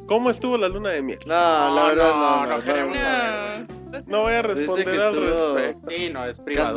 cómo 0.07 0.29
estuvo 0.31 0.57
la 0.59 0.69
luna 0.69 0.91
de 0.91 1.03
miel. 1.03 1.19
No, 1.27 1.35
la 1.35 1.69
No, 1.71 1.87
verdad 1.87 2.11
no, 2.11 2.37
no. 2.41 2.47
no 2.47 2.57
no, 2.59 2.63
queremos 2.65 2.97
no. 2.97 3.59
No. 3.91 4.01
No 4.07 4.21
voy 4.23 4.33
a 4.35 4.43
responder 4.43 4.89
al 5.01 5.15
estuvo- 5.15 5.55
respecto. 5.55 5.91
Sí, 5.91 6.11
no, 6.11 6.25
es 6.27 6.39
privado 6.39 6.77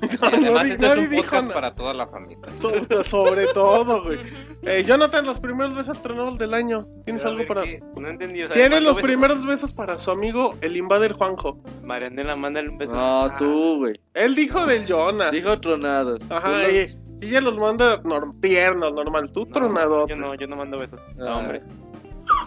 Candente. 0.08 0.14
eso. 0.16 0.26
Además, 0.26 0.52
Nadie- 0.52 0.72
este 0.72 0.86
es 0.86 0.96
un 0.98 1.10
dijo 1.10 1.22
podcast 1.22 1.52
para 1.52 1.74
toda 1.74 1.94
la 1.94 2.06
familia. 2.06 2.38
Sobre, 2.58 3.04
sobre 3.04 3.46
todo, 3.48 4.02
güey. 4.02 4.18
Eh, 4.62 4.84
Jonathan, 4.86 5.24
los 5.26 5.40
primeros 5.40 5.74
besos 5.74 6.00
tronados 6.02 6.38
del 6.38 6.54
año. 6.54 6.86
¿Tienes 7.04 7.22
Pero 7.22 7.28
algo 7.30 7.38
ver, 7.38 7.48
para.? 7.48 7.62
¿qué? 7.64 7.82
No 7.96 8.08
entendí. 8.08 8.42
O 8.42 8.46
sea, 8.48 8.54
¿Tienes 8.54 8.70
¿mando 8.72 8.88
los 8.90 8.96
besos? 8.96 9.08
primeros 9.10 9.46
besos 9.46 9.72
para 9.72 9.98
su 9.98 10.10
amigo, 10.10 10.54
el 10.60 10.76
Invader 10.76 11.12
Juanjo? 11.12 11.58
Marianela, 11.82 12.36
mándale 12.36 12.68
un 12.68 12.78
beso. 12.78 12.96
No, 12.96 13.30
tú, 13.38 13.78
güey. 13.78 14.00
Él 14.14 14.34
dijo 14.34 14.66
del 14.66 14.86
Jonah. 14.90 15.30
Dijo 15.30 15.58
tronados. 15.60 16.22
Ajá, 16.30 16.62
los- 16.62 16.72
y, 16.72 16.98
y 17.26 17.28
ella 17.28 17.40
los 17.42 17.56
manda 17.58 18.02
norm- 18.02 18.40
tiernos, 18.40 18.92
normal. 18.92 19.30
Tú 19.32 19.40
No, 19.46 19.52
tronado. 19.52 20.06
Yo 20.08 20.16
no, 20.16 20.34
yo 20.34 20.46
no 20.46 20.56
mando 20.56 20.78
besos 20.78 21.00
Ah. 21.20 21.32
a 21.32 21.36
hombres. 21.38 21.72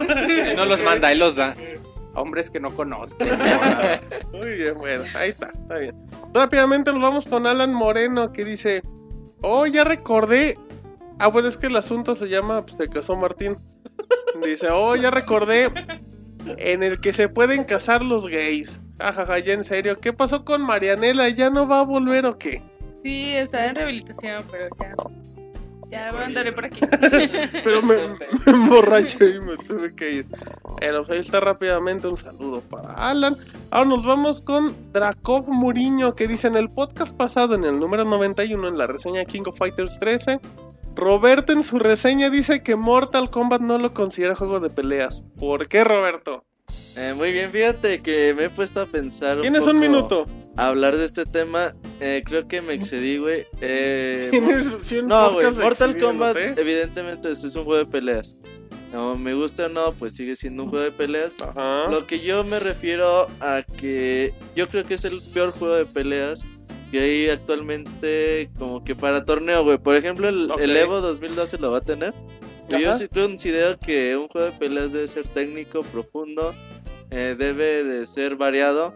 Él 0.00 0.56
no 0.56 0.64
los 0.64 0.82
manda, 0.82 1.12
él 1.12 1.18
los 1.18 1.36
da. 1.36 1.54
Hombres 2.14 2.50
que 2.50 2.60
no 2.60 2.74
conozco. 2.74 3.18
Muy 4.32 4.50
bien, 4.50 4.78
bueno, 4.78 5.04
ahí 5.14 5.30
está, 5.30 5.48
está 5.48 5.78
bien. 5.78 5.96
Rápidamente 6.32 6.92
nos 6.92 7.02
vamos 7.02 7.26
con 7.26 7.46
Alan 7.46 7.72
Moreno 7.72 8.32
que 8.32 8.44
dice, 8.44 8.82
oh, 9.42 9.66
ya 9.66 9.84
recordé. 9.84 10.58
Ah, 11.18 11.28
bueno, 11.28 11.48
es 11.48 11.56
que 11.56 11.66
el 11.66 11.76
asunto 11.76 12.14
se 12.14 12.28
llama, 12.28 12.64
pues 12.64 12.76
se 12.76 12.88
casó 12.88 13.16
Martín. 13.16 13.56
Dice, 14.44 14.68
oh, 14.70 14.96
ya 14.96 15.10
recordé 15.10 15.70
en 16.46 16.82
el 16.82 17.00
que 17.00 17.12
se 17.12 17.28
pueden 17.28 17.64
casar 17.64 18.02
los 18.02 18.26
gays. 18.26 18.80
Ajaja, 18.98 19.38
ya 19.38 19.54
en 19.54 19.64
serio, 19.64 19.98
¿qué 20.00 20.12
pasó 20.12 20.44
con 20.44 20.62
Marianela? 20.62 21.28
¿Ya 21.28 21.50
no 21.50 21.66
va 21.66 21.80
a 21.80 21.84
volver 21.84 22.26
o 22.26 22.38
qué? 22.38 22.62
Sí, 23.02 23.34
está 23.34 23.66
en 23.66 23.74
rehabilitación, 23.74 24.44
pero 24.50 24.68
ya. 24.80 24.94
Ya 25.94 26.10
me 26.10 26.24
andaré 26.24 26.50
por 26.50 26.64
aquí. 26.64 26.80
Pero 27.62 27.80
me, 27.82 27.94
me 27.94 28.52
emborraché 28.52 29.36
y 29.36 29.38
me 29.38 29.56
tuve 29.58 29.94
que 29.94 30.12
ir. 30.12 30.26
Pero 30.80 31.04
pues 31.04 31.10
ahí 31.10 31.18
está 31.20 31.38
rápidamente 31.38 32.08
un 32.08 32.16
saludo 32.16 32.62
para 32.62 32.92
Alan. 32.94 33.36
Ahora 33.70 33.90
nos 33.90 34.04
vamos 34.04 34.40
con 34.40 34.74
Drakov 34.92 35.48
Muriño 35.48 36.16
que 36.16 36.26
dice 36.26 36.48
en 36.48 36.56
el 36.56 36.68
podcast 36.68 37.16
pasado, 37.16 37.54
en 37.54 37.62
el 37.62 37.78
número 37.78 38.04
91, 38.04 38.66
en 38.66 38.76
la 38.76 38.88
reseña 38.88 39.24
King 39.24 39.42
of 39.46 39.56
Fighters 39.56 40.00
13, 40.00 40.40
Roberto 40.96 41.52
en 41.52 41.62
su 41.62 41.78
reseña 41.78 42.28
dice 42.28 42.64
que 42.64 42.74
Mortal 42.74 43.30
Kombat 43.30 43.60
no 43.60 43.78
lo 43.78 43.94
considera 43.94 44.34
juego 44.34 44.58
de 44.58 44.70
peleas. 44.70 45.22
¿Por 45.38 45.68
qué, 45.68 45.84
Roberto? 45.84 46.44
Eh, 46.96 47.12
muy 47.16 47.32
bien, 47.32 47.50
fíjate 47.50 48.00
que 48.00 48.32
me 48.34 48.44
he 48.44 48.50
puesto 48.50 48.80
a 48.80 48.86
pensar. 48.86 49.40
Tienes 49.40 49.60
poco 49.60 49.72
un 49.72 49.80
minuto. 49.80 50.26
a 50.56 50.68
hablar 50.68 50.96
de 50.96 51.04
este 51.04 51.26
tema. 51.26 51.74
Eh, 52.00 52.22
creo 52.24 52.46
que 52.46 52.60
me 52.60 52.74
excedí, 52.74 53.18
güey. 53.18 53.46
Eh, 53.60 54.30
un 54.32 55.08
no, 55.08 55.32
güey. 55.32 55.50
Mortal 55.52 55.98
Kombat, 55.98 56.36
evidentemente, 56.56 57.32
es 57.32 57.42
un 57.42 57.50
juego 57.64 57.76
de 57.76 57.86
peleas. 57.86 58.36
No 58.92 59.16
me 59.16 59.34
gusta 59.34 59.66
o 59.66 59.68
no, 59.68 59.92
pues 59.92 60.14
sigue 60.14 60.36
siendo 60.36 60.62
un 60.62 60.70
juego 60.70 60.84
de 60.84 60.92
peleas. 60.92 61.32
Ajá. 61.40 61.88
Lo 61.90 62.06
que 62.06 62.20
yo 62.20 62.44
me 62.44 62.60
refiero 62.60 63.26
a 63.40 63.64
que 63.76 64.32
yo 64.54 64.68
creo 64.68 64.84
que 64.84 64.94
es 64.94 65.04
el 65.04 65.20
peor 65.32 65.50
juego 65.50 65.74
de 65.74 65.86
peleas 65.86 66.44
que 66.92 67.00
hay 67.00 67.28
actualmente 67.28 68.50
como 68.56 68.84
que 68.84 68.94
para 68.94 69.24
torneo, 69.24 69.64
güey. 69.64 69.78
Por 69.78 69.96
ejemplo, 69.96 70.28
el, 70.28 70.44
Ok. 70.48 70.60
el 70.60 70.76
Evo 70.76 71.00
2012 71.00 71.58
lo 71.58 71.72
va 71.72 71.78
a 71.78 71.80
tener. 71.80 72.14
Pero 72.68 72.80
yo 72.80 72.90
Ajá. 72.90 72.98
sí 72.98 73.08
considero 73.08 73.78
que 73.78 74.16
un 74.16 74.28
juego 74.28 74.50
de 74.50 74.58
peleas 74.58 74.92
debe 74.92 75.06
ser 75.06 75.26
técnico, 75.28 75.82
profundo, 75.82 76.54
eh, 77.10 77.36
debe 77.38 77.84
de 77.84 78.06
ser 78.06 78.36
variado. 78.36 78.94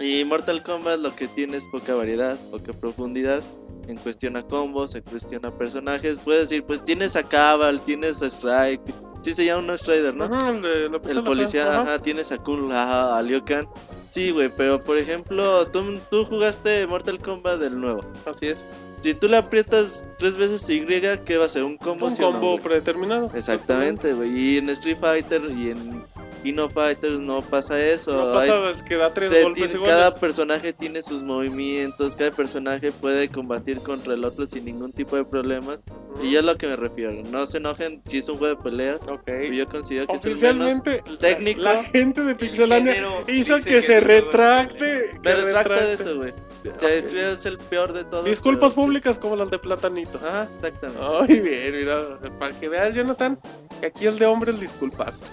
Y 0.00 0.24
Mortal 0.24 0.62
Kombat 0.62 0.98
lo 0.98 1.14
que 1.14 1.28
tiene 1.28 1.58
es 1.58 1.68
poca 1.68 1.94
variedad, 1.94 2.36
poca 2.50 2.72
profundidad 2.72 3.42
en 3.86 3.96
cuestión 3.98 4.36
a 4.36 4.42
combos, 4.42 4.94
en 4.94 5.02
cuestión 5.02 5.44
a 5.44 5.56
personajes. 5.56 6.18
Puedes 6.20 6.48
decir, 6.48 6.64
pues 6.64 6.82
tienes 6.82 7.16
a 7.16 7.22
Cabal, 7.22 7.80
tienes 7.80 8.22
a 8.22 8.26
Strike. 8.26 8.80
Sí 9.22 9.32
se 9.32 9.46
llama 9.46 9.72
un 9.72 9.78
Strider, 9.78 10.14
¿no? 10.14 10.24
Ajá, 10.24 10.50
el, 10.50 10.90
de 10.90 11.22
policía, 11.22 11.70
ajá. 11.70 11.80
ajá, 11.82 11.98
tienes 12.02 12.30
a 12.30 12.36
Kung 12.36 12.68
Lao, 12.68 13.14
a 13.14 13.22
Liu 13.22 13.42
Kang. 13.44 13.66
Sí, 14.10 14.30
güey, 14.30 14.50
pero 14.54 14.82
por 14.82 14.98
ejemplo, 14.98 15.66
tú, 15.68 15.98
tú 16.10 16.24
jugaste 16.26 16.86
Mortal 16.86 17.18
Kombat 17.18 17.58
del 17.58 17.80
nuevo. 17.80 18.00
Así 18.26 18.48
es. 18.48 18.83
Si 19.04 19.12
tú 19.12 19.28
le 19.28 19.36
aprietas 19.36 20.02
tres 20.16 20.34
veces 20.34 20.62
Y, 20.62 21.20
¿qué 21.24 21.36
va 21.36 21.44
a 21.44 21.48
ser? 21.50 21.62
¿Un 21.62 21.76
combo? 21.76 22.06
Un 22.06 22.16
combo 22.16 22.56
predeterminado. 22.56 23.30
Exactamente, 23.34 24.14
güey. 24.14 24.30
Y 24.34 24.56
en 24.56 24.70
Street 24.70 24.96
Fighter 24.98 25.42
y 25.50 25.68
en 25.68 26.06
Kino 26.44 26.68
Fighters 26.70 27.18
no 27.18 27.40
pasa 27.40 27.80
eso. 27.80 28.12
No 28.12 28.38
Hay- 28.38 28.48
pasa, 28.48 28.70
es 28.70 28.82
que 28.84 28.96
da 28.96 29.12
tres 29.12 29.32
te- 29.32 29.42
golpes 29.42 29.70
tiene- 29.72 29.84
cada 29.84 30.14
personaje 30.14 30.72
tiene 30.72 31.02
sus 31.02 31.22
movimientos, 31.24 32.14
cada 32.14 32.30
personaje 32.30 32.92
puede 32.92 33.28
combatir 33.28 33.78
contra 33.80 34.14
el 34.14 34.24
otro 34.24 34.46
sin 34.46 34.64
ningún 34.66 34.92
tipo 34.92 35.16
de 35.16 35.24
problemas. 35.24 35.82
Y 36.22 36.30
ya 36.32 36.38
es 36.40 36.44
lo 36.44 36.56
que 36.56 36.68
me 36.68 36.76
refiero. 36.76 37.12
No 37.32 37.44
se 37.46 37.56
enojen 37.58 38.00
si 38.06 38.18
es 38.18 38.28
un 38.28 38.38
juego 38.38 38.54
de 38.56 38.62
peleas. 38.62 39.00
Ok. 39.08 39.22
pero 39.24 39.52
Yo 39.52 39.66
considero 39.68 40.06
que 40.06 40.14
es 40.16 40.24
el 40.24 40.36
menos 40.36 40.80
técnico. 41.18 41.60
la, 41.62 41.72
la 41.74 41.84
gente 41.84 42.22
de 42.22 42.34
Pixelania 42.36 42.94
hizo 43.26 43.56
que, 43.58 43.64
que 43.64 43.82
se 43.82 43.98
retracte. 44.00 45.18
Me 45.24 45.34
retracto 45.34 45.72
de 45.74 45.92
eso, 45.94 46.14
güey. 46.16 46.30
O 46.30 46.76
sea, 46.78 46.88
Ok. 46.88 47.04
creo 47.08 47.10
que 47.10 47.32
es 47.32 47.46
el 47.46 47.58
peor 47.58 47.92
de 47.92 48.04
todos. 48.04 48.24
Disculpas 48.24 48.70
pero 48.70 48.70
sí. 48.70 48.76
públicas 48.86 49.18
como 49.18 49.34
las 49.36 49.50
de 49.50 49.58
Platanito. 49.58 50.18
Ajá, 50.18 50.46
exactamente. 50.54 51.02
Ay, 51.02 51.40
bien, 51.40 51.72
mira, 51.72 52.18
para 52.38 52.52
que 52.58 52.68
veas, 52.68 52.94
Jonathan, 52.94 53.38
que 53.80 53.86
aquí 53.86 54.06
el 54.06 54.18
de 54.18 54.26
hombre 54.26 54.52
es 54.52 54.60
disculparse. 54.60 55.24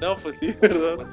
No, 0.00 0.14
pues 0.16 0.36
sí, 0.38 0.52
¿verdad? 0.62 1.06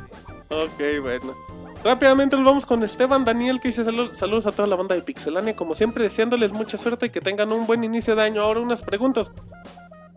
Ok, 0.50 0.82
bueno. 1.02 1.36
Rápidamente 1.84 2.36
nos 2.36 2.46
vamos 2.46 2.66
con 2.66 2.82
Esteban 2.84 3.24
Daniel 3.26 3.60
que 3.60 3.68
dice 3.68 3.84
"Salu- 3.84 4.12
saludos 4.12 4.46
a 4.48 4.52
toda 4.52 4.68
la 4.68 4.76
banda 4.76 4.96
de 4.96 5.02
Pixelania, 5.02 5.56
como 5.56 5.76
siempre 5.76 6.04
deseándoles 6.04 6.52
mucha 6.52 6.78
suerte 6.78 7.08
y 7.08 7.10
que 7.10 7.22
tengan 7.22 7.52
un 7.52 7.68
buen 7.68 7.84
inicio 7.84 8.16
de 8.16 8.24
año. 8.24 8.42
Ahora 8.42 8.60
unas 8.62 8.82
preguntas. 8.82 9.32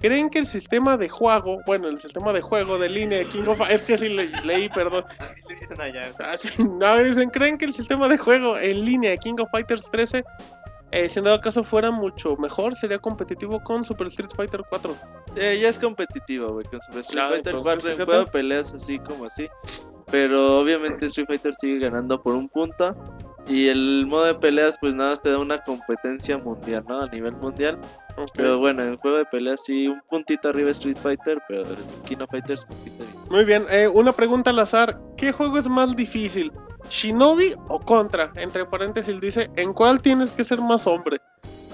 ¿Creen 0.00 0.30
que 0.30 0.38
el 0.38 0.46
sistema 0.46 0.96
de 0.96 1.08
juego, 1.08 1.60
bueno, 1.66 1.88
el 1.88 1.98
sistema 1.98 2.32
de 2.32 2.40
juego 2.40 2.78
de 2.78 2.88
línea 2.88 3.18
de 3.18 3.26
King 3.26 3.42
of 3.48 3.60
es 3.68 3.82
que 3.82 3.98
sí 3.98 4.08
le- 4.08 4.30
leí, 4.44 4.68
perdón. 4.68 5.04
Así 5.18 5.40
le 5.48 5.56
dicen 5.56 5.80
allá. 5.80 6.02
Ah, 6.20 6.36
sí, 6.36 6.50
no, 6.64 6.96
dicen, 7.02 7.30
¿creen 7.30 7.58
que 7.58 7.64
el 7.64 7.72
sistema 7.74 8.06
de 8.08 8.16
juego 8.16 8.56
en 8.56 8.84
línea 8.84 9.10
de 9.10 9.18
King 9.18 9.34
of 9.40 9.48
Fighters 9.50 9.90
13, 9.90 10.22
eh, 10.90 11.08
si 11.08 11.18
en 11.18 11.26
dado 11.26 11.40
caso 11.40 11.62
fuera 11.62 11.90
mucho 11.90 12.36
mejor, 12.36 12.74
sería 12.74 12.98
competitivo 12.98 13.60
con 13.62 13.84
Super 13.84 14.06
Street 14.06 14.30
Fighter 14.34 14.62
4? 14.68 14.96
Eh, 15.36 15.58
ya 15.60 15.68
es 15.68 15.78
competitivo, 15.78 16.52
güey, 16.52 16.64
con 16.66 16.80
Super 16.80 17.02
Street 17.02 17.24
Fighter 17.28 17.54
entonces, 17.54 17.74
4 17.74 17.90
en 17.90 17.96
juego 17.96 18.24
de 18.24 18.26
peleas 18.30 18.72
así 18.72 18.98
como 18.98 19.26
así. 19.26 19.46
Pero 20.10 20.58
obviamente 20.58 21.06
Street 21.06 21.26
Fighter 21.28 21.52
sigue 21.60 21.80
ganando 21.80 22.22
por 22.22 22.34
un 22.34 22.48
punto. 22.48 22.96
Y 23.46 23.68
el 23.68 24.06
modo 24.06 24.24
de 24.24 24.34
peleas 24.34 24.76
pues 24.78 24.94
nada 24.94 25.10
más 25.10 25.22
te 25.22 25.30
da 25.30 25.38
una 25.38 25.58
competencia 25.62 26.36
mundial, 26.36 26.84
¿no? 26.86 27.00
A 27.00 27.06
nivel 27.08 27.34
mundial. 27.36 27.78
Pero 28.34 28.58
bueno, 28.58 28.82
en 28.82 28.90
el 28.90 28.96
juego 28.96 29.16
de 29.16 29.24
peleas 29.24 29.62
sí, 29.64 29.88
un 29.88 30.02
puntito 30.10 30.48
arriba 30.48 30.70
Street 30.70 30.98
Fighter, 30.98 31.38
pero 31.48 31.62
el 31.62 31.76
Kino 32.06 32.26
Fighters 32.26 32.64
compite 32.64 33.04
bien. 33.04 33.16
Muy 33.30 33.44
bien, 33.44 33.66
eh, 33.70 33.88
una 33.88 34.12
pregunta 34.12 34.50
al 34.50 34.58
azar. 34.58 35.00
¿Qué 35.16 35.32
juego 35.32 35.58
es 35.58 35.68
más 35.68 35.96
difícil? 35.96 36.52
¿Shinobi 36.88 37.54
o 37.68 37.78
Contra? 37.80 38.30
Entre 38.36 38.64
paréntesis 38.64 39.20
dice, 39.20 39.50
¿en 39.56 39.72
cuál 39.72 40.00
tienes 40.00 40.32
que 40.32 40.44
ser 40.44 40.60
más 40.60 40.86
hombre? 40.86 41.20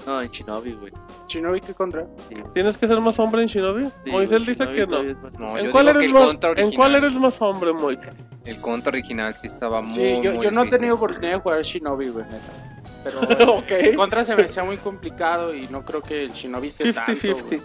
No, 0.05 0.21
en 0.21 0.29
Shinobi, 0.29 0.73
güey. 0.73 0.93
Shinobi 1.27 1.61
que 1.61 1.73
contra. 1.73 2.05
¿Tienes 2.53 2.77
que 2.77 2.87
ser 2.87 3.01
más 3.01 3.17
hombre 3.17 3.41
en 3.41 3.47
Shinobi? 3.47 3.85
Sí, 4.03 4.11
Moisés 4.11 4.39
güey, 4.45 4.49
dice 4.49 4.63
Shinobi 4.65 4.75
que 4.75 4.87
no. 4.87 5.21
más- 5.23 5.39
No, 5.39 5.57
¿En 5.57 5.71
cuál, 5.71 5.87
eres 5.87 6.03
el 6.03 6.13
más, 6.13 6.37
¿En 6.57 6.71
cuál 6.73 6.95
eres 6.95 7.15
más 7.15 7.41
hombre, 7.41 7.73
Moy? 7.73 7.97
El 8.45 8.61
contra 8.61 8.91
original 8.91 9.33
sí 9.33 9.47
estaba 9.47 9.81
muy, 9.81 9.95
Sí, 9.95 10.19
yo, 10.21 10.33
muy 10.33 10.45
yo 10.45 10.51
no 10.51 10.63
he 10.63 10.69
tenido 10.69 10.95
oportunidad 10.95 11.33
de 11.33 11.39
jugar 11.39 11.61
Shinobi, 11.63 12.09
güey, 12.09 12.25
neta. 12.25 12.83
Pero 13.03 13.19
ok. 13.57 13.95
contra 13.95 14.23
se 14.23 14.35
me 14.35 14.43
hacía 14.43 14.63
muy 14.63 14.77
complicado 14.77 15.55
y 15.55 15.67
no 15.69 15.83
creo 15.83 16.01
que 16.01 16.25
el 16.25 16.31
Shinobi 16.31 16.67
esté 16.67 16.93
tanto, 16.93 17.11
50-50. 17.13 17.61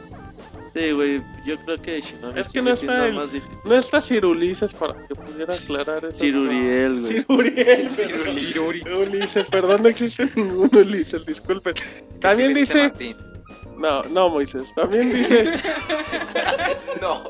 Sí, 0.72 0.92
güey, 0.92 1.20
yo 1.44 1.56
creo 1.64 1.76
que 1.82 2.00
Shinobi 2.00 2.38
Es 2.40 2.48
que 2.48 2.62
no 2.62 2.70
está 2.70 3.08
el- 3.08 3.14
más 3.16 3.32
difícil. 3.32 3.58
No 3.64 3.74
está 3.74 4.00
Cirulises 4.00 4.72
para 4.72 4.94
que 5.06 5.14
pudiera 5.16 5.52
aclarar 5.52 6.04
eso. 6.04 6.18
Ciruriel, 6.18 7.00
güey. 7.00 7.12
Ciruriel. 7.24 8.94
Ulises, 9.08 9.48
perdón, 9.48 9.82
no 9.82 9.88
existe 9.88 10.30
ningún 10.36 10.70
Ulises, 10.72 11.26
disculpen. 11.26 11.74
También 12.20 12.54
dice... 12.54 12.84
Martín. 12.84 13.16
No, 13.78 14.02
no, 14.04 14.28
Moisés. 14.30 14.72
También 14.76 15.12
dice... 15.12 15.52
No. 17.00 17.24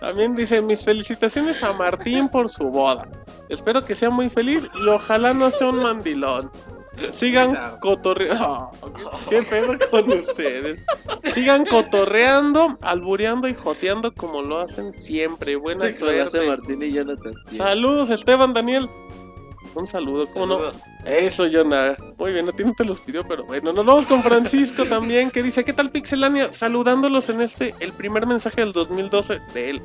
También 0.00 0.34
dice, 0.36 0.62
mis 0.62 0.84
felicitaciones 0.84 1.62
a 1.62 1.72
Martín 1.72 2.28
por 2.28 2.48
su 2.48 2.64
boda. 2.64 3.08
Espero 3.48 3.82
que 3.84 3.94
sea 3.94 4.08
muy 4.10 4.30
feliz 4.30 4.62
y 4.82 4.88
ojalá 4.88 5.34
no 5.34 5.50
sea 5.50 5.68
un 5.70 5.82
mandilón. 5.82 6.50
Sigan 7.12 7.78
cotorreando. 7.80 8.70
¿Qué 9.28 9.42
pedo 9.42 9.76
con 9.90 10.12
ustedes? 10.12 10.80
Sigan 11.32 11.64
cotorreando, 11.66 12.76
albureando 12.82 13.48
y 13.48 13.54
joteando 13.54 14.12
como 14.12 14.42
lo 14.42 14.60
hacen 14.60 14.92
siempre. 14.94 15.56
Buena 15.56 15.90
suerte. 15.90 16.46
Martín 16.46 16.82
y 16.82 16.92
Jonathan. 16.92 17.34
Saludos, 17.50 18.10
Esteban 18.10 18.54
Daniel. 18.54 18.88
Un 19.78 19.86
saludo, 19.86 20.26
¿cómo 20.26 20.44
no? 20.44 20.58
Eso, 21.04 21.46
Jonah. 21.48 21.96
Muy 22.18 22.32
bien, 22.32 22.48
a 22.48 22.52
ti 22.52 22.64
no 22.64 22.74
te 22.74 22.84
los 22.84 22.98
pidió, 22.98 23.22
pero 23.22 23.44
bueno. 23.44 23.72
Nos 23.72 23.86
vamos 23.86 24.06
con 24.06 24.24
Francisco 24.24 24.84
también, 24.88 25.30
que 25.30 25.40
dice, 25.40 25.64
¿qué 25.64 25.72
tal 25.72 25.92
Pixelania? 25.92 26.52
Saludándolos 26.52 27.28
en 27.28 27.40
este, 27.40 27.72
el 27.78 27.92
primer 27.92 28.26
mensaje 28.26 28.60
del 28.60 28.72
2012 28.72 29.40
de 29.54 29.70
él. 29.70 29.82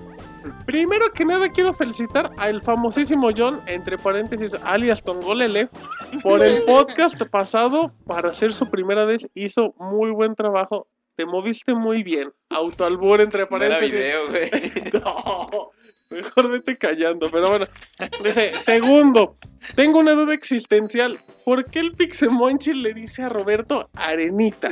Primero 0.66 1.14
que 1.14 1.26
nada 1.26 1.48
quiero 1.48 1.76
felicitar 1.76 2.32
al 2.38 2.60
famosísimo 2.62 3.30
John, 3.38 3.62
entre 3.68 4.00
paréntesis, 4.00 4.56
alias 4.64 5.04
Tongolele, 5.04 5.70
por 6.24 6.44
el 6.44 6.64
podcast 6.66 7.22
pasado, 7.30 7.94
para 8.08 8.30
hacer 8.30 8.52
su 8.56 8.72
primera 8.72 9.06
vez, 9.06 9.30
hizo 9.36 9.76
muy 9.78 10.10
buen 10.10 10.34
trabajo. 10.34 10.88
Te 11.16 11.28
moviste 11.28 11.76
muy 11.76 12.02
bien. 12.02 12.34
Autoalbur, 12.50 13.22
entre 13.22 13.44
No 13.44 13.50
paréntesis. 13.50 13.92
video, 13.92 14.28
güey. 14.30 14.50
No, 15.04 15.70
Mejor 16.14 16.50
vete 16.50 16.78
callando, 16.78 17.30
pero 17.32 17.50
bueno. 17.50 17.68
Dice, 18.24 18.58
segundo, 18.60 19.38
tengo 19.76 20.00
una 20.00 20.14
duda 20.14 20.34
existencial. 20.34 21.18
¿Por 21.46 21.66
qué 21.66 21.80
el 21.80 21.92
Pixemonchi 21.94 22.74
le 22.74 22.94
dice 22.94 23.24
a 23.24 23.30
Roberto 23.30 23.90
Arenita? 23.94 24.72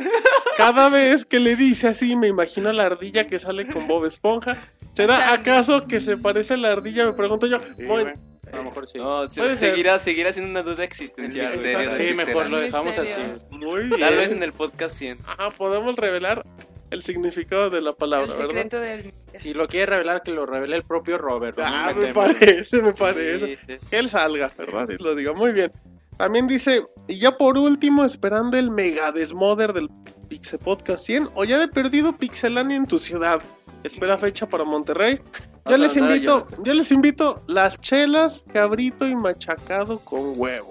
Cada 0.57 0.89
vez 0.89 1.25
que 1.25 1.39
le 1.39 1.55
dice 1.55 1.87
así, 1.89 2.15
me 2.15 2.27
imagino 2.27 2.69
a 2.69 2.73
la 2.73 2.83
ardilla 2.85 3.27
que 3.27 3.39
sale 3.39 3.67
con 3.67 3.87
Bob 3.87 4.05
Esponja. 4.05 4.57
¿Será 4.93 5.33
acaso 5.33 5.87
que 5.87 5.99
se 6.01 6.17
parece 6.17 6.53
a 6.53 6.57
la 6.57 6.71
ardilla? 6.73 7.05
Me 7.05 7.13
pregunto 7.13 7.47
yo. 7.47 7.57
Bueno, 7.87 8.11
A 8.51 8.57
lo 8.57 8.63
mejor 8.63 8.87
sí. 8.87 8.97
No, 8.97 9.27
se- 9.29 9.55
seguirá, 9.55 9.97
seguirá 9.99 10.33
siendo 10.33 10.51
una 10.51 10.63
duda 10.63 10.83
existencial. 10.83 11.47
Misterio 11.57 11.93
Sí, 11.93 12.13
mejor 12.13 12.49
lo 12.49 12.59
dejamos 12.59 12.97
así. 12.97 13.21
Muy 13.49 13.83
bien. 13.85 13.99
Tal 13.99 14.15
vez 14.17 14.31
en 14.31 14.43
el 14.43 14.51
podcast 14.51 14.95
100. 14.97 15.19
Ah, 15.37 15.49
podemos 15.57 15.95
revelar 15.95 16.45
el 16.91 17.01
significado 17.01 17.69
de 17.69 17.81
la 17.81 17.93
palabra, 17.93 18.33
El 18.37 18.47
¿verdad? 18.47 18.81
del... 18.81 19.13
Si 19.33 19.53
lo 19.53 19.67
quiere 19.67 19.87
revelar, 19.87 20.21
que 20.23 20.31
lo 20.31 20.45
revele 20.45 20.75
el 20.75 20.83
propio 20.83 21.17
Robert. 21.17 21.57
no 21.57 21.63
Ah, 21.65 21.93
me 21.95 22.13
parece, 22.13 22.81
me 22.81 22.93
parece. 22.93 23.57
Sí, 23.57 23.63
sí. 23.65 23.85
Que 23.89 23.97
él 23.97 24.09
salga, 24.09 24.51
¿verdad? 24.57 24.89
Y 24.89 25.01
lo 25.01 25.15
diga. 25.15 25.33
Muy 25.33 25.51
bien. 25.53 25.71
También 26.17 26.47
dice, 26.47 26.85
y 27.07 27.15
ya 27.15 27.37
por 27.37 27.57
último, 27.57 28.03
esperando 28.05 28.57
el 28.57 28.69
mega 28.69 29.11
desmoder 29.11 29.73
del 29.73 29.89
Pixel 30.27 30.59
Podcast 30.59 31.05
100, 31.05 31.29
o 31.33 31.45
ya 31.45 31.57
de 31.57 31.67
perdido 31.67 32.15
Pixelania 32.15 32.77
en 32.77 32.85
tu 32.85 32.97
ciudad. 32.97 33.41
Espera 33.83 34.17
fecha 34.17 34.47
para 34.47 34.63
Monterrey. 34.63 35.19
Yo 35.67 35.77
les 35.77 35.95
invito, 35.95 36.47
yo 36.63 36.73
les 36.73 36.91
invito 36.91 37.41
las 37.47 37.79
chelas, 37.81 38.43
cabrito 38.53 39.07
y 39.07 39.15
machacado 39.15 39.97
con 39.99 40.33
huevo. 40.35 40.67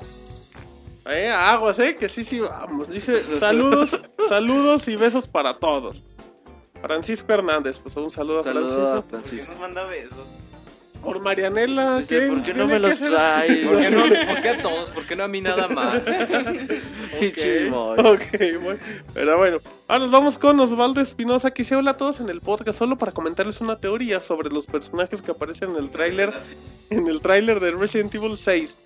Eh, 1.10 1.28
aguas, 1.28 1.78
eh, 1.78 1.96
que 1.96 2.08
sí, 2.08 2.24
sí, 2.24 2.40
vamos. 2.40 2.88
Dice, 2.88 3.38
saludos, 3.38 4.00
saludos 4.28 4.86
y 4.88 4.96
besos 4.96 5.26
para 5.26 5.58
todos. 5.58 6.02
Francisco 6.80 7.32
Hernández, 7.32 7.78
pues 7.78 7.96
un 7.96 8.10
saludo 8.10 8.40
a 8.40 8.42
Saludos 8.42 8.72
a 8.72 9.02
Francisco. 9.02 9.10
¿Por 9.10 9.22
qué 9.22 9.28
Francisco. 9.28 9.52
nos 9.52 9.60
manda 9.60 9.84
besos? 9.86 10.26
Por 11.02 11.18
Marianela, 11.20 11.98
Dice, 11.98 12.18
¿quién 12.18 12.34
¿por 12.34 12.42
qué 12.42 12.54
no 12.54 12.66
me 12.66 12.78
los 12.78 12.98
traes? 12.98 13.66
¿Por 13.66 13.78
qué, 13.80 13.90
no, 13.90 14.02
¿Por 14.02 14.40
qué 14.42 14.48
a 14.50 14.62
todos? 14.62 14.90
¿Por 14.90 15.06
qué 15.06 15.16
no 15.16 15.24
a 15.24 15.28
mí 15.28 15.40
nada 15.40 15.66
más? 15.66 16.02
Pinche 17.18 17.70
boy. 17.70 17.98
Ok, 17.98 18.62
bueno. 18.62 18.78
Pero 19.14 19.38
bueno, 19.38 19.58
ahora 19.88 20.04
nos 20.04 20.10
vamos 20.10 20.38
con 20.38 20.60
Osvaldo 20.60 21.00
Espinosa, 21.00 21.52
que 21.52 21.64
se 21.64 21.74
habla 21.74 21.92
a 21.92 21.96
todos 21.96 22.20
en 22.20 22.28
el 22.28 22.42
podcast, 22.42 22.78
solo 22.78 22.98
para 22.98 23.12
comentarles 23.12 23.62
una 23.62 23.80
teoría 23.80 24.20
sobre 24.20 24.50
los 24.50 24.66
personajes 24.66 25.22
que 25.22 25.30
aparecen 25.30 25.70
en 25.70 25.76
el 25.76 25.90
tráiler, 25.90 26.34
en 26.90 27.06
el 27.08 27.22
tráiler 27.22 27.60
de 27.60 27.70
Resident 27.70 28.14
Evil 28.14 28.36
6. 28.36 28.76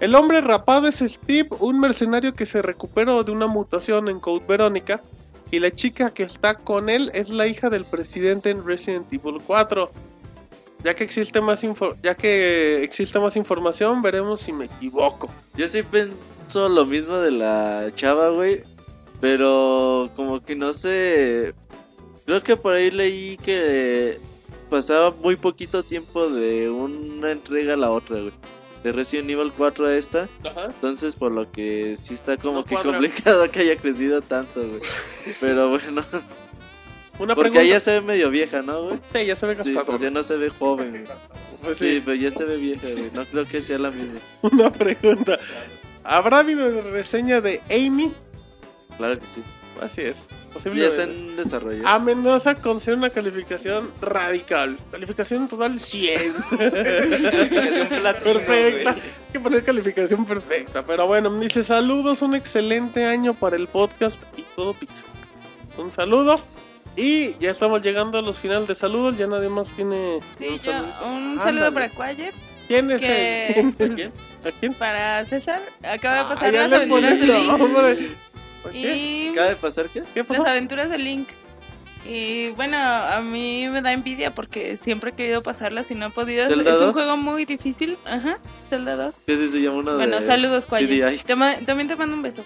El 0.00 0.14
hombre 0.14 0.40
rapado 0.40 0.86
es 0.86 0.98
Steve, 0.98 1.48
un 1.58 1.80
mercenario 1.80 2.34
que 2.34 2.46
se 2.46 2.62
recuperó 2.62 3.24
de 3.24 3.32
una 3.32 3.48
mutación 3.48 4.08
en 4.08 4.20
Code 4.20 4.44
Verónica, 4.46 5.02
y 5.50 5.58
la 5.58 5.70
chica 5.70 6.12
que 6.12 6.22
está 6.22 6.54
con 6.54 6.88
él 6.88 7.10
es 7.14 7.30
la 7.30 7.46
hija 7.46 7.68
del 7.70 7.84
presidente 7.84 8.50
en 8.50 8.64
Resident 8.64 9.12
Evil 9.12 9.40
4. 9.44 9.90
Ya 10.84 10.94
que 10.94 11.02
existe 11.02 11.40
más 11.40 11.64
info- 11.64 11.96
ya 12.02 12.14
que 12.14 12.84
existe 12.84 13.18
más 13.18 13.34
información, 13.34 14.00
veremos 14.02 14.40
si 14.40 14.52
me 14.52 14.66
equivoco. 14.66 15.28
Yo 15.56 15.66
sí 15.66 15.82
pienso 15.82 16.68
lo 16.68 16.84
mismo 16.84 17.18
de 17.18 17.32
la 17.32 17.90
chava, 17.96 18.28
güey. 18.28 18.62
Pero 19.20 20.08
como 20.14 20.38
que 20.44 20.54
no 20.54 20.72
sé. 20.72 21.52
Creo 22.26 22.42
que 22.44 22.56
por 22.56 22.74
ahí 22.74 22.92
leí 22.92 23.36
que 23.38 24.20
pasaba 24.70 25.10
muy 25.10 25.34
poquito 25.34 25.82
tiempo 25.82 26.28
de 26.28 26.70
una 26.70 27.32
entrega 27.32 27.74
a 27.74 27.76
la 27.76 27.90
otra, 27.90 28.20
güey. 28.20 28.32
De 28.88 28.92
Resident 28.92 29.28
Evil 29.28 29.52
4 29.54 29.86
a 29.86 29.94
esta. 29.96 30.28
Ajá. 30.44 30.66
Entonces, 30.66 31.14
por 31.14 31.30
lo 31.32 31.50
que 31.52 31.96
sí 32.00 32.14
está 32.14 32.36
como 32.38 32.60
No 32.60 32.64
que 32.64 32.74
cuadra. 32.74 32.92
complicado 32.92 33.50
que 33.50 33.60
haya 33.60 33.76
crecido 33.76 34.22
tanto, 34.22 34.60
güey. 34.66 34.80
Pero 35.40 35.68
bueno, 35.68 36.02
Una 37.18 37.34
porque 37.34 37.50
pregunta. 37.50 37.60
ella 37.62 37.80
se 37.80 37.92
ve 37.92 38.00
medio 38.00 38.30
vieja, 38.30 38.62
¿no, 38.62 38.82
güey? 38.84 39.00
Sí, 39.12 39.26
ya 39.26 39.36
se 39.36 39.46
ve 39.46 39.52
Sí, 39.62 39.72
gastado. 39.74 39.84
pues 39.86 40.00
ya 40.00 40.08
no 40.10 40.22
se 40.22 40.36
ve 40.38 40.48
joven, 40.48 40.90
güey. 40.90 41.04
Pues 41.62 41.76
Sí, 41.78 41.96
sí, 41.96 42.02
pero 42.04 42.14
ya 42.14 42.30
se 42.30 42.44
ve 42.44 42.56
vieja, 42.56 42.88
güey. 42.88 43.10
No 43.12 43.24
creo 43.26 43.44
que 43.46 43.60
sea 43.60 43.78
la 43.78 43.90
misma. 43.90 44.20
una 44.42 44.72
pregunta. 44.72 45.38
¿Habrá 46.04 46.38
habido 46.38 46.80
reseña 46.90 47.40
de 47.42 47.60
Amy? 47.70 48.14
Claro 48.96 49.18
que 49.20 49.26
sí. 49.26 49.42
Así 49.82 50.00
es. 50.00 50.24
Sí, 50.62 50.70
ya 50.74 50.86
está 50.86 51.02
en 51.04 51.36
desarrollo. 51.36 51.86
Amenaza 51.86 52.54
con 52.56 52.80
ser 52.80 52.94
una 52.94 53.10
calificación 53.10 53.90
radical. 54.00 54.78
Calificación 54.90 55.46
total 55.46 55.78
100. 55.80 56.32
Calificación 56.58 57.88
platino, 57.88 58.24
perfecta. 58.24 58.92
güey. 58.92 59.02
Hay 59.04 59.32
que 59.32 59.40
poner 59.40 59.64
calificación 59.64 60.24
perfecta. 60.24 60.84
Pero 60.84 61.06
bueno, 61.06 61.30
me 61.30 61.44
dice 61.44 61.64
saludos, 61.64 62.22
un 62.22 62.34
excelente 62.34 63.04
año 63.04 63.34
para 63.34 63.56
el 63.56 63.68
podcast 63.68 64.20
y 64.36 64.42
todo 64.56 64.74
Pixel. 64.74 65.06
Un 65.76 65.90
saludo. 65.92 66.40
Y 66.96 67.34
ya 67.38 67.52
estamos 67.52 67.80
llegando 67.82 68.18
a 68.18 68.22
los 68.22 68.38
finales 68.38 68.66
de 68.66 68.74
saludos. 68.74 69.16
Ya 69.16 69.26
nadie 69.28 69.48
más 69.48 69.68
tiene 69.76 70.18
Sí, 70.38 70.46
un 70.48 70.58
yo, 70.58 70.72
saludo. 70.72 70.92
un 71.06 71.12
Ándale. 71.14 71.40
saludo 71.42 71.74
para 71.74 71.88
Quayer, 71.90 72.34
¿Quién 72.66 72.90
es 72.90 73.00
que- 73.00 73.52
el- 73.60 73.68
¿A 73.68 73.94
quién? 73.94 74.12
¿A 74.44 74.50
quién? 74.58 74.74
para 74.74 75.24
César. 75.24 75.62
Acaba 75.82 76.14
de 76.16 76.20
Ah, 76.22 76.28
pasar 76.28 76.52
ya 76.52 76.66
las 76.68 76.80
¿Por 78.62 78.72
qué? 78.72 78.96
Y 78.96 79.28
¿Acaba 79.28 79.48
de 79.50 79.56
pasar 79.56 79.88
qué? 79.88 80.02
¿Qué 80.14 80.24
pasó? 80.24 80.42
las 80.42 80.50
aventuras 80.52 80.90
de 80.90 80.98
Link. 80.98 81.28
Y 82.06 82.50
bueno, 82.50 82.76
a 82.78 83.20
mí 83.20 83.68
me 83.68 83.82
da 83.82 83.92
envidia 83.92 84.34
porque 84.34 84.76
siempre 84.76 85.10
he 85.10 85.14
querido 85.14 85.42
pasarlas 85.42 85.90
y 85.90 85.94
no 85.94 86.06
he 86.06 86.10
podido. 86.10 86.44
Es, 86.44 86.48
¿Zelda 86.48 86.70
es 86.70 86.76
un 86.78 86.86
2? 86.86 86.92
juego 86.94 87.16
muy 87.18 87.44
difícil. 87.44 87.98
Ajá, 88.06 88.38
Zelda 88.70 88.96
2. 88.96 89.14
¿Qué 89.26 89.36
se 89.36 89.48
se 89.50 89.60
llama 89.60 89.78
uno 89.78 89.94
Bueno, 89.96 90.20
de 90.20 90.26
saludos, 90.26 90.66
ma- 91.36 91.56
también 91.66 91.88
te 91.88 91.96
mando 91.96 92.14
un 92.16 92.22
beso. 92.22 92.44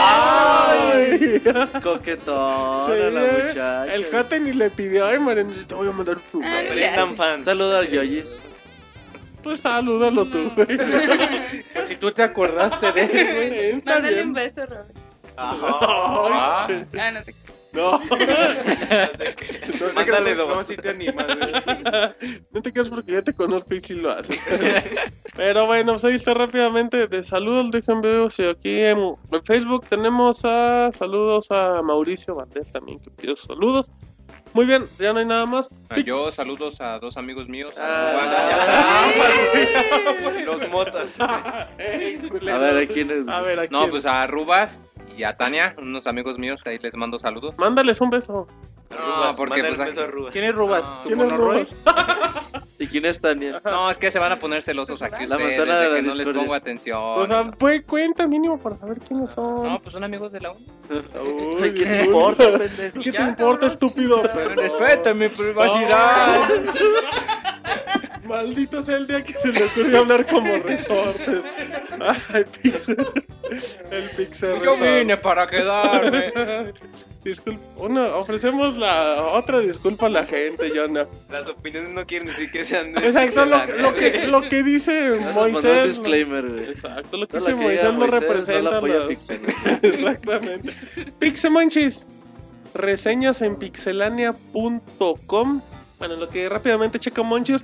¡Ay! 0.00 1.40
Coquetona 1.82 2.86
Sí, 2.86 2.92
la 3.12 3.24
eh. 3.24 3.32
muchacha. 3.32 3.94
El 3.94 4.04
Jate 4.06 4.40
ni 4.40 4.52
le 4.52 4.70
pidió, 4.70 5.06
ay, 5.06 5.18
Marian, 5.18 5.52
te 5.66 5.74
voy 5.74 5.88
a 5.88 5.92
mandar 5.92 6.16
un 6.32 6.44
Ay, 6.44 6.66
Eres 6.70 6.90
ya. 6.90 6.94
tan 6.96 7.16
fan. 7.16 7.40
Un 7.40 7.44
saludo 7.44 7.76
al 7.78 7.88
Yoyis. 7.90 8.38
Pues 9.42 9.60
salúdalo 9.60 10.24
tú, 10.26 10.50
güey. 10.54 10.76
Pues 11.72 11.88
si 11.88 11.96
tú 11.96 12.10
te 12.12 12.22
acordaste 12.22 12.92
de 12.92 13.02
él, 13.04 13.34
güey. 13.34 13.82
Mándale 13.84 14.22
un 14.22 14.32
beso, 14.32 14.66
Robert. 14.66 14.90
Ay, 15.36 15.58
Ah, 15.62 16.68
no 17.12 17.22
te 17.24 17.34
No. 17.72 17.98
Mándale 19.94 20.34
No, 20.34 20.46
dos. 20.46 20.66
si 20.66 20.76
te 20.76 20.90
animas, 20.90 21.26
güey. 21.26 21.52
No 22.52 22.62
te 22.62 22.72
creas 22.72 22.90
porque 22.90 23.12
ya 23.12 23.22
te 23.22 23.32
conozco 23.32 23.74
y 23.74 23.80
sí 23.80 23.94
lo 23.94 24.10
haces. 24.10 24.38
Pero 25.36 25.66
bueno, 25.66 25.92
pues 25.92 26.04
ahí 26.04 26.14
está 26.16 26.34
rápidamente 26.34 27.06
de 27.06 27.22
saludos. 27.22 27.70
Dejen 27.70 28.00
ver 28.02 28.30
si 28.30 28.44
aquí 28.44 28.80
en, 28.82 29.16
Facebook 29.44 29.86
tenemos 29.88 30.44
a 30.44 30.90
saludos 30.92 31.46
a 31.50 31.80
Mauricio 31.82 32.34
Valdés 32.34 32.70
también 32.72 32.98
que 32.98 33.10
pidió 33.10 33.36
sus 33.36 33.46
saludos. 33.46 33.90
Muy 34.52 34.64
bien, 34.66 34.86
ya 34.98 35.12
no 35.12 35.20
hay 35.20 35.26
nada 35.26 35.46
más. 35.46 35.68
Ah, 35.88 36.00
Yo 36.00 36.30
saludos 36.32 36.80
a 36.80 36.98
dos 36.98 37.16
amigos 37.16 37.48
míos. 37.48 37.74
Ah, 37.78 39.10
Los 40.44 40.68
motas. 40.68 41.16
A 41.20 42.58
ver, 42.58 42.76
¿a 42.76 42.86
quién 42.86 43.10
es? 43.10 43.28
A 43.28 43.40
ver, 43.42 43.60
aquí. 43.60 43.72
No, 43.72 43.88
pues 43.88 44.04
a 44.06 44.26
Rubas 44.26 44.80
y 45.16 45.22
a 45.22 45.36
Tania, 45.36 45.74
unos 45.78 46.06
amigos 46.06 46.38
míos, 46.38 46.66
ahí 46.66 46.78
les 46.78 46.96
mando 46.96 47.18
saludos. 47.18 47.56
Mándales 47.58 48.00
un 48.00 48.10
beso. 48.10 48.46
No, 48.90 49.32
porque 49.36 49.62
pues, 49.62 49.78
beso 49.78 50.02
a 50.02 50.06
Rubas. 50.06 50.32
¿Quién 50.32 50.44
es 50.44 50.54
Rubas? 50.54 50.90
No. 50.90 51.02
¿Tu 51.02 51.08
¿Quién 51.08 51.20
es? 51.20 51.32
Rubas? 51.32 51.68
¿Y 52.80 52.86
quién 52.86 53.04
es 53.04 53.20
Tania? 53.20 53.60
No, 53.62 53.90
es 53.90 53.98
que 53.98 54.10
se 54.10 54.18
van 54.18 54.32
a 54.32 54.38
poner 54.38 54.62
celosos 54.62 55.02
aquí 55.02 55.26
La 55.26 55.36
ustedes 55.36 55.58
manzana 55.58 55.80
de 55.80 55.84
de 55.84 55.90
la 55.90 55.96
que 55.96 56.02
no 56.02 56.14
les 56.14 56.28
pongo 56.30 56.54
atención. 56.54 56.98
O 56.98 57.26
sea, 57.26 57.50
pues 57.50 57.82
cuenta 57.82 58.26
mínimo 58.26 58.58
para 58.58 58.74
saber 58.74 58.98
quiénes 59.00 59.30
son. 59.32 59.64
No, 59.64 59.78
pues 59.80 59.92
son 59.92 60.02
amigos 60.02 60.32
de 60.32 60.40
la 60.40 60.52
UNI. 60.52 60.66
Uy, 61.60 61.74
¿Qué 61.74 61.84
te 61.84 62.04
importa, 62.04 62.58
pendejo? 62.58 63.00
¿Qué 63.00 63.12
te 63.12 63.22
importa, 63.22 63.66
estúpido? 63.66 64.22
Pero 64.22 64.54
respeta 64.54 65.12
mi 65.12 65.28
privacidad. 65.28 66.48
Maldito 68.30 68.82
sea 68.82 68.96
el 68.96 69.06
día 69.06 69.22
que 69.24 69.32
se 69.34 69.48
le 69.48 69.64
ocurrió 69.64 69.98
hablar 69.98 70.26
como 70.26 70.56
resortes. 70.58 71.40
Ay, 72.32 72.44
Pixel. 72.62 72.96
El 73.90 74.10
Pixel 74.16 74.50
Yo 74.62 74.76
resort. 74.76 74.98
vine 74.98 75.16
para 75.16 75.46
quedarme. 75.48 76.32
Disculpa, 77.24 77.60
una, 77.76 78.06
ofrecemos 78.16 78.78
la 78.78 79.22
otra 79.34 79.58
disculpa 79.60 80.06
a 80.06 80.08
la 80.08 80.24
gente, 80.24 80.72
Jonah. 80.74 81.06
Las 81.28 81.46
opiniones 81.48 81.90
no 81.90 82.06
quieren 82.06 82.28
decir 82.28 82.50
que 82.50 82.64
sean 82.64 82.96
O 82.96 83.00
sea, 83.12 83.24
eso 83.24 83.44
lo, 83.44 83.62
que- 83.66 83.72
lo 83.74 83.94
que, 83.94 84.26
lo 84.26 84.40
que 84.48 84.62
dice 84.62 85.18
Moisés. 85.34 85.88
disclaimer, 85.98 86.48
güey. 86.48 86.70
Exacto, 86.70 87.18
lo 87.18 87.28
que 87.28 87.36
No, 87.36 87.40
dice 87.44 87.56
que 87.58 87.62
Moisés 87.62 87.84
no 87.84 87.92
Moisés 87.92 88.14
no 88.14 88.16
la 88.20 88.20
representa. 88.20 88.76
apoya 88.78 89.06
Pixel. 89.06 89.40
Exactamente. 89.82 90.72
Pixemonchis, 91.18 92.06
reseñas 92.72 93.42
en 93.42 93.56
pixelania.com. 93.56 95.60
Bueno, 95.98 96.16
lo 96.16 96.26
que 96.28 96.48
rápidamente 96.48 96.98
checa 96.98 97.22
Monchis. 97.22 97.62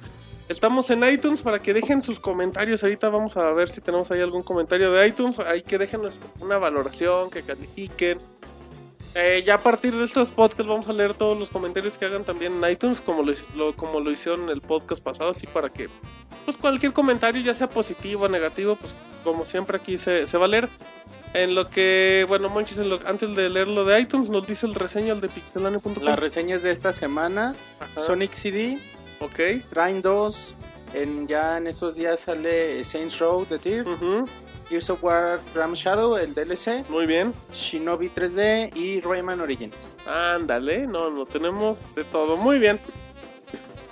Estamos 0.48 0.88
en 0.90 1.02
iTunes 1.04 1.42
para 1.42 1.60
que 1.60 1.74
dejen 1.74 2.02
sus 2.02 2.20
comentarios. 2.20 2.82
Ahorita 2.84 3.08
vamos 3.08 3.36
a 3.36 3.52
ver 3.52 3.68
si 3.68 3.80
tenemos 3.80 4.10
ahí 4.10 4.20
algún 4.20 4.42
comentario 4.44 4.92
de 4.92 5.06
iTunes. 5.08 5.38
Ahí 5.40 5.62
que 5.62 5.76
dejen 5.76 6.02
una 6.40 6.58
valoración, 6.58 7.30
que 7.30 7.42
califiquen. 7.42 8.18
Eh, 9.16 9.42
ya 9.46 9.54
a 9.54 9.60
partir 9.62 9.94
de 9.96 10.04
estos 10.04 10.30
podcasts 10.30 10.66
vamos 10.66 10.88
a 10.88 10.92
leer 10.92 11.14
todos 11.14 11.36
los 11.38 11.48
comentarios 11.48 11.96
que 11.96 12.04
hagan 12.04 12.22
también 12.24 12.62
en 12.62 12.70
iTunes, 12.70 13.00
como 13.00 13.22
lo, 13.22 13.32
lo- 13.56 13.74
como 13.74 13.98
lo 13.98 14.10
hicieron 14.12 14.42
en 14.44 14.48
el 14.50 14.60
podcast 14.60 15.02
pasado, 15.02 15.30
así 15.30 15.46
para 15.46 15.70
que 15.70 15.88
pues 16.44 16.56
cualquier 16.58 16.92
comentario, 16.92 17.40
ya 17.40 17.54
sea 17.54 17.68
positivo 17.70 18.26
o 18.26 18.28
negativo, 18.28 18.76
pues 18.76 18.94
como 19.24 19.46
siempre 19.46 19.78
aquí 19.78 19.96
se, 19.96 20.26
se 20.26 20.36
va 20.36 20.44
a 20.44 20.48
leer. 20.48 20.68
En 21.32 21.54
lo 21.54 21.68
que, 21.70 22.24
bueno, 22.28 22.50
Monchis, 22.50 22.76
en 22.78 22.90
lo- 22.90 23.00
antes 23.06 23.34
de 23.34 23.48
leer 23.48 23.68
lo 23.68 23.84
de 23.86 23.98
iTunes, 24.00 24.28
nos 24.28 24.46
dice 24.46 24.66
el 24.66 24.74
reseño 24.74 25.14
el 25.14 25.20
de 25.22 25.28
pixelania.com. 25.30 25.94
Las 26.02 26.18
reseñas 26.18 26.62
de 26.62 26.70
esta 26.70 26.92
semana: 26.92 27.54
Ajá. 27.80 28.00
Sonic 28.02 28.32
CD, 28.32 28.78
Ok. 29.20 29.40
Train 29.70 30.02
2. 30.02 30.54
En, 30.94 31.26
ya 31.26 31.58
en 31.58 31.66
estos 31.66 31.96
días 31.96 32.20
sale 32.20 32.82
Saints 32.84 33.18
Row 33.18 33.44
The 33.44 33.58
Tier. 33.58 33.86
Ujú, 33.86 34.24
Gears 34.68 34.88
of 34.90 35.02
War 35.02 35.40
Ram 35.54 35.74
Shadow, 35.74 36.16
el 36.16 36.34
DLC. 36.34 36.88
Muy 36.88 37.06
bien. 37.06 37.32
Shinobi 37.52 38.08
3D 38.08 38.74
y 38.76 39.00
Rayman 39.00 39.40
Origins. 39.40 39.96
Ándale, 40.06 40.86
no, 40.86 41.10
no 41.10 41.26
tenemos 41.26 41.76
de 41.94 42.04
todo. 42.04 42.36
Muy 42.36 42.58
bien. 42.58 42.78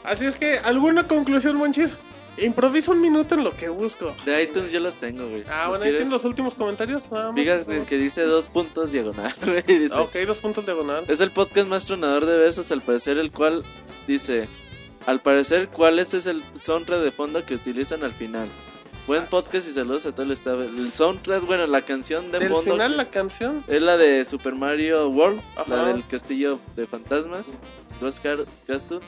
Así 0.03 0.27
es 0.27 0.37
que, 0.37 0.59
¿alguna 0.59 1.07
conclusión, 1.07 1.57
Monchis? 1.57 1.97
Improvisa 2.37 2.91
un 2.91 3.01
minuto 3.01 3.37
en 3.37 3.45
lo 3.45 3.53
que 3.57 3.69
busco. 3.69 4.13
De 4.27 4.43
iTunes 4.43 4.73
yo 4.73 4.81
los 4.81 4.97
tengo, 4.97 5.29
güey. 5.29 5.45
Ah, 5.49 5.67
¿Los 5.69 5.79
bueno, 5.79 5.85
ahí 5.85 5.91
tienes 5.93 6.11
los 6.11 6.25
últimos 6.25 6.55
comentarios. 6.55 7.09
Nada 7.13 7.27
más. 7.31 7.37
Fíjate 7.41 7.83
que 7.85 7.97
dice 7.97 8.23
dos 8.23 8.49
puntos 8.49 8.91
diagonal, 8.91 9.33
güey. 9.45 9.63
Dice, 9.63 9.95
Ah, 9.95 10.03
Ok, 10.03 10.17
dos 10.27 10.39
puntos 10.39 10.65
diagonal. 10.67 11.05
Es 11.07 11.21
el 11.21 11.31
podcast 11.31 11.69
más 11.69 11.87
tronador 11.87 12.27
de 12.27 12.37
besos, 12.37 12.71
al 12.73 12.83
parecer 12.83 13.19
el 13.19 13.31
cual 13.31 13.63
dice, 14.09 14.49
al 15.07 15.21
parecer 15.21 15.69
cuál 15.69 15.99
es, 15.99 16.15
es 16.15 16.27
el 16.27 16.43
soundtrack 16.63 17.01
de 17.01 17.11
fondo 17.11 17.45
que 17.45 17.55
utilizan 17.55 18.03
al 18.05 18.13
final. 18.13 18.49
Buen 19.07 19.27
podcast 19.27 19.69
y 19.69 19.73
saludos 19.73 20.07
a 20.07 20.13
todo 20.13 20.23
el 20.23 20.31
staff. 20.33 20.61
El 20.61 20.91
soundtrack, 20.91 21.45
bueno, 21.45 21.67
la 21.67 21.83
canción 21.83 22.33
de 22.33 22.39
Del 22.39 22.49
fondo 22.49 22.73
final 22.73 22.97
la 22.97 23.11
canción. 23.11 23.63
es 23.69 23.83
la 23.83 23.99
de 23.99 24.25
Super 24.25 24.55
Mario 24.55 25.09
World, 25.11 25.43
Ajá. 25.57 25.65
la 25.77 25.85
del 25.93 26.07
castillo 26.07 26.59
de 26.75 26.87
fantasmas, 26.87 27.53
Oscar 28.01 28.39
Castle, 28.67 29.01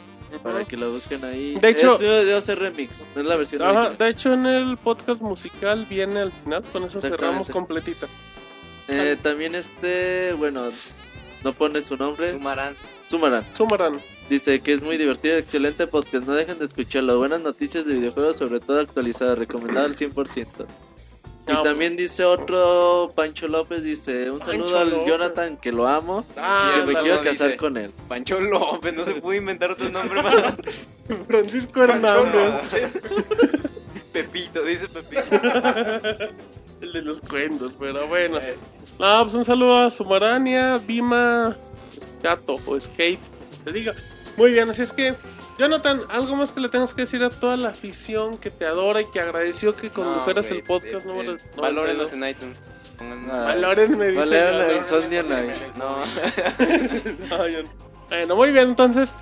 para 0.43 0.67
que 0.67 0.77
la 0.77 0.89
busquen 0.89 1.25
ahí. 1.25 1.55
De 1.55 1.71
hecho- 1.71 1.95
es 1.95 2.01
de, 2.27 2.35
OC 2.35 2.59
Remix, 2.59 3.05
no 3.15 3.23
es 3.23 3.27
la 3.27 3.37
versión 3.37 3.63
Ajá, 3.63 3.71
original. 3.71 3.97
de 3.99 4.09
hecho 4.09 4.33
en 4.35 4.45
el 4.47 4.77
podcast 4.77 5.23
musical 5.23 5.87
viene 5.89 6.21
al 6.21 6.33
final, 6.33 6.63
con 6.73 6.85
eso 6.85 7.01
cerramos 7.01 7.49
completita. 7.49 8.07
Eh, 8.89 9.17
también 9.23 9.55
este, 9.55 10.35
bueno, 10.35 10.69
no 11.43 11.53
pone 11.55 11.81
su 11.81 11.97
nombre, 11.97 12.33
Sumarán. 12.33 12.77
Sumaran. 13.07 13.45
Sumaran. 13.57 13.99
Dice 14.29 14.61
que 14.61 14.73
es 14.73 14.83
muy 14.83 14.97
divertido, 14.99 15.37
excelente 15.37 15.87
podcast, 15.87 16.27
no 16.27 16.35
dejen 16.35 16.59
de 16.59 16.65
escucharlo. 16.65 17.19
Buenas 17.19 17.41
noticias 17.43 17.87
de 17.87 17.95
videojuegos, 17.95 18.37
sobre 18.39 18.59
todo 18.59 18.81
actualizadas, 18.81 19.39
recomendado 19.39 19.87
al 19.87 19.95
100%. 19.95 20.67
Y 21.49 21.53
Ah, 21.53 21.61
también 21.63 21.95
dice 21.95 22.25
otro, 22.25 23.13
Pancho 23.15 23.47
López, 23.47 23.85
dice 23.85 24.33
un 24.33 24.41
Pancho 24.41 24.53
saludo 24.67 24.79
al 24.81 24.91
López. 24.91 25.07
Jonathan 25.07 25.57
que 25.59 25.71
lo 25.71 25.87
amo, 25.87 26.25
Ah, 26.37 26.73
que 26.81 26.87
me 26.93 27.01
quiero 27.01 27.19
dice. 27.23 27.31
casar 27.31 27.57
con 27.57 27.77
él. 27.77 27.93
Pancho 28.09 28.41
López, 28.41 28.93
no 28.95 29.05
se 29.05 29.15
pudo 29.21 29.35
inventar 29.35 29.71
otro 29.71 29.89
nombre 29.91 30.21
más. 30.25 30.35
Francisco 31.29 31.85
Hernández. 31.85 32.53
Pepito, 34.13 34.63
dice 34.65 34.89
Pepito. 34.89 35.23
el 36.81 36.93
de 36.93 37.03
los 37.03 37.21
cuentos, 37.21 37.73
pero 37.79 38.09
bueno. 38.09 38.41
No, 38.99 39.23
pues 39.23 39.35
un 39.35 39.45
saludo 39.45 39.79
a 39.87 39.91
Sumarania, 39.93 40.79
Bima, 40.79 41.57
Gato 42.25 42.59
o 42.67 42.81
Skate. 42.81 43.21
Te 43.65 43.71
diga. 43.73 43.95
Muy 44.37 44.53
bien, 44.53 44.69
así 44.69 44.83
es 44.83 44.93
que, 44.93 45.15
Jonathan, 45.59 46.01
algo 46.11 46.37
más 46.37 46.51
que 46.53 46.61
le 46.61 46.69
tengas 46.69 46.93
que 46.95 47.03
decir 47.03 47.23
a 47.25 47.31
toda 47.31 47.57
la 47.57 47.71
afición 47.71 48.37
que 48.39 48.51
te 48.51 48.67
adora 48.67 49.01
y 49.01 49.07
que 49.07 49.21
agradeció 49.21 49.75
que 49.75 49.89
condujeras 49.91 50.51
el 50.51 50.63
podcast 50.63 51.07
número 51.07 51.33
eh, 51.33 51.39
Valórenos 51.57 52.13
92. 52.13 52.13
en 52.13 52.29
iTunes. 52.29 52.63
Valores 53.29 53.91
me 53.91 54.09
dice. 54.09 54.19
Valera 54.21 54.51
la 54.53 54.59
Valores. 54.59 54.79
insomnia 54.79 55.23
Night. 55.23 55.75
No. 55.77 56.05
No, 57.29 57.49
yo 57.49 57.63
no. 57.63 57.69
Bueno, 58.09 58.37
muy 58.37 58.53
bien, 58.53 58.69
entonces, 58.69 59.13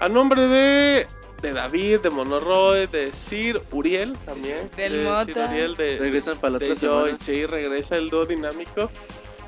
a 0.00 0.08
nombre 0.08 0.46
de, 0.48 1.06
de 1.42 1.52
David, 1.52 2.00
de 2.00 2.10
Monoroy, 2.10 2.86
de 2.88 3.10
Sir 3.12 3.60
Uriel 3.72 4.12
también. 4.26 4.70
Del 4.76 4.98
de 4.98 5.04
Mota. 5.04 5.24
Sir 5.24 5.38
Uriel, 5.48 5.76
de, 5.76 5.98
Regresan 5.98 6.38
para 6.38 6.54
la 6.54 6.58
de 6.58 6.72
otra 6.72 6.80
Joy, 6.88 7.04
semana. 7.06 7.18
sí, 7.24 7.46
regresa 7.46 7.96
el 7.96 8.10
dúo 8.10 8.26
dinámico. 8.26 8.90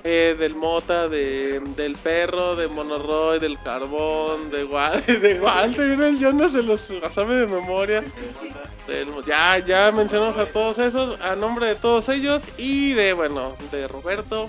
Eh, 0.04 0.36
del 0.38 0.54
Mota, 0.54 1.08
de, 1.08 1.60
del 1.76 1.96
perro, 1.96 2.54
de 2.54 2.68
Monoroy, 2.68 3.38
del 3.40 3.58
carbón, 3.58 4.50
de 4.50 4.64
Walter, 4.64 5.20
de 5.20 5.40
Walter, 5.40 5.90
el 5.90 6.18
Jonas 6.20 6.52
se 6.52 6.62
los 6.62 6.80
sabe 7.12 7.34
de 7.36 7.46
memoria. 7.48 8.04
Del- 8.86 9.08
ya, 9.26 9.58
ya 9.58 9.90
mencionamos 9.90 10.36
a 10.36 10.46
todos 10.46 10.78
esos, 10.78 11.20
a 11.20 11.34
nombre 11.34 11.66
de 11.66 11.74
todos 11.74 12.08
ellos 12.08 12.40
y 12.56 12.92
de, 12.92 13.12
bueno, 13.14 13.56
de 13.72 13.88
Roberto, 13.88 14.48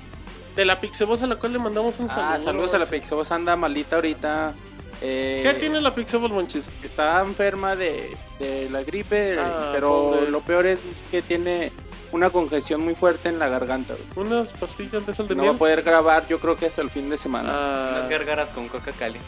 de 0.55 0.65
la 0.65 0.79
Pixeboss 0.79 1.23
a 1.23 1.27
la 1.27 1.37
cual 1.37 1.53
le 1.53 1.59
mandamos 1.59 1.99
un 1.99 2.07
saludo. 2.09 2.27
Ah, 2.33 2.39
saludos 2.39 2.73
a 2.75 2.77
la 2.79 2.85
Pixabos, 2.85 3.31
anda 3.31 3.55
malita 3.55 3.95
ahorita. 3.95 4.53
Eh, 5.01 5.41
¿Qué 5.43 5.53
tiene 5.55 5.81
la 5.81 5.93
Pixeboss, 5.95 6.29
Monchis? 6.31 6.67
Está 6.83 7.21
enferma 7.21 7.75
de, 7.75 8.15
de 8.39 8.69
la 8.69 8.83
gripe, 8.83 9.37
Ah, 9.39 9.69
pero 9.73 10.21
lo 10.29 10.41
peor 10.41 10.67
es, 10.67 10.85
es 10.85 11.03
que 11.09 11.21
tiene 11.23 11.71
una 12.11 12.29
congestión 12.29 12.83
muy 12.83 12.95
fuerte 12.95 13.29
en 13.29 13.39
la 13.39 13.47
garganta. 13.49 13.93
güey. 13.95 14.27
Unas 14.27 14.53
pastillas 14.53 15.05
de 15.05 15.13
sal 15.13 15.27
de 15.27 15.35
No 15.35 15.43
va 15.43 15.49
a 15.49 15.51
miel. 15.51 15.59
poder 15.59 15.81
grabar, 15.83 16.27
yo 16.27 16.39
creo 16.39 16.57
que 16.57 16.67
hasta 16.67 16.81
el 16.81 16.89
fin 16.89 17.09
de 17.09 17.17
semana. 17.17 17.49
Ah, 17.51 17.89
Unas 17.97 18.09
gargaras 18.09 18.51
con 18.51 18.67
coca 18.67 18.91
cali. 18.91 19.19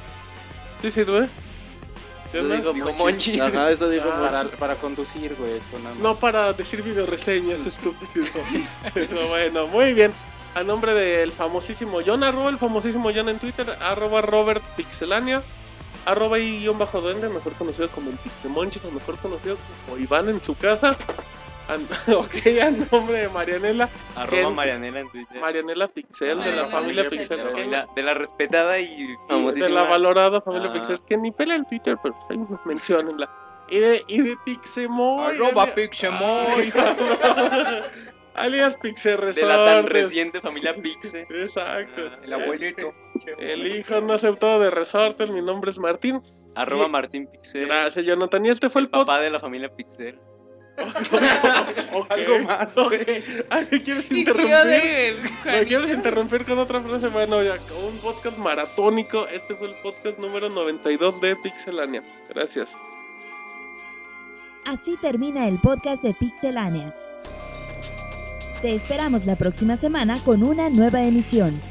¿Sí 0.82 0.92
¿Jonas? 2.34 2.60
dijo 2.60 2.74
Dijo 2.74 2.94
Monchis. 2.94 3.40
Monchis. 3.40 3.42
Ajá, 3.42 3.72
eso 3.72 3.90
dijo 3.90 4.10
Ah, 4.14 4.20
para, 4.22 4.44
para 4.58 4.76
conducir, 4.76 5.36
güey. 5.36 5.54
esto 5.54 5.78
nada 5.80 5.90
más. 5.96 5.98
No 6.04 6.16
para 6.16 6.54
decir 6.54 6.84
videoreseñas, 6.84 7.66
estúpido. 7.66 8.26
Pero 8.94 9.28
bueno, 9.28 9.68
muy 9.68 9.94
bien. 9.94 10.14
A 10.56 10.64
nombre 10.64 10.94
del 10.94 11.32
famosísimo 11.32 12.00
John, 12.06 12.24
arroba 12.24 12.50
el 12.50 12.58
famosísimo 12.58 13.12
John 13.16 13.30
en 13.30 13.40
Twitter, 13.40 13.70
arroba 13.82 14.22
Robert 14.22 14.64
Pixelania, 14.76 15.42
arroba 16.06 16.40
y 16.40 16.60
guion 16.62 16.78
bajo 16.80 17.02
duende, 17.02 17.30
mejor 17.30 17.54
conocido 17.54 17.88
como 17.90 18.10
el 18.10 18.18
Pixemonchis, 18.18 18.84
o 18.86 18.92
mejor 18.92 19.18
conocido 19.18 19.58
como 19.86 19.98
Iván 20.00 20.28
en 20.30 20.42
su 20.42 20.56
casa. 20.56 20.96
Ok, 22.16 22.36
a 22.62 22.72
nombre 22.92 23.20
de 23.20 23.30
Marianela, 23.30 23.88
Arroba 24.16 24.38
Gente. 24.42 24.56
Marianela 24.56 25.00
en 25.02 25.10
Twitter. 25.10 25.40
Marianela 25.42 25.88
Pixel, 25.88 26.28
de 26.30 26.36
la 26.36 26.42
Marianela 26.68 26.72
familia 26.72 27.10
Pixel. 27.10 27.38
Pixel. 27.38 27.56
De 27.56 27.68
la, 27.68 27.88
de 27.96 28.04
la 28.04 28.14
respetada 28.16 28.80
y 28.80 28.86
y 28.86 29.16
famosísima. 29.28 29.66
de 29.68 29.72
la 29.74 29.84
valorada 29.84 30.42
familia 30.42 30.70
Ah. 30.70 30.74
Pixel, 30.74 31.00
que 31.08 31.18
ni 31.18 31.32
pela 31.32 31.56
el 31.56 31.66
Twitter, 31.68 31.96
pero 32.02 32.16
pues 32.28 32.40
ahí 32.40 32.46
menciónenla. 32.66 33.30
Y 33.70 33.80
de, 33.80 34.04
y 34.08 34.22
de 34.22 34.36
Pixemoy. 34.46 35.36
Arroba 35.36 35.64
alias- 35.64 35.74
Pixemoy. 35.76 36.74
alias 38.36 38.76
Pixel 38.78 39.34
De 39.34 39.46
la 39.46 39.66
tan 39.66 39.86
reciente 39.88 40.42
familia 40.42 40.74
Pixe. 40.76 41.28
Exacto. 41.30 42.02
Ah, 42.12 42.18
el 42.24 42.34
abuelito. 42.34 42.94
El 43.38 43.68
hijo 43.68 44.02
no 44.02 44.14
aceptado 44.14 44.60
de 44.60 44.70
Resortes, 44.72 45.30
mi 45.30 45.42
nombre 45.42 45.72
es 45.72 45.78
Martín. 45.80 46.22
Arroba 46.56 46.86
Y- 46.88 46.90
Martín 46.90 47.28
Pixel. 47.28 47.68
Gracias, 47.68 48.04
Jonathan. 48.06 48.46
Y 48.46 48.50
este 48.50 48.70
fue 48.70 48.82
el 48.82 48.90
podcast. 48.90 49.08
Papá 49.08 49.22
de 49.22 49.30
la 49.30 49.40
familia 49.40 49.70
Pixel. 49.70 50.20
Algo 52.10 52.40
más. 52.40 52.74
¿Quieres 52.74 54.12
interrumpir? 54.12 55.32
¿Me 55.46 55.66
quieres 55.66 55.90
interrumpir 55.92 56.46
con 56.46 56.60
otra 56.60 56.82
frase? 56.82 57.08
Bueno, 57.08 57.44
ya, 57.44 57.58
con 57.58 57.84
un 57.86 57.98
podcast 58.00 58.38
maratónico. 58.38 59.28
Este 59.28 59.56
fue 59.56 59.70
el 59.70 59.76
podcast 59.76 60.18
número 60.20 60.50
92 60.50 61.22
de 61.22 61.36
Pixelania. 61.36 62.04
Gracias. 62.30 62.76
Así 64.66 64.98
termina 64.98 65.48
el 65.48 65.58
podcast 65.58 66.04
de 66.04 66.14
Pixelania. 66.14 66.94
Te 68.62 68.76
esperamos 68.76 69.26
la 69.26 69.36
próxima 69.36 69.78
semana 69.78 70.20
con 70.24 70.44
una 70.44 70.70
nueva 70.70 71.02
emisión. 71.02 71.62